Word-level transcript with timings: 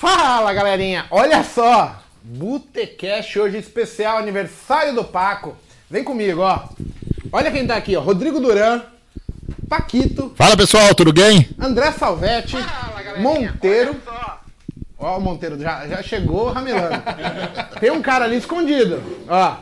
Fala 0.00 0.54
galerinha, 0.54 1.04
olha 1.10 1.44
só! 1.44 2.02
Botecast 2.22 3.38
hoje 3.38 3.58
especial 3.58 4.16
aniversário 4.16 4.94
do 4.94 5.04
Paco. 5.04 5.54
Vem 5.90 6.02
comigo, 6.02 6.40
ó. 6.40 6.70
Olha 7.30 7.50
quem 7.50 7.66
tá 7.66 7.76
aqui, 7.76 7.94
ó. 7.94 8.00
Rodrigo 8.00 8.40
Duran, 8.40 8.80
Paquito, 9.68 10.32
Fala 10.36 10.56
pessoal, 10.56 10.94
tudo 10.94 11.12
bem? 11.12 11.50
André 11.60 11.92
Salvetti, 11.92 12.56
Monteiro. 13.18 13.94
Ó, 14.98 15.18
o 15.18 15.20
Monteiro 15.20 15.60
já, 15.60 15.86
já 15.86 16.02
chegou 16.02 16.50
ramelando. 16.50 17.02
Tem 17.78 17.90
um 17.90 18.00
cara 18.00 18.24
ali 18.24 18.38
escondido, 18.38 19.02
ó. 19.28 19.56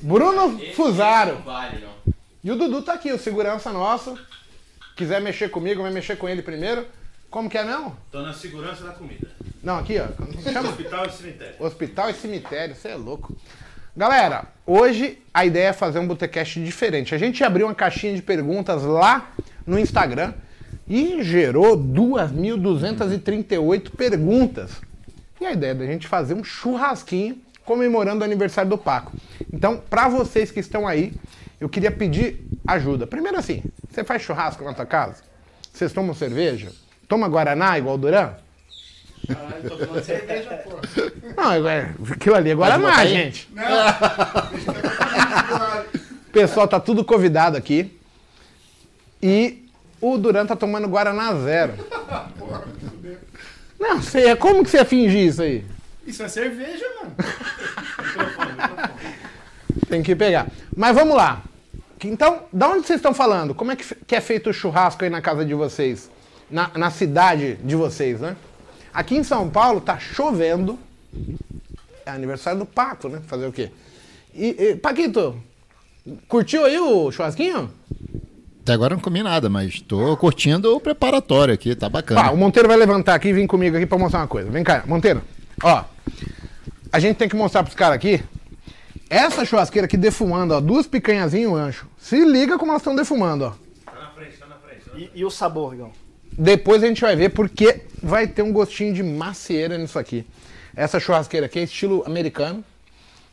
Bruno 0.00 0.60
Fusaro. 0.76 1.42
E 2.44 2.52
o 2.52 2.56
Dudu 2.56 2.82
tá 2.82 2.92
aqui, 2.92 3.10
o 3.10 3.18
segurança 3.18 3.72
nosso. 3.72 4.16
Quiser 4.96 5.20
mexer 5.20 5.50
comigo, 5.50 5.82
vai 5.82 5.90
mexer 5.90 6.14
com 6.14 6.28
ele 6.28 6.40
primeiro. 6.40 6.86
Como 7.30 7.48
que 7.50 7.58
é 7.58 7.64
mesmo? 7.64 7.94
Tô 8.10 8.22
na 8.22 8.32
segurança 8.32 8.84
da 8.84 8.92
comida. 8.92 9.28
Não, 9.62 9.78
aqui, 9.78 9.98
ó. 9.98 10.08
Como 10.08 10.32
que 10.32 10.50
chama? 10.50 10.70
Hospital 10.70 11.06
e 11.06 11.12
cemitério. 11.12 11.54
Hospital 11.58 12.10
e 12.10 12.14
cemitério, 12.14 12.74
você 12.74 12.88
é 12.88 12.94
louco. 12.94 13.36
Galera, 13.94 14.46
hoje 14.64 15.18
a 15.34 15.44
ideia 15.44 15.68
é 15.68 15.72
fazer 15.72 15.98
um 15.98 16.06
Botecast 16.06 16.64
diferente. 16.64 17.14
A 17.14 17.18
gente 17.18 17.44
abriu 17.44 17.66
uma 17.66 17.74
caixinha 17.74 18.14
de 18.14 18.22
perguntas 18.22 18.82
lá 18.82 19.30
no 19.66 19.78
Instagram 19.78 20.32
e 20.88 21.22
gerou 21.22 21.76
2.238 21.76 23.90
perguntas. 23.90 24.80
E 25.40 25.44
a 25.44 25.52
ideia 25.52 25.72
é 25.72 25.74
da 25.74 25.84
gente 25.84 26.08
fazer 26.08 26.32
um 26.34 26.42
churrasquinho 26.42 27.38
comemorando 27.64 28.22
o 28.22 28.24
aniversário 28.24 28.70
do 28.70 28.78
Paco. 28.78 29.12
Então, 29.52 29.82
para 29.90 30.08
vocês 30.08 30.50
que 30.50 30.60
estão 30.60 30.88
aí, 30.88 31.12
eu 31.60 31.68
queria 31.68 31.90
pedir 31.90 32.42
ajuda. 32.66 33.06
Primeiro 33.06 33.36
assim, 33.36 33.62
você 33.90 34.02
faz 34.02 34.22
churrasco 34.22 34.64
na 34.64 34.72
tua 34.72 34.86
casa? 34.86 35.22
Vocês 35.70 35.92
tomam 35.92 36.14
cerveja? 36.14 36.72
Toma 37.08 37.28
Guaraná 37.28 37.78
igual 37.78 37.94
o 37.94 37.98
Duran? 37.98 38.32
Caralho, 39.26 39.68
tô 39.68 39.76
tomando 39.76 40.04
cerveja, 40.04 40.50
pô. 40.64 40.78
Não, 41.36 41.68
é, 41.68 41.94
aquilo 42.10 42.34
ali 42.36 42.50
é 42.50 42.54
Guaraná, 42.54 43.04
gente. 43.06 43.48
O 46.28 46.30
pessoal 46.32 46.68
tá 46.68 46.78
tudo 46.80 47.04
convidado 47.04 47.56
aqui. 47.56 47.98
E 49.22 49.64
o 50.00 50.16
Duran 50.16 50.46
tá 50.46 50.54
tomando 50.54 50.88
Guaraná 50.88 51.34
zero. 51.34 51.74
Não, 53.78 54.00
sei, 54.02 54.34
como 54.36 54.62
que 54.64 54.70
você 54.70 54.78
ia 54.78 54.84
fingir 54.84 55.26
isso 55.28 55.42
aí? 55.42 55.64
Isso 56.06 56.22
é 56.22 56.28
cerveja, 56.28 56.84
mano. 57.00 57.14
Tem 59.88 60.02
que 60.02 60.14
pegar. 60.16 60.46
Mas 60.76 60.94
vamos 60.94 61.16
lá. 61.16 61.42
Então, 62.04 62.44
da 62.52 62.68
onde 62.68 62.86
vocês 62.86 62.98
estão 62.98 63.12
falando? 63.12 63.54
Como 63.54 63.72
é 63.72 63.76
que, 63.76 63.84
fe- 63.84 63.96
que 64.06 64.14
é 64.14 64.20
feito 64.20 64.50
o 64.50 64.52
churrasco 64.52 65.02
aí 65.04 65.10
na 65.10 65.20
casa 65.20 65.44
de 65.44 65.52
vocês? 65.54 66.08
Na, 66.50 66.70
na 66.74 66.90
cidade 66.90 67.56
de 67.56 67.76
vocês, 67.76 68.20
né? 68.20 68.36
Aqui 68.92 69.16
em 69.16 69.22
São 69.22 69.48
Paulo 69.50 69.80
tá 69.80 69.98
chovendo. 69.98 70.78
É 72.06 72.10
aniversário 72.10 72.60
do 72.60 72.66
Paco, 72.66 73.08
né? 73.08 73.20
Fazer 73.26 73.46
o 73.46 73.52
quê? 73.52 73.70
E, 74.34 74.48
e, 74.58 74.76
Paquito, 74.76 75.36
curtiu 76.26 76.64
aí 76.64 76.78
o 76.78 77.10
churrasquinho? 77.12 77.70
Até 78.62 78.72
agora 78.72 78.94
eu 78.94 78.96
não 78.96 79.02
comi 79.02 79.22
nada, 79.22 79.48
mas 79.48 79.80
tô 79.80 80.16
curtindo 80.16 80.74
o 80.74 80.80
preparatório 80.80 81.54
aqui, 81.54 81.74
tá 81.74 81.88
bacana. 81.88 82.22
Pá, 82.22 82.30
o 82.30 82.36
Monteiro 82.36 82.68
vai 82.68 82.76
levantar 82.76 83.14
aqui 83.14 83.28
e 83.28 83.32
vir 83.32 83.46
comigo 83.46 83.76
aqui 83.76 83.86
pra 83.86 83.98
mostrar 83.98 84.20
uma 84.20 84.28
coisa. 84.28 84.50
Vem 84.50 84.62
cá, 84.62 84.84
Monteiro. 84.86 85.22
Ó, 85.62 85.84
a 86.92 86.98
gente 87.00 87.16
tem 87.16 87.28
que 87.28 87.36
mostrar 87.36 87.62
pros 87.62 87.74
caras 87.74 87.96
aqui. 87.96 88.22
Essa 89.10 89.44
churrasqueira 89.44 89.86
aqui 89.86 89.96
defumando, 89.96 90.52
ó, 90.52 90.60
duas 90.60 90.86
picanhazinhas 90.86 91.44
e 91.44 91.46
um 91.46 91.56
ancho. 91.56 91.86
Se 91.96 92.22
liga 92.24 92.58
como 92.58 92.72
elas 92.72 92.82
estão 92.82 92.94
defumando, 92.94 93.44
ó. 93.44 93.52
Tá 93.90 93.98
na 93.98 94.10
frente, 94.10 94.36
tá 94.36 94.46
na 94.46 94.56
frente. 94.56 95.10
E, 95.14 95.20
e 95.20 95.24
o 95.24 95.30
sabor, 95.30 95.74
Igão? 95.74 95.92
Depois 96.32 96.82
a 96.82 96.86
gente 96.86 97.00
vai 97.00 97.16
ver 97.16 97.30
porque 97.30 97.80
vai 98.02 98.26
ter 98.26 98.42
um 98.42 98.52
gostinho 98.52 98.94
de 98.94 99.02
macieira 99.02 99.76
nisso 99.76 99.98
aqui. 99.98 100.24
Essa 100.76 101.00
churrasqueira 101.00 101.46
aqui 101.46 101.58
é 101.58 101.62
estilo 101.62 102.02
americano. 102.06 102.64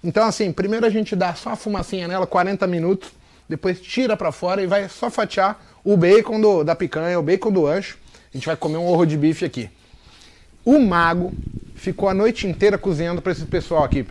Então, 0.03 0.25
assim, 0.25 0.51
primeiro 0.51 0.85
a 0.85 0.89
gente 0.89 1.15
dá 1.15 1.33
só 1.35 1.51
a 1.51 1.55
fumacinha 1.55 2.07
nela, 2.07 2.25
40 2.27 2.65
minutos. 2.67 3.09
Depois 3.47 3.79
tira 3.79 4.17
pra 4.17 4.31
fora 4.31 4.61
e 4.61 4.67
vai 4.67 4.89
só 4.89 5.09
fatiar 5.09 5.63
o 5.83 5.95
bacon 5.95 6.41
do- 6.41 6.63
da 6.63 6.75
picanha, 6.75 7.19
o 7.19 7.23
bacon 7.23 7.51
do 7.51 7.67
ancho. 7.67 7.97
A 8.33 8.37
gente 8.37 8.47
vai 8.47 8.55
comer 8.55 8.77
um 8.77 8.87
ovo 8.87 9.05
de 9.05 9.15
bife 9.17 9.45
aqui. 9.45 9.69
O 10.63 10.79
mago 10.79 11.31
ficou 11.75 12.09
a 12.09 12.13
noite 12.13 12.47
inteira 12.47 12.77
cozinhando 12.77 13.21
pra 13.21 13.31
esse 13.31 13.45
pessoal 13.45 13.83
aqui. 13.83 14.03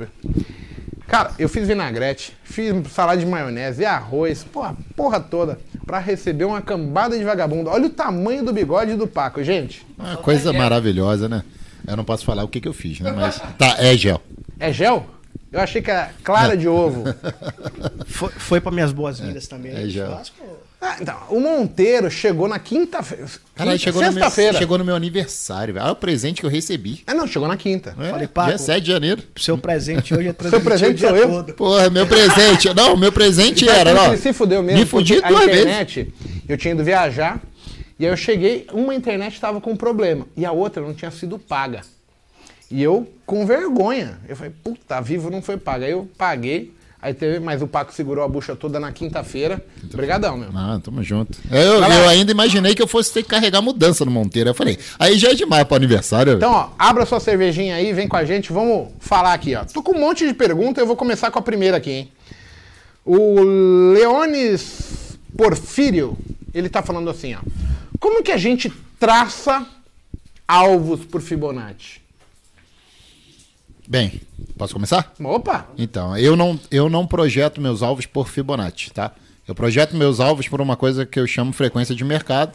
Cara, 1.07 1.33
eu 1.39 1.49
fiz 1.49 1.69
vinagrete, 1.69 2.33
fiz 2.45 2.73
salada 2.91 3.21
de 3.21 3.27
maionese, 3.27 3.85
arroz, 3.85 4.43
porra, 4.43 4.75
porra 4.97 5.21
toda, 5.21 5.59
pra 5.85 5.99
receber 5.99 6.45
uma 6.45 6.63
cambada 6.63 7.17
de 7.17 7.25
vagabundo. 7.25 7.69
Olha 7.69 7.87
o 7.87 7.91
tamanho 7.91 8.45
do 8.45 8.53
bigode 8.53 8.95
do 8.95 9.07
Paco, 9.07 9.43
gente. 9.45 9.87
Uma 9.99 10.17
coisa 10.17 10.53
maravilhosa, 10.53 11.29
né? 11.29 11.45
Eu 11.87 11.97
não 11.97 12.05
posso 12.05 12.25
falar 12.25 12.43
o 12.43 12.49
que, 12.49 12.61
que 12.61 12.69
eu 12.69 12.73
fiz, 12.73 13.01
né? 13.01 13.13
Mas 13.13 13.39
tá, 13.59 13.77
é 13.79 13.95
gel. 13.97 14.21
É 14.59 14.73
gel? 14.73 15.07
Eu 15.53 15.61
achei 15.61 15.83
que 15.83 15.91
era 15.91 16.11
clara 16.25 16.57
de 16.57 16.67
ovo. 16.67 17.05
Foi, 18.07 18.29
foi 18.31 18.61
pra 18.61 18.71
minhas 18.71 18.93
boas-vindas 18.93 19.49
também. 19.49 19.73
é 19.73 19.89
já. 19.89 20.07
churrasco? 20.07 20.37
Ah, 20.87 20.97
então, 21.01 21.17
o 21.31 21.41
Monteiro 21.41 22.11
chegou 22.11 22.47
na 22.47 22.59
quinta-feira. 22.59 23.25
Caralho, 23.55 23.79
chegou, 23.79 24.03
no 24.03 24.07
meu, 24.09 24.13
Sexta-feira. 24.13 24.59
chegou 24.59 24.77
no 24.77 24.85
meu 24.85 24.95
aniversário. 24.95 25.73
velho. 25.73 25.87
Olha 25.87 25.93
o 25.95 25.97
presente 25.97 26.41
que 26.41 26.47
eu 26.47 26.51
recebi. 26.51 27.03
É, 27.07 27.15
não, 27.15 27.27
chegou 27.27 27.49
na 27.49 27.57
quinta. 27.57 27.97
É, 27.99 28.11
Falei, 28.11 28.27
Paco. 28.29 28.49
dia 28.51 28.59
7 28.59 28.81
de 28.83 28.93
janeiro. 28.93 29.23
Seu 29.37 29.57
presente 29.57 30.13
hoje 30.15 30.29
é 30.29 30.35
Seu 30.51 30.61
presente 30.61 31.01
sou 31.01 31.17
eu? 31.17 31.29
todo. 31.29 31.55
Porra, 31.55 31.89
meu 31.89 32.07
presente. 32.07 32.75
Não, 32.75 32.97
meu 32.99 33.11
presente 33.11 33.67
era, 33.67 33.95
ó. 33.99 34.09
ele 34.09 34.19
se 34.19 34.33
fudeu 34.35 34.63
mesmo. 34.63 34.81
Me 34.81 34.85
fudi 34.87 35.21
duas 35.23 35.43
a 35.43 35.47
vezes. 35.47 35.61
internet, 35.63 36.15
eu 36.47 36.59
tinha 36.59 36.75
ido 36.75 36.85
viajar, 36.85 37.41
e 37.99 38.05
aí 38.05 38.13
eu 38.13 38.17
cheguei, 38.17 38.67
uma 38.71 38.95
internet 38.95 39.33
estava 39.33 39.61
com 39.63 39.75
problema, 39.75 40.27
e 40.37 40.45
a 40.45 40.53
outra 40.53 40.83
não 40.83 40.93
tinha 40.93 41.11
sido 41.11 41.39
paga. 41.39 41.81
E 42.71 42.83
eu, 42.83 43.09
com 43.25 43.47
vergonha, 43.47 44.19
eu 44.29 44.37
falei, 44.37 44.53
puta, 44.63 44.97
a 44.97 45.01
Vivo 45.01 45.31
não 45.31 45.41
foi 45.41 45.57
paga. 45.57 45.87
Aí 45.87 45.93
eu 45.93 46.07
paguei, 46.19 46.73
aí 47.05 47.13
teve, 47.13 47.39
mas 47.39 47.61
o 47.61 47.69
Paco 47.69 47.93
segurou 47.93 48.25
a 48.25 48.29
bucha 48.29 48.57
toda 48.57 48.81
na 48.81 48.91
quinta-feira. 48.91 49.63
Obrigadão, 49.93 50.39
meu. 50.39 50.49
Ah, 50.55 50.81
tamo 50.83 51.03
junto. 51.03 51.39
Eu, 51.51 51.79
lá. 51.79 51.95
eu 51.95 52.09
ainda 52.09 52.33
imaginei 52.33 52.75
que 52.75 52.81
eu 52.81 52.89
fosse 52.89 53.13
ter 53.13 53.23
que 53.23 53.29
carregar 53.29 53.61
mudança 53.61 54.07
no 54.07 54.11
Monteiro. 54.11 54.49
Eu 54.49 54.55
falei, 54.55 54.79
aí 54.99 55.19
já 55.19 55.31
é 55.31 55.35
demais 55.35 55.65
pro 55.65 55.77
aniversário. 55.77 56.33
Então, 56.33 56.51
ó, 56.51 56.71
abra 56.79 57.05
sua 57.05 57.21
cervejinha 57.21 57.77
aí, 57.77 57.93
vem 57.93 58.09
com 58.09 58.17
a 58.17 58.25
gente, 58.25 58.51
vamos 58.51 58.89
falar 58.99 59.35
aqui, 59.35 59.55
ó. 59.55 59.67
Tô 59.67 59.83
com 59.83 59.95
um 59.95 60.01
monte 60.01 60.27
de 60.27 60.33
perguntas, 60.33 60.81
eu 60.81 60.87
vou 60.87 60.97
começar 60.97 61.31
com 61.31 61.39
a 61.39 61.43
primeira 61.43 61.77
aqui, 61.77 61.91
hein? 61.91 62.13
O 63.05 63.43
Leones 63.93 65.19
Porfírio, 65.37 66.17
ele 66.55 66.71
tá 66.71 66.83
falando 66.83 67.11
assim, 67.11 67.35
ó. 67.35 67.41
Como 68.01 68.23
que 68.23 68.33
a 68.33 68.39
gente 68.39 68.73
traça 68.99 69.67
alvos 70.49 71.05
por 71.05 71.21
Fibonacci? 71.21 72.04
Bem, 73.87 74.21
posso 74.57 74.73
começar? 74.73 75.13
Opa! 75.23 75.69
Então, 75.77 76.17
eu 76.17 76.35
não, 76.35 76.59
eu 76.71 76.89
não 76.89 77.07
projeto 77.07 77.61
meus 77.61 77.83
alvos 77.83 78.07
por 78.07 78.29
Fibonacci, 78.29 78.91
tá? 78.91 79.13
Eu 79.47 79.55
projeto 79.55 79.95
meus 79.95 80.21
alvos 80.21 80.49
por 80.49 80.61
uma 80.61 80.75
coisa 80.75 81.05
que 81.05 81.21
eu 81.21 81.27
chamo 81.27 81.53
frequência 81.53 81.95
de 81.95 82.03
mercado, 82.03 82.53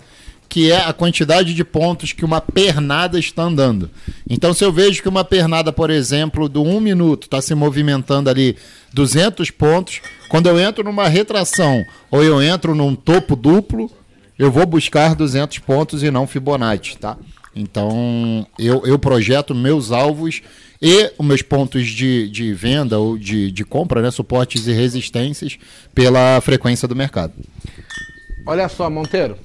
que 0.50 0.72
é 0.72 0.84
a 0.84 0.92
quantidade 0.92 1.54
de 1.54 1.64
pontos 1.64 2.12
que 2.12 2.26
uma 2.26 2.42
pernada 2.42 3.20
está 3.20 3.44
andando. 3.44 3.92
Então, 4.28 4.52
se 4.56 4.66
eu 4.66 4.74
vejo 4.74 5.04
que 5.04 5.08
uma 5.08 5.24
pernada, 5.24 5.72
por 5.72 5.92
exemplo, 5.92 6.50
do 6.50 6.64
1 6.64 6.80
minuto 6.80 7.26
está 7.26 7.40
se 7.40 7.54
movimentando 7.54 8.28
ali 8.28 8.58
200 8.92 9.52
pontos, 9.52 10.02
quando 10.30 10.50
eu 10.50 10.60
entro 10.60 10.84
numa 10.84 11.08
retração 11.08 11.86
ou 12.10 12.24
eu 12.24 12.42
entro 12.42 12.74
num 12.74 12.96
topo 12.96 13.36
duplo, 13.36 13.92
eu 14.40 14.50
vou 14.50 14.66
buscar 14.66 15.14
200 15.14 15.60
pontos 15.60 16.02
e 16.02 16.10
não 16.10 16.26
Fibonacci, 16.26 16.98
tá? 16.98 17.16
Então, 17.56 18.48
eu, 18.58 18.84
eu 18.86 18.98
projeto 18.98 19.54
meus 19.54 19.92
alvos 19.92 20.42
e 20.82 21.12
os 21.18 21.26
meus 21.26 21.42
pontos 21.42 21.88
de, 21.88 22.30
de 22.30 22.54
venda 22.54 23.00
ou 23.00 23.18
de, 23.18 23.52
de 23.52 23.66
compra, 23.66 24.02
né, 24.02 24.12
suportes 24.12 24.68
e 24.68 24.72
resistências, 24.72 25.58
pela 25.94 26.40
frequência 26.42 26.88
do 26.88 26.96
mercado. 26.96 27.34
Olha 28.46 28.70
só, 28.70 28.90
Monteiro. 28.90 29.38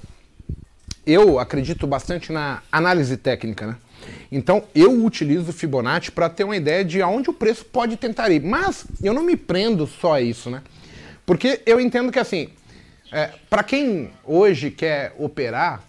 Eu 1.06 1.38
acredito 1.38 1.86
bastante 1.86 2.32
na 2.32 2.62
análise 2.72 3.16
técnica, 3.16 3.66
né? 3.66 3.76
Então, 4.30 4.64
eu 4.74 5.04
utilizo 5.04 5.50
o 5.50 5.52
Fibonacci 5.52 6.10
para 6.10 6.28
ter 6.28 6.44
uma 6.44 6.56
ideia 6.56 6.84
de 6.84 7.02
aonde 7.02 7.30
o 7.30 7.32
preço 7.32 7.64
pode 7.64 7.96
tentar 7.96 8.30
ir. 8.30 8.42
Mas 8.42 8.86
eu 9.02 9.12
não 9.12 9.22
me 9.22 9.36
prendo 9.36 9.86
só 9.86 10.14
a 10.14 10.20
isso, 10.20 10.50
né? 10.50 10.62
Porque 11.26 11.60
eu 11.66 11.80
entendo 11.80 12.10
que, 12.10 12.18
assim, 12.18 12.48
para 13.48 13.62
quem 13.62 14.10
hoje 14.24 14.70
quer 14.70 15.14
operar, 15.18 15.82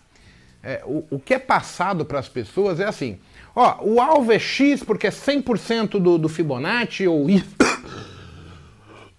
é, 0.62 0.81
o, 0.86 1.04
o 1.12 1.19
que 1.19 1.34
é 1.34 1.40
passado 1.40 2.06
para 2.06 2.19
as 2.19 2.28
pessoas 2.28 2.80
é 2.80 2.86
assim: 2.86 3.19
ó, 3.56 3.78
o 3.84 4.02
alvo 4.02 4.31
é 4.31 4.40
X 4.40 4.84
porque 4.84 5.07
é 5.07 5.12
100% 5.12 6.00
do, 6.00 6.18
do 6.18 6.28
Fibonacci, 6.30 7.07
ou 7.07 7.30
Y, 7.30 7.44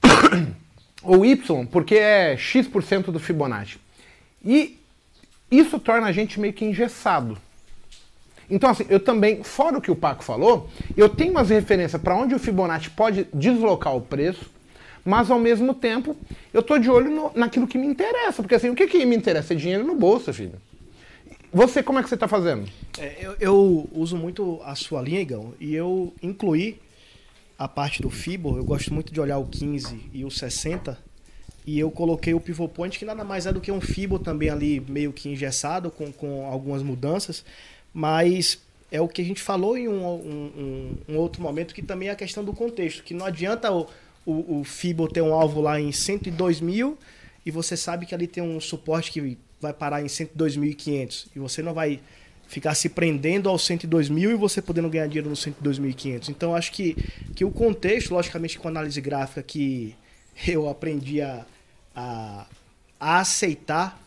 ou 1.02 1.24
Y 1.24 1.66
porque 1.66 1.94
é 1.96 2.36
X% 2.36 3.10
do 3.10 3.18
Fibonacci. 3.18 3.78
E 4.44 4.78
isso 5.50 5.78
torna 5.78 6.06
a 6.08 6.12
gente 6.12 6.38
meio 6.40 6.52
que 6.52 6.64
engessado. 6.64 7.38
Então, 8.48 8.70
assim, 8.70 8.86
eu 8.88 9.00
também, 9.00 9.42
fora 9.42 9.78
o 9.78 9.80
que 9.80 9.90
o 9.90 9.96
Paco 9.96 10.22
falou, 10.22 10.70
eu 10.96 11.08
tenho 11.08 11.32
umas 11.32 11.50
referências 11.50 12.00
para 12.00 12.14
onde 12.14 12.34
o 12.34 12.38
Fibonacci 12.38 12.90
pode 12.90 13.26
deslocar 13.34 13.96
o 13.96 14.00
preço, 14.00 14.48
mas 15.04 15.30
ao 15.30 15.38
mesmo 15.38 15.74
tempo 15.74 16.16
eu 16.54 16.62
tô 16.62 16.78
de 16.78 16.88
olho 16.88 17.10
no- 17.10 17.32
naquilo 17.34 17.66
que 17.66 17.76
me 17.78 17.86
interessa. 17.86 18.42
Porque 18.42 18.54
assim, 18.54 18.70
o 18.70 18.74
que, 18.74 18.86
que 18.86 19.04
me 19.04 19.16
interessa? 19.16 19.52
É 19.52 19.56
dinheiro 19.56 19.84
no 19.84 19.96
bolso, 19.96 20.32
filho. 20.32 20.60
Você, 21.56 21.82
como 21.82 21.98
é 21.98 22.02
que 22.02 22.08
você 22.10 22.18
tá 22.18 22.28
fazendo? 22.28 22.68
É, 22.98 23.16
eu, 23.18 23.34
eu 23.40 23.88
uso 23.92 24.14
muito 24.14 24.60
a 24.62 24.74
sua 24.74 25.00
linha, 25.00 25.22
Igão, 25.22 25.54
e 25.58 25.74
eu 25.74 26.12
incluí 26.22 26.78
a 27.58 27.66
parte 27.66 28.02
do 28.02 28.10
Fibo. 28.10 28.58
Eu 28.58 28.64
gosto 28.64 28.92
muito 28.92 29.10
de 29.10 29.18
olhar 29.18 29.38
o 29.38 29.46
15 29.46 30.10
e 30.12 30.22
o 30.22 30.30
60. 30.30 30.98
E 31.66 31.78
eu 31.78 31.90
coloquei 31.90 32.34
o 32.34 32.40
pivot 32.40 32.68
point, 32.74 32.98
que 32.98 33.06
nada 33.06 33.24
mais 33.24 33.46
é 33.46 33.52
do 33.54 33.60
que 33.62 33.72
um 33.72 33.80
Fibo 33.80 34.18
também 34.18 34.50
ali 34.50 34.80
meio 34.86 35.14
que 35.14 35.30
engessado, 35.30 35.90
com, 35.90 36.12
com 36.12 36.44
algumas 36.44 36.82
mudanças. 36.82 37.42
Mas 37.90 38.58
é 38.92 39.00
o 39.00 39.08
que 39.08 39.22
a 39.22 39.24
gente 39.24 39.40
falou 39.40 39.78
em 39.78 39.88
um, 39.88 40.04
um- 40.06 40.52
um- 41.08 41.14
um 41.14 41.16
outro 41.16 41.40
momento, 41.40 41.74
que 41.74 41.80
também 41.82 42.08
é 42.08 42.12
a 42.12 42.16
questão 42.16 42.44
do 42.44 42.52
contexto. 42.52 43.02
Que 43.02 43.14
não 43.14 43.24
adianta 43.24 43.72
o, 43.72 43.86
o, 44.26 44.58
o 44.60 44.62
Fibo 44.64 45.08
ter 45.08 45.22
um 45.22 45.32
alvo 45.32 45.62
lá 45.62 45.80
em 45.80 45.90
102 45.90 46.60
mil 46.60 46.98
e 47.46 47.50
você 47.50 47.78
sabe 47.78 48.04
que 48.04 48.14
ali 48.14 48.26
tem 48.26 48.42
um 48.42 48.60
suporte 48.60 49.10
que 49.10 49.38
vai 49.60 49.72
parar 49.72 50.02
em 50.02 50.06
102.500 50.06 51.26
e 51.34 51.38
você 51.38 51.62
não 51.62 51.74
vai 51.74 52.00
ficar 52.48 52.74
se 52.74 52.88
prendendo 52.88 53.48
aos 53.48 53.64
102 53.64 54.08
mil 54.08 54.30
e 54.30 54.34
você 54.34 54.62
podendo 54.62 54.88
ganhar 54.88 55.06
dinheiro 55.06 55.28
nos 55.28 55.44
102.500. 55.44 56.28
Então 56.28 56.54
acho 56.54 56.72
que, 56.72 56.94
que 57.34 57.44
o 57.44 57.50
contexto, 57.50 58.12
logicamente 58.12 58.58
com 58.58 58.68
análise 58.68 59.00
gráfica 59.00 59.42
que 59.42 59.94
eu 60.46 60.68
aprendi 60.68 61.20
a, 61.20 61.44
a, 61.94 62.46
a 63.00 63.20
aceitar 63.20 64.00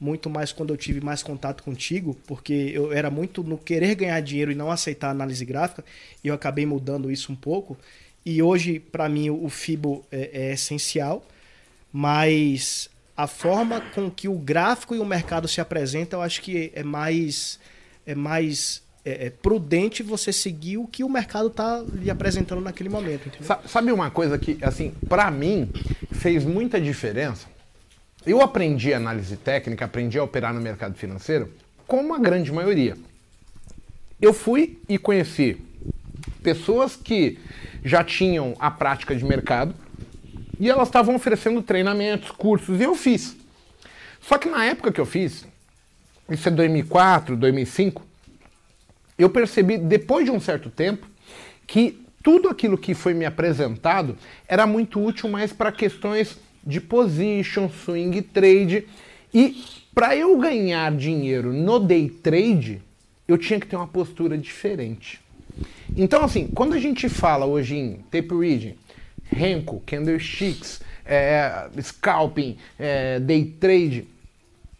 muito 0.00 0.28
mais 0.28 0.52
quando 0.52 0.72
eu 0.72 0.76
tive 0.76 1.00
mais 1.00 1.22
contato 1.22 1.62
contigo, 1.62 2.16
porque 2.26 2.52
eu 2.74 2.92
era 2.92 3.10
muito 3.10 3.42
no 3.42 3.56
querer 3.56 3.94
ganhar 3.94 4.20
dinheiro 4.20 4.52
e 4.52 4.54
não 4.54 4.70
aceitar 4.70 5.08
a 5.08 5.12
análise 5.12 5.44
gráfica, 5.44 5.84
e 6.22 6.28
eu 6.28 6.34
acabei 6.34 6.66
mudando 6.66 7.10
isso 7.10 7.32
um 7.32 7.36
pouco. 7.36 7.78
E 8.26 8.42
hoje, 8.42 8.78
para 8.78 9.08
mim, 9.08 9.30
o 9.30 9.48
Fibo 9.48 10.04
é, 10.10 10.30
é 10.32 10.52
essencial, 10.52 11.26
mas 11.92 12.90
a 13.16 13.26
forma 13.26 13.80
com 13.94 14.10
que 14.10 14.28
o 14.28 14.34
gráfico 14.38 14.94
e 14.94 14.98
o 14.98 15.04
mercado 15.04 15.46
se 15.46 15.60
apresentam, 15.60 16.18
eu 16.20 16.24
acho 16.24 16.42
que 16.42 16.72
é 16.74 16.82
mais 16.82 17.58
é 18.06 18.14
mais 18.14 18.82
é, 19.04 19.26
é 19.26 19.30
prudente 19.30 20.02
você 20.02 20.32
seguir 20.32 20.78
o 20.78 20.86
que 20.86 21.04
o 21.04 21.08
mercado 21.08 21.48
está 21.48 21.82
lhe 21.94 22.10
apresentando 22.10 22.60
naquele 22.60 22.88
momento. 22.88 23.28
Entendeu? 23.28 23.46
Sa- 23.46 23.60
Sabe 23.66 23.92
uma 23.92 24.10
coisa 24.10 24.38
que, 24.38 24.58
assim, 24.62 24.92
pra 25.08 25.30
mim, 25.30 25.70
fez 26.10 26.44
muita 26.44 26.80
diferença? 26.80 27.46
Eu 28.26 28.40
aprendi 28.40 28.92
análise 28.94 29.36
técnica, 29.36 29.84
aprendi 29.84 30.18
a 30.18 30.24
operar 30.24 30.52
no 30.54 30.60
mercado 30.60 30.94
financeiro, 30.94 31.52
como 31.86 32.14
a 32.14 32.18
grande 32.18 32.50
maioria. 32.50 32.96
Eu 34.20 34.32
fui 34.32 34.78
e 34.88 34.96
conheci 34.98 35.58
pessoas 36.42 36.96
que 36.96 37.38
já 37.84 38.02
tinham 38.02 38.54
a 38.58 38.70
prática 38.70 39.14
de 39.14 39.22
mercado 39.24 39.74
e 40.58 40.70
elas 40.70 40.88
estavam 40.88 41.14
oferecendo 41.14 41.62
treinamentos, 41.62 42.30
cursos, 42.30 42.80
e 42.80 42.82
eu 42.82 42.94
fiz. 42.94 43.36
Só 44.20 44.38
que 44.38 44.48
na 44.48 44.64
época 44.64 44.92
que 44.92 45.00
eu 45.00 45.06
fiz, 45.06 45.46
isso 46.30 46.48
é 46.48 46.50
2004, 46.50 47.36
2005, 47.36 48.02
eu 49.18 49.30
percebi, 49.30 49.78
depois 49.78 50.24
de 50.24 50.30
um 50.30 50.40
certo 50.40 50.70
tempo, 50.70 51.06
que 51.66 52.04
tudo 52.22 52.48
aquilo 52.48 52.78
que 52.78 52.94
foi 52.94 53.12
me 53.12 53.26
apresentado 53.26 54.16
era 54.48 54.66
muito 54.66 55.02
útil 55.02 55.28
mais 55.28 55.52
para 55.52 55.70
questões 55.70 56.38
de 56.66 56.80
position, 56.80 57.68
swing 57.68 58.22
trade. 58.22 58.86
E 59.32 59.62
para 59.94 60.16
eu 60.16 60.36
ganhar 60.38 60.90
dinheiro 60.92 61.52
no 61.52 61.78
day 61.78 62.08
trade, 62.08 62.80
eu 63.28 63.36
tinha 63.36 63.60
que 63.60 63.66
ter 63.66 63.76
uma 63.76 63.86
postura 63.86 64.38
diferente. 64.38 65.20
Então, 65.96 66.24
assim, 66.24 66.48
quando 66.48 66.72
a 66.72 66.78
gente 66.78 67.08
fala 67.08 67.44
hoje 67.46 67.76
em 67.76 67.96
tape 68.10 68.34
reading, 68.34 68.74
Renko, 69.34 69.82
candlesticks, 69.84 70.80
é, 71.04 71.68
scalping, 71.82 72.56
é, 72.78 73.18
day 73.20 73.44
trade, 73.44 74.06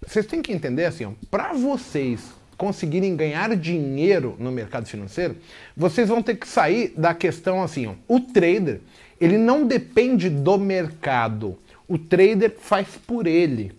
vocês 0.06 0.26
têm 0.26 0.40
que 0.42 0.52
entender 0.52 0.84
assim, 0.84 1.14
para 1.30 1.52
vocês 1.52 2.20
conseguirem 2.56 3.16
ganhar 3.16 3.56
dinheiro 3.56 4.36
no 4.38 4.52
mercado 4.52 4.86
financeiro, 4.86 5.36
vocês 5.76 6.08
vão 6.08 6.22
ter 6.22 6.36
que 6.36 6.46
sair 6.46 6.92
da 6.96 7.12
questão 7.12 7.62
assim, 7.62 7.86
ó, 7.86 7.94
o 8.06 8.20
trader, 8.20 8.80
ele 9.20 9.38
não 9.38 9.66
depende 9.66 10.28
do 10.28 10.58
mercado. 10.58 11.58
O 11.88 11.98
trader 11.98 12.54
faz 12.58 12.88
por 13.06 13.26
ele. 13.26 13.72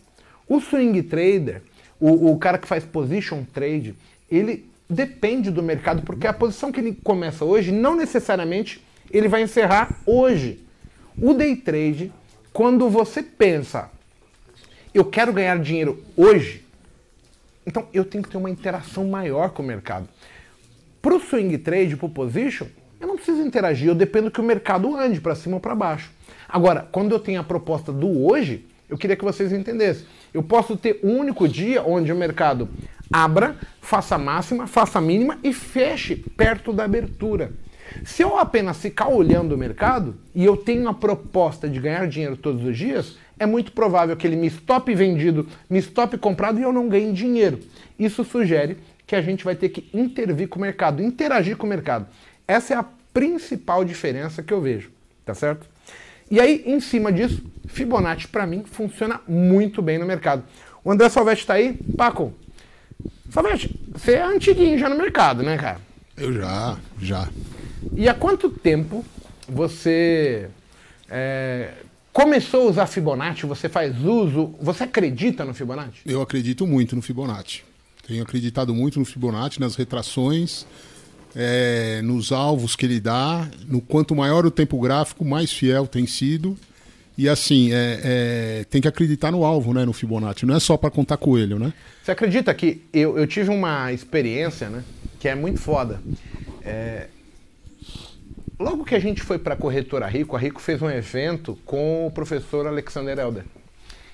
O 0.47 0.59
swing 0.59 1.01
trader, 1.03 1.61
o, 1.99 2.31
o 2.31 2.37
cara 2.37 2.57
que 2.57 2.67
faz 2.67 2.83
position 2.83 3.43
trade, 3.53 3.95
ele 4.29 4.65
depende 4.89 5.49
do 5.51 5.63
mercado, 5.63 6.03
porque 6.03 6.27
a 6.27 6.33
posição 6.33 6.71
que 6.71 6.79
ele 6.79 6.97
começa 7.03 7.43
hoje, 7.43 7.71
não 7.71 7.95
necessariamente 7.95 8.83
ele 9.11 9.27
vai 9.27 9.43
encerrar 9.43 10.01
hoje. 10.05 10.64
O 11.21 11.33
day 11.33 11.55
trade, 11.55 12.11
quando 12.51 12.89
você 12.89 13.23
pensa, 13.23 13.89
eu 14.93 15.05
quero 15.05 15.31
ganhar 15.31 15.57
dinheiro 15.59 16.03
hoje, 16.15 16.65
então 17.65 17.87
eu 17.93 18.03
tenho 18.03 18.23
que 18.23 18.29
ter 18.29 18.37
uma 18.37 18.49
interação 18.49 19.07
maior 19.07 19.51
com 19.51 19.63
o 19.63 19.65
mercado. 19.65 20.09
Para 21.01 21.15
o 21.15 21.19
swing 21.19 21.57
trade, 21.57 21.95
para 21.95 22.05
o 22.05 22.09
position, 22.09 22.67
eu 22.99 23.07
não 23.07 23.15
preciso 23.15 23.41
interagir, 23.41 23.87
eu 23.87 23.95
dependo 23.95 24.29
que 24.29 24.41
o 24.41 24.43
mercado 24.43 24.95
ande 24.95 25.21
para 25.21 25.35
cima 25.35 25.55
ou 25.55 25.61
para 25.61 25.73
baixo. 25.73 26.11
Agora, 26.49 26.87
quando 26.91 27.11
eu 27.11 27.19
tenho 27.19 27.39
a 27.39 27.43
proposta 27.43 27.93
do 27.93 28.25
hoje, 28.25 28.65
eu 28.89 28.97
queria 28.97 29.15
que 29.15 29.23
vocês 29.23 29.51
entendessem. 29.53 30.05
Eu 30.33 30.43
posso 30.43 30.75
ter 30.75 30.99
um 31.01 31.17
único 31.17 31.47
dia 31.47 31.81
onde 31.81 32.11
o 32.11 32.15
mercado 32.15 32.69
abra, 33.11 33.55
faça 33.81 34.17
máxima, 34.17 34.67
faça 34.67 34.99
mínima 34.99 35.39
e 35.43 35.53
feche 35.53 36.15
perto 36.15 36.73
da 36.73 36.83
abertura. 36.83 37.51
Se 38.03 38.21
eu 38.21 38.37
apenas 38.37 38.77
ficar 38.77 39.07
olhando 39.07 39.53
o 39.53 39.57
mercado 39.57 40.15
e 40.33 40.43
eu 40.43 40.57
tenho 40.57 40.87
a 40.89 40.93
proposta 40.93 41.69
de 41.69 41.79
ganhar 41.79 42.07
dinheiro 42.07 42.35
todos 42.35 42.63
os 42.63 42.77
dias, 42.77 43.17
é 43.39 43.45
muito 43.45 43.71
provável 43.71 44.15
que 44.15 44.25
ele 44.25 44.35
me 44.35 44.47
stop 44.47 44.93
vendido, 44.93 45.47
me 45.69 45.79
stop 45.79 46.17
comprado 46.17 46.59
e 46.59 46.63
eu 46.63 46.73
não 46.73 46.89
ganhe 46.89 47.11
dinheiro. 47.13 47.59
Isso 47.97 48.23
sugere 48.23 48.77
que 49.05 49.15
a 49.15 49.21
gente 49.21 49.43
vai 49.43 49.55
ter 49.55 49.69
que 49.69 49.89
intervir 49.93 50.47
com 50.47 50.57
o 50.57 50.61
mercado, 50.61 51.01
interagir 51.01 51.57
com 51.57 51.65
o 51.65 51.69
mercado. 51.69 52.07
Essa 52.47 52.73
é 52.73 52.77
a 52.77 52.85
principal 53.13 53.85
diferença 53.85 54.43
que 54.43 54.53
eu 54.53 54.61
vejo, 54.61 54.91
tá 55.25 55.33
certo? 55.33 55.67
E 56.29 56.39
aí, 56.39 56.63
em 56.65 56.79
cima 56.79 57.11
disso, 57.11 57.43
Fibonacci 57.67 58.27
para 58.27 58.47
mim 58.47 58.63
funciona 58.65 59.21
muito 59.27 59.81
bem 59.81 59.97
no 59.97 60.05
mercado. 60.05 60.43
O 60.83 60.91
André 60.91 61.07
Salvetti 61.09 61.41
está 61.41 61.55
aí, 61.55 61.77
Paco. 61.95 62.33
Salvetti, 63.29 63.79
você 63.93 64.13
é 64.13 64.23
antiguinho 64.23 64.77
já 64.77 64.89
no 64.89 64.97
mercado, 64.97 65.43
né, 65.43 65.57
cara? 65.57 65.79
Eu 66.17 66.33
já, 66.33 66.77
já. 66.99 67.29
E 67.95 68.07
há 68.09 68.13
quanto 68.13 68.49
tempo 68.49 69.03
você 69.47 70.49
é, 71.09 71.69
começou 72.11 72.67
a 72.67 72.71
usar 72.71 72.87
Fibonacci? 72.87 73.45
Você 73.45 73.69
faz 73.69 73.99
uso? 74.03 74.55
Você 74.61 74.83
acredita 74.83 75.45
no 75.45 75.53
Fibonacci? 75.53 76.01
Eu 76.05 76.21
acredito 76.21 76.65
muito 76.65 76.95
no 76.95 77.01
Fibonacci. 77.01 77.63
Tenho 78.07 78.23
acreditado 78.23 78.73
muito 78.73 78.99
no 78.99 79.05
Fibonacci, 79.05 79.59
nas 79.59 79.75
retrações, 79.75 80.65
é, 81.35 82.01
nos 82.03 82.31
alvos 82.31 82.75
que 82.75 82.85
ele 82.85 82.99
dá. 82.99 83.49
No 83.67 83.81
quanto 83.81 84.15
maior 84.15 84.45
o 84.45 84.51
tempo 84.51 84.79
gráfico, 84.79 85.25
mais 85.25 85.51
fiel 85.51 85.87
tem 85.87 86.05
sido. 86.05 86.57
E 87.17 87.29
assim, 87.29 87.71
é, 87.71 88.01
é, 88.03 88.63
tem 88.69 88.81
que 88.81 88.87
acreditar 88.87 89.31
no 89.31 89.45
alvo, 89.45 89.73
né, 89.73 89.85
no 89.85 89.93
Fibonacci. 89.93 90.45
Não 90.45 90.55
é 90.55 90.59
só 90.59 90.75
para 90.75 90.91
contar 90.91 91.17
coelho, 91.17 91.57
né? 91.57 91.73
Você 92.03 92.11
acredita 92.11 92.53
que 92.53 92.81
eu, 92.93 93.17
eu 93.17 93.25
tive 93.25 93.49
uma 93.49 93.91
experiência, 93.93 94.69
né, 94.69 94.83
que 95.19 95.27
é 95.27 95.33
muito 95.33 95.59
foda. 95.59 96.01
É, 96.61 97.07
logo 98.59 98.85
que 98.85 98.95
a 98.95 98.99
gente 98.99 99.21
foi 99.21 99.37
para 99.37 99.53
a 99.53 99.57
corretora 99.57 100.07
Rico, 100.07 100.35
a 100.35 100.39
Rico 100.39 100.61
fez 100.61 100.81
um 100.81 100.89
evento 100.89 101.57
com 101.65 102.07
o 102.07 102.11
professor 102.11 102.67
Alexander 102.67 103.17
Elder. 103.17 103.43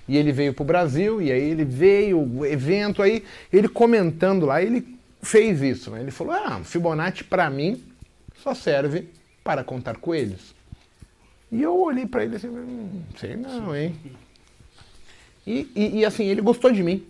E 0.08 0.18
ele 0.18 0.32
veio 0.32 0.54
para 0.54 0.64
o 0.64 0.66
Brasil, 0.66 1.22
e 1.22 1.32
aí 1.32 1.52
ele 1.52 1.64
veio, 1.64 2.20
o 2.20 2.46
evento 2.46 3.02
aí, 3.02 3.24
ele 3.52 3.68
comentando 3.68 4.46
lá, 4.46 4.62
ele 4.62 4.98
fez 5.22 5.62
isso, 5.62 5.92
né? 5.92 6.02
Ele 6.02 6.12
falou: 6.12 6.34
"Ah, 6.34 6.62
Fibonacci 6.64 7.24
para 7.24 7.50
mim 7.50 7.82
só 8.42 8.54
serve 8.54 9.08
para 9.44 9.64
contar 9.64 9.98
coelhos". 9.98 10.54
E 11.52 11.62
eu 11.62 11.78
olhei 11.80 12.06
para 12.06 12.24
ele 12.24 12.38
assim, 12.38 12.48
hum, 12.48 13.02
sei 13.18 13.36
não, 13.36 13.76
hein? 13.76 13.94
E, 15.46 15.70
e, 15.76 16.00
e, 16.00 16.06
assim, 16.06 16.26
ele 16.26 16.42
gostou 16.42 16.72
de 16.72 16.82
mim. 16.82 17.06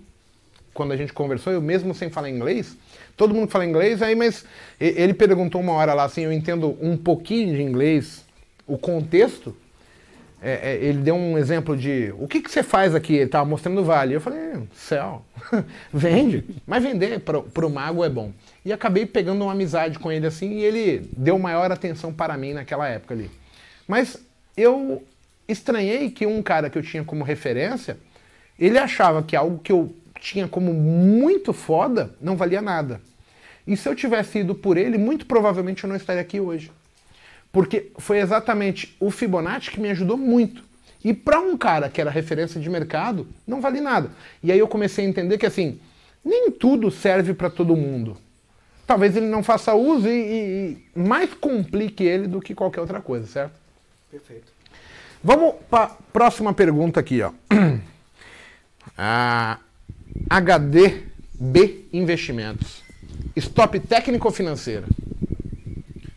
Quando 0.73 0.93
a 0.93 0.97
gente 0.97 1.13
conversou, 1.13 1.53
eu 1.53 1.61
mesmo 1.61 1.93
sem 1.93 2.09
falar 2.09 2.29
inglês, 2.29 2.75
todo 3.21 3.35
mundo 3.35 3.51
fala 3.51 3.63
inglês, 3.63 4.01
aí, 4.01 4.15
mas 4.15 4.43
ele 4.79 5.13
perguntou 5.13 5.61
uma 5.61 5.73
hora 5.73 5.93
lá 5.93 6.05
assim, 6.05 6.23
eu 6.23 6.33
entendo 6.33 6.75
um 6.81 6.97
pouquinho 6.97 7.55
de 7.55 7.61
inglês, 7.61 8.25
o 8.65 8.79
contexto. 8.79 9.55
É, 10.41 10.71
é, 10.71 10.75
ele 10.77 11.01
deu 11.03 11.13
um 11.13 11.37
exemplo 11.37 11.77
de 11.77 12.11
o 12.17 12.27
que, 12.27 12.41
que 12.41 12.49
você 12.49 12.63
faz 12.63 12.95
aqui? 12.95 13.13
Ele 13.13 13.25
estava 13.25 13.47
mostrando 13.47 13.79
o 13.79 13.83
vale. 13.83 14.15
Eu 14.15 14.21
falei, 14.21 14.39
céu, 14.73 15.23
vende, 15.93 16.43
mas 16.65 16.81
vender 16.81 17.19
para 17.19 17.67
o 17.67 17.69
mago 17.69 18.03
é 18.03 18.09
bom. 18.09 18.31
E 18.65 18.73
acabei 18.73 19.05
pegando 19.05 19.43
uma 19.43 19.51
amizade 19.51 19.99
com 19.99 20.11
ele 20.11 20.25
assim, 20.25 20.53
e 20.53 20.63
ele 20.63 21.07
deu 21.15 21.37
maior 21.37 21.71
atenção 21.71 22.11
para 22.11 22.35
mim 22.35 22.53
naquela 22.53 22.87
época 22.87 23.13
ali. 23.13 23.29
Mas 23.87 24.17
eu 24.57 25.03
estranhei 25.47 26.09
que 26.09 26.25
um 26.25 26.41
cara 26.41 26.71
que 26.71 26.77
eu 26.79 26.81
tinha 26.81 27.03
como 27.03 27.23
referência, 27.23 27.99
ele 28.57 28.79
achava 28.79 29.21
que 29.21 29.35
algo 29.35 29.59
que 29.59 29.71
eu 29.71 29.93
tinha 30.19 30.47
como 30.47 30.73
muito 30.73 31.53
foda 31.53 32.15
não 32.19 32.35
valia 32.35 32.63
nada. 32.63 32.99
E 33.65 33.77
se 33.77 33.87
eu 33.87 33.95
tivesse 33.95 34.39
ido 34.39 34.55
por 34.55 34.77
ele, 34.77 34.97
muito 34.97 35.25
provavelmente 35.25 35.83
eu 35.83 35.89
não 35.89 35.95
estaria 35.95 36.21
aqui 36.21 36.39
hoje. 36.39 36.71
Porque 37.51 37.91
foi 37.97 38.19
exatamente 38.19 38.95
o 38.99 39.11
Fibonacci 39.11 39.71
que 39.71 39.79
me 39.79 39.89
ajudou 39.89 40.17
muito. 40.17 40.63
E 41.03 41.13
para 41.13 41.39
um 41.39 41.57
cara 41.57 41.89
que 41.89 41.99
era 41.99 42.09
referência 42.11 42.59
de 42.61 42.69
mercado, 42.69 43.27
não 43.45 43.59
vale 43.59 43.81
nada. 43.81 44.11
E 44.41 44.51
aí 44.51 44.59
eu 44.59 44.67
comecei 44.67 45.05
a 45.05 45.09
entender 45.09 45.37
que 45.37 45.45
assim, 45.45 45.79
nem 46.23 46.51
tudo 46.51 46.89
serve 46.91 47.33
para 47.33 47.49
todo 47.49 47.75
mundo. 47.75 48.17
Talvez 48.85 49.15
ele 49.15 49.27
não 49.27 49.43
faça 49.43 49.73
uso 49.73 50.07
e, 50.07 50.11
e- 50.11 50.77
e 50.95 50.99
mais 50.99 51.33
complique 51.33 52.03
ele 52.03 52.27
do 52.27 52.39
que 52.41 52.53
qualquer 52.53 52.81
outra 52.81 52.99
coisa, 53.01 53.25
certo? 53.25 53.53
Perfeito. 54.09 54.51
Vamos 55.23 55.55
para 55.69 55.83
a 55.85 55.87
próxima 56.11 56.53
pergunta 56.53 56.99
aqui, 56.99 57.21
ó. 57.21 57.31
A 58.97 59.59
HDB 60.29 61.85
Investimentos. 61.93 62.83
Stop 63.35 63.79
técnico 63.79 64.27
ou 64.27 64.33
financeiro? 64.33 64.85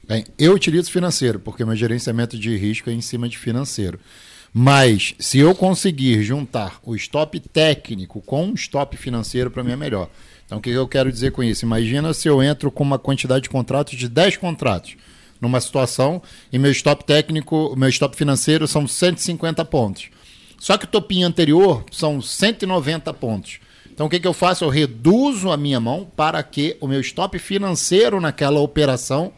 Bem, 0.07 0.25
eu 0.39 0.53
utilizo 0.53 0.91
financeiro, 0.91 1.41
porque 1.41 1.65
meu 1.65 1.75
gerenciamento 1.75 2.39
de 2.39 2.57
risco 2.57 2.91
é 2.91 2.93
em 2.93 3.01
cima 3.01 3.29
de 3.29 3.39
financeiro. 3.39 3.99
Mas, 4.53 5.15
se 5.19 5.39
eu 5.39 5.55
conseguir 5.55 6.23
juntar 6.23 6.79
o 6.85 6.95
stop 6.95 7.41
técnico 7.41 8.21
com 8.21 8.51
o 8.51 8.55
stop 8.55 8.97
financeiro, 8.97 9.51
para 9.51 9.65
mim 9.65 9.73
é 9.73 9.77
melhor. 9.77 10.09
Então, 10.47 10.59
o 10.59 10.61
que 10.61 10.71
eu 10.71 10.87
quero 10.87 11.11
dizer 11.11 11.33
com 11.33 11.43
isso? 11.43 11.65
Imagina 11.65 12.13
se 12.13 12.29
eu 12.29 12.43
entro 12.43 12.71
com 12.71 12.85
uma 12.85 12.99
quantidade 12.99 13.45
de 13.45 13.49
contratos 13.49 13.99
de 13.99 14.09
10 14.09 14.37
contratos 14.37 14.97
numa 15.41 15.61
situação 15.61 16.23
e 16.53 16.59
meu 16.59 16.71
stop 16.71 17.05
técnico, 17.05 17.75
meu 17.77 17.89
stop 17.89 18.17
financeiro 18.17 18.69
são 18.69 18.87
150 18.87 19.65
pontos. 19.65 20.11
Só 20.59 20.79
que 20.79 20.85
o 20.85 20.89
topinho 20.89 21.27
anterior 21.27 21.85
são 21.91 22.21
190 22.21 23.13
pontos. 23.15 23.59
Então 23.95 24.07
o 24.07 24.11
que, 24.11 24.19
que 24.19 24.27
eu 24.27 24.33
faço? 24.33 24.65
Eu 24.65 24.69
reduzo 24.69 25.53
a 25.53 25.57
minha 25.57 25.79
mão 25.79 26.11
para 26.17 26.43
que 26.43 26.77
o 26.81 26.89
meu 26.89 27.01
stop 27.01 27.39
financeiro 27.39 28.21
naquela 28.21 28.59
operação 28.59 29.33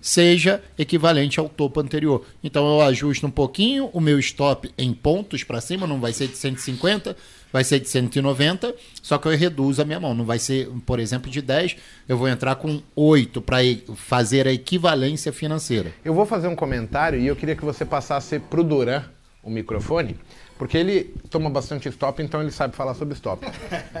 seja 0.00 0.62
equivalente 0.78 1.40
ao 1.40 1.48
topo 1.48 1.80
anterior. 1.80 2.24
Então 2.42 2.64
eu 2.64 2.80
ajusto 2.82 3.26
um 3.26 3.30
pouquinho 3.30 3.90
o 3.92 4.00
meu 4.00 4.20
stop 4.20 4.70
em 4.78 4.94
pontos 4.94 5.42
para 5.42 5.60
cima, 5.60 5.88
não 5.88 6.00
vai 6.00 6.12
ser 6.12 6.28
de 6.28 6.36
150, 6.36 7.16
vai 7.52 7.64
ser 7.64 7.80
de 7.80 7.88
190, 7.88 8.72
só 9.02 9.18
que 9.18 9.26
eu 9.26 9.36
reduzo 9.36 9.82
a 9.82 9.84
minha 9.84 9.98
mão. 9.98 10.14
Não 10.14 10.24
vai 10.24 10.38
ser, 10.38 10.68
por 10.86 11.00
exemplo, 11.00 11.28
de 11.28 11.42
10, 11.42 11.76
eu 12.08 12.16
vou 12.16 12.28
entrar 12.28 12.54
com 12.54 12.80
8 12.94 13.42
para 13.42 13.58
fazer 13.96 14.46
a 14.46 14.52
equivalência 14.52 15.32
financeira. 15.32 15.92
Eu 16.04 16.14
vou 16.14 16.24
fazer 16.24 16.46
um 16.46 16.54
comentário 16.54 17.18
e 17.18 17.26
eu 17.26 17.34
queria 17.34 17.56
que 17.56 17.64
você 17.64 17.84
passasse 17.84 18.38
pro 18.38 18.62
Duran 18.62 19.02
o 19.42 19.50
microfone, 19.50 20.16
porque 20.58 20.76
ele 20.78 21.14
toma 21.30 21.50
bastante 21.50 21.88
stop, 21.88 22.22
então 22.22 22.40
ele 22.40 22.50
sabe 22.50 22.74
falar 22.74 22.94
sobre 22.94 23.14
stop. 23.14 23.46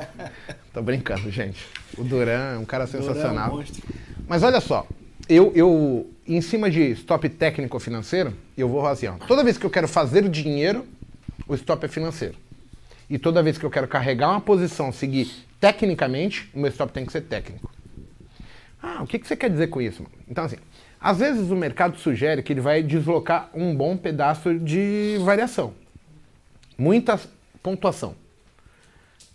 Tô 0.72 0.82
brincando, 0.82 1.30
gente. 1.30 1.66
O 1.96 2.04
Duran 2.04 2.54
é 2.54 2.58
um 2.58 2.64
cara 2.64 2.86
sensacional. 2.86 3.56
monstro. 3.56 3.82
Mas 4.26 4.42
olha 4.42 4.60
só, 4.60 4.86
eu, 5.28 5.52
eu, 5.54 6.10
em 6.26 6.40
cima 6.40 6.70
de 6.70 6.82
stop 6.92 7.28
técnico 7.28 7.78
financeiro, 7.78 8.32
eu 8.56 8.68
vou 8.68 8.86
assim, 8.86 9.06
ó. 9.06 9.14
Toda 9.26 9.44
vez 9.44 9.58
que 9.58 9.66
eu 9.66 9.70
quero 9.70 9.88
fazer 9.88 10.24
o 10.24 10.28
dinheiro, 10.28 10.86
o 11.46 11.54
stop 11.54 11.84
é 11.84 11.88
financeiro. 11.88 12.34
E 13.08 13.18
toda 13.18 13.42
vez 13.42 13.58
que 13.58 13.64
eu 13.64 13.70
quero 13.70 13.86
carregar 13.86 14.30
uma 14.30 14.40
posição, 14.40 14.90
seguir 14.90 15.30
tecnicamente, 15.60 16.50
o 16.54 16.58
meu 16.58 16.70
stop 16.70 16.92
tem 16.92 17.04
que 17.04 17.12
ser 17.12 17.22
técnico. 17.22 17.70
Ah, 18.82 19.02
o 19.02 19.06
que, 19.06 19.18
que 19.18 19.26
você 19.26 19.36
quer 19.36 19.50
dizer 19.50 19.68
com 19.68 19.80
isso? 19.80 20.02
mano? 20.02 20.14
Então, 20.28 20.44
assim, 20.44 20.56
às 21.00 21.18
vezes 21.18 21.50
o 21.50 21.56
mercado 21.56 21.98
sugere 21.98 22.42
que 22.42 22.52
ele 22.52 22.60
vai 22.60 22.82
deslocar 22.82 23.50
um 23.54 23.74
bom 23.74 23.96
pedaço 23.96 24.58
de 24.58 25.18
variação. 25.20 25.74
Muita 26.76 27.20
pontuação. 27.62 28.14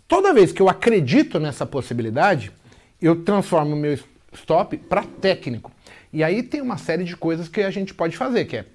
Toda 0.06 0.34
vez 0.34 0.52
que 0.52 0.60
eu 0.60 0.68
acredito 0.68 1.40
nessa 1.40 1.64
possibilidade, 1.64 2.52
eu 3.00 3.24
transformo 3.24 3.74
meu 3.74 3.98
stop 4.32 4.76
para 4.76 5.04
técnico. 5.04 5.72
E 6.12 6.22
aí 6.22 6.42
tem 6.42 6.60
uma 6.60 6.76
série 6.76 7.04
de 7.04 7.16
coisas 7.16 7.48
que 7.48 7.62
a 7.62 7.70
gente 7.70 7.94
pode 7.94 8.16
fazer, 8.16 8.44
que 8.44 8.58
é 8.58 8.66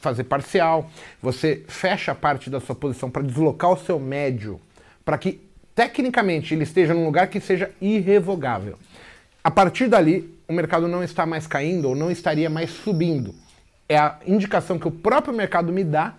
fazer 0.00 0.24
parcial, 0.24 0.90
você 1.20 1.64
fecha 1.66 2.12
a 2.12 2.14
parte 2.14 2.50
da 2.50 2.60
sua 2.60 2.74
posição 2.74 3.10
para 3.10 3.22
deslocar 3.22 3.72
o 3.72 3.76
seu 3.76 3.98
médio, 3.98 4.60
para 5.04 5.16
que 5.16 5.40
tecnicamente 5.74 6.54
ele 6.54 6.62
esteja 6.62 6.94
num 6.94 7.06
lugar 7.06 7.26
que 7.28 7.40
seja 7.40 7.70
irrevogável. 7.80 8.78
A 9.42 9.50
partir 9.50 9.88
dali, 9.88 10.32
o 10.46 10.52
mercado 10.52 10.86
não 10.86 11.02
está 11.02 11.26
mais 11.26 11.46
caindo 11.46 11.88
ou 11.88 11.96
não 11.96 12.10
estaria 12.10 12.48
mais 12.48 12.70
subindo. 12.70 13.34
É 13.88 13.96
a 13.96 14.18
indicação 14.26 14.78
que 14.78 14.88
o 14.88 14.90
próprio 14.90 15.34
mercado 15.34 15.72
me 15.72 15.82
dá 15.82 16.14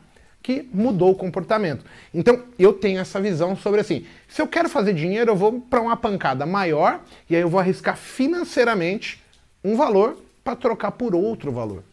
que 0.46 0.70
mudou 0.72 1.10
o 1.10 1.16
comportamento. 1.16 1.84
Então, 2.14 2.44
eu 2.60 2.72
tenho 2.72 3.00
essa 3.00 3.20
visão 3.20 3.56
sobre 3.56 3.82
assim, 3.82 4.06
se 4.28 4.40
eu 4.40 4.48
quero 4.48 4.70
fazer 4.70 4.94
dinheiro, 4.94 5.32
eu 5.32 5.36
vou 5.36 5.60
para 5.60 5.82
uma 5.82 5.98
pancada 5.98 6.46
maior 6.46 7.02
e 7.28 7.36
aí 7.36 7.42
eu 7.42 7.50
vou 7.50 7.60
arriscar 7.60 7.98
financeiramente 7.98 9.20
um 9.64 9.76
valor 9.76 10.16
para 10.44 10.56
trocar 10.56 10.92
por 10.92 11.16
outro 11.16 11.52
valor. 11.52 11.84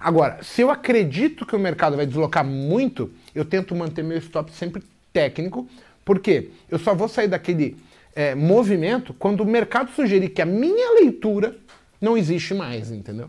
Agora, 0.00 0.42
se 0.42 0.62
eu 0.62 0.70
acredito 0.70 1.44
que 1.44 1.54
o 1.54 1.58
mercado 1.58 1.94
vai 1.94 2.06
deslocar 2.06 2.42
muito, 2.42 3.12
eu 3.34 3.44
tento 3.44 3.76
manter 3.76 4.02
meu 4.02 4.16
stop 4.16 4.50
sempre 4.52 4.82
técnico, 5.12 5.68
porque 6.06 6.48
eu 6.70 6.78
só 6.78 6.94
vou 6.94 7.06
sair 7.06 7.28
daquele 7.28 7.76
é, 8.16 8.34
movimento 8.34 9.12
quando 9.12 9.42
o 9.42 9.46
mercado 9.46 9.90
sugerir 9.90 10.30
que 10.30 10.40
a 10.40 10.46
minha 10.46 10.94
leitura 10.94 11.54
não 12.00 12.16
existe 12.16 12.54
mais, 12.54 12.90
entendeu? 12.90 13.28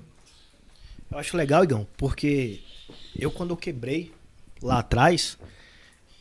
Eu 1.12 1.18
acho 1.18 1.36
legal, 1.36 1.66
Igão, 1.66 1.86
porque 1.98 2.62
eu 3.20 3.30
quando 3.30 3.50
eu 3.50 3.58
quebrei 3.58 4.14
lá 4.62 4.80
atrás, 4.80 5.38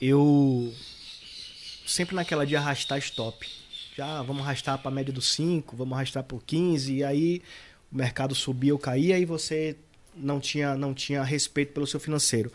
eu 0.01 0.73
sempre 1.87 2.15
naquela 2.15 2.47
de 2.47 2.57
arrastar 2.57 2.99
stop. 2.99 3.47
Já 3.97 4.23
vamos 4.23 4.43
arrastar 4.43 4.79
para 4.79 4.91
a 4.91 4.95
média 4.95 5.13
dos 5.13 5.33
5, 5.35 5.77
vamos 5.77 5.95
arrastar 5.95 6.25
por 6.25 6.43
15, 6.43 6.95
e 6.95 7.05
aí 7.05 7.43
o 7.93 7.97
mercado 7.97 8.35
subia 8.35 8.73
ou 8.73 8.79
caía 8.79 9.19
e 9.19 9.25
você 9.25 9.77
não 10.17 10.41
tinha, 10.41 10.75
não 10.75 10.93
tinha 10.93 11.23
respeito 11.23 11.73
pelo 11.73 11.87
seu 11.87 12.01
financeiro. 12.01 12.53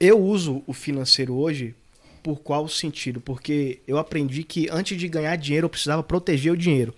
Eu 0.00 0.20
uso 0.20 0.62
o 0.66 0.72
financeiro 0.72 1.34
hoje 1.34 1.74
por 2.22 2.40
qual 2.40 2.68
sentido? 2.68 3.20
Porque 3.20 3.80
eu 3.86 3.98
aprendi 3.98 4.44
que 4.44 4.68
antes 4.70 4.98
de 4.98 5.08
ganhar 5.08 5.34
dinheiro 5.36 5.66
eu 5.66 5.70
precisava 5.70 6.02
proteger 6.02 6.52
o 6.52 6.56
dinheiro. 6.56 6.94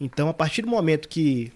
Então, 0.00 0.28
a 0.28 0.34
partir 0.34 0.62
do 0.62 0.68
momento 0.68 1.08
que 1.08 1.52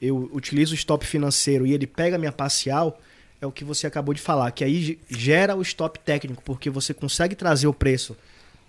eu 0.00 0.30
utilizo 0.32 0.72
o 0.72 0.74
stop 0.74 1.06
financeiro 1.06 1.66
e 1.66 1.72
ele 1.72 1.86
pega 1.86 2.16
a 2.16 2.18
minha 2.18 2.32
parcial, 2.32 3.00
é 3.44 3.46
o 3.46 3.52
que 3.52 3.64
você 3.64 3.86
acabou 3.86 4.12
de 4.14 4.20
falar, 4.20 4.50
que 4.50 4.64
aí 4.64 4.82
ge- 4.82 4.98
gera 5.08 5.54
o 5.54 5.62
stop 5.62 5.98
técnico, 6.00 6.42
porque 6.42 6.68
você 6.70 6.92
consegue 6.94 7.34
trazer 7.34 7.66
o 7.66 7.74
preço 7.74 8.16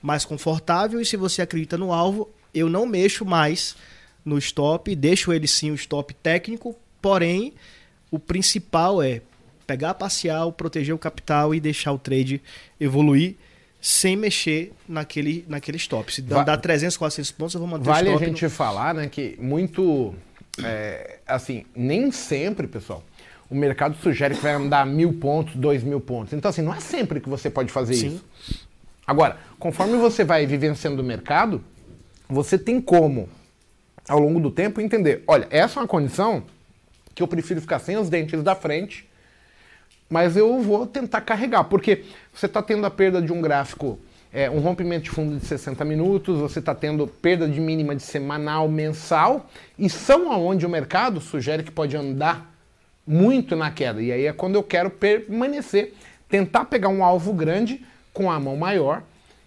mais 0.02 0.24
confortável 0.26 1.00
e 1.02 1.06
se 1.06 1.18
você 1.18 1.42
acredita 1.42 1.78
no 1.78 1.92
alvo, 1.92 2.30
eu 2.54 2.70
não 2.70 2.86
mexo 2.86 3.26
mais 3.26 3.76
no 4.24 4.38
stop, 4.38 4.94
deixo 4.96 5.32
ele 5.34 5.48
sim 5.48 5.72
o 5.72 5.76
stop 5.76 6.14
técnico, 6.16 6.76
porém 7.02 7.54
o 8.12 8.20
principal 8.20 9.02
é 9.02 9.22
pegar 9.66 9.92
a 9.92 9.94
parcial, 9.96 10.52
proteger 10.52 10.94
o 10.94 10.98
capital 10.98 11.54
e 11.56 11.60
deixar 11.60 11.92
o 11.92 11.98
trade 11.98 12.42
evoluir 12.80 13.36
sem 13.82 14.16
mexer 14.16 14.72
naquele, 14.88 15.46
naquele 15.48 15.78
stop. 15.78 16.12
Se 16.14 16.22
Va- 16.22 16.44
dá 16.44 16.58
300, 16.58 16.98
400 16.98 17.32
pontos, 17.32 17.54
eu 17.56 17.60
vou 17.60 17.68
manter 17.70 17.86
Vale 17.86 18.10
o 18.10 18.12
a 18.12 18.16
stop. 18.16 18.26
gente 18.32 18.50
falar, 18.50 18.94
né, 18.96 19.08
que 19.08 19.36
muito, 19.40 20.14
é, 20.64 21.20
assim, 21.28 21.66
nem 21.76 22.12
sempre, 22.12 22.68
pessoal, 22.68 23.04
o 23.50 23.56
mercado 23.56 23.96
sugere 23.98 24.36
que 24.36 24.42
vai 24.42 24.54
andar 24.54 24.86
mil 24.86 25.14
pontos, 25.14 25.56
dois 25.56 25.84
mil 25.84 26.00
pontos. 26.00 26.34
Então, 26.34 26.50
assim, 26.50 26.62
não 26.62 26.74
é 26.74 26.80
sempre 26.80 27.20
que 27.20 27.30
você 27.30 27.50
pode 27.50 27.72
fazer 27.72 27.96
Sim. 27.96 28.08
isso. 28.08 28.26
Agora, 29.06 29.38
conforme 29.60 29.98
você 29.98 30.24
vai 30.24 30.46
vivenciando 30.46 31.02
o 31.02 31.06
mercado, 31.06 31.64
você 32.28 32.58
tem 32.58 32.82
como, 32.82 33.30
ao 34.10 34.20
longo 34.20 34.40
do 34.40 34.50
tempo, 34.50 34.82
entender, 34.82 35.24
olha, 35.28 35.48
essa 35.52 35.80
é 35.80 35.84
uma 35.84 35.88
condição 35.88 36.44
que 37.14 37.22
eu 37.22 37.28
prefiro 37.28 37.62
ficar 37.62 37.80
sem 37.80 37.98
os 37.98 38.10
dentes 38.10 38.42
da 38.42 38.56
frente, 38.56 39.08
mas 40.10 40.36
eu 40.36 40.60
vou 40.60 40.88
tentar 40.88 41.22
carregar, 41.22 41.66
porque 41.66 42.04
você 42.34 42.48
está 42.48 42.62
tendo 42.62 42.86
a 42.86 42.92
perda 42.92 43.22
de 43.22 43.32
um 43.32 43.42
gráfico, 43.42 44.00
é, 44.34 44.50
um 44.50 44.60
rompimento 44.60 45.06
de 45.06 45.10
fundo 45.12 45.38
de 45.38 45.46
60 45.46 45.86
minutos, 45.86 46.40
você 46.40 46.60
está 46.60 46.74
tendo 46.76 47.08
perda 47.08 47.48
de 47.48 47.62
mínima 47.62 47.96
de 47.96 48.04
semanal, 48.04 48.68
mensal, 48.68 49.50
e 49.78 49.88
são 49.88 50.32
aonde 50.32 50.66
o 50.66 50.70
mercado 50.70 51.22
sugere 51.22 51.64
que 51.64 51.72
pode 51.72 51.96
andar 51.96 52.55
muito 53.06 53.56
na 53.56 53.72
queda. 53.72 54.02
E 54.02 54.12
aí 54.12 54.26
é 54.26 54.34
quando 54.34 54.56
eu 54.56 54.64
quero 54.64 54.90
permanecer, 54.90 55.94
tentar 56.30 56.66
pegar 56.66 56.90
um 56.90 57.04
alvo 57.04 57.34
grande 57.34 57.86
com 58.14 58.32
a 58.32 58.40
mão 58.40 58.56
maior 58.56 59.04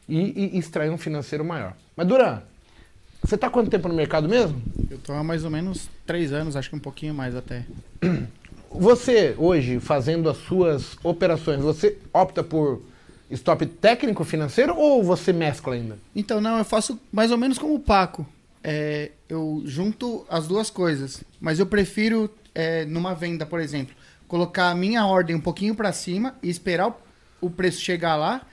e, 0.08 0.50
e 0.54 0.58
extrair 0.58 0.90
um 0.90 0.98
financeiro 0.98 1.44
maior. 1.44 1.74
Mas 1.96 2.06
Duran, 2.06 2.42
você 3.22 3.34
está 3.34 3.50
quanto 3.50 3.70
tempo 3.70 3.88
no 3.88 3.94
mercado 3.94 4.28
mesmo? 4.28 4.62
Eu 4.90 4.98
tô 4.98 5.12
há 5.12 5.24
mais 5.24 5.44
ou 5.44 5.50
menos 5.50 5.88
três 6.06 6.32
anos, 6.32 6.56
acho 6.56 6.70
que 6.70 6.76
um 6.76 6.80
pouquinho 6.80 7.14
mais 7.14 7.34
até. 7.34 7.64
Você, 8.70 9.34
hoje, 9.38 9.80
fazendo 9.80 10.28
as 10.28 10.36
suas 10.36 10.98
operações, 11.02 11.62
você 11.62 11.96
opta 12.12 12.44
por 12.44 12.82
stop 13.30 13.64
técnico 13.64 14.24
financeiro 14.24 14.76
ou 14.76 15.02
você 15.02 15.32
mescla 15.32 15.74
ainda? 15.74 15.98
Então, 16.14 16.38
não, 16.38 16.58
eu 16.58 16.64
faço 16.66 17.00
mais 17.10 17.30
ou 17.30 17.38
menos 17.38 17.58
como 17.58 17.74
o 17.74 17.80
Paco. 17.80 18.26
É, 18.62 19.12
eu 19.26 19.62
junto 19.64 20.26
as 20.28 20.46
duas 20.46 20.68
coisas. 20.68 21.24
Mas 21.40 21.58
eu 21.58 21.66
prefiro, 21.66 22.30
é, 22.58 22.84
numa 22.84 23.14
venda, 23.14 23.46
por 23.46 23.60
exemplo, 23.60 23.94
colocar 24.26 24.70
a 24.70 24.74
minha 24.74 25.06
ordem 25.06 25.36
um 25.36 25.40
pouquinho 25.40 25.76
para 25.76 25.92
cima 25.92 26.34
e 26.42 26.50
esperar 26.50 26.92
o, 27.40 27.48
preço 27.48 27.80
chegar 27.80 28.16
lá. 28.16 28.44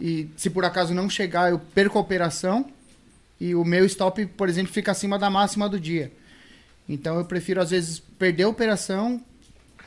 E 0.00 0.30
se 0.36 0.48
por 0.48 0.64
acaso 0.64 0.94
não 0.94 1.10
chegar, 1.10 1.50
eu 1.50 1.58
perco 1.58 1.98
a 1.98 2.00
operação. 2.00 2.70
E 3.40 3.52
o 3.52 3.64
meu 3.64 3.84
stop, 3.86 4.24
por 4.24 4.48
exemplo, 4.48 4.72
fica 4.72 4.92
acima 4.92 5.18
da 5.18 5.28
máxima 5.28 5.68
do 5.68 5.80
dia. 5.80 6.12
Então 6.88 7.18
eu 7.18 7.24
prefiro, 7.24 7.60
às 7.60 7.70
vezes, 7.70 7.98
perder 7.98 8.44
a 8.44 8.48
operação 8.48 9.20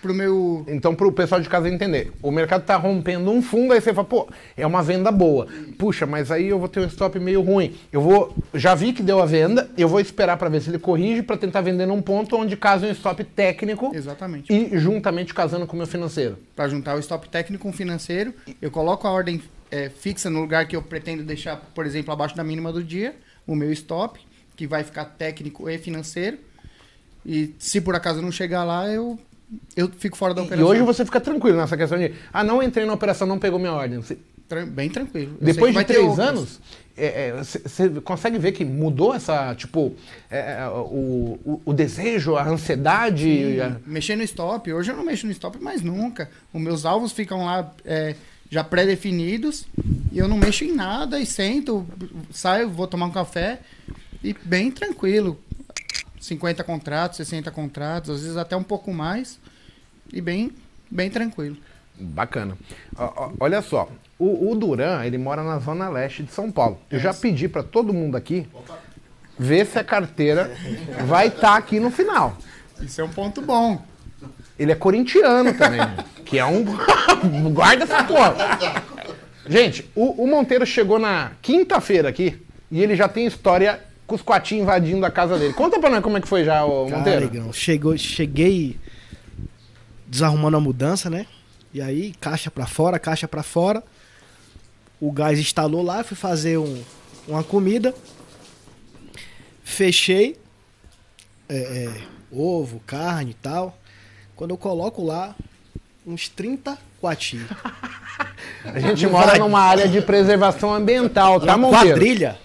pro 0.02 0.14
meu. 0.14 0.66
Então, 0.68 0.96
para 0.96 1.08
o 1.08 1.12
pessoal 1.12 1.42
de 1.42 1.50
casa 1.50 1.70
entender, 1.70 2.12
o 2.22 2.32
mercado 2.32 2.62
está 2.62 2.76
rompendo 2.76 3.32
um 3.32 3.42
fundo, 3.42 3.74
aí 3.74 3.82
você 3.82 3.94
fala, 3.94 4.08
pô, 4.08 4.28
é 4.56 4.66
uma 4.66 4.84
venda 4.84 5.12
boa. 5.12 5.48
Puxa, 5.78 6.06
mas 6.06 6.32
aí 6.32 6.48
eu 6.48 6.60
vou 6.60 6.68
ter 6.68 6.80
um 6.80 6.86
stop 6.86 7.20
meio 7.20 7.42
ruim. 7.42 7.76
Eu 7.92 8.02
vou, 8.02 8.36
já 8.54 8.76
vi 8.76 8.94
que 8.94 9.04
deu 9.04 9.22
a 9.22 9.26
venda, 9.26 9.70
eu 9.78 9.88
vou 9.88 10.00
esperar 10.00 10.38
para 10.38 10.50
ver 10.50 10.62
se 10.62 10.70
ele 10.70 10.80
corrige 10.80 11.22
para 11.22 11.38
tentar 11.38 11.62
vender 11.62 11.86
num 11.86 12.02
ponto 12.02 12.36
onde 12.36 12.56
casa 12.56 12.88
um 12.88 12.92
stop 12.92 13.24
técnico 13.24 13.92
Exatamente. 13.94 14.52
e 14.52 14.78
juntamente 14.78 15.34
casando 15.34 15.66
com 15.66 15.74
o 15.74 15.78
meu 15.78 15.88
financeiro. 15.88 16.38
Para 16.56 16.68
juntar 16.68 16.96
o 16.96 17.00
stop 17.00 17.28
técnico 17.30 17.64
com 17.64 17.70
o 17.70 17.74
financeiro, 17.74 18.34
eu 18.62 18.70
coloco 18.70 19.08
a 19.08 19.12
ordem 19.12 19.42
é, 19.72 19.90
fixa 19.90 20.30
no 20.30 20.40
lugar 20.40 20.68
que 20.68 20.76
eu 20.76 20.82
pretendo 20.82 21.24
deixar, 21.24 21.58
por 21.58 21.86
exemplo, 21.86 22.14
abaixo 22.14 22.36
da 22.36 22.44
mínima 22.44 22.72
do 22.72 22.84
dia, 22.84 23.16
o 23.46 23.56
meu 23.56 23.72
stop, 23.72 24.20
que 24.56 24.68
vai 24.68 24.84
ficar 24.84 25.06
técnico 25.06 25.70
e 25.70 25.78
financeiro. 25.78 26.38
E 27.26 27.54
se 27.60 27.82
por 27.82 27.96
acaso 27.96 28.22
não 28.22 28.32
chegar 28.32 28.64
lá, 28.64 28.88
eu, 28.88 29.20
eu 29.76 29.90
fico 29.98 30.18
fora 30.18 30.34
da 30.34 30.42
E 30.42 30.46
operação. 30.46 30.68
hoje 30.70 30.82
você 30.82 31.06
fica 31.06 31.20
tranquilo 31.22 31.58
nessa 31.58 31.78
questão 31.78 31.98
de, 31.98 32.14
ah, 32.34 32.44
não 32.44 32.62
entrei 32.62 32.86
na 32.86 32.94
operação, 32.94 33.28
não 33.28 33.40
pegou 33.40 33.60
minha 33.60 33.74
ordem. 33.74 33.98
Você- 34.02 34.18
Bem 34.70 34.90
tranquilo. 34.90 35.36
Eu 35.42 35.46
Depois 35.46 35.76
de 35.76 35.84
três 35.84 36.18
anos, 36.20 36.62
você 37.66 37.90
consegue 38.02 38.38
ver 38.40 38.54
que 38.54 38.64
mudou 38.64 39.14
essa, 39.14 39.54
tipo, 39.56 39.94
é, 40.32 40.62
é, 40.62 40.68
o, 40.70 41.38
o, 41.46 41.62
o 41.66 41.74
desejo, 41.74 42.38
a 42.38 42.48
ansiedade? 42.48 43.60
a- 43.60 43.76
Mexer 43.86 44.16
no 44.16 44.24
stop, 44.24 44.72
hoje 44.72 44.92
eu 44.92 44.96
não 44.96 45.04
mexo 45.04 45.26
no 45.26 45.34
stop 45.34 45.62
mais 45.62 45.82
nunca. 45.82 46.30
Os 46.54 46.62
meus 46.62 46.86
alvos 46.86 47.12
ficam 47.12 47.44
lá 47.46 47.74
é, 47.84 48.16
já 48.50 48.64
pré-definidos 48.64 49.66
e 50.14 50.18
eu 50.18 50.30
não 50.30 50.38
mexo 50.38 50.64
em 50.64 50.74
nada 50.74 51.20
e 51.20 51.26
sento, 51.26 51.86
saio, 52.32 52.70
vou 52.70 52.88
tomar 52.88 53.08
um 53.08 53.12
café 53.12 53.60
e 54.24 54.34
bem 54.46 54.72
tranquilo. 54.72 55.38
50 56.28 56.64
contratos, 56.64 57.18
60 57.18 57.50
contratos, 57.52 58.10
às 58.10 58.22
vezes 58.22 58.38
até 58.38 58.56
um 58.56 58.64
pouco 58.64 58.94
mais 58.94 59.40
e 60.12 60.22
bem, 60.22 60.52
bem 60.90 61.10
tranquilo. 61.10 61.58
Bacana. 62.00 62.58
Ó, 62.96 63.32
olha 63.40 63.62
só, 63.62 63.90
o, 64.20 64.52
o 64.52 64.56
Duran, 64.56 65.04
ele 65.04 65.18
mora 65.18 65.44
na 65.44 65.60
zona 65.60 65.90
leste 65.90 66.24
de 66.24 66.32
São 66.32 66.52
Paulo. 66.52 66.80
Eu 66.92 67.00
já 67.00 67.14
pedi 67.14 67.48
para 67.48 67.64
todo 67.64 67.94
mundo 67.94 68.16
aqui 68.16 68.48
ver 69.38 69.66
se 69.66 69.80
a 69.80 69.84
carteira 69.84 70.52
vai 71.06 71.28
estar 71.28 71.56
aqui 71.56 71.80
no 71.80 71.90
final. 71.90 72.38
Isso 72.82 73.02
é 73.02 73.04
um 73.04 73.10
ponto 73.10 73.42
bom. 73.42 73.82
Ele 74.58 74.72
é 74.72 74.76
corintiano 74.76 75.54
também, 75.54 75.82
que 76.26 76.38
é 76.38 76.46
um... 76.46 76.64
Guarda 77.54 77.84
essa 77.84 78.04
porra. 78.04 78.36
Gente, 79.48 79.90
o, 79.96 80.24
o 80.24 80.28
Monteiro 80.28 80.66
chegou 80.66 81.00
na 81.00 81.32
quinta-feira 81.42 82.10
aqui 82.10 82.42
e 82.70 82.82
ele 82.82 82.96
já 82.96 83.08
tem 83.08 83.26
história 83.26 83.80
com 84.08 84.16
os 84.16 84.22
quatinhos 84.22 84.64
invadindo 84.64 85.06
a 85.06 85.12
casa 85.12 85.38
dele. 85.38 85.54
Conta 85.54 85.80
pra 85.80 85.90
nós 85.90 86.02
como 86.02 86.18
é 86.18 86.22
que 86.22 86.28
foi 86.28 86.44
já, 86.46 86.64
o 86.66 86.90
Monteiro. 86.90 87.54
Chegou, 87.54 87.98
cheguei 87.98 88.78
desarrumando 90.08 90.56
a 90.58 90.60
mudança, 90.62 91.10
né? 91.10 91.26
E 91.74 91.82
aí, 91.82 92.14
caixa 92.20 92.50
pra 92.50 92.66
fora, 92.66 92.98
caixa 92.98 93.28
pra 93.28 93.44
fora. 93.44 93.84
O 95.00 95.12
gás 95.12 95.38
instalou 95.38 95.84
lá, 95.84 96.04
fui 96.04 96.16
fazer 96.18 96.58
um- 96.58 96.82
uma 97.28 97.44
comida. 97.44 97.94
Fechei. 99.64 100.38
é, 101.50 101.56
é, 101.56 102.02
ovo, 102.32 102.82
carne 102.86 103.32
e 103.32 103.34
tal. 103.36 103.78
Quando 104.36 104.52
eu 104.52 104.58
coloco 104.58 105.04
lá, 105.04 105.34
uns 106.06 106.28
30 106.28 106.78
quatinhos. 107.00 107.48
A 108.66 108.80
gente 108.80 109.06
mora 109.08 109.38
numa 109.40 109.60
área 109.62 109.88
de 109.88 110.02
preservação 110.02 110.74
ambiental, 110.74 111.40
tá, 111.40 111.58
Monteiro? 111.58 111.88
quadrilha. 111.90 112.38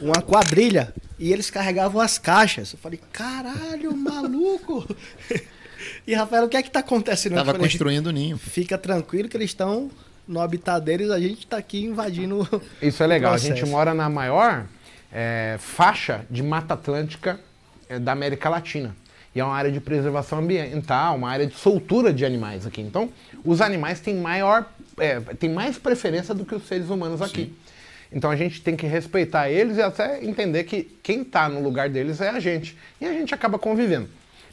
Uma 0.00 0.20
quadrilha. 0.22 0.92
E 1.18 1.32
eles 1.32 1.50
carregavam 1.50 2.00
as 2.00 2.18
caixas. 2.18 2.72
Eu 2.72 2.78
falei, 2.78 3.00
caralho, 3.12 3.94
maluco. 3.96 4.86
e 6.06 6.14
Rafael, 6.14 6.44
o 6.44 6.48
que 6.48 6.56
é 6.56 6.62
que 6.62 6.70
tá 6.70 6.80
acontecendo? 6.80 7.34
Tava 7.34 7.52
falei, 7.52 7.60
construindo 7.60 8.08
o 8.08 8.12
ninho. 8.12 8.36
Fica 8.36 8.76
tranquilo 8.76 9.28
que 9.28 9.36
eles 9.36 9.50
estão 9.50 9.90
no 10.26 10.40
habitat 10.40 10.82
deles, 10.82 11.10
a 11.10 11.20
gente 11.20 11.46
tá 11.46 11.56
aqui 11.56 11.84
invadindo. 11.84 12.48
Isso 12.80 13.02
é 13.02 13.06
legal. 13.06 13.34
A 13.34 13.38
gente 13.38 13.64
mora 13.66 13.92
na 13.92 14.08
maior 14.08 14.66
é, 15.12 15.56
faixa 15.58 16.24
de 16.30 16.42
Mata 16.42 16.74
Atlântica 16.74 17.38
é, 17.88 17.98
da 17.98 18.12
América 18.12 18.48
Latina. 18.48 18.96
E 19.34 19.40
é 19.40 19.44
uma 19.44 19.54
área 19.54 19.72
de 19.72 19.80
preservação 19.80 20.40
ambiental, 20.40 21.16
uma 21.16 21.30
área 21.30 21.46
de 21.46 21.54
soltura 21.54 22.12
de 22.12 22.24
animais 22.24 22.66
aqui. 22.66 22.82
Então, 22.82 23.08
os 23.44 23.60
animais 23.60 23.98
têm 23.98 24.16
maior, 24.16 24.66
é, 24.98 25.20
têm 25.20 25.50
mais 25.50 25.78
preferência 25.78 26.34
do 26.34 26.44
que 26.44 26.54
os 26.54 26.66
seres 26.66 26.90
humanos 26.90 27.22
aqui. 27.22 27.54
Então 28.12 28.30
a 28.30 28.36
gente 28.36 28.60
tem 28.60 28.76
que 28.76 28.86
respeitar 28.86 29.48
eles 29.50 29.76
e 29.78 29.82
até 29.82 30.22
entender 30.24 30.64
que 30.64 30.84
quem 31.02 31.22
está 31.22 31.48
no 31.48 31.62
lugar 31.62 31.88
deles 31.88 32.20
é 32.20 32.28
a 32.28 32.38
gente. 32.40 32.76
E 33.00 33.06
a 33.06 33.12
gente 33.12 33.34
acaba 33.34 33.58
convivendo. 33.58 34.08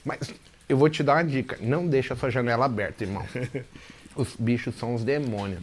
Mas 0.06 0.32
eu 0.67 0.78
vou 0.78 0.89
te 0.89 1.04
dar 1.04 1.15
uma 1.15 1.24
dica: 1.24 1.58
não 1.60 1.86
deixa 1.88 2.13
a 2.13 2.17
sua 2.17 2.30
janela 2.30 2.65
aberta, 2.65 3.04
irmão. 3.04 3.26
Os 4.15 4.36
bichos 4.38 4.76
são 4.76 4.95
os 4.95 5.04
demônios. 5.04 5.62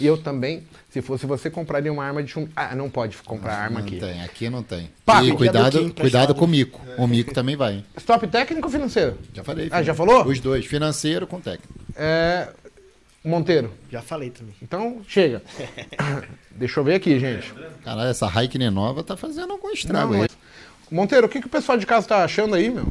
E 0.00 0.06
eu 0.06 0.16
também, 0.18 0.64
se 0.90 1.00
fosse 1.00 1.24
você, 1.26 1.48
compraria 1.48 1.92
uma 1.92 2.04
arma 2.04 2.20
de 2.22 2.30
chumbo. 2.32 2.50
Ah, 2.56 2.74
não 2.74 2.90
pode 2.90 3.16
comprar 3.18 3.54
arma 3.54 3.78
Não 3.78 3.86
aqui. 3.86 3.98
tem, 4.00 4.22
aqui 4.24 4.50
não 4.50 4.62
tem. 4.62 4.90
Papi, 5.04 5.28
e 5.28 5.36
cuidado, 5.36 5.78
Kim 5.78 5.84
emprestado. 5.86 6.00
cuidado 6.00 6.34
com 6.34 6.44
o 6.44 6.48
mico. 6.48 6.80
O 6.98 7.06
mico 7.06 7.32
também 7.32 7.54
vai. 7.54 7.74
hein? 7.74 7.84
Stop 7.96 8.26
técnico 8.26 8.66
ou 8.66 8.72
financeiro? 8.72 9.18
Já 9.32 9.44
falei. 9.44 9.68
Ah, 9.70 9.82
já 9.82 9.94
falou? 9.94 10.26
Os 10.26 10.40
dois, 10.40 10.66
financeiro 10.66 11.26
com 11.28 11.40
técnico. 11.40 11.72
É. 11.94 12.48
Monteiro. 13.24 13.72
Já 13.90 14.02
falei 14.02 14.30
também. 14.30 14.54
Então, 14.60 15.00
chega. 15.06 15.42
Deixa 16.50 16.80
eu 16.80 16.84
ver 16.84 16.94
aqui, 16.94 17.18
gente. 17.20 17.52
Caralho, 17.84 18.10
essa 18.10 18.26
Raikkonen 18.26 18.70
nova 18.70 19.02
tá 19.04 19.16
fazendo 19.16 19.52
algum 19.52 19.70
estrago 19.70 20.12
Não, 20.14 20.22
aí. 20.22 20.28
Monteiro, 20.90 21.26
o 21.26 21.28
que, 21.30 21.40
que 21.40 21.46
o 21.46 21.50
pessoal 21.50 21.78
de 21.78 21.86
casa 21.86 22.06
tá 22.08 22.24
achando 22.24 22.54
aí, 22.54 22.68
meu? 22.68 22.86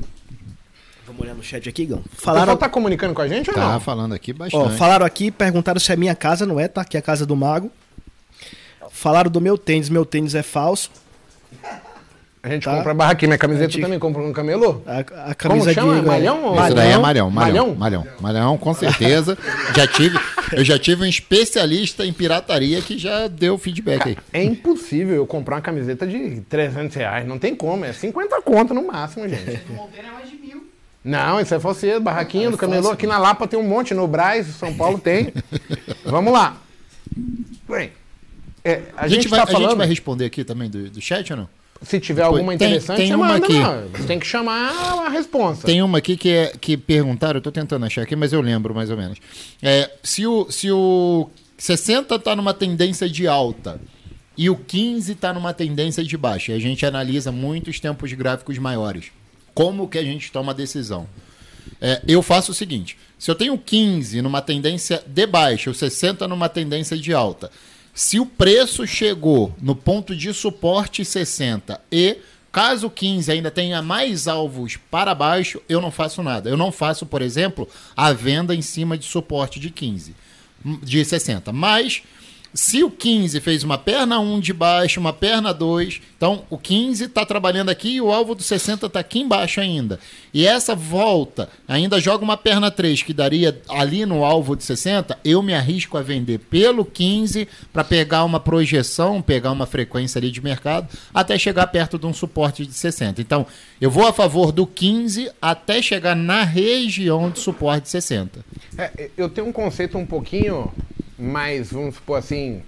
Vamos 1.05 1.21
olhar 1.21 1.33
no 1.35 1.43
chat 1.43 1.67
aqui, 1.67 1.85
Gão. 1.85 1.99
O 1.99 2.03
pessoal 2.03 2.35
Falaram, 2.35 2.55
tá 2.57 2.69
comunicando 2.69 3.13
com 3.13 3.21
a 3.21 3.27
gente 3.27 3.49
ou 3.49 3.55
Tá 3.55 3.73
não? 3.73 3.79
falando 3.81 4.13
aqui 4.13 4.31
ó, 4.31 4.35
bastante. 4.35 4.77
falaram 4.77 5.05
aqui, 5.05 5.29
perguntaram 5.29 5.79
se 5.79 5.91
é 5.91 5.95
minha 5.97 6.15
casa, 6.15 6.45
não 6.45 6.57
é, 6.59 6.67
tá? 6.69 6.81
Aqui 6.81 6.95
é 6.95 6.99
a 6.99 7.03
casa 7.03 7.25
do 7.25 7.35
mago. 7.35 7.69
Falaram 8.89 9.29
do 9.29 9.41
meu 9.41 9.57
tênis, 9.57 9.89
meu 9.89 10.05
tênis 10.05 10.33
é 10.35 10.41
falso. 10.43 10.89
A 12.43 12.49
gente 12.49 12.63
Tá. 12.63 12.75
compra 12.75 12.91
barraquinha, 12.93 13.27
minha 13.29 13.37
camiseta 13.37 13.67
A 13.67 13.69
gente- 13.69 13.81
também 13.81 13.99
compra 13.99 14.23
no 14.23 14.33
camelô? 14.33 14.81
A, 14.87 15.31
a 15.31 15.35
Como 15.35 15.61
chama? 15.71 15.99
de. 16.01 16.07
Malhão 16.07 16.43
ou- 16.43 16.59
Isso 16.65 16.73
daí 16.73 16.91
é 16.91 16.97
malhão, 16.97 17.29
malhão, 17.29 17.67
Malhão? 17.69 17.75
malhão, 17.75 18.07
malhão, 18.19 18.57
com 18.57 18.73
certeza. 18.73 19.37
já 19.77 19.85
tive, 19.85 20.19
eu 20.53 20.63
já 20.65 20.79
tive 20.79 21.03
um 21.03 21.05
especialista 21.05 22.03
em 22.03 22.11
pirataria 22.11 22.81
que 22.81 22.97
já 22.97 23.27
deu 23.27 23.59
feedback 23.59 24.07
aí. 24.09 24.17
É 24.33 24.43
impossível 24.43 25.15
eu 25.17 25.27
comprar 25.27 25.57
uma 25.57 25.61
camiseta 25.61 26.07
de 26.07 26.41
300 26.49 26.95
reais. 26.95 27.27
Não 27.27 27.37
tem 27.37 27.55
como. 27.55 27.85
É 27.85 27.93
50 27.93 28.41
conto 28.41 28.73
no 28.73 28.87
máximo, 28.87 29.29
gente. 29.29 29.61
Não, 31.03 31.39
isso 31.39 31.53
é 31.53 31.57
você, 31.59 31.99
barraquinha 31.99 32.49
do 32.51 32.57
camelô. 32.57 32.89
Aqui 32.91 33.05
na 33.07 33.17
Lapa 33.17 33.47
tem 33.47 33.59
um 33.59 33.63
monte. 33.67 33.93
No 33.93 34.07
Braz, 34.07 34.47
São 34.47 34.73
Paulo 34.73 34.99
tem. 34.99 35.31
Vamos 36.05 36.31
lá. 36.33 36.57
Bem, 37.67 37.91
é, 38.63 38.81
a, 38.95 39.03
A 39.05 39.07
gente, 39.07 39.23
gente, 39.23 39.27
vai, 39.29 39.39
tá 39.39 39.43
a 39.43 39.47
gente 39.47 39.61
falando... 39.61 39.77
vai 39.77 39.87
responder 39.87 40.25
aqui 40.25 40.43
também 40.43 40.69
do, 40.69 40.89
do 40.89 41.01
chat 41.01 41.31
ou 41.33 41.37
não? 41.39 41.60
Se 41.81 41.99
tiver 41.99 42.21
alguma 42.21 42.55
Tem- 42.55 42.67
interessante, 42.67 42.97
tem 42.97 43.07
você 43.07 43.15
uma 43.15 43.27
manda, 43.27 43.45
aqui. 43.45 43.57
não. 43.57 44.05
Tem 44.05 44.19
que 44.19 44.27
chamar 44.27 44.69
a 45.05 45.09
responsa. 45.09 45.65
Tem 45.65 45.81
uma 45.81 45.97
aqui 45.97 46.15
que, 46.15 46.29
é, 46.29 46.53
que 46.59 46.77
perguntaram, 46.77 47.37
eu 47.37 47.41
tô 47.41 47.51
tentando 47.51 47.85
achar 47.85 48.03
aqui, 48.03 48.15
mas 48.15 48.31
eu 48.31 48.39
lembro 48.41 48.73
mais 48.75 48.91
ou 48.91 48.97
menos. 48.97 49.17
É, 49.61 49.89
se, 50.03 50.27
o, 50.27 50.49
se 50.51 50.71
o 50.71 51.29
60 51.57 52.19
tá 52.19 52.35
numa 52.35 52.53
tendência 52.53 53.09
de 53.09 53.27
alta 53.27 53.81
e 54.37 54.49
o 54.49 54.55
15 54.55 55.15
tá 55.15 55.33
numa 55.33 55.53
tendência 55.53 56.03
de 56.03 56.15
baixa, 56.17 56.51
e 56.51 56.55
a 56.55 56.59
gente 56.59 56.85
analisa 56.85 57.31
muitos 57.31 57.79
tempos 57.79 58.13
gráficos 58.13 58.57
maiores. 58.59 59.05
Como 59.53 59.87
que 59.87 59.97
a 59.97 60.03
gente 60.03 60.31
toma 60.31 60.51
a 60.51 60.55
decisão? 60.55 61.07
É, 61.79 62.01
eu 62.07 62.21
faço 62.21 62.51
o 62.51 62.55
seguinte: 62.55 62.95
se 63.17 63.29
eu 63.29 63.35
tenho 63.35 63.57
15 63.57 64.21
numa 64.21 64.41
tendência 64.41 65.03
de 65.05 65.25
baixa, 65.25 65.69
o 65.69 65.73
60 65.73 66.27
numa 66.27 66.47
tendência 66.47 66.95
de 66.95 67.13
alta, 67.13 67.51
se 68.01 68.19
o 68.19 68.25
preço 68.25 68.87
chegou 68.87 69.53
no 69.61 69.75
ponto 69.75 70.15
de 70.15 70.33
suporte 70.33 71.05
60 71.05 71.79
e 71.91 72.17
caso 72.51 72.87
o 72.87 72.89
15 72.89 73.31
ainda 73.31 73.51
tenha 73.51 73.79
mais 73.79 74.27
alvos 74.27 74.75
para 74.89 75.13
baixo, 75.13 75.61
eu 75.69 75.79
não 75.79 75.91
faço 75.91 76.23
nada. 76.23 76.49
Eu 76.49 76.57
não 76.57 76.71
faço, 76.71 77.05
por 77.05 77.21
exemplo, 77.21 77.69
a 77.95 78.11
venda 78.11 78.55
em 78.55 78.61
cima 78.63 78.97
de 78.97 79.05
suporte 79.05 79.59
de 79.59 79.69
15, 79.69 80.15
de 80.81 81.05
60. 81.05 81.53
Mas 81.53 82.01
se 82.53 82.83
o 82.83 82.91
15 82.91 83.39
fez 83.39 83.63
uma 83.63 83.77
perna 83.77 84.19
1 84.19 84.39
de 84.39 84.53
baixo, 84.53 84.99
uma 84.99 85.13
perna 85.13 85.53
2, 85.53 86.01
então 86.17 86.43
o 86.49 86.57
15 86.57 87.05
está 87.05 87.25
trabalhando 87.25 87.69
aqui 87.69 87.95
e 87.95 88.01
o 88.01 88.11
alvo 88.11 88.35
do 88.35 88.43
60 88.43 88.87
está 88.87 88.99
aqui 88.99 89.19
embaixo 89.19 89.61
ainda. 89.61 89.99
E 90.33 90.45
essa 90.45 90.75
volta 90.75 91.49
ainda 91.67 91.99
joga 91.99 92.23
uma 92.23 92.35
perna 92.35 92.69
3, 92.69 93.03
que 93.03 93.13
daria 93.13 93.61
ali 93.69 94.05
no 94.05 94.25
alvo 94.25 94.55
de 94.55 94.63
60, 94.63 95.17
eu 95.23 95.41
me 95.41 95.53
arrisco 95.53 95.97
a 95.97 96.01
vender 96.01 96.39
pelo 96.39 96.83
15 96.83 97.47
para 97.71 97.83
pegar 97.83 98.25
uma 98.25 98.39
projeção, 98.39 99.21
pegar 99.21 99.51
uma 99.51 99.65
frequência 99.65 100.19
ali 100.19 100.29
de 100.29 100.41
mercado, 100.41 100.89
até 101.13 101.37
chegar 101.37 101.67
perto 101.67 101.97
de 101.97 102.05
um 102.05 102.13
suporte 102.13 102.65
de 102.65 102.73
60. 102.73 103.21
Então, 103.21 103.45
eu 103.79 103.89
vou 103.89 104.05
a 104.05 104.13
favor 104.13 104.51
do 104.51 104.67
15 104.67 105.31
até 105.41 105.81
chegar 105.81 106.15
na 106.15 106.43
região 106.43 107.29
de 107.29 107.39
suporte 107.39 107.83
de 107.83 107.89
60. 107.89 108.43
É, 108.77 109.09
eu 109.17 109.29
tenho 109.29 109.47
um 109.47 109.51
conceito 109.51 109.97
um 109.97 110.05
pouquinho 110.05 110.71
mais, 111.21 111.71
vamos 111.71 111.95
supor 111.95 112.17
assim, 112.17 112.63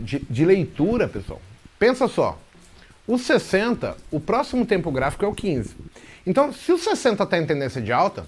de, 0.00 0.20
de 0.20 0.44
leitura, 0.44 1.08
pessoal. 1.08 1.40
Pensa 1.78 2.08
só. 2.08 2.38
O 3.06 3.18
60, 3.18 3.96
o 4.10 4.20
próximo 4.20 4.64
tempo 4.64 4.90
gráfico 4.90 5.24
é 5.24 5.28
o 5.28 5.34
15. 5.34 5.74
Então, 6.26 6.52
se 6.52 6.72
o 6.72 6.78
60 6.78 7.24
está 7.24 7.38
em 7.38 7.46
tendência 7.46 7.82
de 7.82 7.92
alta, 7.92 8.24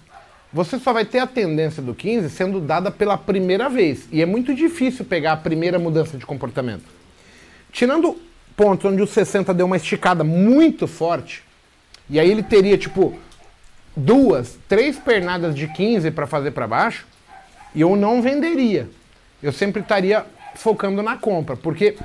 você 0.53 0.79
só 0.79 0.93
vai 0.93 1.05
ter 1.05 1.21
a 1.21 1.27
tendência 1.27 1.83
do 1.83 1.95
15 1.95 2.31
sendo 2.31 2.61
dada 2.61 2.91
pela 2.91 3.17
primeira 3.17 3.69
vez. 3.69 4.09
E 4.11 4.21
é 4.21 4.27
muito 4.27 4.55
difícil 4.55 5.05
pegar 5.05 5.33
a 5.33 5.37
primeira 5.37 5.79
mudança 5.79 6.19
de 6.19 6.27
comportamento. 6.27 6.85
Tirando 7.73 8.17
pontos 8.57 8.91
onde 8.91 9.03
o 9.03 9.07
60 9.07 9.53
deu 9.55 9.67
uma 9.67 9.77
esticada 9.77 10.23
muito 10.23 10.87
forte, 10.87 11.43
e 12.09 12.21
aí 12.21 12.31
ele 12.31 12.43
teria, 12.43 12.77
tipo, 12.77 13.17
duas, 13.97 14.59
três 14.69 14.99
pernadas 14.99 15.55
de 15.55 15.67
15 15.67 16.11
para 16.11 16.27
fazer 16.27 16.51
para 16.51 16.67
baixo, 16.67 17.07
e 17.75 17.81
eu 17.81 17.97
não 17.97 18.23
venderia. 18.23 18.89
Eu 19.45 19.53
sempre 19.53 19.83
estaria 19.83 20.25
focando 20.55 21.03
na 21.03 21.19
compra, 21.19 21.55
porque 21.55 21.99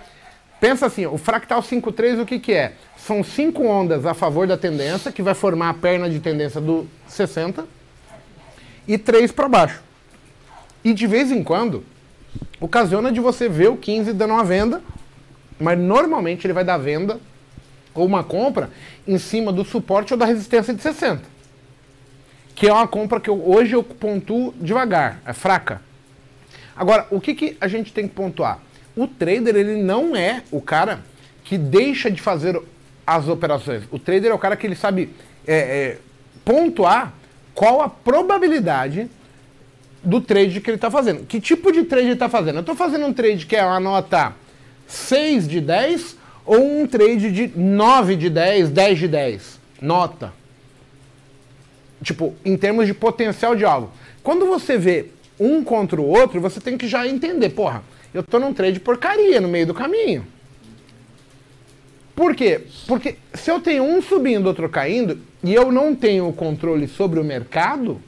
pensa 0.60 0.88
assim, 0.88 1.06
o 1.06 1.18
fractal 1.18 1.62
5.3 1.62 2.22
o 2.22 2.26
que 2.26 2.38
que 2.38 2.52
é? 2.52 2.74
São 2.98 3.24
cinco 3.24 3.66
ondas 3.66 4.06
a 4.06 4.14
favor 4.14 4.46
da 4.46 4.58
tendência, 4.58 5.10
que 5.10 5.22
vai 5.22 5.34
formar 5.34 5.70
a 5.70 5.74
perna 5.74 6.10
de 6.10 6.20
tendência 6.20 6.60
do 6.60 6.86
60, 7.08 7.66
e 8.86 8.98
três 8.98 9.32
para 9.32 9.48
baixo. 9.48 9.82
E 10.84 10.94
de 10.94 11.08
vez 11.08 11.32
em 11.32 11.42
quando, 11.42 11.86
ocasiona 12.60 13.10
de 13.10 13.22
você 13.22 13.48
ver 13.48 13.70
o 13.70 13.78
15 13.78 14.12
dando 14.12 14.34
uma 14.34 14.44
venda, 14.44 14.82
mas 15.58 15.80
normalmente 15.80 16.46
ele 16.46 16.54
vai 16.54 16.66
dar 16.66 16.78
venda 16.78 17.22
ou 17.96 18.06
uma 18.06 18.22
compra 18.22 18.70
em 19.08 19.18
cima 19.18 19.54
do 19.54 19.64
suporte 19.64 20.14
ou 20.14 20.20
da 20.20 20.26
resistência 20.26 20.74
de 20.74 20.82
60. 20.82 21.22
Que 22.54 22.68
é 22.68 22.74
uma 22.74 22.86
compra 22.88 23.22
que 23.22 23.30
eu, 23.30 23.50
hoje 23.50 23.72
eu 23.78 23.82
pontuo 23.82 24.54
devagar, 24.60 25.22
é 25.26 25.32
fraca. 25.32 25.88
Agora, 26.80 27.06
o 27.12 27.20
que, 27.20 27.36
que 27.36 27.58
a 27.60 27.68
gente 27.68 27.92
tem 27.92 28.08
que 28.08 28.16
pontuar? 28.16 28.60
O 28.96 29.06
trader, 29.06 29.54
ele 29.54 29.84
não 29.84 30.16
é 30.16 30.44
o 30.50 30.62
cara 30.62 31.02
que 31.44 31.58
deixa 31.58 32.10
de 32.10 32.22
fazer 32.22 32.58
as 33.06 33.28
operações. 33.28 33.84
O 33.92 34.00
trader 34.00 34.32
é 34.32 34.34
o 34.34 34.40
cara 34.40 34.56
que 34.56 34.66
ele 34.66 34.76
sabe 34.76 35.10
é, 35.46 35.58
é, 35.58 35.98
pontuar 36.46 37.14
qual 37.54 37.82
a 37.82 37.90
probabilidade 37.90 39.10
do 40.02 40.22
trade 40.22 40.62
que 40.62 40.70
ele 40.70 40.78
está 40.78 40.90
fazendo. 40.90 41.26
Que 41.26 41.42
tipo 41.42 41.70
de 41.70 41.84
trade 41.84 42.06
ele 42.06 42.14
está 42.14 42.30
fazendo? 42.30 42.56
Eu 42.56 42.62
estou 42.62 42.76
fazendo 42.76 43.06
um 43.06 43.12
trade 43.12 43.46
que 43.46 43.58
é 43.58 43.66
uma 43.66 43.82
nota 43.82 44.34
6 44.88 45.50
de 45.50 45.60
10 45.60 46.16
ou 46.46 46.82
um 46.82 46.88
trade 46.88 47.30
de 47.30 47.52
9 47.60 48.16
de 48.16 48.30
10, 48.30 48.70
10 48.70 49.00
de 49.00 49.08
10? 49.10 49.60
Nota. 49.82 50.32
Tipo, 52.02 52.34
em 52.46 52.56
termos 52.56 52.88
de 52.88 52.94
potencial 52.94 53.54
de 53.54 53.66
alvo. 53.66 53.92
Quando 54.24 54.46
você 54.46 54.78
vê 54.78 55.08
um 55.40 55.64
contra 55.64 56.00
o 56.02 56.06
outro, 56.06 56.42
você 56.42 56.60
tem 56.60 56.78
que 56.78 56.88
já 56.88 57.08
entender, 57.08 57.50
porra, 57.50 57.84
eu 58.14 58.24
tô 58.24 58.40
num 58.40 58.54
trade 58.54 58.80
porcaria 58.80 59.40
no 59.40 59.48
meio 59.48 59.68
do 59.68 59.74
caminho. 59.74 60.26
Por 62.16 62.36
quê? 62.36 62.62
Porque 62.86 63.16
se 63.34 63.50
eu 63.50 63.62
tenho 63.62 63.84
um 63.84 64.02
subindo, 64.02 64.48
outro 64.48 64.68
caindo, 64.68 65.20
e 65.42 65.54
eu 65.54 65.72
não 65.72 65.96
tenho 65.96 66.28
o 66.28 66.34
controle 66.34 66.88
sobre 66.88 67.20
o 67.20 67.24
mercado, 67.24 68.02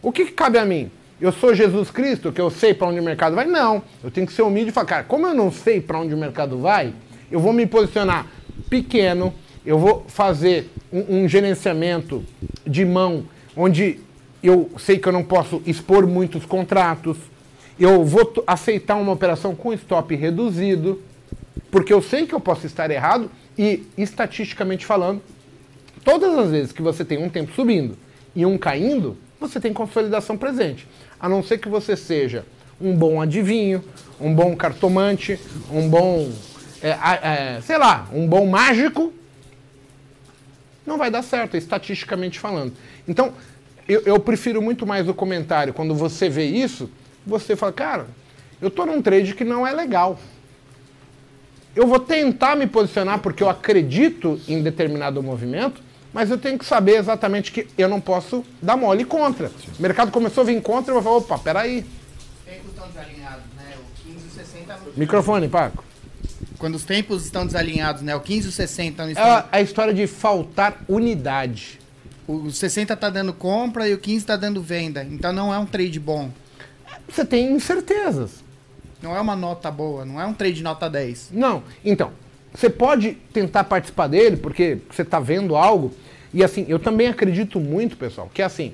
o 0.00 0.10
que, 0.10 0.24
que 0.24 0.32
cabe 0.32 0.58
a 0.58 0.64
mim? 0.64 0.90
Eu 1.20 1.32
sou 1.32 1.54
Jesus 1.54 1.90
Cristo, 1.90 2.32
que 2.32 2.40
eu 2.40 2.50
sei 2.50 2.72
para 2.74 2.88
onde 2.88 2.98
o 2.98 3.02
mercado 3.02 3.36
vai? 3.36 3.44
Não. 3.44 3.82
Eu 4.02 4.10
tenho 4.10 4.26
que 4.26 4.32
ser 4.32 4.42
humilde 4.42 4.70
e 4.70 4.72
falar, 4.72 4.86
cara, 4.86 5.04
como 5.04 5.26
eu 5.26 5.34
não 5.34 5.52
sei 5.52 5.80
para 5.80 5.98
onde 5.98 6.14
o 6.14 6.18
mercado 6.18 6.58
vai, 6.58 6.92
eu 7.30 7.40
vou 7.40 7.52
me 7.52 7.66
posicionar 7.66 8.26
pequeno, 8.70 9.34
eu 9.64 9.78
vou 9.78 10.04
fazer 10.08 10.70
um, 10.92 11.24
um 11.24 11.28
gerenciamento 11.28 12.24
de 12.66 12.84
mão 12.84 13.24
onde 13.56 14.00
eu 14.46 14.70
sei 14.78 14.98
que 14.98 15.08
eu 15.08 15.12
não 15.12 15.24
posso 15.24 15.62
expor 15.66 16.06
muitos 16.06 16.44
contratos, 16.44 17.16
eu 17.78 18.04
vou 18.04 18.44
aceitar 18.46 18.96
uma 18.96 19.12
operação 19.12 19.54
com 19.54 19.72
stop 19.72 20.14
reduzido, 20.14 21.02
porque 21.70 21.92
eu 21.92 22.02
sei 22.02 22.26
que 22.26 22.34
eu 22.34 22.40
posso 22.40 22.66
estar 22.66 22.90
errado 22.90 23.30
e, 23.58 23.86
estatisticamente 23.96 24.86
falando, 24.86 25.22
todas 26.04 26.36
as 26.38 26.50
vezes 26.50 26.72
que 26.72 26.82
você 26.82 27.04
tem 27.04 27.18
um 27.18 27.28
tempo 27.28 27.52
subindo 27.54 27.96
e 28.34 28.44
um 28.44 28.58
caindo, 28.58 29.16
você 29.40 29.58
tem 29.58 29.72
consolidação 29.72 30.36
presente. 30.36 30.86
A 31.18 31.28
não 31.28 31.42
ser 31.42 31.58
que 31.58 31.68
você 31.68 31.96
seja 31.96 32.44
um 32.80 32.94
bom 32.94 33.20
adivinho, 33.20 33.82
um 34.20 34.34
bom 34.34 34.54
cartomante, 34.54 35.38
um 35.70 35.88
bom, 35.88 36.30
é, 36.82 36.90
é, 36.90 37.60
sei 37.62 37.78
lá, 37.78 38.08
um 38.12 38.26
bom 38.26 38.46
mágico, 38.46 39.12
não 40.86 40.98
vai 40.98 41.10
dar 41.10 41.22
certo, 41.22 41.56
estatisticamente 41.56 42.38
falando. 42.38 42.74
Então, 43.08 43.32
eu, 43.88 44.02
eu 44.02 44.18
prefiro 44.20 44.60
muito 44.62 44.86
mais 44.86 45.08
o 45.08 45.14
comentário, 45.14 45.72
quando 45.74 45.94
você 45.94 46.28
vê 46.28 46.44
isso, 46.44 46.90
você 47.26 47.54
fala, 47.56 47.72
cara, 47.72 48.06
eu 48.60 48.70
tô 48.70 48.84
num 48.86 49.02
trade 49.02 49.34
que 49.34 49.44
não 49.44 49.66
é 49.66 49.72
legal. 49.72 50.18
Eu 51.74 51.86
vou 51.86 51.98
tentar 51.98 52.54
me 52.56 52.66
posicionar 52.66 53.18
porque 53.18 53.42
eu 53.42 53.48
acredito 53.48 54.40
em 54.46 54.62
determinado 54.62 55.22
movimento, 55.22 55.82
mas 56.12 56.30
eu 56.30 56.38
tenho 56.38 56.56
que 56.58 56.64
saber 56.64 56.96
exatamente 56.96 57.50
que 57.50 57.66
eu 57.76 57.88
não 57.88 58.00
posso 58.00 58.44
dar 58.62 58.76
mole 58.76 59.04
contra. 59.04 59.50
O 59.78 59.82
mercado 59.82 60.12
começou 60.12 60.42
a 60.42 60.44
vir 60.46 60.62
contra, 60.62 60.92
eu 60.94 61.00
vou 61.00 61.02
falar, 61.02 61.16
opa, 61.16 61.38
peraí. 61.42 61.84
tempos 62.44 62.70
estão 62.70 62.86
desalinhados, 62.86 63.44
né? 63.56 63.74
O 63.76 64.08
15 64.08 64.24
e 64.24 64.28
o 64.28 64.30
60. 64.30 64.78
Microfone, 64.96 65.48
Paco. 65.48 65.82
Quando 66.58 66.76
os 66.76 66.84
tempos 66.84 67.24
estão 67.24 67.44
desalinhados, 67.44 68.02
né? 68.02 68.14
O 68.14 68.20
15 68.20 68.46
e 68.46 68.48
o 68.48 68.52
60 68.52 69.02
não 69.02 69.08
É 69.08 69.12
estão. 69.12 69.26
a, 69.26 69.44
a 69.50 69.60
história 69.60 69.92
de 69.92 70.06
faltar 70.06 70.84
unidade. 70.88 71.80
O 72.26 72.50
60 72.50 72.96
tá 72.96 73.10
dando 73.10 73.32
compra 73.32 73.88
e 73.88 73.94
o 73.94 73.98
15 73.98 74.24
tá 74.24 74.36
dando 74.36 74.62
venda. 74.62 75.04
Então 75.04 75.32
não 75.32 75.52
é 75.52 75.58
um 75.58 75.66
trade 75.66 76.00
bom. 76.00 76.30
Você 77.08 77.24
tem 77.24 77.52
incertezas. 77.52 78.42
Não 79.02 79.14
é 79.14 79.20
uma 79.20 79.36
nota 79.36 79.70
boa, 79.70 80.04
não 80.04 80.20
é 80.20 80.24
um 80.24 80.32
trade 80.32 80.62
nota 80.62 80.88
10. 80.88 81.30
Não. 81.32 81.62
Então, 81.84 82.12
você 82.54 82.70
pode 82.70 83.12
tentar 83.32 83.64
participar 83.64 84.06
dele 84.06 84.38
porque 84.38 84.78
você 84.90 85.02
está 85.02 85.20
vendo 85.20 85.56
algo. 85.56 85.92
E 86.32 86.42
assim, 86.42 86.64
eu 86.68 86.78
também 86.78 87.08
acredito 87.08 87.60
muito, 87.60 87.96
pessoal, 87.96 88.30
que 88.32 88.40
assim, 88.40 88.72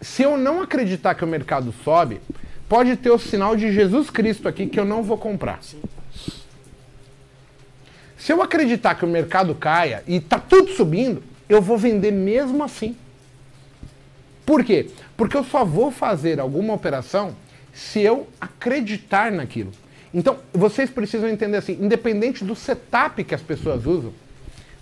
se 0.00 0.22
eu 0.22 0.36
não 0.36 0.60
acreditar 0.60 1.14
que 1.14 1.24
o 1.24 1.28
mercado 1.28 1.74
sobe, 1.82 2.20
pode 2.68 2.94
ter 2.96 3.10
o 3.10 3.18
sinal 3.18 3.56
de 3.56 3.72
Jesus 3.72 4.10
Cristo 4.10 4.46
aqui 4.46 4.66
que 4.66 4.78
eu 4.78 4.84
não 4.84 5.02
vou 5.02 5.16
comprar. 5.16 5.60
Se 8.16 8.32
eu 8.32 8.42
acreditar 8.42 8.94
que 8.94 9.04
o 9.04 9.08
mercado 9.08 9.54
caia 9.54 10.02
e 10.06 10.20
tá 10.20 10.38
tudo 10.38 10.70
subindo, 10.72 11.22
eu 11.48 11.62
vou 11.62 11.78
vender 11.78 12.10
mesmo 12.10 12.62
assim. 12.62 12.96
Por 14.44 14.64
quê? 14.64 14.90
Porque 15.16 15.36
eu 15.36 15.44
só 15.44 15.64
vou 15.64 15.90
fazer 15.90 16.40
alguma 16.40 16.74
operação 16.74 17.34
se 17.72 18.00
eu 18.00 18.26
acreditar 18.40 19.30
naquilo. 19.30 19.70
Então, 20.12 20.38
vocês 20.52 20.88
precisam 20.88 21.28
entender 21.28 21.58
assim, 21.58 21.78
independente 21.80 22.44
do 22.44 22.54
setup 22.54 23.22
que 23.24 23.34
as 23.34 23.42
pessoas 23.42 23.86
usam, 23.86 24.12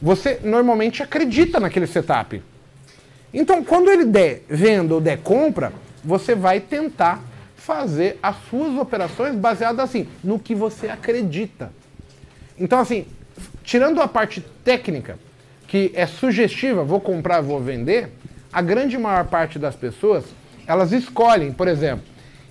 você 0.01 0.41
normalmente 0.43 1.03
acredita 1.03 1.59
naquele 1.59 1.87
setup. 1.87 2.43
Então, 3.35 3.65
quando 3.65 3.91
ele 3.91 4.05
der 4.05 4.43
venda 4.49 4.95
ou 4.95 5.01
der 5.01 5.19
compra, 5.19 5.73
você 6.05 6.35
vai 6.35 6.61
tentar 6.61 7.23
fazer 7.57 8.19
as 8.23 8.37
suas 8.49 8.79
operações 8.79 9.35
baseadas 9.35 9.81
assim, 9.81 10.07
no 10.23 10.39
que 10.39 10.55
você 10.55 10.89
acredita. 10.89 11.73
Então, 12.59 12.79
assim, 12.79 13.05
tirando 13.65 14.01
a 14.01 14.07
parte 14.07 14.41
técnica, 14.63 15.19
que 15.67 15.91
é 15.95 16.07
sugestiva, 16.07 16.85
vou 16.85 17.01
comprar, 17.01 17.41
vou 17.41 17.61
vender, 17.61 18.11
a 18.53 18.63
grande 18.63 18.97
maior 18.97 19.27
parte 19.27 19.59
das 19.59 19.75
pessoas, 19.75 20.25
elas 20.67 20.93
escolhem, 20.93 21.53
por 21.53 21.69
exemplo, 21.69 22.05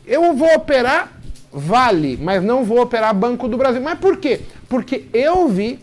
eu 0.06 0.34
vou 0.34 0.54
operar 0.54 1.15
Vale, 1.58 2.17
mas 2.21 2.43
não 2.43 2.65
vou 2.65 2.82
operar 2.82 3.15
Banco 3.15 3.47
do 3.47 3.56
Brasil. 3.56 3.82
Mas 3.82 3.97
por 3.97 4.17
quê? 4.17 4.41
Porque 4.67 5.06
eu 5.13 5.47
vi 5.47 5.80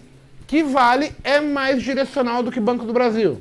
que 0.47 0.63
Vale 0.63 1.13
é 1.25 1.41
mais 1.41 1.83
direcional 1.83 2.43
do 2.43 2.53
que 2.53 2.61
Banco 2.61 2.85
do 2.85 2.93
Brasil. 2.93 3.41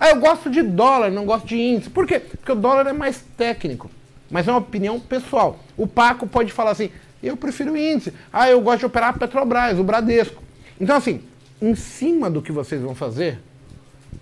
Ah, 0.00 0.08
eu 0.10 0.18
gosto 0.18 0.50
de 0.50 0.62
dólar, 0.62 1.12
não 1.12 1.24
gosto 1.24 1.46
de 1.46 1.56
índice. 1.56 1.90
Por 1.90 2.08
quê? 2.08 2.18
Porque 2.18 2.50
o 2.50 2.56
dólar 2.56 2.88
é 2.88 2.92
mais 2.92 3.24
técnico. 3.36 3.88
Mas 4.28 4.48
é 4.48 4.50
uma 4.50 4.58
opinião 4.58 4.98
pessoal. 4.98 5.60
O 5.76 5.86
Paco 5.86 6.26
pode 6.26 6.52
falar 6.52 6.72
assim, 6.72 6.90
eu 7.22 7.36
prefiro 7.36 7.76
índice. 7.76 8.12
Ah, 8.32 8.50
eu 8.50 8.60
gosto 8.60 8.80
de 8.80 8.86
operar 8.86 9.16
Petrobras, 9.16 9.78
o 9.78 9.84
Bradesco. 9.84 10.42
Então, 10.80 10.96
assim, 10.96 11.22
em 11.60 11.74
cima 11.74 12.30
do 12.30 12.40
que 12.40 12.52
vocês 12.52 12.80
vão 12.80 12.94
fazer, 12.94 13.38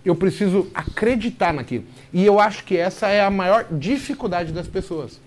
eu 0.05 0.15
preciso 0.15 0.69
acreditar 0.75 1.53
naquilo. 1.53 1.85
E 2.13 2.25
eu 2.25 2.39
acho 2.41 2.65
que 2.65 2.77
essa 2.77 3.09
é 3.09 3.21
a 3.21 3.31
maior 3.31 3.67
dificuldade 3.71 4.53
das 4.53 4.67
pessoas. 4.67 5.21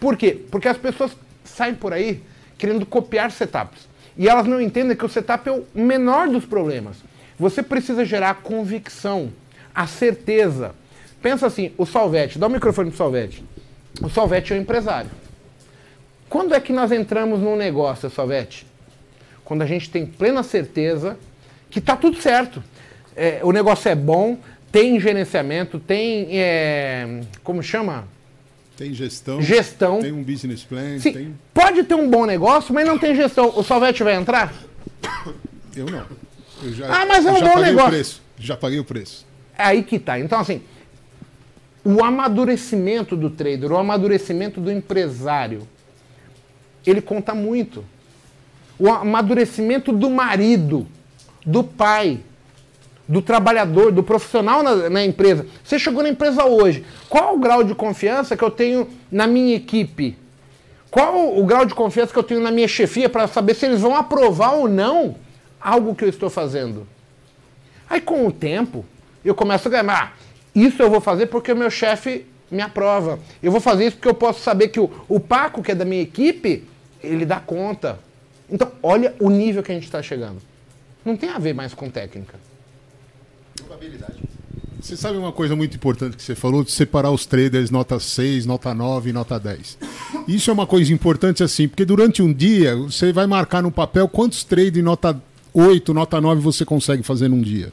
Por 0.00 0.16
quê? 0.16 0.40
Porque 0.50 0.68
as 0.68 0.76
pessoas 0.76 1.16
saem 1.44 1.74
por 1.74 1.92
aí 1.92 2.22
querendo 2.58 2.86
copiar 2.86 3.30
setups. 3.30 3.88
E 4.16 4.28
elas 4.28 4.46
não 4.46 4.60
entendem 4.60 4.96
que 4.96 5.04
o 5.04 5.08
setup 5.08 5.48
é 5.48 5.52
o 5.52 5.64
menor 5.74 6.28
dos 6.28 6.44
problemas. 6.44 6.98
Você 7.38 7.62
precisa 7.62 8.04
gerar 8.04 8.36
convicção, 8.36 9.32
a 9.74 9.86
certeza. 9.86 10.74
Pensa 11.20 11.46
assim, 11.46 11.72
o 11.76 11.84
Salvete, 11.84 12.38
dá 12.38 12.46
o 12.46 12.50
microfone 12.50 12.90
pro 12.90 12.98
Salvete. 12.98 13.44
O 14.00 14.08
Salvete 14.08 14.52
é 14.52 14.56
um 14.56 14.60
empresário. 14.60 15.10
Quando 16.28 16.54
é 16.54 16.60
que 16.60 16.72
nós 16.72 16.92
entramos 16.92 17.40
num 17.40 17.56
negócio, 17.56 18.08
Salvete? 18.08 18.66
Quando 19.44 19.62
a 19.62 19.66
gente 19.66 19.90
tem 19.90 20.06
plena 20.06 20.42
certeza 20.42 21.18
que 21.74 21.80
tá 21.80 21.96
tudo 21.96 22.16
certo. 22.22 22.62
É, 23.16 23.40
o 23.42 23.50
negócio 23.50 23.88
é 23.88 23.96
bom, 23.96 24.38
tem 24.70 25.00
gerenciamento, 25.00 25.80
tem. 25.80 26.28
é, 26.30 27.20
como 27.42 27.64
chama? 27.64 28.06
Tem 28.76 28.94
gestão. 28.94 29.42
Gestão. 29.42 30.00
Tem 30.00 30.12
um 30.12 30.22
business 30.22 30.62
plan. 30.62 31.00
Sim, 31.00 31.12
Tem... 31.12 31.34
pode 31.52 31.82
ter 31.82 31.96
um 31.96 32.08
bom 32.08 32.26
negócio, 32.26 32.72
mas 32.72 32.86
não 32.86 32.96
tem 32.96 33.14
gestão. 33.16 33.52
O 33.56 33.64
Salvete 33.64 34.04
vai 34.04 34.14
entrar? 34.14 34.52
Eu 35.74 35.86
não. 35.86 36.06
Eu 36.62 36.72
já, 36.72 36.86
Ah, 37.02 37.06
mas 37.06 37.26
é 37.26 37.30
um 37.32 37.34
bom 37.34 37.40
paguei 37.40 37.64
negócio. 37.64 37.86
o 37.88 37.90
preço. 37.90 38.22
Já 38.38 38.56
paguei 38.56 38.78
o 38.78 38.84
preço. 38.84 39.26
É 39.58 39.64
aí 39.64 39.82
que 39.82 39.98
tá. 39.98 40.18
Então, 40.20 40.38
assim, 40.38 40.62
o 41.84 42.04
amadurecimento 42.04 43.16
do 43.16 43.30
trader, 43.30 43.72
o 43.72 43.76
amadurecimento 43.76 44.60
do 44.60 44.70
empresário, 44.70 45.66
ele 46.86 47.00
conta 47.00 47.34
muito. 47.34 47.84
O 48.78 48.88
amadurecimento 48.90 49.92
do 49.92 50.08
marido, 50.10 50.86
do 51.44 51.62
pai, 51.62 52.20
do 53.06 53.20
trabalhador, 53.20 53.92
do 53.92 54.02
profissional 54.02 54.62
na, 54.62 54.88
na, 54.88 55.04
empresa. 55.04 55.46
Você 55.62 55.78
chegou 55.78 56.02
na 56.02 56.08
empresa 56.08 56.44
hoje. 56.44 56.84
Qual 57.08 57.34
o 57.34 57.38
grau 57.38 57.62
de 57.62 57.74
confiança 57.74 58.36
que 58.36 58.42
eu 58.42 58.50
tenho 58.50 58.88
na 59.10 59.26
minha 59.26 59.56
equipe? 59.56 60.16
Qual 60.90 61.38
o 61.38 61.44
grau 61.44 61.66
de 61.66 61.74
confiança 61.74 62.12
que 62.12 62.18
eu 62.18 62.22
tenho 62.22 62.40
na 62.40 62.50
minha 62.50 62.68
chefia 62.68 63.08
para 63.08 63.26
saber 63.26 63.54
se 63.54 63.66
eles 63.66 63.80
vão 63.80 63.94
aprovar 63.94 64.54
ou 64.54 64.68
não 64.68 65.16
algo 65.60 65.94
que 65.94 66.04
eu 66.04 66.08
estou 66.08 66.30
fazendo? 66.30 66.86
Aí 67.90 68.00
com 68.00 68.26
o 68.26 68.32
tempo, 68.32 68.84
eu 69.24 69.34
começo 69.34 69.68
a 69.68 69.70
ganhar. 69.70 69.90
Ah, 69.90 70.12
isso 70.54 70.82
eu 70.82 70.88
vou 70.88 71.00
fazer 71.00 71.26
porque 71.26 71.52
o 71.52 71.56
meu 71.56 71.70
chefe 71.70 72.24
me 72.50 72.62
aprova. 72.62 73.18
Eu 73.42 73.50
vou 73.50 73.60
fazer 73.60 73.86
isso 73.86 73.96
porque 73.96 74.08
eu 74.08 74.14
posso 74.14 74.40
saber 74.40 74.68
que 74.68 74.80
o, 74.80 74.90
o 75.08 75.18
Paco, 75.18 75.62
que 75.62 75.72
é 75.72 75.74
da 75.74 75.84
minha 75.84 76.02
equipe, 76.02 76.64
ele 77.02 77.26
dá 77.26 77.40
conta. 77.40 77.98
Então, 78.48 78.70
olha 78.82 79.14
o 79.18 79.28
nível 79.28 79.62
que 79.62 79.72
a 79.72 79.74
gente 79.74 79.84
está 79.84 80.02
chegando. 80.02 80.40
Não 81.04 81.16
tem 81.16 81.30
a 81.30 81.38
ver 81.38 81.54
mais 81.54 81.74
com 81.74 81.90
técnica. 81.90 82.38
Você 84.80 84.96
sabe 84.96 85.16
uma 85.16 85.32
coisa 85.32 85.56
muito 85.56 85.74
importante 85.76 86.16
que 86.16 86.22
você 86.22 86.34
falou 86.34 86.62
de 86.62 86.70
separar 86.70 87.10
os 87.10 87.24
traders 87.24 87.70
nota 87.70 87.98
6, 87.98 88.44
nota 88.44 88.74
9 88.74 89.10
e 89.10 89.12
nota 89.12 89.40
10. 89.40 89.78
Isso 90.28 90.50
é 90.50 90.52
uma 90.52 90.66
coisa 90.66 90.92
importante 90.92 91.42
assim, 91.42 91.66
porque 91.66 91.84
durante 91.84 92.22
um 92.22 92.32
dia 92.32 92.76
você 92.76 93.12
vai 93.12 93.26
marcar 93.26 93.62
no 93.62 93.70
papel 93.70 94.06
quantos 94.08 94.44
trades 94.44 94.84
nota 94.84 95.18
8, 95.54 95.94
nota 95.94 96.20
9 96.20 96.40
você 96.40 96.64
consegue 96.64 97.02
fazer 97.02 97.28
num 97.28 97.40
dia. 97.40 97.72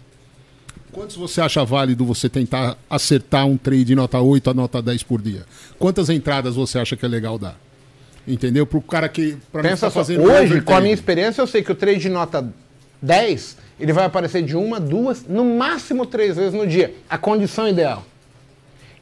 Quantos 0.92 1.16
você 1.16 1.42
acha 1.42 1.64
válido 1.64 2.06
você 2.06 2.30
tentar 2.30 2.78
acertar 2.90 3.46
um 3.46 3.58
trade 3.58 3.96
nota 3.96 4.20
8 4.20 4.50
a 4.50 4.54
nota 4.54 4.82
10 4.82 5.04
por 5.04 5.22
dia? 5.22 5.46
Quantas 5.80 6.10
entradas 6.10 6.56
você 6.56 6.80
acha 6.80 6.96
que 6.96 7.06
é 7.06 7.10
legal 7.10 7.38
dar? 7.38 7.60
Entendeu? 8.28 8.66
Para 8.66 8.78
o 8.78 8.82
cara 8.82 9.10
que. 9.10 9.38
Pra 9.52 9.62
Pensa 9.62 9.88
não 9.88 9.92
só, 9.92 10.00
fazendo 10.00 10.24
hoje, 10.24 10.62
com 10.62 10.74
a 10.74 10.82
minha 10.82 10.94
experiência, 10.94 11.42
eu 11.42 11.48
sei 11.48 11.64
que 11.64 11.72
o 11.72 11.76
trade 11.76 12.00
de 12.00 12.10
nota 12.10 12.54
10, 13.02 13.58
ele 13.80 13.94
vai 13.94 14.06
aparecer 14.06 14.44
de 14.44 14.56
uma, 14.56 14.80
duas, 14.80 15.26
no 15.26 15.44
máximo 15.44 16.06
três 16.06 16.36
vezes 16.36 16.54
no 16.54 16.68
dia. 16.68 16.94
A 17.10 17.18
condição 17.18 17.68
ideal. 17.68 18.04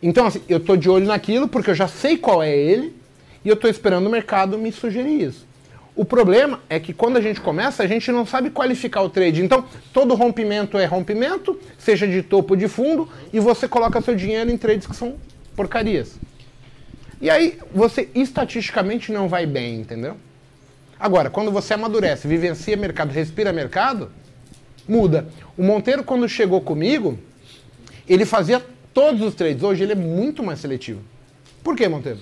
Então, 0.02 0.26
assim, 0.26 0.42
eu 0.48 0.58
estou 0.58 0.78
de 0.78 0.90
olho 0.90 1.06
naquilo 1.06 1.48
porque 1.48 1.70
eu 1.70 1.76
já 1.76 1.88
sei 1.88 2.18
qual 2.18 2.42
é 2.42 2.56
ele 2.56 2.96
e 3.44 3.50
eu 3.50 3.56
estou 3.56 3.70
esperando 3.70 4.08
o 4.08 4.10
mercado 4.10 4.58
me 4.58 4.72
sugerir 4.72 5.24
isso. 5.24 5.50
O 5.96 6.06
problema 6.06 6.62
é 6.70 6.80
que 6.80 6.94
quando 6.94 7.18
a 7.18 7.22
gente 7.22 7.42
começa, 7.42 7.84
a 7.84 7.88
gente 7.88 8.10
não 8.10 8.26
sabe 8.26 8.50
qualificar 8.50 9.02
o 9.02 9.10
trade. 9.10 9.44
Então, 9.44 9.66
todo 9.92 10.16
rompimento 10.16 10.78
é 10.78 10.86
rompimento, 10.86 11.60
seja 11.78 12.08
de 12.08 12.24
topo 12.24 12.54
ou 12.54 12.58
de 12.58 12.70
fundo, 12.70 13.10
e 13.34 13.40
você 13.40 13.68
coloca 13.68 14.00
seu 14.00 14.16
dinheiro 14.16 14.50
em 14.50 14.58
trades 14.58 14.88
que 14.88 14.96
são 14.96 15.16
porcarias. 15.58 16.18
E 17.20 17.30
aí, 17.30 17.60
você 17.74 18.08
estatisticamente 18.16 19.12
não 19.12 19.28
vai 19.28 19.46
bem, 19.46 19.82
entendeu? 19.82 20.16
Agora, 21.00 21.30
quando 21.30 21.52
você 21.52 21.74
amadurece, 21.74 22.28
vivencia 22.28 22.76
mercado, 22.76 23.12
respira 23.12 23.54
mercado, 23.54 24.12
muda. 24.88 25.30
O 25.58 25.64
Monteiro, 25.64 26.04
quando 26.04 26.28
chegou 26.28 26.60
comigo, 26.60 27.18
ele 28.08 28.26
fazia 28.26 28.64
todos 28.94 29.22
os 29.22 29.34
trades. 29.34 29.64
Hoje 29.64 29.84
ele 29.84 29.94
é 29.94 29.96
muito 29.96 30.44
mais 30.44 30.60
seletivo. 30.60 31.02
Por 31.64 31.76
que, 31.76 31.88
Monteiro? 31.88 32.20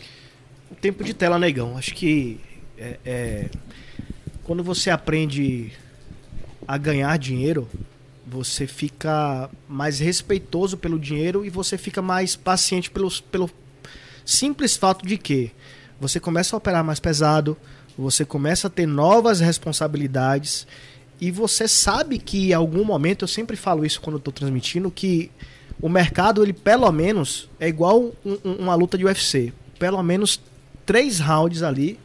Tempo 0.79 1.03
de 1.03 1.13
tela, 1.13 1.39
negão. 1.39 1.75
Acho 1.75 1.95
que 1.95 2.39
é, 2.77 2.99
é, 3.03 3.45
quando 4.43 4.63
você 4.63 4.91
aprende 4.91 5.71
a 6.67 6.77
ganhar 6.77 7.17
dinheiro, 7.17 7.67
você 8.25 8.67
fica 8.67 9.49
mais 9.67 9.99
respeitoso 9.99 10.77
pelo 10.77 10.99
dinheiro 10.99 11.45
e 11.45 11.49
você 11.49 11.77
fica 11.77 12.01
mais 12.01 12.35
paciente 12.35 12.91
pelos, 12.91 13.21
pelo 13.21 13.49
simples 14.25 14.75
fato 14.75 15.05
de 15.05 15.17
que 15.17 15.51
você 15.99 16.19
começa 16.19 16.55
a 16.55 16.57
operar 16.57 16.83
mais 16.83 16.99
pesado, 16.99 17.57
você 17.97 18.23
começa 18.23 18.67
a 18.67 18.69
ter 18.69 18.85
novas 18.85 19.39
responsabilidades 19.39 20.67
e 21.19 21.31
você 21.31 21.67
sabe 21.67 22.19
que 22.19 22.49
em 22.49 22.53
algum 22.53 22.83
momento, 22.83 23.23
eu 23.23 23.27
sempre 23.27 23.57
falo 23.57 23.85
isso 23.85 23.99
quando 23.99 24.17
estou 24.17 24.31
transmitindo, 24.31 24.91
que 24.91 25.31
o 25.81 25.89
mercado, 25.89 26.43
ele 26.43 26.53
pelo 26.53 26.91
menos, 26.91 27.49
é 27.59 27.67
igual 27.67 28.11
um, 28.25 28.37
uma 28.43 28.75
luta 28.75 28.97
de 28.97 29.05
UFC. 29.05 29.51
Pelo 29.79 30.01
menos 30.03 30.39
três 30.85 31.19
rounds 31.19 31.63
ali, 31.63 31.99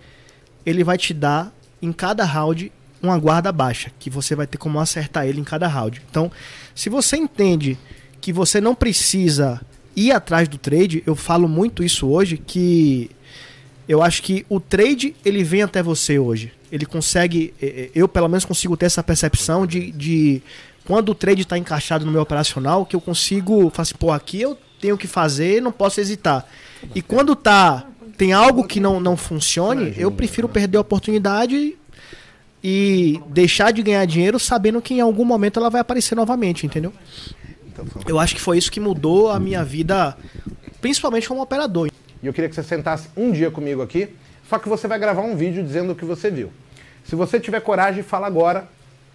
ele 0.64 0.82
vai 0.82 0.96
te 0.96 1.12
dar 1.12 1.52
em 1.80 1.92
cada 1.92 2.24
round 2.24 2.72
uma 3.02 3.18
guarda 3.18 3.50
baixa, 3.50 3.90
que 3.98 4.08
você 4.08 4.34
vai 4.34 4.46
ter 4.46 4.58
como 4.58 4.78
acertar 4.78 5.26
ele 5.26 5.40
em 5.40 5.44
cada 5.44 5.66
round. 5.66 6.00
Então, 6.08 6.30
se 6.74 6.88
você 6.88 7.16
entende 7.16 7.76
que 8.20 8.32
você 8.32 8.60
não 8.60 8.74
precisa 8.74 9.60
ir 9.96 10.12
atrás 10.12 10.48
do 10.48 10.56
trade, 10.56 11.02
eu 11.04 11.16
falo 11.16 11.48
muito 11.48 11.82
isso 11.82 12.06
hoje, 12.06 12.38
que 12.38 13.10
eu 13.88 14.02
acho 14.02 14.22
que 14.22 14.46
o 14.48 14.60
trade 14.60 15.14
ele 15.24 15.42
vem 15.42 15.62
até 15.62 15.82
você 15.82 16.18
hoje. 16.18 16.52
Ele 16.70 16.86
consegue, 16.86 17.52
eu 17.94 18.08
pelo 18.08 18.28
menos 18.28 18.44
consigo 18.44 18.76
ter 18.76 18.86
essa 18.86 19.02
percepção 19.02 19.66
de, 19.66 19.90
de 19.92 20.42
quando 20.84 21.10
o 21.10 21.14
trade 21.14 21.42
está 21.42 21.58
encaixado 21.58 22.04
no 22.04 22.12
meu 22.12 22.22
operacional, 22.22 22.86
que 22.86 22.96
eu 22.96 23.00
consigo 23.00 23.70
falar 23.70 23.82
assim, 23.82 23.94
pô, 23.98 24.10
aqui 24.10 24.40
eu 24.40 24.56
tenho 24.80 24.96
que 24.96 25.06
fazer, 25.06 25.60
não 25.60 25.72
posso 25.72 26.00
hesitar. 26.00 26.46
E 26.94 27.02
quando 27.02 27.36
tá 27.36 27.86
tem 28.16 28.32
algo 28.32 28.64
que 28.64 28.78
não, 28.78 29.00
não 29.00 29.16
funcione, 29.16 29.94
eu 29.96 30.10
prefiro 30.10 30.48
perder 30.48 30.78
a 30.78 30.80
oportunidade 30.80 31.76
e 32.62 33.20
deixar 33.28 33.72
de 33.72 33.82
ganhar 33.82 34.04
dinheiro 34.04 34.38
sabendo 34.38 34.80
que 34.80 34.94
em 34.94 35.00
algum 35.00 35.24
momento 35.24 35.58
ela 35.58 35.68
vai 35.68 35.80
aparecer 35.80 36.14
novamente, 36.14 36.64
entendeu? 36.64 36.92
Eu 38.06 38.18
acho 38.18 38.34
que 38.34 38.40
foi 38.40 38.58
isso 38.58 38.70
que 38.70 38.78
mudou 38.78 39.30
a 39.30 39.40
minha 39.40 39.64
vida, 39.64 40.16
principalmente 40.80 41.26
como 41.26 41.42
operador. 41.42 41.90
E 42.22 42.26
eu 42.26 42.32
queria 42.32 42.48
que 42.48 42.54
você 42.54 42.62
sentasse 42.62 43.08
um 43.16 43.32
dia 43.32 43.50
comigo 43.50 43.82
aqui, 43.82 44.14
só 44.48 44.58
que 44.58 44.68
você 44.68 44.86
vai 44.86 44.98
gravar 44.98 45.22
um 45.22 45.34
vídeo 45.34 45.62
dizendo 45.62 45.92
o 45.92 45.96
que 45.96 46.04
você 46.04 46.30
viu. 46.30 46.52
Se 47.04 47.16
você 47.16 47.40
tiver 47.40 47.60
coragem, 47.60 48.02
fala 48.02 48.26
agora 48.26 48.68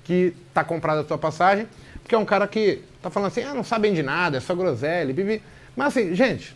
que 0.04 0.34
tá 0.54 0.64
comprada 0.64 1.02
a 1.02 1.06
sua 1.06 1.18
passagem, 1.18 1.68
porque 2.02 2.16
é 2.16 2.18
um 2.18 2.26
cara 2.26 2.48
que 2.48 2.82
tá 3.02 3.10
falando 3.10 3.28
assim, 3.28 3.44
ah, 3.44 3.54
não 3.54 3.64
sabem 3.64 3.94
de 3.94 4.04
nada, 4.04 4.38
é 4.38 4.40
só 4.40 4.56
groselha, 4.56 5.14
bibi. 5.14 5.42
Mas 5.76 5.88
assim, 5.88 6.16
gente, 6.16 6.56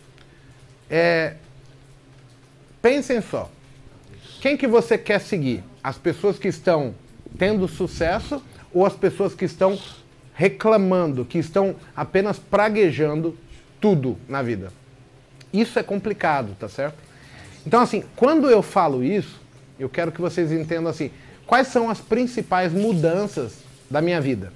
é... 0.90 1.36
pensem 2.82 3.22
só. 3.22 3.50
Quem 4.42 4.58
que 4.58 4.68
você 4.68 4.98
quer 4.98 5.20
seguir? 5.20 5.64
As 5.84 5.98
pessoas 5.98 6.40
que 6.40 6.48
estão 6.48 6.96
tendo 7.38 7.68
sucesso 7.68 8.42
ou 8.74 8.86
as 8.86 8.96
pessoas 8.96 9.36
que 9.36 9.46
estão 9.46 9.78
reclamando, 10.34 11.24
que 11.24 11.38
estão 11.38 11.76
apenas 11.96 12.40
praguejando 12.40 13.38
tudo 13.80 14.18
na 14.28 14.42
vida? 14.42 14.72
Isso 15.54 15.78
é 15.78 15.84
complicado, 15.84 16.56
tá 16.60 16.70
certo? 16.70 16.98
Então, 17.66 17.82
assim, 17.82 18.04
quando 18.16 18.50
eu 18.50 18.62
falo 18.62 19.04
isso, 19.04 19.40
eu 19.80 19.90
quero 19.90 20.12
que 20.12 20.22
vocês 20.22 20.52
entendam 20.52 20.90
assim, 20.90 21.12
quais 21.46 21.68
são 21.68 21.90
as 21.90 22.00
principais 22.00 22.72
mudanças 22.72 23.58
da 23.90 24.02
minha 24.02 24.22
vida. 24.22 24.54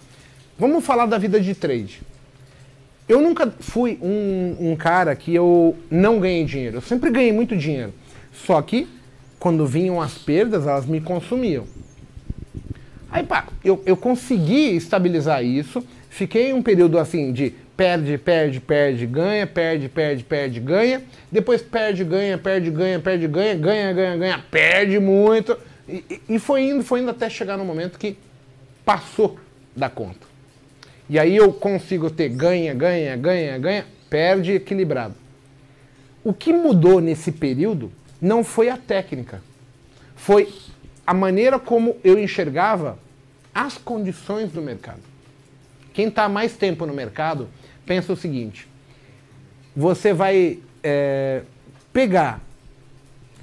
Vamos 0.57 0.85
falar 0.85 1.05
da 1.05 1.17
vida 1.17 1.39
de 1.39 1.53
trade. 1.53 2.01
Eu 3.07 3.21
nunca 3.21 3.53
fui 3.59 3.99
um, 4.01 4.71
um, 4.71 4.75
cara 4.75 5.15
que 5.15 5.33
eu 5.33 5.75
não 5.91 6.19
ganhei 6.19 6.43
dinheiro. 6.45 6.77
Eu 6.77 6.81
sempre 6.81 7.11
ganhei 7.11 7.31
muito 7.31 7.55
dinheiro. 7.55 7.93
Só 8.33 8.59
que, 8.61 8.87
quando 9.37 9.65
vinham 9.67 10.01
as 10.01 10.17
perdas, 10.17 10.65
elas 10.65 10.85
me 10.85 10.99
consumiam. 10.99 11.65
Aí, 13.11 13.23
pá, 13.23 13.45
eu, 13.63 13.81
eu 13.85 13.95
consegui 13.95 14.75
estabilizar 14.75 15.43
isso. 15.43 15.85
Fiquei 16.09 16.51
um 16.53 16.63
período 16.63 16.97
assim 16.97 17.31
de 17.31 17.53
perde, 17.75 18.17
perde, 18.17 18.59
perde, 18.59 19.05
ganha, 19.05 19.45
perde, 19.45 19.89
perde, 19.89 20.23
perde, 20.23 20.59
ganha. 20.59 21.03
Depois 21.31 21.61
perde, 21.61 22.03
ganha, 22.03 22.37
perde, 22.37 22.71
ganha, 22.71 22.99
perde, 22.99 23.27
ganha, 23.27 23.55
ganha, 23.55 23.93
ganha, 23.93 24.17
ganha, 24.17 24.45
perde 24.49 24.99
muito. 24.99 25.57
E, 25.87 26.21
e 26.29 26.39
foi 26.39 26.63
indo, 26.63 26.83
foi 26.83 27.01
indo 27.01 27.11
até 27.11 27.29
chegar 27.29 27.57
no 27.57 27.65
momento 27.65 27.99
que 27.99 28.17
passou 28.83 29.37
da 29.75 29.89
conta. 29.89 30.25
E 31.09 31.19
aí 31.19 31.35
eu 31.35 31.51
consigo 31.53 32.09
ter 32.09 32.29
ganha, 32.29 32.73
ganha, 32.73 33.15
ganha, 33.15 33.57
ganha, 33.59 33.85
perde 34.09 34.53
equilibrado. 34.53 35.15
O 36.23 36.33
que 36.33 36.51
mudou 36.51 36.99
nesse 36.99 37.31
período 37.31 37.91
não 38.19 38.43
foi 38.43 38.69
a 38.69 38.77
técnica, 38.77 39.41
foi 40.15 40.51
a 41.05 41.13
maneira 41.13 41.59
como 41.59 41.97
eu 42.03 42.17
enxergava 42.17 42.97
as 43.53 43.77
condições 43.77 44.51
do 44.51 44.61
mercado. 44.61 45.01
Quem 45.93 46.07
está 46.07 46.27
mais 46.27 46.57
tempo 46.57 46.85
no 46.85 46.93
mercado 46.93 47.47
pensa 47.85 48.13
o 48.13 48.15
seguinte: 48.15 48.67
você 49.75 50.13
vai 50.13 50.59
é, 50.83 51.41
pegar 51.93 52.41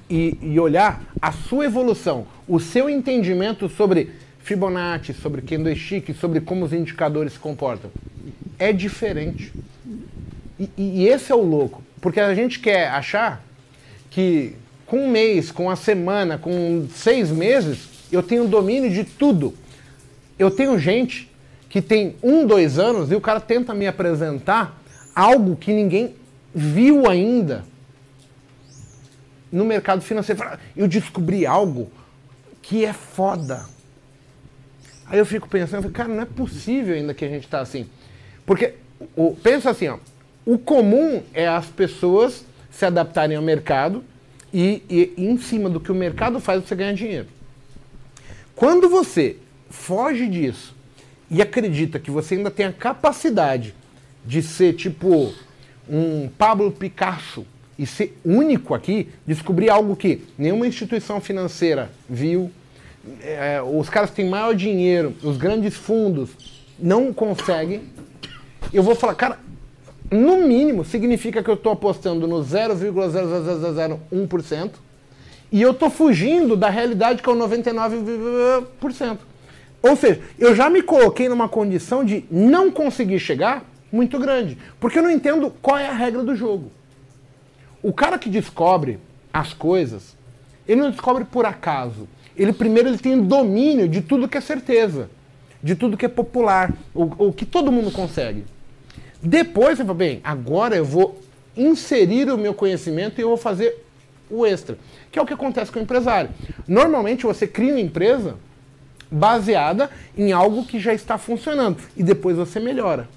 e, 0.09 0.37
e 0.43 0.61
olhar 0.61 1.03
a 1.21 1.33
sua 1.33 1.65
evolução, 1.65 2.27
o 2.47 2.61
seu 2.61 2.91
entendimento 2.91 3.69
sobre 3.69 4.11
Fibonacci, 4.41 5.15
sobre 5.15 5.41
candlestick, 5.41 6.13
sobre 6.15 6.41
como 6.41 6.65
os 6.65 6.73
indicadores 6.73 7.35
se 7.35 7.39
comportam. 7.39 7.91
É 8.59 8.73
diferente. 8.73 9.53
E, 10.59 10.69
e, 10.77 11.09
esse 11.09 11.33
é 11.33 11.35
o 11.35 11.43
louco. 11.43 11.83
Porque 12.01 12.21
a 12.21 12.35
gente 12.35 12.59
quer 12.59 12.89
achar 12.89 13.45
que 14.11 14.55
com 14.85 15.07
um 15.07 15.09
mês, 15.09 15.51
com 15.51 15.65
uma 15.65 15.77
semana, 15.77 16.37
com 16.37 16.87
seis 16.93 17.31
meses, 17.31 17.89
eu 18.11 18.23
tenho 18.23 18.47
domínio 18.47 18.91
de 18.91 19.05
tudo. 19.05 19.55
Eu 20.39 20.51
tenho 20.51 20.79
gente 20.79 21.32
que 21.73 21.81
tem 21.81 22.17
um, 22.23 22.47
dois 22.47 22.79
anos 22.79 23.11
e 23.11 23.15
o 23.15 23.21
cara 23.21 23.41
tenta 23.41 23.73
me 23.73 23.87
apresentar 23.87 24.79
algo 25.15 25.57
que 25.57 25.73
ninguém 25.73 26.15
viu 26.55 27.09
ainda 27.09 27.65
no 29.51 29.65
mercado 29.65 30.03
financeiro. 30.03 30.43
Eu 30.77 30.87
descobri 30.87 31.47
algo 31.47 31.91
que 32.61 32.85
é 32.85 32.93
foda. 32.93 33.65
Aí 35.07 35.19
eu 35.19 35.25
fico 35.25 35.49
pensando, 35.49 35.89
cara, 35.89 36.11
não 36.11 36.21
é 36.21 36.27
possível 36.27 36.95
ainda 36.95 37.15
que 37.15 37.25
a 37.25 37.29
gente 37.29 37.49
tá 37.49 37.61
assim. 37.61 37.89
Porque, 38.45 38.75
o, 39.17 39.35
pensa 39.35 39.71
assim, 39.71 39.89
ó, 39.89 39.97
o 40.45 40.59
comum 40.59 41.23
é 41.33 41.49
as 41.49 41.65
pessoas 41.69 42.45
se 42.71 42.85
adaptarem 42.85 43.35
ao 43.35 43.43
mercado 43.43 44.05
e, 44.53 44.83
e 44.91 45.15
em 45.17 45.39
cima 45.39 45.71
do 45.71 45.81
que 45.81 45.91
o 45.91 45.95
mercado 45.95 46.39
faz 46.39 46.63
você 46.63 46.75
ganhar 46.75 46.93
dinheiro. 46.93 47.29
Quando 48.55 48.91
você 48.91 49.39
foge 49.71 50.29
disso 50.29 50.82
e 51.33 51.41
acredita 51.41 51.99
que 51.99 52.11
você 52.11 52.35
ainda 52.35 52.51
tem 52.51 52.67
a 52.67 52.73
capacidade 52.73 53.75
de 54.23 54.43
ser 54.43 54.75
tipo 54.75 55.33
um 55.89 56.29
Pablo 56.29 56.71
Picasso 56.71 57.47
e 57.79 57.87
ser 57.87 58.21
único 58.23 58.75
aqui, 58.75 59.09
descobrir 59.27 59.71
algo 59.71 59.97
que 59.97 60.21
nenhuma 60.37 60.67
instituição 60.67 61.23
financeira 61.23 61.91
viu, 62.09 62.51
é, 63.23 63.63
os 63.63 63.89
caras 63.89 64.11
que 64.11 64.17
têm 64.17 64.29
maior 64.29 64.55
dinheiro, 64.55 65.15
os 65.23 65.39
grandes 65.39 65.75
fundos, 65.75 66.29
não 66.79 67.15
conseguem. 67.15 67.85
Eu 68.71 68.83
vou 68.83 68.95
falar, 68.95 69.15
cara, 69.15 69.39
no 70.11 70.47
mínimo 70.47 70.85
significa 70.85 71.43
que 71.43 71.49
eu 71.49 71.55
estou 71.55 71.73
apostando 71.73 72.29
no 72.29 72.45
0,0001% 72.45 74.71
e 75.51 75.63
eu 75.63 75.71
estou 75.71 75.89
fugindo 75.89 76.59
da 76.59 76.69
realidade 76.69 77.23
que 77.23 77.31
é 77.31 77.33
o 77.33 77.37
99%. 77.37 79.32
Ou 79.83 79.97
seja, 79.97 80.21
eu 80.39 80.55
já 80.55 80.71
me 80.71 80.81
coloquei 80.81 81.29
numa 81.29 81.49
condição 81.49 82.05
de 82.05 82.25
não 82.31 82.71
conseguir 82.71 83.19
chegar 83.19 83.65
muito 83.91 84.19
grande, 84.19 84.57
porque 84.79 84.99
eu 84.99 85.03
não 85.03 85.11
entendo 85.11 85.53
qual 85.61 85.77
é 85.77 85.89
a 85.89 85.93
regra 85.93 86.23
do 86.23 86.35
jogo. 86.35 86.71
O 87.83 87.93
cara 87.93 88.19
que 88.19 88.31
descobre 88.31 88.99
as 89.33 89.53
coisas, 89.53 90.17
ele 90.69 90.81
não 90.81 90.91
descobre 90.91 91.25
por 91.25 91.45
acaso. 91.45 92.09
Ele 92.37 92.53
primeiro 92.53 92.89
ele 92.89 92.99
tem 92.99 93.21
domínio 93.21 93.89
de 93.89 94.01
tudo 94.01 94.29
que 94.29 94.39
é 94.39 94.41
certeza, 94.41 95.11
de 95.63 95.75
tudo 95.75 95.97
que 95.97 96.07
é 96.07 96.09
popular, 96.09 96.73
o, 96.95 97.33
que 97.33 97.45
todo 97.45 97.73
mundo 97.73 97.91
consegue. 97.91 98.45
Depois 99.21 99.77
você 99.77 99.85
fala, 99.85 99.95
bem, 99.95 100.21
agora 100.25 100.77
eu 100.77 100.85
vou 100.85 101.21
inserir 101.57 102.31
o 102.31 102.39
meu 102.39 102.55
conhecimento 102.55 103.21
e 103.21 103.23
eu 103.23 103.29
vou 103.29 103.37
fazer 103.37 103.85
o 104.31 104.47
extra, 104.47 104.79
que 105.11 105.19
é 105.19 105.23
o 105.23 105.27
que 105.27 105.35
acontece 105.35 105.71
com 105.71 105.79
o 105.79 105.83
empresário. 105.83 106.31
Normalmente 106.67 107.27
você 107.27 107.47
cria 107.47 107.73
uma 107.73 107.81
empresa 107.81 108.37
baseada 109.13 109.91
em 110.17 110.33
algo 110.33 110.65
que 110.65 110.81
já 110.81 110.95
está 110.95 111.19
funcionando 111.19 111.79
e 111.95 112.03
depois 112.03 112.37
você 112.37 112.59
melhora. 112.59 113.09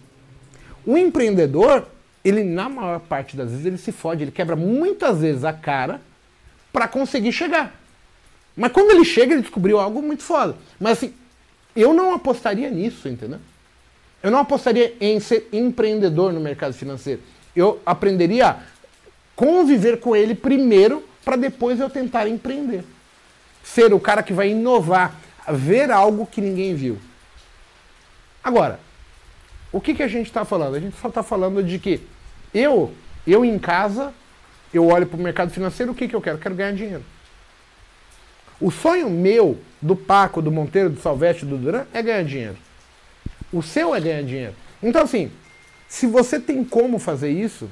O 0.85 0.97
empreendedor, 0.97 1.87
ele 2.23 2.43
na 2.43 2.67
maior 2.67 2.99
parte 2.99 3.37
das 3.37 3.49
vezes 3.49 3.65
ele 3.65 3.77
se 3.77 3.91
fode, 3.91 4.23
ele 4.23 4.31
quebra 4.31 4.55
muitas 4.55 5.21
vezes 5.21 5.45
a 5.45 5.53
cara 5.53 6.01
para 6.71 6.87
conseguir 6.87 7.31
chegar. 7.31 7.73
Mas 8.55 8.71
quando 8.71 8.91
ele 8.91 9.05
chega, 9.05 9.33
ele 9.33 9.41
descobriu 9.41 9.79
algo 9.79 10.01
muito 10.01 10.23
foda. 10.23 10.55
Mas 10.79 10.97
assim, 10.97 11.13
eu 11.75 11.93
não 11.93 12.13
apostaria 12.13 12.69
nisso, 12.69 13.07
entendeu? 13.07 13.39
Eu 14.21 14.31
não 14.31 14.39
apostaria 14.39 14.95
em 14.99 15.19
ser 15.19 15.47
empreendedor 15.51 16.33
no 16.33 16.39
mercado 16.39 16.73
financeiro. 16.73 17.21
Eu 17.55 17.79
aprenderia 17.85 18.49
a 18.49 18.59
conviver 19.35 19.99
com 19.99 20.15
ele 20.15 20.35
primeiro 20.35 21.03
para 21.23 21.35
depois 21.35 21.79
eu 21.79 21.89
tentar 21.89 22.27
empreender. 22.27 22.83
Ser 23.63 23.93
o 23.93 23.99
cara 23.99 24.21
que 24.21 24.33
vai 24.33 24.49
inovar, 24.49 25.15
ver 25.53 25.91
algo 25.91 26.25
que 26.25 26.41
ninguém 26.41 26.75
viu. 26.75 26.97
Agora, 28.43 28.79
o 29.71 29.81
que, 29.81 29.93
que 29.93 30.03
a 30.03 30.07
gente 30.07 30.27
está 30.27 30.45
falando? 30.45 30.75
A 30.75 30.79
gente 30.79 30.95
só 30.99 31.07
está 31.07 31.23
falando 31.23 31.63
de 31.63 31.79
que 31.79 32.01
eu, 32.53 32.93
eu 33.25 33.43
em 33.43 33.59
casa, 33.59 34.13
eu 34.73 34.87
olho 34.87 35.05
para 35.05 35.17
o 35.17 35.21
mercado 35.21 35.51
financeiro, 35.51 35.91
o 35.91 35.95
que, 35.95 36.07
que 36.07 36.15
eu 36.15 36.21
quero? 36.21 36.37
Quero 36.37 36.55
ganhar 36.55 36.73
dinheiro. 36.73 37.03
O 38.59 38.71
sonho 38.71 39.09
meu, 39.09 39.59
do 39.81 39.95
Paco, 39.95 40.41
do 40.41 40.51
Monteiro, 40.51 40.89
do 40.89 41.01
Salvete, 41.01 41.45
do 41.45 41.57
Duran, 41.57 41.85
é 41.93 42.01
ganhar 42.01 42.23
dinheiro. 42.23 42.57
O 43.51 43.61
seu 43.61 43.93
é 43.93 43.99
ganhar 43.99 44.23
dinheiro. 44.23 44.55
Então, 44.81 45.01
assim, 45.01 45.31
se 45.87 46.07
você 46.07 46.39
tem 46.39 46.63
como 46.63 46.97
fazer 46.99 47.29
isso, 47.29 47.69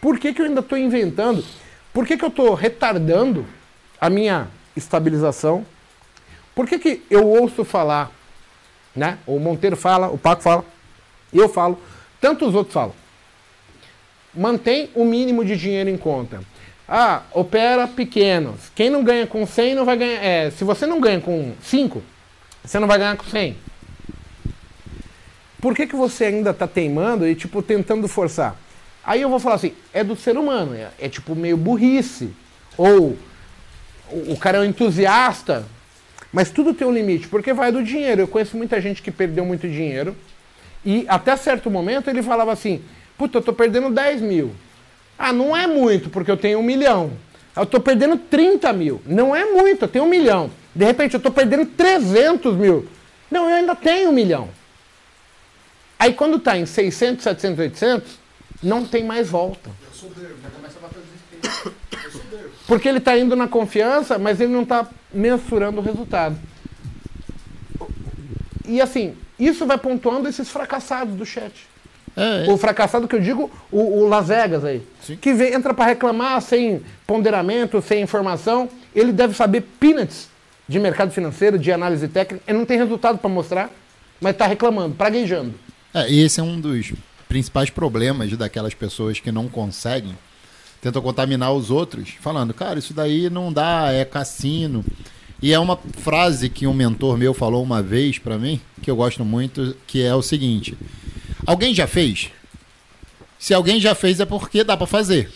por 0.00 0.18
que, 0.18 0.34
que 0.34 0.42
eu 0.42 0.46
ainda 0.46 0.60
estou 0.60 0.76
inventando? 0.76 1.44
Por 1.92 2.06
que, 2.06 2.16
que 2.16 2.24
eu 2.24 2.28
estou 2.28 2.54
retardando 2.54 3.46
a 4.00 4.10
minha 4.10 4.48
estabilização? 4.76 5.64
Por 6.54 6.68
que, 6.68 6.78
que 6.78 7.02
eu 7.10 7.26
ouço 7.26 7.64
falar, 7.64 8.10
né? 8.94 9.18
O 9.26 9.38
Monteiro 9.38 9.76
fala, 9.76 10.08
o 10.08 10.16
Paco 10.16 10.42
fala, 10.42 10.64
eu 11.32 11.48
falo, 11.48 11.78
tantos 12.20 12.54
outros 12.54 12.72
falam. 12.72 12.94
Mantém 14.32 14.90
o 14.94 15.04
mínimo 15.04 15.44
de 15.44 15.56
dinheiro 15.56 15.90
em 15.90 15.96
conta. 15.96 16.40
Ah, 16.88 17.22
opera 17.32 17.88
pequenos. 17.88 18.70
Quem 18.74 18.90
não 18.90 19.02
ganha 19.02 19.26
com 19.26 19.46
100 19.46 19.74
não 19.74 19.84
vai 19.84 19.96
ganhar. 19.96 20.22
É, 20.22 20.50
se 20.50 20.64
você 20.64 20.86
não 20.86 21.00
ganha 21.00 21.20
com 21.20 21.54
5, 21.62 22.02
você 22.62 22.78
não 22.78 22.86
vai 22.86 22.98
ganhar 22.98 23.16
com 23.16 23.24
100. 23.24 23.56
Por 25.60 25.74
que, 25.74 25.86
que 25.86 25.96
você 25.96 26.26
ainda 26.26 26.50
está 26.50 26.66
teimando 26.66 27.26
e 27.26 27.34
tipo 27.34 27.62
tentando 27.62 28.06
forçar? 28.06 28.54
Aí 29.02 29.22
eu 29.22 29.30
vou 29.30 29.38
falar 29.38 29.56
assim, 29.56 29.74
é 29.92 30.04
do 30.04 30.14
ser 30.14 30.36
humano, 30.36 30.74
é, 30.74 30.90
é 30.98 31.08
tipo 31.08 31.34
meio 31.34 31.56
burrice. 31.56 32.30
Ou 32.76 33.16
o, 34.10 34.32
o 34.32 34.36
cara 34.38 34.58
é 34.58 34.60
um 34.60 34.64
entusiasta, 34.64 35.64
mas 36.34 36.50
tudo 36.50 36.74
tem 36.74 36.84
um 36.84 36.92
limite, 36.92 37.28
porque 37.28 37.52
vai 37.52 37.70
do 37.70 37.80
dinheiro. 37.80 38.22
Eu 38.22 38.28
conheço 38.28 38.56
muita 38.56 38.80
gente 38.80 39.00
que 39.00 39.12
perdeu 39.12 39.46
muito 39.46 39.68
dinheiro 39.68 40.16
e 40.84 41.06
até 41.08 41.36
certo 41.36 41.70
momento 41.70 42.10
ele 42.10 42.24
falava 42.24 42.52
assim, 42.52 42.82
puta, 43.16 43.38
eu 43.38 43.42
tô 43.42 43.52
perdendo 43.52 43.88
10 43.88 44.20
mil. 44.20 44.52
Ah, 45.16 45.32
não 45.32 45.56
é 45.56 45.68
muito, 45.68 46.10
porque 46.10 46.28
eu 46.28 46.36
tenho 46.36 46.58
um 46.58 46.62
milhão. 46.62 47.12
Eu 47.56 47.62
estou 47.62 47.78
perdendo 47.78 48.16
30 48.16 48.72
mil. 48.72 49.00
Não 49.06 49.34
é 49.34 49.44
muito, 49.44 49.84
eu 49.84 49.88
tenho 49.88 50.04
um 50.04 50.08
milhão. 50.08 50.50
De 50.74 50.84
repente 50.84 51.14
eu 51.14 51.18
estou 51.18 51.30
perdendo 51.30 51.66
300 51.66 52.56
mil. 52.56 52.88
Não, 53.30 53.48
eu 53.48 53.54
ainda 53.54 53.76
tenho 53.76 54.10
um 54.10 54.12
milhão. 54.12 54.48
Aí 55.96 56.14
quando 56.14 56.38
está 56.38 56.58
em 56.58 56.66
600, 56.66 57.22
700, 57.22 57.58
800, 57.60 58.18
não 58.60 58.84
tem 58.84 59.04
mais 59.04 59.30
volta. 59.30 59.70
Porque 62.66 62.88
ele 62.88 62.98
está 62.98 63.16
indo 63.18 63.36
na 63.36 63.46
confiança, 63.46 64.18
mas 64.18 64.40
ele 64.40 64.52
não 64.52 64.62
está 64.62 64.86
mensurando 65.12 65.80
o 65.80 65.82
resultado. 65.82 66.36
E 68.66 68.80
assim, 68.80 69.14
isso 69.38 69.66
vai 69.66 69.76
pontuando 69.76 70.28
esses 70.28 70.48
fracassados 70.48 71.14
do 71.14 71.26
chat. 71.26 71.52
É, 72.16 72.46
O 72.48 72.56
fracassado 72.56 73.08
que 73.08 73.16
eu 73.16 73.20
digo, 73.20 73.50
o, 73.72 74.02
o 74.02 74.08
Las 74.08 74.28
Vegas 74.28 74.64
aí. 74.64 74.82
Que 75.20 75.34
vem, 75.34 75.52
entra 75.52 75.74
para 75.74 75.86
reclamar 75.86 76.40
sem 76.40 76.80
ponderamento, 77.06 77.82
sem 77.82 78.02
informação. 78.02 78.68
Ele 78.94 79.12
deve 79.12 79.34
saber 79.34 79.62
peanuts 79.80 80.28
de 80.68 80.78
mercado 80.78 81.10
financeiro, 81.10 81.58
de 81.58 81.72
análise 81.72 82.06
técnica. 82.06 82.42
Ele 82.46 82.58
não 82.58 82.64
tem 82.64 82.78
resultado 82.78 83.18
para 83.18 83.28
mostrar, 83.28 83.70
mas 84.20 84.32
está 84.32 84.46
reclamando, 84.46 84.94
praguejando. 84.94 85.54
É, 85.92 86.08
e 86.08 86.22
esse 86.22 86.38
é 86.38 86.42
um 86.42 86.60
dos 86.60 86.92
principais 87.28 87.68
problemas 87.68 88.32
daquelas 88.36 88.74
pessoas 88.74 89.18
que 89.18 89.32
não 89.32 89.48
conseguem, 89.48 90.16
tentam 90.84 91.00
contaminar 91.00 91.50
os 91.50 91.70
outros, 91.70 92.10
falando, 92.20 92.52
cara, 92.52 92.78
isso 92.78 92.92
daí 92.92 93.30
não 93.30 93.50
dá, 93.50 93.90
é 93.90 94.04
cassino. 94.04 94.84
E 95.40 95.50
é 95.50 95.58
uma 95.58 95.78
frase 95.78 96.50
que 96.50 96.66
um 96.66 96.74
mentor 96.74 97.16
meu 97.16 97.32
falou 97.32 97.62
uma 97.62 97.82
vez 97.82 98.18
para 98.18 98.36
mim, 98.36 98.60
que 98.82 98.90
eu 98.90 98.96
gosto 98.96 99.24
muito, 99.24 99.74
que 99.86 100.02
é 100.02 100.14
o 100.14 100.20
seguinte: 100.20 100.76
Alguém 101.46 101.74
já 101.74 101.86
fez? 101.86 102.30
Se 103.38 103.54
alguém 103.54 103.80
já 103.80 103.94
fez 103.94 104.20
é 104.20 104.26
porque 104.26 104.62
dá 104.62 104.76
para 104.76 104.86
fazer. 104.86 105.32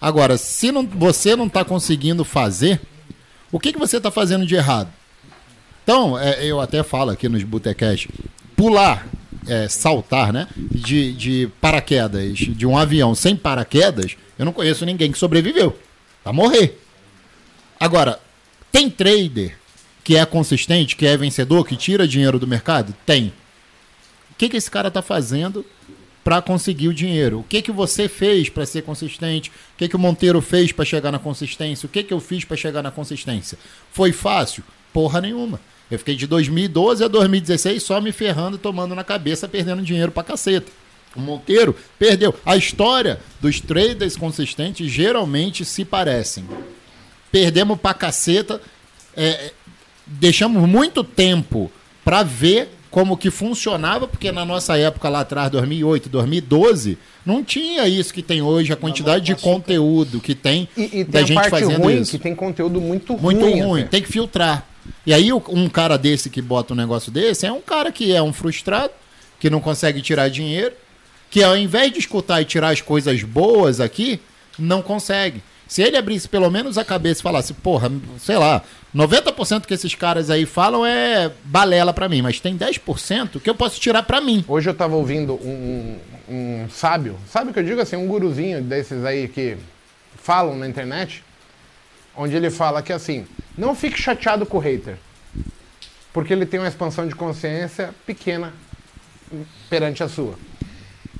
Agora, 0.00 0.38
se 0.38 0.70
não, 0.70 0.86
você 0.86 1.34
não 1.34 1.48
está 1.48 1.64
conseguindo 1.64 2.24
fazer, 2.24 2.80
o 3.50 3.58
que, 3.58 3.72
que 3.72 3.78
você 3.80 3.96
está 3.96 4.12
fazendo 4.12 4.46
de 4.46 4.54
errado? 4.54 4.88
Então, 5.82 6.16
é, 6.16 6.44
eu 6.44 6.60
até 6.60 6.84
falo 6.84 7.10
aqui 7.10 7.28
nos 7.28 7.42
Botecast, 7.42 8.08
pular, 8.54 9.08
é, 9.46 9.68
saltar, 9.68 10.32
né? 10.32 10.48
De, 10.56 11.12
de 11.12 11.50
paraquedas, 11.60 12.38
de 12.38 12.66
um 12.66 12.76
avião 12.76 13.14
sem 13.14 13.36
paraquedas, 13.36 14.16
eu 14.38 14.44
não 14.44 14.52
conheço 14.52 14.84
ninguém 14.84 15.10
que 15.10 15.18
sobreviveu. 15.18 15.78
Vai 16.24 16.32
morrer. 16.32 16.80
Agora, 17.78 18.20
tem 18.72 18.90
trader 18.90 19.56
que 20.02 20.16
é 20.16 20.24
consistente, 20.24 20.96
que 20.96 21.06
é 21.06 21.16
vencedor, 21.16 21.66
que 21.66 21.76
tira 21.76 22.06
dinheiro 22.06 22.38
do 22.38 22.46
mercado? 22.46 22.94
Tem. 23.04 23.32
O 24.30 24.34
que, 24.38 24.48
que 24.48 24.56
esse 24.56 24.70
cara 24.70 24.88
está 24.88 25.02
fazendo 25.02 25.64
para 26.22 26.42
conseguir 26.42 26.88
o 26.88 26.94
dinheiro? 26.94 27.40
O 27.40 27.44
que, 27.44 27.62
que 27.62 27.72
você 27.72 28.08
fez 28.08 28.48
para 28.48 28.66
ser 28.66 28.82
consistente? 28.82 29.48
O 29.48 29.78
que, 29.78 29.88
que 29.88 29.96
o 29.96 29.98
Monteiro 29.98 30.40
fez 30.40 30.72
para 30.72 30.84
chegar 30.84 31.10
na 31.10 31.18
consistência? 31.18 31.86
O 31.86 31.88
que, 31.88 32.02
que 32.02 32.12
eu 32.12 32.20
fiz 32.20 32.44
para 32.44 32.56
chegar 32.56 32.82
na 32.82 32.90
consistência? 32.90 33.58
Foi 33.92 34.12
fácil? 34.12 34.62
Porra 34.92 35.20
nenhuma. 35.20 35.60
Eu 35.90 35.98
fiquei 35.98 36.16
de 36.16 36.26
2012 36.26 37.04
a 37.04 37.08
2016 37.08 37.82
só 37.82 38.00
me 38.00 38.10
ferrando, 38.12 38.58
tomando 38.58 38.94
na 38.94 39.04
cabeça, 39.04 39.46
perdendo 39.48 39.82
dinheiro 39.82 40.10
pra 40.10 40.22
caceta. 40.24 40.70
O 41.14 41.20
Monteiro 41.20 41.74
perdeu. 41.98 42.34
A 42.44 42.56
história 42.56 43.20
dos 43.40 43.60
traders 43.60 44.16
consistentes 44.16 44.90
geralmente 44.90 45.64
se 45.64 45.84
parecem. 45.84 46.44
Perdemos 47.32 47.78
pra 47.78 47.94
caceta, 47.94 48.60
é, 49.16 49.52
deixamos 50.06 50.68
muito 50.68 51.02
tempo 51.04 51.70
pra 52.04 52.22
ver 52.22 52.68
como 52.90 53.16
que 53.16 53.30
funcionava, 53.30 54.06
porque 54.08 54.32
na 54.32 54.44
nossa 54.44 54.78
época 54.78 55.08
lá 55.08 55.20
atrás, 55.20 55.50
2008, 55.50 56.08
2012, 56.08 56.96
não 57.26 57.44
tinha 57.44 57.86
isso 57.86 58.12
que 58.14 58.22
tem 58.22 58.40
hoje, 58.40 58.72
a 58.72 58.76
quantidade 58.76 59.24
de 59.26 59.34
conteúdo 59.34 60.18
que 60.20 60.34
tem 60.34 60.66
E, 60.76 61.00
e 61.00 61.04
da 61.04 61.12
tem 61.12 61.22
a 61.22 61.26
gente 61.42 61.50
fazendo 61.50 61.82
ruim 61.82 62.00
isso. 62.00 62.12
que 62.12 62.18
tem 62.18 62.34
conteúdo 62.34 62.80
muito, 62.80 63.18
Muito 63.18 63.40
ruim. 63.42 63.60
ruim, 63.62 63.80
até. 63.82 63.90
tem 63.90 64.02
que 64.02 64.08
filtrar. 64.10 64.66
E 65.06 65.12
aí 65.12 65.32
um 65.32 65.68
cara 65.68 65.96
desse 65.96 66.30
que 66.30 66.42
bota 66.42 66.74
um 66.74 66.76
negócio 66.76 67.10
desse 67.12 67.46
é 67.46 67.52
um 67.52 67.60
cara 67.60 67.92
que 67.92 68.12
é 68.12 68.22
um 68.22 68.32
frustrado, 68.32 68.92
que 69.38 69.50
não 69.50 69.60
consegue 69.60 70.02
tirar 70.02 70.28
dinheiro, 70.28 70.74
que 71.30 71.42
ao 71.42 71.56
invés 71.56 71.92
de 71.92 71.98
escutar 71.98 72.40
e 72.40 72.44
tirar 72.44 72.70
as 72.70 72.80
coisas 72.80 73.22
boas 73.22 73.80
aqui, 73.80 74.20
não 74.58 74.82
consegue. 74.82 75.42
Se 75.68 75.82
ele 75.82 75.96
abrisse 75.96 76.28
pelo 76.28 76.50
menos 76.50 76.78
a 76.78 76.84
cabeça 76.84 77.20
e 77.20 77.22
falasse, 77.22 77.52
porra, 77.52 77.90
sei 78.18 78.36
lá, 78.36 78.62
90% 78.94 79.66
que 79.66 79.74
esses 79.74 79.94
caras 79.94 80.30
aí 80.30 80.46
falam 80.46 80.86
é 80.86 81.30
balela 81.44 81.92
pra 81.92 82.08
mim, 82.08 82.22
mas 82.22 82.38
tem 82.38 82.56
10% 82.56 83.40
que 83.40 83.50
eu 83.50 83.54
posso 83.54 83.80
tirar 83.80 84.04
pra 84.04 84.20
mim. 84.20 84.44
Hoje 84.46 84.70
eu 84.70 84.74
tava 84.74 84.94
ouvindo 84.94 85.34
um, 85.34 85.98
um, 86.28 86.34
um 86.34 86.68
sábio, 86.70 87.16
sabe 87.28 87.50
o 87.50 87.52
que 87.52 87.58
eu 87.58 87.64
digo 87.64 87.80
assim, 87.80 87.96
um 87.96 88.06
guruzinho 88.06 88.62
desses 88.62 89.04
aí 89.04 89.26
que 89.26 89.56
falam 90.14 90.56
na 90.56 90.68
internet, 90.68 91.22
onde 92.16 92.34
ele 92.34 92.50
fala 92.50 92.82
que 92.82 92.92
assim, 92.92 93.26
não 93.56 93.74
fique 93.74 94.00
chateado 94.00 94.46
com 94.46 94.56
o 94.56 94.60
hater, 94.60 94.96
porque 96.12 96.32
ele 96.32 96.46
tem 96.46 96.58
uma 96.58 96.68
expansão 96.68 97.06
de 97.06 97.14
consciência 97.14 97.94
pequena 98.06 98.52
perante 99.68 100.02
a 100.02 100.08
sua. 100.08 100.34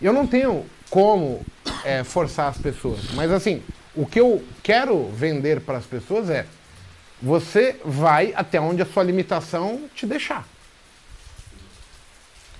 Eu 0.00 0.12
não 0.12 0.26
tenho 0.26 0.64
como 0.90 1.44
é, 1.84 2.04
forçar 2.04 2.48
as 2.48 2.58
pessoas, 2.58 3.00
mas 3.14 3.30
assim, 3.30 3.62
o 3.94 4.06
que 4.06 4.20
eu 4.20 4.44
quero 4.62 5.08
vender 5.08 5.60
para 5.60 5.78
as 5.78 5.84
pessoas 5.86 6.30
é 6.30 6.46
você 7.20 7.76
vai 7.84 8.32
até 8.36 8.60
onde 8.60 8.82
a 8.82 8.86
sua 8.86 9.02
limitação 9.02 9.82
te 9.94 10.06
deixar. 10.06 10.46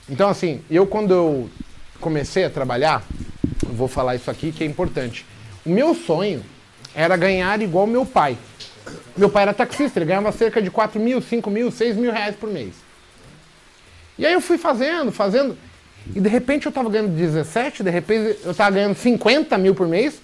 Então, 0.08 0.28
assim, 0.28 0.62
eu 0.70 0.86
quando 0.86 1.12
eu 1.12 1.50
comecei 2.00 2.44
a 2.44 2.50
trabalhar, 2.50 3.02
vou 3.62 3.88
falar 3.88 4.16
isso 4.16 4.30
aqui 4.30 4.52
que 4.52 4.62
é 4.62 4.66
importante. 4.66 5.26
O 5.64 5.70
meu 5.70 5.94
sonho 5.94 6.42
era 6.96 7.14
ganhar 7.14 7.60
igual 7.60 7.86
meu 7.86 8.06
pai. 8.06 8.38
Meu 9.14 9.28
pai 9.28 9.42
era 9.42 9.52
taxista, 9.52 9.98
ele 9.98 10.06
ganhava 10.06 10.32
cerca 10.32 10.62
de 10.62 10.70
4 10.70 10.98
mil, 10.98 11.20
5 11.20 11.50
mil, 11.50 11.70
6 11.70 11.94
mil 11.96 12.10
reais 12.10 12.34
por 12.34 12.48
mês. 12.48 12.74
E 14.18 14.24
aí 14.24 14.32
eu 14.32 14.40
fui 14.40 14.56
fazendo, 14.56 15.12
fazendo, 15.12 15.58
e 16.14 16.20
de 16.20 16.28
repente 16.28 16.64
eu 16.64 16.72
tava 16.72 16.88
ganhando 16.88 17.14
17, 17.14 17.82
de 17.82 17.90
repente 17.90 18.38
eu 18.42 18.54
tava 18.54 18.70
ganhando 18.70 18.96
50 18.96 19.58
mil 19.58 19.74
por 19.74 19.86
mês. 19.86 20.22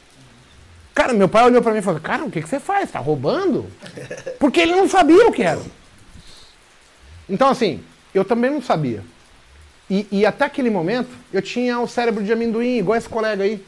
Cara, 0.95 1.12
meu 1.12 1.29
pai 1.29 1.45
olhou 1.45 1.61
pra 1.61 1.73
mim 1.73 1.81
e 1.81 1.83
falou, 1.83 2.01
cara, 2.01 2.25
o 2.25 2.31
que, 2.31 2.41
que 2.41 2.49
você 2.49 2.59
faz? 2.59 2.91
Tá 2.91 2.99
roubando? 2.99 3.66
Porque 4.39 4.61
ele 4.61 4.75
não 4.75 4.89
sabia 4.89 5.27
o 5.29 5.33
que 5.33 5.43
era. 5.43 5.61
Então, 7.29 7.49
assim, 7.49 7.83
eu 8.14 8.25
também 8.25 8.51
não 8.51 8.62
sabia. 8.62 9.03
E, 9.91 10.07
e 10.11 10.27
até 10.27 10.47
aquele 10.47 10.70
momento, 10.70 11.11
eu 11.33 11.43
tinha 11.43 11.79
o 11.81 11.89
cérebro 11.89 12.25
de 12.25 12.33
amendoim, 12.33 12.79
igual 12.79 12.97
esse 12.97 13.09
colega 13.09 13.45
aí. 13.45 13.62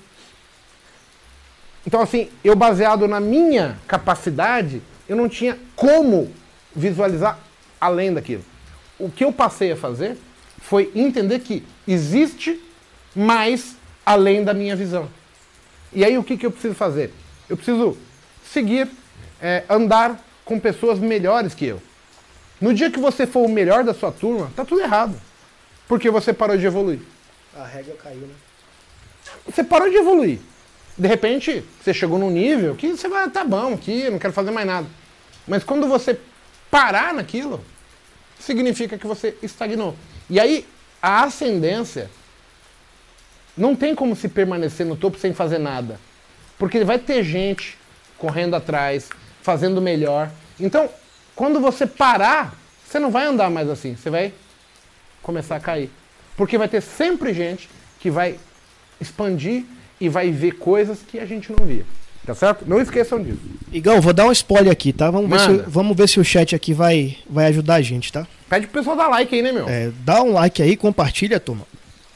Então, 1.87 2.01
assim, 2.01 2.31
eu 2.43 2.57
baseado 2.57 3.07
na 3.07 3.21
minha 3.21 3.79
capacidade, 3.87 4.81
eu 5.09 5.17
não 5.17 5.29
tinha 5.29 5.59
como 5.77 6.33
visualizar 6.75 7.39
além 7.81 8.13
daquilo. 8.13 8.45
O 8.99 9.11
que 9.11 9.25
eu 9.25 9.33
passei 9.33 9.73
a 9.73 9.77
fazer 9.77 10.17
foi 10.59 10.91
entender 10.95 11.41
que 11.41 11.65
existe 11.87 12.61
mais 13.15 13.77
além 14.05 14.43
da 14.43 14.55
minha 14.55 14.75
visão. 14.75 15.09
E 15.93 16.05
aí 16.05 16.17
o 16.17 16.25
que, 16.25 16.37
que 16.37 16.47
eu 16.47 16.51
preciso 16.51 16.75
fazer? 16.75 17.13
Eu 17.49 17.57
preciso 17.57 17.97
seguir, 18.51 18.89
é, 19.41 19.65
andar 19.69 20.19
com 20.45 20.59
pessoas 20.59 20.99
melhores 20.99 21.55
que 21.55 21.67
eu. 21.67 21.81
No 22.61 22.73
dia 22.73 22.91
que 22.91 22.99
você 22.99 23.27
for 23.27 23.45
o 23.45 23.49
melhor 23.49 23.85
da 23.85 23.93
sua 23.93 24.11
turma, 24.11 24.51
tá 24.57 24.65
tudo 24.65 24.81
errado. 24.81 25.21
Porque 25.87 26.11
você 26.11 26.33
parou 26.33 26.57
de 26.57 26.65
evoluir. 26.65 27.01
A 27.55 27.65
regra 27.65 27.95
caiu, 28.03 28.23
né? 28.23 28.35
Você 29.47 29.63
parou 29.63 29.91
de 29.91 29.97
evoluir. 29.97 30.41
De 30.97 31.09
repente, 31.09 31.65
você 31.83 31.93
chegou 31.93 32.19
num 32.19 32.31
nível 32.31 32.77
que 32.77 32.89
você 32.89 33.09
vai, 33.09 33.29
tá 33.29 33.45
bom 33.45 33.75
aqui, 33.75 34.09
não 34.11 34.19
quero 34.19 34.33
fazer 34.33 34.51
mais 34.51 34.67
nada. 34.67 34.87
Mas 35.47 35.65
quando 35.65 35.89
você 35.89 36.19
parar 36.71 37.13
naquilo, 37.13 37.65
significa 38.39 38.97
que 38.97 39.07
você 39.07 39.37
estagnou. 39.43 39.97
E 40.31 40.39
aí, 40.39 40.67
a 41.03 41.25
ascendência 41.25 42.11
não 43.57 43.75
tem 43.75 43.95
como 43.95 44.17
se 44.17 44.29
permanecer 44.29 44.87
no 44.87 44.97
topo 44.97 45.19
sem 45.19 45.35
fazer 45.35 45.59
nada. 45.59 45.99
Porque 46.59 46.85
vai 46.85 46.99
ter 46.99 47.23
gente 47.23 47.77
correndo 48.17 48.55
atrás, 48.55 49.11
fazendo 49.43 49.83
melhor. 49.83 50.31
Então, 50.59 50.89
quando 51.35 51.61
você 51.61 51.87
parar, 51.87 52.55
você 52.87 52.99
não 52.99 53.11
vai 53.11 53.27
andar 53.27 53.51
mais 53.51 53.69
assim, 53.69 53.97
você 53.97 54.09
vai 54.09 54.33
começar 55.23 55.57
a 55.57 55.61
cair. 55.61 55.91
Porque 56.37 56.57
vai 56.57 56.69
ter 56.69 56.81
sempre 56.81 57.35
gente 57.35 57.69
que 58.01 58.11
vai 58.11 58.39
expandir 59.01 59.65
e 60.01 60.09
vai 60.09 60.31
ver 60.31 60.53
coisas 60.53 61.01
que 61.07 61.19
a 61.19 61.27
gente 61.27 61.53
não 61.53 61.67
via. 61.67 61.85
Tá 62.27 62.35
certo? 62.35 62.65
Não 62.67 62.81
esqueçam 62.81 63.23
disso. 63.23 63.41
Igão, 63.71 64.01
vou 64.01 64.13
dar 64.13 64.27
um 64.27 64.33
spoiler 64.33 64.73
aqui, 64.73 64.93
tá? 64.95 65.11
Vamos 65.11 65.29
ver, 65.29 65.41
se, 65.41 65.65
vamos 65.69 65.97
ver 65.97 66.09
se 66.09 66.19
o 66.19 66.25
chat 66.25 66.55
aqui 66.57 66.73
vai, 66.73 67.19
vai 67.29 67.47
ajudar 67.47 67.75
a 67.75 67.83
gente, 67.83 68.11
tá? 68.11 68.27
Pede 68.49 68.67
pro 68.67 68.81
pessoal 68.81 68.97
dar 68.97 69.09
like 69.09 69.35
aí, 69.35 69.43
né, 69.43 69.53
meu? 69.53 69.69
É, 69.69 69.93
dá 70.01 70.23
um 70.23 70.33
like 70.33 70.63
aí, 70.63 70.75
compartilha, 70.75 71.39
turma. 71.39 71.67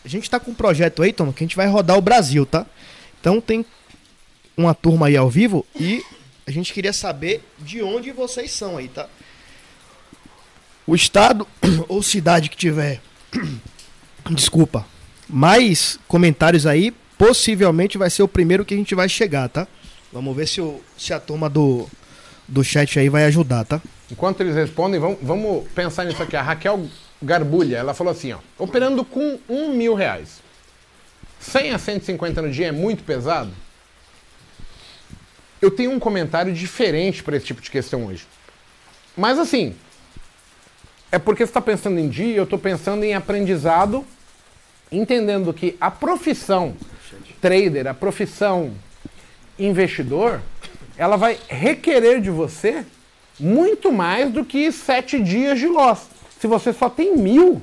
A 0.02 0.08
gente 0.08 0.30
tá 0.30 0.40
com 0.40 0.50
um 0.50 0.54
projeto 0.54 1.02
aí, 1.02 1.12
turma, 1.12 1.32
que 1.32 1.44
a 1.44 1.46
gente 1.46 1.56
vai 1.56 1.66
rodar 1.66 1.98
o 1.98 2.00
Brasil, 2.00 2.46
tá? 2.46 2.64
Então 3.20 3.38
tem 3.38 3.66
uma 4.56 4.74
turma 4.74 5.08
aí 5.08 5.16
ao 5.16 5.28
vivo 5.28 5.66
e 5.78 6.02
a 6.46 6.50
gente 6.50 6.72
queria 6.72 6.94
saber 6.94 7.42
de 7.58 7.82
onde 7.82 8.10
vocês 8.10 8.50
são 8.50 8.78
aí, 8.78 8.88
tá? 8.88 9.06
O 10.86 10.94
estado 10.94 11.46
ou 11.86 12.02
cidade 12.02 12.48
que 12.48 12.56
tiver, 12.56 13.02
desculpa, 14.30 14.86
mais 15.28 15.98
comentários 16.08 16.66
aí, 16.66 16.94
possivelmente 17.18 17.98
vai 17.98 18.08
ser 18.08 18.22
o 18.22 18.28
primeiro 18.28 18.64
que 18.64 18.72
a 18.72 18.76
gente 18.76 18.94
vai 18.94 19.08
chegar, 19.08 19.48
tá? 19.48 19.66
Vamos 20.12 20.34
ver 20.34 20.46
se, 20.46 20.60
o, 20.60 20.80
se 20.96 21.12
a 21.12 21.20
turma 21.20 21.50
do, 21.50 21.86
do 22.46 22.64
chat 22.64 22.98
aí 22.98 23.08
vai 23.08 23.24
ajudar, 23.24 23.64
tá? 23.64 23.82
Enquanto 24.10 24.40
eles 24.40 24.54
respondem, 24.54 24.98
vamos, 24.98 25.18
vamos 25.20 25.68
pensar 25.74 26.04
nisso 26.04 26.22
aqui. 26.22 26.36
A 26.36 26.42
Raquel 26.42 26.86
Garbulha, 27.20 27.76
ela 27.76 27.92
falou 27.92 28.12
assim, 28.12 28.32
ó. 28.32 28.38
Operando 28.56 29.04
com 29.04 29.38
um 29.48 29.74
mil 29.74 29.94
reais. 29.94 30.40
100 31.40 31.72
a 31.72 31.78
150 31.78 32.42
no 32.42 32.50
dia 32.50 32.68
é 32.68 32.72
muito 32.72 33.04
pesado? 33.04 33.50
Eu 35.60 35.70
tenho 35.70 35.90
um 35.90 35.98
comentário 35.98 36.52
diferente 36.54 37.22
para 37.22 37.36
esse 37.36 37.46
tipo 37.46 37.60
de 37.60 37.70
questão 37.70 38.06
hoje. 38.06 38.26
Mas 39.16 39.38
assim, 39.38 39.74
é 41.10 41.18
porque 41.18 41.44
você 41.44 41.50
está 41.50 41.60
pensando 41.60 41.98
em 41.98 42.08
dia, 42.08 42.36
eu 42.36 42.44
estou 42.44 42.58
pensando 42.58 43.04
em 43.04 43.14
aprendizado, 43.14 44.06
entendendo 44.90 45.52
que 45.52 45.76
a 45.80 45.90
profissão 45.90 46.76
trader, 47.40 47.86
a 47.86 47.94
profissão 47.94 48.72
investidor, 49.58 50.40
ela 50.96 51.16
vai 51.16 51.38
requerer 51.48 52.20
de 52.20 52.30
você 52.30 52.84
muito 53.38 53.92
mais 53.92 54.32
do 54.32 54.44
que 54.44 54.70
sete 54.72 55.20
dias 55.20 55.58
de 55.58 55.66
loss. 55.66 56.08
Se 56.40 56.46
você 56.46 56.72
só 56.72 56.88
tem 56.88 57.16
mil, 57.16 57.62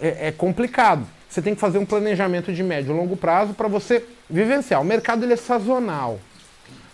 é, 0.00 0.28
é 0.28 0.32
complicado. 0.32 1.06
Você 1.28 1.40
tem 1.40 1.54
que 1.54 1.60
fazer 1.60 1.78
um 1.78 1.86
planejamento 1.86 2.52
de 2.52 2.62
médio 2.62 2.92
e 2.92 2.96
longo 2.96 3.16
prazo 3.16 3.54
para 3.54 3.68
você 3.68 4.04
vivenciar. 4.28 4.80
O 4.80 4.84
mercado 4.84 5.24
ele 5.24 5.32
é 5.32 5.36
sazonal. 5.36 6.20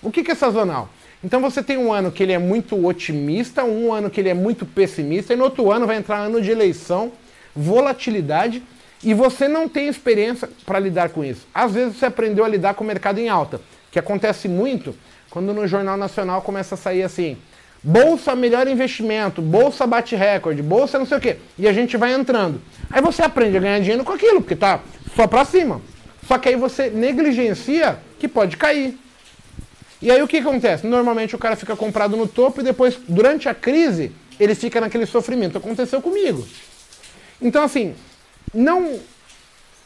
O 0.01 0.11
que, 0.11 0.23
que 0.23 0.31
é 0.31 0.35
sazonal? 0.35 0.89
Então 1.23 1.41
você 1.41 1.63
tem 1.63 1.77
um 1.77 1.93
ano 1.93 2.13
que 2.13 2.23
ele 2.23 2.33
é 2.33 2.39
muito 2.39 2.87
otimista, 2.87 3.65
um 3.65 3.93
ano 3.93 4.09
que 4.09 4.21
ele 4.21 4.29
é 4.29 4.35
muito 4.35 4.65
pessimista, 4.65 5.33
e 5.33 5.37
no 5.37 5.45
outro 5.45 5.73
ano 5.73 5.87
vai 5.87 5.97
entrar 5.97 6.19
ano 6.19 6.41
de 6.41 6.51
eleição, 6.51 7.11
volatilidade, 7.55 8.63
e 9.03 9.15
você 9.15 9.47
não 9.47 9.69
tem 9.69 9.89
experiência 9.89 10.49
para 10.67 10.79
lidar 10.79 11.11
com 11.11 11.25
isso. 11.25 11.47
Às 11.55 11.73
vezes 11.73 11.97
você 11.97 12.07
aprendeu 12.07 12.45
a 12.45 12.49
lidar 12.49 12.75
com 12.75 12.85
o 12.85 12.87
mercado 12.87 13.19
em 13.19 13.29
alta, 13.29 13.61
que 13.91 13.99
acontece 13.99 14.49
muito 14.49 14.95
quando 15.31 15.53
no 15.55 15.67
Jornal 15.67 15.97
Nacional 15.97 16.43
começa 16.43 16.75
a 16.75 16.79
sair 16.79 17.03
assim: 17.03 17.37
Bolsa 17.83 18.35
melhor 18.35 18.67
investimento, 18.67 19.41
bolsa 19.41 19.87
bate 19.87 20.17
recorde, 20.17 20.63
bolsa 20.63 20.99
não 20.99 21.07
sei 21.07 21.19
o 21.19 21.21
quê. 21.21 21.37
E 21.57 21.69
a 21.69 21.73
gente 21.73 21.97
vai 21.97 22.13
entrando. 22.13 22.61
Aí 22.91 23.01
você 23.01 23.23
aprende 23.23 23.57
a 23.57 23.61
ganhar 23.61 23.79
dinheiro 23.79 24.05
com 24.05 24.13
aquilo, 24.13 24.41
porque 24.41 24.57
tá 24.57 24.81
só 25.15 25.27
para 25.27 25.45
cima. 25.45 25.81
Só 26.27 26.39
que 26.39 26.49
aí 26.49 26.57
você 26.57 26.91
negligencia 26.91 27.99
que 28.19 28.27
pode 28.27 28.57
cair. 28.57 28.99
E 30.03 30.11
aí 30.11 30.21
o 30.23 30.29
que 30.29 30.39
acontece? 30.39 30.87
Normalmente 30.87 31.35
o 31.35 31.39
cara 31.39 31.57
fica 31.57 31.77
comprado 31.77 32.17
no 32.17 32.27
topo 32.27 32.61
e 32.61 32.65
depois, 32.65 32.99
durante 33.09 33.49
a 33.49 33.55
crise, 33.55 34.13
ele 34.39 34.55
fica 34.55 34.81
naquele 34.81 35.07
sofrimento. 35.07 35.57
Aconteceu 35.57 36.03
comigo. 36.03 36.47
Então, 37.41 37.63
assim, 37.63 37.95
não 38.55 38.99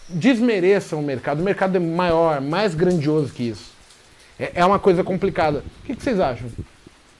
desmereçam 0.08 1.00
o 1.00 1.02
mercado. 1.02 1.40
O 1.40 1.44
mercado 1.44 1.76
é 1.76 1.80
maior, 1.80 2.40
mais 2.40 2.74
grandioso 2.74 3.32
que 3.32 3.44
isso. 3.44 3.72
É, 4.38 4.52
é 4.56 4.64
uma 4.64 4.78
coisa 4.78 5.04
complicada. 5.04 5.64
O 5.82 5.86
que, 5.86 5.94
vocês 5.94 6.18
acham? 6.20 6.50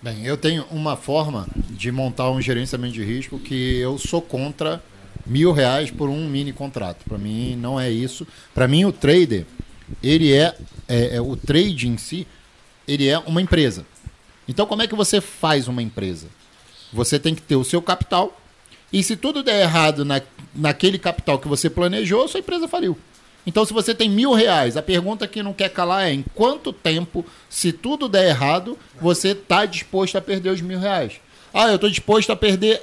Bem, 0.01 0.24
eu 0.24 0.36
tenho 0.36 0.64
uma 0.70 0.97
forma 0.97 1.47
de 1.70 1.93
montar 1.93 2.30
um 2.30 2.40
gerenciamento 2.40 2.95
de 2.95 3.05
risco 3.05 3.38
que 3.38 3.78
eu 3.78 3.99
sou 3.99 4.20
contra 4.20 4.82
mil 5.24 5.53
reais 5.53 5.90
por 5.90 6.09
um 6.09 6.28
mini 6.28 6.53
contrato. 6.53 7.05
Para 7.05 7.18
mim 7.18 7.57
não 7.57 7.78
é 7.78 7.90
isso. 7.90 8.26
Para 8.53 8.66
mim 8.66 8.84
o 8.84 8.93
trader, 8.93 9.47
ele 10.03 10.32
é, 10.32 10.55
é, 10.88 11.16
é 11.16 11.20
o 11.20 11.36
trade 11.36 11.88
em 11.88 11.97
si, 11.97 12.26
ele 12.88 13.09
é 13.09 13.18
uma 13.18 13.40
empresa. 13.40 13.86
Então 14.49 14.66
como 14.66 14.82
é 14.82 14.88
que 14.88 14.95
você 14.95 15.20
faz 15.20 15.68
uma 15.68 15.82
empresa? 15.82 16.26
Você 16.93 17.18
tem 17.18 17.34
que 17.34 17.43
ter 17.43 17.57
o 17.57 17.64
seu 17.64 17.80
capital 17.80 18.36
E 18.93 19.03
se 19.03 19.16
tudo 19.16 19.43
der 19.43 19.62
errado 19.62 20.05
na, 20.05 20.20
naquele 20.55 20.99
capital 20.99 21.38
que 21.38 21.49
você 21.49 21.70
planejou, 21.70 22.28
sua 22.28 22.40
empresa 22.40 22.68
faliu. 22.68 22.97
Então, 23.47 23.64
se 23.64 23.72
você 23.72 23.95
tem 23.95 24.09
mil 24.09 24.32
reais, 24.32 24.76
a 24.76 24.82
pergunta 24.82 25.26
que 25.26 25.43
não 25.43 25.53
quer 25.53 25.70
calar 25.70 26.07
é 26.07 26.12
em 26.12 26.24
quanto 26.34 26.72
tempo, 26.72 27.24
se 27.49 27.72
tudo 27.72 28.09
der 28.09 28.28
errado, 28.28 28.78
você 29.01 29.28
está 29.28 29.66
disposto 29.66 30.16
a 30.16 30.20
perder 30.20 30.51
os 30.51 30.61
mil 30.61 30.78
reais? 30.78 31.14
Ah, 31.53 31.68
eu 31.68 31.74
estou 31.74 31.90
disposto 31.90 32.30
a 32.30 32.36
perder 32.36 32.82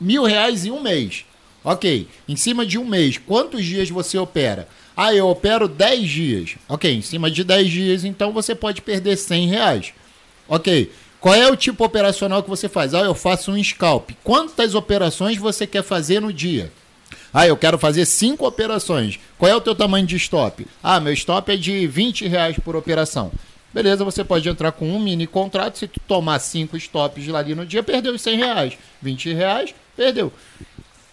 mil 0.00 0.24
reais 0.24 0.64
em 0.64 0.70
um 0.70 0.80
mês. 0.80 1.24
Ok, 1.62 2.08
em 2.26 2.36
cima 2.36 2.64
de 2.64 2.78
um 2.78 2.84
mês, 2.84 3.18
quantos 3.18 3.64
dias 3.64 3.90
você 3.90 4.16
opera? 4.16 4.68
Ah, 4.96 5.12
eu 5.12 5.28
opero 5.28 5.68
10 5.68 6.08
dias. 6.08 6.56
Ok, 6.68 6.92
em 6.92 7.02
cima 7.02 7.30
de 7.30 7.44
10 7.44 7.70
dias, 7.70 8.04
então 8.04 8.32
você 8.32 8.54
pode 8.54 8.80
perder 8.80 9.16
100 9.16 9.48
reais. 9.48 9.92
Ok, 10.48 10.90
qual 11.20 11.34
é 11.34 11.50
o 11.50 11.56
tipo 11.56 11.84
operacional 11.84 12.42
que 12.42 12.48
você 12.48 12.68
faz? 12.68 12.94
Ah, 12.94 13.00
eu 13.00 13.14
faço 13.14 13.50
um 13.50 13.62
scalp. 13.62 14.10
Quantas 14.22 14.74
operações 14.74 15.36
você 15.36 15.66
quer 15.66 15.82
fazer 15.82 16.20
no 16.20 16.32
dia? 16.32 16.72
Ah, 17.32 17.46
eu 17.46 17.56
quero 17.56 17.78
fazer 17.78 18.06
cinco 18.06 18.46
operações. 18.46 19.18
Qual 19.36 19.50
é 19.50 19.54
o 19.54 19.60
teu 19.60 19.74
tamanho 19.74 20.06
de 20.06 20.16
stop? 20.16 20.66
Ah, 20.82 21.00
meu 21.00 21.12
stop 21.12 21.50
é 21.52 21.56
de 21.56 21.86
20 21.86 22.26
reais 22.26 22.56
por 22.58 22.76
operação. 22.76 23.32
Beleza, 23.72 24.04
você 24.04 24.24
pode 24.24 24.48
entrar 24.48 24.72
com 24.72 24.88
um 24.88 24.98
mini 24.98 25.26
contrato. 25.26 25.78
Se 25.78 25.86
tu 25.86 26.00
tomar 26.06 26.38
cinco 26.38 26.76
stops 26.76 27.34
ali 27.34 27.54
no 27.54 27.66
dia, 27.66 27.82
perdeu 27.82 28.14
os 28.14 28.22
100 28.22 28.36
reais. 28.36 28.78
20 29.02 29.32
reais, 29.34 29.74
perdeu. 29.96 30.32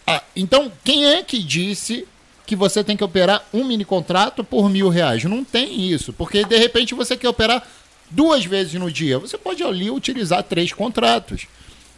Ah, 0.07 0.21
então, 0.35 0.71
quem 0.83 1.05
é 1.05 1.23
que 1.23 1.41
disse 1.41 2.07
que 2.45 2.55
você 2.55 2.83
tem 2.83 2.95
que 2.95 3.03
operar 3.03 3.43
um 3.51 3.63
mini 3.63 3.83
contrato 3.83 4.43
por 4.43 4.69
mil 4.69 4.87
reais? 4.87 5.23
Não 5.23 5.43
tem 5.43 5.91
isso, 5.91 6.13
porque 6.13 6.45
de 6.45 6.57
repente 6.57 6.93
você 6.93 7.17
quer 7.17 7.27
operar 7.27 7.67
duas 8.09 8.45
vezes 8.45 8.73
no 8.73 8.91
dia. 8.91 9.19
Você 9.19 9.37
pode 9.37 9.63
ali 9.63 9.89
utilizar 9.89 10.43
três 10.43 10.71
contratos. 10.71 11.47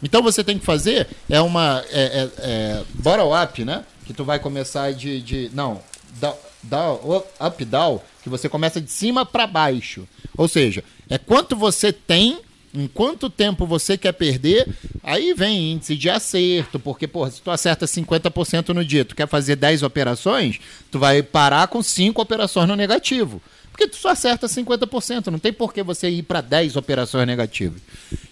Então 0.02 0.22
você 0.22 0.44
tem 0.44 0.58
que 0.58 0.64
fazer 0.64 1.08
é 1.28 1.40
uma 1.40 1.84
é, 1.90 2.28
é, 2.38 2.82
é 3.08 3.44
up, 3.44 3.64
né? 3.64 3.84
Que 4.06 4.14
tu 4.14 4.24
vai 4.24 4.38
começar 4.38 4.92
de, 4.92 5.20
de 5.20 5.50
não 5.52 5.82
down, 6.20 6.36
down, 6.62 7.24
up 7.40 7.64
down, 7.64 8.00
que 8.22 8.28
você 8.28 8.48
começa 8.48 8.80
de 8.80 8.90
cima 8.90 9.26
para 9.26 9.46
baixo. 9.46 10.06
Ou 10.36 10.48
seja, 10.48 10.84
é 11.08 11.18
quanto 11.18 11.56
você 11.56 11.92
tem 11.92 12.38
em 12.74 12.86
quanto 12.86 13.30
tempo 13.30 13.66
você 13.66 13.96
quer 13.96 14.12
perder, 14.12 14.68
aí 15.02 15.32
vem 15.32 15.72
índice 15.72 15.96
de 15.96 16.10
acerto, 16.10 16.78
porque, 16.78 17.08
porra, 17.08 17.30
se 17.30 17.40
tu 17.40 17.50
acerta 17.50 17.86
50% 17.86 18.68
no 18.68 18.84
dia, 18.84 19.04
tu 19.04 19.16
quer 19.16 19.26
fazer 19.26 19.56
10 19.56 19.82
operações, 19.82 20.60
tu 20.90 20.98
vai 20.98 21.22
parar 21.22 21.66
com 21.68 21.82
5 21.82 22.20
operações 22.20 22.68
no 22.68 22.76
negativo. 22.76 23.40
Porque 23.78 23.92
tu 23.92 23.96
só 23.96 24.08
acerta 24.08 24.48
50%, 24.48 25.28
não 25.28 25.38
tem 25.38 25.52
por 25.52 25.72
que 25.72 25.84
você 25.84 26.08
ir 26.08 26.24
para 26.24 26.40
10 26.40 26.74
operações 26.74 27.24
negativas. 27.24 27.80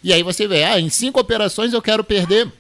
E 0.02 0.12
aí 0.12 0.20
você 0.20 0.48
vê, 0.48 0.64
ah, 0.64 0.80
em 0.80 0.88
5 0.88 1.20
operações 1.20 1.72
eu 1.72 1.80
quero 1.80 2.02
perder 2.02 2.50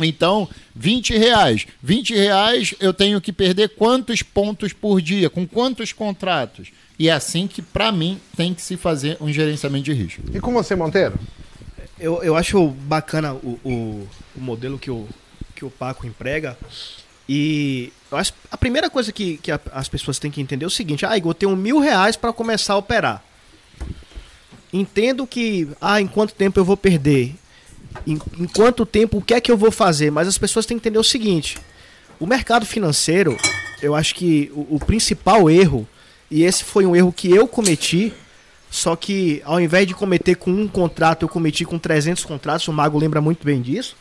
então, 0.00 0.48
20 0.74 1.16
reais. 1.16 1.68
20 1.80 2.14
reais 2.16 2.74
eu 2.80 2.92
tenho 2.92 3.20
que 3.20 3.32
perder 3.32 3.68
quantos 3.76 4.24
pontos 4.24 4.72
por 4.72 5.00
dia? 5.00 5.30
Com 5.30 5.46
quantos 5.46 5.92
contratos? 5.92 6.72
E 6.98 7.08
é 7.08 7.12
assim 7.12 7.46
que, 7.46 7.62
para 7.62 7.92
mim, 7.92 8.20
tem 8.36 8.52
que 8.52 8.62
se 8.62 8.76
fazer 8.76 9.16
um 9.20 9.32
gerenciamento 9.32 9.84
de 9.84 9.92
risco. 9.92 10.22
E 10.34 10.40
com 10.40 10.52
você, 10.52 10.74
Monteiro? 10.74 11.14
Eu, 12.00 12.24
eu 12.24 12.34
acho 12.34 12.66
bacana 12.66 13.34
o, 13.34 13.60
o, 13.62 14.08
o 14.34 14.40
modelo 14.40 14.80
que 14.80 14.90
o, 14.90 15.06
que 15.54 15.64
o 15.64 15.70
Paco 15.70 16.08
emprega. 16.08 16.58
E 17.34 17.90
a 18.50 18.58
primeira 18.58 18.90
coisa 18.90 19.10
que, 19.10 19.38
que 19.38 19.50
as 19.50 19.88
pessoas 19.88 20.18
têm 20.18 20.30
que 20.30 20.38
entender 20.38 20.66
é 20.66 20.68
o 20.68 20.70
seguinte: 20.70 21.06
ah, 21.06 21.16
Igor, 21.16 21.30
eu 21.30 21.34
tenho 21.34 21.56
mil 21.56 21.78
reais 21.78 22.14
para 22.14 22.30
começar 22.30 22.74
a 22.74 22.76
operar. 22.76 23.24
Entendo 24.70 25.26
que, 25.26 25.66
ah, 25.80 25.98
em 25.98 26.06
quanto 26.06 26.34
tempo 26.34 26.60
eu 26.60 26.64
vou 26.64 26.76
perder? 26.76 27.34
Em, 28.06 28.20
em 28.38 28.46
quanto 28.46 28.84
tempo, 28.84 29.16
o 29.16 29.22
que 29.22 29.32
é 29.32 29.40
que 29.40 29.50
eu 29.50 29.56
vou 29.56 29.70
fazer? 29.72 30.10
Mas 30.10 30.28
as 30.28 30.36
pessoas 30.36 30.66
têm 30.66 30.78
que 30.78 30.82
entender 30.82 30.98
o 30.98 31.02
seguinte: 31.02 31.56
o 32.20 32.26
mercado 32.26 32.66
financeiro, 32.66 33.34
eu 33.80 33.94
acho 33.94 34.14
que 34.14 34.52
o, 34.54 34.76
o 34.76 34.78
principal 34.78 35.48
erro, 35.48 35.88
e 36.30 36.42
esse 36.42 36.64
foi 36.64 36.84
um 36.84 36.94
erro 36.94 37.14
que 37.14 37.30
eu 37.30 37.48
cometi, 37.48 38.12
só 38.70 38.94
que 38.94 39.40
ao 39.46 39.58
invés 39.58 39.86
de 39.86 39.94
cometer 39.94 40.34
com 40.34 40.50
um 40.50 40.68
contrato, 40.68 41.22
eu 41.22 41.30
cometi 41.30 41.64
com 41.64 41.78
300 41.78 42.26
contratos, 42.26 42.68
o 42.68 42.74
Mago 42.74 42.98
lembra 42.98 43.22
muito 43.22 43.42
bem 43.42 43.62
disso, 43.62 43.96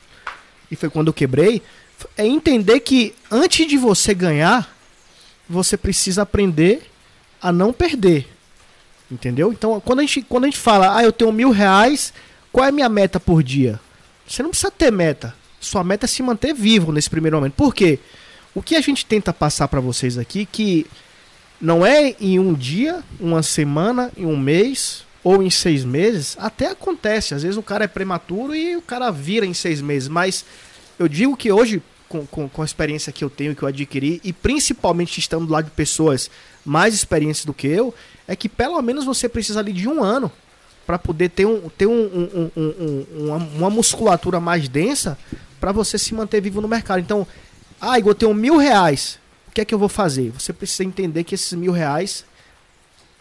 e 0.69 0.75
foi 0.75 0.89
quando 0.89 1.07
eu 1.07 1.13
quebrei, 1.13 1.61
é 2.17 2.25
entender 2.25 2.79
que 2.79 3.13
antes 3.29 3.67
de 3.67 3.77
você 3.77 4.13
ganhar, 4.13 4.75
você 5.47 5.75
precisa 5.77 6.21
aprender 6.21 6.89
a 7.41 7.51
não 7.51 7.73
perder. 7.73 8.27
Entendeu? 9.09 9.51
Então, 9.51 9.79
quando 9.81 9.99
a 9.99 10.01
gente, 10.03 10.21
quando 10.21 10.45
a 10.45 10.47
gente 10.47 10.57
fala, 10.57 10.97
ah, 10.97 11.03
eu 11.03 11.11
tenho 11.11 11.31
mil 11.31 11.51
reais, 11.51 12.13
qual 12.51 12.65
é 12.65 12.69
a 12.69 12.71
minha 12.71 12.87
meta 12.87 13.19
por 13.19 13.43
dia? 13.43 13.79
Você 14.25 14.41
não 14.41 14.51
precisa 14.51 14.71
ter 14.71 14.91
meta. 14.91 15.35
Sua 15.59 15.83
meta 15.83 16.05
é 16.05 16.07
se 16.07 16.23
manter 16.23 16.53
vivo 16.53 16.91
nesse 16.91 17.09
primeiro 17.09 17.37
momento. 17.37 17.53
Por 17.53 17.75
quê? 17.75 17.99
O 18.55 18.61
que 18.61 18.75
a 18.75 18.81
gente 18.81 19.05
tenta 19.05 19.33
passar 19.33 19.67
para 19.67 19.79
vocês 19.79 20.17
aqui 20.17 20.45
que 20.45 20.87
não 21.59 21.85
é 21.85 22.15
em 22.19 22.39
um 22.39 22.53
dia, 22.53 23.03
uma 23.19 23.43
semana, 23.43 24.11
em 24.17 24.25
um 24.25 24.37
mês 24.37 25.05
ou 25.23 25.43
em 25.43 25.49
seis 25.49 25.85
meses. 25.85 26.35
Até 26.39 26.67
acontece. 26.67 27.35
Às 27.35 27.43
vezes 27.43 27.57
o 27.57 27.63
cara 27.63 27.85
é 27.85 27.87
prematuro 27.87 28.55
e 28.55 28.75
o 28.75 28.81
cara 28.81 29.11
vira 29.11 29.45
em 29.45 29.53
seis 29.53 29.81
meses. 29.81 30.09
Mas 30.09 30.43
eu 30.97 31.07
digo 31.07 31.37
que 31.37 31.51
hoje, 31.51 31.81
com, 32.11 32.25
com, 32.27 32.49
com 32.49 32.61
a 32.61 32.65
experiência 32.65 33.13
que 33.13 33.23
eu 33.23 33.29
tenho, 33.29 33.55
que 33.55 33.63
eu 33.63 33.67
adquiri, 33.67 34.19
e 34.21 34.33
principalmente 34.33 35.17
estando 35.17 35.45
do 35.45 35.53
lado 35.53 35.65
de 35.65 35.71
pessoas 35.71 36.29
mais 36.65 36.93
experientes 36.93 37.45
do 37.45 37.53
que 37.53 37.67
eu, 37.67 37.95
é 38.27 38.35
que 38.35 38.49
pelo 38.49 38.79
menos 38.81 39.05
você 39.05 39.29
precisa 39.29 39.59
ali 39.59 39.71
de 39.71 39.87
um 39.87 40.03
ano 40.03 40.29
para 40.85 40.99
poder 40.99 41.29
ter, 41.29 41.45
um, 41.45 41.69
ter 41.69 41.87
um, 41.87 41.93
um, 41.93 42.51
um 42.57 43.05
uma, 43.27 43.37
uma, 43.37 43.69
musculatura 43.69 44.41
mais 44.41 44.67
densa 44.67 45.17
para 45.59 45.71
você 45.71 45.97
se 45.97 46.13
manter 46.13 46.41
vivo 46.41 46.59
no 46.59 46.67
mercado. 46.67 46.99
Então, 46.99 47.25
ah, 47.79 47.97
Igor, 47.97 48.11
eu 48.11 48.15
tenho 48.15 48.33
mil 48.33 48.57
reais. 48.57 49.17
O 49.47 49.53
que 49.53 49.61
é 49.61 49.65
que 49.65 49.73
eu 49.73 49.79
vou 49.79 49.89
fazer? 49.89 50.31
Você 50.31 50.51
precisa 50.51 50.83
entender 50.83 51.23
que 51.23 51.35
esses 51.35 51.53
mil 51.53 51.71
reais, 51.71 52.25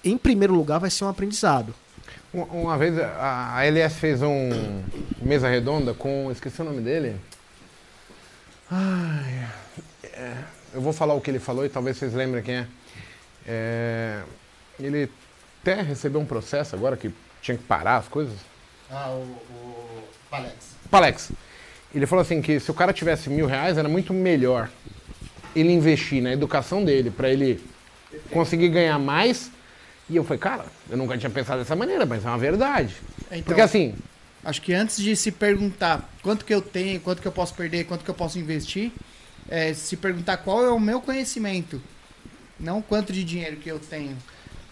em 0.03 0.19
primeiro 0.19 0.55
lugar, 0.55 0.81
vai 0.81 0.91
ser 0.91 1.05
um 1.05 1.09
aprendizado. 1.09 1.75
Uma 2.33 2.79
vez 2.79 2.97
a 2.99 3.65
LS 3.65 3.97
fez 3.97 4.23
um 4.23 4.83
mesa 5.21 5.49
redonda 5.49 5.93
com. 5.93 6.31
Esqueci 6.31 6.63
o 6.63 6.65
nome 6.65 6.81
dele. 6.81 7.17
Ai, 8.71 9.49
é, 10.05 10.35
eu 10.73 10.81
vou 10.81 10.93
falar 10.93 11.15
o 11.15 11.21
que 11.21 11.31
ele 11.31 11.41
falou 11.41 11.65
e 11.65 11.69
talvez 11.69 11.97
vocês 11.97 12.15
lembrem 12.15 12.43
quem 12.43 12.55
é. 12.55 12.67
é 13.47 14.23
ele 14.79 15.11
até 15.61 15.83
recebeu 15.83 16.21
um 16.21 16.25
processo 16.25 16.75
agora 16.75 16.97
que 16.97 17.13
tinha 17.43 17.57
que 17.57 17.65
parar 17.65 17.97
as 17.97 18.09
coisas. 18.09 18.35
Ah, 18.91 19.11
o, 19.11 19.23
o 19.23 20.05
Palex. 20.31 20.55
Palex. 20.91 21.33
Ele 21.95 22.07
falou 22.07 22.23
assim 22.23 22.41
que 22.41 22.61
se 22.61 22.71
o 22.71 22.75
cara 22.75 22.93
tivesse 22.93 23.29
mil 23.29 23.47
reais, 23.47 23.77
era 23.77 23.89
muito 23.89 24.15
melhor 24.15 24.71
ele 25.55 25.73
investir 25.73 26.23
na 26.23 26.33
educação 26.33 26.85
dele 26.85 27.11
para 27.11 27.29
ele 27.29 27.63
conseguir 28.31 28.69
ganhar 28.69 28.99
mais. 28.99 29.51
E 30.09 30.17
eu 30.17 30.25
falei, 30.25 30.39
cara, 30.39 30.65
eu 30.89 30.97
nunca 30.97 31.19
tinha 31.19 31.31
pensado 31.31 31.61
dessa 31.61 31.77
maneira, 31.77 32.07
mas 32.07 32.25
é 32.25 32.29
uma 32.29 32.39
verdade. 32.39 32.97
Então, 33.27 33.43
Porque 33.43 33.61
assim. 33.61 33.95
Acho 34.45 34.63
que 34.63 34.73
antes 34.73 34.97
de 34.97 35.15
se 35.15 35.31
perguntar 35.31 36.09
quanto 36.23 36.45
que 36.45 36.55
eu 36.55 36.63
tenho, 36.63 37.01
quanto 37.01 37.21
que 37.21 37.29
eu 37.29 37.33
posso 37.33 37.55
perder, 37.55 37.85
quanto 37.85 38.05
que 38.05 38.11
eu 38.11 38.15
posso 38.15 38.39
investir, 38.39 38.91
é 39.49 39.75
se 39.75 39.97
perguntar 39.97 40.39
qual 40.39 40.65
é 40.65 40.71
o 40.71 40.81
meu 40.81 41.01
conhecimento, 41.01 41.81
não 42.59 42.81
quanto 42.81 43.13
de 43.13 43.23
dinheiro 43.23 43.57
que 43.57 43.69
eu 43.69 43.79
tenho. 43.79 44.17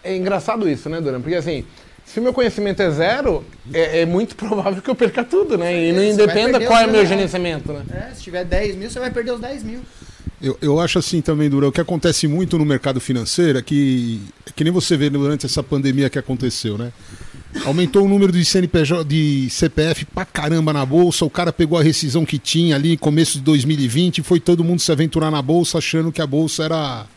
É 0.03 0.15
engraçado 0.15 0.67
isso, 0.67 0.89
né, 0.89 0.99
Duran? 0.99 1.21
Porque 1.21 1.35
assim, 1.35 1.65
se 2.05 2.19
o 2.19 2.23
meu 2.23 2.33
conhecimento 2.33 2.81
é 2.81 2.89
zero, 2.89 3.45
é, 3.71 4.01
é, 4.01 4.05
muito 4.05 4.33
provável 4.37 4.81
que 4.81 4.89
eu 4.89 4.95
perca 4.95 5.23
tudo, 5.23 5.57
né? 5.57 5.89
E 5.89 5.91
não 5.91 6.03
independa 6.03 6.59
qual 6.61 6.79
é 6.79 6.87
o 6.87 6.91
meu 6.91 7.05
gerenciamento, 7.05 7.71
né? 7.71 7.83
É, 8.09 8.15
se 8.15 8.23
tiver 8.23 8.43
10 8.43 8.75
mil, 8.75 8.89
você 8.89 8.99
vai 8.99 9.11
perder 9.11 9.33
os 9.33 9.39
10 9.39 9.63
mil. 9.63 9.81
Eu, 10.41 10.57
eu 10.61 10.79
acho 10.79 10.97
assim 10.97 11.21
também, 11.21 11.49
Durão, 11.49 11.67
o 11.67 11.71
que 11.71 11.81
acontece 11.81 12.25
muito 12.27 12.57
no 12.57 12.65
mercado 12.65 12.99
financeiro 13.01 13.59
é 13.59 13.61
que, 13.61 14.21
é 14.47 14.51
que 14.51 14.63
nem 14.63 14.71
você 14.71 14.95
vê 14.95 15.09
durante 15.09 15.45
essa 15.45 15.61
pandemia 15.61 16.09
que 16.09 16.17
aconteceu, 16.17 16.77
né? 16.77 16.91
Aumentou 17.65 18.05
o 18.05 18.07
número 18.07 18.31
de 18.31 18.45
CNPJ, 18.45 19.03
de 19.03 19.49
CPF 19.49 20.05
pra 20.05 20.23
caramba 20.23 20.71
na 20.71 20.85
bolsa, 20.85 21.25
o 21.25 21.29
cara 21.29 21.51
pegou 21.51 21.79
a 21.79 21.83
rescisão 21.83 22.23
que 22.23 22.37
tinha 22.37 22.75
ali 22.75 22.95
começo 22.95 23.39
de 23.39 23.43
2020 23.43 24.19
e 24.19 24.23
foi 24.23 24.39
todo 24.39 24.63
mundo 24.63 24.79
se 24.79 24.91
aventurar 24.91 25.31
na 25.31 25.41
bolsa 25.41 25.79
achando 25.79 26.11
que 26.11 26.21
a 26.21 26.27
bolsa 26.27 26.63
era 26.63 27.07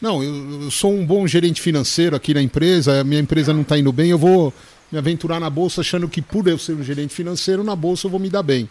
não, 0.00 0.22
eu, 0.22 0.62
eu 0.62 0.70
sou 0.70 0.92
um 0.92 1.04
bom 1.04 1.26
gerente 1.26 1.60
financeiro 1.60 2.16
aqui 2.16 2.32
na 2.32 2.40
empresa, 2.40 3.00
a 3.00 3.04
minha 3.04 3.20
empresa 3.20 3.52
não 3.52 3.60
está 3.60 3.78
indo 3.78 3.92
bem, 3.92 4.10
eu 4.10 4.18
vou 4.18 4.52
me 4.90 4.98
aventurar 4.98 5.38
na 5.38 5.50
bolsa 5.50 5.82
achando 5.82 6.08
que 6.08 6.22
por 6.22 6.46
eu 6.48 6.58
ser 6.58 6.72
um 6.72 6.82
gerente 6.82 7.14
financeiro, 7.14 7.62
na 7.62 7.76
bolsa 7.76 8.06
eu 8.06 8.10
vou 8.10 8.18
me 8.18 8.30
dar 8.30 8.42
bem. 8.42 8.68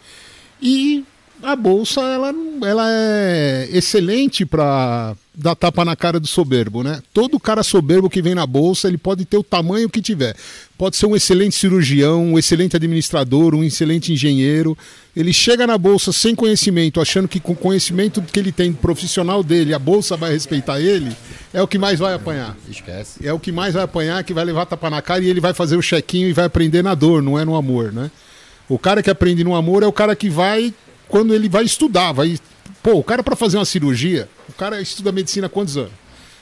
E 0.62 1.06
a 1.42 1.56
bolsa 1.56 2.02
ela, 2.02 2.34
ela 2.64 2.86
é 2.90 3.70
excelente 3.72 4.46
para 4.46 5.16
dar 5.34 5.56
tapa 5.56 5.86
na 5.86 5.96
cara 5.96 6.20
do 6.20 6.28
soberbo, 6.28 6.84
né? 6.84 7.02
Todo 7.14 7.40
cara 7.40 7.64
soberbo 7.64 8.10
que 8.10 8.22
vem 8.22 8.36
na 8.36 8.46
bolsa, 8.46 8.90
ele 8.90 8.98
pode 8.98 9.24
ter 9.24 9.38
o 9.38 9.44
tamanho 9.44 9.90
que 9.90 10.02
tiver. 10.02 10.36
Pode 10.78 10.98
ser 10.98 11.06
um 11.06 11.16
excelente 11.16 11.56
cirurgião, 11.56 12.26
um 12.26 12.38
excelente 12.38 12.76
administrador, 12.76 13.56
um 13.56 13.64
excelente 13.64 14.12
engenheiro. 14.12 14.78
Ele 15.16 15.32
chega 15.32 15.66
na 15.66 15.78
bolsa 15.78 16.12
sem 16.12 16.36
conhecimento, 16.36 17.00
achando 17.00 17.28
que 17.28 17.40
com 17.40 17.54
o 17.54 17.56
conhecimento 17.56 18.22
que 18.22 18.38
ele 18.38 18.52
tem 18.52 18.74
profissional 18.74 19.42
dele, 19.42 19.74
a 19.74 19.80
bolsa 19.80 20.18
vai 20.18 20.34
respeitar 20.34 20.82
ele, 20.82 21.16
é 21.54 21.62
o 21.62 21.68
que 21.68 21.78
mais 21.78 22.00
vai 22.00 22.14
apanhar. 22.14 22.58
Esquece. 22.70 23.26
É 23.26 23.32
o 23.32 23.40
que 23.40 23.52
mais 23.52 23.74
vai 23.74 23.84
apanhar, 23.84 24.24
que 24.26 24.34
vai 24.34 24.44
levar 24.44 24.66
tapa 24.66 24.90
na 24.90 25.02
cara 25.02 25.24
e 25.24 25.30
ele 25.30 25.40
vai 25.40 25.54
fazer 25.54 25.78
o 25.78 25.82
chequinho 25.82 26.28
e 26.28 26.34
vai 26.34 26.46
aprender 26.46 26.84
na 26.84 26.94
dor, 26.94 27.22
não 27.22 27.40
é 27.40 27.46
no 27.46 27.56
amor, 27.56 27.94
né? 27.94 28.12
O 28.68 28.78
cara 28.78 29.02
que 29.02 29.10
aprende 29.10 29.44
no 29.44 29.56
amor 29.56 29.84
é 29.84 29.88
o 29.88 29.92
cara 29.92 30.16
que 30.16 30.30
vai 30.30 30.74
quando 31.10 31.34
ele 31.34 31.50
vai 31.50 31.66
estudar, 31.66 32.14
vai. 32.14 32.40
Pô, 32.82 32.94
o 32.94 33.04
cara 33.04 33.22
para 33.22 33.36
fazer 33.36 33.58
uma 33.58 33.66
cirurgia, 33.66 34.30
o 34.48 34.54
cara 34.54 34.80
estuda 34.80 35.12
medicina 35.12 35.48
há 35.48 35.50
quantos 35.50 35.76
anos? 35.76 35.92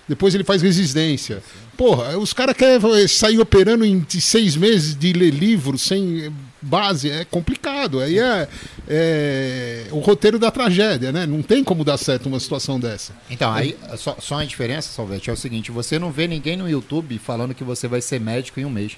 Depois 0.08 0.36
ele 0.36 0.44
faz 0.44 0.62
resistência. 0.62 1.42
Porra, 1.76 2.18
os 2.18 2.34
caras 2.34 2.56
querem 2.56 3.08
sair 3.08 3.40
operando 3.40 3.86
em 3.86 4.06
seis 4.10 4.56
meses 4.56 4.96
de 4.96 5.14
ler 5.14 5.32
livro 5.32 5.78
sem 5.78 6.32
base, 6.62 7.10
é 7.10 7.26
complicado. 7.26 8.00
Aí 8.00 8.18
é, 8.18 8.48
é 8.88 9.88
o 9.92 10.00
roteiro 10.00 10.40
da 10.40 10.50
tragédia, 10.50 11.12
né? 11.12 11.26
Não 11.26 11.42
tem 11.42 11.64
como 11.64 11.84
dar 11.84 11.98
certo 11.98 12.28
uma 12.28 12.40
situação 12.40 12.80
dessa. 12.80 13.14
Então, 13.30 13.52
aí, 13.54 13.78
só, 13.98 14.18
só 14.20 14.36
uma 14.36 14.46
diferença, 14.46 14.90
Salvete, 14.90 15.30
é 15.30 15.34
o 15.34 15.38
seguinte: 15.38 15.72
você 15.72 16.00
não 16.00 16.12
vê 16.12 16.28
ninguém 16.28 16.56
no 16.56 16.70
YouTube 16.70 17.20
falando 17.20 17.54
que 17.54 17.64
você 17.64 17.88
vai 17.88 18.02
ser 18.02 18.20
médico 18.20 18.60
em 18.60 18.66
um 18.66 18.70
mês. 18.70 18.98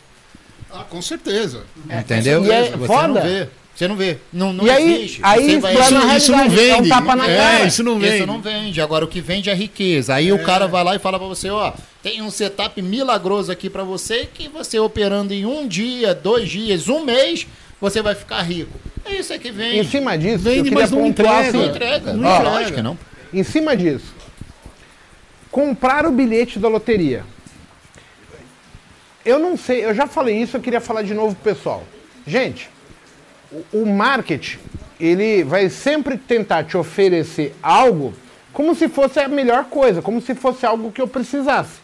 Ah, 0.72 0.84
com 0.84 1.02
certeza. 1.02 1.64
Entendeu? 1.90 2.46
E 2.46 2.52
é 2.52 2.72
você 2.72 2.88
foda. 2.88 3.50
Não. 3.88 3.88
Você 3.88 3.88
não 3.88 3.96
vê. 3.96 4.18
Não, 4.34 4.52
não 4.54 4.66
E 4.66 4.70
aí- 4.70 4.96
existe. 4.96 5.20
aí 5.24 5.46
Você 5.52 5.58
vai- 5.60 5.74
Isso, 5.74 5.82
isso 5.84 5.92
não 5.94 6.00
realidade, 6.00 6.32
é 6.32 6.74
um 6.76 6.78
vende. 6.78 6.90
tapa 6.90 7.16
na 7.16 7.26
cara. 7.26 7.60
É, 7.62 7.68
isso 7.68 7.84
não 7.84 7.98
vende. 8.00 8.16
Isso 8.18 8.26
não 8.28 8.42
vende. 8.42 8.82
Agora 8.82 9.06
o 9.06 9.08
que 9.08 9.22
vende 9.22 9.50
é 9.50 9.54
riqueza. 9.54 10.14
Aí 10.16 10.32
o 10.34 10.44
cara 10.44 10.68
vai 10.68 10.84
lá 10.84 10.96
e 10.96 11.00
fala 11.00 11.18
pra 11.18 11.28
você, 11.28 11.50
ó, 11.50 11.72
tem 12.04 12.22
um 12.22 12.30
setup 12.30 12.82
milagroso 12.82 13.52
aqui 13.52 13.70
pra 13.70 13.84
você 13.84 14.28
que 14.34 14.48
você 14.50 14.78
operando 14.80 15.34
em 15.34 15.46
um 15.46 15.68
dia, 15.68 16.14
dois 16.14 16.50
dias, 16.50 16.88
um 16.90 17.04
mês, 17.06 17.48
você 17.80 18.02
vai 18.02 18.16
ficar 18.16 18.42
rico. 18.42 18.78
É 19.06 19.14
isso 19.16 19.32
aí 19.34 19.40
que 19.40 19.48
Em 19.48 19.52
vende. 19.54 19.90
cima 19.90 20.18
disso, 20.18 20.40
Vende, 20.44 20.58
eu 20.58 20.64
queria 20.66 20.80
mas 20.80 20.92
não 20.92 21.06
entrega. 21.08 21.32
Não 21.32 21.40
assim, 21.40 21.66
entrega. 21.70 22.14
Não 22.14 22.20
Não, 22.22 22.36
entrega. 22.36 22.50
lógico 22.56 22.76
que 22.76 22.82
não. 22.82 22.98
Em 23.34 23.44
cima 23.44 23.78
disso, 23.78 24.14
comprar 25.50 26.06
o 26.06 26.12
bilhete 26.12 26.60
da 26.60 26.68
loteria. 26.68 27.24
Eu 29.26 29.40
não 29.40 29.58
sei, 29.58 29.86
eu 29.86 29.94
já 29.94 30.08
falei 30.08 30.38
isso, 30.42 30.58
eu 30.58 30.62
queria 30.62 30.82
falar 30.82 31.02
de 31.04 31.14
novo 31.14 31.36
pro 31.36 31.54
pessoal. 31.54 31.84
Gente, 32.26 32.70
o, 33.74 33.86
marketing, 33.86 34.60
ele 35.00 35.44
vai 35.44 35.70
sempre 35.70 36.18
tentar 36.18 36.64
te 36.64 36.78
oferecer 36.78 37.56
algo 37.62 38.14
como 38.54 38.76
se 38.76 38.90
fosse 38.90 39.20
a 39.20 39.28
melhor 39.28 39.66
coisa, 39.66 40.02
como 40.02 40.22
se 40.22 40.36
fosse 40.36 40.66
algo 40.66 40.92
que 40.92 41.02
eu 41.02 41.08
precisasse. 41.08 41.80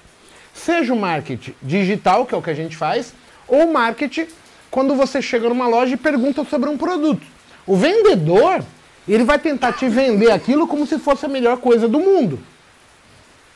Seja 0.53 0.93
o 0.93 0.97
marketing 0.97 1.53
digital, 1.61 2.25
que 2.25 2.33
é 2.33 2.37
o 2.37 2.41
que 2.41 2.49
a 2.49 2.55
gente 2.55 2.75
faz, 2.75 3.13
ou 3.47 3.65
o 3.65 3.73
marketing 3.73 4.27
quando 4.69 4.95
você 4.95 5.21
chega 5.21 5.47
numa 5.47 5.67
loja 5.67 5.93
e 5.93 5.97
pergunta 5.97 6.43
sobre 6.43 6.69
um 6.69 6.77
produto. 6.77 7.25
O 7.65 7.75
vendedor, 7.75 8.63
ele 9.07 9.23
vai 9.23 9.39
tentar 9.39 9.73
te 9.73 9.87
vender 9.87 10.31
aquilo 10.31 10.67
como 10.67 10.85
se 10.85 10.99
fosse 10.99 11.25
a 11.25 11.29
melhor 11.29 11.57
coisa 11.57 11.87
do 11.87 11.99
mundo. 11.99 12.39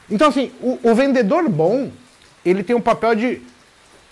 Então, 0.09 0.29
assim, 0.29 0.51
o, 0.61 0.79
o 0.81 0.95
vendedor 0.95 1.47
bom, 1.47 1.91
ele 2.45 2.63
tem 2.63 2.75
o 2.75 2.81
papel 2.81 3.15
de, 3.15 3.41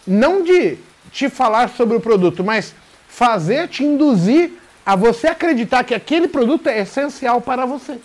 não 0.06 0.44
de 0.44 0.78
te 1.12 1.30
falar 1.30 1.70
sobre 1.70 1.98
o 1.98 2.02
produto, 2.02 2.44
mas 2.44 2.76
fazer, 3.18 3.68
te 3.68 3.84
induzir 3.84 4.52
a 4.86 4.96
você 4.96 5.26
acreditar 5.26 5.84
que 5.84 5.96
aquele 5.96 6.28
produto 6.28 6.68
é 6.68 6.82
essencial 6.82 7.42
para 7.42 7.66
você. 7.66 7.98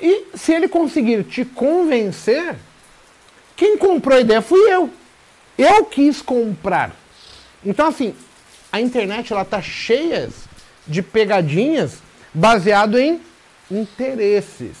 E 0.00 0.24
se 0.34 0.52
ele 0.52 0.66
conseguir 0.66 1.22
te 1.22 1.44
convencer, 1.44 2.56
quem 3.54 3.78
comprou 3.78 4.18
a 4.18 4.20
ideia 4.20 4.42
fui 4.42 4.58
eu. 4.68 4.90
Eu 5.56 5.84
quis 5.84 6.20
comprar. 6.20 6.90
Então, 7.64 7.86
assim, 7.86 8.16
a 8.72 8.80
internet 8.80 9.32
ela 9.32 9.44
tá 9.44 9.62
cheia 9.62 10.28
de 10.84 11.00
pegadinhas 11.00 12.02
baseado 12.34 12.98
em 12.98 13.20
interesses. 13.70 14.76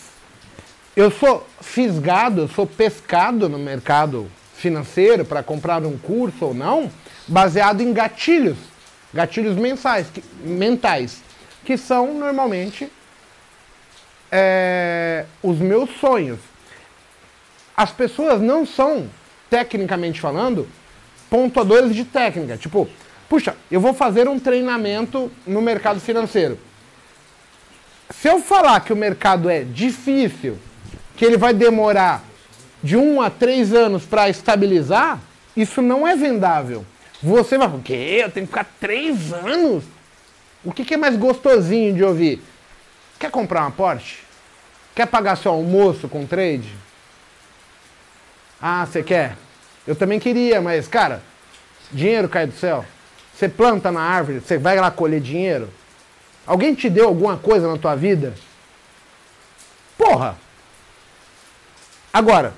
Eu 0.96 1.12
sou 1.12 1.46
fisgado, 1.60 2.40
eu 2.40 2.48
sou 2.48 2.66
pescado 2.66 3.48
no 3.48 3.60
mercado 3.60 4.28
financeiro 4.56 5.24
para 5.24 5.40
comprar 5.40 5.86
um 5.86 5.96
curso 5.96 6.46
ou 6.46 6.52
não, 6.54 6.90
baseado 7.28 7.80
em 7.82 7.92
gatilhos, 7.92 8.56
gatilhos 9.12 9.56
mensais, 9.56 10.06
que- 10.12 10.24
mentais, 10.42 11.22
que 11.64 11.76
são 11.76 12.14
normalmente 12.14 12.90
é, 14.30 15.24
os 15.42 15.58
meus 15.58 15.90
sonhos. 15.98 16.38
As 17.76 17.90
pessoas 17.90 18.40
não 18.40 18.66
são, 18.66 19.08
tecnicamente 19.48 20.20
falando, 20.20 20.68
pontuadores 21.30 21.94
de 21.94 22.04
técnica. 22.04 22.56
Tipo, 22.56 22.88
puxa, 23.28 23.54
eu 23.70 23.80
vou 23.80 23.94
fazer 23.94 24.28
um 24.28 24.38
treinamento 24.38 25.30
no 25.46 25.62
mercado 25.62 26.00
financeiro. 26.00 26.58
Se 28.10 28.28
eu 28.28 28.40
falar 28.40 28.80
que 28.80 28.92
o 28.92 28.96
mercado 28.96 29.48
é 29.48 29.62
difícil, 29.62 30.58
que 31.16 31.24
ele 31.24 31.36
vai 31.36 31.52
demorar 31.54 32.24
de 32.82 32.96
um 32.96 33.20
a 33.20 33.28
três 33.30 33.72
anos 33.72 34.04
para 34.04 34.28
estabilizar, 34.28 35.20
isso 35.56 35.82
não 35.82 36.06
é 36.06 36.16
vendável. 36.16 36.84
Você 37.22 37.58
vai 37.58 37.66
falar, 37.68 37.80
o 37.80 37.82
quê? 37.82 38.20
Eu 38.22 38.30
tenho 38.30 38.46
que 38.46 38.52
ficar 38.52 38.66
três 38.78 39.32
anos? 39.32 39.84
O 40.64 40.72
que, 40.72 40.84
que 40.84 40.94
é 40.94 40.96
mais 40.96 41.16
gostosinho 41.16 41.94
de 41.94 42.04
ouvir? 42.04 42.42
Quer 43.18 43.30
comprar 43.30 43.62
uma 43.62 43.70
Porsche? 43.70 44.20
Quer 44.94 45.06
pagar 45.06 45.36
seu 45.36 45.52
almoço 45.52 46.08
com 46.08 46.26
trade? 46.26 46.74
Ah, 48.60 48.86
você 48.86 49.02
quer? 49.02 49.36
Eu 49.86 49.96
também 49.96 50.20
queria, 50.20 50.60
mas, 50.60 50.86
cara, 50.86 51.22
dinheiro 51.90 52.28
cai 52.28 52.46
do 52.46 52.52
céu. 52.54 52.84
Você 53.34 53.48
planta 53.48 53.90
na 53.90 54.00
árvore, 54.00 54.40
você 54.40 54.58
vai 54.58 54.78
lá 54.78 54.90
colher 54.90 55.20
dinheiro. 55.20 55.70
Alguém 56.46 56.74
te 56.74 56.88
deu 56.88 57.06
alguma 57.06 57.36
coisa 57.36 57.68
na 57.68 57.78
tua 57.78 57.94
vida? 57.94 58.34
Porra! 59.96 60.36
Agora, 62.12 62.54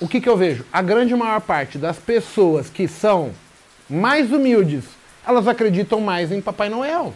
o 0.00 0.06
que, 0.06 0.20
que 0.20 0.28
eu 0.28 0.36
vejo? 0.36 0.64
A 0.72 0.82
grande 0.82 1.14
maior 1.14 1.40
parte 1.40 1.78
das 1.78 1.96
pessoas 1.96 2.68
que 2.68 2.86
são 2.86 3.32
mais 3.88 4.32
humildes, 4.32 4.84
elas 5.26 5.46
acreditam 5.48 6.00
mais 6.00 6.32
em 6.32 6.40
Papai 6.40 6.68
Noel. 6.68 7.14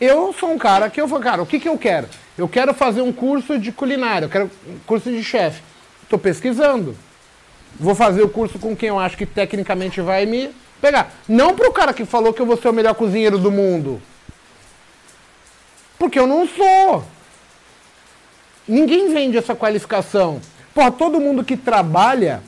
Eu 0.00 0.32
sou 0.32 0.52
um 0.52 0.58
cara 0.58 0.88
que 0.88 1.00
eu 1.00 1.08
falo, 1.08 1.22
cara, 1.22 1.42
o 1.42 1.46
que, 1.46 1.58
que 1.58 1.68
eu 1.68 1.76
quero? 1.76 2.08
Eu 2.36 2.48
quero 2.48 2.72
fazer 2.72 3.02
um 3.02 3.12
curso 3.12 3.58
de 3.58 3.72
culinária, 3.72 4.26
eu 4.26 4.30
quero 4.30 4.50
um 4.66 4.78
curso 4.86 5.10
de 5.10 5.24
chefe. 5.24 5.60
Estou 6.04 6.18
pesquisando. 6.18 6.96
Vou 7.78 7.94
fazer 7.94 8.22
o 8.22 8.28
curso 8.28 8.58
com 8.58 8.76
quem 8.76 8.88
eu 8.88 8.98
acho 8.98 9.16
que 9.16 9.26
tecnicamente 9.26 10.00
vai 10.00 10.24
me 10.24 10.54
pegar. 10.80 11.12
Não 11.28 11.54
pro 11.54 11.72
cara 11.72 11.92
que 11.92 12.04
falou 12.04 12.32
que 12.32 12.40
eu 12.40 12.46
vou 12.46 12.56
ser 12.56 12.68
o 12.68 12.72
melhor 12.72 12.94
cozinheiro 12.94 13.38
do 13.38 13.50
mundo. 13.50 14.00
Porque 15.98 16.18
eu 16.18 16.26
não 16.26 16.46
sou. 16.46 17.04
Ninguém 18.66 19.12
vende 19.12 19.36
essa 19.36 19.54
qualificação. 19.54 20.40
Porra, 20.72 20.92
todo 20.92 21.20
mundo 21.20 21.42
que 21.42 21.56
trabalha, 21.56 22.42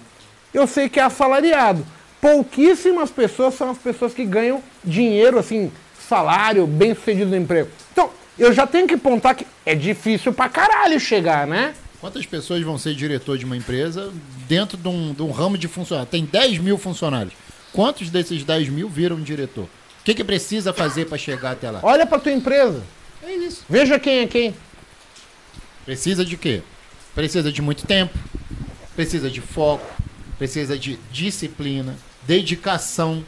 eu 0.52 0.66
sei 0.66 0.88
que 0.88 1.00
é 1.00 1.02
assalariado. 1.02 1.86
Pouquíssimas 2.20 3.10
pessoas 3.10 3.54
são 3.54 3.70
as 3.70 3.78
pessoas 3.78 4.12
que 4.12 4.24
ganham 4.24 4.62
dinheiro, 4.84 5.38
assim, 5.38 5.72
salário, 6.08 6.66
bem 6.66 6.94
sucedido 6.94 7.30
no 7.30 7.36
emprego. 7.36 7.70
Então, 7.92 8.10
eu 8.38 8.52
já 8.52 8.66
tenho 8.66 8.86
que 8.86 8.94
apontar 8.94 9.34
que 9.34 9.46
é 9.64 9.74
difícil 9.74 10.32
pra 10.32 10.48
caralho 10.48 10.98
chegar, 11.00 11.46
né? 11.46 11.74
Quantas 12.00 12.24
pessoas 12.26 12.62
vão 12.62 12.78
ser 12.78 12.94
diretor 12.94 13.36
de 13.36 13.44
uma 13.44 13.56
empresa 13.56 14.12
dentro 14.48 14.76
de 14.76 14.88
um, 14.88 15.12
de 15.12 15.22
um 15.22 15.30
ramo 15.30 15.58
de 15.58 15.68
funcionários? 15.68 16.10
Tem 16.10 16.24
10 16.24 16.58
mil 16.58 16.78
funcionários. 16.78 17.34
Quantos 17.72 18.10
desses 18.10 18.42
10 18.42 18.68
mil 18.70 18.88
viram 18.88 19.20
diretor? 19.20 19.64
O 19.64 20.04
que, 20.04 20.14
que 20.14 20.24
precisa 20.24 20.72
fazer 20.72 21.06
para 21.06 21.18
chegar 21.18 21.52
até 21.52 21.70
lá? 21.70 21.80
Olha 21.82 22.06
pra 22.06 22.18
tua 22.18 22.32
empresa. 22.32 22.82
É 23.22 23.32
isso. 23.32 23.64
Veja 23.68 23.98
quem 23.98 24.20
é 24.20 24.26
quem. 24.26 24.54
Precisa 25.84 26.24
de 26.24 26.36
quê? 26.36 26.62
Precisa 27.14 27.52
de 27.52 27.60
muito 27.60 27.86
tempo, 27.86 28.16
precisa 28.94 29.28
de 29.28 29.40
foco, 29.40 29.84
precisa 30.40 30.78
de 30.78 30.98
disciplina, 31.12 31.94
dedicação. 32.26 33.22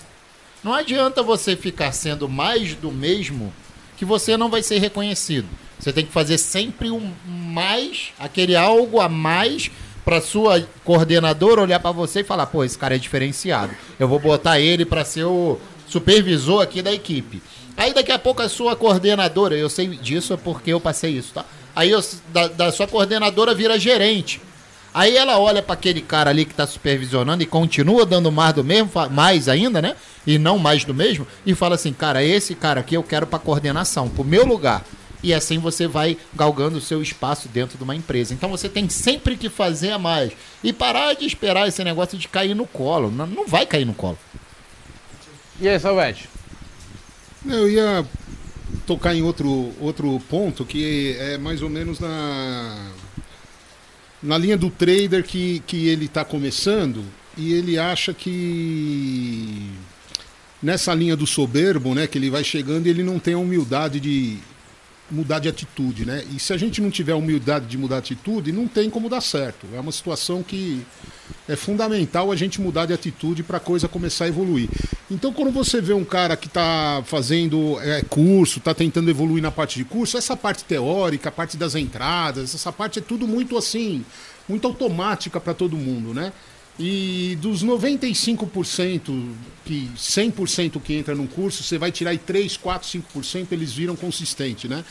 Não 0.64 0.72
adianta 0.72 1.22
você 1.22 1.54
ficar 1.54 1.92
sendo 1.92 2.26
mais 2.26 2.74
do 2.74 2.90
mesmo 2.90 3.52
que 3.98 4.04
você 4.06 4.34
não 4.34 4.48
vai 4.48 4.62
ser 4.62 4.78
reconhecido. 4.78 5.46
Você 5.78 5.92
tem 5.92 6.06
que 6.06 6.12
fazer 6.12 6.38
sempre 6.38 6.90
um 6.90 7.12
mais, 7.26 8.12
aquele 8.18 8.56
algo 8.56 8.98
a 8.98 9.10
mais 9.10 9.70
para 10.06 10.22
sua 10.22 10.66
coordenadora 10.84 11.60
olhar 11.60 11.80
para 11.80 11.92
você 11.92 12.20
e 12.20 12.24
falar: 12.24 12.46
"Pô, 12.46 12.64
esse 12.64 12.78
cara 12.78 12.94
é 12.94 12.98
diferenciado. 12.98 13.74
Eu 14.00 14.08
vou 14.08 14.18
botar 14.18 14.58
ele 14.58 14.86
para 14.86 15.04
ser 15.04 15.24
o 15.24 15.58
supervisor 15.86 16.62
aqui 16.62 16.80
da 16.80 16.94
equipe". 16.94 17.42
Aí 17.76 17.92
daqui 17.92 18.10
a 18.10 18.18
pouco 18.18 18.40
a 18.40 18.48
sua 18.48 18.74
coordenadora, 18.74 19.54
eu 19.54 19.68
sei 19.68 19.86
disso 19.88 20.38
porque 20.38 20.72
eu 20.72 20.80
passei 20.80 21.10
isso, 21.10 21.34
tá? 21.34 21.44
Aí 21.76 21.90
eu- 21.90 22.02
da, 22.32 22.48
da 22.48 22.72
sua 22.72 22.86
coordenadora 22.86 23.54
vira 23.54 23.78
gerente. 23.78 24.40
Aí 24.94 25.16
ela 25.16 25.38
olha 25.38 25.62
para 25.62 25.74
aquele 25.74 26.02
cara 26.02 26.30
ali 26.30 26.44
que 26.44 26.50
está 26.50 26.66
supervisionando 26.66 27.42
e 27.42 27.46
continua 27.46 28.04
dando 28.04 28.30
mais 28.30 28.54
do 28.54 28.62
mesmo, 28.62 28.90
mais 29.10 29.48
ainda, 29.48 29.80
né? 29.80 29.96
E 30.26 30.38
não 30.38 30.58
mais 30.58 30.84
do 30.84 30.94
mesmo, 30.94 31.26
e 31.46 31.54
fala 31.54 31.76
assim: 31.76 31.92
cara, 31.92 32.22
esse 32.22 32.54
cara 32.54 32.80
aqui 32.80 32.94
eu 32.94 33.02
quero 33.02 33.26
para 33.26 33.38
coordenação, 33.38 34.08
para 34.08 34.22
o 34.22 34.24
meu 34.24 34.44
lugar. 34.44 34.84
E 35.22 35.32
assim 35.32 35.58
você 35.58 35.86
vai 35.86 36.18
galgando 36.34 36.78
o 36.78 36.80
seu 36.80 37.00
espaço 37.00 37.48
dentro 37.48 37.78
de 37.78 37.84
uma 37.84 37.94
empresa. 37.94 38.34
Então 38.34 38.50
você 38.50 38.68
tem 38.68 38.88
sempre 38.88 39.36
que 39.36 39.48
fazer 39.48 39.92
a 39.92 39.98
mais. 39.98 40.32
E 40.64 40.72
parar 40.72 41.14
de 41.14 41.24
esperar 41.24 41.68
esse 41.68 41.82
negócio 41.84 42.18
de 42.18 42.26
cair 42.26 42.54
no 42.54 42.66
colo. 42.66 43.10
Não, 43.10 43.26
não 43.26 43.46
vai 43.46 43.64
cair 43.64 43.84
no 43.84 43.94
colo. 43.94 44.18
E 45.60 45.68
aí, 45.68 45.78
Salvete? 45.78 46.28
Eu 47.46 47.68
ia 47.68 48.04
tocar 48.84 49.14
em 49.14 49.22
outro, 49.22 49.72
outro 49.80 50.20
ponto 50.28 50.64
que 50.64 51.16
é 51.18 51.38
mais 51.38 51.62
ou 51.62 51.70
menos 51.70 52.00
na, 52.00 52.90
na 54.22 54.38
linha 54.38 54.56
do 54.56 54.70
trader 54.70 55.24
que, 55.24 55.62
que 55.66 55.88
ele 55.88 56.04
está 56.04 56.24
começando 56.24 57.04
e 57.36 57.52
ele 57.52 57.78
acha 57.78 58.14
que 58.14 59.70
nessa 60.62 60.94
linha 60.94 61.16
do 61.16 61.26
soberbo, 61.26 61.94
né? 61.94 62.06
Que 62.06 62.18
ele 62.18 62.30
vai 62.30 62.44
chegando 62.44 62.86
e 62.86 62.90
ele 62.90 63.02
não 63.02 63.18
tem 63.18 63.34
a 63.34 63.38
humildade 63.38 63.98
de 63.98 64.38
mudar 65.12 65.38
de 65.38 65.48
atitude, 65.48 66.06
né? 66.06 66.24
E 66.34 66.40
se 66.40 66.52
a 66.52 66.56
gente 66.56 66.80
não 66.80 66.90
tiver 66.90 67.14
humildade 67.14 67.66
de 67.66 67.76
mudar 67.76 68.00
de 68.00 68.12
atitude, 68.12 68.50
não 68.50 68.66
tem 68.66 68.88
como 68.88 69.08
dar 69.08 69.20
certo. 69.20 69.66
É 69.74 69.78
uma 69.78 69.92
situação 69.92 70.42
que 70.42 70.84
é 71.48 71.54
fundamental 71.54 72.32
a 72.32 72.36
gente 72.36 72.60
mudar 72.60 72.86
de 72.86 72.92
atitude 72.92 73.42
para 73.42 73.58
a 73.58 73.60
coisa 73.60 73.86
começar 73.88 74.24
a 74.24 74.28
evoluir. 74.28 74.68
Então, 75.10 75.32
quando 75.32 75.50
você 75.50 75.80
vê 75.80 75.92
um 75.92 76.04
cara 76.04 76.36
que 76.36 76.46
está 76.46 77.02
fazendo 77.04 77.78
é, 77.80 78.02
curso, 78.02 78.58
está 78.58 78.72
tentando 78.72 79.10
evoluir 79.10 79.42
na 79.42 79.50
parte 79.50 79.78
de 79.78 79.84
curso, 79.84 80.16
essa 80.16 80.36
parte 80.36 80.64
teórica, 80.64 81.28
a 81.28 81.32
parte 81.32 81.56
das 81.56 81.74
entradas, 81.74 82.54
essa 82.54 82.72
parte 82.72 82.98
é 82.98 83.02
tudo 83.02 83.28
muito 83.28 83.56
assim, 83.58 84.04
muito 84.48 84.66
automática 84.66 85.38
para 85.38 85.52
todo 85.52 85.76
mundo, 85.76 86.14
né? 86.14 86.32
E 86.78 87.36
dos 87.40 87.62
95%, 87.62 89.32
que 89.64 89.90
100% 89.96 90.80
que 90.80 90.94
entra 90.94 91.14
num 91.14 91.26
curso, 91.26 91.62
você 91.62 91.78
vai 91.78 91.92
tirar 91.92 92.12
aí 92.12 92.18
3, 92.18 92.56
4, 92.56 92.88
5%, 93.14 93.48
eles 93.52 93.72
viram 93.72 93.94
consistente, 93.94 94.66
né? 94.66 94.84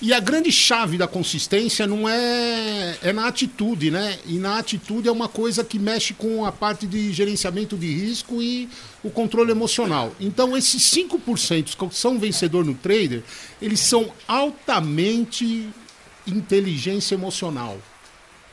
E 0.00 0.12
a 0.12 0.20
grande 0.20 0.52
chave 0.52 0.98
da 0.98 1.06
consistência 1.06 1.86
não 1.86 2.06
é 2.06 2.98
é 3.02 3.12
na 3.12 3.26
atitude, 3.26 3.90
né? 3.90 4.18
E 4.26 4.34
na 4.34 4.58
atitude 4.58 5.08
é 5.08 5.12
uma 5.12 5.28
coisa 5.28 5.64
que 5.64 5.78
mexe 5.78 6.12
com 6.12 6.44
a 6.44 6.52
parte 6.52 6.86
de 6.86 7.12
gerenciamento 7.12 7.76
de 7.76 7.86
risco 7.86 8.42
e 8.42 8.68
o 9.02 9.10
controle 9.10 9.50
emocional. 9.50 10.14
Então 10.20 10.56
esses 10.56 10.82
5% 10.82 11.76
que 11.76 11.96
são 11.96 12.18
vencedor 12.18 12.64
no 12.64 12.74
trader, 12.74 13.22
eles 13.60 13.80
são 13.80 14.12
altamente 14.28 15.68
inteligência 16.26 17.14
emocional. 17.14 17.78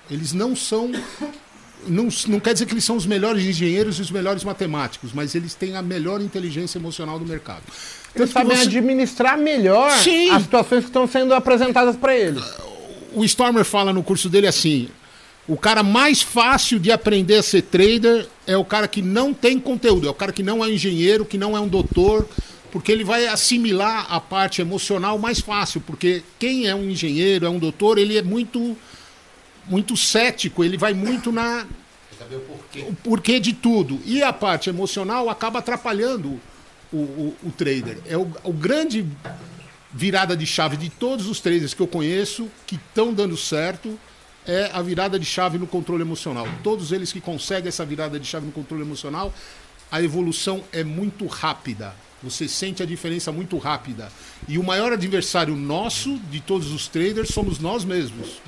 Eles 0.10 0.32
não 0.32 0.56
são 0.56 0.92
não, 1.88 2.08
não 2.28 2.40
quer 2.40 2.54
dizer 2.54 2.66
que 2.66 2.74
eles 2.74 2.84
são 2.84 2.96
os 2.96 3.06
melhores 3.06 3.44
engenheiros 3.46 4.00
e 4.00 4.02
os 4.02 4.12
melhores 4.12 4.44
matemáticos, 4.44 5.12
mas 5.14 5.36
eles 5.36 5.54
têm 5.54 5.76
a 5.76 5.82
melhor 5.82 6.22
inteligência 6.22 6.78
emocional 6.78 7.18
do 7.20 7.26
mercado. 7.26 7.64
Eles 8.16 8.32
Tanto 8.32 8.32
sabem 8.32 8.56
você- 8.58 8.64
administrar 8.68 9.38
melhor 9.38 9.92
Sim. 10.00 10.30
as 10.30 10.44
situações 10.44 10.82
que 10.82 10.90
estão 10.90 11.08
sendo 11.08 11.34
apresentadas 11.34 11.96
para 11.96 12.16
eles. 12.16 12.44
o 13.14 13.24
Stormer 13.26 13.64
fala 13.64 13.92
no 13.94 14.02
curso 14.04 14.28
dele 14.30 14.48
assim: 14.48 14.90
o 15.48 15.56
cara 15.58 15.84
mais 15.84 16.22
fácil 16.22 16.80
de 16.80 16.92
aprender 16.92 17.36
a 17.38 17.44
ser 17.44 17.62
trader 17.64 18.28
é 18.48 18.56
o 18.58 18.66
cara 18.66 18.88
que 18.88 19.02
não 19.02 19.34
tem 19.34 19.60
conteúdo, 19.60 20.08
é 20.08 20.10
o 20.10 20.14
cara 20.14 20.32
que 20.32 20.42
não 20.44 20.64
é 20.64 20.70
engenheiro, 20.70 21.26
que 21.26 21.38
não 21.38 21.56
é 21.56 21.60
um 21.60 21.68
doutor, 21.68 22.28
porque 22.72 22.92
ele 22.92 23.04
vai 23.04 23.28
assimilar 23.28 24.08
a 24.10 24.20
parte 24.20 24.62
emocional 24.62 25.20
mais 25.20 25.40
fácil, 25.40 25.82
porque 25.82 26.24
quem 26.40 26.66
é 26.68 26.74
um 26.74 26.90
engenheiro, 26.90 27.46
é 27.46 27.50
um 27.50 27.60
doutor, 27.60 27.98
ele 28.00 28.18
é 28.18 28.22
muito 28.24 28.76
muito 29.68 29.96
cético, 29.96 30.64
ele 30.64 30.78
vai 30.78 30.94
muito 30.94 31.32
na 31.32 31.66
o 32.88 32.96
porquê 32.96 33.40
de 33.40 33.54
tudo. 33.54 34.00
E 34.06 34.24
a 34.24 34.32
parte 34.32 34.70
emocional 34.70 35.30
acaba 35.30 35.60
atrapalhando 35.60 36.40
o, 36.92 36.98
o, 36.98 37.36
o 37.44 37.52
trader. 37.52 37.98
É 38.06 38.18
o, 38.18 38.32
o 38.44 38.54
grande 38.54 39.06
virada 39.94 40.36
de 40.36 40.46
chave 40.46 40.78
de 40.78 40.90
todos 40.90 41.28
os 41.28 41.40
traders 41.40 41.74
que 41.74 41.82
eu 41.82 41.88
conheço 41.88 42.50
que 42.66 42.76
estão 42.76 43.14
dando 43.14 43.38
certo 43.38 44.00
é 44.46 44.70
a 44.74 44.82
virada 44.82 45.20
de 45.20 45.26
chave 45.26 45.58
no 45.58 45.68
controle 45.68 46.02
emocional. 46.02 46.48
Todos 46.64 46.92
eles 46.92 47.14
que 47.14 47.22
conseguem 47.22 47.70
essa 47.70 47.86
virada 47.86 48.20
de 48.20 48.28
chave 48.28 48.46
no 48.46 48.52
controle 48.52 48.84
emocional, 48.84 49.34
a 49.92 50.02
evolução 50.02 50.64
é 50.72 50.84
muito 50.84 51.26
rápida. 51.28 51.96
Você 52.22 52.48
sente 52.48 52.82
a 52.82 52.86
diferença 52.86 53.32
muito 53.32 53.58
rápida. 53.58 54.12
E 54.48 54.58
o 54.58 54.64
maior 54.64 54.94
adversário 54.94 55.56
nosso, 55.56 56.18
de 56.32 56.40
todos 56.40 56.72
os 56.72 56.88
traders, 56.88 57.30
somos 57.30 57.60
nós 57.60 57.84
mesmos. 57.84 58.42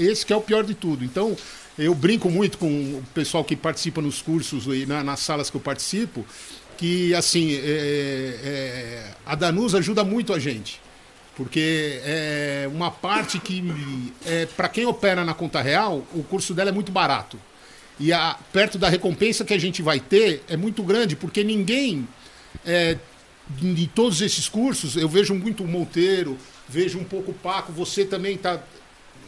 Esse 0.00 0.24
que 0.24 0.32
é 0.32 0.36
o 0.36 0.40
pior 0.40 0.64
de 0.64 0.74
tudo. 0.74 1.04
Então, 1.04 1.36
eu 1.78 1.94
brinco 1.94 2.30
muito 2.30 2.58
com 2.58 2.66
o 2.68 3.04
pessoal 3.14 3.44
que 3.44 3.54
participa 3.54 4.00
nos 4.00 4.22
cursos 4.22 4.66
e 4.66 4.86
na- 4.86 5.04
nas 5.04 5.20
salas 5.20 5.50
que 5.50 5.56
eu 5.56 5.60
participo, 5.60 6.24
que 6.76 7.14
assim, 7.14 7.52
é- 7.54 8.40
é- 8.42 9.10
a 9.26 9.34
Danusa 9.34 9.78
ajuda 9.78 10.02
muito 10.04 10.32
a 10.32 10.38
gente. 10.38 10.80
Porque 11.36 12.00
é 12.04 12.68
uma 12.72 12.90
parte 12.90 13.38
que, 13.38 13.62
é, 14.26 14.46
para 14.46 14.68
quem 14.68 14.84
opera 14.84 15.24
na 15.24 15.32
conta 15.32 15.60
real, 15.62 16.06
o 16.14 16.22
curso 16.22 16.52
dela 16.52 16.70
é 16.70 16.72
muito 16.72 16.92
barato. 16.92 17.38
E 17.98 18.12
a, 18.12 18.36
perto 18.52 18.78
da 18.78 18.88
recompensa 18.88 19.44
que 19.44 19.54
a 19.54 19.58
gente 19.58 19.80
vai 19.82 20.00
ter 20.00 20.42
é 20.48 20.56
muito 20.56 20.82
grande, 20.82 21.16
porque 21.16 21.44
ninguém 21.44 22.06
é, 22.64 22.96
de 23.58 23.86
todos 23.88 24.20
esses 24.20 24.48
cursos, 24.48 24.96
eu 24.96 25.08
vejo 25.08 25.34
muito 25.34 25.64
o 25.64 25.68
Monteiro, 25.68 26.36
vejo 26.68 26.98
um 26.98 27.04
pouco 27.04 27.30
o 27.30 27.34
Paco, 27.34 27.72
você 27.72 28.04
também 28.04 28.34
está 28.36 28.60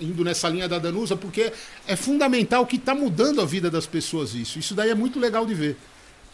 indo 0.00 0.24
nessa 0.24 0.48
linha 0.48 0.68
da 0.68 0.78
Danusa, 0.78 1.16
porque 1.16 1.52
é 1.86 1.96
fundamental 1.96 2.66
que 2.66 2.76
está 2.76 2.94
mudando 2.94 3.40
a 3.40 3.44
vida 3.44 3.70
das 3.70 3.86
pessoas 3.86 4.34
isso. 4.34 4.58
Isso 4.58 4.74
daí 4.74 4.90
é 4.90 4.94
muito 4.94 5.18
legal 5.18 5.46
de 5.46 5.54
ver. 5.54 5.76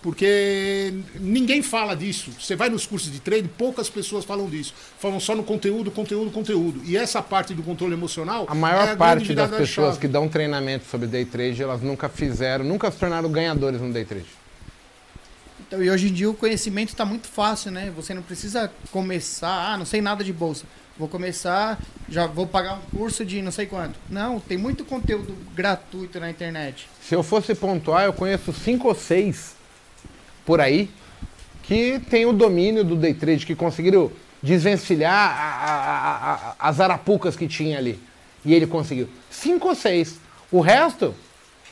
Porque 0.00 0.94
ninguém 1.18 1.60
fala 1.60 1.96
disso. 1.96 2.30
Você 2.40 2.54
vai 2.54 2.68
nos 2.68 2.86
cursos 2.86 3.10
de 3.10 3.18
treino, 3.18 3.48
poucas 3.48 3.90
pessoas 3.90 4.24
falam 4.24 4.48
disso. 4.48 4.72
Falam 4.98 5.18
só 5.18 5.34
no 5.34 5.42
conteúdo, 5.42 5.90
conteúdo, 5.90 6.30
conteúdo. 6.30 6.80
E 6.84 6.96
essa 6.96 7.20
parte 7.20 7.52
do 7.52 7.64
controle 7.64 7.94
emocional. 7.94 8.46
A 8.48 8.54
é 8.54 8.58
maior 8.58 8.84
grande 8.84 8.98
parte 8.98 9.34
das 9.34 9.50
pessoas 9.50 9.94
chave. 9.94 10.00
que 10.00 10.08
dão 10.08 10.28
treinamento 10.28 10.84
sobre 10.88 11.08
day 11.08 11.24
trade, 11.24 11.60
elas 11.60 11.82
nunca 11.82 12.08
fizeram, 12.08 12.64
nunca 12.64 12.90
se 12.92 12.96
tornaram 12.96 13.28
ganhadores 13.30 13.80
no 13.80 13.92
day 13.92 14.04
trade. 14.04 14.26
Então, 15.66 15.82
e 15.82 15.90
hoje 15.90 16.08
em 16.08 16.12
dia 16.12 16.30
o 16.30 16.34
conhecimento 16.34 16.90
está 16.90 17.04
muito 17.04 17.26
fácil, 17.26 17.72
né? 17.72 17.92
Você 17.96 18.14
não 18.14 18.22
precisa 18.22 18.70
começar, 18.92 19.72
ah, 19.72 19.76
não 19.76 19.84
sei 19.84 20.00
nada 20.00 20.22
de 20.22 20.32
bolsa. 20.32 20.64
Vou 20.98 21.06
começar, 21.08 21.78
já 22.08 22.26
vou 22.26 22.44
pagar 22.46 22.74
um 22.74 22.98
curso 22.98 23.24
de 23.24 23.40
não 23.40 23.52
sei 23.52 23.66
quanto. 23.66 23.98
Não, 24.10 24.40
tem 24.40 24.58
muito 24.58 24.84
conteúdo 24.84 25.32
gratuito 25.54 26.18
na 26.18 26.28
internet. 26.28 26.88
Se 27.00 27.14
eu 27.14 27.22
fosse 27.22 27.54
pontuar, 27.54 28.04
eu 28.04 28.12
conheço 28.12 28.52
cinco 28.52 28.88
ou 28.88 28.94
seis 28.94 29.54
por 30.44 30.60
aí 30.60 30.90
que 31.62 32.00
tem 32.10 32.26
o 32.26 32.32
domínio 32.32 32.82
do 32.82 32.96
day 32.96 33.14
trade, 33.14 33.46
que 33.46 33.54
conseguiram 33.54 34.10
desvencilhar 34.42 35.12
a- 35.12 35.70
a- 35.70 36.34
a- 36.34 36.54
as 36.68 36.80
arapucas 36.80 37.36
que 37.36 37.46
tinha 37.46 37.78
ali. 37.78 38.00
E 38.44 38.52
ele 38.54 38.66
conseguiu. 38.66 39.08
Cinco 39.30 39.68
ou 39.68 39.74
seis. 39.74 40.16
O 40.50 40.60
resto, 40.60 41.14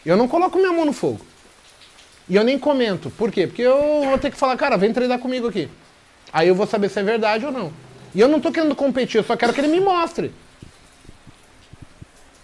eu 0.05 0.17
não 0.17 0.29
coloco 0.29 0.57
minha 0.59 0.73
mão 0.73 0.85
no 0.85 0.93
fogo. 0.93 1.21
E 2.29 2.37
eu 2.37 2.45
nem 2.45 2.59
comento. 2.59 3.11
Por 3.11 3.33
quê? 3.33 3.47
Porque 3.47 3.63
eu 3.63 4.05
vou 4.05 4.19
ter 4.19 4.31
que 4.31 4.37
falar, 4.37 4.57
cara, 4.57 4.77
vem 4.77 4.93
treinar 4.93 5.19
comigo 5.19 5.49
aqui. 5.49 5.69
Aí 6.33 6.47
eu 6.49 6.55
vou 6.55 6.67
saber 6.67 6.91
se 6.91 7.01
é 7.01 7.03
verdade 7.03 7.47
ou 7.47 7.51
não. 7.53 7.73
E 8.17 8.21
eu 8.23 8.29
não 8.29 8.41
tô 8.41 8.51
querendo 8.51 8.75
competir, 8.75 9.19
eu 9.19 9.23
só 9.23 9.37
quero 9.37 9.53
que 9.53 9.61
ele 9.61 9.69
me 9.69 9.79
mostre. 9.79 10.33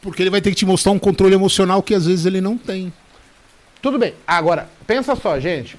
Porque 0.03 0.23
ele 0.23 0.29
vai 0.29 0.43
ter 0.43 0.51
que 0.51 0.57
te 0.57 0.67
mostrar 0.67 0.93
um 0.93 0.99
controle 0.99 1.35
emocional 1.35 1.83
que 1.83 1.95
às 1.95 2.05
vezes 2.05 2.27
ele 2.27 2.43
não 2.43 2.59
tem. 2.59 2.93
Tudo 3.81 3.99
bem. 3.99 4.13
Agora, 4.27 4.69
pensa 4.87 5.17
só, 5.17 5.41
gente. 5.41 5.79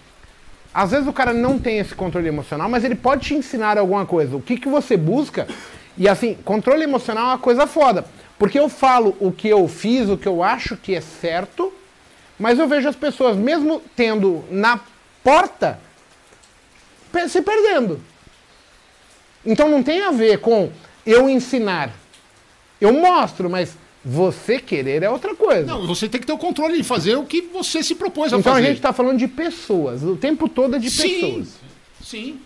Às 0.73 0.89
vezes 0.89 1.07
o 1.07 1.13
cara 1.13 1.31
não 1.31 1.59
tem 1.59 1.77
esse 1.77 1.93
controle 1.93 2.27
emocional, 2.27 2.67
mas 2.67 2.83
ele 2.83 2.95
pode 2.95 3.27
te 3.27 3.35
ensinar 3.35 3.77
alguma 3.77 4.03
coisa. 4.03 4.35
O 4.35 4.41
que, 4.41 4.57
que 4.57 4.67
você 4.67 4.97
busca? 4.97 5.47
E 5.95 6.09
assim, 6.09 6.33
controle 6.43 6.81
emocional 6.83 7.25
é 7.25 7.27
uma 7.27 7.37
coisa 7.37 7.67
foda. 7.67 8.03
Porque 8.39 8.57
eu 8.57 8.69
falo 8.69 9.15
o 9.19 9.31
que 9.31 9.47
eu 9.47 9.67
fiz, 9.67 10.09
o 10.09 10.17
que 10.17 10.27
eu 10.27 10.41
acho 10.41 10.75
que 10.75 10.95
é 10.95 11.01
certo, 11.01 11.71
mas 12.39 12.57
eu 12.57 12.67
vejo 12.67 12.89
as 12.89 12.95
pessoas, 12.95 13.37
mesmo 13.37 13.79
tendo 13.95 14.43
na 14.49 14.79
porta, 15.23 15.79
se 17.29 17.43
perdendo. 17.43 18.01
Então 19.45 19.67
não 19.67 19.83
tem 19.83 20.01
a 20.03 20.11
ver 20.11 20.39
com 20.39 20.71
eu 21.05 21.29
ensinar. 21.29 21.91
Eu 22.79 22.93
mostro, 22.93 23.49
mas 23.49 23.77
você 24.03 24.59
querer 24.59 25.03
é 25.03 25.09
outra 25.09 25.33
coisa. 25.35 25.65
Não, 25.65 25.87
você 25.87 26.09
tem 26.09 26.19
que 26.19 26.27
ter 26.27 26.33
o 26.33 26.37
controle 26.37 26.77
de 26.77 26.83
fazer 26.83 27.15
o 27.15 27.23
que 27.23 27.41
você 27.41 27.81
se 27.81 27.95
propôs 27.95 28.33
a 28.33 28.37
Então 28.37 28.51
a 28.51 28.55
fazer. 28.55 28.67
gente 28.67 28.77
está 28.77 28.91
falando 28.91 29.17
de 29.17 29.27
pessoas, 29.27 30.03
o 30.03 30.15
tempo 30.15 30.49
todo 30.49 30.75
é 30.75 30.79
de 30.79 30.89
Sim. 30.89 31.09
pessoas. 31.09 31.47
Sim. 32.03 32.39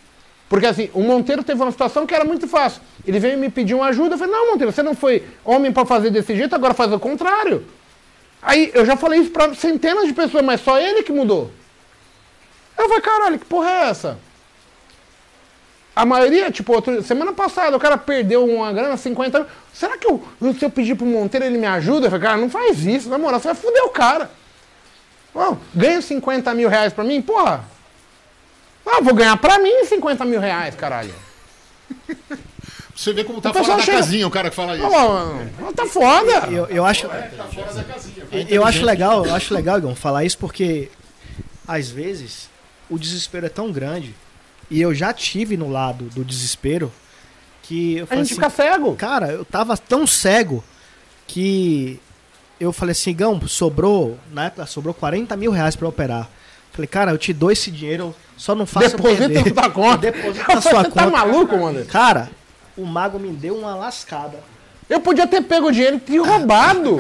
Porque 0.49 0.65
assim, 0.65 0.89
o 0.93 1.01
Monteiro 1.01 1.43
teve 1.43 1.61
uma 1.61 1.71
situação 1.71 2.05
que 2.05 2.13
era 2.13 2.23
muito 2.23 2.47
fácil. 2.47 2.81
Ele 3.05 3.19
veio 3.19 3.37
me 3.37 3.49
pedir 3.49 3.73
uma 3.73 3.87
ajuda, 3.87 4.15
eu 4.15 4.17
falei, 4.19 4.33
não, 4.33 4.51
Monteiro, 4.51 4.71
você 4.71 4.83
não 4.83 4.95
foi 4.95 5.23
homem 5.43 5.71
para 5.71 5.85
fazer 5.85 6.09
desse 6.09 6.35
jeito, 6.35 6.55
agora 6.55 6.73
faz 6.73 6.91
o 6.93 6.99
contrário. 6.99 7.65
Aí 8.41 8.71
eu 8.73 8.85
já 8.85 8.95
falei 8.95 9.19
isso 9.19 9.31
para 9.31 9.53
centenas 9.55 10.07
de 10.07 10.13
pessoas, 10.13 10.45
mas 10.45 10.61
só 10.61 10.79
ele 10.79 11.03
que 11.03 11.11
mudou. 11.11 11.51
Eu 12.77 12.87
falei, 12.87 13.01
caralho, 13.01 13.39
que 13.39 13.45
porra 13.45 13.69
é 13.69 13.89
essa? 13.89 14.19
A 15.97 16.05
maioria, 16.05 16.51
tipo, 16.51 16.73
outro- 16.73 17.01
semana 17.03 17.33
passada 17.33 17.75
o 17.75 17.79
cara 17.79 17.97
perdeu 17.97 18.45
uma 18.45 18.71
grana, 18.71 18.95
50 18.97 19.39
mil. 19.39 19.47
Será 19.73 19.97
que 19.97 20.07
eu, 20.07 20.23
se 20.57 20.63
eu 20.65 20.69
pedir 20.69 20.95
pro 20.95 21.05
Monteiro 21.05 21.45
ele 21.45 21.57
me 21.57 21.65
ajuda? 21.65 22.07
Eu 22.07 22.11
falei, 22.11 22.25
cara, 22.27 22.37
não 22.37 22.49
faz 22.49 22.85
isso, 22.85 23.09
na 23.09 23.17
moral, 23.17 23.39
você 23.39 23.47
vai 23.47 23.55
foder 23.55 23.83
o 23.83 23.89
cara. 23.89 24.29
Ó, 25.33 25.55
ganha 25.73 26.01
50 26.01 26.53
mil 26.53 26.69
reais 26.69 26.93
pra 26.93 27.03
mim? 27.03 27.21
Porra. 27.21 27.63
Ah, 28.85 29.01
vou 29.01 29.13
ganhar 29.13 29.35
pra 29.37 29.59
mim 29.59 29.83
50 29.85 30.23
mil 30.25 30.39
reais, 30.39 30.73
caralho. 30.75 31.13
Você 32.95 33.13
vê 33.13 33.23
como 33.23 33.39
tá 33.41 33.53
fora 33.53 33.77
da 33.77 33.79
chega- 33.83 33.97
casinha 33.97 34.27
o 34.27 34.31
cara 34.31 34.49
que 34.49 34.55
fala 34.55 34.75
isso. 34.75 34.85
Ó, 34.87 35.71
tá 35.75 35.85
foda. 35.85 36.47
Eu, 36.51 36.65
eu 36.67 36.85
acho. 36.85 37.07
Eu 38.49 38.65
acho 38.65 38.83
legal, 38.85 39.25
eu 39.25 39.35
acho 39.35 39.53
legal, 39.53 39.77
Igor, 39.77 39.93
falar 39.95 40.23
isso 40.23 40.37
porque 40.37 40.89
às 41.67 41.89
vezes 41.89 42.49
o 42.89 42.97
desespero 42.97 43.45
é 43.45 43.49
tão 43.49 43.71
grande 43.71 44.15
e 44.70 44.82
eu 44.82 44.93
já 44.93 45.13
tive 45.13 45.55
no 45.57 45.70
lado 45.70 46.05
do 46.05 46.24
desespero 46.24 46.91
que 47.63 47.97
eu 47.97 48.03
A 48.03 48.07
falei 48.07 48.24
gente 48.24 48.39
assim, 48.39 48.41
fica 48.41 48.63
cego. 48.63 48.95
cara, 48.95 49.28
eu 49.32 49.43
tava 49.45 49.78
tão 49.78 50.05
cego 50.07 50.63
que 51.28 51.99
eu 52.59 52.72
falei 52.74 52.91
assim, 52.93 53.13
Gão, 53.13 53.39
sobrou, 53.47 54.18
na 54.32 54.45
época 54.45 54.65
sobrou 54.65 54.93
40 54.93 55.36
mil 55.36 55.51
reais 55.51 55.76
pra 55.76 55.88
operar. 55.88 56.30
Falei, 56.72 56.88
cara, 56.88 57.11
eu 57.11 57.18
te 57.18 57.34
dou 57.34 57.51
esse 57.51 57.72
dinheiro, 57.72 58.15
só 58.38 58.53
não 58.53 58.65
faça 58.65 58.95
Deposita 58.97 59.30
perder. 59.30 59.53
na 59.53 59.61
sua 59.63 59.72
conta. 59.72 59.97
Deposita 60.11 60.53
na 60.55 60.61
sua 60.61 60.84
Você 60.84 60.91
tá 60.91 61.09
maluco, 61.09 61.57
mano? 61.57 61.86
Cara, 61.86 62.30
o 62.78 62.86
mago 62.86 63.20
me 63.20 63.32
deu 63.32 63.55
uma 63.57 63.76
lascada. 63.76 64.39
Eu 64.89 65.01
podia 65.01 65.28
ter 65.28 65.41
pego 65.41 65.68
o 65.68 65.72
dinheiro 65.72 65.97
e 65.97 65.99
te 65.99 66.18
roubado. 66.18 66.97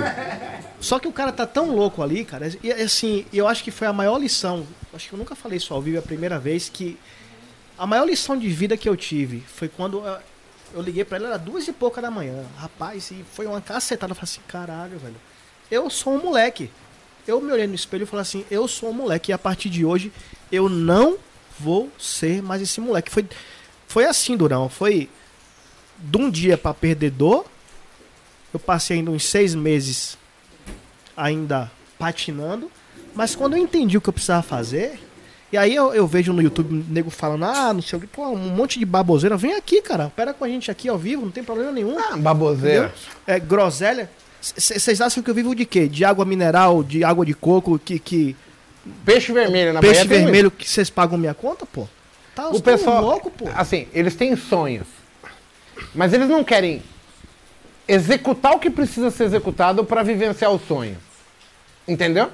Só 0.79 0.99
que 0.99 1.07
o 1.07 1.11
cara 1.11 1.31
tá 1.31 1.45
tão 1.45 1.71
louco 1.73 2.03
ali, 2.03 2.25
cara. 2.25 2.51
E 2.61 2.71
assim, 2.71 3.25
eu 3.31 3.47
acho 3.47 3.63
que 3.63 3.71
foi 3.71 3.87
a 3.87 3.93
maior 3.93 4.17
lição. 4.17 4.65
Acho 4.93 5.07
que 5.07 5.13
eu 5.13 5.19
nunca 5.19 5.35
falei 5.35 5.57
isso 5.57 5.73
ao 5.73 5.81
vivo 5.81 5.95
é 5.97 5.99
a 5.99 6.03
primeira 6.03 6.37
vez 6.37 6.69
que 6.69 6.97
a 7.77 7.85
maior 7.85 8.05
lição 8.05 8.37
de 8.37 8.49
vida 8.49 8.75
que 8.75 8.89
eu 8.89 8.97
tive 8.97 9.41
foi 9.41 9.67
quando 9.67 10.03
eu, 10.73 10.81
liguei 10.81 11.05
pra 11.05 11.17
ele, 11.17 11.27
era 11.27 11.37
duas 11.37 11.67
e 11.67 11.73
pouca 11.73 12.01
da 12.01 12.09
manhã. 12.09 12.45
Rapaz, 12.57 13.11
e 13.11 13.23
foi 13.33 13.45
uma 13.45 13.61
cacetada. 13.61 14.11
Eu 14.11 14.15
falei 14.15 14.31
assim, 14.31 14.41
caralho, 14.47 14.97
velho. 14.97 15.15
Eu 15.69 15.89
sou 15.89 16.13
um 16.13 16.23
moleque. 16.23 16.71
Eu 17.27 17.41
me 17.41 17.51
olhei 17.51 17.67
no 17.67 17.75
espelho 17.75 18.03
e 18.03 18.05
falei 18.05 18.21
assim, 18.21 18.45
eu 18.49 18.67
sou 18.67 18.89
um 18.89 18.93
moleque. 18.93 19.31
E 19.31 19.33
a 19.33 19.37
partir 19.37 19.69
de 19.69 19.85
hoje, 19.85 20.11
eu 20.51 20.67
não 20.67 21.17
vou 21.59 21.91
ser 21.99 22.41
mais 22.41 22.61
esse 22.61 22.81
moleque. 22.81 23.11
Foi, 23.11 23.25
foi 23.87 24.05
assim, 24.05 24.35
Durão. 24.35 24.69
Foi 24.69 25.09
de 25.97 26.17
um 26.17 26.29
dia 26.29 26.57
pra 26.57 26.73
perdedor. 26.73 27.45
Eu 28.53 28.59
passei 28.59 28.97
ainda 28.97 29.11
uns 29.11 29.25
seis 29.25 29.53
meses 29.53 30.17
ainda 31.15 31.71
patinando. 31.99 32.71
Mas 33.13 33.35
quando 33.35 33.55
eu 33.55 33.61
entendi 33.61 33.97
o 33.97 34.01
que 34.01 34.09
eu 34.09 34.13
precisava 34.13 34.43
fazer, 34.43 34.99
e 35.51 35.57
aí 35.57 35.73
eu, 35.73 35.93
eu 35.93 36.05
vejo 36.05 36.33
no 36.33 36.41
YouTube 36.41 36.85
nego 36.89 37.09
falando, 37.09 37.45
ah, 37.45 37.73
não 37.73 37.81
sei 37.81 37.97
o 37.97 38.01
que, 38.01 38.07
pô, 38.07 38.27
um 38.27 38.37
monte 38.37 38.77
de 38.79 38.85
baboseira. 38.85 39.37
Vem 39.37 39.53
aqui, 39.53 39.81
cara, 39.81 40.11
pera 40.15 40.33
com 40.33 40.43
a 40.43 40.47
gente 40.49 40.69
aqui 40.69 40.89
ao 40.89 40.97
vivo, 40.97 41.23
não 41.23 41.31
tem 41.31 41.43
problema 41.43 41.71
nenhum. 41.71 41.97
Ah, 41.97 42.17
baboseira. 42.17 42.87
Entendeu? 42.87 43.35
É, 43.35 43.39
groselha. 43.39 44.09
Vocês 44.41 45.01
acham 45.01 45.23
que 45.23 45.29
eu 45.29 45.33
vivo 45.33 45.55
de 45.55 45.65
quê? 45.65 45.87
De 45.87 46.05
água 46.05 46.25
mineral, 46.25 46.83
de 46.83 47.03
água 47.03 47.25
de 47.25 47.33
coco, 47.33 47.79
que. 47.79 47.97
que 47.99 48.35
Peixe 49.05 49.33
vermelho 49.33 49.73
na 49.73 49.81
peixe 49.81 50.05
Bahia 50.05 50.23
vermelho 50.23 50.49
que 50.49 50.67
vocês 50.69 50.89
pagam 50.89 51.17
minha 51.17 51.33
conta, 51.33 51.65
pô? 51.65 51.87
Tá, 52.33 52.49
O 52.49 52.61
pessoal, 52.61 53.03
louco, 53.03 53.29
pô. 53.31 53.49
assim, 53.55 53.87
eles 53.93 54.15
têm 54.15 54.35
sonhos, 54.35 54.87
mas 55.93 56.13
eles 56.13 56.29
não 56.29 56.43
querem 56.43 56.81
executar 57.87 58.53
o 58.53 58.59
que 58.59 58.69
precisa 58.69 59.09
ser 59.09 59.25
executado 59.25 59.83
para 59.83 60.03
vivenciar 60.03 60.51
o 60.51 60.59
sonho. 60.59 60.97
Entendeu? 61.87 62.29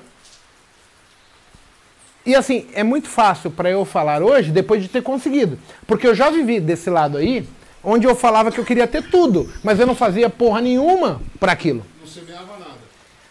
E 2.26 2.36
assim, 2.36 2.68
é 2.74 2.84
muito 2.84 3.10
fácil 3.10 3.52
para 3.52 3.70
eu 3.70 3.84
falar 3.84 4.22
hoje 4.22 4.52
depois 4.52 4.82
de 4.82 4.88
ter 4.88 5.04
conseguido. 5.04 5.60
Porque 5.86 6.08
eu 6.08 6.16
já 6.16 6.30
vivi 6.30 6.60
desse 6.60 6.90
lado 6.90 7.18
aí, 7.18 7.46
onde 7.84 8.08
eu 8.08 8.16
falava 8.16 8.52
que 8.52 8.60
eu 8.60 8.66
queria 8.66 8.88
ter 8.88 9.04
tudo, 9.04 9.52
mas 9.62 9.80
eu 9.80 9.86
não 9.86 9.96
fazia 9.96 10.30
porra 10.30 10.62
nenhuma 10.62 11.22
para 11.40 11.52
aquilo. 11.52 11.86
Não 12.00 12.08
semeava 12.08 12.58
nada. 12.58 12.72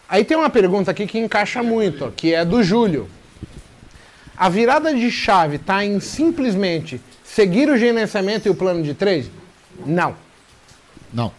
Aí 0.07 0.23
tem 0.23 0.37
uma 0.37 0.49
pergunta 0.49 0.91
aqui 0.91 1.07
que 1.07 1.17
encaixa 1.17 1.63
muito, 1.63 2.05
ó, 2.05 2.11
que 2.11 2.33
é 2.33 2.45
do 2.45 2.61
Júlio. 2.61 3.09
A 4.37 4.47
virada 4.47 4.93
de 4.93 5.09
chave 5.09 5.55
está 5.55 5.83
em 5.83 5.99
simplesmente 5.99 7.01
seguir 7.23 7.69
o 7.69 7.77
gerenciamento 7.77 8.47
e 8.47 8.51
o 8.51 8.55
plano 8.55 8.83
de 8.83 8.93
trade? 8.93 9.31
Não. 9.85 10.15
Não. 11.11 11.31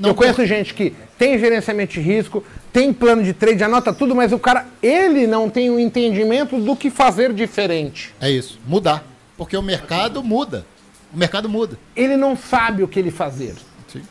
eu 0.00 0.14
conheço 0.14 0.44
gente 0.46 0.74
que 0.74 0.94
tem 1.18 1.38
gerenciamento 1.38 1.94
de 1.94 2.00
risco, 2.00 2.44
tem 2.76 2.92
plano 2.92 3.22
de 3.22 3.32
trade, 3.32 3.64
anota 3.64 3.90
tudo, 3.90 4.14
mas 4.14 4.32
o 4.32 4.38
cara, 4.38 4.66
ele 4.82 5.26
não 5.26 5.48
tem 5.48 5.70
o 5.70 5.80
entendimento 5.80 6.60
do 6.60 6.76
que 6.76 6.90
fazer 6.90 7.32
diferente. 7.32 8.14
É 8.20 8.30
isso. 8.30 8.58
Mudar. 8.66 9.02
Porque 9.34 9.56
o 9.56 9.62
mercado 9.62 10.22
muda. 10.22 10.66
O 11.10 11.16
mercado 11.16 11.48
muda. 11.48 11.78
Ele 11.96 12.18
não 12.18 12.36
sabe 12.36 12.82
o 12.82 12.88
que 12.88 12.98
ele 12.98 13.10
fazer. 13.10 13.54
Sim. 13.90 14.02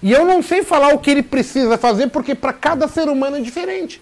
E 0.00 0.12
eu 0.12 0.24
não 0.24 0.44
sei 0.44 0.62
falar 0.62 0.94
o 0.94 1.00
que 1.00 1.10
ele 1.10 1.24
precisa 1.24 1.76
fazer, 1.76 2.06
porque 2.06 2.36
para 2.36 2.52
cada 2.52 2.86
ser 2.86 3.08
humano 3.08 3.38
é 3.38 3.40
diferente. 3.40 4.00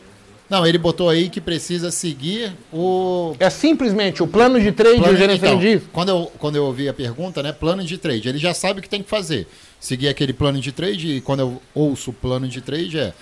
Não, 0.51 0.67
ele 0.67 0.77
botou 0.77 1.09
aí 1.09 1.31
que 1.31 1.41
precisa 1.41 1.91
seguir 1.91 2.53
o 2.71 3.35
É 3.41 3.49
simplesmente 3.49 4.23
o 4.23 4.27
plano 4.27 4.61
de 4.61 4.73
trade 4.73 4.97
e 4.97 5.01
o 5.01 5.03
plano 5.05 5.17
gerenciamento 5.17 5.65
então, 5.65 5.73
risco. 5.73 5.89
quando 5.91 6.09
eu, 6.11 6.33
quando 6.39 6.57
eu 6.57 6.65
ouvi 6.67 6.87
a 6.87 6.93
pergunta, 6.93 7.43
né? 7.43 7.51
Plano 7.51 7.83
de 7.83 7.97
trade. 7.97 8.29
Ele 8.29 8.39
já 8.39 8.53
sabe 8.53 8.81
o 8.81 8.83
que 8.83 8.91
tem 8.91 9.03
que 9.03 9.09
fazer. 9.09 9.49
Seguir 9.81 10.09
aquele 10.09 10.35
plano 10.35 10.61
de 10.61 10.71
trade, 10.71 11.17
e 11.17 11.21
quando 11.23 11.41
eu 11.41 11.63
ouço 11.75 12.13
plano 12.13 12.47
de 12.47 12.61
trade, 12.61 12.99
é 12.99 13.15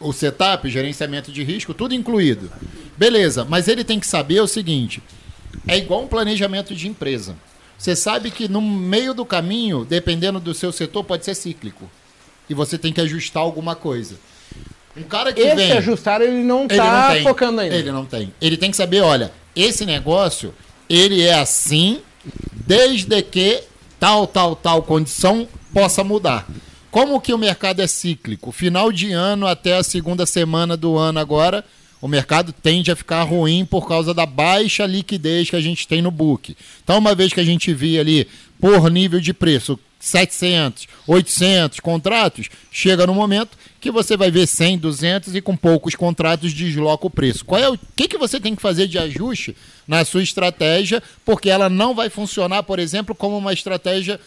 o 0.00 0.12
setup, 0.12 0.68
gerenciamento 0.68 1.32
de 1.32 1.42
risco, 1.42 1.72
tudo 1.74 1.94
incluído. 1.94 2.50
Beleza, 2.96 3.44
mas 3.44 3.68
ele 3.68 3.84
tem 3.84 3.98
que 4.00 4.06
saber 4.06 4.40
o 4.40 4.46
seguinte: 4.46 5.02
é 5.66 5.76
igual 5.76 6.02
um 6.02 6.08
planejamento 6.08 6.74
de 6.74 6.88
empresa. 6.88 7.36
Você 7.78 7.94
sabe 7.94 8.30
que 8.30 8.48
no 8.48 8.60
meio 8.62 9.12
do 9.12 9.24
caminho, 9.24 9.84
dependendo 9.84 10.40
do 10.40 10.54
seu 10.54 10.72
setor, 10.72 11.04
pode 11.04 11.24
ser 11.24 11.34
cíclico. 11.34 11.90
E 12.48 12.54
você 12.54 12.78
tem 12.78 12.92
que 12.92 13.00
ajustar 13.00 13.42
alguma 13.42 13.74
coisa. 13.74 14.16
Um 14.96 15.02
cara 15.02 15.30
que 15.32 15.40
Esse 15.42 15.56
vem. 15.56 15.72
ajustar 15.72 16.22
ele 16.22 16.42
não 16.42 16.62
Ele 16.64 16.76
tá 16.76 17.08
não 17.08 17.14
tem. 17.14 17.22
focando 17.22 17.60
ainda. 17.60 17.74
Ele 17.74 17.92
não 17.92 18.06
tem. 18.06 18.32
Ele 18.40 18.56
tem 18.56 18.70
que 18.70 18.76
saber, 18.78 19.02
olha, 19.02 19.30
esse 19.54 19.84
negócio, 19.84 20.54
ele 20.88 21.20
é 21.20 21.34
assim, 21.34 22.00
desde 22.54 23.20
que 23.22 23.62
tal, 24.00 24.26
tal, 24.26 24.56
tal 24.56 24.82
condição 24.82 25.46
possa 25.74 26.02
mudar. 26.02 26.48
Como 26.90 27.20
que 27.20 27.32
o 27.32 27.38
mercado 27.38 27.80
é 27.80 27.86
cíclico? 27.86 28.52
Final 28.52 28.90
de 28.90 29.12
ano 29.12 29.46
até 29.46 29.76
a 29.76 29.82
segunda 29.82 30.24
semana 30.24 30.76
do 30.76 30.96
ano 30.96 31.18
agora, 31.18 31.64
o 32.00 32.08
mercado 32.08 32.52
tende 32.52 32.90
a 32.90 32.96
ficar 32.96 33.22
ruim 33.22 33.64
por 33.64 33.86
causa 33.88 34.14
da 34.14 34.26
baixa 34.26 34.86
liquidez 34.86 35.50
que 35.50 35.56
a 35.56 35.60
gente 35.60 35.86
tem 35.86 36.00
no 36.00 36.10
book. 36.10 36.56
Então, 36.82 36.98
uma 36.98 37.14
vez 37.14 37.32
que 37.32 37.40
a 37.40 37.44
gente 37.44 37.72
via 37.74 38.00
ali 38.00 38.28
por 38.60 38.90
nível 38.90 39.20
de 39.20 39.34
preço 39.34 39.78
700, 39.98 40.86
800 41.06 41.80
contratos, 41.80 42.48
chega 42.70 43.06
no 43.06 43.14
momento 43.14 43.56
que 43.80 43.90
você 43.90 44.16
vai 44.16 44.30
ver 44.30 44.46
100, 44.46 44.78
200 44.78 45.34
e 45.34 45.40
com 45.40 45.56
poucos 45.56 45.94
contratos 45.94 46.52
desloca 46.52 47.06
o 47.06 47.10
preço. 47.10 47.44
Qual 47.44 47.60
é 47.60 47.68
o 47.68 47.78
que, 47.96 48.08
que 48.08 48.18
você 48.18 48.38
tem 48.38 48.54
que 48.54 48.62
fazer 48.62 48.86
de 48.86 48.98
ajuste 48.98 49.56
na 49.86 50.04
sua 50.04 50.22
estratégia, 50.22 51.02
porque 51.24 51.48
ela 51.48 51.68
não 51.68 51.94
vai 51.94 52.10
funcionar, 52.10 52.62
por 52.62 52.78
exemplo, 52.78 53.14
como 53.14 53.38
uma 53.38 53.52
estratégia 53.52 54.20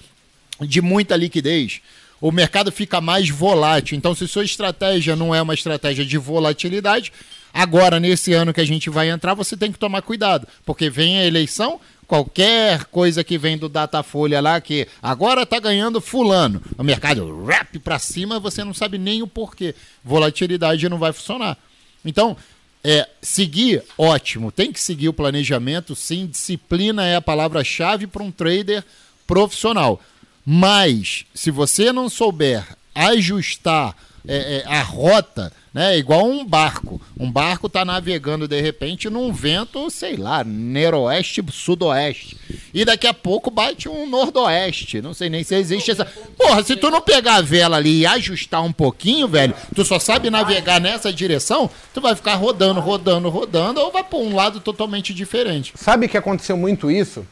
de 0.61 0.81
muita 0.81 1.15
liquidez. 1.15 1.81
O 2.21 2.31
mercado 2.31 2.71
fica 2.71 2.99
mais 2.99 3.29
volátil. 3.29 3.97
Então, 3.97 4.13
se 4.13 4.27
sua 4.27 4.43
estratégia 4.43 5.15
não 5.15 5.33
é 5.33 5.41
uma 5.41 5.53
estratégia 5.53 6.05
de 6.05 6.17
volatilidade, 6.17 7.11
agora, 7.53 7.99
nesse 7.99 8.33
ano 8.33 8.53
que 8.53 8.61
a 8.61 8.65
gente 8.65 8.89
vai 8.89 9.09
entrar, 9.09 9.33
você 9.33 9.55
tem 9.55 9.71
que 9.71 9.79
tomar 9.79 10.01
cuidado, 10.01 10.47
porque 10.65 10.89
vem 10.89 11.19
a 11.19 11.25
eleição, 11.25 11.79
qualquer 12.07 12.85
coisa 12.85 13.23
que 13.23 13.37
vem 13.37 13.57
do 13.57 13.69
Datafolha 13.69 14.41
lá, 14.41 14.59
que 14.59 14.87
agora 15.01 15.45
tá 15.45 15.59
ganhando 15.59 16.01
fulano, 16.01 16.61
o 16.77 16.83
mercado 16.83 17.45
rap 17.45 17.77
para 17.79 17.99
cima, 17.99 18.39
você 18.39 18.63
não 18.63 18.73
sabe 18.73 18.97
nem 18.97 19.21
o 19.21 19.27
porquê. 19.27 19.75
Volatilidade 20.03 20.89
não 20.89 20.97
vai 20.97 21.13
funcionar. 21.13 21.57
Então, 22.03 22.35
é, 22.83 23.07
seguir, 23.21 23.83
ótimo, 23.97 24.51
tem 24.51 24.71
que 24.71 24.81
seguir 24.81 25.09
o 25.09 25.13
planejamento, 25.13 25.95
sim, 25.95 26.25
disciplina 26.25 27.05
é 27.05 27.15
a 27.15 27.21
palavra-chave 27.21 28.07
para 28.07 28.23
um 28.23 28.31
trader 28.31 28.83
profissional. 29.27 30.01
Mas, 30.45 31.25
se 31.33 31.51
você 31.51 31.91
não 31.91 32.09
souber 32.09 32.65
ajustar 32.95 33.95
é, 34.27 34.57
é, 34.57 34.63
a 34.67 34.81
rota, 34.81 35.51
né, 35.73 35.97
igual 35.97 36.25
um 36.25 36.45
barco. 36.45 37.01
Um 37.17 37.31
barco 37.31 37.67
está 37.67 37.85
navegando 37.85 38.47
de 38.47 38.59
repente 38.59 39.09
num 39.09 39.31
vento, 39.31 39.89
sei 39.89 40.17
lá, 40.17 40.43
noroeste, 40.43 41.43
sudoeste. 41.51 42.37
E 42.73 42.83
daqui 42.83 43.07
a 43.07 43.13
pouco 43.13 43.49
bate 43.49 43.87
um 43.87 44.07
nordoeste. 44.07 45.01
Não 45.01 45.13
sei 45.13 45.29
nem 45.29 45.43
se 45.43 45.55
existe 45.55 45.91
essa. 45.91 46.05
Porra, 46.37 46.63
se 46.63 46.75
tu 46.75 46.89
não 46.89 47.01
pegar 47.01 47.35
a 47.35 47.41
vela 47.41 47.77
ali 47.77 47.99
e 47.99 48.05
ajustar 48.05 48.63
um 48.63 48.73
pouquinho, 48.73 49.27
velho, 49.27 49.55
tu 49.73 49.85
só 49.85 49.99
sabe 49.99 50.29
navegar 50.29 50.81
nessa 50.81 51.13
direção, 51.13 51.69
tu 51.93 52.01
vai 52.01 52.15
ficar 52.15 52.35
rodando, 52.35 52.79
rodando, 52.79 53.29
rodando, 53.29 53.79
ou 53.79 53.91
vai 53.91 54.03
para 54.03 54.19
um 54.19 54.35
lado 54.35 54.59
totalmente 54.59 55.13
diferente. 55.13 55.73
Sabe 55.75 56.07
que 56.07 56.17
aconteceu 56.17 56.57
muito 56.57 56.91
isso? 56.91 57.25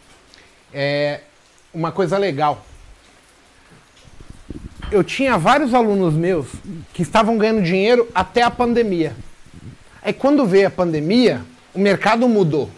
É 0.74 1.22
uma 1.74 1.92
coisa 1.92 2.18
legal. 2.18 2.66
Eu 4.90 5.04
tinha 5.04 5.38
vários 5.38 5.74
alunos 5.74 6.14
meus 6.14 6.48
que 6.94 7.02
estavam 7.02 7.38
ganhando 7.38 7.62
dinheiro 7.62 8.08
até 8.16 8.42
a 8.42 8.50
pandemia. 8.50 9.14
Aí 10.02 10.14
quando 10.14 10.46
veio 10.46 10.68
a 10.68 10.72
pandemia, 10.72 11.42
o 11.74 11.80
mercado 11.80 12.28
mudou. 12.30 12.70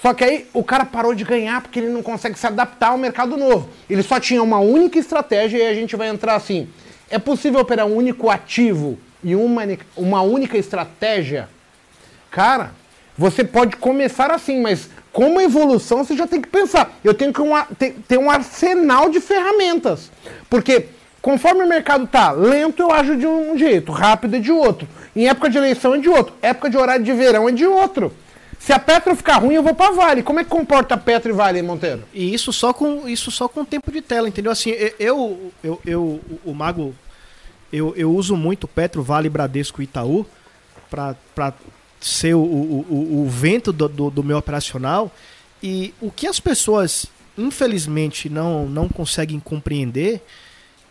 Só 0.00 0.14
que 0.14 0.24
aí 0.24 0.46
o 0.54 0.64
cara 0.64 0.86
parou 0.86 1.14
de 1.14 1.22
ganhar 1.22 1.60
porque 1.60 1.78
ele 1.78 1.90
não 1.90 2.02
consegue 2.02 2.38
se 2.38 2.46
adaptar 2.46 2.88
ao 2.88 2.98
mercado 2.98 3.36
novo. 3.36 3.68
Ele 3.90 4.02
só 4.02 4.18
tinha 4.18 4.42
uma 4.42 4.58
única 4.58 4.98
estratégia 4.98 5.58
e 5.58 5.66
a 5.66 5.74
gente 5.74 5.94
vai 5.96 6.08
entrar 6.08 6.34
assim. 6.34 6.66
É 7.10 7.18
possível 7.18 7.60
operar 7.60 7.86
um 7.86 7.94
único 7.94 8.30
ativo 8.30 8.98
e 9.22 9.36
uma, 9.36 9.62
uma 9.94 10.22
única 10.22 10.56
estratégia? 10.56 11.46
Cara, 12.30 12.72
você 13.18 13.44
pode 13.44 13.76
começar 13.76 14.30
assim, 14.30 14.62
mas 14.62 14.88
como 15.12 15.42
evolução 15.42 16.02
você 16.02 16.16
já 16.16 16.26
tem 16.26 16.40
que 16.40 16.48
pensar. 16.48 16.98
Eu 17.04 17.12
tenho 17.12 17.34
que 17.34 17.42
ter, 17.76 17.96
ter 18.08 18.18
um 18.18 18.30
arsenal 18.30 19.10
de 19.10 19.20
ferramentas. 19.20 20.10
Porque 20.48 20.86
conforme 21.22 21.62
o 21.62 21.68
mercado 21.68 22.06
tá 22.06 22.32
lento, 22.32 22.82
eu 22.82 22.90
ajo 22.90 23.16
de 23.16 23.26
um 23.26 23.56
jeito, 23.56 23.90
rápido 23.92 24.36
é 24.36 24.40
de 24.40 24.50
outro. 24.52 24.86
Em 25.16 25.28
época 25.28 25.48
de 25.48 25.56
eleição 25.56 25.94
é 25.94 25.98
de 25.98 26.08
outro. 26.08 26.34
Época 26.42 26.68
de 26.68 26.76
horário 26.76 27.04
de 27.04 27.12
verão 27.12 27.48
é 27.48 27.52
de 27.52 27.64
outro. 27.64 28.12
Se 28.58 28.72
a 28.72 28.78
Petro 28.78 29.14
ficar 29.16 29.38
ruim, 29.38 29.54
eu 29.54 29.62
vou 29.62 29.74
pra 29.74 29.90
Vale. 29.90 30.22
Como 30.22 30.38
é 30.40 30.44
que 30.44 30.50
comporta 30.50 30.96
Petro 30.96 31.30
e 31.30 31.34
Vale, 31.34 31.62
Monteiro? 31.62 32.02
E 32.12 32.32
isso 32.34 32.52
só 32.52 32.72
com 32.72 33.08
isso 33.08 33.30
só 33.30 33.48
com 33.48 33.64
tempo 33.64 33.90
de 33.90 34.00
tela, 34.00 34.28
entendeu? 34.28 34.52
Assim, 34.52 34.70
eu, 35.00 35.52
eu, 35.64 35.80
eu 35.84 36.20
o 36.44 36.52
Mago, 36.54 36.94
eu, 37.72 37.92
eu 37.96 38.12
uso 38.14 38.36
muito 38.36 38.68
Petro, 38.68 39.02
Vale, 39.02 39.28
Bradesco 39.28 39.80
e 39.80 39.84
Itaú 39.84 40.24
para 40.90 41.16
ser 42.00 42.34
o, 42.34 42.40
o, 42.40 42.86
o- 42.88 43.22
o 43.24 43.28
vento 43.28 43.72
do, 43.72 43.88
do, 43.88 44.10
do 44.10 44.22
meu 44.24 44.38
operacional. 44.38 45.10
E 45.62 45.92
o 46.00 46.10
que 46.10 46.26
as 46.26 46.38
pessoas, 46.40 47.06
infelizmente, 47.36 48.28
não, 48.28 48.66
não 48.66 48.88
conseguem 48.88 49.40
compreender 49.40 50.20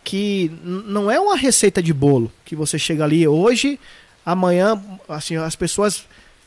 que 0.04 0.50
não 0.64 1.10
é 1.10 1.18
uma 1.20 1.36
receita 1.36 1.82
de 1.82 1.92
bolo 1.92 2.30
que 2.44 2.56
você 2.56 2.78
chega 2.78 3.04
ali 3.04 3.26
hoje, 3.26 3.78
amanhã, 4.24 4.80
assim, 5.08 5.36
as 5.36 5.56
pessoas 5.56 6.04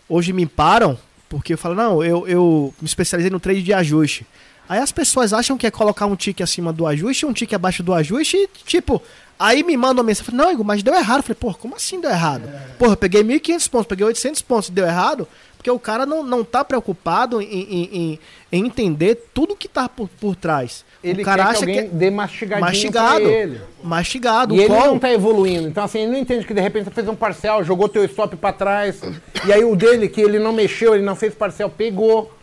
hoje 0.08 0.34
me 0.34 0.46
param 0.46 0.98
porque 1.30 1.54
eu 1.54 1.58
falo, 1.58 1.74
não, 1.76 2.04
eu, 2.04 2.28
eu 2.28 2.74
me 2.80 2.86
especializei 2.88 3.32
no 3.32 3.40
trade 3.40 3.64
de 3.64 3.74
ajuste. 3.74 4.26
Aí 4.68 4.80
as 4.80 4.92
pessoas 4.92 5.32
acham 5.34 5.58
que 5.58 5.68
é 5.68 5.72
colocar 5.72 6.06
um 6.06 6.16
tique 6.16 6.42
acima 6.42 6.72
do 6.74 6.88
ajuste, 6.88 7.26
um 7.26 7.34
tique 7.34 7.54
abaixo 7.54 7.84
do 7.84 7.94
ajuste 7.94 8.36
e, 8.38 8.48
tipo, 8.66 9.02
aí 9.38 9.62
me 9.64 9.76
mandam 9.78 10.02
uma 10.04 10.08
mensagem, 10.08 10.34
não, 10.34 10.52
Igor, 10.52 10.66
mas 10.66 10.82
deu 10.82 10.94
errado. 10.96 11.18
Eu 11.20 11.24
falei, 11.24 11.36
porra, 11.36 11.54
como 11.56 11.76
assim 11.76 12.00
deu 12.02 12.10
errado? 12.10 12.50
Porra, 12.80 12.94
eu 12.94 12.98
peguei 12.98 13.24
1.500 13.24 13.70
pontos, 13.70 13.88
peguei 13.88 14.06
800 14.06 14.42
pontos, 14.42 14.70
deu 14.70 14.86
errado? 14.86 15.28
Porque 15.58 15.70
o 15.70 15.80
cara 15.80 16.06
não, 16.06 16.24
não 16.24 16.44
tá 16.44 16.64
preocupado 16.64 17.42
em, 17.42 17.46
em, 17.48 17.84
em- 17.92 18.20
em 18.52 18.66
entender 18.66 19.30
tudo 19.34 19.56
que 19.56 19.68
tá 19.68 19.88
por, 19.90 20.08
por 20.20 20.36
trás. 20.36 20.84
Ele 21.08 21.22
o 21.22 21.26
cara 21.26 21.44
quer 21.44 21.50
acha 21.52 21.60
que 21.66 21.72
que 21.72 21.80
alguém 21.80 21.92
é 21.92 21.94
dê 21.94 22.10
mastigadinho 22.10 22.66
mastigado. 22.66 23.28
ele. 23.30 23.62
mastigado. 23.84 24.56
E 24.56 24.60
o 24.60 24.62
ele 24.62 24.68
call- 24.74 24.88
não 24.88 25.00
tá 25.00 25.12
evoluindo. 25.14 25.68
Então, 25.68 25.84
assim, 25.84 26.00
ele 26.00 26.12
não 26.12 26.20
entende 26.20 26.46
que 26.46 26.54
de 26.54 26.62
repente 26.62 26.86
você 26.86 26.92
fez 26.92 27.08
um 27.08 27.16
parcial, 27.16 27.64
jogou 27.64 27.88
teu 27.88 28.04
stop 28.06 28.36
pra 28.36 28.52
trás. 28.52 29.02
E 29.48 29.54
aí 29.54 29.64
o 29.64 29.76
dele, 29.76 30.08
que 30.10 30.20
ele 30.22 30.40
não 30.40 30.52
mexeu, 30.52 30.96
ele 30.96 31.04
não 31.04 31.16
fez 31.16 31.34
parcial, 31.34 31.70
pegou. 31.70 32.34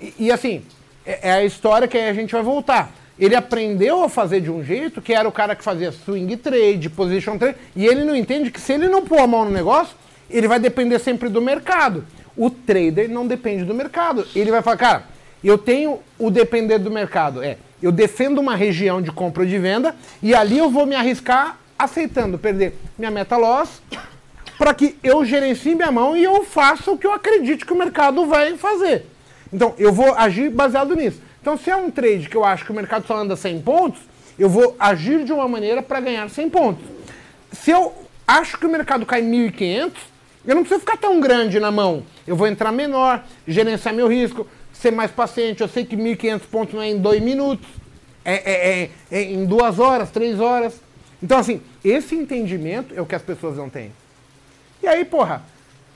E, 0.00 0.14
e, 0.18 0.32
assim, 0.32 0.62
é, 1.04 1.28
é 1.28 1.32
a 1.32 1.44
história 1.44 1.88
que 1.88 1.96
aí 1.98 2.08
a 2.08 2.14
gente 2.14 2.32
vai 2.32 2.42
voltar. 2.42 2.94
Ele 3.18 3.34
aprendeu 3.36 4.02
a 4.02 4.08
fazer 4.08 4.40
de 4.40 4.50
um 4.50 4.64
jeito 4.64 5.02
que 5.02 5.12
era 5.12 5.28
o 5.28 5.32
cara 5.32 5.54
que 5.54 5.62
fazia 5.62 5.92
swing 5.92 6.36
trade, 6.38 6.88
position 6.88 7.36
trade, 7.36 7.56
e 7.76 7.84
ele 7.86 8.02
não 8.04 8.16
entende 8.16 8.50
que 8.50 8.60
se 8.60 8.72
ele 8.72 8.88
não 8.88 9.04
pôr 9.04 9.18
a 9.18 9.26
mão 9.26 9.44
no 9.44 9.50
negócio, 9.50 9.94
ele 10.30 10.48
vai 10.48 10.58
depender 10.58 10.98
sempre 10.98 11.28
do 11.28 11.42
mercado. 11.42 12.04
O 12.36 12.48
trader 12.48 13.10
não 13.10 13.26
depende 13.26 13.64
do 13.64 13.74
mercado. 13.74 14.26
Ele 14.34 14.50
vai 14.50 14.62
falar, 14.62 14.76
cara, 14.78 15.04
eu 15.44 15.58
tenho 15.58 15.98
o 16.18 16.30
depender 16.30 16.78
do 16.78 16.90
mercado. 16.90 17.42
É, 17.42 17.58
eu 17.82 17.90
defendo 17.90 18.38
uma 18.38 18.54
região 18.54 19.00
de 19.00 19.10
compra 19.10 19.42
ou 19.42 19.48
de 19.48 19.58
venda 19.58 19.94
e 20.22 20.34
ali 20.34 20.58
eu 20.58 20.70
vou 20.70 20.86
me 20.86 20.94
arriscar 20.94 21.58
aceitando 21.78 22.38
perder 22.38 22.76
minha 22.98 23.10
meta 23.10 23.36
loss 23.36 23.80
para 24.58 24.74
que 24.74 24.96
eu 25.02 25.24
gerencie 25.24 25.74
minha 25.74 25.90
mão 25.90 26.14
e 26.14 26.22
eu 26.22 26.44
faça 26.44 26.90
o 26.90 26.98
que 26.98 27.06
eu 27.06 27.12
acredito 27.12 27.64
que 27.64 27.72
o 27.72 27.76
mercado 27.76 28.26
vai 28.26 28.56
fazer. 28.58 29.06
Então, 29.50 29.74
eu 29.78 29.90
vou 29.90 30.14
agir 30.14 30.50
baseado 30.50 30.94
nisso. 30.94 31.20
Então, 31.40 31.56
se 31.56 31.70
é 31.70 31.76
um 31.76 31.90
trade 31.90 32.28
que 32.28 32.36
eu 32.36 32.44
acho 32.44 32.66
que 32.66 32.70
o 32.70 32.74
mercado 32.74 33.06
só 33.06 33.16
anda 33.16 33.34
100 33.34 33.62
pontos, 33.62 34.00
eu 34.38 34.50
vou 34.50 34.76
agir 34.78 35.24
de 35.24 35.32
uma 35.32 35.48
maneira 35.48 35.82
para 35.82 36.00
ganhar 36.00 36.28
100 36.28 36.50
pontos. 36.50 36.84
Se 37.52 37.70
eu 37.70 37.92
acho 38.28 38.58
que 38.58 38.66
o 38.66 38.70
mercado 38.70 39.06
cai 39.06 39.22
1.500, 39.22 39.92
eu 40.46 40.54
não 40.54 40.62
preciso 40.62 40.80
ficar 40.80 40.96
tão 40.96 41.20
grande 41.20 41.58
na 41.58 41.70
mão. 41.70 42.02
Eu 42.26 42.36
vou 42.36 42.46
entrar 42.46 42.70
menor, 42.70 43.24
gerenciar 43.46 43.94
meu 43.94 44.08
risco, 44.08 44.46
ser 44.80 44.90
mais 44.92 45.10
paciente. 45.10 45.60
Eu 45.60 45.68
sei 45.68 45.84
que 45.84 45.96
1.500 45.96 46.40
pontos 46.50 46.74
não 46.74 46.82
é 46.82 46.88
em 46.90 46.98
dois 46.98 47.20
minutos, 47.22 47.66
é, 48.24 48.34
é- 48.34 48.82
é- 48.82 48.90
é 49.18 49.22
em 49.22 49.44
duas 49.44 49.78
horas, 49.78 50.10
três 50.10 50.40
horas. 50.40 50.74
Então, 51.22 51.38
assim, 51.38 51.60
esse 51.84 52.14
entendimento 52.14 52.94
é 52.96 53.00
o 53.00 53.06
que 53.06 53.14
as 53.14 53.22
pessoas 53.22 53.56
não 53.56 53.68
têm. 53.68 53.92
E 54.82 54.86
aí, 54.88 55.04
porra, 55.04 55.42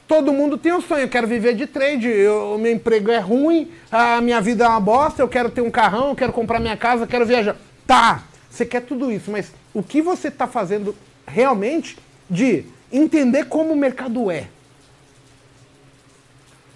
todo 0.06 0.32
mundo 0.32 0.58
tem 0.58 0.72
um 0.72 0.80
sonho, 0.82 1.02
eu 1.04 1.08
quero 1.08 1.26
viver 1.26 1.54
de 1.54 1.66
trade, 1.66 2.08
eu- 2.08 2.58
meu 2.58 2.72
emprego 2.72 3.10
é 3.10 3.18
ruim, 3.18 3.70
a 3.90 4.20
minha 4.20 4.40
vida 4.40 4.64
é 4.64 4.68
uma 4.68 4.80
bosta, 4.80 5.22
eu 5.22 5.28
quero 5.28 5.50
ter 5.50 5.62
um 5.62 5.70
carrão, 5.70 6.10
eu 6.10 6.14
quero 6.16 6.32
comprar 6.32 6.60
minha 6.60 6.76
casa, 6.76 7.04
eu 7.04 7.08
quero 7.08 7.24
viajar. 7.24 7.56
Tá, 7.86 8.22
você 8.50 8.66
quer 8.66 8.82
tudo 8.82 9.10
isso, 9.10 9.30
mas 9.30 9.50
o 9.72 9.82
que 9.82 10.02
você 10.02 10.28
está 10.28 10.46
fazendo 10.46 10.94
realmente 11.26 11.96
de 12.28 12.64
entender 12.92 13.44
como 13.46 13.72
o 13.72 13.76
mercado 13.76 14.30
é? 14.30 14.48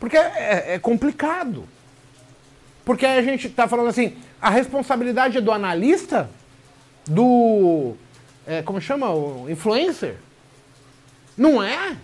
Porque 0.01 0.17
é, 0.17 0.75
é 0.75 0.79
complicado. 0.79 1.65
Porque 2.89 3.05
aí 3.05 3.19
a 3.19 3.23
gente 3.23 3.49
está 3.49 3.69
falando 3.69 3.89
assim, 3.89 4.17
a 4.41 4.49
responsabilidade 4.49 5.37
é 5.37 5.43
do 5.43 5.53
analista, 5.53 6.31
do. 7.07 7.93
é, 8.47 8.63
como 8.63 8.81
chama? 8.81 9.11
O 9.11 9.47
influencer? 9.47 10.17
Não 11.37 11.63
é? 11.63 11.99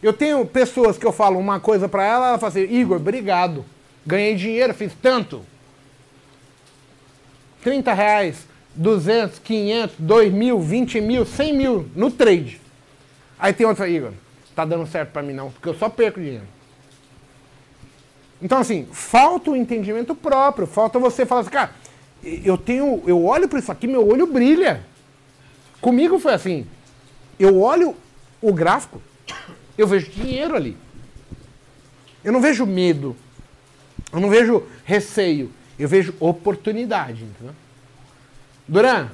Eu 0.00 0.12
tenho 0.12 0.46
pessoas 0.46 0.96
que 0.96 1.04
eu 1.04 1.10
falo 1.10 1.40
uma 1.40 1.58
coisa 1.58 1.88
pra 1.88 2.04
ela, 2.04 2.28
ela 2.28 2.38
fala 2.38 2.50
assim, 2.50 2.72
Igor, 2.72 2.98
obrigado. 2.98 3.64
Ganhei 4.06 4.36
dinheiro, 4.36 4.72
fiz 4.74 4.92
tanto. 5.02 5.44
30 7.64 7.92
reais, 7.92 8.46
200, 8.76 9.40
500, 9.40 9.96
2 9.98 10.32
mil, 10.32 10.60
20 10.60 11.00
mil, 11.00 11.26
100 11.26 11.52
mil 11.52 11.90
no 11.96 12.12
trade. 12.12 12.60
Aí 13.36 13.52
tem 13.52 13.66
outra, 13.66 13.88
Igor, 13.88 14.12
tá 14.54 14.64
dando 14.64 14.86
certo 14.86 15.10
pra 15.10 15.20
mim 15.20 15.32
não, 15.32 15.50
porque 15.50 15.68
eu 15.68 15.74
só 15.74 15.88
perco 15.88 16.20
dinheiro. 16.20 16.59
Então, 18.42 18.58
assim, 18.58 18.86
falta 18.90 19.50
o 19.50 19.56
entendimento 19.56 20.14
próprio, 20.14 20.66
falta 20.66 20.98
você 20.98 21.26
falar 21.26 21.42
assim, 21.42 21.50
cara, 21.50 21.72
eu 22.22 22.56
tenho, 22.56 23.02
eu 23.06 23.24
olho 23.24 23.48
para 23.48 23.58
isso 23.58 23.70
aqui, 23.70 23.86
meu 23.86 24.06
olho 24.08 24.26
brilha. 24.26 24.84
Comigo 25.80 26.18
foi 26.18 26.34
assim, 26.34 26.66
eu 27.38 27.60
olho 27.60 27.94
o 28.40 28.52
gráfico, 28.52 29.00
eu 29.76 29.86
vejo 29.86 30.10
dinheiro 30.10 30.54
ali. 30.54 30.76
Eu 32.22 32.32
não 32.32 32.40
vejo 32.40 32.66
medo, 32.66 33.16
eu 34.12 34.20
não 34.20 34.28
vejo 34.28 34.62
receio, 34.84 35.50
eu 35.78 35.88
vejo 35.88 36.14
oportunidade, 36.20 37.24
entendeu? 37.24 37.54
Duran, 38.68 39.08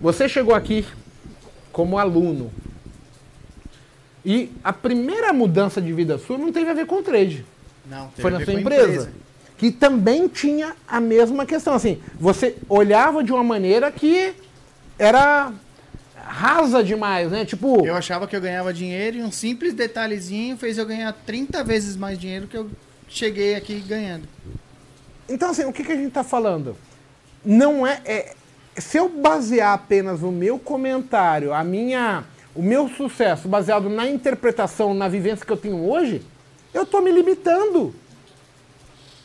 você 0.00 0.28
chegou 0.28 0.54
aqui 0.54 0.84
como 1.72 1.98
aluno 1.98 2.52
e 4.24 4.50
a 4.62 4.72
primeira 4.72 5.32
mudança 5.32 5.80
de 5.80 5.92
vida 5.92 6.18
sua 6.18 6.36
não 6.36 6.52
teve 6.52 6.70
a 6.70 6.74
ver 6.74 6.86
com 6.86 7.02
trade. 7.02 7.44
Não, 7.90 8.10
Foi 8.16 8.30
na 8.30 8.38
sua 8.38 8.46
com 8.46 8.58
a 8.58 8.60
empresa. 8.60 9.12
Que 9.58 9.70
também 9.70 10.26
tinha 10.28 10.74
a 10.88 11.00
mesma 11.00 11.44
questão. 11.44 11.74
Assim, 11.74 12.00
você 12.18 12.56
olhava 12.68 13.22
de 13.22 13.32
uma 13.32 13.42
maneira 13.44 13.90
que 13.90 14.32
era 14.98 15.52
rasa 16.16 16.82
demais, 16.82 17.30
né? 17.30 17.44
Tipo, 17.44 17.84
Eu 17.84 17.94
achava 17.96 18.26
que 18.26 18.34
eu 18.36 18.40
ganhava 18.40 18.72
dinheiro 18.72 19.18
e 19.18 19.22
um 19.22 19.32
simples 19.32 19.74
detalhezinho 19.74 20.56
fez 20.56 20.78
eu 20.78 20.86
ganhar 20.86 21.12
30 21.26 21.62
vezes 21.64 21.96
mais 21.96 22.18
dinheiro 22.18 22.46
que 22.46 22.56
eu 22.56 22.70
cheguei 23.08 23.54
aqui 23.56 23.80
ganhando. 23.80 24.28
então 25.28 25.50
assim, 25.50 25.64
o 25.64 25.72
que, 25.72 25.82
que 25.82 25.92
a 25.92 25.96
gente 25.96 26.12
tá 26.12 26.22
falando? 26.22 26.76
Não 27.44 27.86
é, 27.86 28.00
é- 28.04 28.34
Se 28.76 28.96
eu 28.98 29.08
basear 29.08 29.74
apenas 29.74 30.22
o 30.22 30.30
meu 30.30 30.58
comentário, 30.58 31.52
a 31.52 31.64
minha, 31.64 32.24
o 32.54 32.62
meu 32.62 32.88
sucesso 32.88 33.48
baseado 33.48 33.88
na 33.90 34.08
interpretação, 34.08 34.94
na 34.94 35.08
vivência 35.08 35.44
que 35.44 35.52
eu 35.52 35.56
tenho 35.56 35.84
hoje, 35.90 36.22
eu 36.72 36.86
tô 36.86 37.00
me 37.00 37.10
limitando. 37.10 37.94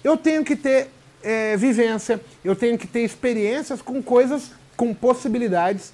Eu 0.03 0.17
tenho 0.17 0.43
que 0.43 0.55
ter 0.55 0.89
é, 1.23 1.57
vivência, 1.57 2.21
eu 2.43 2.55
tenho 2.55 2.77
que 2.77 2.87
ter 2.87 3.01
experiências 3.01 3.81
com 3.81 4.01
coisas, 4.01 4.51
com 4.77 4.93
possibilidades 4.93 5.93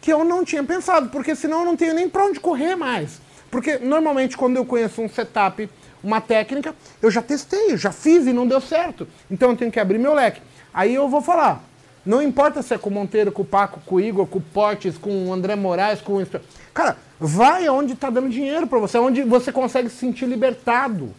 que 0.00 0.12
eu 0.12 0.24
não 0.24 0.44
tinha 0.44 0.62
pensado, 0.64 1.08
porque 1.10 1.34
senão 1.34 1.60
eu 1.60 1.64
não 1.64 1.76
tenho 1.76 1.94
nem 1.94 2.08
para 2.08 2.24
onde 2.24 2.40
correr 2.40 2.74
mais. 2.74 3.20
Porque 3.50 3.78
normalmente 3.78 4.36
quando 4.36 4.56
eu 4.56 4.64
conheço 4.64 5.00
um 5.00 5.08
setup, 5.08 5.68
uma 6.02 6.20
técnica, 6.20 6.74
eu 7.00 7.10
já 7.10 7.22
testei, 7.22 7.72
eu 7.72 7.76
já 7.76 7.92
fiz 7.92 8.26
e 8.26 8.32
não 8.32 8.46
deu 8.46 8.60
certo. 8.60 9.06
Então 9.30 9.50
eu 9.50 9.56
tenho 9.56 9.70
que 9.70 9.78
abrir 9.78 9.98
meu 9.98 10.14
leque. 10.14 10.40
Aí 10.74 10.94
eu 10.94 11.08
vou 11.08 11.20
falar, 11.20 11.62
não 12.04 12.20
importa 12.20 12.62
se 12.62 12.74
é 12.74 12.78
com 12.78 12.90
o 12.90 12.92
Monteiro, 12.92 13.30
com 13.30 13.42
o 13.42 13.44
Paco, 13.44 13.80
com 13.86 13.96
o 13.96 14.00
Igor, 14.00 14.26
com 14.26 14.38
o 14.38 14.42
Portes, 14.42 14.98
com 14.98 15.28
o 15.28 15.32
André 15.32 15.54
Moraes, 15.54 16.00
com 16.00 16.14
o... 16.14 16.26
Cara, 16.72 16.96
vai 17.20 17.66
aonde 17.66 17.92
está 17.92 18.08
dando 18.10 18.28
dinheiro 18.28 18.66
para 18.66 18.78
você, 18.78 18.98
onde 18.98 19.22
você 19.22 19.52
consegue 19.52 19.88
se 19.88 19.96
sentir 19.96 20.26
libertado. 20.26 21.14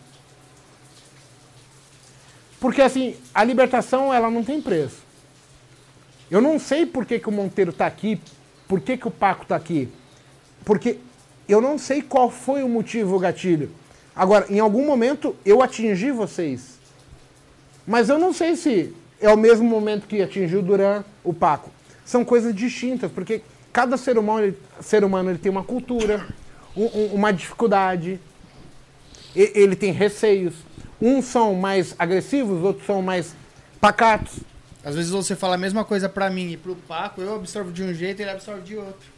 Porque 2.60 2.82
assim, 2.82 3.16
a 3.34 3.44
libertação 3.44 4.14
ela 4.14 4.32
não 4.32 4.44
tem 4.44 4.62
preço. 4.62 5.04
Eu 6.32 6.42
não 6.42 6.58
sei 6.58 6.86
por 6.86 7.06
que, 7.06 7.20
que 7.20 7.30
o 7.30 7.32
Monteiro 7.32 7.72
está 7.72 7.86
aqui, 7.86 8.20
por 8.68 8.80
que, 8.80 8.98
que 8.98 9.08
o 9.08 9.12
Paco 9.12 9.44
está 9.44 9.56
aqui. 9.56 9.90
Porque 10.66 10.98
eu 11.48 11.62
não 11.62 11.78
sei 11.78 12.02
qual 12.02 12.30
foi 12.30 12.64
o 12.64 12.70
motivo, 12.70 13.16
o 13.16 13.20
gatilho. 13.20 13.70
Agora, 14.16 14.46
em 14.50 14.60
algum 14.60 14.86
momento 14.86 15.36
eu 15.46 15.62
atingi 15.62 16.12
vocês. 16.12 16.80
Mas 17.86 18.10
eu 18.10 18.18
não 18.18 18.34
sei 18.34 18.56
se 18.56 18.94
é 19.20 19.30
o 19.30 19.38
mesmo 19.38 19.68
momento 19.68 20.08
que 20.08 20.22
atingiu 20.22 20.62
Duran, 20.62 21.04
o 21.24 21.34
Paco. 21.34 21.70
São 22.06 22.26
coisas 22.26 22.56
distintas, 22.56 23.12
porque 23.12 23.42
cada 23.74 23.98
ser 23.98 24.18
humano, 24.18 24.46
ele, 24.46 24.58
ser 24.80 25.04
humano 25.04 25.32
ele 25.32 25.40
tem 25.40 25.52
uma 25.52 25.64
cultura, 25.64 26.26
um- 26.78 26.86
um- 26.86 27.14
uma 27.16 27.34
dificuldade, 27.34 28.20
e- 29.36 29.52
ele 29.56 29.76
tem 29.76 29.92
receios. 29.92 30.54
Uns 31.02 31.26
são 31.26 31.56
mais 31.56 31.96
agressivos, 31.98 32.64
outros 32.64 32.86
são 32.86 33.02
mais 33.02 33.36
pacatos. 33.82 34.40
Às 34.86 34.96
vezes 34.96 35.12
você 35.12 35.36
fala 35.36 35.56
a 35.56 35.58
mesma 35.58 35.84
coisa 35.84 36.08
pra 36.08 36.30
mim 36.30 36.52
e 36.52 36.58
pro 36.58 36.76
Paco, 36.76 37.22
eu 37.22 37.36
absorvo 37.36 37.72
de 37.72 37.84
um 37.84 37.94
jeito 37.94 38.20
e 38.20 38.24
ele 38.24 38.32
absorve 38.32 38.62
de 38.62 38.76
outro. 38.78 39.12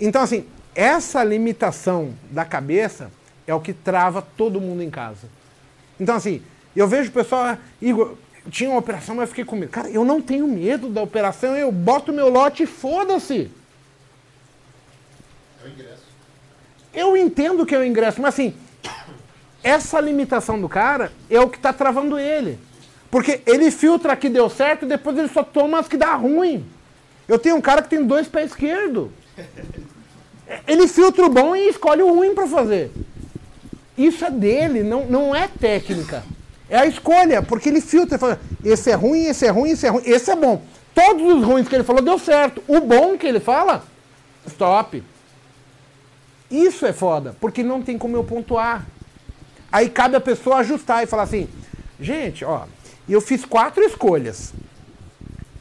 Então, 0.00 0.22
assim, 0.22 0.46
essa 0.74 1.24
limitação 1.24 2.14
da 2.30 2.44
cabeça 2.44 3.10
é 3.46 3.54
o 3.54 3.60
que 3.60 3.72
trava 3.72 4.22
todo 4.36 4.60
mundo 4.60 4.82
em 4.82 4.90
casa. 4.90 5.28
Então, 5.98 6.14
assim, 6.14 6.40
eu 6.76 6.86
vejo 6.86 7.08
o 7.08 7.12
pessoal, 7.12 7.44
ah, 7.44 7.58
Igor, 7.82 8.14
tinha 8.50 8.70
uma 8.70 8.78
operação, 8.78 9.14
mas 9.16 9.22
eu 9.24 9.28
fiquei 9.28 9.44
com 9.44 9.56
medo. 9.56 9.70
Cara, 9.72 9.90
eu 9.90 10.04
não 10.04 10.20
tenho 10.22 10.46
medo 10.46 10.88
da 10.88 11.02
operação, 11.02 11.56
eu 11.56 11.72
boto 11.72 12.12
meu 12.12 12.28
lote 12.28 12.62
e 12.62 12.66
foda-se. 12.66 13.50
Eu 16.92 17.16
entendo 17.16 17.66
que 17.66 17.74
é 17.74 17.78
o 17.78 17.84
ingresso, 17.84 18.20
mas 18.20 18.34
assim, 18.34 18.54
essa 19.62 20.00
limitação 20.00 20.60
do 20.60 20.68
cara 20.68 21.12
é 21.28 21.40
o 21.40 21.48
que 21.48 21.58
tá 21.58 21.72
travando 21.72 22.18
ele. 22.18 22.58
Porque 23.10 23.40
ele 23.46 23.70
filtra 23.70 24.16
que 24.16 24.28
deu 24.28 24.50
certo 24.50 24.84
e 24.84 24.88
depois 24.88 25.16
ele 25.16 25.28
só 25.28 25.42
toma 25.42 25.78
as 25.78 25.88
que 25.88 25.96
dá 25.96 26.14
ruim. 26.14 26.66
Eu 27.26 27.38
tenho 27.38 27.56
um 27.56 27.60
cara 27.60 27.82
que 27.82 27.88
tem 27.88 28.04
dois 28.04 28.28
pés 28.28 28.50
esquerdo. 28.50 29.12
Ele 30.66 30.88
filtra 30.88 31.26
o 31.26 31.28
bom 31.28 31.54
e 31.54 31.68
escolhe 31.68 32.02
o 32.02 32.10
ruim 32.10 32.34
para 32.34 32.46
fazer. 32.46 32.90
Isso 33.98 34.24
é 34.24 34.30
dele, 34.30 34.82
não, 34.82 35.04
não 35.04 35.36
é 35.36 35.46
técnica. 35.46 36.24
É 36.70 36.78
a 36.78 36.86
escolha, 36.86 37.42
porque 37.42 37.68
ele 37.68 37.82
filtra 37.82 38.16
e 38.16 38.18
fala: 38.18 38.40
esse 38.64 38.90
é 38.90 38.94
ruim, 38.94 39.24
esse 39.26 39.44
é 39.44 39.50
ruim, 39.50 39.70
esse 39.70 39.86
é 39.86 39.90
ruim, 39.90 40.02
esse 40.06 40.30
é 40.30 40.36
bom. 40.36 40.62
Todos 40.94 41.34
os 41.34 41.44
ruins 41.44 41.68
que 41.68 41.74
ele 41.74 41.84
falou 41.84 42.00
deu 42.00 42.18
certo. 42.18 42.62
O 42.66 42.80
bom 42.80 43.18
que 43.18 43.26
ele 43.26 43.40
fala, 43.40 43.84
stop. 44.46 45.02
Isso 46.50 46.86
é 46.86 46.92
foda, 46.92 47.36
porque 47.40 47.62
não 47.62 47.82
tem 47.82 47.98
como 47.98 48.16
eu 48.16 48.24
pontuar. 48.24 48.86
Aí 49.70 49.88
cabe 49.88 50.16
a 50.16 50.20
pessoa 50.20 50.56
ajustar 50.58 51.02
e 51.02 51.06
falar 51.06 51.24
assim: 51.24 51.48
gente, 52.00 52.44
ó, 52.44 52.64
eu 53.08 53.20
fiz 53.20 53.44
quatro 53.44 53.82
escolhas. 53.84 54.52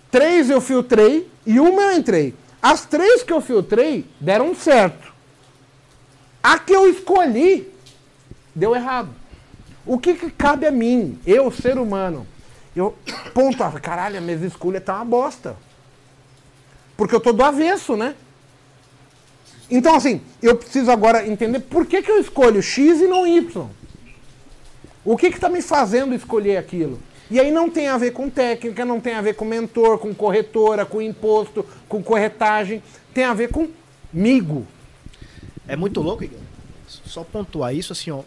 Três 0.10 0.50
eu 0.50 0.62
filtrei 0.62 1.30
e 1.46 1.60
uma 1.60 1.82
eu 1.82 1.98
entrei. 1.98 2.34
As 2.62 2.86
três 2.86 3.24
que 3.24 3.34
eu 3.34 3.42
filtrei 3.42 4.06
deram 4.20 4.56
certo. 4.56 5.14
A 6.42 6.58
que 6.58 6.74
eu 6.74 6.90
escolhi 6.90 7.72
deu 8.56 8.76
errado. 8.76 9.10
O 9.86 9.98
que, 9.98 10.14
que 10.16 10.32
cabe 10.32 10.66
a 10.66 10.72
mim, 10.72 11.20
eu, 11.26 11.52
ser 11.52 11.78
humano? 11.78 12.28
Eu 12.76 12.98
pontuar, 13.34 13.80
caralho, 13.82 14.18
a 14.18 14.22
minha 14.22 14.36
escolha 14.46 14.82
tá 14.82 14.96
uma 14.96 15.06
bosta. 15.06 15.56
Porque 16.96 17.16
eu 17.16 17.20
tô 17.20 17.32
do 17.32 17.44
avesso, 17.44 17.96
né? 17.96 18.16
Então, 19.70 19.96
assim, 19.96 20.22
eu 20.42 20.56
preciso 20.56 20.90
agora 20.90 21.28
entender 21.28 21.60
por 21.60 21.86
que, 21.86 22.02
que 22.02 22.10
eu 22.10 22.20
escolho 22.20 22.62
X 22.62 23.02
e 23.02 23.08
não 23.08 23.28
Y. 23.28 23.68
O 25.04 25.18
que 25.18 25.28
está 25.28 25.50
me 25.50 25.62
fazendo 25.62 26.14
escolher 26.14 26.58
aquilo? 26.58 27.00
E 27.30 27.40
aí 27.40 27.52
não 27.52 27.70
tem 27.70 27.88
a 27.88 27.98
ver 27.98 28.12
com 28.12 28.30
técnica, 28.30 28.86
não 28.86 29.02
tem 29.02 29.14
a 29.14 29.22
ver 29.22 29.36
com 29.36 29.44
mentor, 29.44 29.98
com 29.98 30.14
corretora, 30.14 30.86
com 30.86 31.02
imposto, 31.02 31.66
com 31.90 32.02
corretagem. 32.02 32.82
Tem 33.14 33.26
a 33.26 33.34
ver 33.34 33.50
comigo. 33.50 34.66
É 35.68 35.76
muito 35.76 36.02
louco, 36.02 36.24
Igor. 36.24 36.40
Só 36.88 37.24
pontuar 37.24 37.76
isso, 37.76 37.92
assim, 37.92 38.12
ó. 38.12 38.24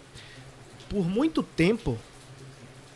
Por 0.89 1.09
muito 1.09 1.43
tempo, 1.43 1.97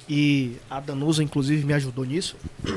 e 0.09 0.57
a 0.69 0.81
Danusa, 0.81 1.23
inclusive, 1.23 1.65
me 1.65 1.73
ajudou 1.73 2.05
nisso, 2.05 2.37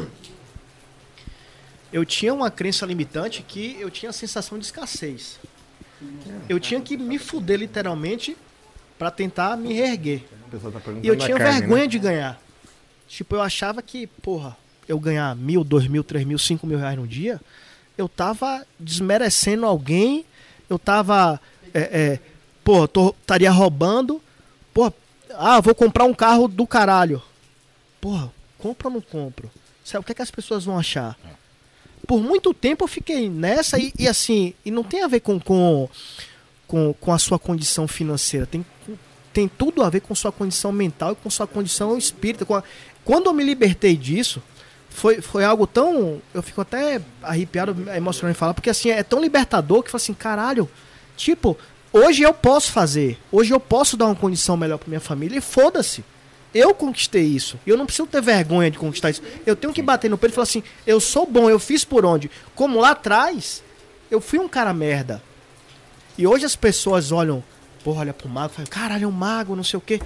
eu 1.91 2.05
tinha 2.05 2.33
uma 2.33 2.49
crença 2.49 2.85
limitante 2.85 3.43
que 3.43 3.75
eu 3.79 3.91
tinha 3.91 4.11
a 4.11 4.13
sensação 4.13 4.57
de 4.57 4.65
escassez. 4.65 5.37
Eu 6.47 6.59
tinha 6.59 6.79
que 6.81 6.97
me 6.97 7.17
fuder, 7.17 7.59
literalmente, 7.59 8.37
para 8.97 9.11
tentar 9.11 9.57
me 9.57 9.73
reerguer. 9.73 10.23
E 11.03 11.07
eu 11.07 11.15
tinha 11.17 11.37
vergonha 11.37 11.87
de 11.87 11.99
ganhar. 11.99 12.41
Tipo, 13.07 13.35
eu 13.35 13.41
achava 13.41 13.81
que, 13.81 14.07
porra, 14.07 14.57
eu 14.87 14.99
ganhar 14.99 15.35
mil, 15.35 15.63
dois 15.63 15.87
mil, 15.87 16.03
três 16.03 16.25
mil, 16.25 16.37
cinco 16.37 16.65
mil 16.65 16.77
reais 16.77 16.97
no 16.97 17.07
dia, 17.07 17.39
eu 17.97 18.07
tava 18.07 18.65
desmerecendo 18.79 19.65
alguém, 19.65 20.25
eu 20.69 20.77
tava, 20.77 21.39
é, 21.73 21.79
é, 21.81 22.19
porra, 22.63 22.89
estaria 23.19 23.51
roubando, 23.51 24.21
porra, 24.73 24.93
ah, 25.33 25.59
vou 25.59 25.75
comprar 25.75 26.05
um 26.05 26.13
carro 26.13 26.47
do 26.47 26.65
caralho. 26.65 27.21
Porra, 27.99 28.31
compra 28.57 28.87
ou 28.87 28.93
não 28.95 29.01
compro? 29.01 29.49
Sabe, 29.83 30.01
o 30.01 30.05
que, 30.05 30.11
é 30.11 30.15
que 30.15 30.21
as 30.21 30.31
pessoas 30.31 30.65
vão 30.65 30.77
achar? 30.77 31.17
Por 32.07 32.21
muito 32.21 32.53
tempo 32.53 32.85
eu 32.85 32.87
fiquei 32.87 33.29
nessa 33.29 33.77
e, 33.77 33.93
e 33.99 34.07
assim, 34.07 34.53
e 34.65 34.71
não 34.71 34.83
tem 34.83 35.03
a 35.03 35.07
ver 35.07 35.19
com, 35.19 35.37
com, 35.39 35.89
com, 36.65 36.93
com 36.93 37.13
a 37.13 37.19
sua 37.19 37.37
condição 37.37 37.87
financeira, 37.87 38.45
tem, 38.45 38.65
tem 39.33 39.47
tudo 39.47 39.83
a 39.83 39.89
ver 39.89 39.99
com 39.99 40.15
sua 40.15 40.31
condição 40.31 40.71
mental 40.71 41.11
e 41.11 41.15
com 41.15 41.29
sua 41.29 41.45
condição 41.45 41.97
espírita. 41.97 42.45
A... 42.57 42.63
Quando 43.03 43.27
eu 43.27 43.33
me 43.33 43.43
libertei 43.43 43.97
disso, 43.97 44.41
foi, 44.89 45.21
foi 45.21 45.43
algo 45.43 45.67
tão. 45.67 46.21
Eu 46.33 46.41
fico 46.41 46.61
até 46.61 47.01
arrepiado, 47.21 47.75
emocionado 47.95 48.31
em 48.31 48.39
falar, 48.39 48.53
porque 48.55 48.69
assim, 48.69 48.89
é 48.89 49.03
tão 49.03 49.21
libertador 49.21 49.83
que 49.83 49.89
eu 49.89 49.91
falo 49.91 50.01
assim, 50.01 50.13
caralho, 50.13 50.67
tipo, 51.15 51.57
hoje 51.93 52.23
eu 52.23 52.33
posso 52.33 52.71
fazer, 52.71 53.17
hoje 53.31 53.53
eu 53.53 53.59
posso 53.59 53.95
dar 53.95 54.05
uma 54.05 54.15
condição 54.15 54.57
melhor 54.57 54.77
para 54.77 54.87
minha 54.87 54.99
família 54.99 55.37
e 55.37 55.41
foda-se. 55.41 56.03
Eu 56.57 56.73
conquistei 56.73 57.23
isso. 57.23 57.59
Eu 57.67 57.77
não 57.77 57.85
preciso 57.85 58.07
ter 58.07 58.19
vergonha 58.19 58.71
de 58.71 58.79
conquistar 58.79 59.11
isso. 59.11 59.21
Eu 59.45 59.55
tenho 59.55 59.71
que 59.71 59.79
bater 59.79 60.09
no 60.09 60.17
peito 60.17 60.33
e 60.33 60.35
falar 60.35 60.43
assim: 60.43 60.63
eu 60.87 60.99
sou 60.99 61.23
bom, 61.23 61.47
eu 61.47 61.59
fiz 61.59 61.85
por 61.85 62.03
onde? 62.03 62.31
Como 62.55 62.79
lá 62.79 62.91
atrás, 62.91 63.63
eu 64.09 64.19
fui 64.19 64.39
um 64.39 64.47
cara 64.47 64.73
merda. 64.73 65.21
E 66.17 66.25
hoje 66.25 66.45
as 66.45 66.55
pessoas 66.55 67.11
olham, 67.11 67.43
porra, 67.83 67.99
olha 67.99 68.13
pro 68.13 68.27
mago, 68.27 68.53
falam, 68.55 68.67
caralho, 68.67 69.03
é 69.03 69.07
um 69.07 69.11
mago, 69.11 69.55
não 69.55 69.63
sei 69.63 69.77
o 69.77 69.81
quê. 69.81 70.01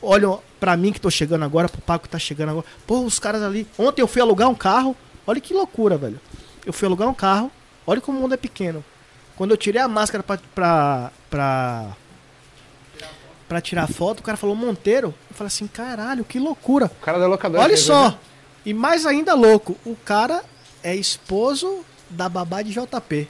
Olham 0.00 0.40
pra 0.58 0.74
mim 0.74 0.90
que 0.90 0.98
tô 0.98 1.10
chegando 1.10 1.44
agora, 1.44 1.68
pro 1.68 1.82
Paco 1.82 2.04
que 2.04 2.08
tá 2.08 2.18
chegando 2.18 2.48
agora. 2.48 2.66
Porra, 2.86 3.02
os 3.02 3.18
caras 3.18 3.42
ali. 3.42 3.66
Ontem 3.78 4.00
eu 4.00 4.08
fui 4.08 4.22
alugar 4.22 4.48
um 4.48 4.54
carro. 4.54 4.96
Olha 5.26 5.38
que 5.38 5.52
loucura, 5.52 5.98
velho. 5.98 6.18
Eu 6.64 6.72
fui 6.72 6.86
alugar 6.86 7.06
um 7.10 7.14
carro. 7.14 7.52
Olha 7.86 8.00
como 8.00 8.16
o 8.16 8.22
mundo 8.22 8.32
é 8.32 8.38
pequeno. 8.38 8.82
Quando 9.36 9.50
eu 9.50 9.56
tirei 9.58 9.82
a 9.82 9.88
máscara 9.88 10.22
pra, 10.22 10.38
pra, 10.54 11.12
pra 11.28 11.96
pra 13.50 13.60
tirar 13.60 13.88
foto, 13.88 14.20
o 14.20 14.22
cara 14.22 14.36
falou 14.38 14.54
Monteiro. 14.54 15.12
Eu 15.28 15.34
falei 15.34 15.48
assim, 15.48 15.66
caralho, 15.66 16.24
que 16.24 16.38
loucura. 16.38 16.86
O 16.86 17.04
cara 17.04 17.18
da 17.18 17.26
locadora. 17.26 17.64
Olha 17.64 17.76
só. 17.76 18.10
né? 18.10 18.18
E 18.64 18.72
mais 18.72 19.04
ainda 19.06 19.34
louco, 19.34 19.76
o 19.84 19.96
cara 19.96 20.44
é 20.84 20.94
esposo 20.94 21.84
da 22.08 22.28
babá 22.28 22.62
de 22.62 22.70
JP. 22.70 23.28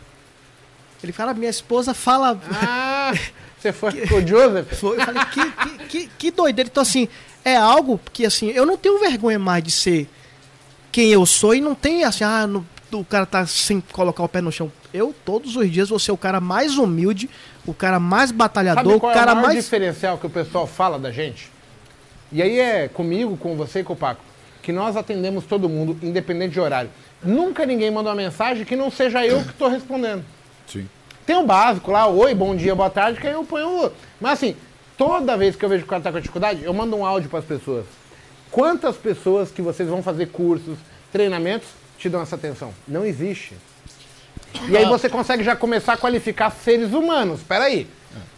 Ele 1.03 1.13
fala, 1.13 1.33
minha 1.33 1.49
esposa 1.51 1.95
fala. 1.95 2.39
Ah, 2.63 3.15
você 3.59 3.73
foi 3.73 4.07
com 4.07 4.17
o 4.17 4.27
Joseph? 4.27 4.79
Foi, 4.79 4.99
eu 5.01 5.05
falei, 5.07 5.25
que, 5.25 5.51
que, 5.51 5.79
que, 5.89 6.07
que 6.19 6.31
doideira. 6.31 6.69
Então, 6.71 6.83
assim, 6.83 7.09
é 7.43 7.57
algo 7.57 7.99
que, 8.13 8.27
assim, 8.27 8.49
eu 8.51 8.67
não 8.67 8.77
tenho 8.77 8.99
vergonha 9.01 9.39
mais 9.39 9.65
de 9.65 9.71
ser 9.71 10.07
quem 10.93 11.11
eu 11.11 11.25
sou 11.25 11.55
e 11.55 11.63
não 11.63 11.75
tem, 11.75 12.05
assim, 12.05 12.25
ah, 12.25 12.47
no- 12.47 12.67
o 12.93 13.05
cara 13.07 13.25
tá 13.25 13.47
sem 13.47 13.81
colocar 13.81 14.23
o 14.23 14.29
pé 14.29 14.43
no 14.43 14.53
chão. 14.53 14.71
Eu, 14.93 15.15
todos 15.25 15.57
os 15.57 15.71
dias, 15.71 15.89
vou 15.89 15.99
ser 15.99 16.13
o 16.13 16.17
cara 16.17 16.41
mais 16.41 16.77
humilde, 16.77 17.31
o 17.67 17.73
cara 17.73 18.01
mais 18.01 18.33
batalhador, 18.33 18.83
Sabe 18.85 18.95
o 18.97 19.01
qual 19.01 19.13
é 19.13 19.15
cara 19.15 19.33
o 19.33 19.37
maior 19.37 19.49
mais. 19.49 19.65
diferencial 19.65 20.19
que 20.19 20.27
o 20.27 20.31
pessoal 20.31 20.67
fala 20.67 20.99
da 20.99 21.11
gente? 21.11 21.51
E 22.33 22.43
aí 22.43 22.59
é 22.59 22.89
comigo, 22.89 23.37
com 23.37 23.57
você 23.57 23.81
e 23.81 23.85
com 23.85 23.93
o 23.93 23.97
Paco, 23.97 24.23
que 24.63 24.73
nós 24.73 24.97
atendemos 24.97 25.45
todo 25.45 25.69
mundo, 25.69 25.97
independente 26.03 26.53
de 26.53 26.61
horário. 26.61 26.91
Nunca 27.23 27.67
ninguém 27.67 27.91
manda 27.91 28.09
uma 28.09 28.17
mensagem 28.17 28.65
que 28.65 28.77
não 28.77 28.91
seja 28.91 29.25
eu 29.27 29.43
que 29.43 29.51
estou 29.51 29.69
respondendo. 29.69 30.25
Sim. 30.67 30.89
Tem 31.27 31.37
o 31.37 31.45
básico 31.45 31.91
lá, 31.91 32.07
oi, 32.07 32.35
bom 32.35 32.57
dia, 32.57 32.75
boa 32.75 32.91
tarde, 32.91 33.21
que 33.21 33.27
aí 33.27 33.35
eu 33.35 33.45
ponho 33.45 33.87
o... 33.87 33.93
Mas 34.21 34.33
assim, 34.33 34.57
toda 34.97 35.37
vez 35.37 35.55
que 35.55 35.65
eu 35.65 35.69
vejo 35.69 35.83
que 35.83 35.89
o 35.89 35.91
cara 35.91 36.03
tá 36.03 36.11
com 36.11 36.19
dificuldade, 36.19 36.65
eu 36.65 36.73
mando 36.75 36.97
um 36.97 37.05
áudio 37.07 37.29
para 37.31 37.39
as 37.39 37.45
pessoas. 37.45 37.85
Quantas 38.51 38.97
pessoas 38.97 39.51
que 39.51 39.63
vocês 39.63 39.89
vão 39.89 40.03
fazer 40.03 40.27
cursos, 40.27 40.77
treinamentos, 41.13 41.69
te 41.99 42.09
dão 42.09 42.23
essa 42.23 42.35
atenção? 42.35 42.73
Não 42.89 43.05
existe. 43.05 43.55
E 44.69 44.77
aí 44.77 44.85
você 44.87 45.09
consegue 45.09 45.43
já 45.43 45.57
começar 45.57 45.95
a 45.95 45.97
qualificar 45.97 46.51
seres 46.51 46.93
humanos. 46.93 47.41
Peraí. 47.43 47.87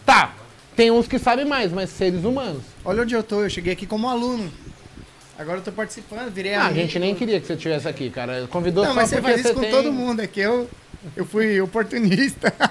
Tá, 0.05 0.33
tem 0.75 0.91
uns 0.91 1.07
que 1.07 1.19
sabem 1.19 1.45
mais, 1.45 1.71
mas 1.71 1.89
seres 1.89 2.23
humanos. 2.23 2.63
Olha 2.83 3.03
onde 3.03 3.13
eu 3.13 3.23
tô, 3.23 3.41
eu 3.43 3.49
cheguei 3.49 3.73
aqui 3.73 3.85
como 3.85 4.09
aluno. 4.09 4.51
Agora 5.37 5.57
eu 5.57 5.63
tô 5.63 5.71
participando, 5.71 6.31
virei 6.31 6.53
Ah, 6.53 6.67
a 6.67 6.73
gente 6.73 6.99
nem 6.99 7.15
queria 7.15 7.39
que 7.39 7.47
você 7.47 7.53
estivesse 7.53 7.87
aqui, 7.87 8.09
cara. 8.09 8.47
Convidou 8.49 8.83
Não, 8.83 8.91
só 8.91 8.95
mas 8.95 9.09
você 9.09 9.21
faz 9.21 9.39
isso 9.39 9.53
com 9.53 9.61
tem... 9.61 9.71
todo 9.71 9.91
mundo, 9.91 10.21
é 10.21 10.27
que 10.27 10.39
eu, 10.39 10.69
eu 11.15 11.25
fui 11.25 11.59
oportunista. 11.59 12.53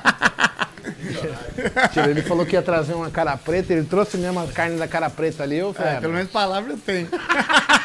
Tira, 1.93 2.11
Ele 2.11 2.23
falou 2.23 2.47
que 2.47 2.55
ia 2.55 2.63
trazer 2.63 2.95
uma 2.95 3.11
cara 3.11 3.37
preta, 3.37 3.73
ele 3.73 3.85
trouxe 3.85 4.17
mesmo 4.17 4.41
a 4.41 4.47
carne 4.47 4.79
da 4.79 4.89
cara 4.89 5.11
preta 5.11 5.43
ali. 5.43 5.59
Eu 5.59 5.73
falei, 5.73 5.93
É, 5.93 5.97
ah, 5.97 6.01
pelo 6.01 6.13
menos 6.13 6.31
palavra 6.31 6.73
eu 6.73 6.79
tenho. 6.79 7.09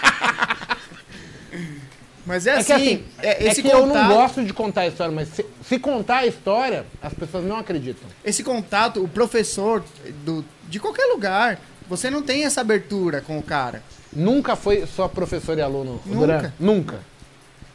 Mas 2.28 2.46
é 2.46 2.52
É 2.52 2.54
assim, 2.58 2.66
que 2.66 2.74
assim, 2.74 3.04
é, 3.20 3.46
é 3.46 3.48
esse 3.48 3.62
que 3.64 3.70
eu 3.70 3.86
não 3.88 4.08
gosto 4.10 4.44
de 4.44 4.54
contar 4.54 4.82
a 4.82 4.88
história, 4.88 5.12
mas 5.14 5.30
se, 5.30 5.46
se 5.66 5.80
contar 5.80 6.18
a 6.18 6.26
história, 6.28 6.86
as 7.02 7.14
pessoas 7.14 7.46
não 7.46 7.56
acreditam. 7.58 8.08
esse 8.24 8.44
contato, 8.44 9.02
o 9.02 9.08
professor 9.08 9.82
do, 10.26 10.44
de 10.68 10.78
qualquer 10.78 11.06
lugar, 11.06 11.58
você 11.90 12.10
não 12.10 12.22
tem 12.22 12.44
essa 12.44 12.60
abertura 12.62 13.22
com 13.22 13.38
o 13.40 13.42
cara. 13.42 13.82
Nunca 14.12 14.56
foi 14.58 14.86
só 14.86 15.08
professor 15.08 15.58
e 15.58 15.62
aluno, 15.62 16.02
Nunca. 16.06 16.20
Duran. 16.20 16.54
Nunca. 16.60 17.00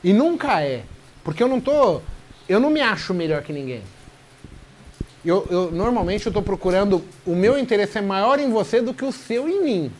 E 0.04 0.12
nunca 0.12 0.60
é. 0.60 0.82
Porque 1.24 1.42
eu 1.42 1.48
não 1.48 1.60
tô. 1.60 2.00
Eu 2.48 2.60
não 2.60 2.68
me 2.70 2.80
acho 2.82 3.14
melhor 3.14 3.42
que 3.42 3.52
ninguém. 3.54 3.82
Eu, 5.24 5.46
eu- 5.50 5.70
normalmente 5.70 6.26
eu 6.26 6.32
tô 6.32 6.42
procurando. 6.42 7.02
O 7.24 7.34
meu 7.34 7.58
interesse 7.58 7.96
é 7.98 8.00
maior 8.02 8.38
em 8.40 8.50
você 8.50 8.80
do 8.82 8.92
que 8.92 9.04
o 9.04 9.12
seu 9.12 9.48
em 9.48 9.62
mim. 9.64 9.92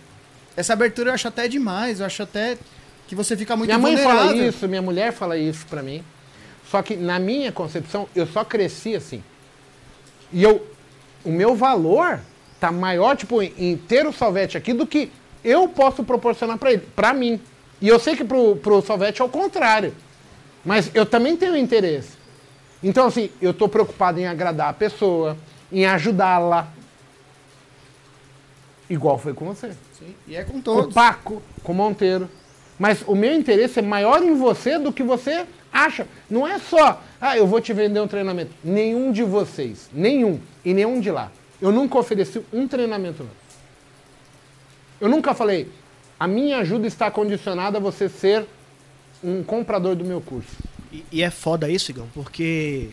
Essa 0.57 0.73
abertura 0.75 1.11
eu 1.11 1.15
acho 1.15 1.29
até 1.29 1.49
demais, 1.49 2.01
eu 2.01 2.07
acho 2.07 2.23
até 2.23 2.59
que 3.07 3.15
você 3.15 3.37
fica 3.37 3.57
muito 3.57 3.69
minha 3.69 3.79
mãe 3.79 3.97
fala 3.97 4.21
vulnerável. 4.23 4.49
isso, 4.49 4.69
minha 4.69 4.83
mulher 4.83 5.13
fala 5.13 5.37
isso 5.37 5.67
pra 5.67 5.83
mim. 5.83 6.03
Só 6.71 6.81
que 6.83 6.97
na 6.97 7.19
minha 7.19 7.53
concepção, 7.53 8.09
eu 8.15 8.27
só 8.27 8.45
cresci 8.45 8.95
assim. 8.95 9.23
E 10.33 10.43
eu, 10.43 10.67
o 11.25 11.31
meu 11.31 11.55
valor 11.55 12.21
tá 12.59 12.73
maior, 12.73 13.17
tipo, 13.17 13.43
em, 13.43 13.77
ter 13.77 14.07
o 14.07 14.13
Salvete 14.13 14.57
aqui 14.57 14.73
do 14.73 14.87
que 14.87 15.11
eu 15.45 15.69
posso 15.69 16.03
proporcionar 16.05 16.57
pra 16.57 16.73
ele, 16.73 16.83
pra 16.97 17.13
mim. 17.13 17.41
E 17.81 17.89
eu 17.89 17.99
sei 17.99 18.17
que 18.17 18.25
pro, 18.25 18.57
pro 18.57 18.81
Salvete 18.81 19.21
é 19.21 19.25
o 19.25 19.29
contrário. 19.29 19.95
Mas 20.65 20.91
eu 20.95 21.05
também 21.05 21.37
tenho 21.37 21.57
interesse. 21.57 22.13
Então, 22.83 23.07
assim, 23.09 23.31
eu 23.41 23.53
tô 23.53 23.69
preocupado 23.69 24.19
em 24.19 24.27
agradar 24.27 24.71
a 24.71 24.73
pessoa, 24.73 25.37
em 25.71 25.85
ajudá-la. 25.85 26.69
Igual 28.89 29.19
foi 29.19 29.35
com 29.35 29.47
você. 29.47 29.73
Sim, 29.99 30.15
E 30.27 30.37
é 30.37 30.45
com 30.45 30.53
Com 30.53 30.59
o 30.59 30.63
todos. 30.63 30.95
Paco, 30.95 31.43
com 31.63 31.73
o 31.73 31.75
Monteiro. 31.75 32.29
Mas 32.79 33.03
o 33.07 33.15
meu 33.15 33.35
interesse 33.35 33.79
é 33.79 33.83
maior 33.83 34.23
em 34.23 34.35
você 34.35 34.79
do 34.79 34.93
que 34.93 35.03
você 35.03 35.47
acha. 35.73 36.07
Não 36.29 36.47
é 36.47 36.59
só, 36.59 37.03
ah, 37.21 37.37
eu 37.37 37.47
vou 37.47 37.61
te 37.61 37.73
vender 37.73 38.01
um 38.01 38.09
treinamento. 38.09 38.53
Nenhum 38.63 39.13
de 39.13 39.23
vocês, 39.23 39.89
nenhum, 39.93 40.41
e 40.65 40.75
nenhum 40.75 41.01
de 41.01 41.11
lá. 41.11 41.31
Eu 41.61 41.71
nunca 41.71 41.99
ofereci 41.99 42.43
um 42.53 42.67
treinamento, 42.67 43.23
não. 43.23 43.43
Eu 45.01 45.09
nunca 45.09 45.35
falei, 45.35 45.69
a 46.19 46.27
minha 46.27 46.59
ajuda 46.59 46.87
está 46.87 47.11
condicionada 47.11 47.79
a 47.79 47.81
você 47.81 48.09
ser 48.09 48.47
um 49.23 49.43
comprador 49.43 49.95
do 49.95 50.05
meu 50.05 50.21
curso. 50.21 50.57
E, 50.93 51.05
e 51.11 51.23
é 51.23 51.31
foda 51.31 51.69
isso, 51.69 51.91
Igão, 51.91 52.09
porque 52.15 52.91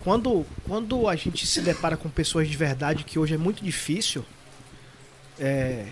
quando, 0.00 0.44
quando 0.66 1.08
a 1.08 1.14
gente 1.14 1.46
se 1.46 1.60
depara 1.60 1.96
com 1.96 2.08
pessoas 2.08 2.48
de 2.48 2.56
verdade, 2.56 3.04
que 3.04 3.18
hoje 3.18 3.34
é 3.34 3.38
muito 3.38 3.64
difícil, 3.64 4.24
é, 5.38 5.86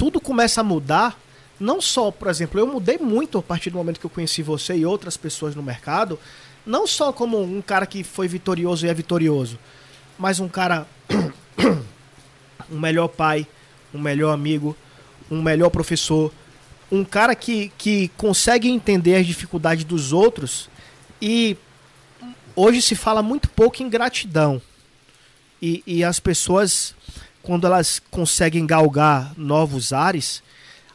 tudo 0.00 0.18
começa 0.18 0.62
a 0.62 0.64
mudar. 0.64 1.20
Não 1.60 1.78
só, 1.78 2.10
por 2.10 2.28
exemplo, 2.28 2.58
eu 2.58 2.66
mudei 2.66 2.96
muito 2.96 3.36
a 3.36 3.42
partir 3.42 3.68
do 3.68 3.76
momento 3.76 4.00
que 4.00 4.06
eu 4.06 4.10
conheci 4.10 4.42
você 4.42 4.74
e 4.74 4.86
outras 4.86 5.14
pessoas 5.14 5.54
no 5.54 5.62
mercado. 5.62 6.18
Não 6.64 6.86
só 6.86 7.12
como 7.12 7.38
um 7.38 7.60
cara 7.60 7.84
que 7.84 8.02
foi 8.02 8.26
vitorioso 8.26 8.86
e 8.86 8.88
é 8.88 8.94
vitorioso, 8.94 9.58
mas 10.18 10.40
um 10.40 10.48
cara, 10.48 10.86
um 12.72 12.78
melhor 12.80 13.08
pai, 13.08 13.46
um 13.92 14.00
melhor 14.00 14.32
amigo, 14.32 14.74
um 15.30 15.42
melhor 15.42 15.68
professor, 15.68 16.32
um 16.90 17.04
cara 17.04 17.34
que, 17.34 17.70
que 17.76 18.08
consegue 18.16 18.70
entender 18.70 19.16
as 19.16 19.26
dificuldades 19.26 19.84
dos 19.84 20.14
outros 20.14 20.70
e 21.20 21.58
hoje 22.56 22.80
se 22.80 22.94
fala 22.94 23.22
muito 23.22 23.50
pouco 23.50 23.82
em 23.82 23.90
gratidão. 23.90 24.62
E, 25.60 25.82
e 25.86 26.02
as 26.02 26.18
pessoas, 26.18 26.94
quando 27.42 27.66
elas 27.66 28.00
conseguem 28.10 28.66
galgar 28.66 29.32
novos 29.36 29.92
ares, 29.92 30.42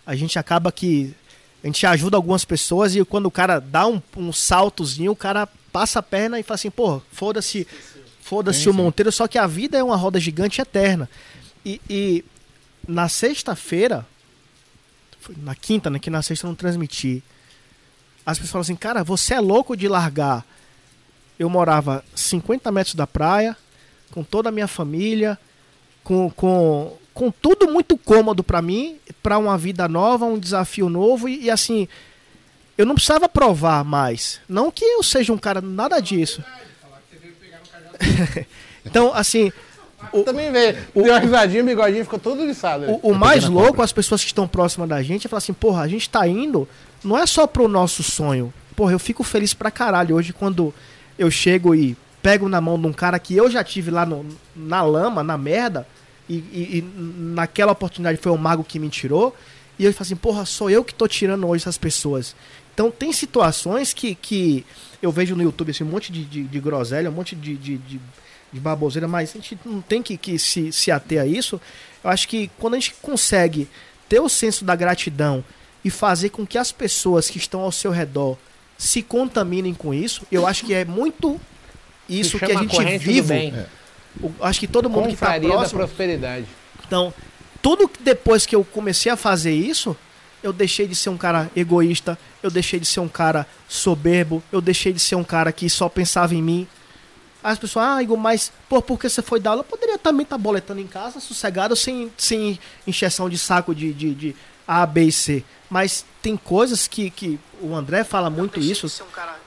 a 0.06 0.16
gente 0.16 0.38
acaba 0.38 0.72
que. 0.72 1.14
A 1.64 1.68
gente 1.68 1.86
ajuda 1.88 2.16
algumas 2.16 2.46
pessoas 2.46 2.96
e 2.96 3.04
quando 3.04 3.26
o 3.26 3.32
cara 3.32 3.60
dá 3.60 3.88
um, 3.88 4.00
um 4.16 4.32
saltozinho, 4.32 5.12
o 5.12 5.16
cara 5.16 5.48
passa 5.72 5.98
a 5.98 6.04
perna 6.04 6.40
e 6.40 6.44
fala 6.44 6.56
assim, 6.56 6.70
pô, 6.70 7.02
foda-se 7.12 7.66
foda-se 8.22 8.68
o 8.68 8.74
Monteiro, 8.74 9.12
só 9.12 9.28
que 9.28 9.38
a 9.38 9.46
vida 9.46 9.78
é 9.78 9.84
uma 9.84 9.96
roda 9.96 10.20
gigante 10.20 10.60
eterna. 10.60 11.10
E, 11.64 11.80
e 11.90 12.26
na 12.88 13.08
sexta-feira, 13.08 14.06
na 15.38 15.54
quinta, 15.54 15.90
né, 15.90 16.00
que 16.00 16.10
na 16.10 16.22
sexta 16.22 16.46
eu 16.46 16.50
não 16.50 16.56
transmiti, 16.56 17.24
as 18.26 18.40
pessoas 18.40 18.52
falam 18.52 18.62
assim, 18.62 18.76
cara, 18.76 19.04
você 19.04 19.36
é 19.36 19.40
louco 19.40 19.78
de 19.78 19.88
largar. 19.88 20.44
Eu 21.38 21.50
morava 21.50 22.04
50 22.16 22.72
metros 22.72 22.96
da 22.96 23.06
praia, 23.06 23.56
com 24.10 24.24
toda 24.24 24.50
a 24.50 24.52
minha 24.52 24.68
família, 24.68 25.38
com, 26.06 26.30
com, 26.30 26.94
com 27.14 27.30
tudo 27.32 27.68
muito 27.70 27.98
cômodo 27.98 28.42
pra 28.44 28.62
mim, 28.62 28.98
pra 29.22 29.38
uma 29.38 29.58
vida 29.58 29.90
nova, 29.90 30.24
um 30.26 30.40
desafio 30.40 30.88
novo 30.88 31.28
e, 31.28 31.44
e 31.46 31.50
assim, 31.52 31.86
eu 32.78 32.86
não 32.86 32.96
precisava 32.96 33.28
provar 33.28 33.84
mais. 33.84 34.40
Não 34.48 34.72
que 34.72 34.86
eu 34.86 35.04
seja 35.04 35.34
um 35.34 35.38
cara 35.38 35.60
nada 35.60 36.00
disso. 36.00 36.42
então, 38.86 39.14
assim, 39.14 39.52
o, 40.12 40.24
Também 40.24 40.52
veio, 40.52 40.78
deu 40.94 41.06
uma 41.06 41.20
risadinha, 41.20 41.64
o 41.64 41.66
bigodinho 41.66 42.04
ficou 42.04 42.20
todo 42.20 42.46
liçado. 42.46 42.86
o, 42.92 43.12
o 43.12 43.16
mais 43.16 43.46
louco, 43.46 43.82
as 43.82 43.92
pessoas 43.92 44.22
que 44.22 44.28
estão 44.28 44.48
próximas 44.48 44.88
da 44.88 45.02
gente, 45.02 45.26
é 45.26 45.30
falar 45.30 45.40
assim, 45.40 45.54
porra, 45.54 45.82
a 45.84 45.88
gente 45.88 46.10
tá 46.10 46.28
indo, 46.28 46.68
não 47.04 47.18
é 47.18 47.26
só 47.26 47.48
pro 47.48 47.68
nosso 47.68 48.04
sonho. 48.04 48.54
Porra, 48.76 48.92
eu 48.92 49.00
fico 49.00 49.24
feliz 49.24 49.54
pra 49.54 49.72
caralho 49.72 50.16
hoje 50.16 50.34
quando 50.34 50.74
eu 51.18 51.32
chego 51.32 51.74
e 51.74 51.96
pego 52.22 52.50
na 52.50 52.60
mão 52.60 52.80
de 52.80 52.88
um 52.88 52.94
cara 52.94 53.18
que 53.20 53.36
eu 53.36 53.50
já 53.50 53.64
tive 53.64 53.90
lá 53.90 54.06
no- 54.06 54.26
na 54.56 54.82
lama, 54.84 55.24
na 55.24 55.38
merda, 55.38 55.88
e, 56.30 56.36
e- 56.36 56.78
e 56.80 56.82
naquela 56.82 57.72
oportunidade 57.72 58.18
foi 58.20 58.32
o 58.32 58.38
mago 58.38 58.64
que 58.64 58.80
me 58.80 58.90
tirou, 58.90 59.36
e 59.78 59.86
eu 59.86 59.92
falo 59.94 60.04
assim, 60.04 60.16
porra, 60.16 60.46
sou 60.46 60.70
eu 60.70 60.84
que 60.84 60.94
tô 60.94 61.08
tirando 61.08 61.48
hoje 61.48 61.64
essas 61.64 61.78
pessoas. 61.78 62.36
Então 62.74 62.90
tem 62.92 63.12
situações 63.14 63.94
que, 63.94 64.16
que 64.16 64.66
eu 65.02 65.12
vejo 65.12 65.36
no 65.36 65.44
YouTube 65.44 65.72
assim, 65.72 65.84
um 65.84 65.88
monte 65.88 66.12
de, 66.12 66.24
de, 66.26 66.44
de 66.44 66.60
groselha, 66.60 67.10
um 67.10 67.14
monte 67.14 67.36
de, 67.36 67.56
de, 67.56 67.78
de, 67.78 68.00
de 68.52 68.60
baboseira, 68.60 69.08
mas 69.08 69.30
a 69.32 69.34
gente 69.34 69.58
não 69.66 69.82
tem 69.82 70.02
que, 70.02 70.18
que 70.18 70.38
se, 70.40 70.72
se 70.72 70.92
ater 70.92 71.22
a 71.22 71.26
isso. 71.26 71.60
Eu 72.04 72.10
acho 72.10 72.28
que 72.28 72.50
quando 72.60 72.74
a 72.76 72.80
gente 72.80 72.94
consegue 73.02 73.68
ter 74.10 74.20
o 74.20 74.28
senso 74.30 74.64
da 74.66 74.76
gratidão 74.76 75.44
e 75.84 75.90
fazer 75.90 76.30
com 76.30 76.46
que 76.46 76.58
as 76.58 76.72
pessoas 76.72 77.30
que 77.30 77.38
estão 77.38 77.62
ao 77.62 77.72
seu 77.72 77.92
redor 77.92 78.38
se 78.78 79.02
contaminem 79.02 79.74
com 79.74 79.94
isso, 79.94 80.24
eu 80.32 80.46
acho 80.46 80.66
que 80.66 80.74
é 80.74 80.84
muito 80.84 81.40
isso 82.10 82.38
que 82.38 82.46
a 82.46 82.56
gente 82.62 82.76
vive. 82.98 83.22
bem. 83.28 83.66
Acho 84.42 84.60
que 84.60 84.68
todo 84.68 84.90
mundo 84.90 85.08
que 85.08 85.14
está 85.14 85.28
Confraria 85.28 85.50
da 85.50 85.56
próximo 85.56 85.80
prosperidade. 85.80 86.46
então, 86.86 87.14
tudo 87.62 87.88
que 87.88 88.02
depois 88.02 88.46
que 88.46 88.56
eu 88.56 88.64
comecei 88.64 89.12
a 89.12 89.16
fazer 89.18 89.54
isso, 89.54 89.96
eu 90.44 90.54
deixei 90.54 90.88
de 90.88 90.96
ser 90.96 91.10
um 91.10 91.18
cara 91.18 91.50
egoísta, 91.56 92.18
eu 92.44 92.52
deixei 92.52 92.80
de 92.80 92.86
ser 92.86 93.00
um 93.00 93.08
cara 93.08 93.48
soberbo, 93.68 94.44
eu 94.52 94.62
deixei 94.62 94.94
de 94.94 95.00
ser 95.00 95.16
um 95.16 95.24
cara 95.24 95.52
que 95.52 95.70
só 95.70 95.90
pensava 95.90 96.36
em 96.36 96.42
mim. 96.42 96.68
Aí 97.44 97.52
As 97.52 97.60
pessoas, 97.60 97.86
ah, 97.86 98.04
Igor, 98.04 98.18
mas 98.18 98.52
pô, 98.70 98.82
por 98.82 99.00
que 99.00 99.10
você 99.10 99.22
foi 99.22 99.40
dar 99.40 99.52
aula? 99.52 99.62
Eu 99.62 99.66
poderia 99.66 99.98
também 99.98 100.24
estar 100.24 100.38
boletando 100.38 100.80
em 100.80 100.88
casa, 100.88 101.20
sossegado, 101.20 101.76
sem, 101.76 102.12
sem 102.18 102.60
encheção 102.86 103.30
de 103.30 103.38
saco 103.38 103.74
de, 103.74 103.92
de, 103.94 104.14
de 104.14 104.36
A, 104.68 104.86
B 104.86 105.06
e 105.06 105.12
C. 105.12 105.44
Mas 105.70 106.06
tem 106.22 106.38
coisas 106.38 106.88
que, 106.88 107.10
que 107.10 107.40
o 107.60 107.76
André 107.76 108.04
fala 108.04 108.30
muito 108.30 108.60
isso, 108.60 108.88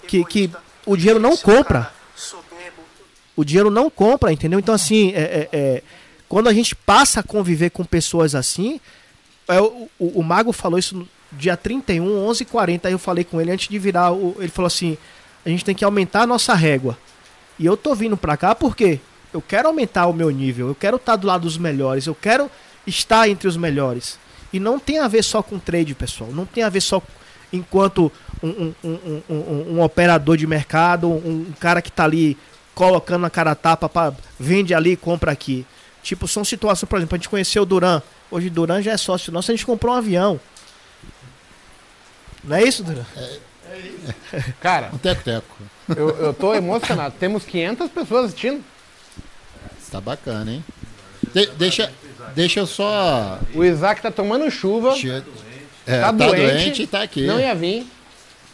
que, 0.07 0.25
que 0.25 0.51
o 0.85 0.97
dinheiro 0.97 1.21
não 1.21 1.37
compra 1.37 1.93
o 3.39 3.45
dinheiro 3.45 3.71
não 3.71 3.89
compra, 3.89 4.33
entendeu? 4.33 4.59
Então, 4.59 4.75
assim, 4.75 5.13
é, 5.15 5.21
é- 5.21 5.49
é, 5.53 5.83
quando 6.29 6.49
a 6.49 6.53
gente 6.53 6.75
passa 6.75 7.21
a 7.21 7.23
conviver 7.23 7.71
com 7.71 7.85
pessoas 7.85 8.35
assim, 8.35 8.81
é, 9.47 9.61
o, 9.61 9.89
o- 9.99 10.21
o 10.21 10.23
Mago 10.25 10.53
falou 10.53 10.77
isso 10.79 10.97
no 10.97 11.09
dia 11.33 11.57
31, 11.57 12.05
11 12.27 12.43
h 12.43 12.51
40 12.51 12.89
aí 12.89 12.95
eu 12.95 12.99
falei 12.99 13.23
com 13.23 13.41
ele 13.41 13.53
antes 13.53 13.69
de 13.69 13.79
virar, 13.79 14.13
o- 14.13 14.35
ele 14.41 14.49
falou 14.49 14.67
assim, 14.67 14.99
a 15.47 15.49
gente 15.49 15.65
tem 15.65 15.75
que 15.75 15.85
aumentar 15.85 16.23
a 16.23 16.27
nossa 16.27 16.53
régua. 16.55 16.99
E 17.59 17.65
eu 17.65 17.77
tô 17.77 17.95
vindo 17.95 18.17
pra 18.17 18.37
cá 18.37 18.55
porque 18.57 18.99
eu 19.33 19.41
quero 19.41 19.69
aumentar 19.69 20.07
o 20.07 20.13
meu 20.13 20.31
nível, 20.31 20.67
eu 20.69 20.75
quero 20.75 20.97
estar 20.97 21.15
do 21.17 21.27
lado 21.27 21.43
dos 21.43 21.57
melhores, 21.59 22.07
eu 22.07 22.15
quero 22.15 22.51
estar 22.87 23.29
entre 23.29 23.47
os 23.47 23.57
melhores. 23.57 24.19
E 24.53 24.59
não 24.59 24.79
tem 24.81 24.99
a 24.99 25.07
ver 25.07 25.23
só 25.23 25.43
com 25.43 25.59
trade, 25.61 25.95
pessoal. 25.95 26.31
Não 26.33 26.45
tem 26.45 26.65
a 26.65 26.69
ver 26.69 26.81
só 26.81 27.01
enquanto 27.53 28.11
um, 28.43 28.73
um- 28.83 29.23
um- 29.29 29.75
um- 29.77 29.83
operador 29.83 30.37
de 30.37 30.47
mercado, 30.47 31.09
um, 31.09 31.47
cara 31.61 31.81
que 31.83 31.93
tá 31.93 32.05
ali 32.05 32.37
colocando 32.79 33.23
na 33.23 33.31
cara 33.31 33.51
a 33.51 33.55
tapa, 33.57 33.89
pra, 33.89 34.13
vende 34.39 34.73
ali, 34.73 34.97
compra 34.97 35.33
aqui. 35.33 35.67
Tipo, 36.01 36.29
são 36.29 36.45
situações, 36.45 36.89
por 36.89 36.97
exemplo, 36.97 37.17
a 37.17 37.19
gente 37.19 37.29
conheceu 37.29 37.65
o 37.65 37.67
Duran. 37.67 38.01
Hoje 38.31 38.47
o 38.47 38.51
Duran 38.53 38.81
já 38.81 38.93
é 38.93 38.97
sócio 38.97 39.33
nosso, 39.33 39.51
a 39.51 39.55
gente 39.55 39.67
comprou 39.67 39.93
um 39.93 39.99
avião. 39.99 40.39
Não 42.45 42.57
é 42.57 42.63
isso, 42.63 42.85
Duran? 42.85 43.03
Cara, 44.61 44.91
Um 44.95 44.99
teco-teco. 44.99 45.57
eu, 45.97 46.09
eu 46.11 46.33
tô 46.35 46.55
emocionado. 46.55 47.17
Temos 47.19 47.45
500 47.45 47.91
pessoas 47.91 48.27
assistindo. 48.27 48.65
Isso 49.81 49.91
tá 49.91 50.01
bacana, 50.01 50.53
hein? 50.53 50.65
De- 51.35 51.49
deixa, 51.59 51.93
deixa 52.35 52.61
eu 52.61 52.67
só. 52.67 53.41
O 53.55 53.65
Isaac 53.65 54.01
tá 54.01 54.11
tomando 54.13 54.49
chuva, 54.53 54.95
Che- 54.95 55.23
É, 55.85 56.01
tá, 56.01 56.07
tá, 56.07 56.13
doente, 56.13 56.37
doente 56.53 56.83
e 56.83 56.87
tá 56.87 57.03
aqui. 57.03 57.27
não 57.27 57.41
ia 57.41 57.55
vir. 57.57 57.87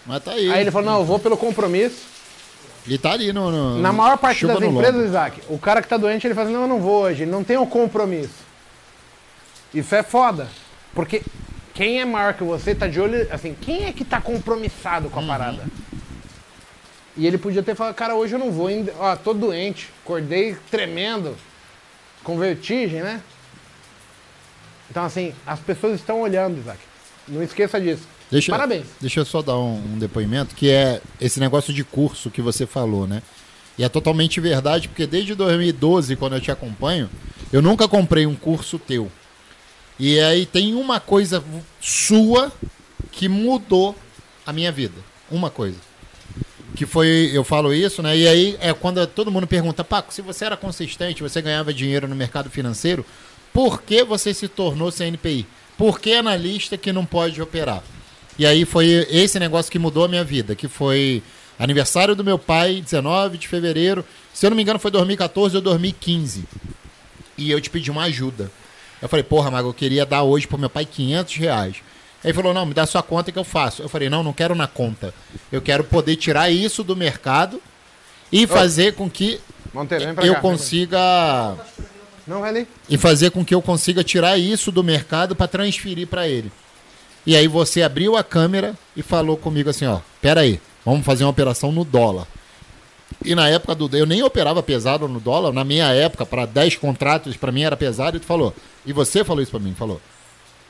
Mas 0.07 0.23
tá 0.25 0.33
aí. 0.33 0.51
Aí 0.51 0.61
ele 0.63 0.71
falou, 0.71 0.91
não, 0.91 0.99
eu 1.01 1.05
vou 1.05 1.19
pelo 1.19 1.37
compromisso. 1.37 2.14
E 2.87 2.99
tá 2.99 3.13
ali 3.13 3.33
no. 3.33 3.51
no- 3.51 3.79
Na 3.81 3.93
maior 3.93 4.19
parte 4.19 4.47
das 4.47 4.61
empresas. 4.61 5.07
Isaac, 5.07 5.41
o 5.49 5.59
cara 5.59 5.81
que 5.81 5.89
tá 5.89 5.97
doente, 5.97 6.27
ele 6.27 6.35
fala 6.35 6.47
assim, 6.47 6.55
não, 6.55 6.63
eu 6.63 6.69
não 6.69 6.81
vou 6.81 7.03
hoje, 7.05 7.23
ele 7.23 7.31
não 7.31 7.43
tem 7.43 7.57
o 7.57 7.67
compromisso. 7.67 8.45
Isso 9.73 9.95
é 9.95 10.03
foda. 10.03 10.49
Porque 10.95 11.23
quem 11.73 12.01
é 12.01 12.05
maior 12.05 12.35
que 12.35 12.45
você 12.45 12.75
tá 12.75 12.87
de 12.87 13.01
olho, 13.01 13.27
assim, 13.33 13.57
quem 13.61 13.87
é 13.87 13.93
que 13.93 14.05
tá 14.05 14.21
compromissado 14.21 15.07
Uhum. 15.07 15.11
com 15.13 15.21
a 15.21 15.27
parada? 15.27 15.65
E 17.17 17.27
ele 17.27 17.39
podia 17.39 17.63
ter 17.63 17.75
falado, 17.75 17.95
cara, 17.95 18.15
hoje 18.15 18.35
eu 18.35 18.39
não 18.39 18.51
vou, 18.51 18.67
ainda, 18.67 18.93
ó, 18.99 19.15
tô 19.17 19.33
doente, 19.33 19.89
acordei 20.05 20.57
tremendo, 20.71 21.37
com 22.23 22.37
vertigem, 22.39 23.03
né? 23.03 23.21
Então, 24.91 25.05
assim, 25.05 25.33
as 25.47 25.59
pessoas 25.61 25.95
estão 25.95 26.21
olhando, 26.21 26.59
Isaac. 26.59 26.79
Não 27.27 27.43
esqueça 27.43 27.81
disso. 27.81 28.07
Deixa, 28.31 28.51
Parabéns. 28.51 28.87
Deixa 29.01 29.21
eu 29.21 29.25
só 29.25 29.43
dar 29.43 29.57
um, 29.59 29.77
um 29.95 29.99
depoimento, 29.99 30.55
que 30.55 30.71
é 30.71 31.01
esse 31.21 31.39
negócio 31.39 31.73
de 31.73 31.85
curso 31.85 32.31
que 32.31 32.43
você 32.43 32.67
falou, 32.67 33.07
né? 33.07 33.23
E 33.77 33.85
é 33.85 33.89
totalmente 33.89 34.41
verdade, 34.41 34.89
porque 34.89 35.07
desde 35.07 35.35
2012, 35.35 36.17
quando 36.17 36.35
eu 36.35 36.41
te 36.41 36.51
acompanho, 36.51 37.11
eu 37.53 37.61
nunca 37.61 37.89
comprei 37.89 38.27
um 38.27 38.35
curso 38.35 38.79
teu. 38.79 39.11
E 39.99 40.19
aí 40.21 40.47
tem 40.47 40.75
uma 40.75 41.01
coisa 41.01 41.43
sua 41.81 42.53
que 43.13 43.29
mudou 43.29 43.95
a 44.47 44.53
minha 44.53 44.73
vida. 44.73 44.95
Uma 45.31 45.51
coisa. 45.51 45.79
Que 46.75 46.87
foi, 46.87 47.31
eu 47.33 47.45
falo 47.45 47.73
isso, 47.73 48.03
né? 48.03 48.17
E 48.17 48.27
aí 48.27 48.57
é 48.61 48.73
quando 48.73 49.05
todo 49.07 49.31
mundo 49.31 49.47
pergunta, 49.47 49.85
Paco, 49.85 50.13
se 50.13 50.23
você 50.23 50.45
era 50.45 50.57
consistente, 50.57 51.23
você 51.23 51.41
ganhava 51.41 51.73
dinheiro 51.73 52.09
no 52.09 52.17
mercado 52.17 52.51
financeiro, 52.51 53.05
por 53.53 53.83
que 53.83 54.03
você 54.03 54.35
se 54.35 54.49
tornou 54.49 54.91
CNPI? 54.91 55.47
Por 55.79 56.01
que 56.01 56.15
analista 56.15 56.77
que 56.77 56.93
não 56.93 57.05
pode 57.05 57.41
operar? 57.41 57.83
E 58.39 58.47
aí 58.47 58.65
foi 58.65 59.07
esse 59.11 59.39
negócio 59.39 59.71
que 59.71 59.79
mudou 59.79 60.05
a 60.05 60.09
minha 60.09 60.25
vida, 60.25 60.55
que 60.55 60.67
foi 60.69 61.23
Aniversário 61.59 62.17
do 62.17 62.25
meu 62.25 62.39
pai, 62.39 62.81
19 62.81 63.39
de 63.39 63.47
fevereiro. 63.47 64.05
Se 64.33 64.45
eu 64.45 64.51
não 64.51 64.57
me 64.57 64.63
engano, 64.63 64.79
foi 64.79 64.91
2014 64.91 65.57
ou 65.57 65.63
2015. 65.63 66.45
E 67.39 67.51
eu 67.51 67.61
te 67.61 67.71
pedi 67.71 67.91
uma 67.91 68.05
ajuda. 68.05 68.51
Eu 69.01 69.09
falei, 69.09 69.23
porra, 69.23 69.51
Mago, 69.51 69.69
eu 69.69 69.75
queria 69.75 70.05
dar 70.05 70.23
hoje 70.23 70.47
pro 70.47 70.59
meu 70.59 70.71
pai 70.71 70.85
500 70.85 71.37
reais. 71.37 71.77
Aí 72.23 72.31
ele 72.31 72.35
falou, 72.35 72.53
não, 72.55 72.67
me 72.67 72.75
dá 72.75 72.87
sua 72.87 73.03
conta 73.03 73.31
que 73.31 73.39
eu 73.39 73.45
faço. 73.45 73.83
Eu 73.83 73.89
falei, 73.89 74.09
não, 74.09 74.23
não 74.23 74.33
quero 74.33 74.55
na 74.55 74.67
conta. 74.67 75.15
Eu 75.53 75.61
quero 75.63 75.85
poder 75.85 76.17
tirar 76.17 76.51
isso 76.51 76.83
do 76.83 76.97
mercado 76.97 77.61
e 78.33 78.47
fazer 78.47 78.95
com 78.95 79.09
que 79.09 79.41
Monteiro, 79.73 80.05
eu 80.25 80.35
cá. 80.35 80.41
consiga 80.41 81.57
Não, 82.27 82.41
vai 82.41 82.51
ali. 82.51 82.69
e 82.89 82.97
fazer 82.99 83.31
com 83.31 83.45
que 83.45 83.55
eu 83.55 83.63
consiga 83.63 84.03
tirar 84.03 84.39
isso 84.39 84.73
do 84.73 84.83
mercado 84.83 85.37
para 85.37 85.47
transferir 85.47 86.09
para 86.09 86.27
ele. 86.27 86.51
E 87.27 87.37
aí 87.37 87.49
você 87.49 87.83
abriu 87.83 88.17
a 88.17 88.23
câmera 88.23 88.75
e 88.97 89.03
falou 89.03 89.37
comigo 89.37 89.71
assim, 89.71 89.87
ó, 89.87 90.01
pera 90.21 90.43
aí, 90.43 90.61
vamos 90.85 91.05
fazer 91.05 91.25
uma 91.25 91.31
operação 91.31 91.73
no 91.73 91.85
dólar. 91.85 92.27
E 93.25 93.35
na 93.35 93.49
época 93.49 93.75
do 93.75 93.97
eu 93.97 94.05
nem 94.05 94.23
operava 94.23 94.63
pesado 94.63 95.09
no 95.09 95.21
dólar, 95.21 95.53
na 95.53 95.65
minha 95.65 95.87
época 95.87 96.27
para 96.27 96.45
10 96.45 96.77
contratos 96.77 97.37
para 97.37 97.53
mim 97.53 97.63
era 97.63 97.77
pesado 97.77 98.17
e 98.17 98.21
tu 98.21 98.27
falou. 98.27 98.55
E 98.85 98.93
você 98.93 99.25
falou 99.25 99.43
isso 99.43 99.51
para 99.51 99.61
mim, 99.61 99.75
falou: 99.75 100.01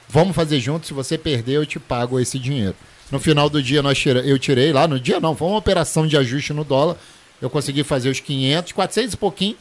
"Vamos 0.09 0.36
fazer 0.36 0.60
junto, 0.60 0.86
se 0.86 0.94
você 0.94 1.18
perder 1.18 1.55
eu 1.55 1.66
te 1.66 1.81
pago 1.81 2.20
esse 2.20 2.39
dinheiro". 2.39 2.76
No 3.10 3.18
final 3.18 3.48
do 3.48 3.62
dia 3.62 3.82
nós 3.82 3.98
tira, 3.98 4.20
eu 4.20 4.39
tirei 4.39 4.72
lá, 4.72 4.86
no 4.86 4.98
dia 5.01 5.20
não, 5.20 5.36
foi 5.36 5.48
uma 5.48 5.59
operação 5.59 6.06
de 6.06 6.16
ajuste 6.16 6.52
no 6.52 6.64
dólar. 6.64 6.97
Eu 7.40 7.51
consegui 7.51 7.82
fazer 7.82 8.09
os 8.09 8.20
500, 8.20 8.72
400 8.72 9.14
e 9.14 9.16
pouquinho. 9.16 9.56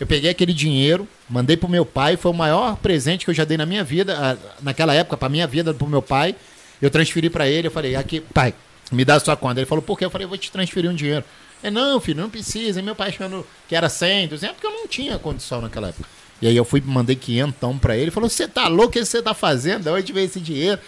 Eu 0.00 0.06
peguei 0.06 0.30
aquele 0.30 0.52
dinheiro, 0.52 1.06
mandei 1.28 1.56
pro 1.56 1.68
meu 1.68 1.84
pai, 1.84 2.16
foi 2.16 2.30
o 2.30 2.34
maior 2.34 2.76
presente 2.76 3.24
que 3.24 3.30
eu 3.30 3.34
já 3.34 3.44
dei 3.44 3.56
na 3.56 3.66
minha 3.66 3.84
vida, 3.84 4.38
naquela 4.62 4.94
época, 4.94 5.16
pra 5.16 5.28
minha 5.28 5.46
vida, 5.46 5.74
pro 5.74 5.86
meu 5.86 6.02
pai. 6.02 6.34
Eu 6.80 6.90
transferi 6.90 7.28
pra 7.28 7.48
ele, 7.48 7.66
eu 7.66 7.72
falei, 7.72 7.96
aqui, 7.96 8.20
pai, 8.20 8.54
me 8.92 9.04
dá 9.04 9.16
a 9.16 9.20
sua 9.20 9.36
conta. 9.36 9.60
Ele 9.60 9.66
falou, 9.66 9.82
por 9.82 9.98
quê? 9.98 10.04
Eu 10.04 10.10
falei, 10.10 10.24
eu 10.24 10.28
vou 10.28 10.38
te 10.38 10.50
transferir 10.50 10.90
um 10.90 10.94
dinheiro. 10.94 11.24
Ele, 11.62 11.72
não, 11.72 12.00
filho, 12.00 12.22
não 12.22 12.30
precisa. 12.30 12.78
E 12.80 12.82
meu 12.82 12.94
pai 12.94 13.08
achando 13.08 13.46
que 13.68 13.74
era 13.74 13.88
100, 13.88 14.28
200, 14.28 14.54
porque 14.54 14.66
eu 14.66 14.72
não 14.72 14.86
tinha 14.86 15.18
condição 15.18 15.60
naquela 15.60 15.88
época. 15.88 16.08
E 16.40 16.46
aí 16.46 16.56
eu 16.56 16.64
fui, 16.64 16.80
mandei 16.80 17.16
500 17.16 17.78
pra 17.80 17.96
ele, 17.96 18.10
falou, 18.10 18.28
você 18.28 18.46
tá 18.46 18.68
louco, 18.68 18.90
o 18.90 18.92
que 18.92 19.04
você 19.04 19.20
tá 19.20 19.34
fazendo? 19.34 19.84
De 19.84 19.90
onde 19.90 20.12
veio 20.12 20.26
esse 20.26 20.40
dinheiro? 20.40 20.80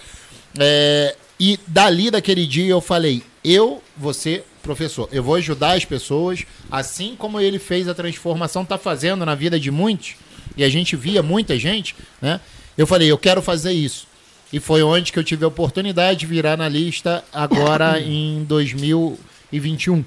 É, 0.58 1.16
e 1.38 1.58
dali 1.66 2.10
daquele 2.10 2.46
dia 2.46 2.70
eu 2.70 2.80
falei, 2.80 3.22
eu, 3.42 3.82
você, 3.96 4.44
professor, 4.62 5.08
eu 5.12 5.22
vou 5.22 5.34
ajudar 5.36 5.72
as 5.72 5.84
pessoas, 5.84 6.44
assim 6.70 7.14
como 7.16 7.40
ele 7.40 7.58
fez 7.58 7.88
a 7.88 7.94
transformação, 7.94 8.64
tá 8.64 8.78
fazendo 8.78 9.24
na 9.24 9.34
vida 9.34 9.58
de 9.58 9.70
muitos, 9.70 10.14
e 10.56 10.64
a 10.64 10.68
gente 10.68 10.96
via 10.96 11.22
muita 11.22 11.58
gente, 11.58 11.94
né? 12.20 12.40
Eu 12.76 12.86
falei, 12.86 13.10
eu 13.10 13.18
quero 13.18 13.42
fazer 13.42 13.72
isso. 13.72 14.06
E 14.52 14.58
foi 14.58 14.82
onde 14.82 15.12
que 15.12 15.18
eu 15.18 15.24
tive 15.24 15.44
a 15.44 15.48
oportunidade 15.48 16.20
de 16.20 16.26
virar 16.26 16.54
analista 16.54 17.24
agora 17.32 18.00
em 18.02 18.44
2021. 18.44 20.04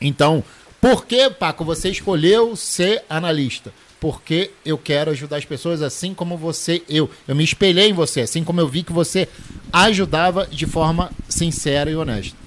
Então, 0.00 0.44
por 0.80 1.06
que, 1.06 1.30
Paco, 1.30 1.64
você 1.64 1.90
escolheu 1.90 2.54
ser 2.56 3.02
analista? 3.08 3.72
Porque 3.98 4.50
eu 4.64 4.76
quero 4.76 5.10
ajudar 5.10 5.38
as 5.38 5.44
pessoas 5.44 5.80
assim 5.80 6.12
como 6.12 6.36
você, 6.36 6.82
eu. 6.88 7.10
Eu 7.26 7.34
me 7.34 7.42
espelhei 7.42 7.88
em 7.88 7.94
você, 7.94 8.20
assim 8.20 8.44
como 8.44 8.60
eu 8.60 8.68
vi 8.68 8.82
que 8.82 8.92
você 8.92 9.26
ajudava 9.72 10.46
de 10.46 10.66
forma 10.66 11.10
sincera 11.26 11.90
e 11.90 11.96
honesta. 11.96 12.43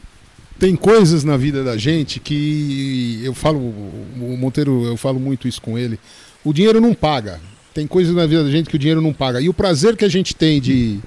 Tem 0.59 0.75
coisas 0.75 1.23
na 1.23 1.37
vida 1.37 1.63
da 1.63 1.77
gente 1.77 2.19
que 2.19 3.21
eu 3.23 3.33
falo, 3.33 3.59
o 3.59 4.35
Monteiro, 4.39 4.85
eu 4.85 4.97
falo 4.97 5.19
muito 5.19 5.47
isso 5.47 5.61
com 5.61 5.77
ele. 5.77 5.99
O 6.43 6.51
dinheiro 6.51 6.81
não 6.81 6.93
paga. 6.93 7.39
Tem 7.73 7.85
coisas 7.85 8.15
na 8.15 8.25
vida 8.25 8.43
da 8.43 8.49
gente 8.49 8.69
que 8.69 8.75
o 8.75 8.79
dinheiro 8.79 9.01
não 9.01 9.13
paga. 9.13 9.39
E 9.39 9.47
o 9.49 9.53
prazer 9.53 9.95
que 9.95 10.03
a 10.03 10.09
gente 10.09 10.35
tem 10.35 10.59
de 10.59 10.97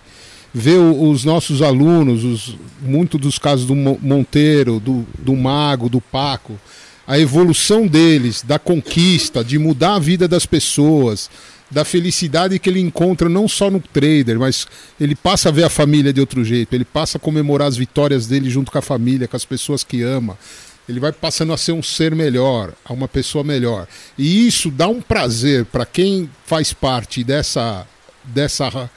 ver 0.55 0.79
os 0.79 1.25
nossos 1.25 1.63
alunos, 1.63 2.23
os, 2.23 2.57
muito 2.81 3.19
dos 3.19 3.39
casos 3.39 3.67
do 3.67 3.75
Mo- 3.75 3.99
Monteiro, 4.01 4.79
do, 4.79 5.05
do 5.19 5.35
Mago, 5.35 5.89
do 5.89 6.01
Paco, 6.01 6.59
a 7.07 7.19
evolução 7.19 7.89
deles, 7.89 8.45
da 8.47 8.59
conquista, 8.59 9.43
de 9.43 9.59
mudar 9.59 9.97
a 9.97 9.99
vida 9.99 10.29
das 10.29 10.47
pessoas, 10.47 11.29
da 11.71 11.85
felicidade 11.85 12.59
que 12.59 12.69
ele 12.69 12.81
encontra 12.81 13.29
não 13.29 13.47
só 13.47 13.71
no 13.71 13.81
trader, 13.81 14.39
mas 14.39 14.67
ele 15.01 15.15
passa 15.15 15.49
a 15.49 15.53
ver 15.53 15.65
a 15.65 15.71
família 15.71 16.13
de 16.13 16.21
outro 16.21 16.45
jeito, 16.45 16.75
ele 16.75 16.85
passa 16.85 17.17
a 17.17 17.21
comemorar 17.21 17.69
as 17.69 17.77
vitórias 17.77 18.27
dele 18.27 18.51
junto 18.51 18.73
com 18.73 18.79
a 18.79 18.83
família, 18.83 19.29
com 19.29 19.37
as 19.37 19.45
pessoas 19.45 19.85
que 19.85 20.03
ama. 20.03 20.37
Ele 20.89 20.99
vai 20.99 21.13
passando 21.13 21.53
a 21.53 21.57
ser 21.57 21.71
um 21.73 21.83
ser 21.83 22.13
melhor, 22.17 22.73
a 22.85 22.93
uma 22.93 23.07
pessoa 23.07 23.45
melhor. 23.45 23.87
E 24.19 24.47
isso 24.49 24.71
dá 24.71 24.89
um 24.89 25.01
prazer 25.01 25.65
para 25.67 25.87
quem 25.87 26.29
faz 26.45 26.73
parte 26.73 27.23
dessa 27.23 27.87
dessa 28.25 28.91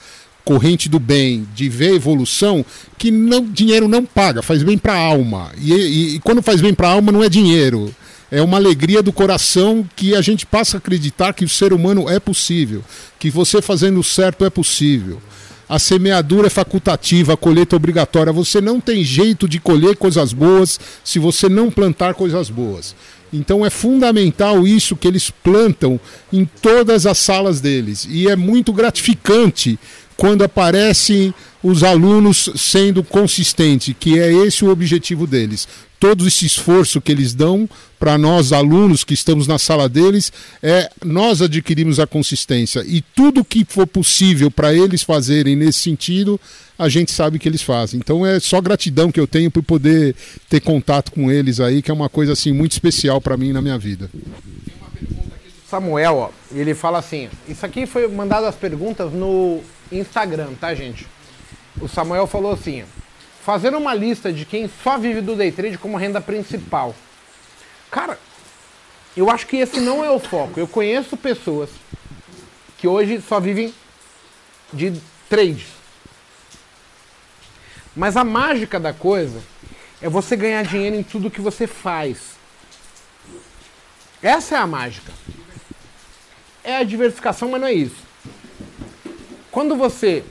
corrente 0.43 0.89
do 0.89 0.99
bem, 0.99 1.47
de 1.55 1.69
ver 1.69 1.93
evolução, 1.95 2.65
que 2.97 3.09
não, 3.09 3.45
dinheiro 3.45 3.87
não 3.87 4.03
paga, 4.05 4.41
faz 4.41 4.61
bem 4.63 4.77
para 4.77 4.93
a 4.93 4.97
alma. 4.97 5.51
E, 5.57 5.71
e- 5.73 6.15
e 6.15 6.19
quando 6.19 6.41
faz 6.41 6.59
bem 6.59 6.73
para 6.73 6.89
a 6.89 6.91
alma 6.91 7.11
não 7.11 7.23
é 7.23 7.29
dinheiro, 7.29 7.93
é 8.33 8.41
uma 8.41 8.57
alegria 8.57 9.03
do 9.03 9.13
coração 9.13 9.87
que 9.95 10.15
a 10.15 10.21
gente 10.21 10.43
passa 10.43 10.77
a 10.77 10.79
acreditar 10.79 11.33
que 11.33 11.45
o 11.45 11.49
ser 11.49 11.71
humano 11.71 12.09
é 12.09 12.19
possível, 12.19 12.83
que 13.19 13.29
você 13.29 13.61
fazendo 13.61 13.99
o 13.99 14.03
certo 14.03 14.43
é 14.43 14.49
possível. 14.49 15.21
A 15.69 15.77
semeadura 15.77 16.47
é 16.47 16.49
facultativa, 16.49 17.33
a 17.33 17.37
colheita 17.37 17.75
é 17.75 17.77
obrigatória. 17.77 18.33
Você 18.33 18.59
não 18.59 18.81
tem 18.81 19.03
jeito 19.03 19.47
de 19.47 19.59
colher 19.59 19.95
coisas 19.97 20.33
boas 20.33 20.79
se 21.03 21.19
você 21.19 21.47
não 21.47 21.69
plantar 21.69 22.15
coisas 22.15 22.49
boas. 22.49 22.95
Então 23.31 23.63
é 23.63 23.69
fundamental 23.69 24.65
isso 24.65 24.95
que 24.95 25.07
eles 25.07 25.29
plantam 25.29 25.99
em 26.31 26.43
todas 26.43 27.05
as 27.05 27.19
salas 27.19 27.61
deles. 27.61 28.07
E 28.09 28.27
é 28.27 28.35
muito 28.35 28.73
gratificante 28.73 29.79
quando 30.17 30.43
aparecem 30.43 31.33
os 31.63 31.81
alunos 31.81 32.49
sendo 32.55 33.01
consistentes, 33.03 33.95
que 33.97 34.19
é 34.19 34.31
esse 34.31 34.65
o 34.65 34.69
objetivo 34.69 35.25
deles. 35.25 35.67
Todo 35.99 36.27
esse 36.27 36.45
esforço 36.45 36.99
que 36.99 37.13
eles 37.13 37.33
dão 37.33 37.67
para 37.97 38.17
nós, 38.17 38.51
alunos 38.51 39.05
que 39.05 39.13
estamos 39.13 39.47
na 39.47 39.57
sala 39.57 39.87
deles, 39.87 40.33
é 40.61 40.89
nós 41.05 41.41
adquirimos 41.41 41.97
a 41.97 42.05
consistência. 42.05 42.83
E 42.85 43.01
tudo 43.01 43.45
que 43.45 43.63
for 43.63 43.87
possível 43.87 44.51
para 44.51 44.73
eles 44.73 45.01
fazerem 45.01 45.55
nesse 45.55 45.79
sentido, 45.79 46.37
a 46.77 46.89
gente 46.89 47.13
sabe 47.13 47.39
que 47.39 47.47
eles 47.47 47.61
fazem. 47.61 47.97
Então 47.97 48.25
é 48.25 48.37
só 48.41 48.59
gratidão 48.59 49.09
que 49.09 49.19
eu 49.19 49.25
tenho 49.25 49.49
por 49.49 49.63
poder 49.63 50.13
ter 50.49 50.59
contato 50.59 51.13
com 51.13 51.31
eles 51.31 51.61
aí, 51.61 51.81
que 51.81 51.89
é 51.89 51.93
uma 51.93 52.09
coisa 52.09 52.33
assim 52.33 52.51
muito 52.51 52.73
especial 52.73 53.21
para 53.21 53.37
mim 53.37 53.53
na 53.53 53.61
minha 53.61 53.77
vida. 53.77 54.09
Samuel, 55.69 56.15
ó, 56.17 56.29
ele 56.53 56.75
fala 56.75 56.99
assim: 56.99 57.29
Isso 57.47 57.65
aqui 57.65 57.85
foi 57.85 58.07
mandado 58.09 58.45
as 58.45 58.55
perguntas 58.55 59.13
no 59.13 59.61
Instagram, 59.89 60.49
tá, 60.59 60.75
gente? 60.75 61.07
O 61.79 61.87
Samuel 61.87 62.27
falou 62.27 62.53
assim: 62.53 62.85
Fazer 63.43 63.75
uma 63.75 63.93
lista 63.93 64.31
de 64.31 64.45
quem 64.45 64.69
só 64.83 64.97
vive 64.97 65.21
do 65.21 65.35
day 65.35 65.51
trade 65.51 65.77
como 65.77 65.97
renda 65.97 66.21
principal. 66.21 66.95
Cara, 67.91 68.19
eu 69.15 69.29
acho 69.29 69.45
que 69.47 69.57
esse 69.57 69.79
não 69.79 70.03
é 70.03 70.09
o 70.09 70.19
foco. 70.19 70.59
Eu 70.59 70.67
conheço 70.67 71.17
pessoas 71.17 71.69
que 72.77 72.87
hoje 72.87 73.21
só 73.21 73.39
vivem 73.39 73.73
de 74.71 74.99
trade. 75.29 75.67
Mas 77.95 78.17
a 78.17 78.23
mágica 78.23 78.79
da 78.79 78.91
coisa 78.91 79.41
é 80.01 80.09
você 80.09 80.35
ganhar 80.35 80.63
dinheiro 80.63 80.95
em 80.95 81.03
tudo 81.03 81.29
que 81.29 81.41
você 81.41 81.67
faz. 81.67 82.33
Essa 84.21 84.55
é 84.55 84.57
a 84.57 84.65
mágica 84.65 85.11
é 86.63 86.77
a 86.77 86.83
diversificação, 86.83 87.49
mas 87.49 87.61
não 87.61 87.67
é 87.67 87.73
isso. 87.73 87.97
Quando 89.51 89.75
você. 89.75 90.23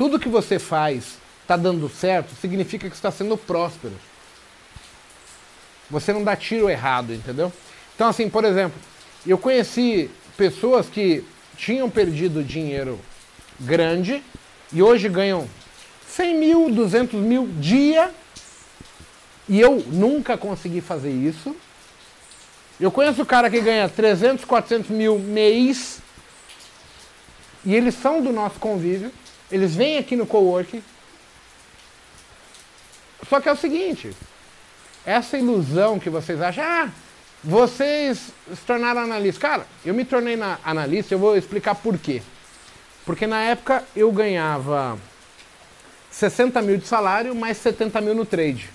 Tudo 0.00 0.18
que 0.18 0.30
você 0.30 0.58
faz 0.58 1.18
está 1.42 1.58
dando 1.58 1.86
certo, 1.86 2.34
significa 2.40 2.88
que 2.88 2.96
está 2.96 3.10
sendo 3.10 3.36
próspero. 3.36 3.92
Você 5.90 6.10
não 6.10 6.24
dá 6.24 6.34
tiro 6.34 6.70
errado, 6.70 7.12
entendeu? 7.12 7.52
Então, 7.94 8.08
assim, 8.08 8.30
por 8.30 8.46
exemplo, 8.46 8.80
eu 9.26 9.36
conheci 9.36 10.10
pessoas 10.38 10.86
que 10.86 11.22
tinham 11.54 11.90
perdido 11.90 12.42
dinheiro 12.42 12.98
grande 13.60 14.22
e 14.72 14.82
hoje 14.82 15.06
ganham 15.06 15.46
100 16.08 16.34
mil, 16.38 16.70
200 16.70 17.20
mil 17.20 17.46
dia 17.58 18.10
e 19.46 19.60
eu 19.60 19.84
nunca 19.88 20.38
consegui 20.38 20.80
fazer 20.80 21.10
isso. 21.10 21.54
Eu 22.80 22.90
conheço 22.90 23.20
o 23.20 23.26
cara 23.26 23.50
que 23.50 23.60
ganha 23.60 23.86
300, 23.86 24.46
400 24.46 24.88
mil 24.88 25.18
mês 25.18 26.00
e 27.66 27.74
eles 27.74 27.94
são 27.94 28.22
do 28.22 28.32
nosso 28.32 28.58
convívio, 28.58 29.12
eles 29.50 29.74
vêm 29.74 29.98
aqui 29.98 30.16
no 30.16 30.26
coworking. 30.26 30.82
Só 33.28 33.40
que 33.40 33.48
é 33.48 33.52
o 33.52 33.56
seguinte, 33.56 34.10
essa 35.04 35.38
ilusão 35.38 35.98
que 35.98 36.10
vocês 36.10 36.40
acham, 36.40 36.64
ah, 36.64 36.88
vocês 37.42 38.18
se 38.48 38.60
tornaram 38.66 39.02
analistas. 39.02 39.40
Cara, 39.40 39.66
eu 39.84 39.94
me 39.94 40.04
tornei 40.04 40.36
na- 40.36 40.58
analista, 40.64 41.14
eu 41.14 41.18
vou 41.18 41.36
explicar 41.36 41.74
por 41.74 41.96
quê. 41.98 42.22
Porque 43.04 43.26
na 43.26 43.40
época 43.42 43.84
eu 43.94 44.10
ganhava 44.12 44.98
60 46.10 46.60
mil 46.60 46.76
de 46.76 46.86
salário, 46.86 47.34
mais 47.34 47.56
70 47.58 48.00
mil 48.00 48.14
no 48.14 48.24
trade. 48.26 48.68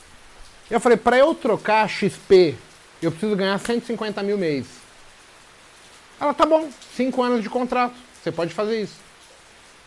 Eu 0.69 0.79
falei, 0.79 0.97
para 0.97 1.17
eu 1.17 1.35
trocar 1.35 1.87
XP, 1.87 2.55
eu 3.01 3.11
preciso 3.11 3.35
ganhar 3.35 3.59
150 3.59 4.23
mil 4.23 4.37
mês. 4.37 4.65
Ela, 6.19 6.33
tá 6.33 6.45
bom, 6.45 6.69
5 6.95 7.21
anos 7.21 7.43
de 7.43 7.49
contrato, 7.49 7.93
você 8.23 8.31
pode 8.31 8.53
fazer 8.53 8.81
isso. 8.81 9.04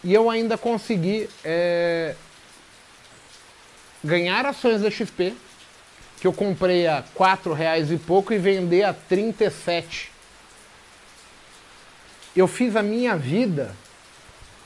E 0.03 0.15
eu 0.15 0.31
ainda 0.31 0.57
consegui 0.57 1.29
é, 1.45 2.15
ganhar 4.03 4.47
ações 4.47 4.81
da 4.81 4.91
XP 4.91 5.35
que 6.20 6.27
eu 6.27 6.33
comprei 6.33 6.87
a 6.87 7.05
4 7.15 7.53
reais 7.53 7.91
e 7.91 7.97
pouco 7.97 8.33
e 8.33 8.39
vender 8.39 8.83
a 8.83 8.93
37. 8.93 10.11
Eu 12.35 12.47
fiz 12.47 12.77
a 12.77 12.83
minha 12.83 13.16
vida, 13.16 13.75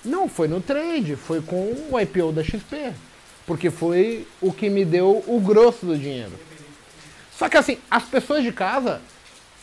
não 0.05 0.29
foi 0.29 0.49
no 0.49 0.61
trade, 0.61 1.17
foi 1.17 1.41
com 1.43 1.89
o 1.91 2.01
IPO 2.01 2.33
da 2.33 2.43
XP. 2.43 2.93
Porque 3.47 3.71
foi 3.71 4.27
o 4.41 4.53
que 4.53 4.71
me 4.71 4.85
deu 4.85 5.23
o 5.27 5.41
grosso 5.41 5.85
do 5.85 5.99
dinheiro. 5.99 6.33
Só 7.37 7.49
que 7.49 7.57
assim, 7.57 7.77
as 7.91 8.05
pessoas 8.05 8.45
de 8.45 8.53
casa, 8.53 9.01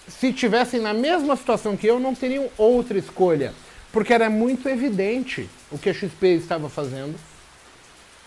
se 0.07 0.33
tivessem 0.33 0.81
na 0.81 0.93
mesma 0.93 1.35
situação 1.35 1.77
que 1.77 1.87
eu, 1.87 1.99
não 1.99 2.13
teriam 2.13 2.49
outra 2.57 2.97
escolha. 2.97 3.53
Porque 3.91 4.13
era 4.13 4.29
muito 4.29 4.67
evidente 4.67 5.49
o 5.71 5.77
que 5.77 5.89
a 5.89 5.93
XP 5.93 6.27
estava 6.35 6.69
fazendo. 6.69 7.15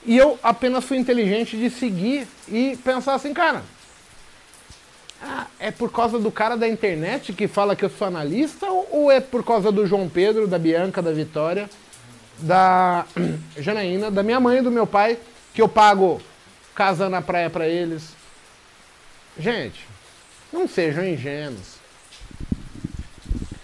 E 0.04 0.16
eu 0.16 0.38
apenas 0.42 0.84
fui 0.84 0.96
inteligente 0.96 1.56
de 1.56 1.70
seguir 1.70 2.26
e 2.48 2.76
pensar 2.84 3.14
assim, 3.14 3.32
cara, 3.32 3.62
ah, 5.22 5.46
é 5.60 5.70
por 5.70 5.92
causa 5.92 6.18
do 6.18 6.30
cara 6.30 6.56
da 6.56 6.68
internet 6.68 7.32
que 7.32 7.46
fala 7.46 7.76
que 7.76 7.84
eu 7.84 7.90
sou 7.90 8.08
analista 8.08 8.66
ou 8.68 9.10
é 9.10 9.20
por 9.20 9.44
causa 9.44 9.70
do 9.70 9.86
João 9.86 10.08
Pedro, 10.08 10.48
da 10.48 10.58
Bianca, 10.58 11.00
da 11.00 11.12
Vitória, 11.12 11.70
da 12.38 13.06
Janaína, 13.56 14.10
da 14.10 14.22
minha 14.22 14.40
mãe 14.40 14.58
e 14.58 14.62
do 14.62 14.70
meu 14.70 14.86
pai, 14.86 15.18
que 15.54 15.62
eu 15.62 15.68
pago 15.68 16.20
casa 16.74 17.08
na 17.08 17.22
praia 17.22 17.48
para 17.48 17.68
eles? 17.68 18.10
Gente, 19.38 19.86
não 20.52 20.66
sejam 20.66 21.06
ingênuos. 21.06 21.76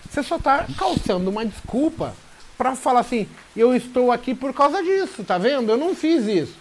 Você 0.09 0.23
só 0.23 0.37
está 0.37 0.67
calçando 0.77 1.29
uma 1.29 1.45
desculpa 1.45 2.15
para 2.59 2.75
falar 2.75 3.01
assim, 3.01 3.29
eu 3.57 3.75
estou 3.75 4.11
aqui 4.11 4.35
por 4.35 4.53
causa 4.53 4.83
disso, 4.83 5.23
tá 5.23 5.39
vendo? 5.39 5.71
Eu 5.71 5.77
não 5.77 5.95
fiz 5.95 6.27
isso. 6.27 6.57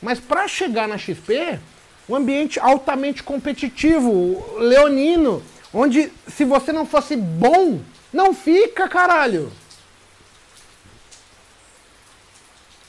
Mas 0.00 0.20
para 0.20 0.46
chegar 0.46 0.86
na 0.86 0.96
XP, 0.96 1.58
um 2.08 2.14
ambiente 2.14 2.60
altamente 2.60 3.20
competitivo, 3.22 4.56
leonino, 4.58 5.42
onde 5.72 6.12
se 6.28 6.44
você 6.44 6.72
não 6.72 6.86
fosse 6.86 7.16
bom, 7.16 7.80
não 8.12 8.32
fica, 8.32 8.88
caralho. 8.88 9.50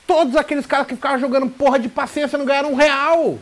Todos 0.06 0.36
aqueles 0.36 0.68
caras 0.68 0.86
que 0.86 0.96
ficavam 0.96 1.18
jogando 1.18 1.50
porra 1.50 1.80
de 1.80 1.90
paciência 1.90 2.38
não 2.38 2.46
ganharam 2.46 2.74
um 2.74 2.76
real. 2.76 3.40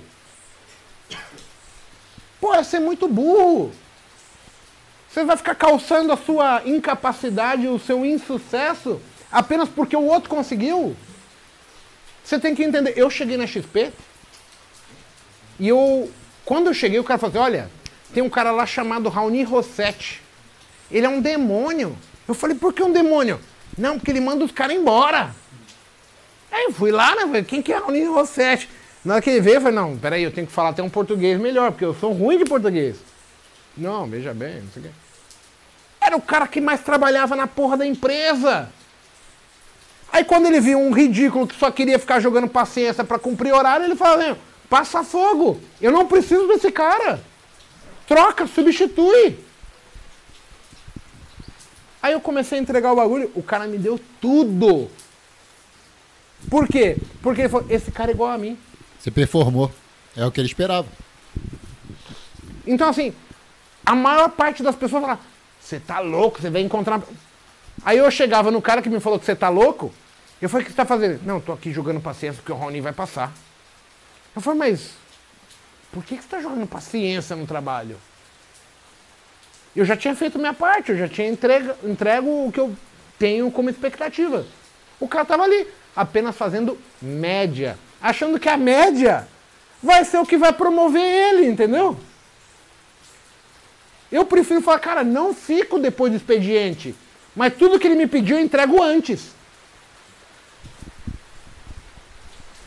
Pô, 2.40 2.54
é 2.54 2.64
ser 2.64 2.80
muito 2.80 3.06
burro. 3.08 3.74
Você 5.14 5.24
vai 5.24 5.38
ficar 5.38 5.54
calçando 5.54 6.12
a 6.12 6.18
sua 6.18 6.64
incapacidade, 6.66 7.68
o 7.68 7.78
seu 7.78 8.04
insucesso, 8.04 9.00
apenas 9.32 9.70
porque 9.70 9.96
o 9.96 10.06
outro 10.06 10.28
conseguiu? 10.28 10.96
Você 12.24 12.40
tem 12.40 12.56
que 12.56 12.64
entender. 12.64 12.94
Eu 12.96 13.12
cheguei 13.12 13.38
na 13.38 13.46
XP 13.46 13.94
e 15.60 15.68
eu, 15.68 16.12
quando 16.44 16.66
eu 16.66 16.74
cheguei, 16.74 16.98
o 16.98 17.04
cara 17.04 17.20
falou 17.20 17.30
assim: 17.30 17.44
olha, 17.44 17.70
tem 18.12 18.24
um 18.24 18.30
cara 18.30 18.50
lá 18.50 18.66
chamado 18.66 19.08
Raoni 19.08 19.44
Rossetti. 19.44 20.20
Ele 20.90 21.06
é 21.06 21.10
um 21.10 21.22
demônio. 21.22 21.96
Eu 22.28 22.34
falei: 22.34 22.58
por 22.58 22.74
que 22.74 22.82
um 22.82 22.92
demônio? 22.92 23.40
Não, 23.78 24.00
porque 24.00 24.10
ele 24.10 24.20
manda 24.20 24.44
os 24.44 24.52
caras 24.52 24.76
embora. 24.76 25.30
Aí 26.52 26.64
eu 26.64 26.74
fui 26.74 26.92
lá, 26.92 27.16
né? 27.16 27.22
Falei, 27.22 27.44
quem 27.44 27.62
que 27.62 27.72
é 27.72 27.78
Raoni 27.78 28.04
Rossetti? 28.06 28.68
Na 29.06 29.14
hora 29.14 29.22
que 29.22 29.30
ele 29.30 29.42
veio, 29.42 29.58
eu 29.58 29.62
falei: 29.62 29.76
não, 29.76 29.96
peraí, 29.96 30.24
eu 30.24 30.32
tenho 30.32 30.48
que 30.48 30.54
falar 30.54 30.70
até 30.70 30.82
um 30.82 30.90
português 30.90 31.40
melhor, 31.40 31.70
porque 31.70 31.86
eu 31.86 31.94
sou 31.94 32.14
ruim 32.14 32.40
de 32.40 32.46
português. 32.46 32.98
Não, 33.78 34.08
veja 34.08 34.34
bem, 34.34 34.56
não 34.62 34.72
sei 34.72 34.82
o 34.82 34.86
quê. 34.86 35.03
Era 36.06 36.18
o 36.18 36.22
cara 36.22 36.48
que 36.48 36.60
mais 36.60 36.82
trabalhava 36.82 37.36
na 37.36 37.48
porra 37.48 37.78
da 37.78 37.86
empresa. 37.86 38.70
Aí 40.12 40.24
quando 40.24 40.46
ele 40.46 40.60
viu 40.60 40.80
um 40.80 40.92
ridículo 40.92 41.48
que 41.48 41.56
só 41.56 41.72
queria 41.72 41.98
ficar 41.98 42.20
jogando 42.20 42.48
paciência 42.48 43.04
para 43.04 43.18
cumprir 43.18 43.54
horário, 43.54 43.86
ele 43.86 43.96
falou: 43.96 44.38
passa 44.70 45.04
fogo. 45.04 45.60
Eu 45.82 45.92
não 45.92 46.08
preciso 46.08 46.48
desse 46.48 46.72
cara. 46.72 47.22
Troca, 48.08 48.46
substitui. 48.46 49.40
Aí 52.02 52.12
eu 52.12 52.20
comecei 52.20 52.60
a 52.60 52.62
entregar 52.62 52.92
o 52.92 52.98
bagulho, 52.98 53.32
o 53.34 53.42
cara 53.42 53.66
me 53.66 53.78
deu 53.78 54.00
tudo. 54.20 54.92
Por 56.50 56.68
quê? 56.68 56.98
Porque 57.22 57.42
ele 57.42 57.50
falou: 57.50 57.66
esse 57.70 57.92
cara 57.92 58.12
é 58.12 58.14
igual 58.14 58.30
a 58.30 58.38
mim. 58.38 58.58
Você 59.00 59.10
performou. 59.10 59.72
É 60.16 60.26
o 60.26 60.32
que 60.32 60.42
ele 60.42 60.48
esperava. 60.48 60.88
Então, 62.68 62.90
assim, 62.90 63.14
a 63.86 63.96
maior 63.96 64.30
parte 64.30 64.62
das 64.62 64.76
pessoas 64.76 65.02
fala: 65.02 65.20
você 65.64 65.80
tá 65.80 66.00
louco, 66.00 66.42
você 66.42 66.50
vai 66.50 66.62
encontrar. 66.62 67.02
Aí 67.86 67.98
eu 67.98 68.12
chegava 68.12 68.52
no 68.52 68.62
cara 68.62 68.82
que 68.82 68.90
me 68.90 69.00
falou 69.00 69.18
que 69.18 69.26
você 69.26 69.36
tá 69.36 69.48
louco. 69.48 69.94
Eu 70.42 70.50
falei: 70.50 70.64
o 70.64 70.66
que 70.66 70.74
você 70.74 70.78
tá 70.78 70.86
fazendo? 70.86 71.22
Não, 71.26 71.40
tô 71.40 71.54
aqui 71.54 71.72
jogando 71.72 72.02
paciência 72.02 72.42
porque 72.42 72.52
o 72.52 72.56
Rony 72.56 72.82
vai 72.82 72.92
passar. 72.92 73.32
Eu 74.36 74.42
falei: 74.42 74.60
mas 74.60 74.92
por 75.92 76.04
que, 76.04 76.18
que 76.18 76.24
você 76.24 76.30
tá 76.30 76.42
jogando 76.42 76.68
paciência 76.68 77.36
no 77.36 77.48
trabalho? 77.48 77.98
Eu 79.76 79.86
já 79.86 79.96
tinha 79.96 80.14
feito 80.16 80.38
minha 80.38 80.54
parte, 80.54 80.92
eu 80.92 80.98
já 80.98 81.08
tinha 81.08 81.28
entrega, 81.28 81.76
entrego 81.84 82.48
o 82.48 82.52
que 82.52 82.60
eu 82.60 82.76
tenho 83.18 83.50
como 83.50 83.70
expectativa. 83.70 84.46
O 85.00 85.08
cara 85.08 85.26
tava 85.26 85.44
ali, 85.44 85.68
apenas 85.96 86.36
fazendo 86.36 86.78
média, 87.02 87.78
achando 88.02 88.40
que 88.40 88.50
a 88.50 88.58
média 88.58 89.28
vai 89.82 90.04
ser 90.06 90.18
o 90.18 90.26
que 90.26 90.38
vai 90.38 90.54
promover 90.54 91.02
ele, 91.02 91.48
entendeu? 91.48 91.98
Eu 94.14 94.26
prefiro 94.26 94.62
falar, 94.62 94.78
cara, 94.78 95.04
não 95.04 95.34
fico 95.34 95.80
depois 95.80 96.12
do 96.12 96.18
expediente. 96.18 96.94
Mas 97.36 97.56
tudo 97.56 97.80
que 97.80 97.88
ele 97.88 97.96
me 97.96 98.06
pediu 98.06 98.38
eu 98.38 98.44
entrego 98.44 98.80
antes. 98.80 99.32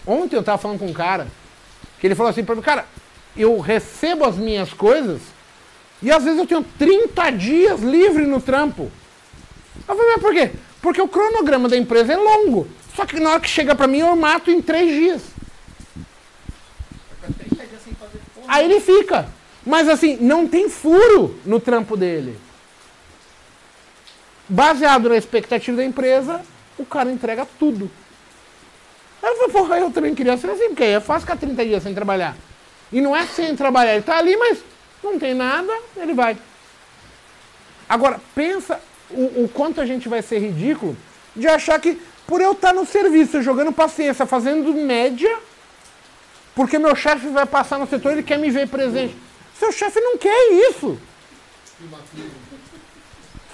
Ontem 0.05 0.35
eu 0.35 0.41
estava 0.41 0.59
falando 0.59 0.81
com 0.81 0.87
um 0.87 0.93
cara 0.93 1.29
que 2.01 2.07
ele 2.09 2.17
falou 2.17 2.31
assim 2.31 2.45
para 2.45 2.57
mim, 2.57 2.63
cara, 2.63 2.85
eu 3.37 3.61
recebo 3.61 4.25
as 4.25 4.37
minhas 4.37 4.73
coisas 4.73 5.21
e 6.03 6.11
às 6.11 6.25
vezes 6.25 6.41
eu 6.41 6.47
tenho 6.49 6.65
30 6.77 7.31
dias 7.31 7.81
livre 7.81 8.27
no 8.27 8.41
trampo. 8.41 8.91
Eu 9.87 9.95
falei, 9.97 10.13
mas 10.15 10.21
por 10.21 10.35
quê? 10.35 10.51
Porque 10.83 11.01
o 11.01 11.07
cronograma 11.07 11.69
da 11.69 11.77
empresa 11.77 12.13
é 12.13 12.17
longo. 12.17 12.67
Só 12.97 13.07
que 13.07 13.21
na 13.21 13.31
hora 13.31 13.41
que 13.41 13.49
chega 13.49 13.73
para 13.73 13.87
mim 13.87 13.99
eu 13.99 14.17
mato 14.17 14.51
em 14.51 14.61
3 14.61 14.91
dias. 14.91 15.23
Aí 18.49 18.65
ele 18.65 18.81
fica. 18.81 19.36
Mas 19.67 19.89
assim, 19.89 20.17
não 20.21 20.47
tem 20.47 20.71
furo 20.71 21.37
no 21.45 21.59
trampo 21.59 21.97
dele. 21.97 22.39
Baseado 24.49 25.09
na 25.09 25.17
expectativa 25.17 25.77
da 25.77 25.85
empresa, 25.85 26.41
o 26.79 26.87
cara 26.87 27.11
entrega 27.11 27.45
tudo. 27.59 27.91
Aí 29.21 29.37
eu 29.41 29.49
porra, 29.49 29.79
eu 29.79 29.91
também 29.91 30.15
queria 30.15 30.37
ser 30.37 30.51
assim, 30.51 30.69
porque 30.69 30.85
aí 30.85 30.93
é 30.93 31.01
fácil 31.01 31.23
ficar 31.23 31.37
30 31.37 31.65
dias 31.65 31.83
sem 31.83 31.93
trabalhar. 31.93 32.37
E 32.93 33.01
não 33.01 33.17
é 33.17 33.27
sem 33.27 33.57
trabalhar, 33.57 33.95
ele 33.95 34.05
tá 34.05 34.17
ali, 34.17 34.37
mas 34.37 34.59
não 35.03 35.19
tem 35.19 35.35
nada, 35.35 35.73
ele 35.97 36.15
vai. 36.15 36.39
Agora, 37.89 38.21
pensa 38.37 38.81
o, 39.11 39.45
o 39.45 39.51
quanto 39.53 39.81
a 39.81 39.87
gente 39.87 40.09
vai 40.09 40.23
ser 40.23 40.39
ridículo 40.39 40.97
de 41.35 41.49
achar 41.49 41.81
que 41.81 42.01
por 42.25 42.41
eu 42.41 42.53
estar 42.53 42.73
no 42.73 42.87
serviço, 42.87 43.43
jogando 43.43 43.73
paciência, 43.73 44.27
fazendo 44.27 44.73
média, 44.75 45.39
porque 46.55 46.79
meu 46.79 46.95
chefe 46.95 47.27
vai 47.29 47.47
passar 47.47 47.79
no 47.79 47.87
setor, 47.89 48.13
ele 48.13 48.23
quer 48.23 48.39
me 48.39 48.51
ver 48.51 48.69
presente. 48.69 49.26
Seu 49.59 49.73
chefe 49.73 50.01
não 50.01 50.19
quer 50.19 50.53
isso. 50.71 50.99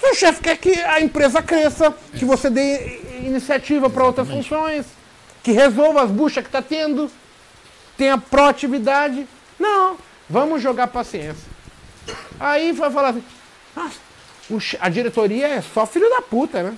Seu 0.00 0.14
chefe 0.14 0.40
quer 0.42 0.56
que 0.56 0.80
a 0.80 1.00
empresa 1.00 1.40
cresça, 1.40 1.94
que 2.18 2.24
você 2.24 2.50
dê 2.50 3.00
iniciativa 3.24 3.88
para 3.88 4.04
outras 4.04 4.28
funções, 4.28 4.86
que 5.42 5.52
resolva 5.52 6.02
as 6.02 6.10
buchas 6.10 6.42
que 6.42 6.48
está 6.48 6.60
tendo, 6.60 7.10
tenha 7.96 8.18
proatividade. 8.18 9.26
Não, 9.58 9.96
vamos 10.28 10.60
jogar 10.60 10.88
paciência. 10.88 11.50
Aí 12.38 12.72
vai 12.72 12.90
falar 12.90 13.10
assim, 13.10 13.24
nossa, 13.76 13.98
a 14.80 14.88
diretoria 14.88 15.46
é 15.46 15.60
só 15.60 15.86
filho 15.86 16.10
da 16.10 16.20
puta, 16.20 16.62
né? 16.62 16.76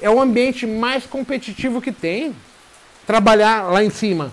É 0.00 0.10
o 0.10 0.20
ambiente 0.20 0.66
mais 0.66 1.06
competitivo 1.06 1.80
que 1.80 1.92
tem. 1.92 2.34
Trabalhar 3.06 3.70
lá 3.70 3.84
em 3.84 3.90
cima. 3.90 4.32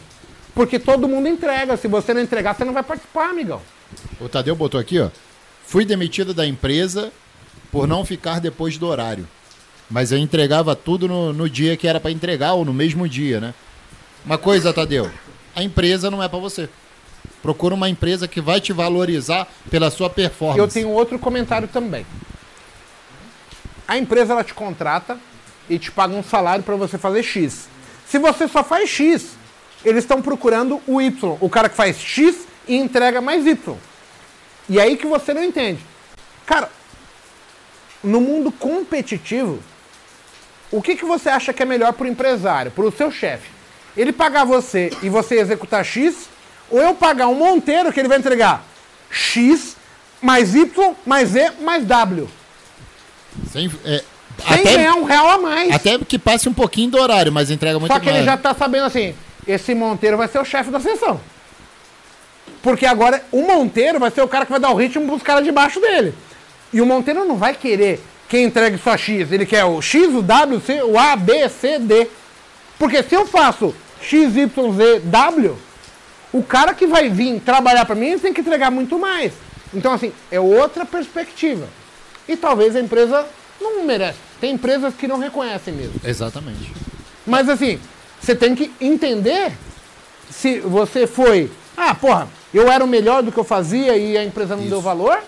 Porque 0.53 0.77
todo 0.79 1.07
mundo 1.07 1.27
entrega. 1.27 1.77
Se 1.77 1.87
você 1.87 2.13
não 2.13 2.21
entregar, 2.21 2.55
você 2.55 2.65
não 2.65 2.73
vai 2.73 2.83
participar, 2.83 3.29
amigão. 3.29 3.61
O 4.19 4.27
Tadeu 4.27 4.55
botou 4.55 4.79
aqui, 4.79 4.99
ó. 4.99 5.09
Fui 5.65 5.85
demitido 5.85 6.33
da 6.33 6.45
empresa 6.45 7.11
por 7.71 7.87
não 7.87 8.03
ficar 8.03 8.39
depois 8.39 8.77
do 8.77 8.87
horário. 8.87 9.27
Mas 9.89 10.11
eu 10.11 10.17
entregava 10.17 10.75
tudo 10.75 11.07
no, 11.07 11.33
no 11.33 11.49
dia 11.49 11.75
que 11.75 11.87
era 11.87 11.99
para 11.99 12.11
entregar, 12.11 12.53
ou 12.53 12.65
no 12.65 12.73
mesmo 12.73 13.07
dia, 13.07 13.39
né? 13.39 13.53
Uma 14.25 14.37
coisa, 14.37 14.73
Tadeu. 14.73 15.09
A 15.55 15.63
empresa 15.63 16.11
não 16.11 16.21
é 16.21 16.27
para 16.27 16.39
você. 16.39 16.69
Procura 17.41 17.73
uma 17.73 17.89
empresa 17.89 18.27
que 18.27 18.39
vai 18.39 18.61
te 18.61 18.71
valorizar 18.71 19.47
pela 19.69 19.89
sua 19.89 20.09
performance. 20.09 20.59
Eu 20.59 20.67
tenho 20.67 20.89
outro 20.89 21.17
comentário 21.17 21.67
também. 21.67 22.05
A 23.87 23.97
empresa 23.97 24.33
ela 24.33 24.43
te 24.43 24.53
contrata 24.53 25.17
e 25.69 25.79
te 25.79 25.91
paga 25.91 26.13
um 26.13 26.23
salário 26.23 26.63
para 26.63 26.75
você 26.75 26.97
fazer 26.97 27.23
X. 27.23 27.67
Se 28.07 28.19
você 28.19 28.47
só 28.47 28.63
faz 28.63 28.89
X, 28.89 29.35
eles 29.83 30.03
estão 30.03 30.21
procurando 30.21 30.81
o 30.87 31.01
Y, 31.01 31.37
o 31.39 31.49
cara 31.49 31.69
que 31.69 31.75
faz 31.75 31.97
X 31.99 32.47
e 32.67 32.75
entrega 32.75 33.21
mais 33.21 33.45
Y. 33.45 33.75
E 34.69 34.79
aí 34.79 34.95
que 34.95 35.07
você 35.07 35.33
não 35.33 35.43
entende. 35.43 35.79
Cara, 36.45 36.69
no 38.03 38.21
mundo 38.21 38.51
competitivo, 38.51 39.59
o 40.71 40.81
que, 40.81 40.95
que 40.95 41.05
você 41.05 41.29
acha 41.29 41.51
que 41.51 41.61
é 41.61 41.65
melhor 41.65 41.93
para 41.93 42.05
o 42.05 42.09
empresário, 42.09 42.71
para 42.71 42.85
o 42.85 42.91
seu 42.91 43.11
chefe? 43.11 43.49
Ele 43.95 44.13
pagar 44.13 44.45
você 44.45 44.91
e 45.03 45.09
você 45.09 45.35
executar 45.35 45.83
X 45.83 46.29
Ou 46.69 46.79
eu 46.79 46.95
pagar 46.95 47.27
um 47.27 47.35
Monteiro 47.35 47.91
que 47.91 47.99
ele 47.99 48.07
vai 48.07 48.17
entregar 48.17 48.63
X 49.09 49.75
mais 50.21 50.55
Y 50.55 50.95
mais 51.05 51.29
Z 51.29 51.51
mais 51.61 51.83
W. 51.85 52.27
Sem, 53.51 53.69
é, 53.83 54.03
Sem 54.47 54.59
até, 54.61 54.75
ganhar 54.77 54.95
um 54.95 55.03
real 55.03 55.29
a 55.29 55.37
mais. 55.37 55.71
até 55.71 55.97
que 55.99 56.17
passe 56.17 56.47
um 56.47 56.53
pouquinho 56.53 56.91
do 56.91 56.97
horário, 56.97 57.31
mas 57.31 57.51
entrega 57.51 57.79
muito 57.79 57.91
Só 57.91 57.99
que 57.99 58.05
mais. 58.05 58.17
ele 58.17 58.25
já 58.25 58.37
tá 58.37 58.53
sabendo 58.53 58.85
assim, 58.85 59.13
esse 59.47 59.73
Monteiro 59.73 60.17
vai 60.17 60.27
ser 60.27 60.39
o 60.39 60.45
chefe 60.45 60.69
da 60.69 60.79
sessão. 60.79 61.19
Porque 62.61 62.85
agora 62.85 63.23
o 63.31 63.41
Monteiro 63.41 63.99
vai 63.99 64.11
ser 64.11 64.21
o 64.21 64.27
cara 64.27 64.45
que 64.45 64.51
vai 64.51 64.59
dar 64.59 64.71
o 64.71 64.75
ritmo 64.75 65.07
pros 65.07 65.23
caras 65.23 65.43
de 65.43 65.51
baixo 65.51 65.79
dele. 65.79 66.13
E 66.71 66.79
o 66.79 66.85
Monteiro 66.85 67.25
não 67.25 67.37
vai 67.37 67.53
querer 67.53 68.01
que 68.29 68.39
entregue 68.39 68.77
só 68.77 68.95
X. 68.95 69.31
Ele 69.31 69.45
quer 69.45 69.65
o 69.65 69.81
X, 69.81 70.13
o 70.13 70.21
W, 70.21 70.57
o 70.57 70.61
C, 70.61 70.81
o 70.83 70.97
A, 70.97 71.15
B, 71.15 71.49
C, 71.49 71.79
D. 71.79 72.07
Porque 72.77 73.03
se 73.03 73.15
eu 73.15 73.25
faço 73.25 73.75
X, 74.01 74.35
Y, 74.37 74.73
Z, 74.73 74.99
W, 75.01 75.57
o 76.31 76.43
cara 76.43 76.73
que 76.73 76.87
vai 76.87 77.09
vir 77.09 77.39
trabalhar 77.41 77.85
para 77.85 77.95
mim 77.95 78.17
tem 78.17 78.33
que 78.33 78.41
entregar 78.41 78.71
muito 78.71 78.97
mais. 78.97 79.33
Então, 79.73 79.93
assim, 79.93 80.13
é 80.31 80.39
outra 80.39 80.85
perspectiva. 80.85 81.67
E 82.27 82.37
talvez 82.37 82.75
a 82.75 82.79
empresa 82.79 83.25
não 83.59 83.83
merece. 83.83 84.17
Tem 84.39 84.53
empresas 84.53 84.93
que 84.93 85.07
não 85.07 85.17
reconhecem 85.17 85.73
mesmo. 85.73 85.95
Exatamente. 86.03 86.71
Mas 87.25 87.49
assim, 87.49 87.79
você 88.21 88.35
tem 88.35 88.53
que 88.53 88.71
entender 88.79 89.51
se 90.29 90.59
você 90.59 91.07
foi. 91.07 91.51
Ah, 91.75 91.95
porra, 91.95 92.27
eu 92.53 92.71
era 92.71 92.83
o 92.83 92.87
melhor 92.87 93.23
do 93.23 93.31
que 93.31 93.37
eu 93.37 93.43
fazia 93.43 93.97
e 93.97 94.17
a 94.17 94.23
empresa 94.23 94.55
não 94.55 94.67
deu 94.67 94.79
valor. 94.79 95.21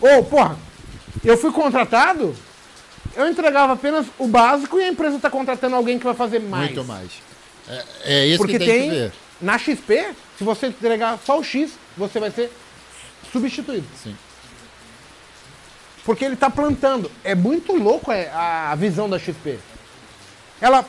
Ou, 0.00 0.24
porra, 0.24 0.56
eu 1.22 1.36
fui 1.36 1.52
contratado, 1.52 2.34
eu 3.14 3.28
entregava 3.28 3.74
apenas 3.74 4.06
o 4.18 4.26
básico 4.26 4.78
e 4.78 4.84
a 4.84 4.88
empresa 4.88 5.16
está 5.16 5.28
contratando 5.28 5.76
alguém 5.76 5.98
que 5.98 6.04
vai 6.04 6.14
fazer 6.14 6.38
mais. 6.38 6.66
Muito 6.66 6.84
mais. 6.84 7.10
É, 7.68 7.84
é 8.04 8.26
isso 8.26 8.38
Porque 8.38 8.58
que 8.58 8.64
tem, 8.64 8.68
tem, 8.68 8.90
que 8.90 8.96
ver. 8.96 9.12
na 9.40 9.58
XP, 9.58 10.14
se 10.38 10.44
você 10.44 10.68
entregar 10.68 11.18
só 11.24 11.38
o 11.38 11.44
X, 11.44 11.72
você 11.96 12.18
vai 12.18 12.30
ser 12.30 12.50
substituído. 13.30 13.86
Sim. 14.02 14.16
Porque 16.04 16.24
ele 16.24 16.34
está 16.34 16.48
plantando. 16.48 17.10
É 17.22 17.34
muito 17.34 17.76
louco 17.76 18.10
é, 18.10 18.30
a 18.32 18.74
visão 18.74 19.10
da 19.10 19.18
XP. 19.18 19.58
Ela 20.60 20.84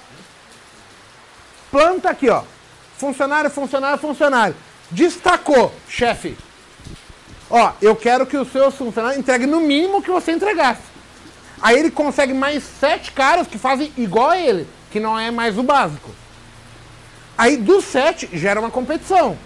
planta 1.72 2.10
aqui, 2.10 2.30
ó. 2.30 2.44
Funcionário, 2.98 3.50
funcionário, 3.50 3.98
funcionário. 3.98 4.56
Destacou, 4.92 5.74
chefe. 5.88 6.38
Ó, 7.50 7.72
eu 7.82 7.96
quero 7.96 8.26
que 8.26 8.38
os 8.38 8.52
seus 8.52 8.76
funcionários 8.76 9.20
entreguem 9.20 9.48
no 9.48 9.60
mínimo 9.60 9.98
o 9.98 10.02
que 10.02 10.12
você 10.12 10.32
entregasse. 10.32 10.82
Aí 11.62 11.78
ele 11.78 11.92
consegue 11.92 12.34
mais 12.34 12.64
sete 12.64 13.12
caras 13.12 13.48
que 13.48 13.58
fazem 13.58 13.92
igual 13.98 14.30
a 14.30 14.38
ele, 14.38 14.68
que 14.92 15.00
não 15.00 15.18
é 15.18 15.32
mais 15.32 15.58
o 15.58 15.64
básico. 15.64 16.10
Aí 17.38 17.58
dos 17.58 17.86
sete 17.86 18.30
gera 18.34 18.60
uma 18.60 18.70
competição. 18.70 19.38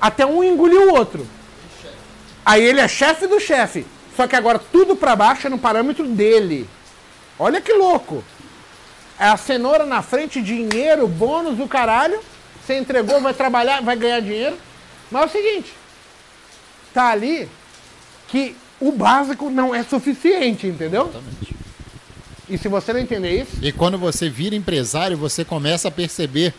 Até 0.00 0.24
um 0.24 0.44
engolir 0.44 0.80
o 0.80 0.94
outro. 0.94 1.26
Aí 2.44 2.62
ele 2.62 2.80
é 2.80 2.88
chefe 2.88 3.26
do 3.26 3.40
chefe. 3.40 3.86
Só 4.16 4.26
que 4.26 4.36
agora 4.36 4.58
tudo 4.58 4.96
pra 4.96 5.16
baixo 5.16 5.46
é 5.46 5.50
no 5.50 5.58
parâmetro 5.58 6.06
dele. 6.06 6.68
Olha 7.38 7.60
que 7.60 7.72
louco. 7.72 8.22
É 9.18 9.26
a 9.26 9.36
cenoura 9.36 9.84
na 9.84 10.00
frente, 10.02 10.40
dinheiro, 10.40 11.08
bônus 11.08 11.56
do 11.56 11.66
caralho. 11.66 12.20
Você 12.64 12.78
entregou, 12.78 13.20
vai 13.20 13.34
trabalhar, 13.34 13.82
vai 13.82 13.96
ganhar 13.96 14.20
dinheiro. 14.20 14.56
Mas 15.10 15.22
é 15.22 15.26
o 15.26 15.28
seguinte: 15.28 15.72
tá 16.94 17.08
ali 17.08 17.48
que 18.28 18.54
o 18.80 18.92
básico 18.92 19.50
não 19.50 19.74
é 19.74 19.82
suficiente, 19.82 20.66
entendeu? 20.66 21.02
Exatamente. 21.02 21.56
E 22.48 22.56
se 22.56 22.68
você 22.68 22.92
não 22.92 23.00
entender 23.00 23.42
isso, 23.42 23.58
E 23.60 23.72
quando 23.72 23.98
você 23.98 24.30
vira 24.30 24.54
empresário, 24.54 25.16
você 25.16 25.44
começa 25.44 25.88
a 25.88 25.90
perceber 25.90 26.54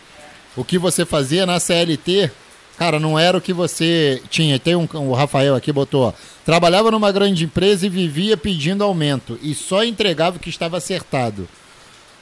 o 0.56 0.64
que 0.64 0.78
você 0.78 1.06
fazia 1.06 1.46
na 1.46 1.60
CLT. 1.60 2.30
Cara, 2.78 3.00
não 3.00 3.18
era 3.18 3.38
o 3.38 3.42
que 3.42 3.52
você 3.52 4.22
tinha. 4.30 4.60
Tem 4.60 4.76
um, 4.76 4.88
o 4.94 5.14
Rafael 5.14 5.56
aqui 5.56 5.72
botou, 5.72 6.08
ó, 6.08 6.14
trabalhava 6.46 6.92
numa 6.92 7.12
grande 7.12 7.44
empresa 7.44 7.86
e 7.86 7.90
vivia 7.90 8.38
pedindo 8.38 8.84
aumento 8.84 9.38
e 9.42 9.54
só 9.56 9.84
entregava 9.84 10.38
o 10.38 10.40
que 10.40 10.50
estava 10.50 10.78
acertado. 10.78 11.48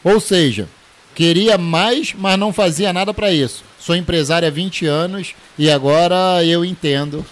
Ou 0.08 0.22
seja, 0.22 0.70
queria 1.14 1.58
mais, 1.58 2.14
mas 2.18 2.40
não 2.40 2.54
fazia 2.54 2.94
nada 2.94 3.14
para 3.14 3.30
isso. 3.30 3.62
Sou 3.78 3.94
empresário 3.94 4.48
há 4.48 4.52
20 4.52 4.86
anos 4.86 5.36
e 5.58 5.70
agora 5.70 6.46
eu 6.46 6.64
entendo. 6.64 7.26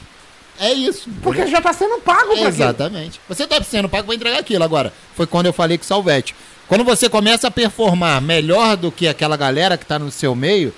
É 0.59 0.73
isso. 0.73 1.09
porque 1.23 1.47
já 1.47 1.61
tá 1.61 1.71
sendo 1.71 2.01
pago 2.01 2.23
pra 2.23 2.33
aquilo. 2.33 2.47
Exatamente. 2.49 3.21
Você 3.29 3.43
está 3.43 3.63
sendo 3.63 3.87
pago 3.87 4.07
para 4.07 4.15
entregar 4.15 4.39
aquilo. 4.39 4.63
Agora, 4.63 4.91
foi 5.15 5.25
quando 5.25 5.45
eu 5.45 5.53
falei 5.53 5.77
com 5.77 5.85
o 5.85 5.87
Salvete. 5.87 6.35
Quando 6.67 6.83
você 6.83 7.07
começa 7.07 7.47
a 7.47 7.51
performar 7.51 8.21
melhor 8.21 8.75
do 8.75 8.91
que 8.91 9.07
aquela 9.07 9.37
galera 9.37 9.77
que 9.77 9.85
está 9.85 9.97
no 9.97 10.11
seu 10.11 10.35
meio, 10.35 10.73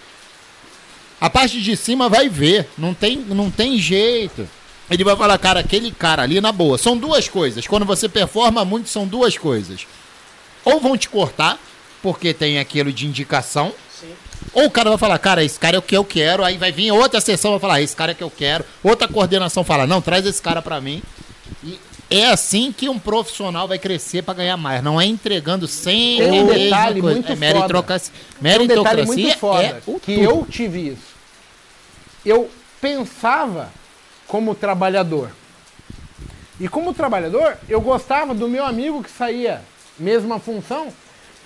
a 1.20 1.32
parte 1.32 1.60
de 1.60 1.76
cima 1.76 2.08
vai 2.08 2.30
ver. 2.30 2.70
Não 2.78 2.94
tem, 2.94 3.18
não 3.18 3.50
tem 3.50 3.80
jeito. 3.80 4.48
Ele 4.88 5.04
vai 5.04 5.16
falar, 5.16 5.38
cara, 5.40 5.62
aquele 5.62 5.92
cara 5.92 6.22
ali 6.22 6.40
na 6.40 6.52
boa. 6.52 6.78
São 6.78 6.96
duas 6.96 7.28
coisas. 7.28 7.66
Quando 7.66 7.86
você 7.88 8.08
performa 8.08 8.64
muito, 8.64 8.88
são 8.88 9.08
duas 9.08 9.36
coisas. 9.36 9.88
Ou 10.64 10.80
vão 10.80 10.98
te 10.98 11.10
cortar, 11.10 11.58
porque 12.02 12.34
tem 12.34 12.60
aquilo 12.60 12.92
de 12.92 13.06
indicação. 13.06 13.74
Ou 14.54 14.66
o 14.66 14.72
cara 14.72 14.90
vai 14.90 14.98
falar, 14.98 15.20
cara, 15.20 15.44
esse 15.44 15.60
cara 15.60 15.76
é 15.76 15.80
o 15.80 15.82
que 15.82 15.96
eu 15.96 16.06
quero. 16.06 16.44
Aí 16.44 16.58
vai 16.58 16.72
vir 16.72 16.92
outra 16.92 17.20
sessão 17.20 17.52
vai 17.52 17.60
falar, 17.60 17.82
esse 17.82 17.96
cara 17.96 18.12
é 18.12 18.14
o 18.14 18.16
que 18.16 18.24
eu 18.24 18.32
quero. 18.32 18.64
Outra 18.84 19.08
coordenação 19.08 19.64
fala, 19.64 19.86
não, 19.88 20.02
traz 20.02 20.26
esse 20.26 20.42
cara 20.42 20.62
pra 20.62 20.80
mim. 20.80 21.02
E 21.64 21.80
é 22.10 22.30
assim 22.30 22.72
que 22.72 22.88
um 22.88 22.98
profissional 22.98 23.68
vai 23.68 23.78
crescer 23.78 24.24
pra 24.24 24.34
ganhar 24.34 24.58
mais. 24.58 24.82
Não 24.84 25.00
é 25.00 25.06
entregando 25.06 25.68
sempre 25.68 26.30
Tem 26.30 26.44
um 26.44 26.48
detalhe 26.48 27.02
coisa. 27.02 27.16
muito 27.16 27.32
é 27.32 27.36
meritocracia. 27.36 28.14
Tem 28.14 28.52
um 28.62 28.68
detalhe 28.68 28.68
Meritocracia 28.68 29.06
muito 29.06 29.38
foda, 29.38 29.64
é 29.64 29.82
que 30.02 30.16
tudo. 30.16 30.24
eu 30.24 30.48
tive 30.50 30.88
isso. 30.90 31.18
Eu 32.26 32.50
pensava 32.80 33.70
como 34.28 34.56
trabalhador. 34.56 35.32
E 36.60 36.68
como 36.68 36.94
trabalhador, 36.94 37.58
eu 37.70 37.80
gostava 37.80 38.34
do 38.34 38.48
meu 38.48 38.66
amigo 38.66 39.04
que 39.04 39.12
saía, 39.12 39.62
mesma 40.00 40.40
função, 40.40 40.92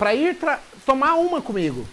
para 0.02 0.16
ir 0.16 0.36
tomar 0.84 1.14
uma 1.14 1.40
comigo. 1.40 1.86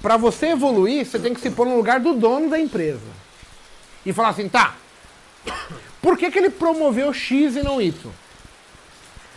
Para 0.00 0.16
você 0.16 0.52
evoluir, 0.52 1.04
você 1.04 1.18
tem 1.18 1.34
que 1.34 1.40
se 1.42 1.50
pôr 1.50 1.66
no 1.66 1.76
lugar 1.76 2.00
do 2.00 2.14
dono 2.14 2.48
da 2.48 2.58
empresa. 2.58 3.06
E 4.06 4.10
falar 4.10 4.30
assim, 4.30 4.48
tá, 4.48 4.74
por 6.00 6.16
que, 6.16 6.30
que 6.30 6.38
ele 6.38 6.48
promoveu 6.48 7.12
X 7.12 7.56
e 7.56 7.62
não 7.62 7.78
Y? 7.78 8.10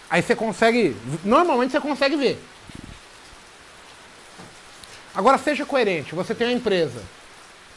Aí 0.09 0.21
você 0.21 0.33
consegue, 0.33 0.95
normalmente 1.25 1.71
você 1.71 1.81
consegue 1.81 2.15
ver. 2.15 2.41
Agora 5.13 5.37
seja 5.37 5.65
coerente, 5.65 6.15
você 6.15 6.33
tem 6.33 6.47
uma 6.47 6.53
empresa. 6.53 7.03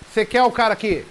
Você 0.08 0.24
quer 0.24 0.44
o 0.44 0.52
cara 0.52 0.76
que 0.76 1.04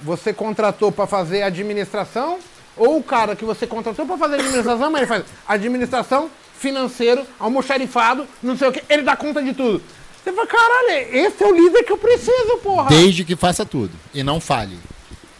você 0.00 0.32
contratou 0.32 0.90
para 0.90 1.06
fazer 1.06 1.42
administração 1.42 2.40
ou 2.76 2.98
o 2.98 3.02
cara 3.02 3.36
que 3.36 3.44
você 3.44 3.64
contratou 3.64 4.04
para 4.04 4.18
fazer 4.18 4.34
administração, 4.40 4.90
mas 4.90 5.02
ele 5.02 5.06
faz 5.08 5.24
administração, 5.46 6.28
financeiro, 6.58 7.26
almoxarifado, 7.38 8.26
não 8.42 8.56
sei 8.56 8.68
o 8.68 8.72
que, 8.72 8.82
ele 8.88 9.02
dá 9.02 9.16
conta 9.16 9.42
de 9.42 9.52
tudo. 9.52 9.82
Você 10.22 10.32
fala, 10.32 10.46
caralho, 10.46 11.14
esse 11.14 11.44
é 11.44 11.46
o 11.46 11.54
líder 11.54 11.82
que 11.82 11.92
eu 11.92 11.98
preciso, 11.98 12.56
porra. 12.62 12.88
Desde 12.88 13.24
que 13.24 13.36
faça 13.36 13.66
tudo. 13.66 13.90
E 14.14 14.22
não 14.22 14.40
falhe. 14.40 14.78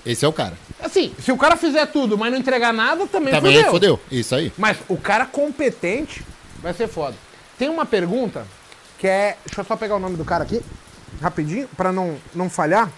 Esse 0.04 0.24
é 0.26 0.28
o 0.28 0.32
cara. 0.32 0.58
Assim, 0.78 1.14
se 1.18 1.32
o 1.32 1.38
cara 1.38 1.56
fizer 1.56 1.86
tudo, 1.86 2.18
mas 2.18 2.30
não 2.30 2.38
entregar 2.38 2.72
nada, 2.72 3.06
também, 3.06 3.32
Também 3.32 3.54
fodeu. 3.56 3.70
fodeu. 3.70 4.00
Isso 4.10 4.34
aí. 4.34 4.52
Mas 4.58 4.76
o 4.86 4.98
cara 4.98 5.24
competente 5.24 6.22
vai 6.58 6.74
ser 6.74 6.88
foda. 6.88 7.16
Tem 7.58 7.70
uma 7.70 7.86
pergunta 7.86 8.46
que 8.98 9.06
é. 9.06 9.38
Deixa 9.46 9.62
eu 9.62 9.64
só 9.64 9.76
pegar 9.76 9.96
o 9.96 9.98
nome 9.98 10.16
do 10.16 10.24
cara 10.24 10.44
aqui, 10.44 10.60
rapidinho, 11.22 11.66
pra 11.74 11.90
não, 11.90 12.18
não 12.34 12.50
falhar. 12.50 12.90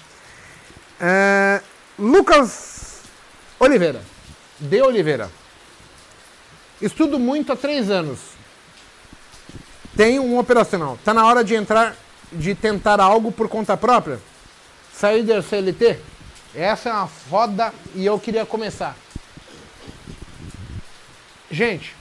É, 1.00 1.60
Lucas 1.96 3.02
Oliveira. 3.60 4.02
De 4.58 4.82
Oliveira. 4.82 5.30
Estudo 6.80 7.18
muito 7.18 7.52
há 7.52 7.56
três 7.56 7.90
anos. 7.90 8.18
Tenho 9.96 10.22
um 10.22 10.38
operacional. 10.38 10.98
Tá 11.04 11.14
na 11.14 11.26
hora 11.26 11.42
de 11.42 11.54
entrar, 11.54 11.96
de 12.30 12.54
tentar 12.54 13.00
algo 13.00 13.32
por 13.32 13.48
conta 13.48 13.76
própria? 13.76 14.20
Sair 14.92 15.22
da 15.22 15.42
CLT? 15.42 15.98
Essa 16.54 16.90
é 16.90 16.92
uma 16.92 17.06
foda 17.06 17.72
e 17.94 18.04
eu 18.04 18.18
queria 18.18 18.44
começar. 18.44 18.96
Gente, 21.50 21.94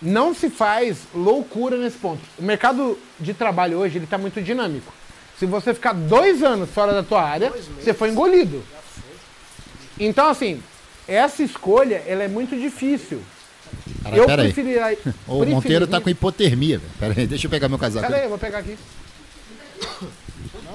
não 0.00 0.34
se 0.34 0.48
faz 0.48 0.98
loucura 1.14 1.76
nesse 1.76 1.98
ponto. 1.98 2.22
O 2.38 2.42
mercado 2.42 2.98
de 3.18 3.34
trabalho 3.34 3.78
hoje 3.78 3.98
ele 3.98 4.04
está 4.04 4.16
muito 4.16 4.40
dinâmico. 4.40 4.92
Se 5.38 5.44
você 5.44 5.74
ficar 5.74 5.92
dois 5.92 6.42
anos 6.42 6.70
fora 6.70 6.92
da 6.94 7.02
tua 7.02 7.22
área, 7.22 7.50
você 7.50 7.92
foi 7.92 8.10
engolido. 8.10 8.64
Então, 9.98 10.28
assim, 10.28 10.62
essa 11.08 11.42
escolha 11.42 12.02
ela 12.06 12.24
é 12.24 12.28
muito 12.28 12.56
difícil. 12.56 13.22
Cara, 14.02 14.16
eu 14.16 14.26
pera 14.26 14.42
aí. 14.42 14.52
preferiria. 14.52 14.98
O 15.26 15.44
Monteiro 15.44 15.86
tá 15.86 16.00
com 16.00 16.10
hipotermia, 16.10 16.78
velho. 16.78 16.90
Pera 16.98 17.14
aí, 17.16 17.26
deixa 17.26 17.46
eu 17.46 17.50
pegar 17.50 17.68
meu 17.68 17.78
casaco. 17.78 18.06
Pera 18.06 18.18
aí, 18.18 18.24
eu 18.24 18.30
vou 18.30 18.38
pegar 18.38 18.58
aqui. 18.58 18.76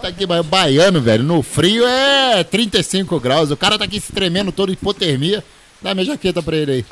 Tá 0.01 0.07
aqui, 0.07 0.25
baiano, 0.25 0.99
velho, 0.99 1.23
no 1.23 1.43
frio 1.43 1.85
é 1.85 2.43
35 2.43 3.19
graus. 3.19 3.51
O 3.51 3.57
cara 3.57 3.77
tá 3.77 3.85
aqui 3.85 3.99
se 3.99 4.11
tremendo 4.11 4.51
todo, 4.51 4.71
hipotermia. 4.71 5.43
Dá 5.81 5.93
minha 5.93 6.05
jaqueta 6.05 6.41
pra 6.41 6.55
ele 6.57 6.71
aí. 6.71 6.85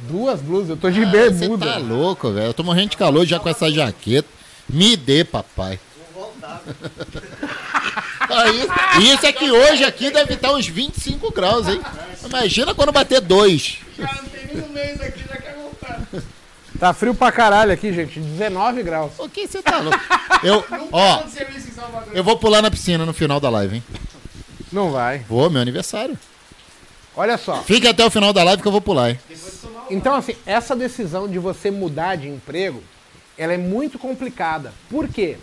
Duas 0.00 0.40
blusas, 0.40 0.70
eu 0.70 0.76
tô 0.76 0.90
de 0.90 1.04
Você 1.04 1.10
bermuda. 1.10 1.66
tá 1.66 1.78
louco, 1.78 2.30
velho. 2.32 2.48
Eu 2.48 2.54
tô 2.54 2.62
morrendo 2.62 2.90
de 2.90 2.96
calor 2.96 3.24
já 3.24 3.38
com 3.38 3.48
essa 3.48 3.70
jaqueta. 3.70 4.28
Me 4.68 4.96
dê, 4.96 5.24
papai. 5.24 5.78
Aí, 8.30 9.12
isso 9.12 9.26
é 9.26 9.32
que 9.32 9.50
hoje 9.50 9.84
aqui 9.84 10.10
deve 10.10 10.34
estar 10.34 10.52
uns 10.52 10.66
25 10.66 11.32
graus, 11.32 11.68
hein? 11.68 11.80
Imagina 12.24 12.74
quando 12.74 12.92
bater 12.92 13.20
dois. 13.20 13.78
Cara, 13.96 14.22
não 14.22 14.28
tem 14.28 14.46
nem 14.46 14.56
no 14.56 14.68
mês 14.68 15.00
aqui, 15.00 15.20
já 15.28 15.36
quer 15.36 15.54
voltar. 15.56 16.00
Tá 16.78 16.92
frio 16.92 17.14
pra 17.14 17.30
caralho 17.30 17.72
aqui, 17.72 17.92
gente. 17.92 18.18
19 18.18 18.82
graus. 18.82 19.12
O 19.18 19.28
que 19.28 19.46
você 19.46 19.62
tá 19.62 19.78
louco? 19.78 19.98
Eu, 20.42 20.64
ó, 20.92 21.22
eu 22.12 22.24
vou 22.24 22.36
pular 22.36 22.60
na 22.60 22.70
piscina 22.70 23.06
no 23.06 23.14
final 23.14 23.38
da 23.38 23.48
live, 23.48 23.76
hein? 23.76 23.84
Não 24.72 24.90
vai. 24.90 25.20
Vou, 25.28 25.48
meu 25.48 25.62
aniversário. 25.62 26.18
Olha 27.16 27.38
só. 27.38 27.62
Fique 27.62 27.86
até 27.86 28.04
o 28.04 28.10
final 28.10 28.32
da 28.32 28.42
live 28.42 28.60
que 28.60 28.66
eu 28.66 28.72
vou 28.72 28.80
pular, 28.80 29.10
hein? 29.10 29.20
Então, 29.88 30.14
assim, 30.14 30.34
essa 30.44 30.74
decisão 30.74 31.28
de 31.28 31.38
você 31.38 31.70
mudar 31.70 32.16
de 32.16 32.28
emprego, 32.28 32.82
ela 33.38 33.52
é 33.52 33.58
muito 33.58 33.98
complicada. 33.98 34.72
Por 34.90 35.08
quê? 35.08 35.36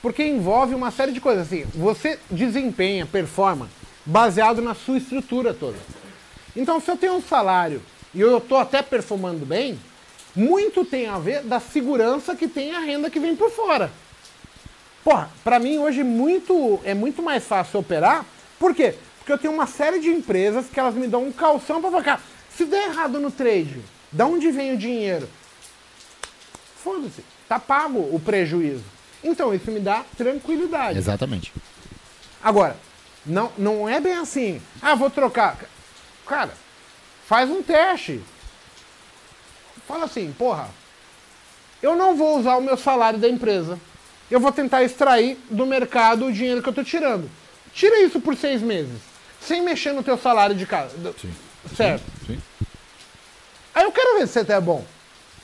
Porque 0.00 0.24
envolve 0.24 0.74
uma 0.74 0.90
série 0.90 1.12
de 1.12 1.20
coisas. 1.20 1.46
Assim, 1.46 1.64
você 1.74 2.18
desempenha, 2.30 3.06
performa, 3.06 3.68
baseado 4.04 4.62
na 4.62 4.74
sua 4.74 4.98
estrutura 4.98 5.52
toda. 5.52 5.76
Então, 6.56 6.80
se 6.80 6.90
eu 6.90 6.96
tenho 6.96 7.14
um 7.14 7.22
salário 7.22 7.82
e 8.14 8.20
eu 8.20 8.38
estou 8.38 8.58
até 8.58 8.82
performando 8.82 9.44
bem, 9.44 9.78
muito 10.34 10.84
tem 10.84 11.08
a 11.08 11.18
ver 11.18 11.42
da 11.42 11.60
segurança 11.60 12.34
que 12.34 12.48
tem 12.48 12.74
a 12.74 12.80
renda 12.80 13.10
que 13.10 13.20
vem 13.20 13.34
por 13.34 13.50
fora. 13.50 13.90
Porra, 15.02 15.30
pra 15.42 15.58
mim 15.58 15.78
hoje 15.78 16.02
muito, 16.02 16.80
é 16.84 16.94
muito 16.94 17.22
mais 17.22 17.44
fácil 17.44 17.80
operar. 17.80 18.24
Por 18.58 18.74
quê? 18.74 18.94
Porque 19.18 19.32
eu 19.32 19.38
tenho 19.38 19.54
uma 19.54 19.66
série 19.66 20.00
de 20.00 20.08
empresas 20.08 20.66
que 20.66 20.78
elas 20.78 20.94
me 20.94 21.06
dão 21.06 21.24
um 21.24 21.32
calção 21.32 21.80
pra 21.80 21.90
falar, 21.90 22.04
cara, 22.04 22.20
se 22.54 22.64
der 22.64 22.88
errado 22.88 23.20
no 23.20 23.30
trade, 23.30 23.80
da 24.10 24.26
onde 24.26 24.50
vem 24.50 24.74
o 24.74 24.78
dinheiro? 24.78 25.28
Foda-se, 26.82 27.24
tá 27.48 27.58
pago 27.58 27.98
o 27.98 28.20
prejuízo. 28.20 28.84
Então 29.22 29.52
isso 29.54 29.70
me 29.70 29.80
dá 29.80 30.04
tranquilidade. 30.16 30.98
Exatamente. 30.98 31.52
Agora, 32.42 32.76
não, 33.26 33.52
não 33.58 33.88
é 33.88 34.00
bem 34.00 34.14
assim. 34.14 34.62
Ah, 34.80 34.94
vou 34.94 35.10
trocar. 35.10 35.56
Cara, 36.26 36.52
faz 37.26 37.50
um 37.50 37.62
teste. 37.62 38.20
Fala 39.86 40.04
assim, 40.04 40.32
porra, 40.36 40.68
eu 41.82 41.96
não 41.96 42.16
vou 42.16 42.38
usar 42.38 42.56
o 42.56 42.60
meu 42.60 42.76
salário 42.76 43.18
da 43.18 43.28
empresa. 43.28 43.78
Eu 44.30 44.38
vou 44.40 44.52
tentar 44.52 44.82
extrair 44.84 45.38
do 45.50 45.64
mercado 45.64 46.26
o 46.26 46.32
dinheiro 46.32 46.62
que 46.62 46.68
eu 46.68 46.72
tô 46.74 46.84
tirando. 46.84 47.30
Tira 47.72 48.00
isso 48.02 48.20
por 48.20 48.36
seis 48.36 48.60
meses. 48.60 49.00
Sem 49.40 49.62
mexer 49.62 49.92
no 49.92 50.02
teu 50.02 50.18
salário 50.18 50.54
de 50.54 50.66
casa. 50.66 50.96
do- 50.98 51.14
Certo? 51.74 52.02
Sim. 52.26 52.40
Aí 53.74 53.84
eu 53.84 53.92
quero 53.92 54.18
ver 54.18 54.26
se 54.26 54.44
você 54.44 54.52
é 54.52 54.60
bom. 54.60 54.84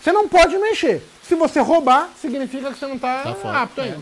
Você 0.02 0.12
não 0.12 0.28
pode 0.28 0.56
mexer. 0.58 1.02
Se 1.26 1.34
você 1.34 1.60
roubar, 1.60 2.10
significa 2.20 2.70
que 2.72 2.78
você 2.78 2.86
não 2.86 2.98
tá, 2.98 3.22
Tá 3.22 3.34
fora. 3.34 3.58
apto 3.62 3.80
ainda. 3.80 3.98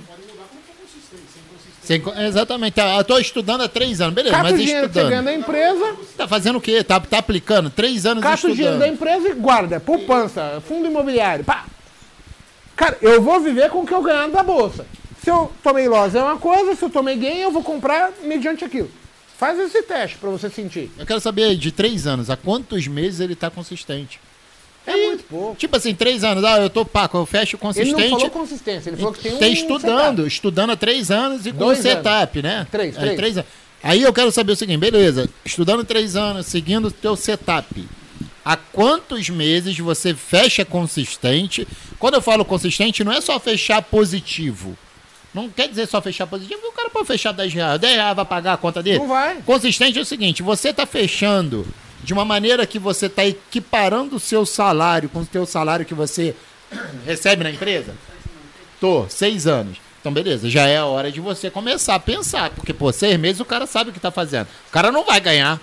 Sem 1.83 2.03
exatamente. 2.27 2.75
Tá, 2.75 2.97
Eu 2.97 3.05
tô 3.05 3.19
estudando 3.19 3.63
há 3.63 3.69
três 3.69 4.01
anos. 4.01 4.15
Beleza, 4.15 4.35
Cata 4.37 4.49
o 4.49 4.51
mas 4.53 4.61
dinheiro 4.61 4.89
que 4.89 4.95
você 4.95 5.01
ganha 5.03 5.21
estudando. 5.21 5.25
da 5.25 5.35
empresa, 5.35 5.97
Tá 6.17 6.29
fazendo 6.29 6.57
o 6.57 6.61
quê? 6.61 6.83
Tá, 6.85 7.01
tá 7.01 7.19
aplicando? 7.19 7.71
Três 7.71 8.07
anos 8.07 8.23
Cata 8.23 8.47
o 8.47 8.55
dinheiro 8.55 8.79
da 8.79 8.87
estudando. 8.87 8.95
empresa 9.19 9.29
e 9.37 9.41
guarda. 9.41 9.81
Poupança, 9.81 10.63
fundo 10.67 10.87
imobiliário. 10.87 11.45
Pá. 11.45 11.65
Cara, 12.77 12.97
eu 13.03 13.21
vou 13.21 13.41
viver 13.41 13.69
com 13.71 13.81
o 13.81 13.87
que 13.87 13.93
eu 13.95 14.03
ganhar 14.03 14.29
da 14.29 14.43
bolsa. 14.43 14.87
Se 15.23 15.31
eu 15.31 15.53
tomei 15.63 15.89
loss 15.89 16.15
é 16.15 16.23
uma 16.23 16.39
coisa, 16.39 16.75
se 16.75 16.85
eu 16.85 16.91
tomei 16.91 17.17
gain, 17.17 17.39
eu 17.39 17.51
vou 17.53 17.63
comprar 17.63 18.11
mediante 18.23 18.65
aquilo. 18.65 18.91
Faz 19.39 19.59
esse 19.59 19.83
teste 19.83 20.17
pra 20.19 20.31
você 20.31 20.49
sentir. 20.49 20.91
Eu 20.99 21.05
quero 21.07 21.21
saber 21.21 21.57
de 21.57 21.71
três 21.73 22.07
anos, 22.07 22.31
há 22.31 22.37
quantos 22.37 22.87
meses 22.87 23.21
ele 23.21 23.35
tá 23.37 23.51
consistente? 23.51 24.21
É 24.87 24.97
muito 24.97 25.25
pouco. 25.25 25.55
Tipo 25.57 25.77
assim, 25.77 25.95
três 25.95 26.25
anos, 26.25 26.43
ah, 26.45 26.59
eu 26.61 26.69
tô 26.69 26.85
paco, 26.85 27.17
eu 27.17 27.25
fecho 27.27 27.57
Ele 27.57 27.61
consistente. 27.63 27.93
não 28.11 28.11
falou 28.19 28.31
consistência, 28.31 28.91
ele 28.91 28.97
falou 28.97 29.13
que 29.13 29.21
tem 29.21 29.35
um. 29.35 29.39
Tem 29.39 29.53
estudando, 29.53 30.17
setup. 30.19 30.29
estudando 30.29 30.71
há 30.71 30.77
três 30.77 31.11
anos 31.11 31.47
e 31.47 31.53
com 31.53 31.59
Dois 31.59 31.79
um 31.79 31.83
setup, 31.83 32.43
né? 32.43 32.67
Três, 32.71 32.97
É, 32.99 33.15
três. 33.15 33.37
anos. 33.39 33.49
Aí 33.83 34.03
eu 34.03 34.13
quero 34.13 34.31
saber 34.33 34.53
o 34.53 34.57
seguinte, 34.57 34.79
beleza, 34.79 35.29
estudando 35.45 35.85
três 35.85 36.15
anos, 36.17 36.47
seguindo 36.47 36.87
o 36.87 36.91
teu 36.91 37.17
setup, 37.17 37.85
há 38.45 38.57
quantos 38.57 39.29
meses 39.29 39.77
você 39.79 40.15
fecha 40.15 40.65
consistente? 40.65 41.67
Quando 41.99 42.15
eu 42.15 42.23
falo 42.23 42.45
consistente, 42.45 43.03
não 43.05 43.13
é 43.13 43.21
só 43.21 43.39
fechar 43.41 43.83
positivo. 43.83 44.77
Não 45.35 45.49
quer 45.49 45.67
dizer 45.69 45.87
só 45.87 46.03
fechar 46.03 46.27
positivo, 46.27 46.61
o 46.67 46.73
cara 46.73 46.91
pode 46.91 47.07
fechar 47.07 47.33
10 47.33 47.55
reais, 47.55 47.81
10 47.81 47.95
reais 47.95 48.15
vai 48.17 48.25
pagar 48.25 48.53
a 48.53 48.57
conta 48.57 48.83
dele? 48.83 48.99
Não 48.99 49.09
vai. 49.09 49.37
Consistente 49.47 49.99
é 49.99 50.03
o 50.03 50.05
seguinte, 50.05 50.43
você 50.43 50.69
está 50.69 50.85
fechando 50.85 51.67
de 52.03 52.13
uma 52.13 52.25
maneira 52.25 52.67
que 52.67 52.79
você 52.79 53.07
está 53.07 53.25
equiparando 53.25 54.17
o 54.17 54.21
seu 54.21 54.45
salário 54.45 55.09
com 55.09 55.21
o 55.21 55.27
teu 55.27 55.47
salário 55.47 55.87
que 55.87 55.95
você 55.95 56.35
recebe 57.07 57.45
na 57.45 57.51
empresa? 57.51 57.95
Tô, 58.81 59.07
seis 59.09 59.47
anos. 59.47 59.79
Então, 60.01 60.13
beleza, 60.13 60.51
já 60.51 60.67
é 60.67 60.79
a 60.79 60.85
hora 60.87 61.13
de 61.13 61.21
você 61.21 61.49
começar 61.49 61.95
a 61.95 62.01
pensar. 62.01 62.51
Porque, 62.51 62.73
por 62.75 62.93
seis 62.93 63.17
meses 63.19 63.41
o 63.41 63.45
cara 63.45 63.67
sabe 63.67 63.91
o 63.91 63.93
que 63.93 64.01
tá 64.01 64.11
fazendo. 64.11 64.49
O 64.69 64.73
cara 64.73 64.91
não 64.91 65.05
vai 65.05 65.21
ganhar 65.21 65.61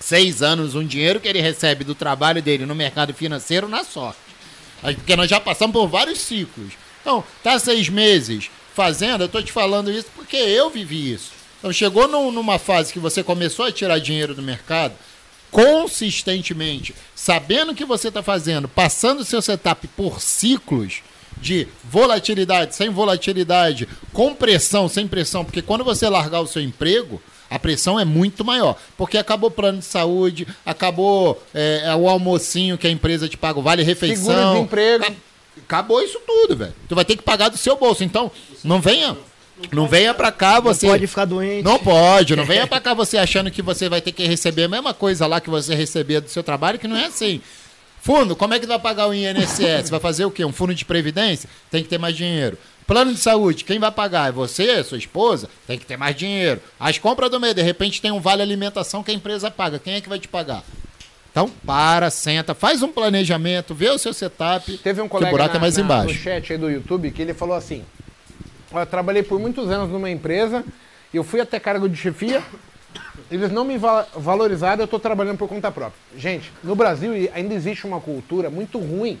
seis 0.00 0.40
anos 0.42 0.74
um 0.74 0.84
dinheiro 0.86 1.20
que 1.20 1.28
ele 1.28 1.40
recebe 1.42 1.84
do 1.84 1.94
trabalho 1.94 2.40
dele 2.40 2.64
no 2.64 2.74
mercado 2.74 3.12
financeiro 3.12 3.68
na 3.68 3.84
sorte. 3.84 4.18
Porque 4.80 5.14
nós 5.14 5.28
já 5.28 5.38
passamos 5.38 5.74
por 5.74 5.86
vários 5.88 6.20
ciclos. 6.20 6.72
Então, 7.02 7.22
tá 7.42 7.58
seis 7.58 7.88
meses 7.90 8.50
fazendo, 8.74 9.24
eu 9.24 9.28
tô 9.28 9.42
te 9.42 9.52
falando 9.52 9.90
isso 9.92 10.08
porque 10.16 10.36
eu 10.36 10.70
vivi 10.70 11.12
isso. 11.12 11.32
Então, 11.58 11.70
chegou 11.72 12.08
num- 12.08 12.32
numa 12.32 12.58
fase 12.58 12.92
que 12.92 12.98
você 12.98 13.22
começou 13.22 13.66
a 13.66 13.72
tirar 13.72 13.98
dinheiro 13.98 14.34
do 14.34 14.42
mercado, 14.42 14.94
consistentemente, 15.52 16.94
sabendo 17.14 17.72
o 17.72 17.74
que 17.74 17.84
você 17.84 18.08
está 18.08 18.22
fazendo, 18.22 18.66
passando 18.68 19.20
o 19.20 19.24
seu 19.24 19.40
setup 19.42 19.86
por 19.88 20.20
ciclos 20.20 21.02
de 21.40 21.66
volatilidade, 21.84 22.74
sem 22.74 22.88
volatilidade, 22.90 23.88
com 24.12 24.34
pressão, 24.34 24.88
sem 24.88 25.06
pressão, 25.06 25.44
porque 25.44 25.62
quando 25.62 25.84
você 25.84 26.08
largar 26.08 26.40
o 26.40 26.46
seu 26.46 26.62
emprego, 26.62 27.20
a 27.50 27.58
pressão 27.58 27.98
é 28.00 28.04
muito 28.04 28.44
maior, 28.44 28.76
porque 28.96 29.18
acabou 29.18 29.48
o 29.50 29.52
plano 29.52 29.78
de 29.80 29.84
saúde, 29.84 30.46
acabou 30.64 31.42
é, 31.52 31.92
o 31.98 32.08
almocinho 32.08 32.78
que 32.78 32.86
a 32.86 32.90
empresa 32.90 33.28
te 33.28 33.36
paga, 33.36 33.58
o 33.58 33.62
vale-refeição. 33.62 34.24
Seguro-desemprego. 34.26 35.04
Ca- 35.04 35.12
Acabou 35.64 36.00
isso 36.02 36.18
tudo, 36.26 36.56
velho. 36.56 36.72
Tu 36.88 36.94
vai 36.94 37.04
ter 37.04 37.14
que 37.14 37.22
pagar 37.22 37.48
do 37.50 37.58
seu 37.58 37.76
bolso. 37.76 38.02
Então, 38.02 38.30
não 38.64 38.80
venha, 38.80 39.16
não 39.70 39.86
venha 39.86 40.12
pra 40.14 40.32
cá 40.32 40.58
você. 40.60 40.86
Pode 40.86 41.06
ficar 41.06 41.24
doente. 41.24 41.62
Não 41.62 41.78
pode, 41.78 42.34
não 42.34 42.44
venha 42.44 42.66
pra 42.66 42.80
cá 42.80 42.94
você 42.94 43.18
achando 43.18 43.50
que 43.50 43.62
você 43.62 43.88
vai 43.88 44.00
ter 44.00 44.12
que 44.12 44.24
receber 44.26 44.64
a 44.64 44.68
mesma 44.68 44.92
coisa 44.94 45.26
lá 45.26 45.40
que 45.40 45.50
você 45.50 45.74
recebia 45.74 46.20
do 46.20 46.28
seu 46.28 46.42
trabalho, 46.42 46.78
que 46.78 46.88
não 46.88 46.96
é 46.96 47.06
assim. 47.06 47.40
Fundo, 48.00 48.34
como 48.34 48.52
é 48.54 48.58
que 48.58 48.66
vai 48.66 48.78
pagar 48.80 49.06
o 49.08 49.14
INSS? 49.14 49.88
Vai 49.88 50.00
fazer 50.00 50.24
o 50.24 50.30
quê? 50.30 50.44
Um 50.44 50.52
fundo 50.52 50.74
de 50.74 50.84
previdência? 50.84 51.48
Tem 51.70 51.82
que 51.82 51.88
ter 51.88 51.98
mais 51.98 52.16
dinheiro. 52.16 52.58
Plano 52.84 53.14
de 53.14 53.20
saúde, 53.20 53.62
quem 53.62 53.78
vai 53.78 53.92
pagar? 53.92 54.28
É 54.28 54.32
você, 54.32 54.82
sua 54.82 54.98
esposa? 54.98 55.48
Tem 55.68 55.78
que 55.78 55.86
ter 55.86 55.96
mais 55.96 56.16
dinheiro. 56.16 56.60
As 56.80 56.98
compras 56.98 57.30
do 57.30 57.38
mês, 57.38 57.54
de 57.54 57.62
repente 57.62 58.02
tem 58.02 58.10
um 58.10 58.18
vale 58.20 58.42
alimentação 58.42 59.04
que 59.04 59.12
a 59.12 59.14
empresa 59.14 59.50
paga. 59.52 59.78
Quem 59.78 59.94
é 59.94 60.00
que 60.00 60.08
vai 60.08 60.18
te 60.18 60.26
pagar? 60.26 60.64
Então, 61.30 61.48
para, 61.64 62.10
senta, 62.10 62.54
faz 62.54 62.82
um 62.82 62.88
planejamento, 62.88 63.72
vê 63.74 63.88
o 63.88 63.98
seu 63.98 64.12
setup. 64.12 64.76
Teve 64.78 65.00
um 65.00 65.04
que 65.04 65.10
colega 65.10 65.28
o 65.28 65.30
buraco 65.30 65.54
na- 65.54 65.58
é 65.58 65.60
mais 65.60 65.76
na- 65.76 65.82
embaixo. 65.84 66.08
no 66.08 66.14
chat 66.20 66.52
aí 66.52 66.58
do 66.58 66.68
YouTube 66.68 67.10
que 67.12 67.22
ele 67.22 67.32
falou 67.32 67.54
assim: 67.56 67.82
"Ó, 67.82 68.01
Eu 68.74 68.86
trabalhei 68.86 69.22
por 69.22 69.38
muitos 69.38 69.70
anos 69.70 69.90
numa 69.90 70.10
empresa, 70.10 70.64
eu 71.12 71.22
fui 71.22 71.40
até 71.40 71.60
cargo 71.60 71.88
de 71.88 71.96
chefia, 71.96 72.42
eles 73.30 73.50
não 73.52 73.64
me 73.64 73.76
va- 73.76 74.06
valorizaram, 74.14 74.80
eu 74.80 74.84
estou 74.86 74.98
trabalhando 75.00 75.38
por 75.38 75.48
conta 75.48 75.70
própria. 75.70 75.98
Gente, 76.16 76.52
no 76.62 76.74
Brasil 76.74 77.12
ainda 77.34 77.54
existe 77.54 77.86
uma 77.86 78.00
cultura 78.00 78.50
muito 78.50 78.78
ruim 78.78 79.18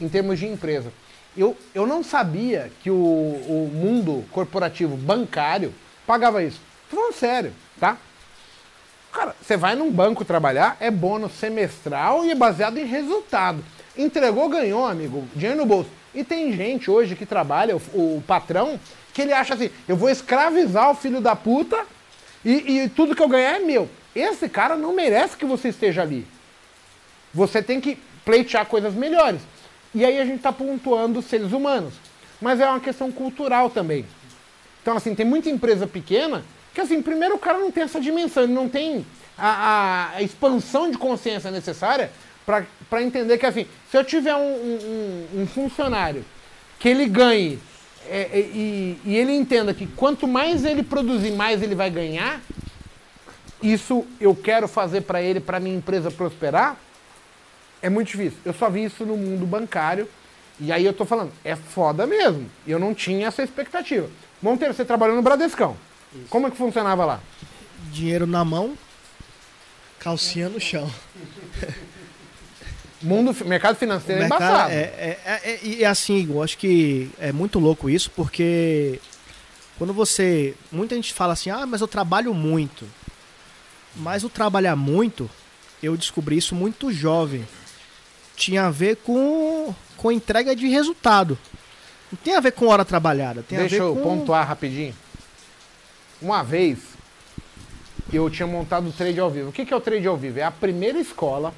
em 0.00 0.08
termos 0.08 0.38
de 0.38 0.46
empresa. 0.46 0.92
Eu, 1.36 1.56
eu 1.74 1.86
não 1.86 2.02
sabia 2.02 2.70
que 2.82 2.90
o, 2.90 2.94
o 2.94 3.70
mundo 3.72 4.24
corporativo 4.32 4.96
bancário 4.96 5.72
pagava 6.06 6.42
isso. 6.42 6.60
Tô 6.90 6.96
falando 6.96 7.14
sério, 7.14 7.52
tá? 7.78 7.96
Cara, 9.12 9.34
você 9.40 9.56
vai 9.56 9.74
num 9.74 9.90
banco 9.90 10.24
trabalhar, 10.24 10.76
é 10.80 10.90
bônus 10.90 11.32
semestral 11.32 12.24
e 12.24 12.30
é 12.30 12.34
baseado 12.34 12.78
em 12.78 12.84
resultado. 12.84 13.62
Entregou, 13.96 14.48
ganhou, 14.48 14.86
amigo, 14.86 15.26
dinheiro 15.34 15.58
no 15.58 15.66
bolso. 15.66 15.90
E 16.14 16.24
tem 16.24 16.52
gente 16.52 16.90
hoje 16.90 17.14
que 17.14 17.26
trabalha, 17.26 17.76
o, 17.76 17.80
o 17.94 18.24
patrão, 18.26 18.78
que 19.12 19.22
ele 19.22 19.32
acha 19.32 19.54
assim: 19.54 19.70
eu 19.86 19.96
vou 19.96 20.08
escravizar 20.10 20.90
o 20.90 20.94
filho 20.94 21.20
da 21.20 21.36
puta 21.36 21.84
e, 22.44 22.82
e 22.82 22.88
tudo 22.88 23.14
que 23.14 23.22
eu 23.22 23.28
ganhar 23.28 23.56
é 23.56 23.58
meu. 23.60 23.88
Esse 24.14 24.48
cara 24.48 24.76
não 24.76 24.92
merece 24.92 25.36
que 25.36 25.44
você 25.44 25.68
esteja 25.68 26.02
ali. 26.02 26.26
Você 27.32 27.62
tem 27.62 27.80
que 27.80 27.98
pleitear 28.24 28.66
coisas 28.66 28.94
melhores. 28.94 29.40
E 29.94 30.04
aí 30.04 30.18
a 30.20 30.24
gente 30.24 30.36
está 30.38 30.52
pontuando 30.52 31.18
os 31.20 31.26
seres 31.26 31.52
humanos. 31.52 31.94
Mas 32.40 32.60
é 32.60 32.66
uma 32.68 32.80
questão 32.80 33.10
cultural 33.12 33.68
também. 33.70 34.04
Então, 34.82 34.96
assim, 34.96 35.14
tem 35.14 35.26
muita 35.26 35.50
empresa 35.50 35.86
pequena 35.86 36.44
que, 36.74 36.80
assim, 36.80 37.02
primeiro 37.02 37.34
o 37.34 37.38
cara 37.38 37.58
não 37.58 37.70
tem 37.70 37.84
essa 37.84 38.00
dimensão, 38.00 38.44
ele 38.44 38.52
não 38.52 38.68
tem 38.68 39.04
a, 39.36 39.48
a- 39.48 40.10
a 40.16 40.22
expansão 40.22 40.90
de 40.90 40.96
consciência 40.96 41.50
necessária 41.50 42.10
para 42.88 43.02
entender 43.02 43.36
que, 43.36 43.44
assim, 43.44 43.66
se 43.90 43.96
eu 43.98 44.02
tiver 44.04 44.34
um, 44.34 44.38
um- 44.40 45.42
um- 45.42 45.46
funcionário 45.46 46.24
que 46.78 46.88
ele 46.88 47.06
ganhe 47.06 47.58
é, 48.08 48.20
é, 48.32 48.38
e, 48.40 48.98
e 49.04 49.16
ele 49.16 49.32
entenda 49.32 49.74
que 49.74 49.86
quanto 49.86 50.26
mais 50.26 50.64
ele 50.64 50.82
produzir, 50.82 51.32
mais 51.32 51.62
ele 51.62 51.74
vai 51.74 51.90
ganhar, 51.90 52.40
isso 53.62 54.06
eu 54.18 54.34
quero 54.34 54.66
fazer 54.66 55.02
para 55.02 55.20
ele, 55.20 55.40
para 55.40 55.60
minha 55.60 55.76
empresa 55.76 56.10
prosperar, 56.10 56.76
é 57.82 57.90
muito 57.90 58.08
difícil. 58.08 58.38
Eu 58.46 58.54
só 58.54 58.70
vi 58.70 58.84
isso 58.84 59.04
no 59.04 59.16
mundo 59.16 59.44
bancário. 59.46 60.08
E 60.58 60.72
aí 60.72 60.84
eu 60.84 60.92
tô 60.92 61.04
falando, 61.04 61.30
é 61.44 61.54
foda 61.54 62.06
mesmo. 62.06 62.50
Eu 62.66 62.78
não 62.78 62.94
tinha 62.94 63.28
essa 63.28 63.42
expectativa. 63.42 64.08
Monteiro, 64.42 64.72
você 64.74 64.84
trabalhou 64.84 65.14
no 65.14 65.22
Bradescão. 65.22 65.76
Como 66.30 66.46
é 66.46 66.50
que 66.50 66.56
funcionava 66.56 67.04
lá? 67.04 67.20
Dinheiro 67.92 68.26
na 68.26 68.44
mão, 68.44 68.76
calcinha 70.00 70.48
no 70.48 70.58
chão. 70.60 70.90
Mundo, 73.00 73.34
mercado 73.44 73.76
financeiro 73.76 74.22
é 74.22 74.26
embaçado. 74.26 74.72
é, 74.72 74.74
é, 74.74 75.18
é, 75.24 75.50
é- 75.52 75.60
e 75.62 75.84
assim, 75.84 76.26
eu 76.28 76.42
acho 76.42 76.58
que 76.58 77.10
é 77.18 77.30
muito 77.32 77.58
louco 77.60 77.88
isso, 77.88 78.10
porque 78.10 79.00
quando 79.78 79.92
você. 79.92 80.54
Muita 80.72 80.96
gente 80.96 81.14
fala 81.14 81.32
assim, 81.32 81.50
ah, 81.50 81.64
mas 81.64 81.80
eu 81.80 81.86
trabalho 81.86 82.34
muito. 82.34 82.84
Mas 83.94 84.24
o 84.24 84.28
trabalhar 84.28 84.74
muito, 84.74 85.30
eu 85.82 85.96
descobri 85.96 86.36
isso 86.36 86.54
muito 86.54 86.92
jovem. 86.92 87.46
Tinha 88.36 88.66
a 88.66 88.70
ver 88.70 88.96
com, 88.96 89.74
com 89.96 90.12
entrega 90.12 90.54
de 90.54 90.68
resultado. 90.68 91.38
Não 92.10 92.18
tem 92.18 92.36
a 92.36 92.40
ver 92.40 92.52
com 92.52 92.66
hora 92.66 92.84
trabalhada. 92.84 93.44
Tem 93.46 93.58
Deixa 93.58 93.76
a 93.76 93.78
ver 93.78 93.84
eu 93.84 93.94
com... 93.96 94.02
pontuar 94.02 94.46
rapidinho. 94.46 94.94
Uma 96.20 96.42
vez, 96.42 96.78
eu 98.12 98.28
tinha 98.30 98.46
montado 98.46 98.88
o 98.88 98.92
trade 98.92 99.20
ao 99.20 99.30
vivo. 99.30 99.50
O 99.50 99.52
que 99.52 99.72
é 99.72 99.76
o 99.76 99.80
trade 99.80 100.06
ao 100.06 100.16
vivo? 100.16 100.38
É 100.38 100.42
a 100.44 100.50
primeira 100.50 100.98
escola 100.98 101.54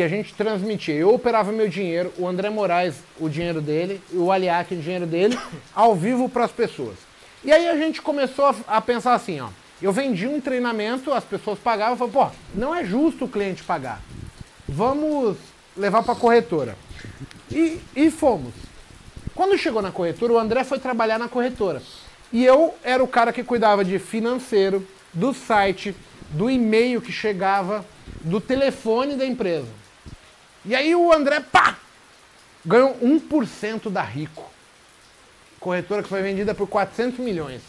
que 0.00 0.04
a 0.04 0.08
gente 0.08 0.32
transmitia. 0.32 0.94
Eu 0.94 1.12
operava 1.12 1.52
meu 1.52 1.68
dinheiro, 1.68 2.10
o 2.16 2.26
André 2.26 2.48
Moraes, 2.48 2.94
o 3.18 3.28
dinheiro 3.28 3.60
dele, 3.60 4.00
o 4.14 4.32
Aliac, 4.32 4.72
o 4.72 4.80
dinheiro 4.80 5.04
dele, 5.04 5.38
ao 5.76 5.94
vivo 5.94 6.26
para 6.26 6.46
as 6.46 6.50
pessoas. 6.50 6.96
E 7.44 7.52
aí 7.52 7.68
a 7.68 7.76
gente 7.76 8.00
começou 8.00 8.46
a, 8.46 8.54
a 8.66 8.80
pensar 8.80 9.12
assim, 9.12 9.40
ó. 9.40 9.48
Eu 9.82 9.92
vendi 9.92 10.26
um 10.26 10.40
treinamento, 10.40 11.12
as 11.12 11.22
pessoas 11.22 11.58
pagavam, 11.58 12.06
eu 12.06 12.10
pô, 12.10 12.28
não 12.54 12.74
é 12.74 12.82
justo 12.82 13.26
o 13.26 13.28
cliente 13.28 13.62
pagar. 13.62 14.00
Vamos 14.66 15.36
levar 15.76 16.02
para 16.02 16.14
a 16.14 16.16
corretora. 16.16 16.78
E, 17.50 17.78
e 17.94 18.10
fomos. 18.10 18.54
Quando 19.34 19.58
chegou 19.58 19.82
na 19.82 19.92
corretora, 19.92 20.32
o 20.32 20.38
André 20.38 20.64
foi 20.64 20.78
trabalhar 20.78 21.18
na 21.18 21.28
corretora. 21.28 21.82
E 22.32 22.42
eu 22.42 22.74
era 22.82 23.04
o 23.04 23.08
cara 23.08 23.34
que 23.34 23.44
cuidava 23.44 23.84
de 23.84 23.98
financeiro, 23.98 24.82
do 25.12 25.34
site, 25.34 25.94
do 26.30 26.48
e-mail 26.48 27.02
que 27.02 27.12
chegava, 27.12 27.84
do 28.22 28.40
telefone 28.40 29.14
da 29.14 29.26
empresa. 29.26 29.79
E 30.64 30.74
aí 30.74 30.94
o 30.94 31.12
André, 31.12 31.40
pá! 31.40 31.76
Ganhou 32.64 32.94
1% 32.98 33.90
da 33.90 34.02
Rico. 34.02 34.50
Corretora 35.58 36.02
que 36.02 36.08
foi 36.08 36.22
vendida 36.22 36.54
por 36.54 36.68
400 36.68 37.18
milhões. 37.20 37.62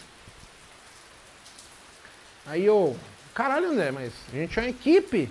Aí 2.46 2.66
eu, 2.66 2.98
caralho 3.34 3.70
André, 3.70 3.92
mas 3.92 4.12
a 4.34 4.36
gente 4.36 4.60
é 4.60 4.64
uma 4.64 4.70
equipe. 4.70 5.30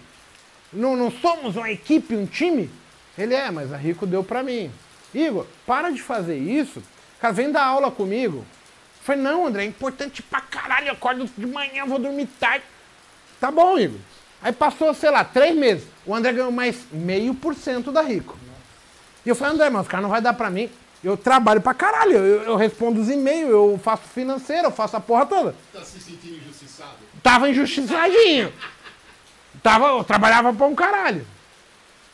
Não, 0.72 0.96
não 0.96 1.10
somos 1.10 1.56
uma 1.56 1.70
equipe, 1.70 2.14
um 2.14 2.26
time? 2.26 2.70
Ele 3.18 3.34
é, 3.34 3.50
mas 3.50 3.72
a 3.72 3.76
Rico 3.76 4.06
deu 4.06 4.22
pra 4.22 4.42
mim. 4.42 4.70
Igor, 5.12 5.46
para 5.66 5.90
de 5.90 6.00
fazer 6.00 6.38
isso. 6.38 6.82
Cara, 7.20 7.34
vem 7.34 7.50
dar 7.50 7.64
aula 7.64 7.90
comigo. 7.90 8.38
Eu 8.38 9.04
falei, 9.04 9.22
não, 9.22 9.46
André, 9.46 9.64
é 9.64 9.66
importante 9.66 10.22
pra 10.22 10.40
caralho. 10.40 10.88
Eu 10.88 10.92
acordo 10.92 11.28
de 11.36 11.46
manhã, 11.46 11.84
vou 11.84 11.98
dormir 11.98 12.26
tarde. 12.38 12.64
Tá 13.40 13.50
bom, 13.50 13.78
Igor. 13.78 13.98
Aí 14.40 14.52
passou, 14.52 14.94
sei 14.94 15.10
lá, 15.10 15.24
três 15.24 15.54
meses. 15.54 15.86
O 16.10 16.14
André 16.14 16.32
ganhou 16.32 16.50
mais 16.50 16.76
meio 16.90 17.32
por 17.32 17.54
cento 17.54 17.92
da 17.92 18.02
Rico. 18.02 18.36
E 19.24 19.28
eu 19.28 19.36
falei, 19.36 19.54
André, 19.54 19.70
mas 19.70 19.86
o 19.86 19.88
cara 19.88 20.02
não 20.02 20.10
vai 20.10 20.20
dar 20.20 20.32
pra 20.32 20.50
mim. 20.50 20.68
Eu 21.04 21.16
trabalho 21.16 21.60
pra 21.60 21.72
caralho. 21.72 22.16
Eu, 22.16 22.42
eu 22.42 22.56
respondo 22.56 23.00
os 23.00 23.08
e-mails, 23.08 23.48
eu 23.48 23.80
faço 23.80 24.02
financeiro, 24.12 24.66
eu 24.66 24.72
faço 24.72 24.96
a 24.96 25.00
porra 25.00 25.24
toda. 25.24 25.54
Tá 25.72 25.84
se 25.84 26.00
sentindo 26.00 26.34
injustiçado? 26.38 26.96
Tava 27.22 27.48
injustiçadinho. 27.48 28.52
Tava, 29.62 29.86
eu 29.86 30.02
trabalhava 30.02 30.52
pra 30.52 30.66
um 30.66 30.74
caralho. 30.74 31.24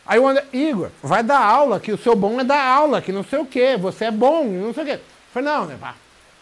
Aí 0.04 0.18
o 0.18 0.28
André, 0.28 0.44
Igor, 0.52 0.90
vai 1.02 1.22
dar 1.22 1.40
aula, 1.40 1.80
que 1.80 1.90
o 1.90 1.96
seu 1.96 2.14
bom 2.14 2.38
é 2.38 2.44
dar 2.44 2.62
aula, 2.62 3.00
que 3.00 3.10
não 3.10 3.24
sei 3.24 3.38
o 3.38 3.46
quê, 3.46 3.78
você 3.78 4.04
é 4.04 4.10
bom, 4.10 4.44
não 4.44 4.74
sei 4.74 4.82
o 4.82 4.86
quê. 4.86 4.92
Eu 4.92 5.00
falei, 5.32 5.48
não, 5.48 5.64
né, 5.64 5.78
pá. 5.80 5.94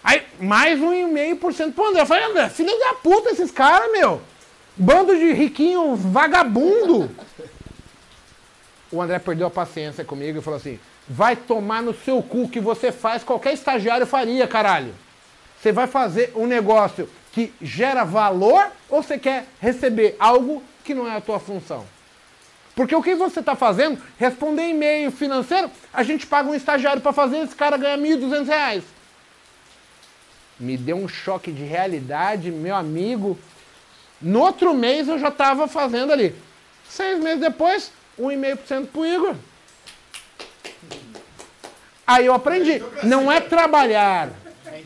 Aí, 0.03 0.25
mais 0.41 0.81
um 0.81 0.93
e 0.93 1.05
meio 1.05 1.37
por 1.37 1.55
cento 1.55 1.73
pro 1.73 1.87
André. 1.87 2.01
Eu 2.01 2.07
falei, 2.07 2.25
André, 2.25 2.49
filho 2.49 2.77
da 2.81 2.95
puta 2.95 3.31
esses 3.31 3.53
caras, 3.53 3.93
meu. 3.93 4.21
Bando 4.77 5.17
de 5.17 5.33
riquinho 5.33 5.95
vagabundo. 5.95 7.11
O 8.91 9.01
André 9.01 9.19
perdeu 9.19 9.47
a 9.47 9.51
paciência 9.51 10.05
comigo 10.05 10.39
e 10.39 10.43
falou 10.43 10.59
assim, 10.59 10.79
vai 11.09 11.37
tomar 11.37 11.83
no 11.83 11.95
seu 11.95 12.23
cu 12.23 12.49
que 12.49 12.61
você 12.61 12.91
faz, 12.91 13.23
qualquer 13.23 13.53
estagiário 13.53 14.07
faria, 14.07 14.47
caralho. 14.47 14.95
Você 15.61 15.73
vai 15.73 15.87
fazer 15.87 16.33
um 16.35 16.47
negócio 16.47 17.09
que 17.33 17.53
gera 17.61 18.05
valor 18.05 18.67
ou 18.89 19.03
você 19.03 19.19
quer 19.19 19.47
receber 19.61 20.17
algo 20.19 20.63
que 20.85 20.95
não 20.95 21.09
é 21.09 21.17
a 21.17 21.21
tua 21.21 21.39
função? 21.39 21.85
Porque 22.75 22.95
o 22.95 23.03
que 23.03 23.15
você 23.15 23.41
está 23.41 23.55
fazendo, 23.55 24.01
responder 24.19 24.69
e-mail 24.69 25.11
financeiro, 25.11 25.71
a 25.93 26.03
gente 26.03 26.27
paga 26.27 26.51
um 26.51 26.55
estagiário 26.55 27.01
para 27.01 27.13
fazer, 27.13 27.39
esse 27.39 27.55
cara 27.55 27.77
ganha 27.77 27.97
1.200 27.97 28.47
reais. 28.47 28.85
Me 30.59 30.77
deu 30.77 30.97
um 30.97 31.09
choque 31.09 31.53
de 31.53 31.63
realidade, 31.63 32.51
meu 32.51 32.75
amigo. 32.75 33.39
No 34.25 34.41
outro 34.41 34.73
mês 34.73 35.07
eu 35.07 35.19
já 35.19 35.29
estava 35.29 35.69
fazendo 35.69 36.11
ali. 36.13 36.35
Seis 36.89 37.23
meses 37.23 37.41
depois, 37.41 37.93
1,5% 38.19 38.87
pro 38.87 39.05
Igor. 39.05 39.35
Aí 42.07 42.27
eu 42.27 42.35
aprendi. 42.35 42.83
Não 43.03 43.31
é 43.31 43.41
trabalhar, 43.41 44.31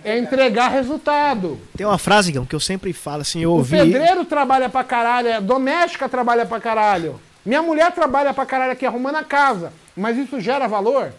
é 0.04 0.18
entregar 0.18 0.68
resultado. 0.68 1.58
Tem 1.76 1.86
uma 1.86 1.98
frase, 1.98 2.32
Gão, 2.32 2.44
que 2.44 2.54
eu 2.54 2.60
sempre 2.60 2.92
falo 2.92 3.22
assim, 3.22 3.40
eu 3.42 3.50
O 3.50 3.56
ouvi. 3.58 3.76
pedreiro 3.76 4.24
trabalha 4.24 4.68
pra 4.68 4.82
caralho, 4.84 5.36
a 5.36 5.40
doméstica 5.40 6.08
trabalha 6.08 6.44
pra 6.44 6.60
caralho. 6.60 7.20
Minha 7.44 7.62
mulher 7.62 7.92
trabalha 7.92 8.34
pra 8.34 8.44
caralho 8.44 8.72
aqui 8.72 8.84
arrumando 8.84 9.16
a 9.16 9.24
casa. 9.24 9.72
Mas 9.96 10.16
isso 10.16 10.40
gera 10.40 10.66
valor? 10.68 11.12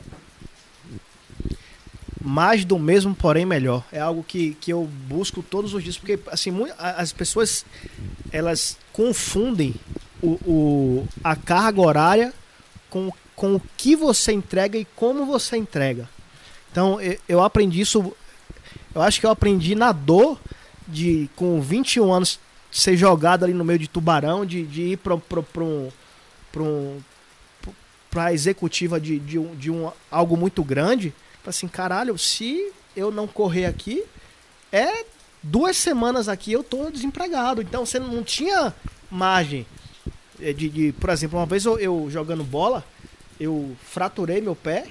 Mais 2.22 2.66
do 2.66 2.78
mesmo, 2.78 3.16
porém 3.16 3.46
melhor. 3.46 3.84
É 3.92 4.00
algo 4.00 4.24
que, 4.24 4.54
que 4.60 4.72
eu 4.72 4.84
busco 5.08 5.42
todos 5.42 5.74
os 5.74 5.84
dias, 5.84 5.98
porque 5.98 6.20
assim, 6.28 6.52
a- 6.78 7.02
as 7.02 7.12
pessoas 7.14 7.66
elas 8.32 8.78
confundem 8.92 9.74
o, 10.22 10.32
o- 10.46 11.08
a 11.24 11.36
carga 11.36 11.82
horária 11.82 12.34
com, 12.90 13.12
com 13.36 13.56
o 13.56 13.62
que 13.78 13.96
você 13.96 14.32
entrega 14.34 14.78
e 14.78 14.86
como 14.96 15.26
você 15.26 15.56
entrega. 15.58 16.10
Então, 16.72 17.00
eu, 17.02 17.18
eu 17.28 17.42
aprendi 17.44 17.80
isso, 17.82 18.14
eu 18.94 19.02
acho 19.02 19.20
que 19.20 19.26
eu 19.26 19.32
aprendi 19.32 19.74
na 19.76 19.92
dor 19.92 20.40
de, 20.88 21.30
com 21.36 21.62
21 21.62 22.12
anos, 22.12 22.40
ser 22.72 22.96
jogado 22.98 23.44
ali 23.46 23.54
no 23.54 23.64
meio 23.66 23.80
de 23.80 23.88
tubarão, 23.88 24.46
de, 24.46 24.64
de 24.64 24.82
ir 24.82 24.98
para 24.98 25.16
um, 25.16 25.90
um 26.58 27.00
para 28.12 28.34
executiva 28.34 29.00
de, 29.00 29.20
de, 29.20 29.38
um, 29.38 29.56
de 29.56 29.70
um, 29.72 29.92
algo 30.10 30.36
muito 30.36 30.64
grande, 30.64 31.14
assim, 31.46 31.68
caralho, 31.68 32.18
se 32.18 32.72
eu 32.96 33.12
não 33.12 33.28
correr 33.28 33.66
aqui, 33.66 34.04
é 34.72 35.06
duas 35.42 35.78
semanas 35.78 36.28
aqui 36.28 36.52
eu 36.52 36.64
tô 36.64 36.90
desempregado. 36.92 37.62
Então 37.62 37.86
você 37.86 38.00
não 38.00 38.24
tinha 38.24 38.74
margem 39.10 39.66
eh, 40.42 40.54
de, 40.54 40.70
de- 40.70 40.92
por 40.94 41.10
exemplo, 41.10 41.40
uma 41.40 41.46
vez 41.46 41.66
eu, 41.66 41.80
eu 41.80 42.08
jogando 42.10 42.44
bola, 42.44 42.84
eu 43.40 43.76
fraturei 43.84 44.42
meu 44.42 44.56
pé, 44.56 44.88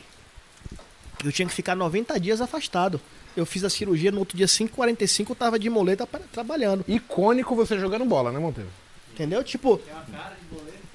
eu 1.24 1.32
tinha 1.32 1.46
que 1.48 1.54
ficar 1.54 1.74
90 1.74 2.18
dias 2.20 2.40
afastado. 2.40 3.00
Eu 3.36 3.44
fiz 3.46 3.62
a 3.62 3.70
cirurgia 3.70 4.10
no 4.10 4.18
outro 4.20 4.36
dia 4.36 4.46
5h45, 4.46 5.30
eu 5.30 5.36
tava 5.36 5.58
de 5.58 5.68
moleta 5.70 6.06
pra- 6.06 6.20
trabalhando. 6.32 6.84
Icônico 6.88 7.54
você 7.54 7.78
jogando 7.78 8.04
bola, 8.04 8.32
né, 8.32 8.38
Monteiro? 8.38 8.70
Entendeu? 9.12 9.44
Tipo, 9.44 9.80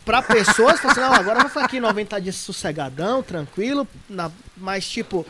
pra 0.05 0.21
pessoas, 0.21 0.83
assim, 0.83 0.99
não, 0.99 1.13
agora 1.13 1.37
eu 1.37 1.41
vou 1.43 1.49
ficar 1.49 1.65
aqui 1.65 1.79
90 1.79 2.19
dias 2.19 2.35
sossegadão, 2.35 3.21
tranquilo, 3.23 3.87
na- 4.09 4.31
mas 4.57 4.87
tipo, 4.89 5.25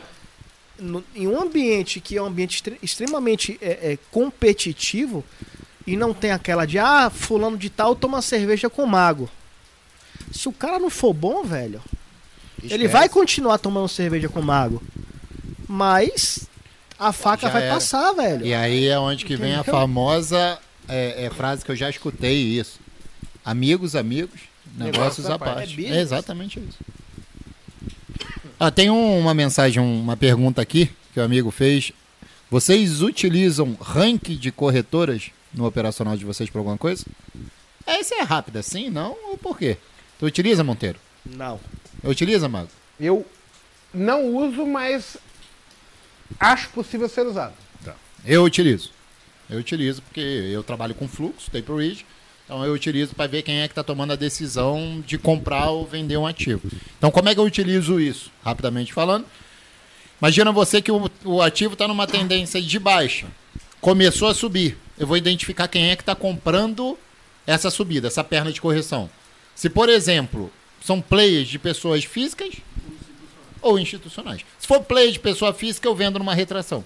no- 0.78 1.04
em 1.14 1.26
um 1.26 1.40
ambiente 1.40 2.00
que 2.00 2.16
é 2.16 2.22
um 2.22 2.26
ambiente 2.26 2.56
extre- 2.56 2.78
extremamente 2.82 3.58
é, 3.60 3.92
é, 3.92 3.98
competitivo 4.10 5.24
e 5.86 5.96
não 5.96 6.12
tem 6.14 6.30
aquela 6.32 6.64
de, 6.66 6.78
ah, 6.78 7.10
fulano 7.10 7.56
de 7.58 7.68
tal 7.70 7.94
toma 7.94 8.20
cerveja 8.22 8.68
com 8.70 8.86
mago. 8.86 9.28
Se 10.32 10.48
o 10.48 10.52
cara 10.52 10.78
não 10.78 10.90
for 10.90 11.12
bom, 11.12 11.44
velho, 11.44 11.80
ele 12.62 12.88
vai 12.88 13.08
continuar 13.08 13.58
tomando 13.58 13.88
cerveja 13.88 14.28
com 14.28 14.40
mago, 14.40 14.82
mas 15.68 16.48
a 16.98 17.12
faca 17.12 17.46
Já 17.46 17.52
vai 17.52 17.62
era. 17.64 17.74
passar, 17.74 18.12
velho. 18.12 18.46
E 18.46 18.54
aí 18.54 18.86
é 18.88 18.98
onde 18.98 19.24
que 19.24 19.36
vem 19.36 19.52
a 19.54 19.58
Entendeu? 19.60 19.74
famosa 19.74 20.58
é, 20.88 21.24
é, 21.26 21.30
frase 21.30 21.64
que 21.64 21.70
eu 21.70 21.76
já 21.76 21.90
escutei 21.90 22.34
isso. 22.58 22.80
Amigos, 23.44 23.94
amigos, 23.94 24.40
negócios 24.76 25.26
Negócio 25.26 25.32
à 25.32 25.38
parte. 25.38 25.86
É. 25.86 25.96
É 25.96 26.00
exatamente 26.00 26.58
isso. 26.58 26.78
Ah, 28.58 28.70
tem 28.70 28.90
um- 28.90 29.18
uma 29.18 29.34
mensagem, 29.34 29.82
uma 29.82 30.16
pergunta 30.16 30.62
aqui 30.62 30.90
que 31.12 31.20
o 31.20 31.22
amigo 31.22 31.50
fez. 31.50 31.92
Vocês 32.50 33.02
utilizam 33.02 33.76
ranking 33.80 34.36
de 34.36 34.52
corretoras 34.52 35.30
no 35.52 35.66
operacional 35.66 36.16
de 36.16 36.24
vocês 36.24 36.48
para 36.48 36.60
alguma 36.60 36.78
coisa? 36.78 37.04
Essa 37.86 38.14
é 38.16 38.22
rápida, 38.22 38.62
sim, 38.62 38.90
não? 38.90 39.16
Ou 39.30 39.36
por 39.36 39.58
quê? 39.58 39.76
Tu 40.18 40.26
utiliza, 40.26 40.62
Monteiro? 40.64 40.98
Não. 41.26 41.58
Utiliza, 42.02 42.48
Mago? 42.48 42.68
Eu 43.00 43.26
não 43.92 44.26
uso, 44.36 44.64
mas 44.66 45.16
acho 46.38 46.68
possível 46.70 47.08
ser 47.08 47.26
usado. 47.26 47.54
Eu 48.26 48.42
utilizo. 48.44 48.90
Eu 49.50 49.58
utilizo 49.58 50.00
porque 50.00 50.20
eu 50.20 50.62
trabalho 50.62 50.94
com 50.94 51.06
fluxo, 51.06 51.50
Tape 51.50 51.70
Ridge. 51.70 52.06
Então 52.44 52.64
eu 52.64 52.72
utilizo 52.72 53.14
para 53.14 53.26
ver 53.26 53.42
quem 53.42 53.60
é 53.60 53.66
que 53.66 53.72
está 53.72 53.82
tomando 53.82 54.12
a 54.12 54.16
decisão 54.16 55.02
de 55.06 55.16
comprar 55.16 55.70
ou 55.70 55.86
vender 55.86 56.16
um 56.16 56.26
ativo. 56.26 56.62
Então 56.98 57.10
como 57.10 57.28
é 57.28 57.34
que 57.34 57.40
eu 57.40 57.44
utilizo 57.44 58.00
isso? 58.00 58.30
Rapidamente 58.44 58.92
falando. 58.92 59.26
Imagina 60.20 60.52
você 60.52 60.80
que 60.80 60.92
o, 60.92 61.10
o 61.24 61.42
ativo 61.42 61.72
está 61.72 61.88
numa 61.88 62.06
tendência 62.06 62.60
de 62.60 62.78
baixa. 62.78 63.26
Começou 63.80 64.28
a 64.28 64.34
subir. 64.34 64.76
eu 64.98 65.06
vou 65.06 65.16
identificar 65.16 65.68
quem 65.68 65.90
é 65.90 65.96
que 65.96 66.02
está 66.02 66.14
comprando 66.14 66.98
essa 67.46 67.70
subida, 67.70 68.08
essa 68.08 68.24
perna 68.24 68.52
de 68.52 68.60
correção. 68.60 69.10
Se, 69.54 69.68
por 69.68 69.88
exemplo, 69.88 70.50
são 70.82 71.00
players 71.00 71.48
de 71.48 71.58
pessoas 71.58 72.04
físicas 72.04 72.54
ou 73.64 73.78
institucionais. 73.78 74.42
Se 74.58 74.66
for 74.66 74.82
player 74.82 75.10
de 75.10 75.18
pessoa 75.18 75.54
física, 75.54 75.88
eu 75.88 75.94
vendo 75.94 76.18
numa 76.18 76.34
retração. 76.34 76.84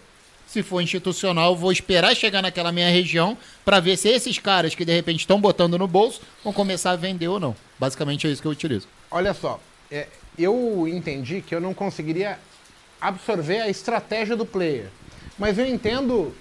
Se 0.49 0.63
for 0.63 0.81
institucional, 0.81 1.55
vou 1.55 1.71
esperar 1.71 2.17
chegar 2.17 2.41
naquela 2.41 2.73
minha 2.73 2.89
região 2.91 3.37
para 3.67 3.81
ver 3.81 3.99
se 3.99 4.09
esses 4.09 4.39
caras 4.39 4.75
que 4.75 4.83
de 4.85 4.95
repente 4.95 5.21
estão 5.21 5.39
botando 5.39 5.79
no 5.79 5.87
bolso 5.87 6.23
vão 6.43 6.55
começar 6.55 6.93
a 6.93 6.97
vender 6.97 7.29
ou 7.29 7.39
não. 7.39 7.55
Basicamente 7.79 8.27
é 8.27 8.31
isso 8.31 8.41
que 8.41 8.49
eu 8.49 8.53
utilizo. 8.53 8.89
Olha 9.11 9.35
só, 9.35 9.61
é, 9.91 10.07
eu 10.39 10.89
entendi 10.89 11.43
que 11.43 11.55
eu 11.55 11.61
não 11.61 11.75
conseguiria 11.75 12.39
absorver 12.99 13.61
a 13.61 13.69
estratégia 13.69 14.35
do 14.35 14.47
player. 14.47 14.87
Mas 15.39 15.59
eu 15.59 15.67
entendo 15.67 16.35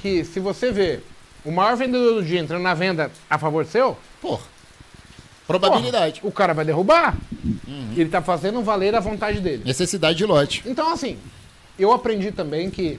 que 0.00 0.24
se 0.24 0.38
você 0.40 0.70
vê 0.70 1.00
o 1.42 1.50
maior 1.50 1.74
vendedor 1.74 2.14
do 2.14 2.22
dia 2.22 2.40
entrando 2.40 2.62
na 2.62 2.74
venda 2.74 3.10
a 3.30 3.38
favor 3.38 3.64
seu, 3.64 3.96
Porra. 4.20 4.44
Probabilidade. 5.46 6.20
porra, 6.20 6.30
o 6.30 6.32
cara 6.32 6.54
vai 6.54 6.64
derrubar. 6.66 7.16
Ele 7.96 8.08
tá 8.10 8.20
fazendo 8.22 8.62
valer 8.62 8.94
a 8.94 9.00
vontade 9.00 9.40
dele. 9.40 9.62
Necessidade 9.64 10.18
de 10.18 10.24
lote. 10.24 10.62
Então, 10.66 10.92
assim, 10.92 11.18
eu 11.78 11.92
aprendi 11.92 12.30
também 12.32 12.70
que 12.70 12.98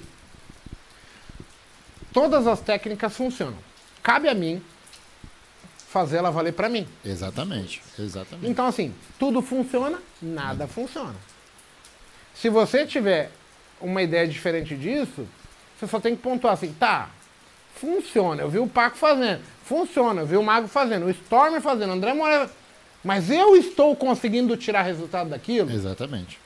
todas 2.15 2.47
as 2.47 2.61
técnicas 2.61 3.13
funcionam. 3.13 3.57
Cabe 4.01 4.29
a 4.29 4.33
mim 4.33 4.63
fazer 5.89 6.15
ela 6.15 6.31
valer 6.31 6.53
para 6.53 6.69
mim. 6.69 6.87
Exatamente. 7.03 7.81
Exatamente. 7.99 8.49
Então, 8.49 8.65
assim, 8.65 8.95
tudo 9.19 9.41
funciona, 9.41 9.99
nada 10.21 10.65
funciona. 10.65 11.15
Se 12.33 12.47
você 12.47 12.85
tiver 12.85 13.31
uma 13.81 14.01
ideia 14.01 14.25
diferente 14.25 14.77
disso, 14.77 15.27
você 15.77 15.87
só 15.87 15.99
tem 15.99 16.15
que 16.15 16.21
pontuar 16.21 16.53
assim, 16.53 16.73
tá, 16.79 17.09
funciona, 17.75 18.41
eu 18.41 18.49
vi 18.49 18.59
o 18.59 18.67
Paco 18.67 18.95
fazendo, 18.95 19.41
funciona, 19.65 20.21
eu 20.21 20.25
vi 20.25 20.37
o 20.37 20.43
Mago 20.43 20.69
fazendo, 20.69 21.05
o 21.07 21.09
Stormer 21.09 21.61
fazendo, 21.61 21.89
o 21.89 21.93
André 21.93 22.13
Moreira, 22.13 22.49
mas 23.03 23.29
eu 23.29 23.57
estou 23.57 23.93
conseguindo 23.93 24.55
tirar 24.55 24.83
resultado 24.83 25.29
daquilo, 25.29 25.69
Exatamente. 25.69 26.39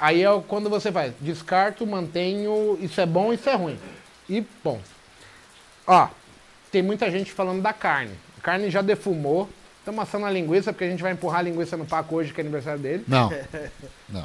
aí 0.00 0.22
é 0.22 0.42
quando 0.48 0.70
você 0.70 0.90
faz, 0.90 1.12
descarto, 1.20 1.86
mantenho, 1.86 2.78
isso 2.80 2.98
é 3.00 3.06
bom, 3.06 3.32
isso 3.32 3.48
é 3.48 3.54
ruim. 3.54 3.78
E, 4.28 4.44
bom, 4.64 4.80
ó, 5.86 6.08
tem 6.70 6.82
muita 6.82 7.10
gente 7.10 7.32
falando 7.32 7.60
da 7.62 7.72
carne. 7.72 8.12
A 8.38 8.40
carne 8.42 8.70
já 8.70 8.82
defumou, 8.82 9.48
estamos 9.78 10.02
assando 10.02 10.26
a 10.26 10.30
linguiça, 10.30 10.72
porque 10.72 10.84
a 10.84 10.88
gente 10.90 11.02
vai 11.02 11.12
empurrar 11.12 11.40
a 11.40 11.42
linguiça 11.42 11.76
no 11.76 11.84
Paco 11.84 12.16
hoje, 12.16 12.32
que 12.32 12.40
é 12.40 12.42
aniversário 12.42 12.80
dele. 12.80 13.04
Não. 13.06 13.30
Não. 14.08 14.24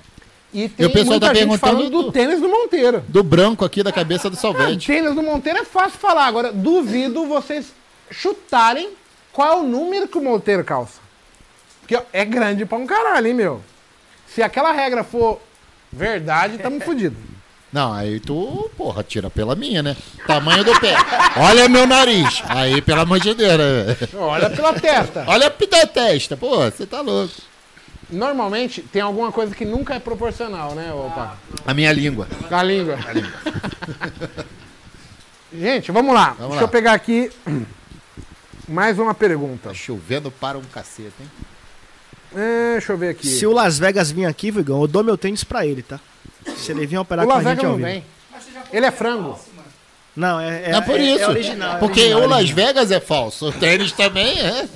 E 0.53 0.69
tem 0.69 0.85
o 0.85 0.89
pessoal 0.89 1.19
muita 1.19 1.27
tá 1.27 1.33
gente 1.33 1.57
falando 1.57 1.89
do 1.89 2.03
do- 2.03 2.11
tênis 2.11 2.39
do 2.39 2.47
Monteiro. 2.47 3.03
Do 3.09 3.21
branco 3.21 3.65
aqui 3.65 3.83
da 3.83 3.91
cabeça 3.91 4.29
do 4.29 4.37
Ah, 4.37 4.39
Salvete. 4.39 4.87
tênis 4.87 5.13
do 5.13 5.21
Monteiro 5.21 5.59
é 5.59 5.65
fácil 5.65 5.99
falar. 5.99 6.25
Agora, 6.25 6.53
duvido 6.53 7.25
vocês 7.25 7.73
chutarem 8.09 8.91
qual 9.33 9.57
é 9.59 9.61
o 9.61 9.63
número 9.63 10.07
que 10.07 10.17
o 10.17 10.23
Monteiro 10.23 10.63
calça. 10.63 10.99
Porque 11.81 12.01
é 12.13 12.23
grande 12.25 12.65
pra 12.65 12.77
um 12.77 12.87
caralho, 12.87 13.27
hein, 13.27 13.33
meu? 13.33 13.61
Se 14.27 14.41
aquela 14.41 14.71
regra 14.71 15.03
for 15.03 15.39
verdade, 15.91 16.57
tamo 16.59 16.79
fudido. 16.81 17.15
Não, 17.71 17.91
aí 17.91 18.19
tu, 18.19 18.69
porra, 18.77 19.03
tira 19.03 19.29
pela 19.29 19.55
minha, 19.55 19.83
né? 19.83 19.95
Tamanho 20.25 20.63
do 20.63 20.79
pé. 20.79 20.95
Olha 21.35 21.67
meu 21.67 21.85
nariz. 21.85 22.41
Aí, 22.47 22.81
pelo 22.81 23.01
amor 23.01 23.19
de 23.19 23.33
Deus, 23.33 23.57
né? 23.57 23.97
Olha 24.13 24.49
pela 24.49 24.73
testa. 24.73 25.25
Olha 25.27 25.47
a 25.47 25.87
testa. 25.87 26.37
Pô, 26.37 26.57
você 26.57 26.85
tá 26.85 27.01
louco. 27.01 27.33
Normalmente, 28.09 28.81
tem 28.81 29.01
alguma 29.01 29.33
coisa 29.33 29.53
que 29.53 29.65
nunca 29.65 29.95
é 29.95 29.99
proporcional, 29.99 30.73
né, 30.73 30.93
opa? 30.93 31.37
A 31.65 31.73
minha 31.73 31.91
língua. 31.91 32.25
A 32.49 32.63
língua. 32.63 32.97
Gente, 35.53 35.91
vamos 35.91 36.13
lá. 36.13 36.29
Vamos 36.31 36.51
Deixa 36.51 36.55
lá. 36.55 36.61
eu 36.61 36.67
pegar 36.67 36.93
aqui 36.93 37.29
mais 38.67 38.97
uma 38.97 39.13
pergunta. 39.13 39.69
Tá 39.69 39.75
chovendo 39.75 40.31
para 40.31 40.57
um 40.57 40.63
cacete, 40.63 41.13
hein? 41.19 41.29
É, 42.35 42.71
deixa 42.73 42.93
eu 42.93 42.97
ver 42.97 43.09
aqui. 43.09 43.27
Se 43.27 43.45
o 43.45 43.51
Las 43.51 43.79
Vegas 43.79 44.11
vir 44.11 44.25
aqui, 44.25 44.51
Vigão, 44.51 44.81
eu 44.81 44.87
dou 44.87 45.03
meu 45.03 45.17
tênis 45.17 45.43
pra 45.43 45.65
ele, 45.65 45.81
tá? 45.81 45.99
Se 46.55 46.71
ele 46.71 46.85
vir 46.85 46.97
operar 46.97 47.25
O 47.25 47.27
com 47.27 47.33
a 47.33 47.37
Las 47.37 47.43
gente 47.43 47.55
Vegas 47.57 47.71
ao 47.71 47.77
não 47.77 47.85
vem. 47.85 48.03
Ele 48.71 48.85
é 48.85 48.91
frango. 48.91 49.39
Não, 50.15 50.39
é, 50.39 50.63
é, 50.63 50.71
É, 50.71 50.81
por 50.81 50.99
é- 50.99 51.03
isso. 51.03 51.23
é 51.23 51.27
original. 51.29 51.75
é 51.75 51.79
Porque 51.79 51.99
original, 52.01 52.21
o 52.23 52.27
Las 52.27 52.39
original. 52.39 52.65
Vegas 52.67 52.91
é 52.91 52.99
falso. 52.99 53.47
O 53.49 53.51
tênis 53.51 53.91
também 53.91 54.39
é. 54.39 54.67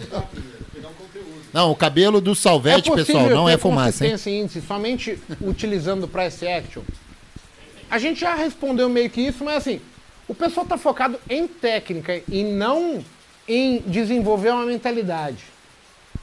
Não, 1.54 1.72
o 1.72 1.76
cabelo 1.76 2.22
do 2.22 2.34
Salvete, 2.34 2.90
pessoal, 2.92 3.30
não 3.30 3.46
ter 3.48 3.54
é 3.54 3.58
fumaça, 3.58 4.06
hein? 4.08 4.16
em 4.26 4.42
índice 4.42 4.62
somente 4.62 5.20
utilizando 5.42 6.06
o 6.06 6.08
price 6.08 6.48
action. 6.48 6.82
A 7.90 7.98
gente 8.00 8.22
já 8.22 8.36
respondeu 8.36 8.88
meio 8.88 9.10
que 9.10 9.20
isso, 9.20 9.44
mas 9.44 9.58
assim, 9.58 9.82
o 10.30 10.34
pessoal 10.34 10.66
tá 10.66 10.78
focado 10.78 11.20
em 11.30 11.46
técnica 11.48 12.22
e 12.30 12.42
não 12.44 13.04
em 13.46 13.80
desenvolver 13.86 14.52
uma 14.52 14.66
mentalidade. 14.66 15.44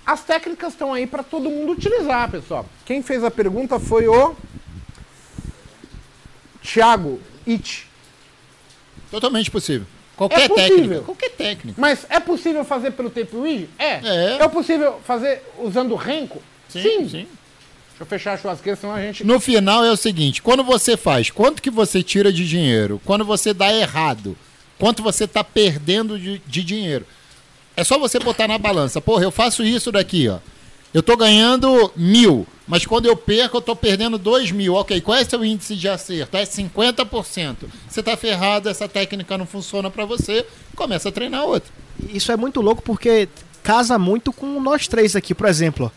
As 0.07 0.23
técnicas 0.23 0.73
estão 0.73 0.95
aí 0.95 1.07
para 1.07 1.23
todo 1.23 1.51
mundo 1.51 1.73
utilizar, 1.73 2.31
pessoal. 2.31 2.65
Quem 2.87 3.03
fez 3.03 3.23
a 3.23 3.31
pergunta 3.31 3.79
foi 3.79 4.09
o 4.09 4.35
Thiago 6.63 7.21
It. 7.47 7.87
Totalmente 9.11 9.51
possível. 9.51 9.87
Qualquer 10.17 10.41
É 10.43 10.49
possível. 10.49 10.77
técnica. 10.77 11.01
Qualquer 11.03 11.31
técnica. 11.31 11.81
Mas 11.81 12.05
é 12.11 12.19
possível 12.21 12.65
fazer 12.65 12.91
pelo 12.93 13.09
tape 13.09 13.37
rig? 13.41 13.69
É. 13.79 14.01
É. 14.05 14.39
É 14.41 14.49
possível 14.49 15.01
fazer 15.05 15.43
usando 15.59 15.95
renco? 15.95 16.43
sim. 16.69 17.27
Deixa 17.99 18.05
eu 18.05 18.07
fechar 18.19 18.33
a 18.35 18.37
churrasqueira, 18.37 18.77
senão 18.79 18.95
a 18.95 19.01
gente 19.01 19.25
No 19.25 19.41
final 19.41 19.85
é 19.85 19.91
o 19.91 19.97
seguinte: 19.97 20.41
quando 20.41 20.63
você 20.63 20.97
faz, 20.97 21.31
quanto 21.31 21.61
que 21.61 21.71
você 21.71 22.01
tira 22.03 22.33
de 22.33 22.47
dinheiro? 22.47 23.01
Quando 23.05 23.25
você 23.25 23.53
dá 23.53 23.73
errado, 23.75 24.37
quanto 24.79 25.03
você 25.03 25.25
está 25.25 25.43
perdendo 25.43 26.17
de, 26.19 26.41
de 26.47 26.63
dinheiro? 26.63 27.05
É 27.77 27.83
só 27.83 27.99
você 27.99 28.19
botar 28.21 28.47
na 28.47 28.57
balança. 28.59 29.01
Porra, 29.01 29.25
eu 29.25 29.31
faço 29.33 29.65
isso 29.65 29.91
daqui, 29.91 30.29
ó. 30.29 30.39
Eu 30.95 31.03
tô 31.03 31.17
ganhando 31.17 31.93
mil, 31.97 32.47
mas 32.69 32.85
quando 32.85 33.07
eu 33.07 33.17
perco, 33.17 33.57
eu 33.57 33.63
tô 33.63 33.75
perdendo 33.75 34.19
dois 34.19 34.51
mil. 34.53 34.75
Ok, 34.75 35.01
qual 35.01 35.17
é 35.17 35.25
seu 35.25 35.43
índice 35.43 35.75
de 35.75 35.89
acerto? 35.89 36.37
É 36.37 36.45
50%. 36.45 37.57
Você 37.89 38.03
tá 38.03 38.15
ferrado, 38.15 38.69
essa 38.69 38.87
técnica 38.87 39.39
não 39.39 39.47
funciona 39.47 39.91
para 39.91 40.05
você, 40.05 40.47
começa 40.77 41.09
a 41.09 41.13
treinar 41.13 41.45
outra. 41.45 41.73
Isso 42.11 42.31
é 42.31 42.37
muito 42.37 42.61
louco 42.61 42.83
porque 42.83 43.27
casa 43.63 43.99
muito 43.99 44.33
com 44.35 44.61
nós 44.61 44.87
três 44.87 45.17
aqui, 45.17 45.35
por 45.35 45.49
exemplo. 45.49 45.91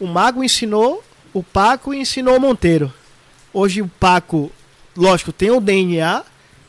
O 0.00 0.06
Mago 0.06 0.42
ensinou, 0.42 1.04
o 1.32 1.42
Paco 1.42 1.92
ensinou 1.92 2.36
o 2.36 2.40
Monteiro. 2.40 2.92
Hoje 3.52 3.82
o 3.82 3.88
Paco, 3.88 4.50
lógico, 4.96 5.30
tem 5.32 5.50
o 5.50 5.60
DNA, 5.60 6.24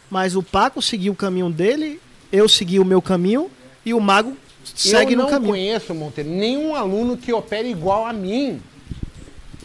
mas 0.09 0.35
o 0.35 0.43
Paco 0.43 0.81
seguiu 0.81 1.13
o 1.13 1.15
caminho 1.15 1.49
dele, 1.49 1.99
eu 2.31 2.47
segui 2.49 2.77
o 2.79 2.85
meu 2.85 3.01
caminho 3.01 3.49
e 3.85 3.93
o 3.93 3.99
Mago 4.01 4.35
segue 4.75 5.13
eu 5.13 5.17
no 5.17 5.23
não 5.23 5.29
caminho. 5.29 5.51
conheço, 5.51 5.93
Monteiro, 5.95 6.29
nenhum 6.29 6.75
aluno 6.75 7.15
que 7.17 7.31
opere 7.31 7.69
igual 7.69 8.05
a 8.05 8.11
mim. 8.11 8.61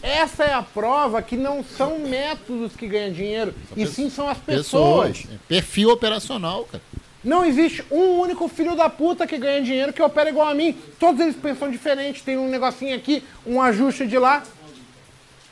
Essa 0.03 0.43
é 0.43 0.53
a 0.53 0.61
prova 0.61 1.21
que 1.21 1.37
não 1.37 1.63
são 1.63 1.97
métodos 1.99 2.75
que 2.75 2.85
ganham 2.85 3.13
dinheiro, 3.13 3.55
e 3.75 3.87
sim 3.87 4.09
são 4.09 4.27
as 4.27 4.37
pessoas. 4.37 5.19
Pessoas. 5.19 5.39
Perfil 5.47 5.91
operacional, 5.91 6.65
cara. 6.65 6.83
Não 7.23 7.45
existe 7.45 7.85
um 7.89 8.19
único 8.19 8.49
filho 8.49 8.75
da 8.75 8.89
puta 8.89 9.25
que 9.25 9.37
ganha 9.37 9.61
dinheiro 9.61 9.93
que 9.93 10.01
opera 10.01 10.29
igual 10.29 10.49
a 10.49 10.53
mim. 10.53 10.77
Todos 10.99 11.21
eles 11.21 11.37
pensam 11.37 11.71
diferente, 11.71 12.21
tem 12.21 12.37
um 12.37 12.49
negocinho 12.49 12.93
aqui, 12.93 13.23
um 13.47 13.61
ajuste 13.61 14.05
de 14.05 14.17
lá. 14.17 14.43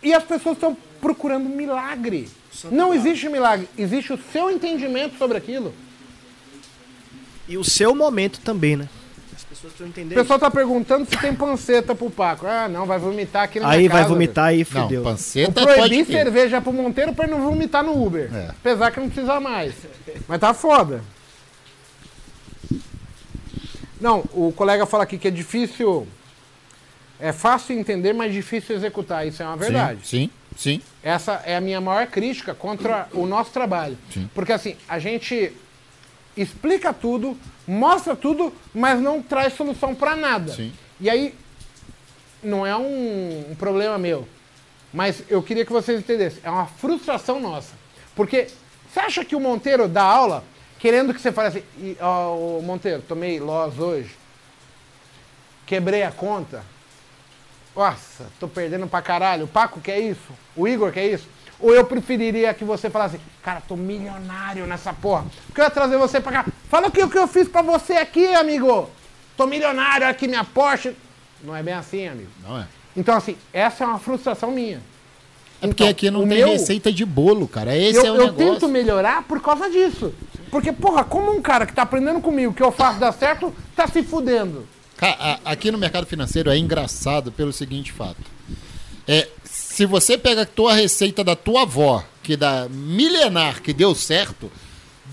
E 0.03 0.13
as 0.13 0.23
pessoas 0.23 0.57
estão 0.57 0.75
procurando 0.99 1.47
milagre. 1.47 2.27
Não 2.69 2.93
existe 2.93 3.29
milagre, 3.29 3.69
existe 3.77 4.11
o 4.11 4.19
seu 4.33 4.51
entendimento 4.51 5.17
sobre 5.17 5.37
aquilo. 5.37 5.73
E 7.47 7.57
o 7.57 7.63
seu 7.63 7.95
momento 7.95 8.41
também, 8.41 8.75
né? 8.75 8.89
As 9.51 9.59
pessoas 9.59 9.73
precisam 9.73 10.11
O 10.11 10.15
pessoal 10.15 10.39
tá 10.39 10.49
perguntando 10.49 11.05
se 11.05 11.17
tem 11.17 11.35
panceta 11.35 11.93
pro 11.93 12.09
Paco. 12.09 12.47
Ah, 12.47 12.69
não, 12.69 12.85
vai 12.85 12.97
vomitar 12.97 13.43
aqui 13.43 13.59
na 13.59 13.69
Aí 13.69 13.79
minha 13.79 13.89
vai 13.89 14.01
casa, 14.03 14.13
vomitar 14.13 14.45
aí, 14.45 14.59
Não, 14.59 14.65
fudeu. 14.65 15.01
Eu 15.01 15.03
panceta 15.03 15.61
proibi 15.61 15.79
pode 15.79 16.05
ter. 16.05 16.11
cerveja 16.13 16.61
pro 16.61 16.71
Monteiro 16.71 17.13
pra 17.13 17.25
ele 17.25 17.33
não 17.33 17.41
vomitar 17.41 17.83
no 17.83 18.01
Uber. 18.01 18.33
É. 18.33 18.49
Apesar 18.49 18.91
que 18.91 18.99
não 19.01 19.09
precisa 19.09 19.39
mais. 19.41 19.73
Mas 20.25 20.39
tá 20.39 20.53
foda. 20.53 21.03
Não, 23.99 24.23
o 24.33 24.53
colega 24.53 24.85
fala 24.85 25.03
aqui 25.03 25.17
que 25.17 25.27
é 25.27 25.31
difícil. 25.31 26.07
É 27.19 27.33
fácil 27.33 27.77
entender, 27.77 28.13
mas 28.13 28.33
difícil 28.33 28.75
executar. 28.75 29.27
Isso 29.27 29.43
é 29.43 29.45
uma 29.45 29.57
verdade. 29.57 29.99
Sim, 30.07 30.29
sim, 30.55 30.79
sim. 30.79 30.81
Essa 31.03 31.41
é 31.45 31.57
a 31.57 31.61
minha 31.61 31.81
maior 31.81 32.07
crítica 32.07 32.55
contra 32.55 33.07
o 33.13 33.27
nosso 33.27 33.51
trabalho. 33.51 33.97
Sim. 34.11 34.29
Porque 34.33 34.53
assim, 34.53 34.75
a 34.87 34.97
gente 34.97 35.51
explica 36.41 36.93
tudo, 36.93 37.37
mostra 37.67 38.15
tudo, 38.15 38.53
mas 38.73 38.99
não 38.99 39.21
traz 39.21 39.53
solução 39.53 39.93
pra 39.95 40.15
nada. 40.15 40.53
Sim. 40.53 40.71
E 40.99 41.09
aí, 41.09 41.33
não 42.43 42.65
é 42.65 42.75
um, 42.75 43.51
um 43.51 43.55
problema 43.55 43.97
meu. 43.97 44.27
Mas 44.93 45.23
eu 45.29 45.41
queria 45.41 45.65
que 45.65 45.71
vocês 45.71 45.99
entendessem. 45.99 46.39
É 46.43 46.49
uma 46.49 46.65
frustração 46.65 47.39
nossa. 47.39 47.73
Porque 48.15 48.47
você 48.91 48.99
acha 48.99 49.23
que 49.23 49.35
o 49.35 49.39
Monteiro 49.39 49.87
dá 49.87 50.03
aula 50.03 50.43
querendo 50.79 51.13
que 51.13 51.21
você 51.21 51.31
fale 51.31 51.47
assim, 51.49 51.63
"E, 51.77 51.95
ó, 52.01 52.35
ô, 52.35 52.61
Monteiro, 52.61 53.03
tomei 53.07 53.39
loss 53.39 53.77
hoje, 53.77 54.09
quebrei 55.65 56.01
a 56.03 56.11
conta, 56.11 56.63
nossa, 57.75 58.25
tô 58.39 58.47
perdendo 58.47 58.87
pra 58.87 59.01
caralho. 59.01 59.45
O 59.45 59.47
Paco 59.47 59.79
quer 59.79 59.99
isso? 59.99 60.33
O 60.55 60.67
Igor 60.67 60.91
quer 60.91 61.05
isso? 61.07 61.27
Ou 61.61 61.73
eu 61.75 61.85
preferiria 61.85 62.53
que 62.53 62.63
você 62.63 62.89
falasse, 62.89 63.19
cara, 63.43 63.61
tô 63.67 63.75
milionário 63.75 64.65
nessa 64.65 64.93
porra. 64.93 65.25
Porque 65.47 65.61
eu 65.61 65.65
ia 65.65 65.69
trazer 65.71 65.97
você 65.97 66.19
pra 66.19 66.31
cá. 66.31 66.45
Fala 66.69 66.87
o 66.87 66.91
que, 66.91 67.03
o 67.03 67.09
que 67.09 67.17
eu 67.17 67.27
fiz 67.27 67.47
pra 67.47 67.61
você 67.61 67.93
aqui, 67.93 68.25
amigo. 68.33 68.89
Tô 69.37 69.45
milionário, 69.45 70.07
aqui 70.07 70.27
minha 70.27 70.43
Porsche. 70.43 70.95
Não 71.43 71.55
é 71.55 71.61
bem 71.63 71.73
assim, 71.73 72.07
amigo. 72.07 72.29
Não 72.47 72.59
é. 72.59 72.67
Então, 72.95 73.15
assim, 73.15 73.35
essa 73.53 73.83
é 73.83 73.87
uma 73.87 73.99
frustração 73.99 74.51
minha. 74.51 74.81
É 75.61 75.67
porque 75.67 75.83
Então, 75.83 75.87
aqui 75.91 76.09
não 76.11 76.27
tem 76.27 76.39
meu- 76.39 76.49
receita 76.49 76.91
de 76.91 77.05
bolo, 77.05 77.47
cara. 77.47 77.75
Esse 77.77 77.99
eu, 77.99 78.05
é 78.05 78.11
o 78.11 78.15
eu 78.15 78.25
negócio. 78.25 78.53
tento 78.53 78.67
melhorar 78.67 79.23
por 79.23 79.39
causa 79.41 79.69
disso. 79.69 80.13
Porque, 80.49 80.71
porra, 80.71 81.03
como 81.03 81.31
um 81.31 81.41
cara 81.41 81.65
que 81.65 81.73
tá 81.73 81.83
aprendendo 81.83 82.19
comigo 82.19 82.53
que 82.53 82.63
eu 82.63 82.71
faço 82.71 82.99
dar 82.99 83.11
certo, 83.13 83.53
tá 83.75 83.87
se 83.87 84.01
fudendo. 84.03 84.67
Ca- 84.97 85.15
a- 85.45 85.51
Aqui 85.51 85.71
no 85.71 85.77
mercado 85.77 86.05
financeiro 86.05 86.49
é 86.49 86.57
engraçado 86.57 87.31
pelo 87.31 87.53
seguinte 87.53 87.91
fato. 87.91 88.17
É, 89.07 89.27
se 89.81 89.85
você 89.87 90.15
pega 90.15 90.43
a 90.43 90.45
tua 90.45 90.73
receita 90.75 91.23
da 91.23 91.35
tua 91.35 91.63
avó, 91.63 92.03
que 92.21 92.37
dá 92.37 92.67
milenar, 92.69 93.63
que 93.63 93.73
deu 93.73 93.95
certo, 93.95 94.51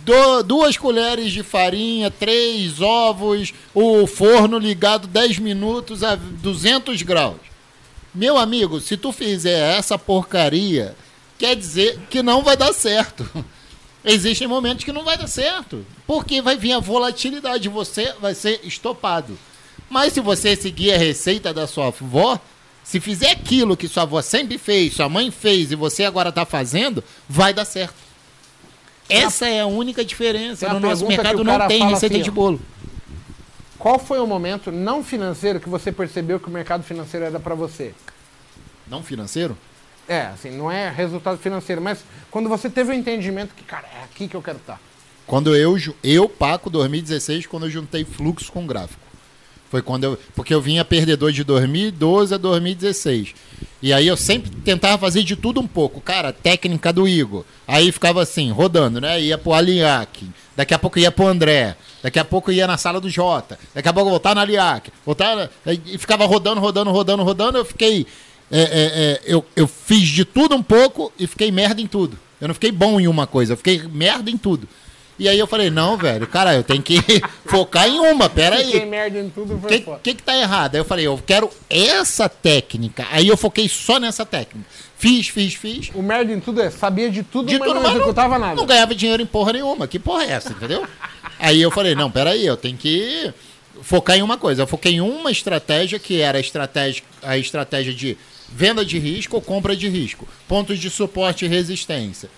do- 0.05 0.43
duas 0.43 0.77
colheres 0.77 1.33
de 1.33 1.43
farinha, 1.43 2.11
três 2.11 2.79
ovos, 2.83 3.55
o 3.75 4.07
forno 4.07 4.59
ligado 4.59 5.09
10 5.09 5.39
minutos 5.39 6.05
a 6.05 6.17
200 6.17 7.01
graus. 7.01 7.39
Meu 8.15 8.37
amigo, 8.37 8.79
se 8.79 8.99
tu 8.99 9.11
fizer 9.11 9.79
essa 9.79 9.99
porcaria, 9.99 10.95
quer 11.39 11.57
dizer 11.57 11.99
que 12.11 12.23
não 12.23 12.43
vai 12.43 12.55
dar 12.55 12.75
certo. 12.75 13.27
Existem 14.05 14.47
momentos 14.47 14.85
que 14.85 14.93
não 14.93 15.03
vai 15.03 15.17
dar 15.17 15.29
certo. 15.29 15.83
Porque 16.07 16.43
vai 16.43 16.57
vir 16.59 16.73
a 16.75 16.79
volatilidade, 16.79 17.71
você 17.71 18.13
vai 18.21 18.35
ser 18.35 18.61
estopado. 18.65 19.39
Mas 19.89 20.13
se 20.13 20.21
você 20.21 20.55
seguir 20.55 20.93
a 20.93 20.99
receita 20.99 21.55
da 21.55 21.67
sua 21.67 21.87
avó, 21.87 22.39
se 22.89 23.01
fizer 23.01 23.33
aquilo 23.33 23.77
que 23.77 23.87
sua 23.87 24.05
avó 24.05 24.23
sempre 24.23 24.57
fez, 24.57 24.95
sua 24.95 25.11
mãe 25.11 25.31
fez 25.31 25.71
e 25.71 25.75
você 25.75 26.05
agora 26.05 26.31
está 26.31 26.47
fazendo, 26.47 27.05
vai 27.29 27.53
dar 27.53 27.67
certo. 27.67 27.97
Essa 29.11 29.47
é 29.47 29.61
a 29.61 29.67
única 29.67 30.03
diferença. 30.03 30.73
No 30.73 30.81
nosso 30.81 31.07
mercado 31.07 31.45
não 31.45 31.69
tem 31.69 31.87
receita 31.87 32.15
assim, 32.15 32.25
de 32.25 32.31
bolo. 32.31 32.59
Qual 33.79 33.99
foi 33.99 34.19
o 34.21 34.27
momento 34.27 34.73
não 34.73 35.05
financeiro 35.05 35.61
que 35.61 35.69
você 35.69 35.93
percebeu 35.93 36.41
que 36.41 36.49
o 36.49 36.51
mercado 36.51 36.83
financeiro 36.83 37.27
era 37.27 37.39
pra 37.39 37.55
você? 37.55 37.93
Não 38.87 39.03
financeiro? 39.03 39.55
É, 40.09 40.23
assim, 40.29 40.51
não 40.51 40.71
é 40.71 40.89
resultado 40.89 41.37
financeiro, 41.37 41.83
mas 41.83 42.03
quando 42.31 42.49
você 42.49 42.71
teve 42.71 42.93
o 42.93 42.95
entendimento 42.95 43.55
que, 43.55 43.65
cara, 43.65 43.87
é 44.01 44.05
aqui 44.05 44.27
que 44.27 44.35
eu 44.35 44.41
quero 44.41 44.57
estar. 44.57 44.81
Quando 45.27 45.55
eu, 45.55 45.77
eu 46.03 46.27
Paco, 46.27 46.71
2016, 46.71 47.47
quando 47.49 47.67
eu 47.67 47.71
juntei 47.71 48.07
fluxo 48.07 48.51
com 48.51 48.67
gráfico. 48.67 49.08
Foi 49.71 49.83
quando 49.83 50.05
eu. 50.05 50.19
Porque 50.35 50.55
eu 50.55 50.61
vinha 50.61 50.85
perdedor 50.85 51.33
de 51.33 51.45
2012 51.45 52.35
a 52.35 52.39
2016. 52.39 53.35
E 53.83 53.93
aí 53.93 54.07
eu 54.07 54.17
sempre 54.17 54.51
tentava 54.51 54.99
fazer 54.99 55.23
de 55.23 55.37
tudo 55.37 55.61
um 55.61 55.67
pouco. 55.67 56.01
Cara, 56.01 56.33
técnica 56.33 56.93
do 56.93 57.07
Igor. 57.07 57.45
Aí 57.67 57.93
ficava 57.93 58.23
assim, 58.23 58.51
rodando, 58.51 59.01
né? 59.01 59.21
Ia 59.21 59.39
pro 59.39 59.53
Aliac. 59.53 60.29
Daqui 60.57 60.75
a 60.75 60.79
pouco 60.79 60.99
ia 60.99 61.13
pro 61.13 61.27
André. 61.27 61.77
Daqui 62.03 62.19
a 62.19 62.25
pouco 62.25 62.51
ia 62.51 62.67
na 62.67 62.77
sala 62.77 63.01
do 63.01 63.11
Jota. 63.11 63.59
Daqui 63.75 63.89
a 63.89 63.93
pouco 63.93 64.11
voltar 64.11 64.35
na 64.35 64.41
Aliac. 64.41 64.91
Voltar. 65.05 65.51
E 65.67 65.99
ficava 65.99 66.25
rodando, 66.27 66.61
rodando, 66.61 66.91
rodando, 66.91 67.23
rodando. 67.23 67.59
Eu 67.59 67.65
fiquei. 67.65 68.07
é, 68.51 68.61
é, 68.61 68.67
é, 68.67 69.21
eu, 69.27 69.45
eu 69.55 69.69
fiz 69.69 70.09
de 70.09 70.25
tudo 70.25 70.55
um 70.55 70.63
pouco 70.63 71.13
e 71.19 71.27
fiquei 71.27 71.53
merda 71.53 71.81
em 71.81 71.87
tudo. 71.87 72.19
Eu 72.41 72.49
não 72.49 72.55
fiquei 72.55 72.71
bom 72.71 73.01
em 73.01 73.09
uma 73.09 73.27
coisa, 73.27 73.53
eu 73.53 73.57
fiquei 73.57 73.83
merda 73.83 74.31
em 74.31 74.37
tudo. 74.37 74.69
E 75.19 75.29
aí 75.29 75.39
eu 75.39 75.47
falei, 75.49 75.69
não, 75.69 75.97
velho, 75.97 76.27
cara, 76.27 76.55
eu 76.55 76.63
tenho 76.63 76.83
que 76.83 76.99
focar 77.45 77.89
em 77.89 77.99
uma, 77.99 78.29
pera 78.31 78.57
Fiquei 78.59 78.83
aí. 78.83 78.87
merda 78.87 79.19
em 79.19 79.29
tudo, 79.29 79.57
O 79.57 79.61
foi 79.61 79.81
que, 79.81 79.85
que 80.03 80.15
que 80.15 80.23
tá 80.23 80.37
errado? 80.37 80.77
Aí 80.77 80.81
eu 80.81 80.85
falei, 80.85 81.07
eu 81.07 81.21
quero 81.27 81.51
essa 81.69 82.29
técnica. 82.29 83.07
Aí 83.11 83.27
eu 83.27 83.37
foquei 83.37 83.69
só 83.69 83.99
nessa 83.99 84.25
técnica. 84.25 84.69
Fiz, 84.97 85.29
fiz, 85.29 85.55
fiz. 85.55 85.91
O 85.95 86.03
merda 86.03 86.33
em 86.33 86.41
tudo 86.41 86.61
é, 86.61 86.71
sabia 86.71 87.11
de 87.11 87.23
tudo, 87.23 87.49
De 87.49 87.59
mas 87.59 87.69
tudo, 87.69 87.81
não 87.81 87.91
executava 87.91 88.39
nada. 88.39 88.55
Não 88.55 88.67
ganhava 88.67 88.95
dinheiro 88.95 89.23
em 89.23 89.27
porra 89.27 89.53
nenhuma. 89.53 89.87
Que 89.89 89.99
porra 89.99 90.25
é 90.25 90.31
essa, 90.31 90.53
entendeu? 90.53 90.87
Aí 91.39 91.61
eu 91.61 91.71
falei, 91.71 91.95
não, 91.95 92.11
peraí, 92.11 92.45
eu 92.47 92.57
tenho 92.57 92.77
que 92.77 93.33
focar 93.83 94.17
em 94.17 94.23
uma 94.23 94.37
coisa. 94.37 94.63
Eu 94.63 94.67
foquei 94.67 94.95
em 94.95 95.01
uma 95.01 95.31
estratégia 95.31 95.99
que 95.99 96.21
era 96.21 96.39
a 96.39 96.41
estratégia, 96.41 97.03
a 97.23 97.39
estratégia 97.39 97.93
de 97.95 98.17
venda 98.49 98.85
de 98.85 98.99
risco 98.99 99.37
ou 99.37 99.43
compra 99.43 99.77
de 99.77 99.89
risco. 99.89 100.27
Pontos 100.49 100.79
de 100.79 100.91
suporte 100.91 101.45
e 101.45 101.49
resistência. 101.49 102.29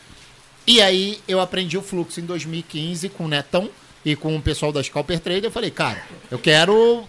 E 0.67 0.81
aí 0.81 1.19
eu 1.27 1.41
aprendi 1.41 1.77
o 1.77 1.83
fluxo 1.83 2.21
em 2.21 2.25
2015 2.25 3.09
com 3.11 3.25
o 3.25 3.29
Netão 3.29 3.71
e 4.05 4.17
com 4.17 4.37
o 4.37 4.43
pessoal 4.43 4.73
da 4.73 4.83
Scalper 4.83 5.21
Trader. 5.21 5.45
Eu 5.45 5.51
falei, 5.51 5.71
cara, 5.71 6.03
eu 6.31 6.39
quero 6.39 7.05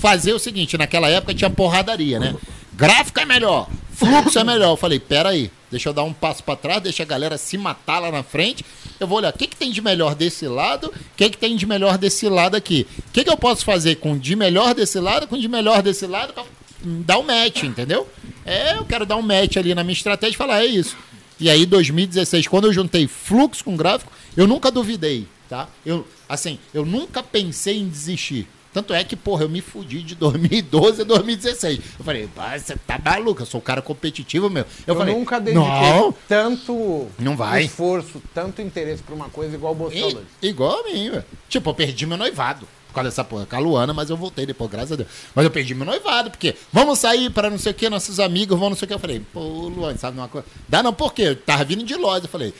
fazer 0.00 0.32
o 0.32 0.38
seguinte, 0.38 0.78
naquela 0.78 1.08
época 1.08 1.34
tinha 1.34 1.50
porradaria, 1.50 2.18
né? 2.18 2.34
Gráfico 2.74 3.18
é 3.18 3.24
melhor, 3.24 3.68
fluxo 3.92 4.38
é 4.38 4.44
melhor. 4.44 4.70
Eu 4.70 4.76
falei, 4.76 5.00
pera 5.00 5.30
aí, 5.30 5.50
deixa 5.70 5.88
eu 5.88 5.92
dar 5.92 6.04
um 6.04 6.12
passo 6.12 6.44
para 6.44 6.56
trás, 6.56 6.82
deixa 6.82 7.02
a 7.02 7.06
galera 7.06 7.36
se 7.36 7.58
matar 7.58 7.98
lá 7.98 8.10
na 8.10 8.22
frente. 8.22 8.64
Eu 9.00 9.06
vou 9.06 9.18
olhar 9.18 9.34
o 9.34 9.38
que, 9.38 9.46
que 9.46 9.56
tem 9.56 9.70
de 9.70 9.80
melhor 9.80 10.14
desse 10.14 10.46
lado, 10.46 10.88
o 10.88 11.16
que, 11.16 11.30
que 11.30 11.38
tem 11.38 11.56
de 11.56 11.66
melhor 11.66 11.98
desse 11.98 12.28
lado 12.28 12.56
aqui. 12.56 12.86
O 13.08 13.12
que, 13.12 13.24
que 13.24 13.30
eu 13.30 13.36
posso 13.36 13.64
fazer 13.64 13.96
com 13.96 14.16
de 14.16 14.36
melhor 14.36 14.74
desse 14.74 15.00
lado, 15.00 15.26
com 15.26 15.36
de 15.36 15.48
melhor 15.48 15.82
desse 15.82 16.06
lado, 16.06 16.32
pra 16.32 16.44
dar 16.82 17.18
um 17.18 17.24
match, 17.24 17.64
entendeu? 17.64 18.08
É, 18.44 18.76
eu 18.76 18.84
quero 18.84 19.04
dar 19.04 19.16
um 19.16 19.22
match 19.22 19.56
ali 19.56 19.74
na 19.74 19.82
minha 19.82 19.92
estratégia 19.92 20.34
e 20.34 20.38
falar, 20.38 20.62
é 20.62 20.66
isso. 20.66 20.96
E 21.40 21.48
aí, 21.48 21.64
2016, 21.66 22.46
quando 22.48 22.66
eu 22.66 22.72
juntei 22.72 23.06
fluxo 23.06 23.64
com 23.64 23.76
gráfico, 23.76 24.10
eu 24.36 24.46
nunca 24.46 24.70
duvidei, 24.70 25.26
tá? 25.48 25.68
Eu, 25.86 26.06
assim, 26.28 26.58
eu 26.74 26.84
nunca 26.84 27.22
pensei 27.22 27.78
em 27.78 27.88
desistir. 27.88 28.46
Tanto 28.72 28.92
é 28.92 29.02
que, 29.02 29.16
porra, 29.16 29.44
eu 29.44 29.48
me 29.48 29.60
fudi 29.60 30.02
de 30.02 30.14
2012 30.16 31.00
a 31.02 31.04
2016. 31.04 31.80
Eu 31.98 32.04
falei, 32.04 32.28
"Pá, 32.34 32.56
você 32.58 32.76
tá 32.76 33.00
maluco, 33.02 33.42
eu 33.42 33.46
sou 33.46 33.60
um 33.60 33.64
cara 33.64 33.80
competitivo, 33.80 34.50
meu. 34.50 34.64
Eu, 34.86 34.94
Eu, 34.94 34.96
falei, 34.96 35.14
nunca 35.14 35.40
dediquei 35.40 35.64
não, 35.68 36.14
tanto 36.28 37.06
Não 37.18 37.36
vai. 37.36 37.64
esforço, 37.64 38.22
tanto 38.34 38.60
interesse 38.60 39.02
pra 39.02 39.14
uma 39.14 39.28
coisa 39.30 39.54
igual 39.54 39.72
o 39.72 39.76
Bolsonaro. 39.76 40.26
Igual 40.42 40.80
a 40.80 40.92
mim, 40.92 41.10
velho. 41.10 41.24
Tipo, 41.48 41.70
eu 41.70 41.74
perdi 41.74 42.04
meu 42.06 42.16
noivado. 42.18 42.68
Causa 42.98 43.10
dessa 43.10 43.24
porra 43.24 43.46
com 43.46 43.56
a 43.56 43.58
Luana, 43.58 43.94
mas 43.94 44.10
eu 44.10 44.16
voltei 44.16 44.46
depois, 44.46 44.70
graças 44.70 44.92
a 44.92 44.96
Deus. 44.96 45.08
Mas 45.34 45.44
eu 45.44 45.50
perdi 45.50 45.74
meu 45.74 45.86
noivado, 45.86 46.30
porque 46.30 46.54
vamos 46.72 46.98
sair 46.98 47.30
para 47.30 47.50
não 47.50 47.58
sei 47.58 47.72
o 47.72 47.74
que, 47.74 47.88
nossos 47.88 48.20
amigos, 48.20 48.58
vamos 48.58 48.70
não 48.70 48.76
sei 48.76 48.86
o 48.86 48.88
que. 48.88 48.94
Eu 48.94 48.98
falei, 48.98 49.20
pô, 49.32 49.40
Luana, 49.40 49.98
sabe 49.98 50.18
uma 50.18 50.28
coisa? 50.28 50.46
Dá 50.68 50.82
não, 50.82 50.92
por 50.92 51.12
quê? 51.12 51.22
Eu 51.22 51.36
tava 51.36 51.64
vindo 51.64 51.84
de 51.84 51.94
loja. 51.94 52.24
Eu 52.24 52.28
falei, 52.28 52.54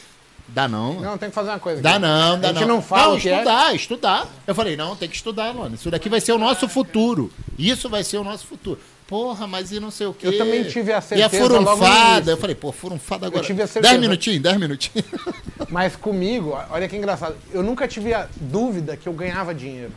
dá 0.49 0.69
não. 0.69 1.01
Não, 1.01 1.19
tem 1.19 1.29
que 1.29 1.35
fazer 1.35 1.51
uma 1.51 1.59
coisa. 1.59 1.83
Dá 1.83 1.93
aqui. 1.93 2.01
não, 2.01 2.41
dá 2.41 2.49
A 2.49 2.53
gente 2.53 2.61
não. 2.63 2.77
não 2.77 2.83
fala 2.83 3.15
o 3.15 3.21
que 3.21 3.29
é. 3.29 3.35
estudar, 3.37 3.75
estudar. 3.75 4.27
Eu 4.47 4.55
falei, 4.55 4.77
não, 4.77 4.97
tem 4.97 5.09
que 5.09 5.17
estudar, 5.17 5.55
mano. 5.55 5.75
Isso 5.75 5.91
daqui 5.91 6.09
vai 6.09 6.21
ser 6.21 6.33
o 6.33 6.39
nosso 6.39 6.69
futuro. 6.69 7.31
Isso 7.59 7.89
vai 7.89 8.05
ser 8.05 8.19
o 8.19 8.25
nosso 8.25 8.47
futuro. 8.47 8.81
Porra, 9.09 9.47
mas 9.47 9.73
e 9.73 9.81
não 9.81 9.91
sei 9.91 10.07
o 10.07 10.13
quê. 10.13 10.27
Eu 10.27 10.37
também 10.37 10.65
tive 10.65 10.93
a 10.93 10.97
E 10.97 10.99
a 10.99 11.01
certeza 11.01 11.45
logo 11.45 11.61
no 11.61 11.67
furunfada. 11.67 12.31
Eu 12.31 12.37
falei, 12.37 12.55
pô, 12.55 12.71
furunfada 12.71 13.27
agora. 13.27 13.43
tive 13.43 13.63
a 13.63 13.67
certeza. 13.67 13.91
Dez 13.91 14.01
minutinhos, 14.01 14.43
dez 14.43 14.57
minutinhos. 14.59 15.07
Mas 15.71 15.97
comigo, 15.97 16.59
olha 16.71 16.87
que 16.87 16.95
engraçado, 16.95 17.35
eu 17.51 17.63
nunca 17.63 17.89
tive 17.89 18.13
a 18.13 18.29
dúvida 18.37 18.99
que 18.99 19.09
eu 19.09 19.13
ganhava 19.15 19.55
dinheiro. 19.55 19.93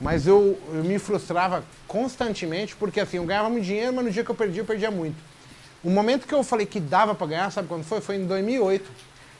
Mas 0.00 0.26
eu, 0.26 0.58
eu 0.72 0.82
me 0.82 0.98
frustrava 0.98 1.62
constantemente, 1.86 2.74
porque 2.74 3.00
assim, 3.00 3.18
eu 3.18 3.24
ganhava 3.24 3.50
muito 3.50 3.64
dinheiro, 3.64 3.92
mas 3.92 4.04
no 4.04 4.10
dia 4.10 4.24
que 4.24 4.30
eu 4.30 4.34
perdi, 4.34 4.58
eu 4.58 4.64
perdia 4.64 4.90
muito. 4.90 5.16
O 5.84 5.90
momento 5.90 6.26
que 6.26 6.34
eu 6.34 6.42
falei 6.42 6.64
que 6.64 6.80
dava 6.80 7.14
pra 7.14 7.26
ganhar, 7.26 7.50
sabe 7.50 7.68
quando 7.68 7.84
foi? 7.84 8.00
Foi 8.00 8.16
em 8.16 8.26
2008, 8.26 8.90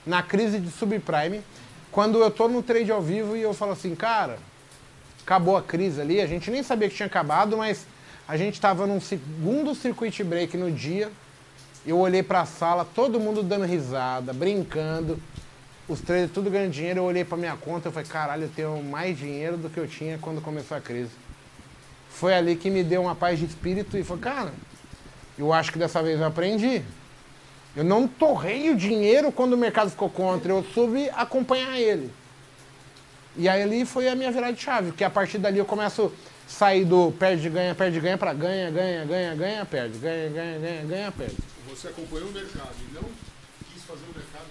na 0.06 0.22
crise 0.22 0.58
de 0.58 0.70
subprime, 0.70 1.42
quando 1.90 2.18
eu 2.18 2.30
tô 2.30 2.48
no 2.48 2.62
trade 2.62 2.92
ao 2.92 3.00
vivo 3.00 3.36
e 3.36 3.42
eu 3.42 3.54
falo 3.54 3.72
assim, 3.72 3.94
cara, 3.94 4.38
acabou 5.22 5.56
a 5.56 5.62
crise 5.62 6.00
ali, 6.00 6.20
a 6.20 6.26
gente 6.26 6.50
nem 6.50 6.62
sabia 6.62 6.88
que 6.88 6.94
tinha 6.94 7.06
acabado, 7.06 7.56
mas 7.56 7.86
a 8.28 8.36
gente 8.36 8.54
estava 8.54 8.86
num 8.86 9.00
segundo 9.00 9.74
circuit 9.74 10.22
break 10.22 10.56
no 10.56 10.70
dia. 10.70 11.10
Eu 11.86 11.98
olhei 11.98 12.22
para 12.22 12.42
a 12.42 12.46
sala, 12.46 12.84
todo 12.84 13.18
mundo 13.18 13.42
dando 13.42 13.64
risada, 13.64 14.32
brincando, 14.32 15.18
os 15.90 16.00
traders 16.00 16.30
tudo 16.32 16.48
ganhando 16.48 16.70
dinheiro. 16.70 17.00
Eu 17.00 17.04
olhei 17.04 17.24
para 17.24 17.36
minha 17.36 17.56
conta 17.56 17.88
e 17.88 17.92
falei, 17.92 18.08
caralho, 18.08 18.44
eu 18.44 18.50
tenho 18.54 18.82
mais 18.82 19.18
dinheiro 19.18 19.56
do 19.56 19.68
que 19.68 19.78
eu 19.78 19.88
tinha 19.88 20.18
quando 20.18 20.40
começou 20.40 20.76
a 20.76 20.80
crise. 20.80 21.10
Foi 22.08 22.32
ali 22.32 22.54
que 22.54 22.70
me 22.70 22.84
deu 22.84 23.02
uma 23.02 23.14
paz 23.14 23.38
de 23.38 23.46
espírito 23.46 23.98
e 23.98 24.04
falei, 24.04 24.22
cara, 24.22 24.52
eu 25.36 25.52
acho 25.52 25.72
que 25.72 25.78
dessa 25.78 26.02
vez 26.02 26.20
eu 26.20 26.26
aprendi. 26.26 26.82
Eu 27.74 27.84
não 27.84 28.06
torrei 28.06 28.70
o 28.70 28.76
dinheiro 28.76 29.32
quando 29.32 29.54
o 29.54 29.56
mercado 29.56 29.90
ficou 29.90 30.08
contra, 30.08 30.52
eu 30.52 30.64
soube 30.74 31.08
acompanhar 31.10 31.78
ele. 31.78 32.10
E 33.36 33.48
aí 33.48 33.62
ali 33.62 33.84
foi 33.84 34.08
a 34.08 34.14
minha 34.14 34.30
virada 34.30 34.52
de 34.52 34.60
chave, 34.60 34.88
porque 34.88 35.04
a 35.04 35.10
partir 35.10 35.38
dali 35.38 35.58
eu 35.58 35.64
começo 35.64 36.12
a 36.46 36.50
sair 36.50 36.84
do 36.84 37.12
perde, 37.12 37.48
ganha, 37.48 37.74
perde, 37.74 38.00
ganha 38.00 38.18
para 38.18 38.32
ganha, 38.32 38.70
ganha, 38.70 39.04
ganha, 39.04 39.34
ganha, 39.34 39.64
perde, 39.64 39.98
ganha, 39.98 40.28
ganha, 40.28 40.58
ganha, 40.58 40.84
ganha, 40.84 41.12
perde. 41.12 41.36
Você 41.68 41.88
acompanhou 41.88 42.28
o 42.28 42.32
mercado 42.32 42.74
não 42.92 43.04
quis 43.72 43.84
fazer 43.84 44.02
o 44.02 44.18
mercado. 44.18 44.46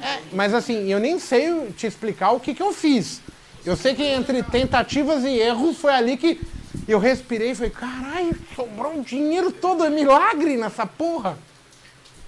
É, 0.00 0.18
mas 0.32 0.52
assim, 0.52 0.90
eu 0.90 0.98
nem 0.98 1.18
sei 1.18 1.70
te 1.76 1.86
explicar 1.86 2.32
o 2.32 2.40
que, 2.40 2.54
que 2.54 2.62
eu 2.62 2.72
fiz. 2.72 3.20
Eu 3.64 3.76
sei 3.76 3.94
que 3.94 4.02
entre 4.02 4.42
tentativas 4.42 5.24
e 5.24 5.38
erros 5.38 5.76
foi 5.76 5.92
ali 5.92 6.16
que 6.16 6.40
eu 6.86 6.98
respirei 6.98 7.50
e 7.50 7.54
falei, 7.54 7.70
caralho, 7.70 8.36
sobrou 8.54 8.98
o 8.98 9.02
dinheiro 9.02 9.50
todo, 9.50 9.84
é 9.84 9.90
milagre 9.90 10.56
nessa 10.56 10.86
porra. 10.86 11.36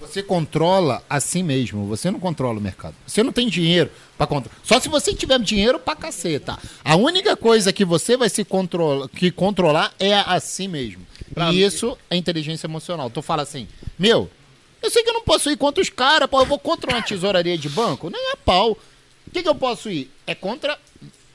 Você 0.01 0.23
controla 0.23 1.03
a 1.09 1.19
si 1.19 1.43
mesmo, 1.43 1.85
você 1.85 2.09
não 2.09 2.19
controla 2.19 2.57
o 2.57 2.61
mercado. 2.61 2.95
Você 3.05 3.21
não 3.21 3.33
tem 3.33 3.49
dinheiro 3.49 3.91
para 4.17 4.27
controlar. 4.27 4.57
Só 4.63 4.79
se 4.79 4.87
você 4.87 5.13
tiver 5.13 5.37
dinheiro 5.39 5.77
pra 5.77 5.93
caceta. 5.95 6.57
A 6.83 6.95
única 6.95 7.35
coisa 7.35 7.73
que 7.73 7.83
você 7.83 8.15
vai 8.15 8.29
se 8.29 8.45
controla, 8.45 9.09
que 9.09 9.29
controlar 9.29 9.93
é 9.99 10.13
a 10.13 10.39
si 10.39 10.69
mesmo. 10.69 11.05
e 11.51 11.61
isso 11.61 11.97
é 12.09 12.15
inteligência 12.15 12.65
emocional. 12.65 13.09
Tu 13.09 13.21
fala 13.21 13.43
assim, 13.43 13.67
meu, 13.97 14.29
eu 14.81 14.89
sei 14.89 15.03
que 15.03 15.09
eu 15.09 15.13
não 15.13 15.23
posso 15.23 15.49
ir 15.49 15.57
contra 15.57 15.81
os 15.81 15.89
caras, 15.89 16.29
pô, 16.29 16.39
eu 16.39 16.45
vou 16.45 16.59
contra 16.59 16.89
uma 16.91 17.01
tesouraria 17.01 17.57
de 17.57 17.69
banco, 17.69 18.09
nem 18.09 18.31
a 18.31 18.37
pau. 18.37 18.77
O 19.27 19.31
que, 19.31 19.43
que 19.43 19.49
eu 19.49 19.55
posso 19.55 19.89
ir? 19.89 20.11
É 20.25 20.33
contra 20.33 20.77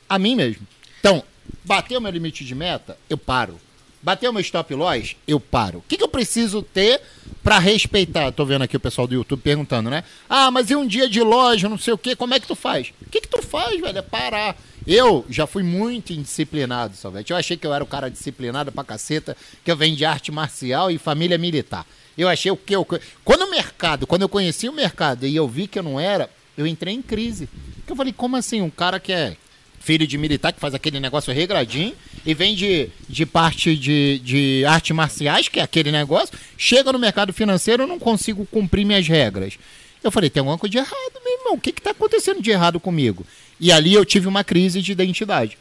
a 0.09 0.19
mim 0.19 0.35
mesmo. 0.35 0.67
Então, 0.99 1.23
bateu 1.65 2.01
meu 2.01 2.11
limite 2.11 2.45
de 2.45 2.55
meta, 2.55 2.97
eu 3.09 3.19
paro. 3.19 3.61
Bateu 4.03 4.33
meu 4.33 4.43
stop 4.43 4.75
loss, 4.75 5.17
eu 5.27 5.41
paro. 5.41 5.79
O 5.79 5.85
que, 5.89 5.97
que 5.97 6.05
eu 6.05 6.09
preciso 6.09 6.61
ter 6.61 7.01
pra 7.43 7.59
respeitar? 7.59 8.33
Tô 8.33 8.45
vendo 8.45 8.63
aqui 8.63 8.77
o 8.77 8.81
pessoal 8.81 9.07
do 9.07 9.15
YouTube 9.15 9.41
perguntando, 9.41 9.89
né? 9.89 10.05
Ah, 10.29 10.51
mas 10.51 10.71
e 10.71 10.77
um 10.77 10.87
dia 10.87 11.09
de 11.09 11.23
loja, 11.23 11.71
não 11.71 11.79
sei 11.79 11.95
o 11.95 11.99
quê, 11.99 12.15
como 12.15 12.35
é 12.35 12.41
que 12.41 12.47
tu 12.47 12.55
faz? 12.55 12.93
O 13.01 13.09
que, 13.11 13.23
que 13.23 13.29
tu 13.29 13.41
faz, 13.41 13.81
velho? 13.81 13.97
É 13.97 14.03
parar. 14.03 14.57
Eu 14.87 15.25
já 15.31 15.47
fui 15.47 15.63
muito 15.63 16.13
indisciplinado, 16.13 16.95
Salvete. 16.97 17.31
Eu 17.31 17.37
achei 17.39 17.57
que 17.57 17.67
eu 17.67 17.73
era 17.73 17.83
o 17.83 17.87
cara 17.87 18.11
disciplinado 18.11 18.71
pra 18.71 18.85
caceta, 18.85 19.35
que 19.65 19.71
eu 19.71 19.77
venho 19.77 19.97
de 19.97 20.05
arte 20.05 20.31
marcial 20.31 20.91
e 20.91 20.99
família 20.99 21.39
militar. 21.39 21.87
Eu 22.17 22.29
achei 22.29 22.51
o 22.51 22.57
que 22.57 22.75
eu. 22.75 22.87
Quando 23.25 23.43
o 23.43 23.51
mercado, 23.51 24.07
quando 24.07 24.23
eu 24.23 24.29
conheci 24.29 24.69
o 24.69 24.73
mercado 24.73 25.27
e 25.27 25.35
eu 25.35 25.49
vi 25.49 25.67
que 25.67 25.79
eu 25.79 25.83
não 25.83 25.99
era, 25.99 26.31
eu 26.57 26.67
entrei 26.67 26.95
em 26.95 27.03
crise. 27.03 27.49
Porque 27.77 27.93
eu 27.93 27.97
falei, 27.97 28.13
como 28.13 28.37
assim? 28.37 28.61
Um 28.63 28.71
cara 28.71 29.01
que 29.01 29.13
é 29.13 29.37
filho 29.85 30.07
de 30.07 30.17
militar, 30.17 30.53
que 30.53 30.61
faz 30.61 30.73
aquele 30.73 30.99
negócio 30.99 31.33
regradinho, 31.33 31.95
e 32.25 32.33
vem 32.33 32.55
de, 32.55 32.89
de 33.07 33.27
parte 33.27 33.77
de, 33.77 34.19
de 34.25 34.65
artes 34.65 34.97
marciais, 34.97 35.49
que 35.49 35.61
é 35.61 35.63
aquele 35.63 35.93
negócio, 35.93 36.39
chega 36.57 36.91
no 36.91 36.99
mercado 36.99 37.35
financeiro, 37.35 37.83
eu 37.83 37.87
não 37.87 37.99
consigo 37.99 38.47
cumprir 38.47 38.87
minhas 38.87 39.07
regras. 39.07 39.59
Eu 40.03 40.11
falei, 40.11 40.31
tem 40.31 40.41
alguma 40.41 40.57
coisa 40.57 40.71
de 40.71 40.79
errado, 40.79 41.21
meu 41.23 41.39
irmão. 41.39 41.55
O 41.55 41.61
que 41.61 41.71
está 41.71 41.91
acontecendo 41.91 42.41
de 42.41 42.51
errado 42.51 42.81
comigo? 42.81 43.27
E 43.61 43.71
ali 43.71 43.93
eu 43.93 44.05
tive 44.05 44.27
uma 44.27 44.43
crise 44.43 44.81
de 44.81 44.93
identidade. 44.93 45.59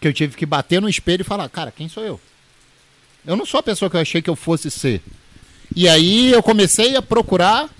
Que 0.00 0.08
eu 0.08 0.12
tive 0.12 0.36
que 0.36 0.44
bater 0.46 0.80
no 0.80 0.88
espelho 0.88 1.22
e 1.22 1.24
falar, 1.24 1.48
cara, 1.48 1.70
quem 1.70 1.88
sou 1.88 2.04
eu? 2.04 2.20
Eu 3.24 3.36
não 3.36 3.46
sou 3.46 3.60
a 3.60 3.62
pessoa 3.62 3.88
que 3.88 3.96
eu 3.96 4.00
achei 4.00 4.20
que 4.20 4.30
eu 4.30 4.36
fosse 4.36 4.70
ser. 4.70 5.00
E 5.74 5.88
aí 5.88 6.32
eu 6.32 6.42
comecei 6.42 6.96
a 6.96 7.02
procurar 7.02 7.70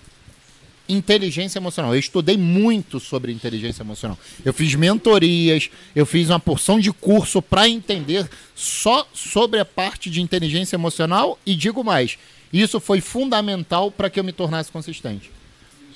inteligência 0.88 1.58
emocional. 1.58 1.94
Eu 1.94 2.00
estudei 2.00 2.36
muito 2.36 2.98
sobre 3.00 3.32
inteligência 3.32 3.82
emocional. 3.82 4.18
Eu 4.44 4.52
fiz 4.52 4.74
mentorias, 4.74 5.70
eu 5.94 6.04
fiz 6.04 6.28
uma 6.28 6.40
porção 6.40 6.78
de 6.78 6.92
curso 6.92 7.40
para 7.40 7.68
entender 7.68 8.28
só 8.54 9.06
sobre 9.12 9.60
a 9.60 9.64
parte 9.64 10.10
de 10.10 10.20
inteligência 10.20 10.76
emocional 10.76 11.38
e 11.46 11.54
digo 11.54 11.82
mais, 11.82 12.18
isso 12.52 12.78
foi 12.80 13.00
fundamental 13.00 13.90
para 13.90 14.10
que 14.10 14.20
eu 14.20 14.24
me 14.24 14.32
tornasse 14.32 14.70
consistente. 14.70 15.30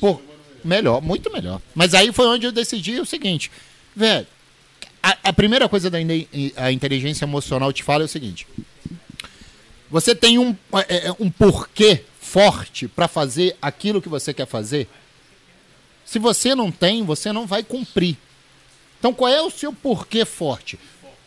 Por, 0.00 0.20
melhor, 0.64 1.02
muito 1.02 1.30
melhor. 1.32 1.60
Mas 1.74 1.94
aí 1.94 2.12
foi 2.12 2.26
onde 2.26 2.46
eu 2.46 2.52
decidi 2.52 2.98
o 3.00 3.06
seguinte, 3.06 3.50
velho, 3.94 4.26
a, 5.02 5.16
a 5.24 5.32
primeira 5.32 5.68
coisa 5.68 5.90
da 5.90 5.98
a 6.56 6.72
inteligência 6.72 7.24
emocional 7.24 7.72
te 7.72 7.82
fala 7.82 8.02
é 8.02 8.06
o 8.06 8.08
seguinte: 8.08 8.46
você 9.90 10.14
tem 10.14 10.38
um, 10.38 10.56
é, 10.88 11.08
é, 11.08 11.16
um 11.18 11.30
porquê 11.30 12.04
forte 12.20 12.88
para 12.88 13.06
fazer 13.06 13.56
aquilo 13.62 14.02
que 14.02 14.08
você 14.08 14.34
quer 14.34 14.46
fazer? 14.46 14.88
Se 16.04 16.18
você 16.18 16.54
não 16.54 16.70
tem, 16.70 17.04
você 17.04 17.32
não 17.32 17.46
vai 17.46 17.62
cumprir. 17.62 18.16
Então, 18.98 19.12
qual 19.12 19.30
é 19.30 19.40
o 19.42 19.50
seu 19.50 19.72
porquê 19.72 20.24
forte? 20.24 20.78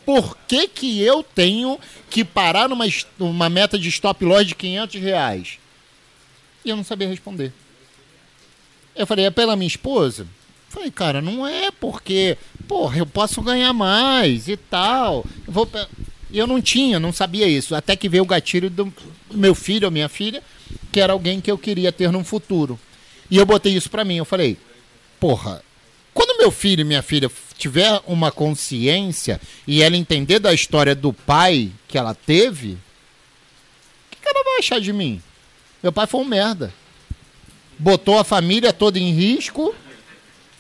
Por 0.06 0.36
que, 0.48 0.68
que 0.68 1.02
eu 1.02 1.23
tenho 1.23 1.80
que 2.10 2.26
parar 2.26 2.68
numa, 2.68 2.86
numa 3.18 3.49
meta 3.49 3.77
de 3.77 3.90
stop 3.90 4.26
loss 4.26 4.48
de 4.48 4.56
500 4.56 5.02
reais? 5.02 5.60
E 6.65 6.69
eu 6.69 6.76
não 6.76 6.84
sabia 6.84 7.07
responder. 7.07 7.53
Eu 8.95 9.06
falei, 9.06 9.26
é 9.26 9.31
pela 9.31 9.56
minha 9.56 9.68
esposa? 9.68 10.27
Falei, 10.69 10.91
cara, 10.91 11.22
não 11.22 11.48
é 11.48 11.72
porque, 11.72 12.38
porra, 12.68 12.98
eu 12.98 13.06
posso 13.06 13.41
ganhar 13.41 13.73
mais 13.73 14.48
e 14.48 14.57
tal. 14.57 15.26
Eu 15.48 15.53
vou 15.53 15.69
E 16.31 16.38
eu 16.38 16.45
não 16.45 16.61
tinha, 16.61 16.99
não 16.99 17.11
sabia 17.11 17.47
isso. 17.47 17.76
Até 17.76 17.95
que 17.95 18.10
veio 18.10 18.23
o 18.23 18.27
gatilho 18.27 18.69
do 18.69 18.93
meu 19.31 19.56
filho 19.56 19.85
ou 19.85 19.91
minha 19.91 20.10
filha, 20.10 20.43
que 20.91 20.99
era 20.99 21.14
alguém 21.14 21.41
que 21.41 21.49
eu 21.49 21.57
queria 21.57 21.91
ter 21.91 22.11
num 22.11 22.23
futuro. 22.23 22.80
E 23.30 23.38
eu 23.38 23.45
botei 23.45 23.73
isso 23.73 23.89
pra 23.89 24.06
mim. 24.06 24.18
Eu 24.18 24.26
falei, 24.26 24.57
porra, 25.19 25.64
quando 26.14 26.38
meu 26.38 26.51
filho 26.51 26.81
e 26.81 26.85
minha 26.85 27.01
filha 27.01 27.31
tiver 27.57 28.01
uma 28.06 28.31
consciência 28.31 29.39
e 29.68 29.81
ela 29.81 29.97
entender 29.97 30.39
da 30.39 30.53
história 30.53 30.95
do 30.95 31.11
pai 31.11 31.72
que 31.88 31.97
ela 31.97 32.14
teve, 32.14 32.73
o 32.73 32.77
que, 34.11 34.18
que 34.22 34.27
ela 34.27 34.43
vai 34.43 34.60
achar 34.60 34.80
de 34.80 34.93
mim? 34.93 35.22
Meu 35.81 35.91
pai 35.91 36.07
foi 36.07 36.22
um 36.22 36.26
merda. 36.26 36.73
Botou 37.77 38.19
a 38.19 38.23
família 38.23 38.73
toda 38.73 38.99
em 38.99 39.14
risco 39.14 39.73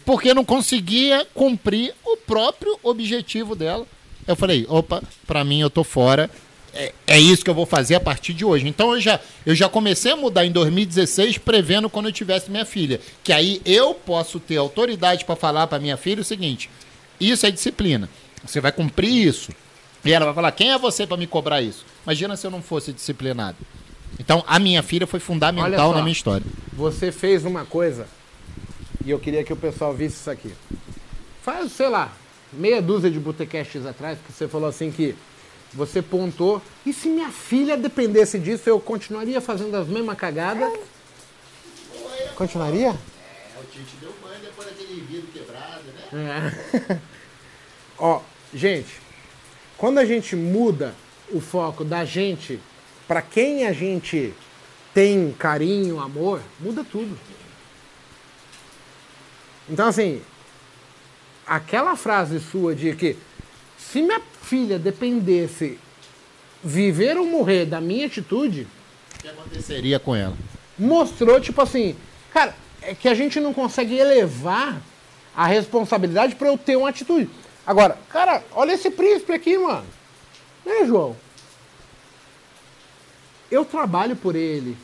porque 0.05 0.33
não 0.33 0.43
conseguia 0.43 1.27
cumprir 1.33 1.93
o 2.03 2.17
próprio 2.17 2.79
objetivo 2.81 3.55
dela. 3.55 3.85
Eu 4.29 4.35
falei, 4.35 4.63
opa, 4.69 5.01
pra 5.25 5.43
mim 5.43 5.59
eu 5.59 5.71
tô 5.71 5.83
fora. 5.83 6.29
É, 6.71 6.93
é 7.07 7.19
isso 7.19 7.43
que 7.43 7.49
eu 7.49 7.55
vou 7.55 7.65
fazer 7.65 7.95
a 7.95 7.99
partir 7.99 8.31
de 8.31 8.45
hoje. 8.45 8.67
Então 8.67 8.93
eu 8.93 9.01
já, 9.01 9.19
eu 9.43 9.55
já 9.55 9.67
comecei 9.67 10.11
a 10.11 10.15
mudar 10.15 10.45
em 10.45 10.51
2016, 10.51 11.39
prevendo 11.39 11.89
quando 11.89 12.05
eu 12.05 12.11
tivesse 12.11 12.51
minha 12.51 12.63
filha. 12.63 13.01
Que 13.23 13.33
aí 13.33 13.59
eu 13.65 13.95
posso 13.95 14.39
ter 14.39 14.57
autoridade 14.57 15.25
para 15.25 15.35
falar 15.35 15.65
para 15.65 15.79
minha 15.79 15.97
filha 15.97 16.21
o 16.21 16.23
seguinte: 16.23 16.69
isso 17.19 17.43
é 17.43 17.49
disciplina. 17.49 18.07
Você 18.45 18.61
vai 18.61 18.71
cumprir 18.71 19.09
isso. 19.09 19.51
E 20.05 20.13
ela 20.13 20.25
vai 20.25 20.35
falar: 20.35 20.51
quem 20.51 20.73
é 20.73 20.77
você 20.77 21.07
para 21.07 21.17
me 21.17 21.25
cobrar 21.25 21.59
isso? 21.59 21.83
Imagina 22.03 22.37
se 22.37 22.45
eu 22.45 22.51
não 22.51 22.61
fosse 22.61 22.93
disciplinado. 22.93 23.57
Então 24.19 24.43
a 24.45 24.59
minha 24.59 24.83
filha 24.83 25.07
foi 25.07 25.19
fundamental 25.19 25.89
só. 25.89 25.95
na 25.95 26.03
minha 26.03 26.13
história. 26.13 26.45
Você 26.73 27.11
fez 27.11 27.45
uma 27.45 27.65
coisa 27.65 28.05
e 29.03 29.09
eu 29.09 29.17
queria 29.17 29.43
que 29.43 29.51
o 29.51 29.57
pessoal 29.57 29.91
visse 29.91 30.17
isso 30.17 30.29
aqui. 30.29 30.53
Faz, 31.41 31.71
sei 31.71 31.89
lá, 31.89 32.13
meia 32.53 32.81
dúzia 32.81 33.09
de 33.09 33.19
botecasts 33.19 33.85
atrás 33.85 34.17
que 34.25 34.31
você 34.31 34.47
falou 34.47 34.69
assim 34.69 34.91
que 34.91 35.15
você 35.73 36.01
pontou. 36.01 36.61
E 36.85 36.93
se 36.93 37.07
minha 37.09 37.29
filha 37.29 37.77
dependesse 37.77 38.39
disso, 38.39 38.69
eu 38.69 38.79
continuaria 38.79 39.39
fazendo 39.39 39.75
as 39.75 39.87
mesmas 39.87 40.17
cagadas? 40.17 40.71
Continuaria? 42.35 42.91
O 42.91 43.63
Tite 43.65 43.95
deu 44.01 44.13
banho 44.21 44.39
depois 44.41 44.67
daquele 44.67 45.01
vidro 45.01 45.27
quebrado, 45.31 45.83
né? 46.11 46.53
É. 46.89 46.99
Ó, 47.97 48.21
gente, 48.53 49.01
quando 49.77 49.99
a 49.99 50.05
gente 50.05 50.35
muda 50.35 50.95
o 51.31 51.39
foco 51.41 51.83
da 51.83 52.05
gente 52.05 52.59
para 53.07 53.21
quem 53.21 53.67
a 53.67 53.73
gente 53.73 54.33
tem 54.93 55.31
carinho, 55.37 55.99
amor, 55.99 56.41
muda 56.59 56.83
tudo. 56.83 57.17
Então, 59.69 59.87
assim, 59.87 60.21
aquela 61.49 61.95
frase 61.95 62.39
sua 62.39 62.75
de 62.75 62.95
que 62.95 63.17
se 63.77 64.01
minha 64.03 64.21
filha 64.43 64.77
dependesse 64.77 65.79
viver 66.63 67.17
ou 67.17 67.25
morrer 67.25 67.65
da 67.65 67.81
minha 67.81 68.05
atitude, 68.05 68.67
O 69.15 69.21
que 69.21 69.27
aconteceria 69.27 69.99
com 69.99 70.15
ela? 70.15 70.37
mostrou, 70.77 71.41
tipo 71.41 71.59
assim, 71.61 71.95
cara, 72.31 72.55
é 72.81 72.93
que 72.93 73.09
a 73.09 73.13
gente 73.15 73.39
não 73.39 73.53
consegue 73.53 73.97
elevar 73.97 74.79
a 75.35 75.47
responsabilidade 75.47 76.35
pra 76.35 76.49
eu 76.49 76.57
ter 76.57 76.75
uma 76.75 76.89
atitude. 76.89 77.29
Agora, 77.65 77.97
cara, 78.09 78.43
olha 78.51 78.73
esse 78.73 78.89
príncipe 78.89 79.33
aqui, 79.33 79.57
mano. 79.57 79.85
Né, 80.65 80.85
João? 80.85 81.15
Eu 83.49 83.65
trabalho 83.65 84.15
por 84.15 84.35
ele. 84.35 84.77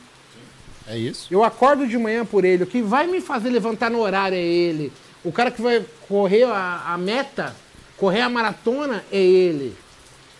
É 0.88 0.96
isso? 0.96 1.28
Eu 1.30 1.42
acordo 1.44 1.86
de 1.86 1.96
manhã 1.98 2.24
por 2.24 2.44
ele. 2.44 2.64
O 2.64 2.66
que 2.66 2.82
vai 2.82 3.06
me 3.06 3.20
fazer 3.20 3.50
levantar 3.50 3.90
no 3.90 4.00
horário 4.00 4.36
é 4.36 4.40
ele. 4.40 4.92
O 5.26 5.32
cara 5.32 5.50
que 5.50 5.60
vai 5.60 5.84
correr 6.06 6.44
a, 6.44 6.94
a 6.94 6.96
meta, 6.96 7.52
correr 7.96 8.20
a 8.20 8.28
maratona 8.30 9.04
é 9.10 9.18
ele. 9.18 9.76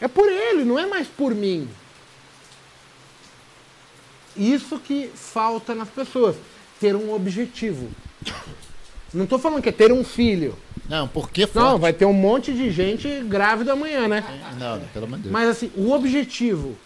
É 0.00 0.06
por 0.06 0.30
ele, 0.30 0.64
não 0.64 0.78
é 0.78 0.86
mais 0.86 1.08
por 1.08 1.34
mim. 1.34 1.68
Isso 4.36 4.78
que 4.78 5.10
falta 5.12 5.74
nas 5.74 5.88
pessoas. 5.88 6.36
Ter 6.78 6.94
um 6.94 7.12
objetivo. 7.12 7.90
Não 9.12 9.26
tô 9.26 9.40
falando 9.40 9.60
que 9.60 9.70
é 9.70 9.72
ter 9.72 9.90
um 9.90 10.04
filho. 10.04 10.56
Não, 10.88 11.08
por 11.08 11.30
que 11.30 11.48
forte? 11.48 11.66
Não, 11.66 11.78
vai 11.78 11.92
ter 11.92 12.04
um 12.04 12.12
monte 12.12 12.52
de 12.52 12.70
gente 12.70 13.08
grávida 13.24 13.72
amanhã, 13.72 14.06
né? 14.06 14.22
Não, 14.56 14.76
não, 14.78 14.86
pelo 14.88 15.06
amor 15.06 15.16
de 15.16 15.22
Deus. 15.24 15.32
Mas 15.32 15.48
assim, 15.48 15.72
o 15.74 15.90
objetivo. 15.90 16.76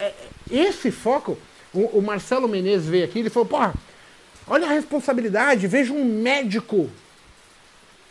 é- 0.00 0.14
esse 0.50 0.90
foco. 0.90 1.36
O, 1.74 1.98
o 1.98 2.02
Marcelo 2.02 2.48
Menezes 2.48 2.88
veio 2.88 3.04
aqui 3.04 3.18
ele 3.18 3.28
falou: 3.28 3.46
porra, 3.46 3.74
olha 4.46 4.66
a 4.66 4.72
responsabilidade, 4.72 5.66
veja 5.66 5.92
um 5.92 6.04
médico. 6.04 6.90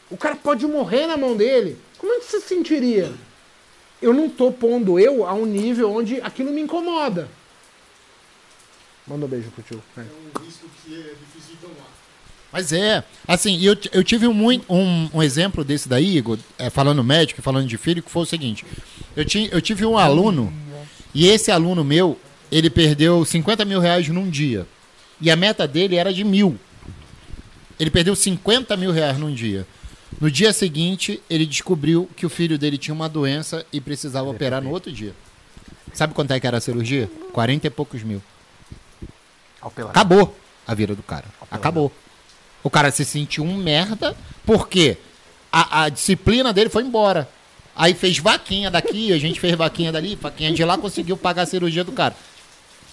O 0.09 0.17
cara 0.17 0.35
pode 0.35 0.65
morrer 0.67 1.07
na 1.07 1.17
mão 1.17 1.35
dele. 1.35 1.77
Como 1.97 2.13
é 2.13 2.19
que 2.19 2.25
você 2.25 2.39
se 2.39 2.47
sentiria? 2.47 3.11
Eu 4.01 4.13
não 4.13 4.29
tô 4.29 4.51
pondo 4.51 4.99
eu 4.99 5.25
a 5.25 5.33
um 5.33 5.45
nível 5.45 5.91
onde 5.91 6.21
aquilo 6.21 6.51
me 6.51 6.61
incomoda. 6.61 7.27
Manda 9.07 9.25
um 9.25 9.29
beijo 9.29 9.49
pro 9.51 9.63
tio. 9.63 9.81
É. 9.97 10.03
Mas 12.51 12.71
é, 12.71 13.03
assim, 13.27 13.61
eu, 13.61 13.75
eu 13.91 14.03
tive 14.03 14.27
um, 14.27 14.51
um, 14.69 15.09
um 15.13 15.21
exemplo 15.21 15.63
desse 15.63 15.89
daí, 15.89 16.17
Igor, 16.17 16.39
é, 16.57 16.69
falando 16.69 17.03
médico, 17.03 17.39
e 17.39 17.43
falando 17.43 17.67
de 17.67 17.77
filho, 17.77 18.01
que 18.01 18.09
foi 18.09 18.23
o 18.23 18.25
seguinte: 18.25 18.65
eu, 19.15 19.25
ti, 19.25 19.49
eu 19.51 19.61
tive 19.61 19.85
um 19.85 19.97
aluno, 19.97 20.53
e 21.13 21.27
esse 21.27 21.51
aluno 21.51 21.83
meu, 21.83 22.17
ele 22.49 22.69
perdeu 22.69 23.25
50 23.25 23.65
mil 23.65 23.79
reais 23.79 24.07
num 24.07 24.29
dia. 24.29 24.65
E 25.21 25.31
a 25.31 25.35
meta 25.35 25.67
dele 25.67 25.95
era 25.95 26.13
de 26.13 26.23
mil. 26.23 26.57
Ele 27.79 27.89
perdeu 27.89 28.15
50 28.15 28.75
mil 28.77 28.91
reais 28.91 29.17
num 29.17 29.33
dia. 29.33 29.65
No 30.19 30.31
dia 30.31 30.53
seguinte, 30.53 31.21
ele 31.29 31.45
descobriu 31.45 32.09
que 32.15 32.25
o 32.25 32.29
filho 32.29 32.57
dele 32.57 32.77
tinha 32.77 32.93
uma 32.93 33.09
doença 33.09 33.65
e 33.71 33.81
precisava 33.81 34.29
operar 34.29 34.61
no 34.61 34.69
outro 34.69 34.91
dia. 34.91 35.13
Sabe 35.93 36.13
quanto 36.13 36.31
é 36.31 36.39
que 36.39 36.47
era 36.47 36.57
a 36.57 36.61
cirurgia? 36.61 37.09
40 37.33 37.67
e 37.67 37.69
poucos 37.69 38.03
mil. 38.03 38.21
Acabou 39.89 40.37
a 40.67 40.73
vida 40.73 40.95
do 40.95 41.03
cara. 41.03 41.25
Acabou. 41.49 41.91
O 42.63 42.69
cara 42.69 42.91
se 42.91 43.03
sentiu 43.03 43.43
um 43.43 43.55
merda, 43.57 44.15
porque 44.45 44.97
a, 45.51 45.83
a 45.83 45.89
disciplina 45.89 46.51
dele 46.51 46.69
foi 46.69 46.83
embora. 46.83 47.29
Aí 47.75 47.93
fez 47.93 48.17
vaquinha 48.17 48.71
daqui, 48.71 49.11
a 49.11 49.17
gente 49.17 49.39
fez 49.39 49.53
vaquinha 49.55 49.91
dali, 49.91 50.15
vaquinha 50.15 50.51
de 50.51 50.63
lá, 50.63 50.77
conseguiu 50.77 51.17
pagar 51.17 51.43
a 51.43 51.45
cirurgia 51.45 51.83
do 51.83 51.91
cara. 51.91 52.15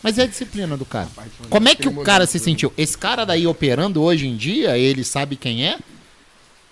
Mas 0.03 0.19
é 0.19 0.23
a 0.23 0.27
disciplina 0.27 0.77
do 0.77 0.85
cara. 0.85 1.09
Como 1.49 1.69
é 1.69 1.75
que 1.75 1.89
o 1.89 2.03
cara 2.03 2.27
se 2.27 2.39
sentiu? 2.39 2.73
Esse 2.77 2.99
cara 2.99 3.25
daí 3.25 3.47
operando 3.47 4.03
hoje 4.03 4.27
em 4.27 4.37
dia, 4.37 4.77
ele 4.77 5.05
sabe 5.05 5.37
quem 5.37 5.67
é? 5.67 5.79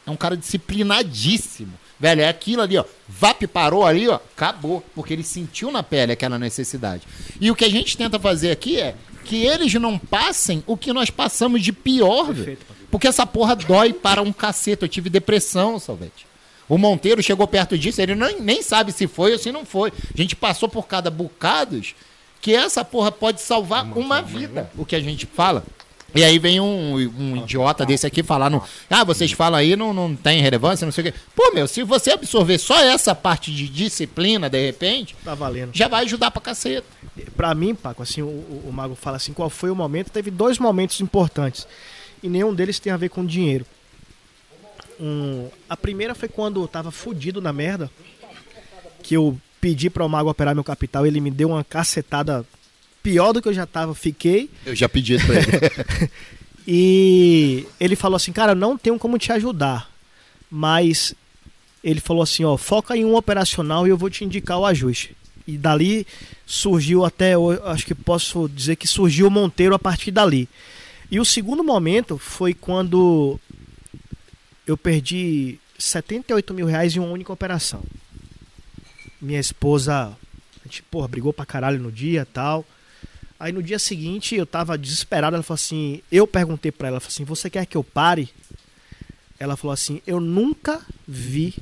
É 0.07 0.11
um 0.11 0.17
cara 0.17 0.37
disciplinadíssimo. 0.37 1.73
Velho, 1.99 2.23
é 2.23 2.29
aquilo 2.29 2.63
ali, 2.63 2.79
ó. 2.79 2.85
VAP 3.07 3.47
parou 3.47 3.87
ali, 3.87 4.09
ó. 4.09 4.15
Acabou. 4.15 4.83
Porque 4.95 5.13
ele 5.13 5.23
sentiu 5.23 5.71
na 5.71 5.83
pele 5.83 6.13
aquela 6.13 6.39
necessidade. 6.39 7.07
E 7.41 7.51
o 7.51 7.55
que 7.55 7.65
a 7.65 7.69
gente 7.69 7.97
tenta 7.97 8.19
fazer 8.19 8.51
aqui 8.51 8.81
é 8.81 8.95
que 9.25 9.45
eles 9.45 9.73
não 9.75 9.99
passem 9.99 10.65
o 10.67 10.77
que 10.77 10.93
nós 10.93 11.11
passamos 11.11 11.63
de 11.63 11.73
pior, 11.73 12.33
velho. 12.33 12.59
Porque 12.91 13.07
essa 13.07 13.27
porra 13.27 13.55
dói 13.55 13.93
para 13.93 14.23
um 14.23 14.33
cacete. 14.33 14.83
Eu 14.83 14.89
tive 14.89 15.11
depressão, 15.11 15.79
Salvete. 15.79 16.27
O 16.69 16.79
Monteiro 16.79 17.23
chegou 17.23 17.47
perto 17.47 17.77
disso, 17.77 18.01
ele 18.01 18.15
nem, 18.15 18.41
nem 18.41 18.63
sabe 18.63 18.93
se 18.93 19.07
foi 19.07 19.33
ou 19.33 19.39
se 19.39 19.51
não 19.53 19.67
foi. 19.67 19.93
A 19.93 20.17
gente 20.17 20.37
passou 20.37 20.69
por 20.69 20.87
cada 20.87 21.11
bocados 21.11 21.95
que 22.41 22.55
essa 22.55 22.85
porra 22.85 23.13
pode 23.13 23.41
salvar 23.41 23.85
uma 23.97 24.21
vida, 24.23 24.71
o 24.77 24.85
que 24.85 24.97
a 24.97 25.01
gente 25.01 25.27
fala. 25.27 25.63
E 26.13 26.25
aí 26.25 26.41
vem 26.41 26.59
um, 26.59 26.95
um 26.97 27.37
idiota 27.37 27.87
desse 27.87 28.05
aqui 28.05 28.21
falar 28.25 28.51
no. 28.51 28.61
Ah, 28.89 29.05
vocês 29.05 29.31
falam 29.31 29.61
aí, 29.61 29.77
não, 29.77 29.93
não 29.95 30.17
tem 30.17 30.41
relevância, 30.43 30.85
não 30.85 30.91
sei 30.91 31.09
o 31.09 31.13
quê. 31.13 31.19
Pô, 31.37 31.53
meu, 31.55 31.69
se 31.69 31.85
você 31.85 32.11
absorver 32.11 32.59
só 32.59 32.77
essa 32.83 33.15
parte 33.15 33.53
de 33.55 33.69
disciplina, 33.69 34.51
de 34.51 34.61
repente, 34.67 35.15
Tá 35.25 35.37
valendo. 35.37 35.71
já 35.73 35.87
vai 35.87 36.05
ajudar 36.05 36.33
pra 36.33 36.41
caceta. 36.43 36.85
Pra 37.37 37.55
mim, 37.55 37.77
Paco, 37.77 38.03
assim, 38.03 38.23
o, 38.23 38.27
o- 38.27 38.65
o 38.69 38.73
Mago 38.73 38.97
fala 38.97 39.19
assim, 39.19 39.33
qual 39.33 39.49
foi 39.49 39.71
o 39.71 39.77
momento? 39.77 40.11
Teve 40.11 40.33
dois 40.33 40.59
momentos 40.59 41.01
importantes. 41.01 41.65
E 42.23 42.29
nenhum 42.29 42.53
deles 42.53 42.81
tem 42.81 42.93
a 42.93 42.97
ver 42.97 43.09
com 43.11 43.25
dinheiro. 43.25 43.65
Um, 44.99 45.49
a 45.69 45.77
primeira 45.77 46.15
foi 46.15 46.29
quando 46.29 46.61
eu 46.61 46.67
tava 46.69 46.91
fudido 46.91 47.41
na 47.41 47.53
merda. 47.53 47.89
Que 49.03 49.15
eu 49.17 49.39
pedi 49.61 49.91
para 49.91 50.05
o 50.05 50.09
Mago 50.09 50.31
operar 50.31 50.55
meu 50.55 50.65
capital. 50.65 51.07
Ele 51.07 51.21
me 51.21 51.31
deu 51.31 51.49
uma 51.51 51.63
cacetada 51.65 52.45
pior 53.03 53.33
do 53.33 53.41
que 53.43 53.49
eu 53.49 53.55
já 53.55 53.67
tava. 53.67 53.95
Fiquei. 53.95 54.49
Eu 54.65 54.75
já 54.75 54.89
pedi 54.89 55.15
isso 55.15 55.27
pra 55.27 55.37
ele. 55.37 56.11
E 56.73 57.67
ele 57.81 57.97
falou 57.97 58.17
assim, 58.17 58.33
cara, 58.33 58.55
não 58.55 58.77
tenho 58.79 58.99
como 58.99 59.19
te 59.19 59.33
ajudar. 59.33 59.91
Mas 60.51 61.15
ele 61.83 62.01
falou 62.01 62.23
assim, 62.23 62.45
ó, 62.45 62.57
foca 62.57 62.97
em 62.97 63.05
um 63.05 63.17
operacional 63.17 63.87
e 63.87 63.91
eu 63.91 63.97
vou 63.97 64.11
te 64.11 64.25
indicar 64.25 64.59
o 64.59 64.67
ajuste. 64.67 65.17
E 65.47 65.57
dali 65.57 66.07
surgiu 66.47 67.05
até, 67.05 67.37
ho- 67.37 67.61
acho 67.67 67.87
que 67.87 67.95
posso 67.95 68.49
dizer 68.49 68.77
que 68.77 68.87
surgiu 68.87 69.27
o 69.27 69.31
Monteiro 69.31 69.75
a 69.75 69.79
partir 69.79 70.11
dali. 70.11 70.49
E 71.11 71.19
o 71.19 71.25
segundo 71.25 71.65
momento 71.65 72.19
foi 72.19 72.55
quando 72.55 73.41
eu 74.67 74.77
perdi 74.77 75.59
78 75.79 76.55
mil 76.55 76.67
reais 76.67 76.95
em 76.95 77.01
uma 77.01 77.09
única 77.11 77.33
operação. 77.33 77.83
Minha 79.21 79.41
esposa, 79.41 80.07
a 80.07 80.65
gente, 80.65 80.83
porra, 80.85 81.09
brigou 81.09 81.33
pra 81.33 81.45
caralho 81.45 81.79
no 81.79 81.93
dia 81.93 82.27
tal. 82.27 82.65
Aí 83.39 83.53
no 83.53 83.63
dia 83.63 83.79
seguinte 83.79 84.35
eu 84.35 84.47
tava 84.47 84.77
desesperado, 84.77 85.35
ela 85.35 85.43
falou 85.43 85.57
assim, 85.57 86.03
eu 86.13 86.27
perguntei 86.27 86.71
pra 86.71 86.89
ela, 86.89 86.95
ela 86.95 87.01
falou 87.01 87.13
assim, 87.13 87.25
você 87.25 87.49
quer 87.49 87.65
que 87.67 87.77
eu 87.77 87.83
pare? 87.83 88.29
Ela 89.39 89.57
falou 89.57 89.73
assim, 89.73 90.03
eu 90.07 90.21
nunca 90.21 90.85
vi 91.09 91.55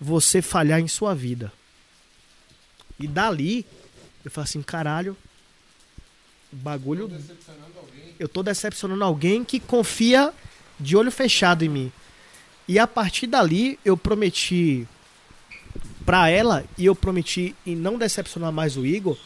você 0.00 0.40
falhar 0.40 0.78
em 0.80 0.86
sua 0.86 1.14
vida. 1.14 1.52
E 2.98 3.08
dali, 3.08 3.66
eu 4.24 4.30
falei 4.30 4.44
assim, 4.44 4.62
caralho, 4.62 5.16
bagulho. 6.52 7.10
Eu 8.18 8.28
tô 8.28 8.42
decepcionando 8.42 9.02
alguém 9.02 9.44
que 9.44 9.58
confia 9.58 10.32
de 10.78 10.96
olho 10.96 11.10
fechado 11.10 11.64
em 11.64 11.68
mim. 11.68 11.92
E 12.68 12.78
a 12.78 12.86
partir 12.86 13.26
dali, 13.26 13.78
eu 13.84 13.96
prometi 13.96 14.86
pra 16.10 16.28
ela 16.28 16.64
e 16.76 16.86
eu 16.86 16.96
prometi 16.96 17.54
em 17.64 17.76
não 17.76 17.96
decepcionar 17.96 18.50
mais 18.50 18.76
o 18.76 18.84
Igor. 18.84 19.16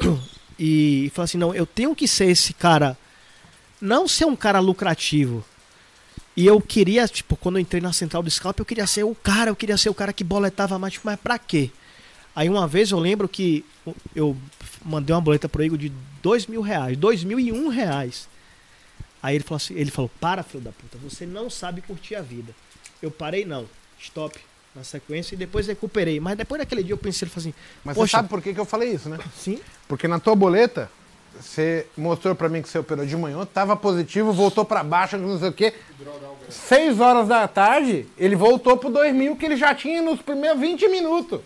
E 0.56 1.10
falar 1.12 1.24
assim, 1.24 1.36
não, 1.36 1.52
eu 1.52 1.66
tenho 1.66 1.96
que 1.96 2.06
ser 2.06 2.26
esse 2.26 2.54
cara, 2.54 2.96
não 3.80 4.06
ser 4.06 4.24
um 4.24 4.36
cara 4.36 4.60
lucrativo. 4.60 5.44
E 6.36 6.46
eu 6.46 6.60
queria, 6.60 7.08
tipo, 7.08 7.34
quando 7.34 7.56
eu 7.56 7.60
entrei 7.60 7.82
na 7.82 7.92
central 7.92 8.22
do 8.22 8.30
Scalp, 8.30 8.60
eu 8.60 8.64
queria 8.64 8.86
ser 8.86 9.02
o 9.02 9.16
cara, 9.16 9.50
eu 9.50 9.56
queria 9.56 9.76
ser 9.76 9.88
o 9.88 9.94
cara 9.94 10.12
que 10.12 10.22
boletava 10.22 10.78
mais, 10.78 10.92
tipo, 10.92 11.08
mas 11.08 11.18
pra 11.18 11.40
quê? 11.40 11.72
Aí 12.36 12.48
uma 12.48 12.68
vez 12.68 12.92
eu 12.92 13.00
lembro 13.00 13.28
que 13.28 13.64
eu 14.14 14.36
mandei 14.84 15.12
uma 15.12 15.20
boleta 15.20 15.48
pro 15.48 15.64
Igor 15.64 15.76
de 15.76 15.90
dois 16.22 16.46
mil 16.46 16.62
reais, 16.62 16.96
dois 16.96 17.24
mil 17.24 17.40
e 17.40 17.50
um 17.50 17.66
reais. 17.66 18.28
Aí 19.20 19.34
ele 19.34 19.42
falou 19.42 19.56
assim, 19.56 19.74
ele 19.74 19.90
falou, 19.90 20.10
para 20.20 20.44
filho 20.44 20.62
da 20.62 20.70
puta, 20.70 20.96
você 20.98 21.26
não 21.26 21.50
sabe 21.50 21.80
curtir 21.80 22.14
a 22.14 22.22
vida. 22.22 22.54
Eu 23.02 23.10
parei 23.10 23.44
não, 23.44 23.66
stop, 23.98 24.38
na 24.74 24.82
sequência, 24.82 25.34
e 25.34 25.38
depois 25.38 25.66
recuperei. 25.66 26.18
Mas 26.18 26.36
depois 26.36 26.58
daquele 26.58 26.82
dia 26.82 26.92
eu 26.92 26.98
pensei, 26.98 27.26
ele 27.26 27.30
falou 27.30 27.48
assim, 27.48 27.54
Mas 27.84 27.96
você 27.96 28.10
sabe 28.10 28.28
por 28.28 28.42
que, 28.42 28.52
que 28.52 28.60
eu 28.60 28.64
falei 28.64 28.92
isso, 28.92 29.08
né? 29.08 29.18
sim, 29.36 29.60
Porque 29.86 30.08
na 30.08 30.18
tua 30.18 30.34
boleta, 30.34 30.90
você 31.40 31.86
mostrou 31.96 32.34
pra 32.34 32.48
mim 32.48 32.62
que 32.62 32.68
você 32.68 32.78
operou 32.78 33.06
de 33.06 33.16
manhã, 33.16 33.44
tava 33.46 33.76
positivo, 33.76 34.32
voltou 34.32 34.64
pra 34.64 34.82
baixo, 34.82 35.16
não 35.16 35.38
sei 35.38 35.48
o 35.48 35.52
quê. 35.52 35.74
Seis 36.48 37.00
horas 37.00 37.28
da 37.28 37.46
tarde, 37.48 38.06
ele 38.18 38.36
voltou 38.36 38.76
pro 38.76 38.90
2 38.90 39.14
mil 39.14 39.36
que 39.36 39.46
ele 39.46 39.56
já 39.56 39.74
tinha 39.74 40.02
nos 40.02 40.20
primeiros 40.20 40.60
20 40.60 40.88
minutos. 40.88 41.40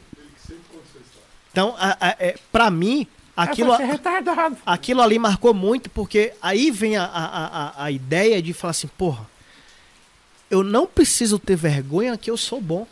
Então, 1.50 1.74
é, 2.18 2.36
pra 2.52 2.70
mim, 2.70 3.06
aquilo, 3.36 3.72
é 3.74 4.00
aquilo 4.64 5.02
ali 5.02 5.18
marcou 5.18 5.52
muito, 5.52 5.90
porque 5.90 6.32
aí 6.40 6.70
vem 6.70 6.96
a, 6.96 7.04
a, 7.04 7.26
a, 7.46 7.84
a 7.84 7.90
ideia 7.90 8.40
de 8.42 8.52
falar 8.52 8.72
assim, 8.72 8.88
porra, 8.88 9.26
eu 10.50 10.62
não 10.62 10.86
preciso 10.86 11.38
ter 11.38 11.56
vergonha 11.56 12.16
que 12.16 12.30
eu 12.30 12.36
sou 12.36 12.60
bom. 12.60 12.86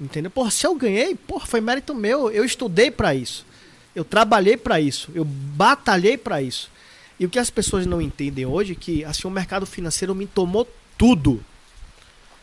Entendeu? 0.00 0.30
Porra, 0.30 0.50
se 0.50 0.66
eu 0.66 0.74
ganhei, 0.74 1.14
porra, 1.14 1.46
foi 1.46 1.60
mérito 1.60 1.94
meu. 1.94 2.30
Eu 2.30 2.44
estudei 2.44 2.90
pra 2.90 3.14
isso. 3.14 3.46
Eu 3.94 4.04
trabalhei 4.04 4.56
pra 4.56 4.80
isso. 4.80 5.10
Eu 5.14 5.24
batalhei 5.24 6.18
pra 6.18 6.42
isso. 6.42 6.70
E 7.18 7.24
o 7.24 7.30
que 7.30 7.38
as 7.38 7.48
pessoas 7.48 7.86
não 7.86 8.00
entendem 8.02 8.44
hoje 8.44 8.72
é 8.72 8.76
que 8.76 9.04
assim, 9.04 9.26
o 9.26 9.30
mercado 9.30 9.64
financeiro 9.64 10.14
me 10.14 10.26
tomou 10.26 10.68
tudo. 10.98 11.42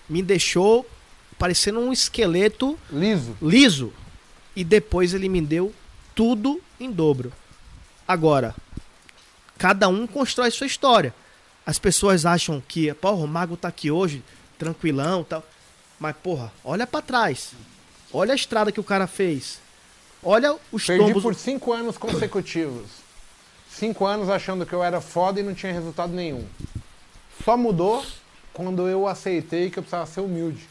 Me 0.10 0.24
deixou 0.24 0.86
parecendo 1.38 1.80
um 1.80 1.94
esqueleto 1.94 2.78
Liso. 2.92 3.38
liso. 3.42 3.94
E 4.56 4.64
depois 4.64 5.14
ele 5.14 5.30
me 5.30 5.42
deu 5.42 5.74
tudo 6.16 6.62
em 6.80 6.92
dobro. 6.92 7.32
Agora, 8.08 8.56
cada 9.58 9.88
um 9.88 10.06
constrói 10.08 10.50
sua 10.52 10.68
história. 10.68 11.14
As 11.66 11.80
pessoas 11.80 12.26
acham 12.26 12.62
que, 12.68 12.94
porra, 12.96 13.24
o 13.24 13.28
mago 13.28 13.56
tá 13.56 13.68
aqui 13.68 13.90
hoje, 13.90 14.24
tranquilão 14.58 15.22
e 15.22 15.26
tal. 15.26 15.44
Mas, 16.04 16.18
porra, 16.22 16.52
olha 16.66 16.86
pra 16.86 17.02
trás. 17.02 17.52
Olha 18.12 18.34
a 18.34 18.36
estrada 18.36 18.74
que 18.74 18.80
o 18.80 18.84
cara 18.84 19.08
fez. 19.08 19.58
Olha 20.22 20.54
os 20.70 20.86
Perdi 20.86 21.06
tombos. 21.06 21.24
por 21.24 21.34
cinco 21.34 21.72
anos 21.72 21.98
consecutivos. 21.98 22.90
Cinco 23.72 24.06
anos 24.06 24.28
achando 24.28 24.66
que 24.66 24.74
eu 24.74 24.84
era 24.84 25.00
foda 25.00 25.40
e 25.40 25.44
não 25.44 25.54
tinha 25.54 25.72
resultado 25.72 26.12
nenhum. 26.12 26.46
Só 27.46 27.56
mudou 27.56 28.06
quando 28.52 28.86
eu 28.90 29.08
aceitei 29.08 29.70
que 29.70 29.80
eu 29.80 29.84
precisava 29.84 30.06
ser 30.06 30.20
humilde. 30.20 30.68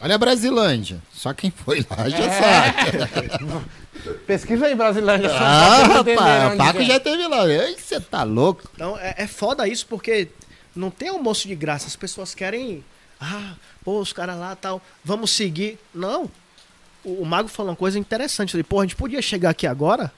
Olha 0.00 0.14
a 0.14 0.18
Brasilândia. 0.18 1.02
Só 1.12 1.34
quem 1.34 1.50
foi 1.50 1.86
lá 1.90 2.08
já 2.08 2.16
É. 2.24 2.40
sabe. 2.40 3.64
Pesquisa 4.26 4.64
aí, 4.68 4.74
Brasilândia. 4.74 5.30
Ah, 5.34 5.82
rapaz, 5.86 6.54
o 6.54 6.56
Paco 6.56 6.78
é. 6.80 6.84
já 6.86 6.98
teve 6.98 7.28
lá. 7.28 7.42
Você 7.76 8.00
tá 8.00 8.22
louco? 8.22 8.62
Então, 8.74 8.96
é, 8.98 9.16
é 9.18 9.26
foda 9.26 9.68
isso 9.68 9.86
porque 9.86 10.28
não 10.74 10.90
tem 10.90 11.10
almoço 11.10 11.46
de 11.46 11.54
graça. 11.54 11.86
As 11.86 11.94
pessoas 11.96 12.34
querem. 12.34 12.82
Ah, 13.20 13.54
pô, 13.84 14.00
os 14.00 14.12
caras 14.12 14.38
lá 14.38 14.56
tal. 14.56 14.80
Vamos 15.04 15.30
seguir. 15.30 15.78
Não. 15.94 16.30
O, 17.04 17.22
o 17.22 17.26
Mago 17.26 17.48
falou 17.48 17.70
uma 17.70 17.76
coisa 17.76 17.98
interessante. 17.98 18.56
Ele, 18.56 18.62
pô, 18.62 18.80
a 18.80 18.84
gente 18.84 18.96
podia 18.96 19.20
chegar 19.20 19.50
aqui 19.50 19.66
agora, 19.66 20.10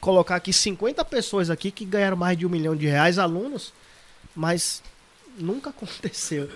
colocar 0.00 0.36
aqui 0.36 0.52
50 0.52 1.04
pessoas 1.04 1.50
aqui 1.50 1.70
que 1.70 1.84
ganharam 1.84 2.16
mais 2.16 2.36
de 2.36 2.44
um 2.44 2.50
milhão 2.50 2.74
de 2.74 2.86
reais, 2.86 3.18
alunos, 3.18 3.72
mas 4.34 4.82
nunca 5.38 5.70
aconteceu. 5.70 6.50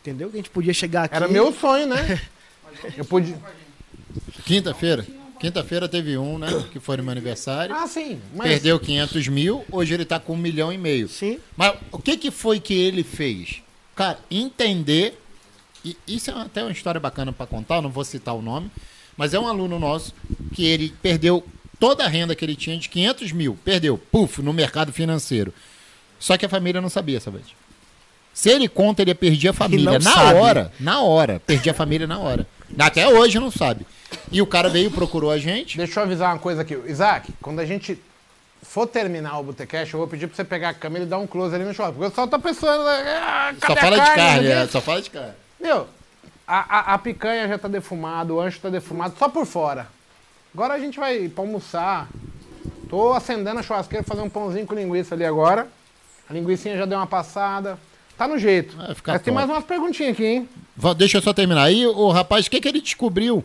Entendeu? 0.00 0.28
Que 0.28 0.36
a 0.36 0.38
gente 0.38 0.50
podia 0.50 0.74
chegar 0.74 1.04
aqui. 1.04 1.16
Era 1.16 1.28
meu 1.28 1.52
sonho, 1.52 1.86
né? 1.86 2.20
Eu 2.96 3.04
podia. 3.04 3.38
Quinta-feira. 4.44 5.06
Quinta-feira 5.38 5.88
teve 5.88 6.16
um, 6.16 6.38
né? 6.38 6.48
Que 6.72 6.80
foi 6.80 6.96
no 6.96 7.02
meu 7.02 7.12
aniversário. 7.12 7.74
Ah, 7.74 7.86
sim. 7.86 8.20
Mas 8.34 8.48
Perdeu 8.48 8.80
500 8.80 9.28
mil, 9.28 9.64
hoje 9.70 9.94
ele 9.94 10.04
tá 10.04 10.18
com 10.18 10.32
um 10.32 10.36
milhão 10.36 10.72
e 10.72 10.78
meio. 10.78 11.08
Sim. 11.08 11.38
Mas 11.56 11.76
o 11.92 11.98
que, 11.98 12.16
que 12.16 12.30
foi 12.30 12.58
que 12.58 12.74
ele 12.74 13.02
fez? 13.02 13.62
Cara, 13.96 14.18
entender. 14.30 15.18
E 15.84 15.96
isso 16.06 16.30
é 16.30 16.34
até 16.34 16.62
uma 16.62 16.70
história 16.72 17.00
bacana 17.00 17.32
pra 17.32 17.46
contar, 17.46 17.80
não 17.80 17.90
vou 17.90 18.04
citar 18.04 18.34
o 18.34 18.42
nome. 18.42 18.70
Mas 19.16 19.32
é 19.32 19.40
um 19.40 19.48
aluno 19.48 19.78
nosso 19.78 20.12
que 20.52 20.64
ele 20.64 20.94
perdeu 21.02 21.42
toda 21.80 22.04
a 22.04 22.08
renda 22.08 22.34
que 22.34 22.44
ele 22.44 22.54
tinha 22.54 22.76
de 22.76 22.88
500 22.88 23.32
mil. 23.32 23.58
Perdeu, 23.64 23.96
puf, 23.96 24.42
no 24.42 24.52
mercado 24.52 24.92
financeiro. 24.92 25.52
Só 26.18 26.36
que 26.36 26.44
a 26.44 26.48
família 26.48 26.80
não 26.80 26.88
sabia, 26.88 27.18
sabe? 27.18 27.40
Se 28.34 28.50
ele 28.50 28.68
conta, 28.68 29.00
ele 29.00 29.14
perdia 29.14 29.50
a 29.50 29.54
família 29.54 29.98
na 29.98 30.12
sabe. 30.12 30.38
hora. 30.38 30.72
Na 30.78 31.00
hora. 31.00 31.40
Perdia 31.46 31.72
a 31.72 31.74
família 31.74 32.06
na 32.06 32.18
hora. 32.18 32.46
Até 32.78 33.08
hoje 33.08 33.38
não 33.38 33.50
sabe. 33.50 33.86
E 34.30 34.42
o 34.42 34.46
cara 34.46 34.68
veio, 34.68 34.90
procurou 34.90 35.30
a 35.30 35.38
gente. 35.38 35.78
Deixa 35.78 36.00
eu 36.00 36.04
avisar 36.04 36.34
uma 36.34 36.38
coisa 36.38 36.60
aqui. 36.62 36.76
Isaac, 36.86 37.32
quando 37.40 37.60
a 37.60 37.64
gente 37.64 37.98
for 38.76 38.86
terminar 38.86 39.40
o 39.40 39.42
Botecash, 39.42 39.94
eu 39.94 39.98
vou 39.98 40.06
pedir 40.06 40.26
pra 40.26 40.36
você 40.36 40.44
pegar 40.44 40.68
a 40.68 40.74
câmera 40.74 41.06
e 41.06 41.08
dar 41.08 41.16
um 41.16 41.26
close 41.26 41.54
ali 41.54 41.64
no 41.64 41.72
shopping. 41.72 41.92
Porque 41.92 42.08
o 42.08 42.10
pessoal 42.10 42.28
tá 42.28 42.38
pensando. 42.38 42.82
Ah, 42.86 43.54
Só 43.66 43.74
fala 43.74 43.98
de 43.98 44.14
carne, 44.14 44.46
sei 44.46 44.54
o 44.54 44.58
é, 44.58 44.66
só 44.66 44.80
fala 44.82 45.00
de 45.00 45.08
carne. 45.08 45.32
Meu, 45.58 45.88
a, 46.46 46.58
a, 46.58 46.94
a 46.94 46.98
picanha 46.98 47.48
já 47.48 47.56
tá 47.56 47.68
defumada, 47.68 48.34
o 48.34 48.38
ancho 48.38 48.60
tá 48.60 48.68
defumado, 48.68 49.14
só 49.18 49.30
por 49.30 49.46
fora. 49.46 49.88
Agora 50.52 50.74
a 50.74 50.78
gente 50.78 51.00
vai 51.00 51.26
pra 51.26 51.42
almoçar. 51.42 52.06
Tô 52.90 53.14
acendendo 53.14 53.58
a 53.58 53.62
churrasqueira, 53.62 54.04
fazer 54.04 54.20
um 54.20 54.28
pãozinho 54.28 54.66
com 54.66 54.74
linguiça 54.74 55.14
ali 55.14 55.24
agora. 55.24 55.66
A 56.28 56.34
linguiçinha 56.34 56.76
já 56.76 56.84
deu 56.84 56.98
uma 56.98 57.06
passada. 57.06 57.78
Tá 58.18 58.28
no 58.28 58.38
jeito. 58.38 58.76
Vai 58.76 58.94
ficar 58.94 59.12
Mas 59.14 59.22
tem 59.22 59.32
mais 59.32 59.48
umas 59.48 59.64
perguntinhas 59.64 60.12
aqui, 60.12 60.26
hein? 60.26 60.48
Deixa 60.98 61.16
eu 61.16 61.22
só 61.22 61.32
terminar. 61.32 61.62
Aí 61.62 61.86
o 61.86 62.10
rapaz, 62.10 62.46
o 62.46 62.50
que, 62.50 62.60
que 62.60 62.68
ele 62.68 62.82
descobriu 62.82 63.42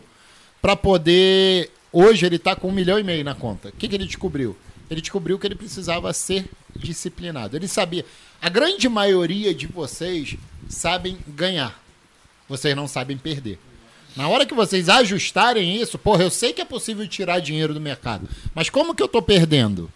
pra 0.60 0.76
poder. 0.76 1.70
Hoje 1.90 2.26
ele 2.26 2.38
tá 2.38 2.54
com 2.54 2.68
um 2.68 2.72
milhão 2.72 2.98
e 2.98 3.02
meio 3.02 3.24
na 3.24 3.34
conta. 3.34 3.70
O 3.70 3.72
que, 3.72 3.88
que 3.88 3.94
ele 3.94 4.04
descobriu? 4.04 4.54
Ele 4.92 5.00
descobriu 5.00 5.38
que 5.38 5.46
ele 5.46 5.54
precisava 5.54 6.12
ser 6.12 6.48
disciplinado. 6.76 7.56
Ele 7.56 7.68
sabia. 7.68 8.04
A 8.40 8.48
grande 8.48 8.88
maioria 8.88 9.54
de 9.54 9.66
vocês 9.66 10.36
sabem 10.68 11.18
ganhar. 11.28 11.80
Vocês 12.48 12.76
não 12.76 12.86
sabem 12.86 13.16
perder. 13.16 13.58
Na 14.14 14.28
hora 14.28 14.44
que 14.44 14.54
vocês 14.54 14.88
ajustarem 14.88 15.80
isso, 15.80 15.98
porra, 15.98 16.24
eu 16.24 16.30
sei 16.30 16.52
que 16.52 16.60
é 16.60 16.64
possível 16.64 17.06
tirar 17.08 17.40
dinheiro 17.40 17.72
do 17.72 17.80
mercado. 17.80 18.28
Mas 18.54 18.68
como 18.68 18.94
que 18.94 19.02
eu 19.02 19.08
tô 19.08 19.22
perdendo? 19.22 19.90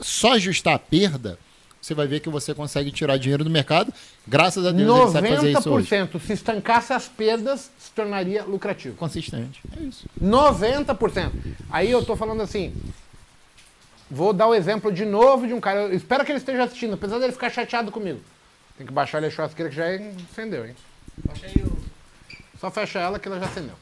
Só 0.00 0.34
ajustar 0.34 0.74
a 0.74 0.78
perda, 0.78 1.38
você 1.80 1.94
vai 1.94 2.06
ver 2.06 2.20
que 2.20 2.28
você 2.28 2.54
consegue 2.54 2.90
tirar 2.90 3.16
dinheiro 3.16 3.44
do 3.44 3.50
mercado. 3.50 3.92
Graças 4.26 4.66
a 4.66 4.72
Deus 4.72 5.00
ele 5.00 5.12
sabe 5.12 5.28
fazer 5.28 5.52
isso 5.52 5.70
hoje. 5.70 5.88
90% 5.88 6.20
se 6.20 6.32
estancasse 6.32 6.92
as 6.92 7.08
perdas, 7.08 7.70
se 7.78 7.90
tornaria 7.92 8.44
lucrativo. 8.44 8.94
Consistente. 8.96 9.60
É 9.76 9.84
isso. 9.84 10.06
90%. 10.22 11.30
Aí 11.70 11.90
eu 11.90 12.04
tô 12.04 12.16
falando 12.16 12.42
assim. 12.42 12.74
Vou 14.10 14.32
dar 14.32 14.46
o 14.46 14.54
exemplo 14.54 14.90
de 14.90 15.04
novo 15.04 15.46
de 15.46 15.52
um 15.52 15.60
cara. 15.60 15.80
Eu 15.80 15.94
espero 15.94 16.24
que 16.24 16.32
ele 16.32 16.38
esteja 16.38 16.64
assistindo, 16.64 16.94
apesar 16.94 17.18
dele 17.18 17.32
ficar 17.32 17.50
chateado 17.50 17.92
comigo. 17.92 18.20
Tem 18.76 18.86
que 18.86 18.92
baixar 18.92 19.18
ali 19.18 19.26
a 19.26 19.30
churrasqueira 19.30 19.70
que 19.70 19.76
já 19.76 19.84
acendeu, 20.30 20.66
hein? 20.66 20.74
Só 22.58 22.70
fecha 22.70 22.98
ela 22.98 23.18
que 23.18 23.28
ela 23.28 23.38
já 23.38 23.46
acendeu. 23.46 23.74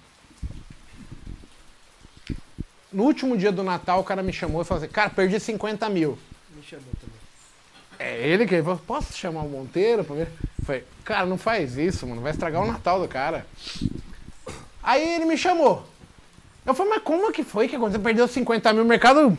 No 2.92 3.04
último 3.04 3.36
dia 3.36 3.52
do 3.52 3.62
Natal, 3.62 4.00
o 4.00 4.04
cara 4.04 4.22
me 4.22 4.32
chamou 4.32 4.62
e 4.62 4.64
falou 4.64 4.82
assim: 4.82 4.92
Cara, 4.92 5.10
perdi 5.10 5.38
50 5.38 5.88
mil. 5.90 6.18
Me 6.54 6.62
chamou 6.62 6.86
também. 7.00 7.16
É 7.98 8.26
ele 8.26 8.46
que 8.46 8.54
ele 8.54 8.62
falou: 8.62 8.80
Posso 8.86 9.12
chamar 9.16 9.42
o 9.42 9.48
Monteiro? 9.48 10.02
Pra 10.02 10.16
ver? 10.16 10.28
Eu 10.58 10.64
Falei: 10.64 10.84
Cara, 11.04 11.26
não 11.26 11.38
faz 11.38 11.76
isso, 11.76 12.06
mano. 12.06 12.22
Vai 12.22 12.32
estragar 12.32 12.62
o 12.62 12.66
Natal 12.66 13.00
do 13.00 13.06
cara. 13.06 13.46
Aí 14.82 15.16
ele 15.16 15.26
me 15.26 15.36
chamou. 15.36 15.86
Eu 16.64 16.74
falei: 16.74 16.94
Mas 16.94 17.02
como 17.02 17.30
que 17.32 17.44
foi 17.44 17.68
que 17.68 17.76
aconteceu? 17.76 18.00
Perdeu 18.00 18.26
50 18.26 18.72
mil 18.72 18.82
no 18.82 18.88
mercado? 18.88 19.36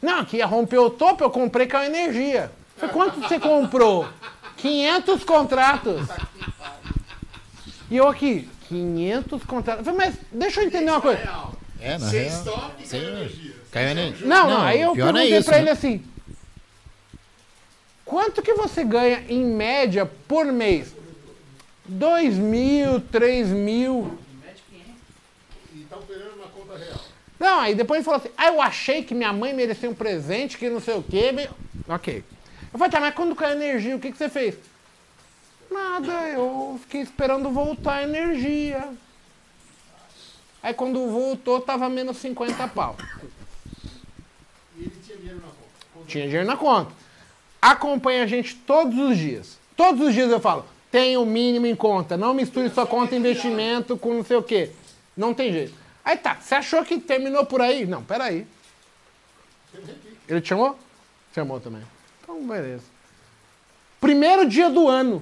Não, 0.00 0.24
que 0.24 0.38
ia 0.38 0.46
romper 0.46 0.78
o 0.78 0.90
topo, 0.90 1.24
eu 1.24 1.30
comprei 1.30 1.66
com 1.66 1.76
a 1.76 1.86
energia. 1.86 2.50
Falei: 2.76 2.94
Quanto 2.94 3.20
você 3.20 3.38
comprou? 3.40 4.06
500 4.56 5.24
contratos. 5.24 6.08
E 7.90 7.96
eu 7.96 8.08
aqui, 8.08 8.48
500 8.68 9.42
contratos. 9.44 9.84
Falei, 9.84 10.06
mas 10.06 10.16
deixa 10.32 10.60
eu 10.60 10.66
entender 10.66 10.90
uma 10.90 11.00
coisa. 11.00 11.20
É, 11.80 11.98
na 11.98 12.08
Sem 12.10 12.20
real. 12.20 12.38
estoque, 12.38 12.88
sem 12.88 13.00
energia. 13.02 13.54
Caiu 13.70 13.88
energia. 13.90 14.26
Não, 14.26 14.48
não, 14.50 14.62
aí 14.62 14.80
eu 14.80 14.92
é 14.92 14.94
perguntei 14.94 15.36
isso, 15.38 15.44
pra 15.44 15.56
né? 15.56 15.62
ele 15.62 15.70
assim: 15.70 16.04
quanto 18.04 18.42
que 18.42 18.54
você 18.54 18.82
ganha 18.84 19.22
em 19.28 19.44
média 19.44 20.06
por 20.26 20.46
mês? 20.46 20.94
2 21.84 22.34
mil, 22.36 23.00
3 23.00 23.48
mil. 23.48 24.18
E 25.74 25.80
tá 25.88 25.96
operando 25.96 26.36
na 26.36 26.46
conta 26.46 26.76
real. 26.78 27.00
Não, 27.46 27.60
aí 27.60 27.76
depois 27.76 27.98
ele 27.98 28.04
falou 28.04 28.18
assim: 28.18 28.30
ah, 28.36 28.48
eu 28.48 28.60
achei 28.60 29.04
que 29.04 29.14
minha 29.14 29.32
mãe 29.32 29.54
merecia 29.54 29.88
um 29.88 29.94
presente, 29.94 30.58
que 30.58 30.68
não 30.68 30.80
sei 30.80 30.94
o 30.94 31.02
quê. 31.02 31.48
Ok. 31.88 32.24
Eu 32.72 32.76
falei, 32.76 32.90
tá, 32.90 32.98
mas 32.98 33.14
quando 33.14 33.36
caiu 33.36 33.52
a 33.52 33.54
energia, 33.54 33.94
o 33.94 34.00
que, 34.00 34.10
que 34.10 34.18
você 34.18 34.28
fez? 34.28 34.56
Nada, 35.70 36.12
eu 36.30 36.76
fiquei 36.82 37.02
esperando 37.02 37.48
voltar 37.50 37.98
a 37.98 38.02
energia. 38.02 38.88
Aí 40.60 40.74
quando 40.74 41.08
voltou, 41.08 41.60
tava 41.60 41.88
menos 41.88 42.16
50 42.16 42.66
pau. 42.66 42.96
E 44.76 44.80
ele 44.80 44.92
tinha 45.04 45.16
dinheiro 45.16 45.40
na 45.40 45.52
conta. 45.94 46.06
Tinha 46.08 46.24
dinheiro 46.24 46.46
na 46.48 46.56
conta. 46.56 46.92
Acompanha 47.62 48.24
a 48.24 48.26
gente 48.26 48.56
todos 48.56 48.98
os 48.98 49.16
dias. 49.16 49.56
Todos 49.76 50.08
os 50.08 50.12
dias 50.12 50.32
eu 50.32 50.40
falo, 50.40 50.64
tenha 50.90 51.20
o 51.20 51.24
mínimo 51.24 51.66
em 51.66 51.76
conta. 51.76 52.16
Não 52.16 52.34
misture 52.34 52.68
sua 52.70 52.88
conta 52.88 53.14
investimento 53.14 53.96
com 53.96 54.14
não 54.14 54.24
sei 54.24 54.36
o 54.36 54.42
quê. 54.42 54.72
Não 55.16 55.32
tem 55.32 55.52
jeito. 55.52 55.85
Aí 56.06 56.16
tá, 56.16 56.36
você 56.40 56.54
achou 56.54 56.84
que 56.84 57.00
terminou 57.00 57.44
por 57.44 57.60
aí? 57.60 57.84
Não, 57.84 58.00
peraí. 58.00 58.46
Ele 60.28 60.40
te 60.40 60.50
chamou? 60.50 60.78
Chamou 61.34 61.58
também. 61.58 61.82
Então, 62.22 62.46
beleza. 62.46 62.84
Primeiro 64.00 64.48
dia 64.48 64.70
do 64.70 64.86
ano. 64.86 65.20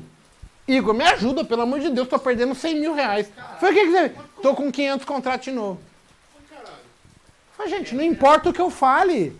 Igor, 0.68 0.92
me 0.92 1.02
ajuda, 1.04 1.42
pelo 1.42 1.62
amor 1.62 1.80
de 1.80 1.88
Deus, 1.88 2.06
tô 2.06 2.18
perdendo 2.18 2.54
100 2.54 2.80
mil 2.80 2.94
reais. 2.94 3.32
Foi 3.58 3.70
o 3.70 3.74
que 3.74 3.80
que 3.80 3.90
você... 3.90 4.14
Tô 4.42 4.54
com 4.54 4.70
500 4.70 5.06
contratos 5.06 5.46
de 5.46 5.52
novo. 5.52 5.80
Falei, 7.56 7.72
gente, 7.72 7.94
não 7.94 8.04
importa 8.04 8.50
o 8.50 8.52
que 8.52 8.60
eu 8.60 8.68
fale. 8.68 9.34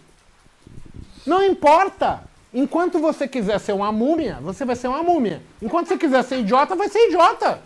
Não 1.27 1.43
importa. 1.43 2.23
Enquanto 2.55 2.99
você 2.99 3.29
quiser 3.29 3.61
ser 3.61 3.73
uma 3.73 3.93
múmia, 3.93 4.39
você 4.41 4.65
vai 4.65 4.77
ser 4.77 4.89
uma 4.89 5.03
múmia. 5.03 5.43
Enquanto 5.61 5.89
você 5.89 5.99
quiser 5.99 6.25
ser 6.25 6.39
idiota, 6.39 6.75
vai 6.75 6.89
ser 6.89 7.09
idiota. 7.09 7.61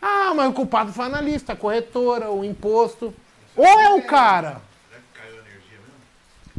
Ah, 0.00 0.32
mas 0.34 0.48
o 0.48 0.52
culpado 0.52 0.92
foi 0.92 1.06
analista, 1.06 1.52
a 1.52 1.56
corretora, 1.56 2.30
o 2.30 2.44
imposto. 2.44 3.12
Ou 3.56 3.66
é 3.66 3.90
o 3.94 4.02
cara. 4.02 4.60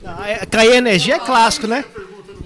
Não, 0.02 0.24
é- 0.24 0.46
cair 0.46 0.74
energia 0.76 1.16
é 1.16 1.20
clássico, 1.20 1.68
né? 1.68 1.84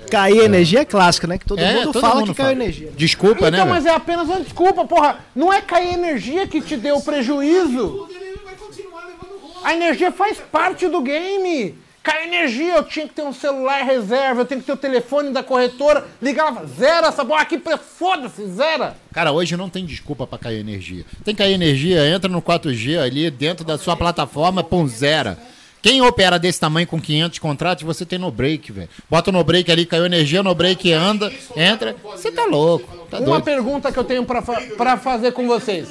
Cair 0.09 0.39
energia 0.43 0.81
é 0.81 0.85
clássico, 0.85 1.27
né? 1.27 1.37
Que 1.37 1.45
todo 1.45 1.59
É, 1.59 1.73
mundo 1.73 1.91
todo 1.93 2.01
fala 2.01 2.15
mundo 2.19 2.31
que 2.31 2.37
caiu 2.37 2.49
fala. 2.51 2.63
energia. 2.63 2.91
Desculpa, 2.95 3.49
né? 3.51 3.57
Então, 3.57 3.69
mas 3.69 3.85
é 3.85 3.91
apenas 3.93 4.27
uma 4.27 4.39
desculpa, 4.41 4.85
porra. 4.85 5.19
Não 5.35 5.51
é 5.51 5.61
cair 5.61 5.93
energia 5.93 6.47
que 6.47 6.61
te 6.61 6.75
deu 6.77 6.99
prejuízo. 7.01 8.07
Ele 8.11 8.37
vai 8.43 8.55
continuar 8.55 9.05
levando 9.05 9.39
rola. 9.41 9.67
A 9.67 9.73
energia 9.73 10.11
faz 10.11 10.37
parte 10.39 10.87
do 10.87 11.01
game. 11.01 11.77
Cai 12.03 12.25
energia, 12.25 12.75
eu 12.75 12.83
tinha 12.83 13.07
que 13.07 13.13
ter 13.13 13.21
um 13.21 13.31
celular 13.31 13.81
reserva, 13.83 14.41
eu 14.41 14.45
tenho 14.45 14.59
que 14.59 14.67
ter 14.67 14.73
o 14.73 14.77
telefone 14.77 15.31
da 15.31 15.41
corretora, 15.41 16.05
ligava, 16.21 16.65
zera 16.65 17.07
essa 17.07 17.23
porra 17.23 17.43
aqui, 17.43 17.57
foda-se, 17.97 18.45
zera. 18.47 18.97
Cara, 19.13 19.31
hoje 19.31 19.55
não 19.55 19.69
tem 19.69 19.85
desculpa 19.85 20.27
pra 20.27 20.37
cair 20.37 20.59
energia. 20.59 21.05
Tem 21.23 21.33
que 21.33 21.41
cair 21.41 21.53
energia, 21.53 22.05
entra 22.05 22.29
no 22.29 22.41
4G 22.41 22.99
ali 23.01 23.31
dentro 23.31 23.63
da 23.63 23.77
sua 23.77 23.95
plataforma, 23.95 24.61
pum, 24.61 24.85
zera. 24.85 25.39
Quem 25.81 26.01
opera 26.01 26.37
desse 26.37 26.59
tamanho 26.59 26.87
com 26.87 26.99
500 26.99 27.39
contratos, 27.39 27.83
você 27.85 28.05
tem 28.05 28.19
no 28.19 28.31
break, 28.31 28.71
velho. 28.71 28.89
Bota 29.09 29.31
no 29.31 29.43
break 29.43 29.71
ali, 29.71 29.85
caiu 29.85 30.05
energia, 30.05 30.43
no 30.43 30.53
break 30.53 30.91
anda, 30.91 31.31
entra. 31.55 31.95
Você 32.03 32.31
tá 32.31 32.43
louco. 32.45 33.05
Tá 33.07 33.17
Uma 33.19 33.25
doido. 33.25 33.43
pergunta 33.43 33.91
que 33.93 33.99
eu 33.99 34.03
tenho 34.03 34.25
pra, 34.25 34.41
fa- 34.41 34.61
pra 34.77 34.97
fazer 34.97 35.31
com 35.31 35.47
vocês. 35.47 35.87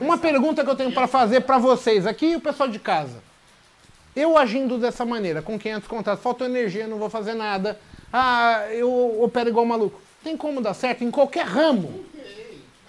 Uma 0.00 0.16
pergunta 0.16 0.64
que 0.64 0.70
eu 0.70 0.74
tenho 0.76 0.92
pra 0.92 1.06
fazer 1.06 1.40
pra 1.42 1.58
vocês 1.58 2.06
aqui 2.06 2.26
e 2.32 2.36
o 2.36 2.40
pessoal 2.40 2.68
de 2.68 2.78
casa. 2.78 3.22
Eu 4.14 4.36
agindo 4.36 4.78
dessa 4.78 5.04
maneira, 5.04 5.40
com 5.40 5.58
500 5.58 5.88
contratos, 5.88 6.22
faltou 6.22 6.46
energia, 6.46 6.86
não 6.86 6.98
vou 6.98 7.08
fazer 7.08 7.34
nada. 7.34 7.78
Ah, 8.12 8.66
eu 8.70 9.22
opero 9.22 9.48
igual 9.48 9.64
maluco. 9.64 10.00
Tem 10.22 10.36
como 10.36 10.60
dar 10.60 10.74
certo 10.74 11.02
em 11.02 11.10
qualquer 11.10 11.46
ramo? 11.46 12.04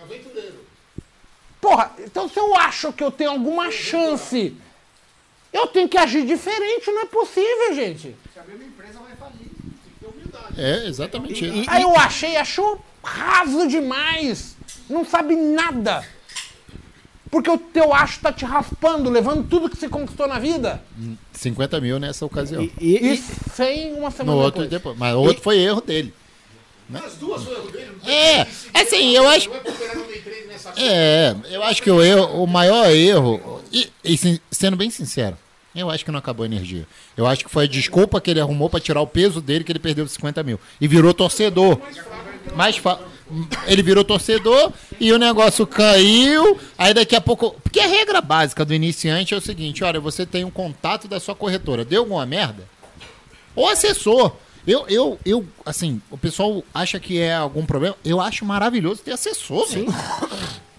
Aventureiro. 0.02 0.66
Porra, 1.62 1.94
então 2.00 2.28
se 2.28 2.38
eu 2.38 2.56
acho 2.56 2.92
que 2.92 3.04
eu 3.04 3.10
tenho 3.10 3.32
alguma 3.32 3.72
chance, 3.72 4.54
eu 5.54 5.68
tenho 5.68 5.88
que 5.88 5.98
agir 5.98 6.26
diferente, 6.26 6.92
não 6.92 7.04
é 7.04 7.06
possível, 7.06 7.74
gente. 7.74 8.16
Se 8.34 8.40
abrir 8.40 8.56
uma 8.56 8.66
empresa, 8.66 9.00
vai 9.00 9.16
falir. 9.16 9.54
É, 10.58 10.88
exatamente 10.88 11.46
isso. 11.46 11.70
Aí 11.70 11.84
eu 11.84 11.96
achei, 11.96 12.36
achou 12.36 12.84
raso 13.04 13.68
demais. 13.68 14.56
Não 14.90 15.06
sabe 15.06 15.36
nada. 15.36 16.06
Porque 17.34 17.50
o 17.50 17.58
teu 17.58 17.92
acho 17.92 18.20
tá 18.20 18.32
te 18.32 18.46
raspando, 18.46 19.10
levando 19.10 19.44
tudo 19.50 19.68
que 19.68 19.76
você 19.76 19.90
conquistou 19.90 20.28
na 20.28 20.38
vida. 20.38 20.84
50 21.32 21.82
mil 21.82 21.98
nessa 21.98 22.24
ocasião. 22.24 22.62
E, 22.62 22.72
e- 22.80 22.98
E 23.08 23.14
e- 23.16 23.24
sem 23.56 23.92
uma 23.94 24.10
No 24.10 24.12
semana 24.12 24.38
outro 24.38 24.62
depois. 24.62 24.70
depois. 24.70 24.98
Mas 25.00 25.16
o 25.16 25.20
outro 25.20 25.42
foi 25.42 25.58
erro 25.58 25.82
dele. 25.82 26.14
As 26.94 27.16
duas 27.16 27.44
foi 27.44 27.54
erro 27.56 27.72
dele. 27.72 27.90
É, 28.06 28.42
assim, 28.76 29.16
eu 29.16 29.28
acho. 29.28 29.50
É 30.78 31.36
eu 31.50 31.64
acho 31.64 31.82
que 31.82 31.90
o 31.90 32.04
erro, 32.04 32.44
o 32.44 32.46
maior 32.46 32.90
erro, 32.92 33.62
e, 33.72 33.90
e 34.04 34.40
sendo 34.52 34.78
bem 34.78 34.92
sincero, 34.92 35.36
eu 35.76 35.90
acho 35.90 36.06
que 36.06 36.12
não 36.12 36.20
acabou 36.20 36.44
a 36.44 36.48
energia. 36.48 36.86
Eu 37.18 37.26
acho 37.26 37.44
que 37.46 37.50
foi 37.50 37.64
a 37.66 37.68
desculpa 37.68 38.22
que 38.22 38.30
ele 38.30 38.40
arrumou 38.42 38.70
pra 38.70 38.80
tirar 38.80 39.02
o 39.02 39.08
peso 39.08 39.42
dele 39.42 39.64
que 39.64 39.72
ele 39.72 39.80
perdeu 39.80 40.08
50 40.08 40.44
mil. 40.44 40.60
E 40.80 40.88
virou 40.88 41.16
torcedor. 41.16 41.80
Mais 42.56 42.78
fa... 42.78 43.00
Ele 43.68 43.82
virou 43.84 44.04
torcedor 44.04 44.72
e 45.00 45.12
o 45.12 45.18
negócio 45.18 45.66
caiu. 45.68 46.60
Aí 46.78 46.94
daqui 46.94 47.16
a 47.16 47.22
pouco. 47.22 47.56
Porque 47.64 47.80
a 47.80 47.88
regra 47.88 48.22
básica 48.22 48.64
do 48.66 48.74
iniciante 48.74 49.34
é 49.34 49.38
o 49.38 49.42
seguinte: 49.42 49.84
olha, 49.84 50.00
você 50.00 50.26
tem 50.26 50.44
um 50.44 50.52
contato 50.52 51.08
da 51.08 51.20
sua 51.20 51.36
corretora. 51.36 51.84
Deu 51.86 52.02
alguma 52.02 52.26
merda? 52.26 52.64
Ou 53.56 53.68
assessor. 53.70 54.32
Eu, 54.66 54.86
eu, 54.88 55.20
eu, 55.26 55.46
assim, 55.66 56.02
o 56.10 56.18
pessoal 56.18 56.64
acha 56.74 56.98
que 57.00 57.20
é 57.20 57.34
algum 57.36 57.66
problema. 57.66 57.96
Eu 58.06 58.22
acho 58.22 58.46
maravilhoso 58.46 59.02
ter 59.02 59.12
assessor, 59.12 59.68
velho. 59.68 59.94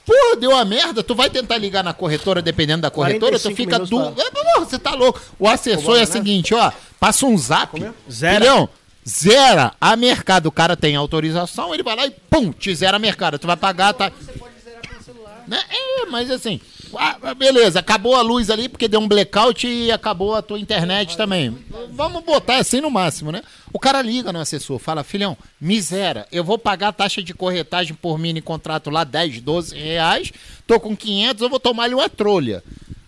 Pô, 0.07 0.37
deu 0.39 0.51
uma 0.51 0.65
merda, 0.65 1.03
tu 1.03 1.15
vai 1.15 1.31
tentar 1.31 1.57
ligar 1.57 1.83
na 1.83 1.95
corretora, 1.95 2.43
dependendo 2.43 2.83
da 2.83 2.91
corretora, 2.91 3.39
tu 3.39 3.43
45 3.55 3.57
fica 3.57 3.79
du... 3.87 4.13
pra- 4.15 4.25
É, 4.27 4.31
porra, 4.31 4.65
Você 4.67 4.79
tá 4.79 4.95
louco. 4.95 5.21
O 5.39 5.49
assessor 5.49 5.97
é 5.99 6.03
o 6.03 6.07
seguinte, 6.07 6.55
ó, 6.55 6.71
passa 7.01 7.25
um 7.27 7.37
zap. 7.39 7.79
Zero. 8.11 8.39
Filhão, 8.45 8.69
zera 9.07 9.75
a 9.81 9.97
mercado. 9.97 10.47
O 10.47 10.53
cara 10.53 10.77
tem 10.77 10.97
autorização, 10.97 11.73
ele 11.75 11.83
vai 11.83 11.97
lá 11.97 12.07
e 12.07 12.11
pum, 12.11 12.53
te 12.53 12.75
zera 12.75 12.97
a 12.97 13.01
mercado. 13.01 13.39
Tu 13.39 13.47
vai 13.47 13.57
pagar, 13.57 13.93
tá? 13.93 14.11
Você 14.11 14.33
pode 14.33 14.55
zerar 14.65 14.83
pelo 14.83 15.03
celular. 15.03 15.45
É, 15.51 16.07
mas 16.07 16.31
assim, 16.31 16.61
ah, 16.97 17.35
beleza, 17.35 17.81
acabou 17.81 18.15
a 18.15 18.23
luz 18.23 18.51
ali 18.51 18.69
porque 18.69 18.89
deu 18.89 19.01
um 19.01 19.09
blackout 19.09 19.67
e 19.67 19.91
acabou 19.91 20.35
a 20.35 20.43
tua 20.43 20.59
internet 20.59 21.17
também. 21.17 21.57
Vamos 21.93 22.23
botar 22.25 22.57
assim 22.57 22.81
no 22.81 22.91
máximo, 22.91 23.33
né? 23.33 23.43
O 23.73 23.79
cara 23.79 24.01
liga 24.03 24.33
no 24.33 24.41
assessor, 24.41 24.79
fala, 24.79 25.03
filhão, 25.03 25.37
misera, 25.61 26.27
eu 26.31 26.45
vou 26.45 26.59
pagar 26.59 26.89
a 26.89 26.93
taxa 26.93 27.23
de 27.23 27.35
corretagem 27.35 27.95
por 27.95 28.19
mini 28.19 28.41
contrato 28.41 28.91
lá 28.91 29.05
10, 29.05 29.41
12 29.41 29.77
reais, 29.77 30.33
tô 30.67 30.79
com 30.79 30.97
500, 30.97 31.43
eu 31.43 31.51
vou 31.51 31.61
tomar-lhe 31.61 31.95
uma 31.95 32.09
trolha. 32.09 32.63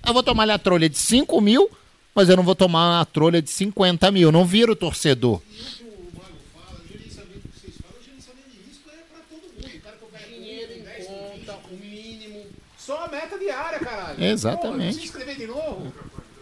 Eu 0.06 0.12
vou 0.12 0.22
tomar-lhe 0.22 0.52
a 0.52 0.58
trolha 0.58 0.88
de 0.88 0.98
5 0.98 1.40
mil, 1.40 1.70
mas 2.14 2.28
eu 2.28 2.36
não 2.36 2.42
vou 2.42 2.54
tomar 2.54 2.98
uma 2.98 3.04
trolha 3.04 3.42
de 3.42 3.50
50 3.50 4.10
mil, 4.10 4.32
não 4.32 4.44
viro 4.44 4.74
torcedor. 4.74 5.40
Só 12.86 13.04
a 13.04 13.08
meta 13.08 13.35
diária, 13.46 13.78
caralho. 13.78 14.24
Exatamente. 14.24 15.10
Pô, 15.12 15.18
de 15.18 15.46
novo. 15.46 15.92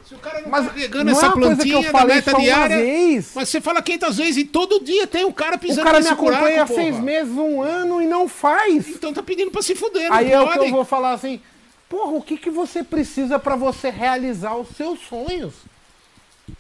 Se 0.07 0.15
o 0.15 0.19
cara 0.19 0.43
não 0.43 0.51
Mas 0.51 0.67
tá 0.67 0.73
pegando 0.75 1.05
não 1.07 1.13
é 1.13 1.17
essa 1.17 1.27
uma 1.29 1.33
coisa 1.47 1.63
que 1.63 1.71
eu 1.71 1.81
plantinha 1.81 1.91
falei 1.93 2.17
meta 2.17 2.35
diária. 2.35 2.77
vez. 2.77 3.31
Mas 3.35 3.49
você 3.49 3.61
fala 3.61 3.81
500 3.81 4.17
vezes 4.19 4.37
e 4.37 4.45
todo 4.45 4.85
dia 4.85 5.07
tem 5.07 5.25
um 5.25 5.33
cara 5.33 5.57
O 5.57 5.59
pisando 5.59 5.83
cara 5.85 6.01
me 6.01 6.09
acompanha 6.09 6.63
há 6.63 6.67
seis 6.67 6.99
meses, 6.99 7.33
um 7.33 7.63
ano 7.63 8.03
e 8.03 8.07
não 8.07 8.29
faz. 8.29 8.87
Então 8.89 9.15
tá 9.15 9.23
pedindo 9.23 9.51
pra 9.51 9.63
se 9.63 9.75
fuder, 9.75 10.11
não 10.11 10.17
Aí 10.17 10.31
é 10.31 10.39
o 10.41 10.51
que 10.53 10.59
eu 10.59 10.71
vou 10.71 10.85
falar 10.85 11.13
assim, 11.13 11.41
porra, 11.89 12.13
o 12.13 12.21
que, 12.21 12.37
que 12.37 12.51
você 12.51 12.85
precisa 12.85 13.39
pra 13.39 13.57
você 13.57 13.89
realizar 13.89 14.55
os 14.57 14.69
seus 14.77 14.99
sonhos? 15.09 15.55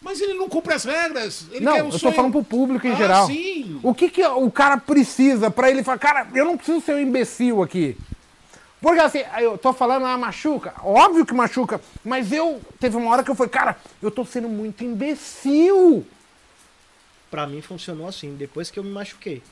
Mas 0.01 0.19
ele 0.23 0.33
não 0.33 0.49
cumpre 0.49 0.73
as 0.73 0.85
regras. 0.85 1.45
Ele 1.53 1.62
não, 1.66 1.75
quer 1.75 1.83
o 1.83 1.87
eu 1.89 1.91
tô 1.93 1.99
sonho- 1.99 2.15
falando 2.15 2.33
pro 2.33 2.43
público 2.45 2.87
em 2.87 2.93
Ah, 2.93 2.97
geral. 2.97 3.27
sim. 3.27 3.79
O 3.83 3.93
que, 3.95 4.09
que 4.09 4.25
o 4.25 4.51
cara 4.51 4.79
precisa 4.79 5.51
pra 5.51 5.71
ele 5.71 5.83
falar, 5.83 5.99
cara, 5.99 6.27
eu 6.35 6.47
não 6.47 6.57
preciso 6.57 6.81
ser 6.81 6.95
um 6.95 6.99
imbecil 7.01 7.62
aqui. 7.62 7.95
Porque 8.85 9.01
assim, 9.01 9.23
eu 9.40 9.56
tô 9.56 9.73
falando, 9.73 10.05
ah, 10.05 10.19
machuca. 10.19 10.74
Óbvio 10.85 11.24
que 11.24 11.32
machuca. 11.32 11.81
Mas 12.05 12.31
eu, 12.31 12.61
teve 12.78 12.98
uma 12.98 13.11
hora 13.11 13.24
que 13.24 13.31
eu 13.31 13.35
falei, 13.35 13.48
cara, 13.48 13.78
eu 14.02 14.11
tô 14.11 14.27
sendo 14.27 14.47
muito 14.47 14.85
imbecil. 14.85 16.06
Pra 17.31 17.47
mim 17.47 17.62
funcionou 17.62 18.06
assim, 18.06 18.35
depois 18.35 18.70
que 18.70 18.78
eu 18.78 18.85
me 18.85 18.90
machuquei. 18.90 19.43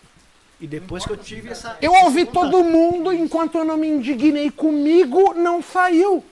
E 0.60 0.66
depois 0.66 1.06
que 1.06 1.12
eu 1.12 1.16
tive 1.16 1.48
essa. 1.48 1.78
Eu 1.80 1.94
ouvi 1.94 2.26
todo 2.26 2.62
mundo, 2.62 3.10
enquanto 3.10 3.56
eu 3.56 3.64
não 3.64 3.78
me 3.78 3.88
indignei 3.88 4.50
comigo, 4.50 5.32
não 5.32 5.62
saiu. 5.62 6.22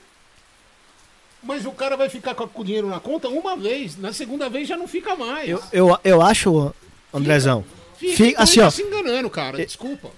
Mas 1.42 1.64
o 1.64 1.72
cara 1.72 1.96
vai 1.96 2.10
ficar 2.10 2.34
com 2.34 2.60
o 2.60 2.62
dinheiro 2.62 2.86
na 2.86 3.00
conta 3.00 3.30
uma 3.30 3.56
vez. 3.56 3.96
Na 3.96 4.12
segunda 4.12 4.50
vez 4.50 4.68
já 4.68 4.76
não 4.76 4.86
fica 4.86 5.16
mais. 5.16 5.48
Eu, 5.48 5.62
eu, 5.72 5.98
eu 6.04 6.20
acho, 6.20 6.74
Andrezão. 7.14 7.64
Fica, 7.96 8.12
Fica, 8.14 8.30
então 8.30 8.44
assim, 8.44 8.60
ó. 8.60 8.70
se 8.70 8.82
enganando, 8.82 9.30
cara. 9.30 9.56
Desculpa. 9.56 10.10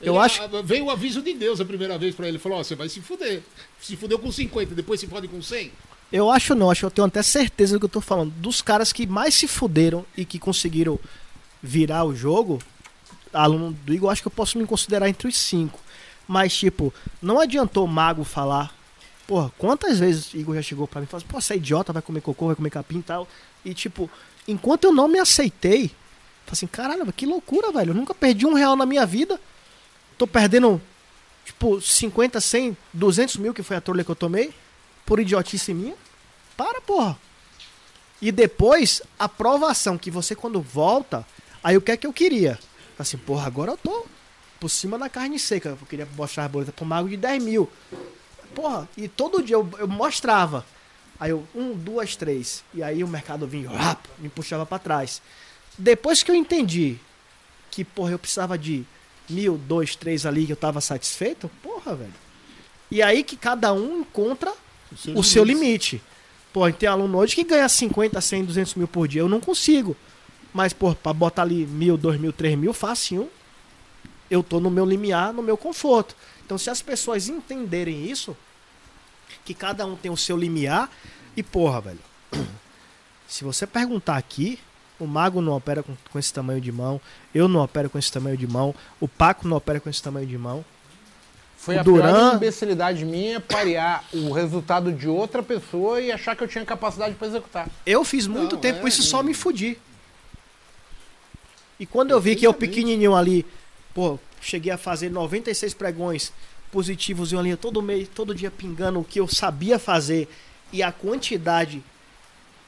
Eu 0.00 0.14
Ele- 0.14 0.24
acho- 0.24 0.42
Veio 0.64 0.84
o 0.86 0.90
aviso 0.90 1.20
de 1.22 1.34
Deus 1.34 1.60
a 1.60 1.64
primeira 1.64 1.98
vez 1.98 2.14
pra 2.14 2.28
ele. 2.28 2.38
Falou, 2.38 2.58
ó, 2.58 2.62
você 2.62 2.74
vai 2.74 2.88
se 2.88 3.00
fuder. 3.00 3.42
Se 3.80 3.96
fudeu 3.96 4.18
com 4.18 4.30
50, 4.30 4.74
depois 4.74 5.00
se 5.00 5.06
fode 5.06 5.26
com 5.28 5.42
100. 5.42 5.72
Eu 6.12 6.30
acho 6.30 6.54
não, 6.54 6.70
acho 6.70 6.86
eu 6.86 6.90
tenho 6.90 7.06
até 7.06 7.22
certeza 7.22 7.74
do 7.74 7.80
que 7.80 7.84
eu 7.86 7.90
tô 7.90 8.00
falando. 8.00 8.30
Dos 8.30 8.62
caras 8.62 8.92
que 8.92 9.06
mais 9.06 9.34
se 9.34 9.46
fuderam 9.48 10.06
e 10.16 10.24
que 10.24 10.38
conseguiram 10.38 10.98
virar 11.62 12.04
o 12.04 12.14
jogo, 12.14 12.60
aluno 13.32 13.72
do 13.84 13.92
Igor, 13.92 14.10
acho 14.10 14.22
que 14.22 14.28
eu 14.28 14.32
posso 14.32 14.56
me 14.56 14.64
considerar 14.66 15.08
entre 15.08 15.28
os 15.28 15.36
cinco. 15.36 15.78
Mas, 16.26 16.56
tipo, 16.56 16.94
não 17.20 17.40
adiantou 17.40 17.84
o 17.84 17.88
Mago 17.88 18.24
falar. 18.24 18.72
Porra, 19.26 19.52
quantas 19.58 19.98
vezes 19.98 20.32
o 20.32 20.36
Igor 20.38 20.54
já 20.54 20.62
chegou 20.62 20.86
pra 20.86 21.00
mim 21.00 21.04
e 21.06 21.10
falou 21.10 21.18
assim, 21.18 21.30
pô, 21.30 21.40
você 21.40 21.54
é 21.54 21.56
idiota, 21.56 21.92
vai 21.92 22.00
comer 22.00 22.20
cocô, 22.22 22.46
vai 22.46 22.56
comer 22.56 22.70
capim 22.70 22.98
e 22.98 23.02
tal. 23.02 23.28
E, 23.64 23.74
tipo, 23.74 24.08
enquanto 24.46 24.84
eu 24.84 24.92
não 24.92 25.08
me 25.08 25.18
aceitei, 25.18 25.88
falei 25.88 26.52
assim, 26.52 26.66
caralho, 26.66 27.12
que 27.12 27.26
loucura, 27.26 27.70
velho. 27.72 27.90
Eu 27.90 27.94
nunca 27.94 28.14
perdi 28.14 28.46
um 28.46 28.54
real 28.54 28.76
na 28.76 28.86
minha 28.86 29.04
vida. 29.04 29.38
Tô 30.18 30.26
perdendo, 30.26 30.80
tipo, 31.44 31.80
50, 31.80 32.40
100, 32.40 32.76
200 32.92 33.36
mil, 33.36 33.54
que 33.54 33.62
foi 33.62 33.76
a 33.76 33.80
trolha 33.80 34.04
que 34.04 34.10
eu 34.10 34.16
tomei, 34.16 34.52
por 35.06 35.20
idiotice 35.20 35.72
minha. 35.72 35.94
Para, 36.56 36.80
porra. 36.80 37.16
E 38.20 38.32
depois, 38.32 39.00
a 39.16 39.28
provação 39.28 39.96
que 39.96 40.10
você 40.10 40.34
quando 40.34 40.60
volta, 40.60 41.24
aí 41.62 41.76
o 41.76 41.80
que 41.80 41.92
é 41.92 41.96
que 41.96 42.06
eu 42.06 42.12
queria? 42.12 42.58
Assim, 42.98 43.16
porra, 43.16 43.46
agora 43.46 43.70
eu 43.70 43.76
tô 43.76 44.06
por 44.58 44.68
cima 44.68 44.98
da 44.98 45.08
carne 45.08 45.38
seca. 45.38 45.70
Eu 45.80 45.86
queria 45.86 46.08
mostrar 46.16 46.46
a 46.46 46.48
boleta 46.48 46.72
pro 46.72 46.84
mago 46.84 47.08
de 47.08 47.16
10 47.16 47.42
mil. 47.42 47.70
Porra, 48.54 48.88
e 48.96 49.06
todo 49.06 49.40
dia 49.40 49.54
eu, 49.54 49.70
eu 49.78 49.86
mostrava. 49.86 50.66
Aí 51.20 51.30
eu, 51.30 51.46
um, 51.54 51.74
duas, 51.74 52.16
três. 52.16 52.64
E 52.74 52.82
aí 52.82 53.04
o 53.04 53.08
mercado 53.08 53.46
vinha, 53.46 53.70
rap, 53.70 54.00
me 54.18 54.28
puxava 54.28 54.66
pra 54.66 54.80
trás. 54.80 55.22
Depois 55.76 56.24
que 56.24 56.30
eu 56.32 56.34
entendi 56.34 56.98
que, 57.70 57.84
porra, 57.84 58.10
eu 58.10 58.18
precisava 58.18 58.58
de 58.58 58.84
mil, 59.28 59.56
dois, 59.56 59.94
três 59.96 60.26
ali 60.26 60.46
que 60.46 60.52
eu 60.52 60.56
tava 60.56 60.80
satisfeito, 60.80 61.50
porra, 61.62 61.94
velho. 61.94 62.14
E 62.90 63.02
aí 63.02 63.22
que 63.22 63.36
cada 63.36 63.72
um 63.72 64.00
encontra 64.00 64.52
o 65.14 65.22
seu 65.22 65.44
limite. 65.44 66.02
Pô, 66.52 66.70
tem 66.72 66.88
aluno 66.88 67.18
hoje 67.18 67.34
que 67.34 67.44
ganha 67.44 67.68
50, 67.68 68.20
100, 68.20 68.44
200 68.44 68.74
mil 68.74 68.88
por 68.88 69.06
dia. 69.06 69.20
Eu 69.20 69.28
não 69.28 69.40
consigo. 69.40 69.96
Mas, 70.52 70.72
pô, 70.72 70.94
pra 70.94 71.12
botar 71.12 71.42
ali 71.42 71.66
mil, 71.66 71.96
dois 71.96 72.18
mil, 72.18 72.32
três 72.32 72.58
mil, 72.58 72.72
facinho, 72.72 73.28
eu 74.30 74.42
tô 74.42 74.58
no 74.58 74.70
meu 74.70 74.84
limiar, 74.84 75.32
no 75.32 75.42
meu 75.42 75.56
conforto. 75.56 76.16
Então, 76.44 76.56
se 76.56 76.70
as 76.70 76.80
pessoas 76.80 77.28
entenderem 77.28 78.10
isso, 78.10 78.36
que 79.44 79.52
cada 79.52 79.86
um 79.86 79.94
tem 79.94 80.10
o 80.10 80.16
seu 80.16 80.36
limiar, 80.36 80.90
e 81.36 81.42
porra, 81.42 81.80
velho, 81.82 82.00
se 83.28 83.44
você 83.44 83.66
perguntar 83.66 84.16
aqui, 84.16 84.58
o 84.98 85.06
Mago 85.06 85.40
não 85.40 85.52
opera 85.54 85.82
com, 85.82 85.94
com 86.10 86.18
esse 86.18 86.32
tamanho 86.32 86.60
de 86.60 86.72
mão, 86.72 87.00
eu 87.34 87.46
não 87.48 87.60
opero 87.62 87.88
com 87.88 87.98
esse 87.98 88.10
tamanho 88.10 88.36
de 88.36 88.46
mão, 88.46 88.74
o 89.00 89.06
Paco 89.08 89.46
não 89.46 89.56
opera 89.56 89.78
com 89.80 89.88
esse 89.88 90.02
tamanho 90.02 90.26
de 90.26 90.36
mão. 90.38 90.64
Foi 91.56 91.76
O 91.76 91.80
a 91.80 91.84
pior 91.84 91.94
Duran- 91.96 92.34
imbecilidade 92.36 93.04
minha 93.04 93.40
parear 93.40 94.04
o 94.12 94.32
resultado 94.32 94.92
de 94.92 95.08
outra 95.08 95.42
pessoa 95.42 96.00
e 96.00 96.12
achar 96.12 96.36
que 96.36 96.42
eu 96.44 96.48
tinha 96.48 96.64
capacidade 96.64 97.14
pra 97.16 97.26
executar. 97.26 97.68
Eu 97.84 98.04
fiz 98.04 98.26
muito 98.28 98.54
Não, 98.54 98.60
tempo 98.62 98.78
é, 98.78 98.82
com 98.82 98.88
isso 98.88 99.00
é. 99.02 99.04
só 99.04 99.22
me 99.22 99.34
fudi. 99.34 99.76
E 101.80 101.86
quando 101.86 102.10
eu 102.10 102.20
vi 102.20 102.34
que 102.36 102.46
eu 102.46 102.52
pequenininho 102.54 103.14
ali, 103.14 103.44
pô, 103.94 104.18
cheguei 104.40 104.72
a 104.72 104.78
fazer 104.78 105.10
96 105.10 105.74
pregões 105.74 106.32
positivos 106.72 107.32
em 107.32 107.36
uma 107.36 107.42
linha 107.42 107.56
todo 107.56 107.80
mês, 107.82 108.08
todo 108.14 108.34
dia 108.34 108.50
pingando 108.50 109.00
o 109.00 109.04
que 109.04 109.20
eu 109.20 109.26
sabia 109.28 109.78
fazer 109.78 110.28
e 110.72 110.82
a 110.82 110.92
quantidade 110.92 111.82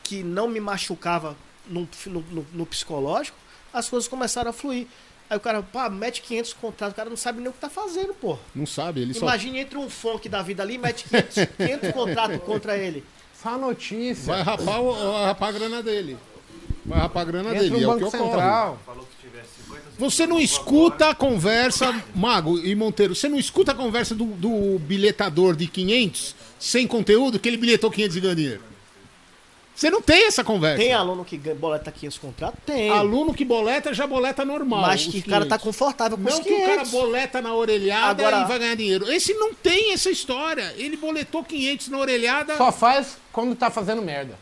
que 0.02 0.22
não 0.22 0.48
me 0.48 0.58
machucava 0.60 1.36
no, 1.68 1.88
no, 2.06 2.24
no- 2.30 2.46
no 2.52 2.66
psicológico, 2.66 3.36
as 3.72 3.88
coisas 3.88 4.08
começaram 4.08 4.50
a 4.50 4.52
fluir. 4.52 4.86
Aí 5.28 5.36
o 5.36 5.40
cara, 5.40 5.62
pá, 5.62 5.88
mete 5.88 6.22
500 6.22 6.52
contratos, 6.54 6.92
o 6.92 6.96
cara 6.96 7.08
não 7.08 7.16
sabe 7.16 7.38
nem 7.40 7.48
o 7.48 7.52
que 7.52 7.60
tá 7.60 7.70
fazendo, 7.70 8.12
pô. 8.14 8.36
Não 8.54 8.66
sabe, 8.66 9.00
ele 9.00 9.14
só... 9.14 9.26
Imagine 9.26 9.60
entre 9.60 9.78
um 9.78 9.88
funk 9.88 10.28
da 10.28 10.42
vida 10.42 10.62
ali 10.62 10.74
e 10.74 10.78
mete 10.78 11.04
500, 11.08 11.34
500 11.56 11.90
contratos 11.94 12.42
contra 12.42 12.76
ele. 12.76 13.04
Só 13.40 13.56
notícia. 13.56 14.32
Vai 14.34 14.42
rapar, 14.42 14.80
o- 14.82 15.12
vai 15.12 15.24
rapar 15.26 15.48
a 15.50 15.52
grana 15.52 15.82
dele. 15.82 16.16
Vai 16.84 16.98
rapar 16.98 17.22
a 17.22 17.24
grana 17.26 17.50
Entra 17.50 17.60
dele. 17.62 17.70
no 17.70 17.76
é 17.76 17.86
o 17.86 17.98
que 17.98 18.04
Banco 18.04 18.16
ocorre. 18.16 18.30
Central. 18.32 18.78
Você 19.98 20.26
não 20.26 20.40
escuta 20.40 21.10
a 21.10 21.14
conversa, 21.14 21.94
Mago 22.14 22.58
e 22.58 22.74
Monteiro, 22.74 23.14
você 23.14 23.28
não 23.28 23.38
escuta 23.38 23.72
a 23.72 23.74
conversa 23.74 24.14
do, 24.14 24.24
do 24.24 24.78
bilhetador 24.78 25.54
de 25.54 25.66
500 25.66 26.34
sem 26.58 26.86
conteúdo, 26.86 27.38
que 27.38 27.48
ele 27.48 27.56
bilhetou 27.58 27.90
500 27.90 28.16
e 28.16 28.20
ganhou 28.20 28.34
dinheiro. 28.34 28.62
Você 29.80 29.88
não 29.88 30.02
tem 30.02 30.26
essa 30.26 30.44
conversa. 30.44 30.76
Tem 30.82 30.92
aluno 30.92 31.24
que 31.24 31.38
ganha- 31.38 31.56
boleta 31.56 31.90
500 31.90 32.18
contratos? 32.18 32.60
Tem. 32.66 32.90
Aluno 32.90 33.32
que 33.32 33.46
boleta 33.46 33.94
já 33.94 34.06
boleta 34.06 34.44
normal. 34.44 34.82
Mas 34.82 35.06
que 35.06 35.20
o 35.20 35.22
cara 35.24 35.46
tá 35.46 35.56
500. 35.56 35.64
confortável 35.64 36.18
com 36.18 36.24
Não 36.24 36.32
os 36.38 36.38
que 36.44 36.52
o 36.52 36.58
cara 36.60 36.72
500. 36.82 36.90
boleta 36.90 37.40
na 37.40 37.54
orelhada 37.54 38.22
Agora- 38.26 38.44
e 38.44 38.46
vai 38.46 38.58
ganhar 38.58 38.74
dinheiro. 38.74 39.10
Esse 39.10 39.32
não 39.32 39.54
tem 39.54 39.94
essa 39.94 40.10
história. 40.10 40.74
Ele 40.76 40.98
boletou 40.98 41.42
500 41.42 41.88
na 41.88 41.96
orelhada. 41.96 42.58
Só 42.58 42.70
faz 42.70 43.16
quando 43.32 43.54
tá 43.56 43.70
fazendo 43.70 44.02
merda. 44.02 44.38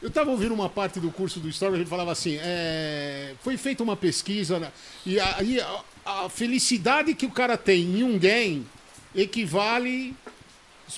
Eu 0.00 0.06
estava 0.06 0.30
ouvindo 0.30 0.54
uma 0.54 0.68
parte 0.68 1.00
do 1.00 1.10
curso 1.10 1.40
do 1.40 1.48
Story, 1.48 1.74
a 1.74 1.78
gente 1.78 1.88
falava 1.90 2.12
assim, 2.12 2.38
é, 2.40 3.32
foi 3.42 3.56
feita 3.56 3.82
uma 3.82 3.96
pesquisa 3.96 4.60
né, 4.60 4.70
e 5.04 5.18
aí 5.18 5.60
a, 5.60 5.80
a 6.24 6.28
felicidade 6.28 7.12
que 7.12 7.26
o 7.26 7.30
cara 7.32 7.56
tem 7.56 7.82
em 7.82 8.02
um 8.04 8.16
game 8.16 8.64
equivale... 9.16 10.14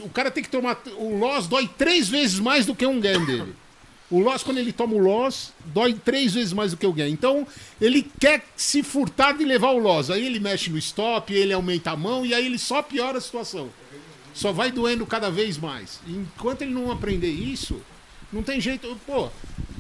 O 0.01 0.09
cara 0.09 0.31
tem 0.31 0.43
que 0.43 0.51
tomar... 0.51 0.81
O 0.97 1.17
loss 1.19 1.47
dói 1.47 1.69
três 1.79 2.09
vezes 2.09 2.39
mais 2.39 2.67
do 2.67 2.75
que 2.75 2.87
um 2.87 3.01
game 3.01 3.25
dele. 3.27 3.55
O 4.11 4.21
loss, 4.21 4.43
quando 4.43 4.59
ele 4.59 4.73
toma 4.73 4.95
o 4.95 4.99
loss, 4.99 5.53
dói 5.67 5.93
três 5.93 6.33
vezes 6.33 6.53
mais 6.53 6.71
do 6.71 6.77
que 6.79 6.87
o 6.87 6.93
game. 6.93 7.11
Então, 7.11 7.47
ele 7.81 8.11
quer 8.19 8.43
se 8.57 8.83
furtar 8.83 9.33
de 9.33 9.45
levar 9.45 9.71
o 9.71 9.79
loss. 9.79 10.11
Aí 10.11 10.25
ele 10.25 10.41
mexe 10.41 10.71
no 10.71 10.79
stop, 10.79 11.33
ele 11.33 11.53
aumenta 11.53 11.91
a 11.91 11.97
mão 11.97 12.25
e 12.25 12.33
aí 12.33 12.47
ele 12.47 12.59
só 12.59 12.83
piora 12.83 13.19
a 13.19 13.21
situação. 13.21 13.69
Só 14.33 14.53
vai 14.53 14.71
doendo 14.71 15.05
cada 15.05 15.31
vez 15.31 15.59
mais. 15.59 16.01
Enquanto 16.07 16.63
ele 16.63 16.73
não 16.73 16.91
aprender 16.91 17.31
isso, 17.31 17.83
não 18.33 18.43
tem 18.43 18.61
jeito. 18.61 18.99
Pô, 19.07 19.29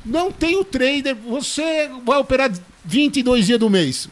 não 0.04 0.30
tem 0.30 0.56
o 0.56 0.64
trader. 0.64 1.14
Você 1.14 1.88
vai 2.04 2.18
operar 2.18 2.52
22 2.84 3.46
dias 3.46 3.58
do 3.58 3.70
mês. 3.70 4.08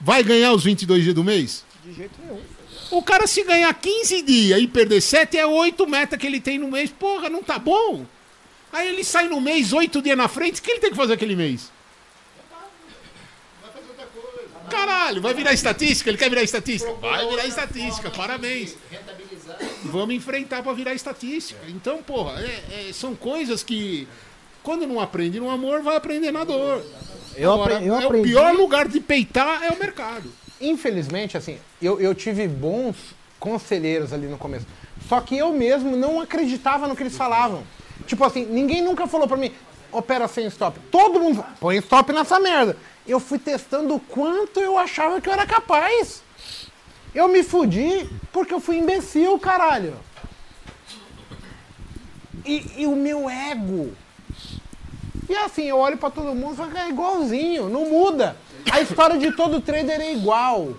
Vai 0.00 0.22
ganhar 0.22 0.52
os 0.52 0.62
22 0.62 1.02
dias 1.02 1.14
do 1.14 1.24
mês? 1.24 1.64
De 1.84 1.92
jeito 1.92 2.14
nenhum. 2.22 2.40
O 2.90 3.02
cara, 3.02 3.26
se 3.26 3.42
ganhar 3.42 3.72
15 3.74 4.22
dias 4.22 4.60
e 4.60 4.66
perder 4.68 5.00
7, 5.00 5.36
é 5.36 5.46
8 5.46 5.86
meta 5.86 6.16
que 6.16 6.26
ele 6.26 6.40
tem 6.40 6.58
no 6.58 6.68
mês. 6.68 6.90
Porra, 6.90 7.28
não 7.28 7.42
tá 7.42 7.58
bom? 7.58 8.06
Aí 8.72 8.88
ele 8.88 9.02
sai 9.04 9.28
no 9.28 9.40
mês, 9.40 9.72
8 9.72 10.00
dias 10.02 10.16
na 10.16 10.28
frente, 10.28 10.60
o 10.60 10.62
que 10.62 10.70
ele 10.70 10.80
tem 10.80 10.90
que 10.90 10.96
fazer 10.96 11.14
aquele 11.14 11.34
mês? 11.36 11.70
Caralho, 14.70 15.22
vai 15.22 15.32
virar 15.32 15.52
estatística? 15.52 16.10
Ele 16.10 16.18
quer 16.18 16.28
virar 16.28 16.42
estatística? 16.42 16.92
Vai 16.94 17.28
virar 17.28 17.46
estatística, 17.46 18.10
parabéns. 18.10 18.76
Vamos 19.84 20.14
enfrentar 20.14 20.62
pra 20.62 20.72
virar 20.72 20.92
estatística. 20.94 21.60
Então, 21.68 22.02
porra, 22.02 22.40
é- 22.40 22.88
é- 22.88 22.92
são 22.92 23.14
coisas 23.14 23.62
que 23.62 24.08
quando 24.64 24.86
não 24.86 25.00
aprende 25.00 25.38
no 25.38 25.48
amor, 25.50 25.82
vai 25.82 25.94
aprender 25.96 26.32
na 26.32 26.42
dor. 26.42 26.84
Eu 27.36 27.52
Agora, 27.52 27.76
apre- 27.76 27.86
eu 27.88 27.94
é 27.94 27.98
o 28.00 28.06
aprendi- 28.06 28.28
pior 28.28 28.52
lugar 28.54 28.88
de 28.88 28.98
peitar 28.98 29.62
é 29.62 29.70
o 29.70 29.78
mercado. 29.78 30.32
Infelizmente, 30.60 31.36
assim, 31.36 31.58
eu, 31.80 32.00
eu 32.00 32.14
tive 32.14 32.48
bons 32.48 32.96
conselheiros 33.38 34.12
ali 34.12 34.26
no 34.26 34.38
começo. 34.38 34.66
Só 35.08 35.20
que 35.20 35.36
eu 35.36 35.52
mesmo 35.52 35.96
não 35.96 36.20
acreditava 36.20 36.88
no 36.88 36.96
que 36.96 37.02
eles 37.02 37.16
falavam. 37.16 37.62
Tipo 38.06 38.24
assim, 38.24 38.44
ninguém 38.44 38.82
nunca 38.82 39.06
falou 39.06 39.28
pra 39.28 39.36
mim, 39.36 39.52
opera 39.92 40.26
sem 40.28 40.46
stop. 40.46 40.78
Todo 40.90 41.20
mundo, 41.20 41.44
põe 41.60 41.76
stop 41.76 42.12
nessa 42.12 42.40
merda. 42.40 42.76
Eu 43.06 43.20
fui 43.20 43.38
testando 43.38 43.94
o 43.94 44.00
quanto 44.00 44.60
eu 44.60 44.78
achava 44.78 45.20
que 45.20 45.28
eu 45.28 45.32
era 45.32 45.46
capaz. 45.46 46.22
Eu 47.14 47.28
me 47.28 47.42
fudi 47.42 48.08
porque 48.32 48.52
eu 48.52 48.60
fui 48.60 48.78
imbecil, 48.78 49.38
caralho. 49.38 49.94
E, 52.44 52.82
e 52.82 52.86
o 52.86 52.94
meu 52.94 53.28
ego. 53.28 53.92
E 55.28 55.34
assim, 55.34 55.64
eu 55.64 55.78
olho 55.78 55.96
pra 55.96 56.10
todo 56.10 56.34
mundo 56.34 56.54
e 56.54 56.56
falo, 56.56 56.76
é 56.76 56.88
igualzinho, 56.88 57.68
não 57.68 57.86
muda. 57.86 58.36
A 58.70 58.80
história 58.80 59.18
de 59.18 59.32
todo 59.32 59.60
trader 59.60 60.00
é 60.00 60.12
igual. 60.12 60.76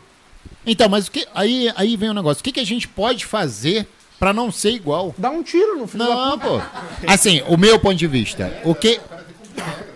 Então, 0.66 0.90
mas 0.90 1.08
o 1.08 1.12
que, 1.12 1.26
aí, 1.34 1.72
aí 1.76 1.96
vem 1.96 2.10
o 2.10 2.14
negócio. 2.14 2.42
O 2.42 2.44
que, 2.44 2.52
que 2.52 2.60
a 2.60 2.66
gente 2.66 2.88
pode 2.88 3.26
fazer 3.26 3.88
pra 4.20 4.34
não 4.34 4.52
ser 4.52 4.72
igual? 4.72 5.16
Dá 5.18 5.30
um 5.30 5.42
tiro 5.42 5.78
no 5.78 5.88
filho 5.88 6.06
da 6.06 6.14
Não, 6.14 6.40
pô. 6.40 6.62
Assim, 7.08 7.42
o 7.48 7.58
meu 7.58 7.80
ponto 7.80 7.96
de 7.96 8.08
vista. 8.08 8.60
O 8.64 8.76
que, 8.76 9.00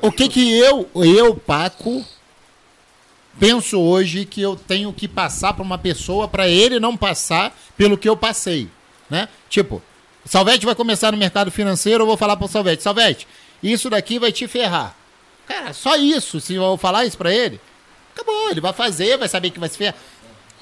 o 0.01 0.11
que 0.11 0.29
que 0.29 0.57
eu, 0.57 0.89
eu, 0.95 1.35
Paco, 1.35 2.05
penso 3.39 3.79
hoje 3.79 4.25
que 4.25 4.41
eu 4.41 4.55
tenho 4.55 4.93
que 4.93 5.07
passar 5.07 5.53
pra 5.53 5.63
uma 5.63 5.77
pessoa 5.77 6.27
pra 6.27 6.47
ele 6.47 6.79
não 6.79 6.95
passar 6.95 7.55
pelo 7.77 7.97
que 7.97 8.07
eu 8.07 8.15
passei, 8.15 8.69
né? 9.09 9.27
Tipo, 9.49 9.81
Salvete 10.25 10.65
vai 10.65 10.75
começar 10.75 11.11
no 11.11 11.17
mercado 11.17 11.51
financeiro, 11.51 12.03
eu 12.03 12.07
vou 12.07 12.17
falar 12.17 12.37
pro 12.37 12.47
Salvete, 12.47 12.83
Salvete, 12.83 13.27
isso 13.61 13.89
daqui 13.89 14.19
vai 14.19 14.31
te 14.31 14.47
ferrar. 14.47 14.95
Cara, 15.47 15.73
só 15.73 15.95
isso, 15.95 16.39
se 16.39 16.53
eu 16.53 16.77
falar 16.77 17.05
isso 17.05 17.17
pra 17.17 17.33
ele, 17.33 17.59
acabou, 18.13 18.49
ele 18.49 18.61
vai 18.61 18.73
fazer, 18.73 19.17
vai 19.17 19.27
saber 19.27 19.49
que 19.49 19.59
vai 19.59 19.69
se 19.69 19.77
ferrar. 19.77 19.95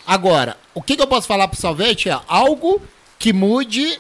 Agora, 0.06 0.58
o 0.74 0.82
que, 0.82 0.96
que 0.96 1.02
eu 1.02 1.08
posso 1.08 1.28
falar 1.28 1.48
pro 1.48 1.60
Salvete 1.60 2.10
é 2.10 2.20
algo 2.28 2.82
que 3.18 3.32
mude 3.32 4.00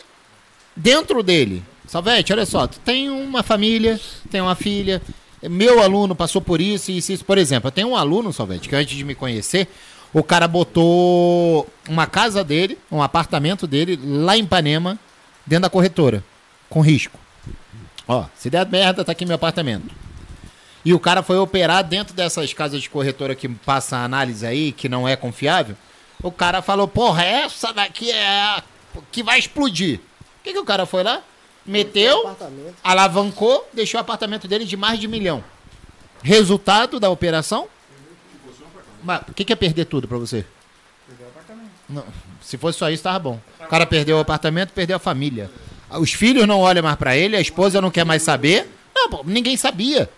dentro 0.75 1.21
dele. 1.21 1.63
Salvete, 1.87 2.31
olha 2.31 2.45
só, 2.45 2.67
tu 2.67 2.79
tem 2.79 3.09
uma 3.09 3.43
família, 3.43 3.99
tem 4.29 4.41
uma 4.41 4.55
filha, 4.55 5.01
meu 5.43 5.81
aluno 5.81 6.15
passou 6.15 6.41
por 6.41 6.59
isso 6.59 6.91
e 6.91 6.97
isso, 6.97 7.11
isso. 7.11 7.25
Por 7.25 7.37
exemplo, 7.37 7.67
eu 7.67 7.71
tenho 7.71 7.89
um 7.89 7.95
aluno, 7.95 8.33
Salvete, 8.33 8.67
que 8.67 8.75
antes 8.75 8.95
de 8.97 9.03
me 9.03 9.15
conhecer, 9.15 9.67
o 10.13 10.23
cara 10.23 10.47
botou 10.47 11.67
uma 11.87 12.07
casa 12.07 12.43
dele, 12.43 12.77
um 12.91 13.01
apartamento 13.01 13.67
dele, 13.67 13.99
lá 14.03 14.37
em 14.37 14.43
Ipanema, 14.43 14.99
dentro 15.45 15.63
da 15.63 15.69
corretora, 15.69 16.23
com 16.69 16.81
risco. 16.81 17.17
Ó, 18.07 18.25
se 18.35 18.49
der 18.49 18.67
merda, 18.67 19.05
tá 19.05 19.11
aqui 19.11 19.25
meu 19.25 19.35
apartamento. 19.35 19.93
E 20.83 20.93
o 20.93 20.99
cara 20.99 21.21
foi 21.21 21.37
operar 21.37 21.83
dentro 21.83 22.13
dessas 22.13 22.53
casas 22.53 22.81
de 22.81 22.89
corretora 22.89 23.35
que 23.35 23.47
passa 23.49 23.97
análise 23.97 24.45
aí, 24.45 24.71
que 24.71 24.87
não 24.87 25.07
é 25.07 25.15
confiável. 25.15 25.75
O 26.23 26.31
cara 26.31 26.61
falou, 26.61 26.87
porra, 26.87 27.23
essa 27.23 27.73
daqui 27.73 28.11
é 28.11 28.27
a 28.27 28.63
que 29.11 29.21
vai 29.23 29.37
explodir. 29.39 29.99
O 30.39 30.43
que, 30.43 30.53
que 30.53 30.59
o 30.59 30.65
cara 30.65 30.85
foi 30.85 31.03
lá? 31.03 31.21
Meteu, 31.65 32.21
Apartamento. 32.21 32.75
alavancou, 32.83 33.69
deixou 33.73 33.99
o 33.99 34.01
apartamento 34.01 34.47
dele 34.47 34.65
de 34.65 34.75
mais 34.75 34.99
de 34.99 35.07
milhão. 35.07 35.43
Resultado 36.23 36.99
da 36.99 37.09
operação? 37.09 37.67
Mas 39.03 39.21
o 39.27 39.33
que, 39.33 39.45
que 39.45 39.53
é 39.53 39.55
perder 39.55 39.85
tudo 39.85 40.07
pra 40.07 40.17
você? 40.17 40.45
Não, 41.87 42.03
se 42.41 42.57
fosse 42.57 42.77
só 42.79 42.89
isso, 42.89 43.03
tava 43.03 43.19
bom. 43.19 43.39
O 43.59 43.67
cara 43.67 43.85
perdeu 43.85 44.17
o 44.17 44.19
apartamento, 44.19 44.71
perdeu 44.71 44.95
a 44.97 44.99
família. 44.99 45.49
Os 45.91 46.13
filhos 46.13 46.45
não 46.47 46.59
olham 46.59 46.83
mais 46.83 46.95
pra 46.97 47.15
ele, 47.15 47.35
a 47.35 47.41
esposa 47.41 47.81
não 47.81 47.89
quer 47.91 48.05
mais 48.05 48.21
saber. 48.23 48.67
Não, 48.93 49.23
ninguém 49.23 49.55
sabia. 49.57 50.09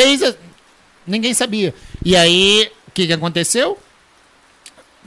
Fez. 0.00 0.36
Ninguém 1.06 1.34
sabia. 1.34 1.74
E 2.04 2.14
aí, 2.16 2.70
o 2.86 2.90
que, 2.92 3.06
que 3.06 3.12
aconteceu? 3.12 3.78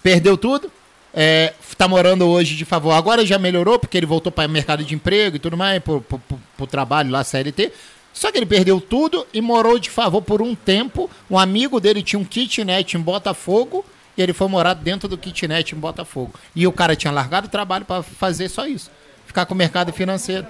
Perdeu 0.04 0.38
tudo. 0.38 0.72
É, 1.14 1.54
tá 1.78 1.88
morando 1.88 2.26
hoje 2.28 2.56
de 2.56 2.66
favor. 2.66 2.92
Agora 2.92 3.26
já 3.26 3.38
melhorou, 3.38 3.78
porque 3.78 3.98
ele 3.98 4.06
voltou 4.06 4.32
para 4.32 4.48
o 4.48 4.52
mercado 4.52 4.84
de 4.84 4.96
emprego 4.96 5.36
e 5.36 5.40
tudo 5.40 5.56
mais, 5.58 5.82
pro, 5.82 6.02
pro, 6.02 6.20
pro- 6.20 6.40
pro 6.58 6.68
trabalho 6.68 7.12
lá, 7.12 7.24
CLT. 7.24 7.72
Só 8.14 8.32
que 8.32 8.38
ele 8.38 8.46
perdeu 8.46 8.82
tudo 8.82 9.26
e 9.34 9.40
morou 9.42 9.80
de 9.80 9.90
favor 9.90 10.22
por 10.22 10.42
um 10.42 10.54
tempo. 10.56 11.10
Um 11.30 11.38
amigo 11.38 11.80
dele 11.80 12.04
tinha 12.04 12.20
um 12.20 12.26
kitnet 12.26 12.98
em 12.98 13.00
Botafogo 13.00 13.86
e 14.18 14.22
ele 14.22 14.34
foi 14.34 14.48
morar 14.50 14.74
dentro 14.74 15.08
do 15.08 15.18
kitnet 15.18 15.74
em 15.74 15.78
Botafogo. 15.80 16.34
E 16.56 16.68
o 16.68 16.72
cara 16.74 16.96
tinha 16.96 17.12
largado 17.14 17.48
o 17.48 17.50
trabalho 17.50 17.86
para 17.86 18.04
fazer 18.04 18.50
só 18.50 18.68
isso. 18.68 18.90
Ficar 19.26 19.46
com 19.46 19.54
o 19.54 19.58
mercado 19.58 19.94
financeiro. 19.94 20.48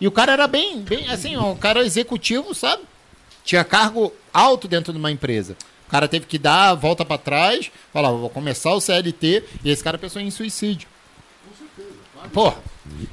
E 0.00 0.06
o 0.06 0.10
cara 0.10 0.32
era 0.32 0.46
bem, 0.46 0.80
bem 0.80 1.08
assim, 1.10 1.36
ó, 1.36 1.54
cara 1.54 1.84
executivo, 1.84 2.54
sabe? 2.54 2.82
Tinha 3.46 3.64
cargo 3.64 4.12
alto 4.34 4.66
dentro 4.66 4.92
de 4.92 4.98
uma 4.98 5.10
empresa. 5.10 5.56
O 5.86 5.90
cara 5.90 6.08
teve 6.08 6.26
que 6.26 6.36
dar 6.36 6.70
a 6.70 6.74
volta 6.74 7.04
para 7.04 7.16
trás, 7.16 7.70
falar, 7.92 8.10
vou 8.10 8.28
começar 8.28 8.74
o 8.74 8.80
CLT, 8.80 9.44
e 9.64 9.70
esse 9.70 9.84
cara 9.84 9.96
pensou 9.96 10.20
em 10.20 10.30
suicídio. 10.32 10.88
Porra. 12.32 12.58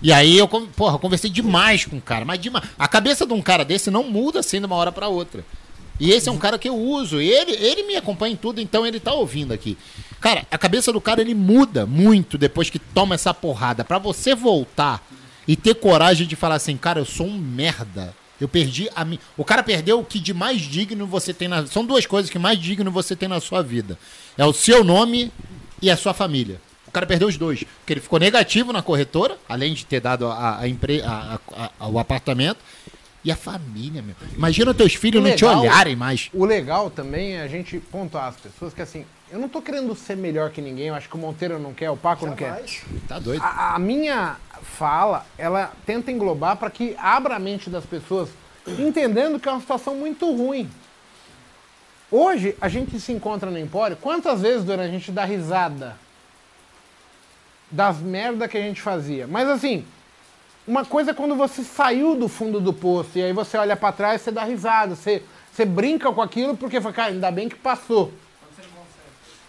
E 0.02 0.12
aí 0.12 0.36
eu, 0.36 0.48
porra, 0.48 0.96
eu 0.96 1.00
conversei 1.00 1.30
demais 1.30 1.86
com 1.86 1.98
o 1.98 2.02
cara, 2.02 2.26
mas 2.26 2.40
demais. 2.40 2.66
A 2.80 2.88
cabeça 2.88 3.28
de 3.28 3.34
um 3.34 3.44
cara 3.44 3.64
desse 3.64 3.92
não 3.92 4.04
muda 4.04 4.40
assim 4.40 4.60
de 4.60 4.66
uma 4.66 4.76
hora 4.76 4.92
para 4.92 5.08
outra. 5.08 5.46
E 6.00 6.12
esse 6.12 6.28
é 6.28 6.32
um 6.32 6.38
cara 6.40 6.58
que 6.58 6.68
eu 6.68 6.76
uso. 6.76 7.22
Ele, 7.22 7.52
ele 7.52 7.84
me 7.84 7.96
acompanha 7.96 8.34
em 8.34 8.38
tudo, 8.38 8.60
então 8.60 8.88
ele 8.88 9.00
tá 9.00 9.14
ouvindo 9.14 9.54
aqui. 9.54 9.78
Cara, 10.20 10.48
a 10.50 10.58
cabeça 10.58 10.92
do 10.92 11.00
cara 11.00 11.22
ele 11.22 11.36
muda 11.36 11.86
muito 11.86 12.40
depois 12.40 12.72
que 12.72 12.80
toma 12.80 13.14
essa 13.14 13.36
porrada. 13.36 13.84
Pra 13.84 14.00
você 14.00 14.34
voltar 14.34 15.08
e 15.48 15.56
ter 15.56 15.76
coragem 15.76 16.26
de 16.26 16.36
falar 16.36 16.56
assim, 16.56 16.76
cara, 16.76 17.00
eu 17.00 17.06
sou 17.06 17.28
um 17.28 17.38
merda. 17.38 18.16
Eu 18.42 18.48
perdi 18.48 18.90
a 18.96 19.06
mim. 19.06 19.20
O 19.38 19.46
cara 19.46 19.64
perdeu 19.64 20.00
o 20.00 20.04
que 20.06 20.20
de 20.20 20.34
mais 20.34 20.60
digno 20.62 21.06
você 21.08 21.34
tem 21.34 21.48
na. 21.48 21.66
São 21.68 21.86
duas 21.86 22.06
coisas 22.06 22.30
que 22.30 22.40
mais 22.40 22.60
digno 22.60 22.92
você 22.92 23.16
tem 23.16 23.30
na 23.30 23.40
sua 23.40 23.62
vida: 23.64 23.98
é 24.38 24.46
o 24.46 24.52
seu 24.54 24.84
nome 24.84 25.32
e 25.82 25.90
a 25.90 25.96
sua 25.98 26.14
família. 26.14 26.60
O 26.88 26.92
cara 26.92 27.06
perdeu 27.06 27.28
os 27.28 27.38
dois. 27.38 27.64
Porque 27.80 27.94
ele 27.94 28.02
ficou 28.02 28.20
negativo 28.20 28.72
na 28.74 28.82
corretora, 28.82 29.38
além 29.50 29.74
de 29.74 29.86
ter 29.86 30.00
dado 30.00 30.28
a, 30.28 30.60
a, 30.60 30.68
empre... 30.68 31.02
a- 31.02 31.40
a- 31.56 31.70
a- 31.80 31.88
o 31.88 31.98
apartamento. 32.00 32.58
E 33.26 33.32
a 33.32 33.38
família, 33.38 34.02
meu. 34.02 34.16
Imagina 34.36 34.74
teus 34.74 34.96
filhos 34.96 35.24
não 35.24 35.34
te 35.34 35.46
Legal. 35.46 35.62
olharem 35.62 35.96
mais. 35.96 36.30
O 36.34 36.44
legal 36.44 36.90
também 36.90 37.38
é 37.38 37.42
a 37.42 37.48
gente 37.48 37.80
pontuar 37.80 38.26
as 38.28 38.36
pessoas 38.36 38.74
que 38.74 38.82
assim, 38.82 39.06
eu 39.32 39.40
não 39.40 39.48
tô 39.48 39.62
querendo 39.62 39.96
ser 39.96 40.18
melhor 40.18 40.50
que 40.50 40.60
ninguém, 40.62 40.88
eu 40.88 40.94
acho 40.94 41.08
que 41.08 41.16
o 41.16 41.18
Monteiro 41.18 41.58
não 41.58 41.74
quer, 41.74 41.90
o 41.90 41.96
Paco 41.96 42.26
não 42.26 42.36
quer. 42.36 42.50
Jamais. 42.50 42.82
Tá 43.08 43.20
doido. 43.20 43.42
A, 43.42 43.76
a 43.76 43.80
minha 43.80 44.36
fala, 44.64 45.26
ela 45.38 45.72
tenta 45.86 46.12
englobar 46.12 46.58
para 46.58 46.70
que 46.70 46.96
abra 46.98 47.36
a 47.36 47.40
mente 47.40 47.70
das 47.70 47.86
pessoas, 47.86 48.30
entendendo 48.68 49.40
que 49.40 49.48
é 49.48 49.52
uma 49.52 49.62
situação 49.62 49.96
muito 49.96 50.26
ruim. 50.32 50.70
Hoje, 52.10 52.56
a 52.62 52.70
gente 52.70 53.00
se 53.00 53.12
encontra 53.12 53.50
no 53.50 53.58
Empório, 53.58 53.98
quantas 53.98 54.42
vezes, 54.42 54.64
Dona, 54.64 54.84
a 54.84 54.88
gente 54.88 55.12
dá 55.12 55.26
risada 55.26 55.98
das 57.70 57.98
merda 57.98 58.48
que 58.48 58.58
a 58.58 58.62
gente 58.62 58.82
fazia? 58.82 59.26
Mas 59.28 59.50
assim, 59.50 59.84
uma 60.68 60.86
coisa 60.86 61.12
é 61.12 61.14
quando 61.14 61.36
você 61.36 61.64
saiu 61.64 62.16
do 62.16 62.28
fundo 62.28 62.62
do 62.62 62.72
poço 62.72 63.18
e 63.18 63.24
aí 63.24 63.34
você 63.34 63.58
olha 63.58 63.76
para 63.76 63.92
trás, 63.92 64.22
você 64.22 64.32
dá 64.32 64.44
risada, 64.44 64.96
você, 64.96 65.24
você 65.52 65.66
brinca 65.66 66.12
com 66.12 66.22
aquilo 66.22 66.56
porque 66.56 66.80
cara, 66.80 67.12
ainda 67.12 67.32
bem 67.32 67.50
que 67.50 67.56
passou. 67.56 68.14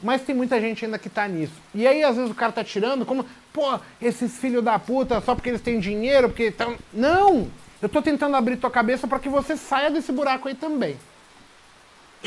Mas 0.05 0.20
tem 0.20 0.35
muita 0.35 0.60
gente 0.60 0.85
ainda 0.85 0.98
que 0.98 1.09
tá 1.09 1.26
nisso. 1.26 1.55
E 1.74 1.86
aí, 1.86 2.05
às 2.05 2.14
vezes, 2.14 2.31
o 2.31 2.35
cara 2.35 2.52
tá 2.52 2.62
tirando 2.62 3.06
como, 3.06 3.24
pô, 3.51 3.81
esses 4.02 4.36
filhos 4.36 4.62
da 4.62 4.78
puta, 4.78 5.18
só 5.22 5.35
porque 5.35 5.48
eles 5.48 5.62
têm 5.62 5.81
dinheiro, 5.81 6.28
porque 6.28 6.43
estão. 6.43 6.76
Não! 6.93 7.51
Eu 7.81 7.89
tô 7.89 8.02
tentando 8.02 8.36
abrir 8.36 8.59
tua 8.59 8.70
cabeça 8.70 9.09
para 9.09 9.18
que 9.18 9.31
você 9.31 9.56
saia 9.56 9.90
desse 9.90 10.12
buraco 10.12 10.47
aí 10.47 10.55
também. 10.55 10.98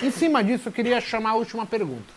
Em 0.02 0.10
cima 0.10 0.44
disso, 0.44 0.70
eu 0.70 0.72
queria 0.74 1.00
chamar 1.00 1.32
a 1.32 1.36
última 1.36 1.68
pergunta. 1.68 2.12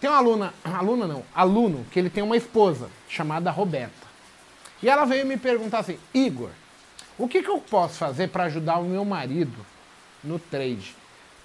Tem 0.00 0.08
uma 0.08 0.18
aluna, 0.18 0.54
aluna 0.64 1.06
não, 1.06 1.22
aluno, 1.34 1.84
que 1.90 1.98
ele 1.98 2.08
tem 2.08 2.24
uma 2.24 2.36
esposa 2.36 2.88
chamada 3.10 3.50
Roberta. 3.50 4.08
E 4.82 4.88
ela 4.88 5.04
veio 5.04 5.26
me 5.26 5.36
perguntar 5.36 5.80
assim: 5.80 5.98
Igor, 6.14 6.48
o 7.18 7.28
que, 7.28 7.42
que 7.42 7.50
eu 7.50 7.58
posso 7.58 7.98
fazer 7.98 8.28
para 8.28 8.44
ajudar 8.44 8.78
o 8.78 8.84
meu 8.84 9.04
marido 9.04 9.66
no 10.24 10.38
trade? 10.38 10.96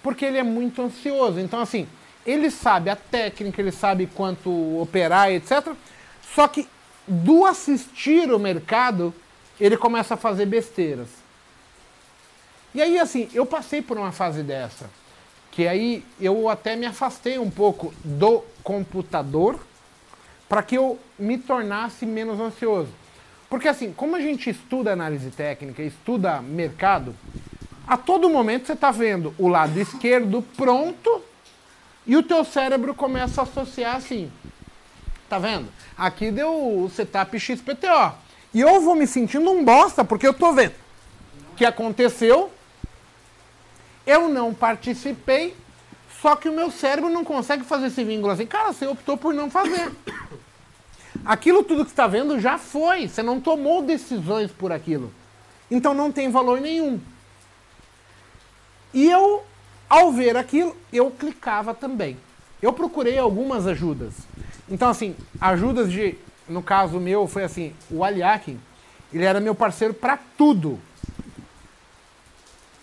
Porque 0.02 0.24
ele 0.24 0.38
é 0.38 0.44
muito 0.44 0.82
ansioso. 0.82 1.42
Então, 1.42 1.60
assim, 1.60 1.90
ele 2.26 2.50
sabe 2.50 2.90
a 2.90 2.96
técnica, 2.96 3.62
ele 3.62 3.72
sabe 3.72 4.08
quanto 4.08 4.50
operar, 4.82 5.32
etc. 5.32 5.74
Só 6.34 6.48
que 6.48 6.68
do 7.08 7.46
assistir 7.46 8.32
o 8.32 8.40
mercado, 8.40 9.14
ele 9.60 9.78
começa 9.78 10.14
a 10.14 10.18
fazer 10.18 10.46
besteiras. 10.46 11.10
E 12.74 12.82
aí, 12.82 12.98
assim, 12.98 13.30
eu 13.34 13.46
passei 13.46 13.82
por 13.82 13.98
uma 13.98 14.12
fase 14.12 14.42
dessa. 14.42 14.90
Que 15.52 15.68
aí 15.68 16.04
eu 16.20 16.50
até 16.50 16.76
me 16.76 16.86
afastei 16.86 17.38
um 17.38 17.52
pouco 17.52 17.94
do 18.04 18.44
computador 18.64 19.60
para 20.50 20.64
que 20.64 20.76
eu 20.76 20.98
me 21.20 21.38
tornasse 21.38 22.06
menos 22.06 22.40
ansioso. 22.40 22.90
Porque 23.50 23.68
assim, 23.68 23.94
como 23.94 24.16
a 24.16 24.20
gente 24.20 24.50
estuda 24.50 24.94
análise 24.94 25.30
técnica, 25.30 25.84
estuda 25.84 26.42
mercado, 26.42 27.16
a 27.86 27.98
todo 27.98 28.30
momento 28.30 28.66
você 28.66 28.74
está 28.74 28.90
vendo 28.90 29.36
o 29.38 29.48
lado 29.48 29.80
esquerdo 29.80 30.42
pronto 30.58 31.22
E 32.06 32.16
o 32.18 32.24
teu 32.24 32.44
cérebro 32.44 32.94
começa 32.94 33.42
a 33.42 33.44
associar 33.44 33.96
assim. 33.96 34.32
Tá 35.30 35.40
vendo? 35.40 35.68
Aqui 35.98 36.32
deu 36.32 36.84
o 36.84 36.90
setup 36.90 37.40
XPTO. 37.40 38.14
E 38.54 38.62
eu 38.62 38.82
vou 38.82 38.96
me 38.96 39.08
sentindo 39.08 39.50
um 39.50 39.64
bosta, 39.64 40.04
porque 40.04 40.28
eu 40.28 40.34
tô 40.34 40.54
vendo 40.54 40.84
que 41.56 41.66
aconteceu. 41.66 42.52
Eu 44.06 44.28
não 44.28 44.54
participei, 44.54 45.56
só 46.22 46.36
que 46.36 46.50
o 46.50 46.54
meu 46.54 46.70
cérebro 46.70 47.10
não 47.10 47.24
consegue 47.24 47.64
fazer 47.64 47.88
esse 47.88 48.04
vínculo 48.04 48.34
assim. 48.34 48.46
Cara, 48.46 48.74
você 48.74 48.86
optou 48.86 49.16
por 49.18 49.34
não 49.34 49.50
fazer. 49.50 49.92
Aquilo 51.24 51.64
tudo 51.64 51.86
que 51.86 51.92
está 51.92 52.06
vendo 52.06 52.40
já 52.40 52.58
foi. 52.58 53.08
Você 53.08 53.24
não 53.24 53.40
tomou 53.40 53.82
decisões 53.82 54.52
por 54.52 54.72
aquilo. 54.72 55.14
Então 55.72 55.94
não 55.94 56.12
tem 56.12 56.30
valor 56.30 56.60
nenhum. 56.60 57.00
E 58.94 59.10
eu, 59.10 59.44
ao 59.94 60.12
ver 60.12 60.36
aquilo, 60.36 60.76
eu 60.92 61.12
clicava 61.12 61.72
também. 61.72 62.18
Eu 62.60 62.74
procurei 62.74 63.16
algumas 63.16 63.68
ajudas. 63.68 64.16
Então, 64.68 64.90
assim, 64.90 65.16
ajudas 65.40 65.92
de. 65.92 66.16
No 66.50 66.64
caso 66.64 67.00
meu, 67.00 67.28
foi 67.28 67.44
assim: 67.44 67.76
o 67.92 68.04
Aliakin, 68.04 68.60
ele 69.14 69.24
era 69.24 69.40
meu 69.40 69.54
parceiro 69.54 69.94
para 69.94 70.18
tudo. 70.36 70.80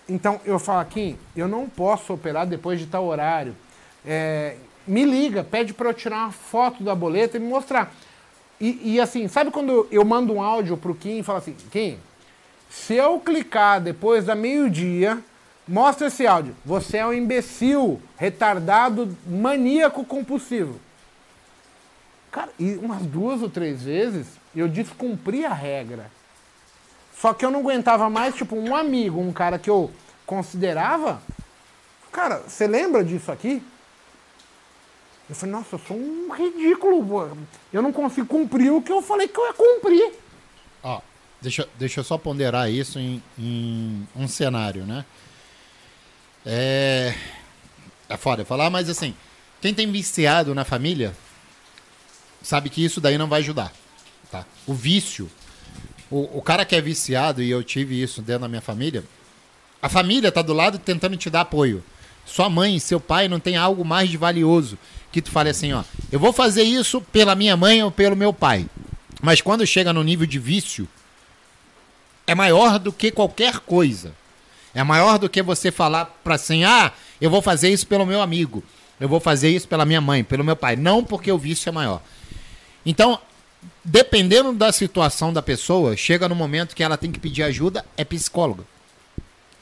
Então 0.09 0.41
eu 0.45 0.59
falo 0.59 0.81
aqui, 0.81 1.17
eu 1.37 1.49
não 1.49 1.69
posso 1.69 2.13
operar 2.13 2.47
depois 2.47 2.79
de 2.79 2.87
tal 2.87 3.05
horário. 3.07 3.57
É, 4.07 4.57
me 4.87 5.05
liga, 5.05 5.43
pede 5.43 5.75
para 5.75 5.89
eu 5.89 5.95
tirar 5.95 6.25
uma 6.25 6.33
foto 6.33 6.85
da 6.85 6.95
boleta 6.95 7.37
e 7.37 7.41
me 7.41 7.49
mostrar. 7.49 7.93
E, 8.61 8.95
e, 8.95 9.01
assim, 9.01 9.27
sabe 9.27 9.51
quando 9.51 9.89
eu 9.91 10.05
mando 10.05 10.35
um 10.35 10.43
áudio 10.43 10.77
pro 10.77 10.95
Kim 10.95 11.19
e 11.19 11.23
falo 11.23 11.39
assim, 11.39 11.57
Kim, 11.73 11.99
se 12.69 12.95
eu 12.95 13.19
clicar 13.19 13.81
depois 13.81 14.27
da 14.27 14.35
meio-dia, 14.35 15.23
mostra 15.71 16.09
esse 16.09 16.27
áudio. 16.27 16.57
Você 16.65 16.99
é 16.99 17.07
um 17.07 17.13
imbecil, 17.13 18.03
retardado, 18.17 19.17
maníaco 19.25 20.05
compulsivo. 20.05 20.81
Cara, 22.31 22.51
e 22.59 22.75
umas 22.75 23.03
duas 23.03 23.41
ou 23.41 23.49
três 23.49 23.83
vezes 23.83 24.27
eu 24.55 24.69
descumpri 24.69 25.45
a 25.45 25.55
regra. 25.55 26.11
Só 27.17 27.33
que 27.33 27.45
eu 27.45 27.51
não 27.51 27.61
aguentava 27.61 28.11
mais, 28.11 28.35
tipo, 28.35 28.57
um 28.57 28.75
amigo, 28.75 29.21
um 29.21 29.33
cara 29.33 29.59
que 29.59 29.71
eu 29.71 29.91
considerava. 30.27 31.23
Cara, 32.11 32.39
você 32.39 32.67
lembra 32.67 33.05
disso 33.05 33.31
aqui? 33.31 33.63
Eu 35.29 35.37
falei, 35.37 35.55
nossa, 35.55 35.77
eu 35.77 35.79
sou 35.79 35.97
um 35.97 36.33
ridículo. 36.33 37.37
Eu 37.73 37.83
não 37.83 37.93
consigo 37.93 38.27
cumprir 38.27 38.73
o 38.73 38.83
que 38.83 38.91
eu 38.91 39.03
falei 39.03 39.29
que 39.29 39.39
eu 39.39 39.47
ia 39.47 39.53
cumprir. 39.53 40.13
Ó, 40.83 41.01
deixa, 41.41 41.69
deixa 41.79 42.01
eu 42.01 42.05
só 42.05 42.19
ponderar 42.19 42.71
isso 42.71 42.99
em, 42.99 43.23
em 43.39 44.09
um 44.17 44.27
cenário, 44.27 44.85
né? 44.85 45.05
É. 46.45 47.15
É 48.09 48.17
foda 48.17 48.45
falar, 48.45 48.71
mas 48.71 48.89
assim, 48.89 49.15
quem 49.61 49.73
tem 49.73 49.91
viciado 49.91 50.55
na 50.55 50.65
família 50.65 51.15
sabe 52.43 52.69
que 52.69 52.85
isso 52.85 53.01
daí 53.01 53.17
não 53.17 53.29
vai 53.29 53.41
ajudar. 53.41 53.73
Tá? 54.31 54.45
O 54.67 54.75
vício. 54.75 55.31
O, 56.11 56.39
o 56.39 56.43
cara 56.43 56.65
que 56.65 56.75
é 56.75 56.81
viciado, 56.81 57.41
e 57.41 57.51
eu 57.51 57.63
tive 57.63 58.03
isso 58.03 58.21
dentro 58.21 58.43
da 58.43 58.49
minha 58.49 58.61
família, 58.61 59.05
a 59.81 59.89
família 59.89 60.33
tá 60.33 60.43
do 60.43 60.53
lado 60.53 60.79
tentando 60.79 61.17
te 61.17 61.31
dar 61.31 61.43
apoio. 61.43 61.85
Sua 62.27 62.51
mãe 62.51 62.79
seu 62.79 63.01
pai 63.01 63.29
não 63.29 63.39
tem 63.41 63.57
algo 63.57 63.85
mais 63.85 64.11
de 64.11 64.17
valioso 64.17 64.79
que 65.13 65.23
tu 65.23 65.31
fale 65.31 65.51
assim, 65.51 65.73
ó, 65.73 65.83
eu 66.11 66.19
vou 66.19 66.33
fazer 66.33 66.63
isso 66.63 67.01
pela 67.01 67.35
minha 67.35 67.57
mãe 67.57 67.83
ou 67.83 67.91
pelo 67.91 68.17
meu 68.17 68.33
pai. 68.33 68.67
Mas 69.21 69.41
quando 69.41 69.67
chega 69.67 69.93
no 69.93 70.03
nível 70.03 70.27
de 70.27 70.39
vício, 70.39 70.89
é 72.27 72.35
maior 72.35 72.79
do 72.79 72.93
que 72.93 73.11
qualquer 73.11 73.59
coisa. 73.61 74.15
É 74.75 74.83
maior 74.83 75.19
do 75.19 75.29
que 75.29 75.43
você 75.43 75.71
falar 75.71 76.07
para 76.23 76.37
assim, 76.37 76.65
ah, 76.65 76.93
eu 77.21 77.29
vou 77.29 77.43
fazer 77.43 77.71
isso 77.71 77.87
pelo 77.87 78.07
meu 78.07 78.23
amigo, 78.23 78.63
eu 79.01 79.09
vou 79.09 79.21
fazer 79.21 79.51
isso 79.51 79.67
pela 79.67 79.85
minha 79.85 80.01
mãe, 80.01 80.23
pelo 80.23 80.45
meu 80.45 80.57
pai. 80.57 80.77
Não 80.77 81.03
porque 81.03 81.31
o 81.33 81.39
vício 81.39 81.69
é 81.69 81.73
maior. 81.73 82.01
Então, 82.85 83.19
dependendo 83.85 84.53
da 84.53 84.73
situação 84.73 85.33
da 85.33 85.43
pessoa, 85.43 85.97
chega 85.97 86.29
no 86.29 86.35
momento 86.35 86.75
que 86.75 86.83
ela 86.83 86.97
tem 86.97 87.11
que 87.11 87.19
pedir 87.19 87.43
ajuda, 87.43 87.85
é 87.97 88.05
psicóloga. 88.05 88.65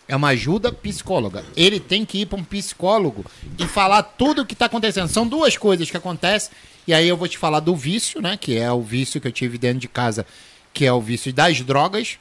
É 0.06 0.16
uma 0.16 0.28
ajuda 0.28 0.72
psicóloga. 0.72 1.44
Ele 1.54 1.78
tem 1.78 2.04
que 2.04 2.22
ir 2.22 2.26
para 2.26 2.38
um 2.38 2.44
psicólogo 2.44 3.24
e 3.58 3.66
falar 3.66 4.02
tudo 4.02 4.42
o 4.42 4.46
que 4.46 4.54
está 4.54 4.64
acontecendo. 4.64 5.08
São 5.08 5.26
duas 5.26 5.56
coisas 5.56 5.90
que 5.90 5.96
acontecem. 5.96 6.50
E 6.86 6.94
aí 6.94 7.06
eu 7.06 7.16
vou 7.16 7.28
te 7.28 7.36
falar 7.36 7.60
do 7.60 7.76
vício, 7.76 8.22
né? 8.22 8.38
Que 8.38 8.56
é 8.56 8.72
o 8.72 8.80
vício 8.80 9.20
que 9.20 9.28
eu 9.28 9.32
tive 9.32 9.58
dentro 9.58 9.80
de 9.80 9.88
casa, 9.88 10.24
que 10.72 10.86
é 10.86 10.92
o 10.92 11.00
vício 11.00 11.30
das 11.30 11.60
drogas. 11.60 12.18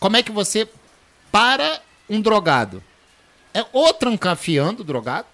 Como 0.00 0.16
é 0.16 0.22
que 0.22 0.32
você 0.32 0.68
para 1.30 1.80
um 2.10 2.20
drogado? 2.20 2.82
É 3.54 3.64
ou 3.72 3.92
trancafiando 3.94 4.82
o 4.82 4.84
drogado 4.84 5.26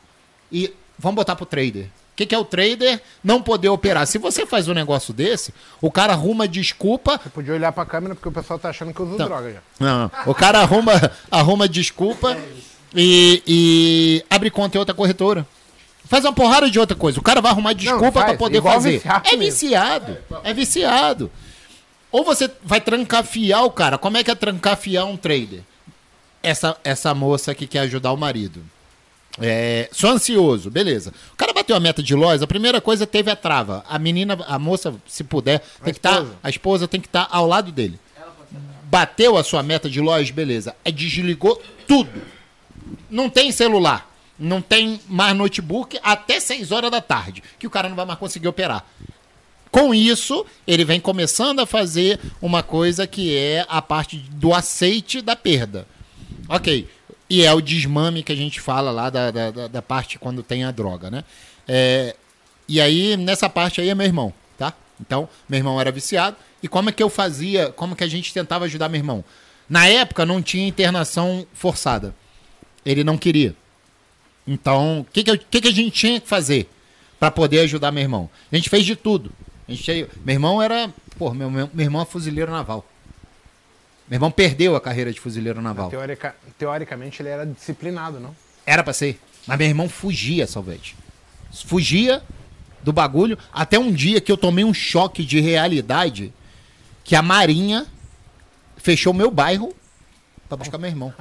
e 0.53 0.73
vamos 0.99 1.17
botar 1.17 1.35
pro 1.35 1.47
trader. 1.47 1.85
O 1.85 2.17
que, 2.17 2.25
que 2.25 2.35
é 2.35 2.39
o 2.39 2.45
trader? 2.45 3.03
Não 3.23 3.43
poder 3.43 3.69
operar. 3.69 4.07
Se 4.07 4.17
você 4.17 4.47
faz 4.47 4.69
um 4.69 4.73
negócio 4.73 5.13
desse, 5.13 5.53
o 5.83 5.91
cara 5.91 6.15
arruma 6.15 6.49
desculpa 6.49 7.21
Você 7.23 7.29
podia 7.29 7.53
olhar 7.53 7.73
pra 7.73 7.85
câmera 7.85 8.15
porque 8.15 8.29
o 8.29 8.33
pessoal 8.33 8.59
tá 8.59 8.71
achando 8.71 8.95
que 8.95 9.01
eu 9.01 9.07
uso 9.07 9.19
Não. 9.19 9.27
droga 9.27 9.53
já. 9.53 9.61
não, 9.79 9.99
não. 9.99 10.11
O 10.25 10.35
cara 10.35 10.61
arruma, 10.61 10.93
arruma 11.31 11.69
desculpa 11.69 12.35
e, 12.95 13.43
e 13.47 14.25
abre 14.31 14.51
conta 14.51 14.79
em 14.79 14.81
outra 14.81 14.95
corretora. 14.95 15.47
Faz 16.07 16.25
uma 16.25 16.33
porrada 16.33 16.71
de 16.71 16.79
outra 16.79 16.97
coisa. 16.97 17.19
O 17.19 17.23
cara 17.23 17.43
vai 17.43 17.51
arrumar 17.53 17.75
desculpa 17.75 18.13
faz, 18.13 18.27
pra 18.27 18.37
poder 18.37 18.63
fazer. 18.63 18.93
viciado 18.93 19.29
É 19.29 19.37
viciado. 19.37 20.19
É 20.45 20.55
viciado. 20.55 21.31
Ou 22.11 22.25
você 22.25 22.51
vai 22.63 22.81
trancafiar 22.81 23.65
o 23.65 23.71
cara. 23.71 23.99
Como 23.99 24.17
é 24.17 24.25
que 24.25 24.31
é 24.31 24.35
trancafiar 24.35 25.05
um 25.05 25.17
trader? 25.19 25.61
Essa, 26.47 26.77
essa 26.85 27.15
moça 27.15 27.55
que 27.55 27.67
quer 27.67 27.81
ajudar 27.81 28.13
o 28.13 28.17
marido. 28.17 28.63
É, 29.41 29.89
sou 29.93 30.11
ansioso, 30.11 30.71
beleza. 30.71 31.13
O 31.33 31.37
cara 31.37 31.53
bateu 31.53 31.77
a 31.77 31.81
meta 31.81 32.03
de 32.03 32.15
lojas, 32.15 32.43
a 32.43 32.47
primeira 32.47 32.81
coisa 32.81 33.07
teve 33.07 33.31
a 33.31 33.37
trava. 33.37 33.85
A 33.89 33.99
menina, 33.99 34.39
a 34.47 34.59
moça, 34.59 34.95
se 35.07 35.25
puder, 35.25 35.61
tem 35.83 35.93
que 35.93 35.99
estar. 35.99 36.13
esposa. 36.13 36.39
a 36.43 36.51
esposa 36.51 36.89
tem 36.89 37.01
que 37.01 37.09
estar 37.09 37.29
ao 37.31 37.47
lado 37.47 37.71
dele. 37.73 37.99
Bateu 38.85 39.37
a 39.37 39.43
sua 39.43 39.63
meta 39.63 39.91
de 39.91 40.01
lojas, 40.01 40.31
beleza. 40.31 40.75
Aí 40.85 40.93
desligou 40.93 41.61
tudo. 41.87 42.23
Não 43.11 43.29
tem 43.29 43.51
celular. 43.51 44.11
Não 44.39 44.61
tem 44.61 45.01
mais 45.09 45.37
notebook 45.37 45.99
até 46.03 46.39
6 46.39 46.71
horas 46.71 46.91
da 46.91 47.01
tarde. 47.01 47.43
Que 47.59 47.67
o 47.67 47.71
cara 47.71 47.89
não 47.89 47.97
vai 47.97 48.07
mais 48.07 48.19
conseguir 48.19 48.49
operar. 48.49 48.87
Com 49.71 49.93
isso, 49.93 50.47
ele 50.67 50.85
vem 50.85 51.01
começando 51.01 51.61
a 51.61 51.67
fazer 51.67 52.21
uma 52.41 52.63
coisa 52.63 53.07
que 53.07 53.37
é 53.37 53.67
a 53.69 53.83
parte 53.83 54.17
do 54.17 54.55
aceite 54.55 55.21
da 55.21 55.35
perda. 55.35 55.87
Ok. 56.49 56.89
E 57.29 57.43
é 57.45 57.53
o 57.53 57.61
desmame 57.61 58.23
que 58.23 58.33
a 58.33 58.37
gente 58.37 58.61
fala 58.61 58.91
lá 58.91 59.11
da, 59.11 59.31
da, 59.31 59.51
da- 59.69 59.83
parte 59.83 60.19
quando 60.19 60.43
tem 60.43 60.65
a 60.65 60.71
droga, 60.71 61.11
né? 61.11 61.25
É, 61.67 62.15
e 62.69 62.81
aí, 62.81 63.17
nessa 63.17 63.49
parte 63.49 63.81
aí 63.81 63.89
é 63.89 63.95
meu 63.95 64.07
irmão, 64.07 64.33
tá? 64.57 64.73
Então, 65.01 65.29
meu 65.49 65.59
irmão 65.59 65.81
era 65.81 65.91
viciado. 65.91 66.37
E 66.63 66.69
como 66.69 66.89
é 66.89 66.93
que 66.93 67.03
eu 67.03 67.09
fazia, 67.11 67.71
como 67.73 67.97
que 67.97 68.05
a 68.05 68.09
gente 68.09 68.33
tentava 68.33 68.65
ajudar 68.65 68.89
meu 68.89 68.99
irmão? 68.99 69.25
Na 69.69 69.87
época 69.89 70.25
não 70.25 70.41
tinha 70.41 70.67
internação 70.67 71.45
forçada. 71.53 72.15
Ele 72.85 73.03
não 73.03 73.19
queria. 73.19 73.55
Então, 74.47 75.01
o 75.01 75.05
que, 75.13 75.25
que, 75.25 75.37
que, 75.39 75.61
que 75.61 75.69
a 75.69 75.73
gente 75.73 75.91
tinha 75.91 76.21
que 76.21 76.29
fazer 76.29 76.69
para 77.19 77.31
poder 77.33 77.61
ajudar 77.61 77.91
meu 77.91 78.03
irmão? 78.03 78.31
A 78.53 78.55
gente 78.57 78.71
fez 78.71 78.85
de 78.85 78.95
tudo. 78.95 79.33
A 79.69 79.73
gente, 79.73 80.09
meu 80.25 80.35
irmão 80.35 80.63
era. 80.63 80.89
Pô, 81.19 81.35
meu, 81.35 81.51
meu, 81.51 81.69
meu 81.75 81.85
irmão 81.85 82.03
é 82.03 82.05
fuzileiro 82.05 82.53
naval. 82.53 82.85
Meu 84.09 84.17
irmão 84.17 84.31
perdeu 84.31 84.77
a 84.77 84.81
carreira 84.81 85.13
de 85.13 85.19
fuzileiro 85.19 85.61
naval. 85.61 85.91
Teoricamente 86.59 87.23
ele 87.23 87.29
era 87.29 87.45
disciplinado, 87.45 88.21
não? 88.21 88.35
Era 88.65 88.83
pra 88.83 88.93
ser. 88.93 89.21
Mas 89.47 89.59
meu 89.59 89.67
irmão 89.67 89.89
fugia, 89.89 90.47
Salvete. 90.47 90.97
Fugia 91.65 92.23
do 92.83 92.93
bagulho. 92.93 93.37
Até 93.53 93.79
um 93.79 93.93
dia 93.93 94.21
que 94.21 94.31
eu 94.31 94.37
tomei 94.37 94.65
um 94.65 94.75
choque 94.75 95.25
de 95.25 95.41
realidade 95.41 96.33
que 97.03 97.17
a 97.17 97.23
Marinha 97.23 97.87
fechou 98.77 99.13
meu 99.13 99.31
bairro 99.31 99.75
pra 100.49 100.57
buscar 100.57 100.79
meu 100.79 100.91
irmão. 100.91 101.13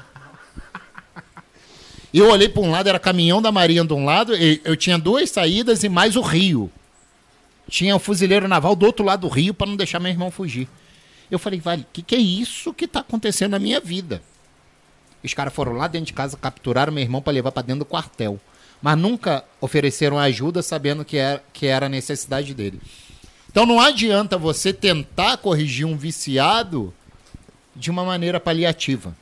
Eu 2.14 2.30
olhei 2.30 2.48
pra 2.48 2.62
um 2.62 2.72
lado, 2.72 2.88
era 2.88 3.00
caminhão 3.00 3.42
da 3.42 3.52
Marinha 3.52 3.84
de 3.84 3.94
um 3.94 4.06
lado, 4.06 4.36
e 4.38 4.62
eu 4.64 4.78
tinha 4.78 4.98
duas 4.98 5.30
saídas 5.30 5.84
e 5.84 5.90
mais 5.90 6.16
o 6.16 6.22
rio. 6.22 6.72
Tinha 7.68 7.96
o 7.96 8.00
fuzileiro 8.00 8.48
naval 8.48 8.76
do 8.76 8.86
outro 8.86 9.04
lado 9.04 9.22
do 9.22 9.28
rio 9.28 9.54
pra 9.54 9.68
não 9.68 9.76
deixar 9.76 10.00
meu 10.00 10.12
irmão 10.12 10.32
fugir. 10.32 10.70
Eu 11.30 11.40
falei, 11.40 11.60
vale, 11.60 11.82
o 11.84 11.86
que, 11.92 12.02
que 12.02 12.16
é 12.16 12.20
isso 12.20 12.74
que 12.74 12.88
tá 12.88 13.00
acontecendo 13.00 13.52
na 13.52 13.60
minha 13.60 13.80
vida? 13.80 14.22
Os 15.24 15.34
caras 15.34 15.54
foram 15.54 15.74
lá 15.74 15.88
dentro 15.88 16.08
de 16.08 16.14
casa, 16.14 16.38
capturaram 16.38 16.94
meu 16.94 17.02
irmão 17.04 17.22
para 17.22 17.34
levar 17.34 17.52
para 17.52 17.64
dentro 17.66 17.80
do 17.80 17.86
quartel. 17.86 18.40
Mas 18.82 18.98
nunca 18.98 19.44
ofereceram 19.60 20.20
ajuda 20.20 20.62
sabendo 20.62 21.04
que 21.04 21.18
era, 21.18 21.44
que 21.52 21.66
era 21.66 21.88
a 21.88 21.90
necessidade 21.90 22.54
dele. 22.54 22.80
Então 23.50 23.66
não 23.66 23.80
adianta 23.80 24.38
você 24.38 24.72
tentar 24.72 25.38
corrigir 25.38 25.86
um 25.86 25.98
viciado 25.98 26.94
de 27.76 27.90
uma 27.90 28.04
maneira 28.04 28.40
paliativa. 28.40 29.16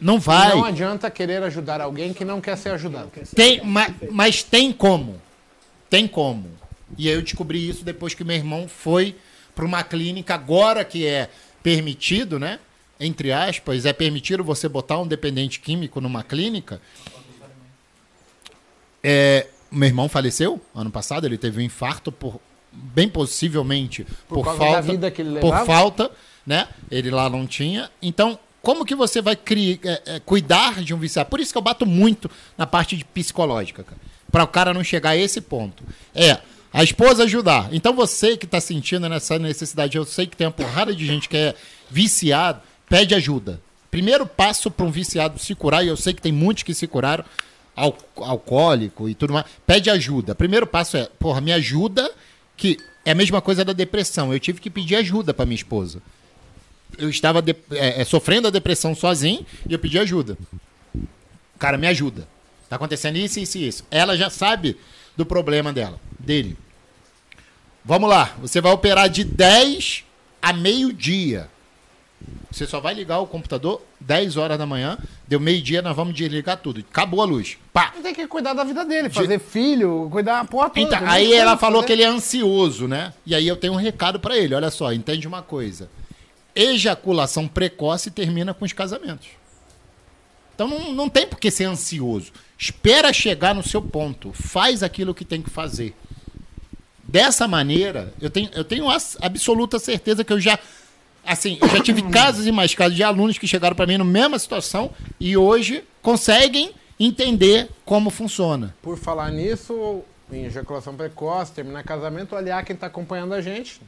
Não 0.00 0.18
vai. 0.18 0.50
Não 0.54 0.64
adianta 0.64 1.10
querer 1.10 1.42
ajudar 1.42 1.80
alguém 1.80 2.12
que 2.14 2.24
não 2.24 2.40
quer 2.40 2.56
ser 2.56 2.70
ajudado. 2.70 3.10
Tem, 3.34 3.62
ma- 3.64 3.88
mas 4.10 4.42
tem 4.42 4.72
como. 4.72 5.20
Tem 5.90 6.06
como. 6.06 6.50
E 6.96 7.08
aí 7.08 7.14
eu 7.14 7.22
descobri 7.22 7.68
isso 7.68 7.84
depois 7.84 8.14
que 8.14 8.22
meu 8.22 8.36
irmão 8.36 8.68
foi 8.68 9.16
para 9.56 9.64
uma 9.64 9.82
clínica, 9.82 10.34
agora 10.34 10.84
que 10.84 11.04
é 11.06 11.28
permitido, 11.62 12.38
né? 12.38 12.60
Entre 13.00 13.32
aspas, 13.32 13.84
é 13.86 13.92
permitido 13.92 14.44
você 14.44 14.68
botar 14.68 14.98
um 15.00 15.06
dependente 15.06 15.58
químico 15.58 16.00
numa 16.00 16.22
clínica. 16.22 16.80
É, 19.02 19.46
Meu 19.70 19.88
irmão 19.88 20.08
faleceu 20.08 20.60
ano 20.74 20.90
passado, 20.90 21.26
ele 21.26 21.38
teve 21.38 21.60
um 21.60 21.64
infarto 21.64 22.12
por 22.12 22.40
bem 22.72 23.08
possivelmente 23.08 24.06
por, 24.28 24.44
da 24.44 24.52
falta 24.54 24.82
vida 24.82 25.10
que 25.10 25.22
ele 25.22 25.40
por 25.40 25.64
falta, 25.64 26.10
né? 26.46 26.68
Ele 26.90 27.10
lá 27.10 27.28
não 27.30 27.46
tinha. 27.46 27.90
Então, 28.02 28.38
como 28.62 28.84
que 28.84 28.94
você 28.94 29.22
vai 29.22 29.34
cri- 29.36 29.80
é, 29.82 30.02
é, 30.16 30.20
cuidar 30.20 30.82
de 30.82 30.92
um 30.92 30.98
viciado? 30.98 31.30
Por 31.30 31.40
isso 31.40 31.52
que 31.52 31.58
eu 31.58 31.62
bato 31.62 31.86
muito 31.86 32.30
na 32.58 32.66
parte 32.66 32.96
de 32.96 33.04
psicológica, 33.04 33.82
cara. 33.82 33.98
Para 34.30 34.44
o 34.44 34.48
cara 34.48 34.74
não 34.74 34.84
chegar 34.84 35.10
a 35.10 35.16
esse 35.16 35.40
ponto. 35.40 35.82
É 36.14 36.38
a 36.76 36.84
esposa 36.84 37.24
ajudar. 37.24 37.70
Então 37.72 37.94
você 37.94 38.36
que 38.36 38.44
está 38.44 38.60
sentindo 38.60 39.08
nessa 39.08 39.38
necessidade, 39.38 39.96
eu 39.96 40.04
sei 40.04 40.26
que 40.26 40.36
tem 40.36 40.46
uma 40.46 40.52
porrada 40.52 40.94
de 40.94 41.06
gente 41.06 41.26
que 41.26 41.34
é 41.34 41.54
viciado, 41.90 42.60
pede 42.86 43.14
ajuda. 43.14 43.62
Primeiro 43.90 44.26
passo 44.26 44.70
para 44.70 44.84
um 44.84 44.90
viciado 44.90 45.38
se 45.38 45.54
curar, 45.54 45.82
e 45.82 45.88
eu 45.88 45.96
sei 45.96 46.12
que 46.12 46.20
tem 46.20 46.32
muitos 46.32 46.64
que 46.64 46.74
se 46.74 46.86
curaram, 46.86 47.24
al 47.74 47.96
alcoólico 48.16 49.08
e 49.08 49.14
tudo 49.14 49.32
mais, 49.32 49.46
pede 49.66 49.88
ajuda. 49.88 50.34
Primeiro 50.34 50.66
passo 50.66 50.98
é, 50.98 51.08
porra, 51.18 51.40
me 51.40 51.50
ajuda, 51.50 52.12
que 52.58 52.76
é 53.06 53.12
a 53.12 53.14
mesma 53.14 53.40
coisa 53.40 53.64
da 53.64 53.72
depressão. 53.72 54.30
Eu 54.30 54.38
tive 54.38 54.60
que 54.60 54.68
pedir 54.68 54.96
ajuda 54.96 55.32
para 55.32 55.46
minha 55.46 55.56
esposa. 55.56 56.02
Eu 56.98 57.08
estava 57.08 57.42
é, 57.70 58.02
é, 58.02 58.04
sofrendo 58.04 58.48
a 58.48 58.50
depressão 58.50 58.94
sozinho 58.94 59.46
e 59.66 59.72
eu 59.72 59.78
pedi 59.78 59.98
ajuda. 59.98 60.36
Cara, 61.58 61.78
me 61.78 61.86
ajuda. 61.86 62.28
Tá 62.68 62.76
acontecendo 62.76 63.16
isso, 63.16 63.40
isso 63.40 63.56
e 63.56 63.66
isso. 63.66 63.84
Ela 63.90 64.14
já 64.14 64.28
sabe 64.28 64.76
do 65.16 65.24
problema 65.24 65.72
dela, 65.72 65.98
dele. 66.18 66.65
Vamos 67.86 68.10
lá, 68.10 68.34
você 68.40 68.60
vai 68.60 68.72
operar 68.72 69.08
de 69.08 69.22
10 69.22 70.02
a 70.42 70.52
meio-dia. 70.52 71.48
Você 72.50 72.66
só 72.66 72.80
vai 72.80 72.92
ligar 72.92 73.20
o 73.20 73.28
computador 73.28 73.80
10 74.00 74.36
horas 74.36 74.58
da 74.58 74.66
manhã, 74.66 74.98
deu 75.28 75.38
meio-dia, 75.38 75.80
nós 75.82 75.94
vamos 75.94 76.12
desligar 76.12 76.56
tudo. 76.56 76.80
Acabou 76.80 77.22
a 77.22 77.24
luz. 77.24 77.56
Pá. 77.72 77.94
Tem 78.02 78.12
que 78.12 78.26
cuidar 78.26 78.54
da 78.54 78.64
vida 78.64 78.84
dele, 78.84 79.08
fazer 79.08 79.38
filho, 79.38 80.08
cuidar 80.10 80.42
da 80.42 80.44
porra 80.44 80.68
toda. 80.68 80.80
Então, 80.80 80.98
tem 80.98 81.08
aí 81.08 81.32
ela 81.32 81.56
falou 81.56 81.82
fazer. 81.82 81.86
que 81.86 81.92
ele 81.92 82.02
é 82.02 82.06
ansioso, 82.06 82.88
né? 82.88 83.12
E 83.24 83.36
aí 83.36 83.46
eu 83.46 83.56
tenho 83.56 83.74
um 83.74 83.76
recado 83.76 84.18
pra 84.18 84.36
ele. 84.36 84.56
Olha 84.56 84.70
só, 84.72 84.92
entende 84.92 85.28
uma 85.28 85.42
coisa. 85.42 85.88
Ejaculação 86.56 87.46
precoce 87.46 88.10
termina 88.10 88.52
com 88.52 88.64
os 88.64 88.72
casamentos. 88.72 89.28
Então 90.56 90.66
não, 90.66 90.92
não 90.92 91.08
tem 91.08 91.24
por 91.24 91.38
que 91.38 91.52
ser 91.52 91.66
ansioso. 91.66 92.32
Espera 92.58 93.12
chegar 93.12 93.54
no 93.54 93.62
seu 93.62 93.80
ponto. 93.80 94.32
Faz 94.32 94.82
aquilo 94.82 95.14
que 95.14 95.24
tem 95.24 95.40
que 95.40 95.50
fazer. 95.50 95.94
Dessa 97.08 97.46
maneira, 97.46 98.12
eu 98.20 98.28
tenho, 98.28 98.50
eu 98.52 98.64
tenho 98.64 98.86
absoluta 99.20 99.78
certeza 99.78 100.24
que 100.24 100.32
eu 100.32 100.40
já. 100.40 100.58
Assim, 101.24 101.58
eu 101.60 101.68
já 101.68 101.80
tive 101.82 102.02
casos 102.02 102.46
e 102.46 102.52
mais 102.52 102.74
casos 102.74 102.94
de 102.94 103.02
alunos 103.02 103.38
que 103.38 103.46
chegaram 103.48 103.74
para 103.74 103.86
mim 103.86 103.98
na 103.98 104.04
mesma 104.04 104.38
situação 104.38 104.90
e 105.18 105.36
hoje 105.36 105.82
conseguem 106.02 106.72
entender 106.98 107.68
como 107.84 108.10
funciona. 108.10 108.74
Por 108.80 108.96
falar 108.96 109.30
nisso, 109.30 110.02
em 110.30 110.44
ejaculação 110.44 110.94
precoce, 110.94 111.52
terminar 111.52 111.82
casamento, 111.84 112.34
olhar 112.34 112.64
quem 112.64 112.74
tá 112.74 112.86
acompanhando 112.86 113.34
a 113.34 113.40
gente. 113.40 113.80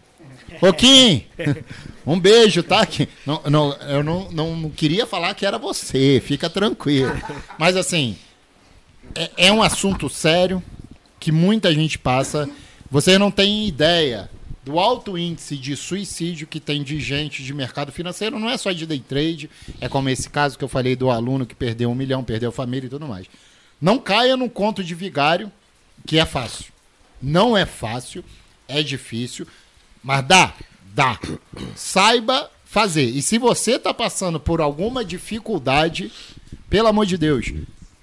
Ô, 0.60 0.72
Kim, 0.72 1.24
um 2.06 2.18
beijo, 2.18 2.62
tá? 2.62 2.84
Kim? 2.86 3.06
Não, 3.26 3.42
não, 3.48 3.72
eu 3.82 4.02
não, 4.02 4.30
não, 4.30 4.56
não 4.56 4.70
queria 4.70 5.06
falar 5.06 5.34
que 5.34 5.46
era 5.46 5.58
você, 5.58 6.22
fica 6.24 6.48
tranquilo. 6.48 7.12
Mas, 7.58 7.76
assim, 7.76 8.16
é, 9.14 9.30
é 9.48 9.52
um 9.52 9.62
assunto 9.62 10.08
sério 10.08 10.62
que 11.18 11.32
muita 11.32 11.72
gente 11.72 11.98
passa. 11.98 12.48
Vocês 12.90 13.18
não 13.18 13.30
têm 13.30 13.66
ideia 13.66 14.30
do 14.64 14.78
alto 14.78 15.16
índice 15.16 15.56
de 15.56 15.76
suicídio 15.76 16.46
que 16.46 16.60
tem 16.60 16.82
de 16.82 16.98
gente 17.00 17.42
de 17.42 17.52
mercado 17.52 17.92
financeiro. 17.92 18.38
Não 18.38 18.48
é 18.48 18.56
só 18.56 18.72
de 18.72 18.86
day 18.86 19.00
trade, 19.00 19.50
é 19.80 19.88
como 19.88 20.08
esse 20.08 20.28
caso 20.28 20.58
que 20.58 20.64
eu 20.64 20.68
falei 20.68 20.96
do 20.96 21.10
aluno 21.10 21.46
que 21.46 21.54
perdeu 21.54 21.90
um 21.90 21.94
milhão, 21.94 22.24
perdeu 22.24 22.48
a 22.48 22.52
família 22.52 22.86
e 22.86 22.90
tudo 22.90 23.06
mais. 23.06 23.26
Não 23.80 23.98
caia 23.98 24.36
no 24.36 24.48
conto 24.48 24.82
de 24.82 24.94
vigário, 24.94 25.52
que 26.06 26.18
é 26.18 26.24
fácil. 26.24 26.72
Não 27.20 27.56
é 27.56 27.66
fácil, 27.66 28.24
é 28.66 28.82
difícil, 28.82 29.46
mas 30.02 30.26
dá, 30.26 30.54
dá. 30.94 31.18
Saiba 31.76 32.50
fazer. 32.64 33.04
E 33.04 33.20
se 33.22 33.38
você 33.38 33.72
está 33.72 33.92
passando 33.92 34.40
por 34.40 34.60
alguma 34.60 35.04
dificuldade, 35.04 36.12
pelo 36.70 36.88
amor 36.88 37.06
de 37.06 37.18
Deus, 37.18 37.52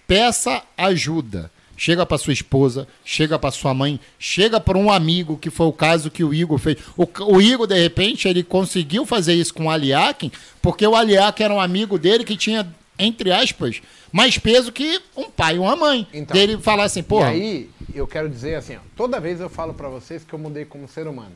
peça 0.08 0.64
ajuda. 0.78 1.52
Chega 1.78 2.06
para 2.06 2.18
sua 2.18 2.32
esposa, 2.32 2.88
chega 3.04 3.38
para 3.38 3.52
sua 3.52 3.74
mãe, 3.74 4.00
chega 4.18 4.60
para 4.60 4.78
um 4.78 4.90
amigo, 4.90 5.38
que 5.38 5.50
foi 5.50 5.66
o 5.66 5.74
caso 5.74 6.10
que 6.10 6.24
o 6.24 6.34
Igor 6.34 6.58
fez. 6.58 6.78
O, 6.96 7.06
o 7.34 7.42
Igor, 7.42 7.68
de 7.68 7.82
repente, 7.82 8.28
ele 8.28 8.44
conseguiu 8.44 9.06
fazer 9.06 9.34
isso 9.34 9.54
com 9.54 9.66
o 9.66 9.70
Aliakin, 9.70 10.32
porque 10.62 10.88
o 10.88 10.96
Aliakin 10.96 11.44
era 11.44 11.54
um 11.54 11.60
amigo 11.60 12.00
dele 12.00 12.24
que 12.24 12.38
tinha, 12.38 12.66
entre 12.98 13.32
aspas, 13.32 13.82
mais 14.12 14.38
peso 14.38 14.72
que 14.72 15.02
um 15.18 15.30
pai 15.30 15.58
e 15.58 15.60
uma 15.60 15.76
mãe. 15.76 16.08
Então, 16.14 16.34
dele 16.34 16.58
falar 16.58 16.86
assim, 16.86 17.04
porra, 17.04 17.34
E 17.36 17.42
aí, 17.42 17.70
eu 17.94 18.08
quero 18.08 18.30
dizer 18.30 18.56
assim, 18.56 18.78
ó, 18.78 18.80
toda 18.96 19.20
vez 19.20 19.42
eu 19.42 19.50
falo 19.50 19.74
pra 19.74 19.90
vocês 19.90 20.24
que 20.24 20.34
eu 20.34 20.40
mudei 20.40 20.64
como 20.64 20.88
ser 20.88 21.08
humano. 21.08 21.36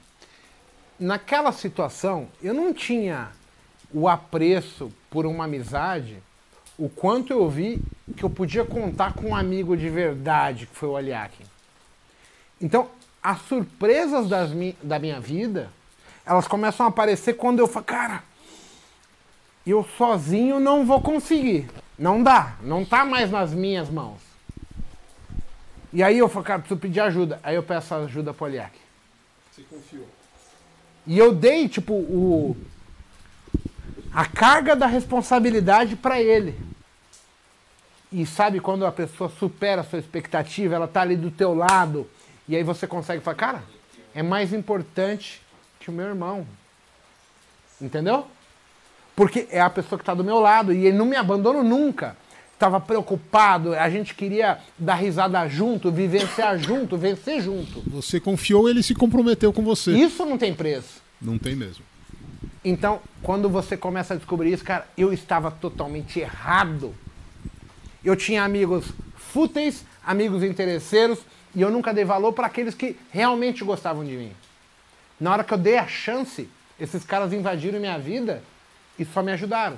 Naquela 0.97 1.51
situação, 1.51 2.27
eu 2.41 2.53
não 2.53 2.73
tinha 2.73 3.29
o 3.93 4.07
apreço 4.07 4.91
por 5.09 5.25
uma 5.25 5.45
amizade, 5.45 6.17
o 6.79 6.89
quanto 6.89 7.31
eu 7.33 7.47
vi 7.49 7.79
que 8.15 8.23
eu 8.23 8.29
podia 8.29 8.63
contar 8.65 9.13
com 9.13 9.29
um 9.29 9.35
amigo 9.35 9.75
de 9.77 9.89
verdade, 9.89 10.65
que 10.65 10.75
foi 10.75 10.89
o 10.89 10.95
Aliakin. 10.95 11.43
Então, 12.59 12.89
as 13.21 13.41
surpresas 13.43 14.27
das 14.27 14.51
mi- 14.51 14.75
da 14.81 14.97
minha 14.97 15.19
vida, 15.19 15.69
elas 16.25 16.47
começam 16.47 16.85
a 16.85 16.89
aparecer 16.89 17.33
quando 17.33 17.59
eu 17.59 17.67
falo, 17.67 17.85
cara, 17.85 18.23
eu 19.67 19.85
sozinho 19.97 20.59
não 20.59 20.85
vou 20.85 21.01
conseguir. 21.01 21.69
Não 21.97 22.23
dá, 22.23 22.55
não 22.61 22.85
tá 22.85 23.03
mais 23.05 23.29
nas 23.29 23.53
minhas 23.53 23.89
mãos. 23.89 24.19
E 25.91 26.01
aí 26.01 26.17
eu 26.17 26.29
falo, 26.29 26.45
cara, 26.45 26.59
preciso 26.59 26.79
pedir 26.79 27.01
ajuda. 27.01 27.39
Aí 27.43 27.55
eu 27.55 27.63
peço 27.63 27.93
ajuda 27.93 28.33
pro 28.33 28.45
Aliak. 28.45 28.77
Você 29.51 29.63
confiou. 29.63 30.07
E 31.05 31.17
eu 31.17 31.33
dei, 31.33 31.67
tipo, 31.67 31.93
o. 31.93 32.55
a 34.13 34.25
carga 34.25 34.75
da 34.75 34.87
responsabilidade 34.87 35.95
pra 35.95 36.21
ele. 36.21 36.55
E 38.11 38.25
sabe 38.25 38.59
quando 38.59 38.85
a 38.85 38.91
pessoa 38.91 39.31
supera 39.39 39.81
a 39.81 39.83
sua 39.83 39.99
expectativa, 39.99 40.75
ela 40.75 40.87
tá 40.87 41.01
ali 41.01 41.15
do 41.15 41.29
teu 41.29 41.53
lado, 41.53 42.09
e 42.47 42.55
aí 42.55 42.63
você 42.63 42.87
consegue 42.87 43.21
falar, 43.21 43.35
cara, 43.35 43.63
é 44.15 44.23
mais 44.23 44.51
importante 44.51 45.41
que 45.79 45.89
o 45.89 45.93
meu 45.93 46.07
irmão. 46.07 46.47
Entendeu? 47.79 48.25
Porque 49.15 49.47
é 49.51 49.61
a 49.61 49.69
pessoa 49.69 49.97
que 49.97 50.03
está 50.03 50.13
do 50.13 50.23
meu 50.23 50.39
lado 50.39 50.73
e 50.73 50.87
ele 50.87 50.97
não 50.97 51.05
me 51.05 51.15
abandona 51.15 51.61
nunca. 51.61 52.17
Estava 52.53 52.79
preocupado, 52.79 53.73
a 53.73 53.89
gente 53.89 54.13
queria 54.13 54.59
dar 54.77 54.95
risada 54.95 55.47
junto, 55.47 55.91
vivenciar 55.91 56.57
junto, 56.59 56.97
vencer 56.97 57.41
junto. 57.41 57.81
Você 57.87 58.19
confiou, 58.19 58.67
ele 58.67 58.83
se 58.83 58.95
comprometeu 58.95 59.53
com 59.53 59.61
você. 59.61 59.91
Isso 59.91 60.25
não 60.25 60.37
tem 60.37 60.53
preço. 60.53 61.01
Não 61.21 61.37
tem 61.37 61.55
mesmo. 61.55 61.83
Então, 62.63 62.99
quando 63.23 63.49
você 63.49 63.77
começa 63.77 64.13
a 64.13 64.17
descobrir 64.17 64.51
isso, 64.51 64.63
cara, 64.63 64.87
eu 64.97 65.13
estava 65.13 65.49
totalmente 65.49 66.19
errado. 66.19 66.93
Eu 68.03 68.15
tinha 68.15 68.43
amigos 68.43 68.91
fúteis, 69.15 69.85
amigos 70.05 70.43
interesseiros, 70.43 71.19
e 71.55 71.61
eu 71.61 71.71
nunca 71.71 71.93
dei 71.93 72.05
valor 72.05 72.33
para 72.33 72.47
aqueles 72.47 72.75
que 72.75 72.97
realmente 73.11 73.63
gostavam 73.63 74.03
de 74.03 74.11
mim. 74.11 74.31
Na 75.19 75.31
hora 75.31 75.43
que 75.43 75.53
eu 75.53 75.57
dei 75.57 75.77
a 75.77 75.87
chance, 75.87 76.49
esses 76.79 77.03
caras 77.03 77.33
invadiram 77.33 77.79
minha 77.79 77.97
vida 77.97 78.43
e 78.97 79.05
só 79.05 79.21
me 79.21 79.31
ajudaram. 79.31 79.77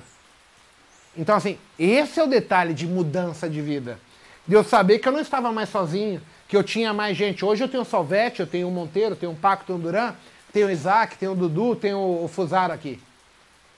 Então, 1.16 1.36
assim, 1.36 1.58
esse 1.78 2.18
é 2.18 2.24
o 2.24 2.28
detalhe 2.28 2.74
de 2.74 2.86
mudança 2.86 3.48
de 3.48 3.60
vida. 3.60 3.98
De 4.46 4.54
eu 4.54 4.64
saber 4.64 4.98
que 4.98 5.06
eu 5.06 5.12
não 5.12 5.20
estava 5.20 5.52
mais 5.52 5.68
sozinho, 5.68 6.20
que 6.48 6.56
eu 6.56 6.64
tinha 6.64 6.92
mais 6.92 7.16
gente. 7.16 7.44
Hoje 7.44 7.62
eu 7.62 7.68
tenho 7.68 7.82
o 7.82 7.86
Salvete, 7.86 8.40
eu 8.40 8.46
tenho 8.46 8.68
o 8.68 8.70
Monteiro, 8.70 9.14
tenho 9.14 9.32
o 9.32 9.36
Paco, 9.36 9.64
tenho 9.64 9.78
o 9.78 9.82
Duran, 9.82 10.14
tenho 10.52 10.68
o 10.68 10.70
Isaac, 10.70 11.16
tenho 11.16 11.32
o 11.32 11.36
Dudu, 11.36 11.76
tenho 11.76 11.98
o 11.98 12.28
Fusaro 12.28 12.72
aqui. 12.72 13.00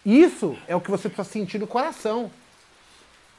Isso 0.04 0.56
é 0.66 0.74
o 0.76 0.80
que 0.80 0.90
você 0.90 1.08
precisa 1.08 1.28
sentir 1.28 1.58
no 1.58 1.66
coração. 1.66 2.30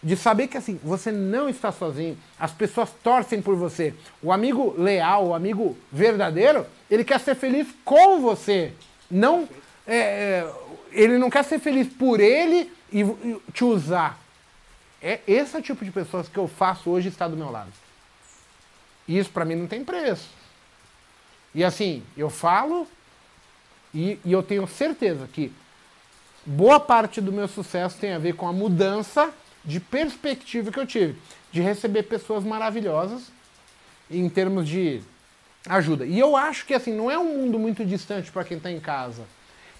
De 0.01 0.15
saber 0.15 0.47
que 0.47 0.57
assim, 0.57 0.79
você 0.83 1.11
não 1.11 1.49
está 1.49 1.71
sozinho. 1.71 2.17
As 2.39 2.51
pessoas 2.51 2.91
torcem 3.03 3.41
por 3.41 3.55
você. 3.55 3.93
O 4.21 4.31
amigo 4.31 4.73
leal, 4.77 5.27
o 5.27 5.33
amigo 5.33 5.77
verdadeiro, 5.91 6.65
ele 6.89 7.03
quer 7.03 7.19
ser 7.19 7.35
feliz 7.35 7.67
com 7.83 8.21
você. 8.21 8.73
Não, 9.09 9.49
é, 9.85 9.97
é, 9.97 10.53
ele 10.91 11.17
não 11.17 11.29
quer 11.29 11.43
ser 11.43 11.59
feliz 11.59 11.87
por 11.87 12.19
ele 12.19 12.71
e, 12.91 13.01
e 13.01 13.41
te 13.51 13.63
usar. 13.63 14.19
É 15.01 15.19
esse 15.27 15.55
é 15.55 15.59
o 15.59 15.61
tipo 15.61 15.83
de 15.83 15.91
pessoas 15.91 16.27
que 16.27 16.37
eu 16.37 16.47
faço 16.47 16.89
hoje 16.89 17.09
estar 17.09 17.27
do 17.27 17.37
meu 17.37 17.51
lado. 17.51 17.71
Isso 19.07 19.29
pra 19.29 19.45
mim 19.45 19.55
não 19.55 19.67
tem 19.67 19.83
preço. 19.83 20.29
E 21.53 21.63
assim, 21.63 22.03
eu 22.17 22.29
falo 22.29 22.87
e, 23.95 24.19
e 24.25 24.33
eu 24.33 24.43
tenho 24.43 24.67
certeza 24.67 25.27
que 25.31 25.51
boa 26.45 26.79
parte 26.81 27.21
do 27.21 27.31
meu 27.31 27.47
sucesso 27.47 27.97
tem 27.97 28.13
a 28.13 28.19
ver 28.19 28.35
com 28.35 28.45
a 28.45 28.51
mudança 28.51 29.33
de 29.63 29.79
perspectiva 29.79 30.69
que 30.69 30.79
eu 30.79 30.85
tive, 30.85 31.17
de 31.51 31.61
receber 31.61 32.03
pessoas 32.03 32.43
maravilhosas 32.43 33.31
em 34.11 34.27
termos 34.29 34.67
de 34.67 35.01
ajuda. 35.67 36.05
E 36.05 36.19
eu 36.19 36.35
acho 36.35 36.65
que 36.65 36.73
assim, 36.73 36.93
não 36.93 37.09
é 37.09 37.17
um 37.17 37.37
mundo 37.37 37.57
muito 37.57 37.85
distante 37.85 38.29
para 38.31 38.43
quem 38.43 38.57
está 38.57 38.69
em 38.69 38.81
casa. 38.81 39.23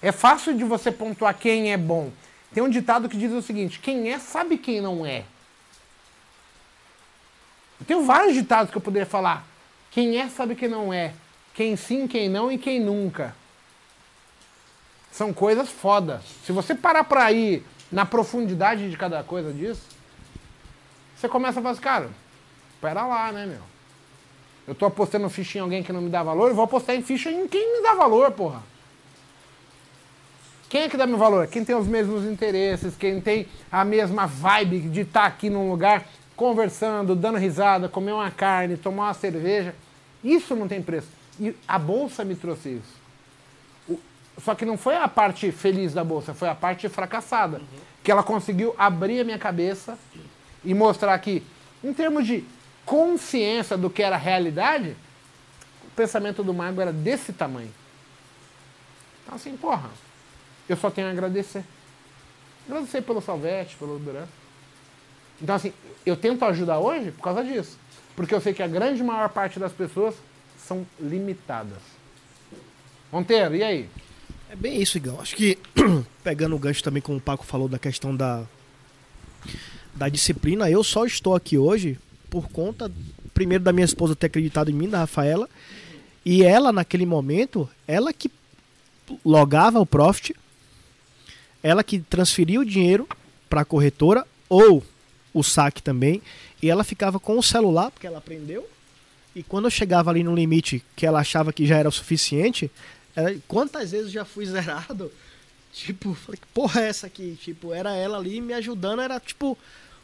É 0.00 0.10
fácil 0.10 0.56
de 0.56 0.64
você 0.64 0.90
pontuar 0.90 1.34
quem 1.34 1.72
é 1.72 1.76
bom. 1.76 2.10
Tem 2.54 2.62
um 2.62 2.70
ditado 2.70 3.08
que 3.08 3.18
diz 3.18 3.30
o 3.32 3.42
seguinte: 3.42 3.78
quem 3.78 4.10
é 4.10 4.18
sabe 4.18 4.56
quem 4.56 4.80
não 4.80 5.04
é. 5.04 5.24
Eu 7.78 7.86
tenho 7.86 8.04
vários 8.04 8.34
ditados 8.34 8.70
que 8.70 8.78
eu 8.78 8.82
poderia 8.82 9.06
falar. 9.06 9.46
Quem 9.90 10.18
é 10.18 10.28
sabe 10.28 10.54
que 10.54 10.66
não 10.66 10.92
é. 10.92 11.12
Quem 11.54 11.76
sim, 11.76 12.06
quem 12.08 12.28
não 12.28 12.50
e 12.50 12.56
quem 12.56 12.80
nunca. 12.80 13.34
São 15.16 15.32
coisas 15.32 15.70
fodas. 15.70 16.20
Se 16.44 16.52
você 16.52 16.74
parar 16.74 17.02
pra 17.02 17.32
ir 17.32 17.64
na 17.90 18.04
profundidade 18.04 18.90
de 18.90 18.98
cada 18.98 19.22
coisa 19.22 19.50
disso, 19.50 19.80
você 21.16 21.26
começa 21.26 21.58
a 21.58 21.62
falar 21.62 21.72
assim, 21.72 21.80
cara, 21.80 22.10
pera 22.82 23.06
lá, 23.06 23.32
né, 23.32 23.46
meu? 23.46 23.62
Eu 24.68 24.74
tô 24.74 24.84
apostando 24.84 25.30
ficha 25.30 25.56
em 25.56 25.62
alguém 25.62 25.82
que 25.82 25.90
não 25.90 26.02
me 26.02 26.10
dá 26.10 26.22
valor, 26.22 26.50
eu 26.50 26.54
vou 26.54 26.64
apostar 26.64 26.94
em 26.94 27.02
ficha 27.02 27.30
em 27.30 27.48
quem 27.48 27.78
me 27.78 27.82
dá 27.82 27.94
valor, 27.94 28.30
porra. 28.32 28.62
Quem 30.68 30.82
é 30.82 30.88
que 30.90 30.98
dá 30.98 31.06
meu 31.06 31.16
valor? 31.16 31.46
Quem 31.46 31.64
tem 31.64 31.74
os 31.74 31.86
mesmos 31.86 32.26
interesses, 32.26 32.94
quem 32.94 33.18
tem 33.18 33.48
a 33.72 33.86
mesma 33.86 34.26
vibe 34.26 34.80
de 34.80 35.00
estar 35.00 35.24
aqui 35.24 35.48
num 35.48 35.70
lugar 35.70 36.06
conversando, 36.36 37.16
dando 37.16 37.38
risada, 37.38 37.88
comer 37.88 38.12
uma 38.12 38.30
carne, 38.30 38.76
tomar 38.76 39.04
uma 39.04 39.14
cerveja. 39.14 39.74
Isso 40.22 40.54
não 40.54 40.68
tem 40.68 40.82
preço. 40.82 41.08
E 41.40 41.56
a 41.66 41.78
bolsa 41.78 42.22
me 42.22 42.34
trouxe 42.34 42.68
isso. 42.68 42.95
Só 44.42 44.54
que 44.54 44.64
não 44.64 44.76
foi 44.76 44.96
a 44.96 45.08
parte 45.08 45.50
feliz 45.50 45.94
da 45.94 46.04
bolsa, 46.04 46.34
foi 46.34 46.48
a 46.48 46.54
parte 46.54 46.88
fracassada. 46.88 47.60
Que 48.02 48.12
ela 48.12 48.22
conseguiu 48.22 48.74
abrir 48.78 49.20
a 49.20 49.24
minha 49.24 49.38
cabeça 49.38 49.98
e 50.64 50.74
mostrar 50.74 51.18
que, 51.18 51.42
em 51.82 51.92
termos 51.92 52.26
de 52.26 52.44
consciência 52.84 53.76
do 53.76 53.90
que 53.90 54.02
era 54.02 54.16
realidade, 54.16 54.96
o 55.84 55.90
pensamento 55.96 56.42
do 56.44 56.54
mago 56.54 56.80
era 56.80 56.92
desse 56.92 57.32
tamanho. 57.32 57.72
Então, 59.22 59.34
assim, 59.34 59.56
porra, 59.56 59.90
eu 60.68 60.76
só 60.76 60.90
tenho 60.90 61.08
a 61.08 61.10
agradecer. 61.10 61.64
Agradecer 62.68 63.02
pelo 63.02 63.20
Salvete, 63.20 63.76
pelo 63.76 63.98
Duran. 63.98 64.26
Então, 65.40 65.54
assim, 65.54 65.72
eu 66.04 66.16
tento 66.16 66.44
ajudar 66.44 66.78
hoje 66.78 67.10
por 67.10 67.22
causa 67.22 67.42
disso. 67.42 67.78
Porque 68.14 68.34
eu 68.34 68.40
sei 68.40 68.54
que 68.54 68.62
a 68.62 68.68
grande 68.68 69.02
maior 69.02 69.28
parte 69.28 69.58
das 69.58 69.72
pessoas 69.72 70.14
são 70.58 70.86
limitadas. 70.98 71.78
Monteiro, 73.12 73.54
e 73.54 73.62
aí? 73.62 73.90
É 74.48 74.54
bem 74.54 74.80
isso, 74.80 74.96
Igão. 74.96 75.20
Acho 75.20 75.34
que 75.34 75.58
pegando 76.22 76.54
o 76.54 76.58
gancho 76.58 76.82
também, 76.82 77.02
como 77.02 77.18
o 77.18 77.20
Paco 77.20 77.44
falou 77.44 77.68
da 77.68 77.78
questão 77.78 78.14
da, 78.14 78.44
da 79.94 80.08
disciplina, 80.08 80.70
eu 80.70 80.84
só 80.84 81.04
estou 81.04 81.34
aqui 81.34 81.58
hoje 81.58 81.98
por 82.30 82.48
conta, 82.48 82.90
primeiro, 83.34 83.64
da 83.64 83.72
minha 83.72 83.84
esposa 83.84 84.14
ter 84.14 84.26
acreditado 84.26 84.70
em 84.70 84.74
mim, 84.74 84.88
da 84.88 84.98
Rafaela, 84.98 85.48
e 86.24 86.42
ela, 86.42 86.72
naquele 86.72 87.06
momento, 87.06 87.68
ela 87.86 88.12
que 88.12 88.30
logava 89.24 89.80
o 89.80 89.86
profit, 89.86 90.34
ela 91.62 91.82
que 91.82 91.98
transferia 92.00 92.60
o 92.60 92.64
dinheiro 92.64 93.08
para 93.48 93.62
a 93.62 93.64
corretora 93.64 94.26
ou 94.48 94.82
o 95.32 95.42
saque 95.42 95.82
também, 95.82 96.22
e 96.62 96.70
ela 96.70 96.84
ficava 96.84 97.18
com 97.18 97.38
o 97.38 97.42
celular, 97.42 97.90
porque 97.90 98.06
ela 98.06 98.18
aprendeu, 98.18 98.68
e 99.34 99.42
quando 99.42 99.66
eu 99.66 99.70
chegava 99.70 100.10
ali 100.10 100.22
no 100.22 100.34
limite 100.34 100.82
que 100.94 101.04
ela 101.04 101.20
achava 101.20 101.52
que 101.52 101.66
já 101.66 101.76
era 101.76 101.88
o 101.88 101.92
suficiente, 101.92 102.70
ela- 103.16 103.34
quantas 103.48 103.90
vezes 103.90 104.12
já 104.12 104.24
fui 104.24 104.46
zerado? 104.46 105.10
Tipo, 105.72 106.14
falei, 106.14 106.40
que 106.40 106.46
porra 106.54 106.80
é 106.80 106.88
essa 106.88 107.06
aqui? 107.06 107.36
Tipo, 107.42 107.74
era 107.74 107.94
ela 107.94 108.16
ali 108.16 108.40
me 108.40 108.54
ajudando, 108.54 109.02
era 109.02 109.20
tipo 109.20 109.58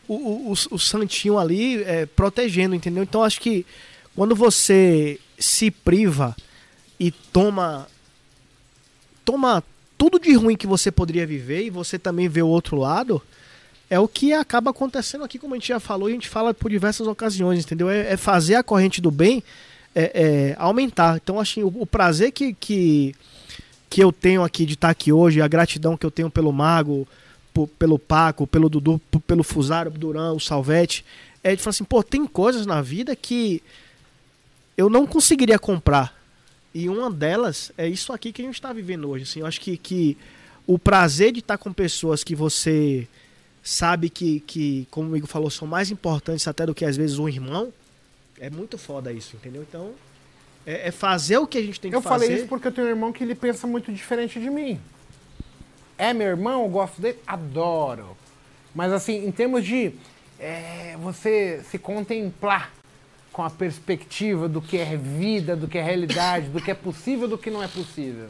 o, 0.06 0.14
o, 0.14 0.52
o, 0.52 0.78
santinho 0.78 1.38
ali 1.38 1.82
é, 1.84 2.04
protegendo, 2.04 2.74
entendeu? 2.74 3.02
Então 3.02 3.22
acho 3.22 3.40
que 3.40 3.64
quando 4.14 4.36
você 4.36 5.18
se 5.38 5.70
priva 5.70 6.36
e 7.00 7.10
toma 7.10 7.88
toma 9.24 9.64
tudo 9.96 10.18
de 10.18 10.34
ruim 10.34 10.56
que 10.56 10.66
você 10.66 10.90
poderia 10.90 11.26
viver 11.26 11.64
e 11.64 11.70
você 11.70 11.98
também 11.98 12.28
vê 12.28 12.42
o 12.42 12.48
outro 12.48 12.76
lado, 12.76 13.22
é 13.88 13.98
o 13.98 14.08
que 14.08 14.32
acaba 14.32 14.70
acontecendo 14.70 15.24
aqui, 15.24 15.38
como 15.38 15.54
a 15.54 15.56
gente 15.56 15.68
já 15.68 15.78
falou, 15.78 16.08
e 16.08 16.12
a 16.12 16.14
gente 16.14 16.28
fala 16.28 16.52
por 16.52 16.70
diversas 16.70 17.06
ocasiões, 17.06 17.64
entendeu? 17.64 17.88
É, 17.88 18.12
é 18.12 18.16
fazer 18.16 18.56
a 18.56 18.62
corrente 18.62 19.00
do 19.00 19.10
bem 19.10 19.42
é, 19.94 20.12
é, 20.14 20.56
aumentar. 20.58 21.16
Então, 21.22 21.38
assim, 21.38 21.62
o, 21.62 21.68
o 21.68 21.86
prazer 21.86 22.32
que, 22.32 22.54
que, 22.54 23.14
que 23.90 24.02
eu 24.02 24.12
tenho 24.12 24.42
aqui 24.42 24.64
de 24.66 24.74
estar 24.74 24.90
aqui 24.90 25.12
hoje, 25.12 25.40
a 25.40 25.48
gratidão 25.48 25.96
que 25.96 26.06
eu 26.06 26.10
tenho 26.10 26.30
pelo 26.30 26.52
Mago, 26.52 27.06
po- 27.52 27.68
pelo 27.68 27.98
Paco, 27.98 28.46
pelo 28.46 28.68
Dudu, 28.68 29.00
p- 29.10 29.20
pelo 29.20 29.42
Fusário, 29.42 29.90
Duran, 29.90 30.32
o 30.32 30.40
Salvete, 30.40 31.04
é 31.44 31.54
de 31.54 31.62
falar 31.62 31.70
assim, 31.70 31.84
pô, 31.84 32.02
tem 32.02 32.26
coisas 32.26 32.66
na 32.66 32.80
vida 32.80 33.14
que 33.16 33.62
eu 34.76 34.88
não 34.88 35.06
conseguiria 35.06 35.58
comprar. 35.58 36.14
E 36.74 36.88
uma 36.88 37.10
delas 37.10 37.70
é 37.76 37.86
isso 37.86 38.12
aqui 38.12 38.32
que 38.32 38.40
a 38.40 38.44
gente 38.46 38.54
está 38.54 38.72
vivendo 38.72 39.08
hoje. 39.08 39.24
Assim, 39.24 39.40
eu 39.40 39.46
acho 39.46 39.60
que, 39.60 39.76
que 39.76 40.16
o 40.66 40.78
prazer 40.78 41.32
de 41.32 41.40
estar 41.40 41.58
com 41.58 41.72
pessoas 41.72 42.24
que 42.24 42.34
você 42.34 43.06
sabe 43.62 44.08
que, 44.08 44.40
que, 44.40 44.88
como 44.90 45.10
o 45.10 45.16
Igor 45.16 45.28
falou, 45.28 45.50
são 45.50 45.68
mais 45.68 45.90
importantes 45.90 46.48
até 46.48 46.64
do 46.64 46.74
que 46.74 46.84
às 46.84 46.96
vezes 46.96 47.18
um 47.18 47.28
irmão, 47.28 47.72
é 48.42 48.50
muito 48.50 48.76
foda 48.76 49.12
isso, 49.12 49.36
entendeu? 49.36 49.62
Então, 49.62 49.92
é, 50.66 50.88
é 50.88 50.90
fazer 50.90 51.38
o 51.38 51.46
que 51.46 51.56
a 51.56 51.62
gente 51.62 51.80
tem 51.80 51.92
que 51.92 51.96
Eu 51.96 52.02
fazer. 52.02 52.24
falei 52.24 52.38
isso 52.38 52.48
porque 52.48 52.66
eu 52.66 52.72
tenho 52.72 52.88
um 52.88 52.90
irmão 52.90 53.12
que 53.12 53.22
ele 53.22 53.36
pensa 53.36 53.68
muito 53.68 53.92
diferente 53.92 54.40
de 54.40 54.50
mim. 54.50 54.80
É 55.96 56.12
meu 56.12 56.26
irmão, 56.26 56.64
eu 56.64 56.68
gosto 56.68 57.00
dele, 57.00 57.20
adoro. 57.24 58.16
Mas 58.74 58.92
assim, 58.92 59.24
em 59.24 59.30
termos 59.30 59.64
de 59.64 59.92
é, 60.40 60.96
você 61.00 61.62
se 61.70 61.78
contemplar 61.78 62.72
com 63.32 63.44
a 63.44 63.48
perspectiva 63.48 64.48
do 64.48 64.60
que 64.60 64.76
é 64.76 64.96
vida, 64.96 65.54
do 65.54 65.68
que 65.68 65.78
é 65.78 65.82
realidade, 65.82 66.48
do 66.48 66.60
que 66.60 66.72
é 66.72 66.74
possível, 66.74 67.28
do 67.28 67.38
que 67.38 67.48
não 67.48 67.62
é 67.62 67.68
possível. 67.68 68.28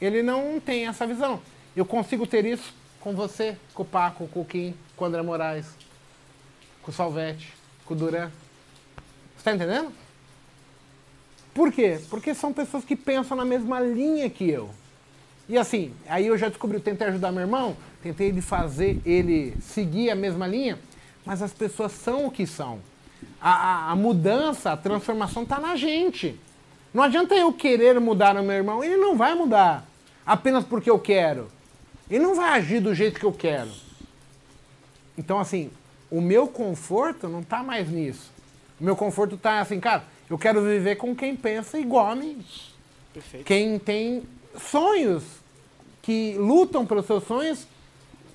Ele 0.00 0.22
não 0.22 0.60
tem 0.60 0.86
essa 0.86 1.04
visão. 1.04 1.42
Eu 1.74 1.84
consigo 1.84 2.28
ter 2.28 2.44
isso 2.44 2.72
com 3.00 3.12
você, 3.12 3.56
com 3.74 3.82
o 3.82 3.86
Paco, 3.86 4.28
com 4.28 4.42
o 4.42 4.44
Kim, 4.44 4.72
com 4.94 5.04
o 5.04 5.08
André 5.08 5.20
Moraes, 5.20 5.66
com 6.80 6.92
o 6.92 6.94
Salvete, 6.94 7.52
com 7.84 7.94
o 7.94 7.96
Duran. 7.96 8.30
Tá 9.44 9.54
entendendo? 9.54 9.92
Por 11.52 11.70
quê? 11.70 12.00
Porque 12.10 12.34
são 12.34 12.52
pessoas 12.52 12.84
que 12.84 12.96
pensam 12.96 13.36
na 13.36 13.44
mesma 13.44 13.78
linha 13.78 14.28
que 14.28 14.48
eu. 14.50 14.70
E 15.48 15.56
assim, 15.58 15.92
aí 16.08 16.26
eu 16.26 16.36
já 16.38 16.48
descobri, 16.48 16.78
eu 16.78 16.82
tentei 16.82 17.06
ajudar 17.08 17.30
meu 17.30 17.42
irmão, 17.42 17.76
tentei 18.02 18.32
de 18.32 18.40
fazer 18.40 19.00
ele 19.04 19.54
seguir 19.60 20.10
a 20.10 20.14
mesma 20.16 20.46
linha, 20.46 20.78
mas 21.24 21.42
as 21.42 21.52
pessoas 21.52 21.92
são 21.92 22.26
o 22.26 22.30
que 22.30 22.46
são. 22.46 22.80
A, 23.40 23.50
a- 23.52 23.90
a 23.92 23.96
mudança, 23.96 24.72
a 24.72 24.76
transformação 24.76 25.42
está 25.42 25.60
na 25.60 25.76
gente. 25.76 26.40
Não 26.92 27.02
adianta 27.02 27.34
eu 27.34 27.52
querer 27.52 28.00
mudar 28.00 28.36
o 28.36 28.42
meu 28.42 28.56
irmão, 28.56 28.82
ele 28.82 28.96
não 28.96 29.16
vai 29.16 29.34
mudar 29.34 29.86
apenas 30.24 30.64
porque 30.64 30.88
eu 30.90 30.98
quero. 30.98 31.48
Ele 32.10 32.22
não 32.24 32.34
vai 32.34 32.50
agir 32.58 32.80
do 32.80 32.94
jeito 32.94 33.20
que 33.20 33.26
eu 33.26 33.32
quero. 33.32 33.70
Então, 35.16 35.38
assim, 35.38 35.70
o 36.10 36.20
meu 36.20 36.48
conforto 36.48 37.28
não 37.28 37.40
está 37.40 37.62
mais 37.62 37.88
nisso. 37.88 38.32
O 38.80 38.84
meu 38.84 38.96
conforto 38.96 39.34
está 39.36 39.60
assim, 39.60 39.78
cara, 39.80 40.04
eu 40.28 40.38
quero 40.38 40.62
viver 40.62 40.96
com 40.96 41.14
quem 41.14 41.34
pensa 41.36 41.78
igual 41.78 42.10
a 42.10 42.14
mim. 42.14 42.44
Perfeito. 43.12 43.44
Quem 43.44 43.78
tem 43.78 44.22
sonhos, 44.58 45.22
que 46.02 46.34
lutam 46.38 46.84
pelos 46.84 47.06
seus 47.06 47.24
sonhos, 47.24 47.66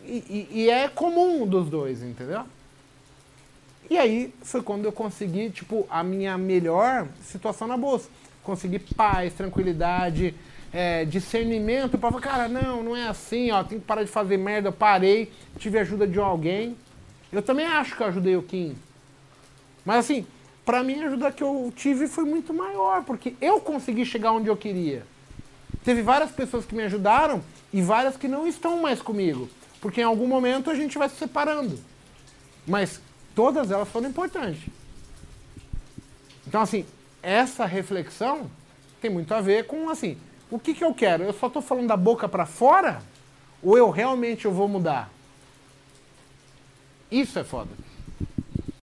e, 0.06 0.18
e- 0.52 0.62
e 0.62 0.70
é 0.70 0.88
comum 0.88 1.46
dos 1.46 1.70
dois, 1.70 2.02
entendeu? 2.02 2.44
E 3.90 3.98
aí 3.98 4.34
foi 4.44 4.62
quando 4.62 4.86
eu 4.86 4.92
consegui, 4.92 5.50
tipo, 5.50 5.86
a 5.90 6.04
minha 6.04 6.38
melhor 6.38 7.08
situação 7.24 7.68
na 7.68 7.76
bolsa. 7.78 8.10
Consegui 8.44 8.80
paz, 8.80 9.34
tranquilidade, 9.34 10.34
é, 10.72 11.06
discernimento 11.06 11.98
para 11.98 12.10
falar, 12.12 12.22
cara, 12.22 12.48
não, 12.48 12.84
não 12.84 12.96
é 12.96 13.08
assim, 13.08 13.52
ó, 13.52 13.64
tem 13.64 13.80
que 13.80 13.86
parar 13.86 14.04
de 14.04 14.10
fazer 14.10 14.38
merda, 14.38 14.70
eu 14.70 14.74
parei, 14.74 15.32
tive 15.58 15.78
ajuda 15.80 16.08
de 16.08 16.20
alguém. 16.20 16.78
Eu 17.32 17.42
também 17.42 17.66
acho 17.66 17.96
que 17.96 18.02
eu 18.04 18.08
ajudei 18.08 18.36
o 18.36 18.44
Kim. 18.44 18.76
Mas 19.90 20.06
assim, 20.06 20.28
pra 20.64 20.84
mim 20.84 21.02
a 21.02 21.08
ajuda 21.08 21.32
que 21.32 21.42
eu 21.42 21.74
tive 21.76 22.08
foi 22.08 22.24
muito 22.24 22.54
maior, 22.54 23.04
porque 23.06 23.36
eu 23.42 23.60
consegui 23.60 24.06
chegar 24.06 24.34
onde 24.34 24.48
eu 24.48 24.56
queria. 24.56 25.04
Teve 25.84 26.04
várias 26.04 26.30
pessoas 26.30 26.64
que 26.64 26.76
me 26.76 26.84
ajudaram 26.84 27.44
e 27.74 27.82
várias 27.82 28.16
que 28.16 28.28
não 28.28 28.46
estão 28.46 28.84
mais 28.84 29.02
comigo. 29.02 29.50
Porque 29.82 30.02
em 30.02 30.04
algum 30.04 30.28
momento 30.28 30.70
a 30.70 30.76
gente 30.76 30.96
vai 30.96 31.10
se 31.10 31.16
separando. 31.16 31.80
Mas 32.68 33.02
todas 33.34 33.72
elas 33.72 33.90
foram 33.90 34.10
importantes. 34.10 34.62
Então, 36.46 36.62
assim, 36.62 36.86
essa 37.24 37.66
reflexão 37.66 38.48
tem 39.02 39.10
muito 39.10 39.34
a 39.34 39.42
ver 39.42 39.66
com, 39.66 39.90
assim, 39.90 40.20
o 40.52 40.60
que, 40.60 40.76
que 40.76 40.84
eu 40.84 40.94
quero? 40.94 41.24
Eu 41.24 41.34
só 41.34 41.48
estou 41.48 41.64
falando 41.64 41.88
da 41.88 41.98
boca 41.98 42.30
para 42.30 42.46
fora? 42.46 43.02
Ou 43.64 43.76
eu 43.76 43.90
realmente 43.90 44.46
eu 44.46 44.52
vou 44.52 44.68
mudar? 44.68 45.10
Isso 47.10 47.40
é 47.40 47.44
foda. 47.44 47.89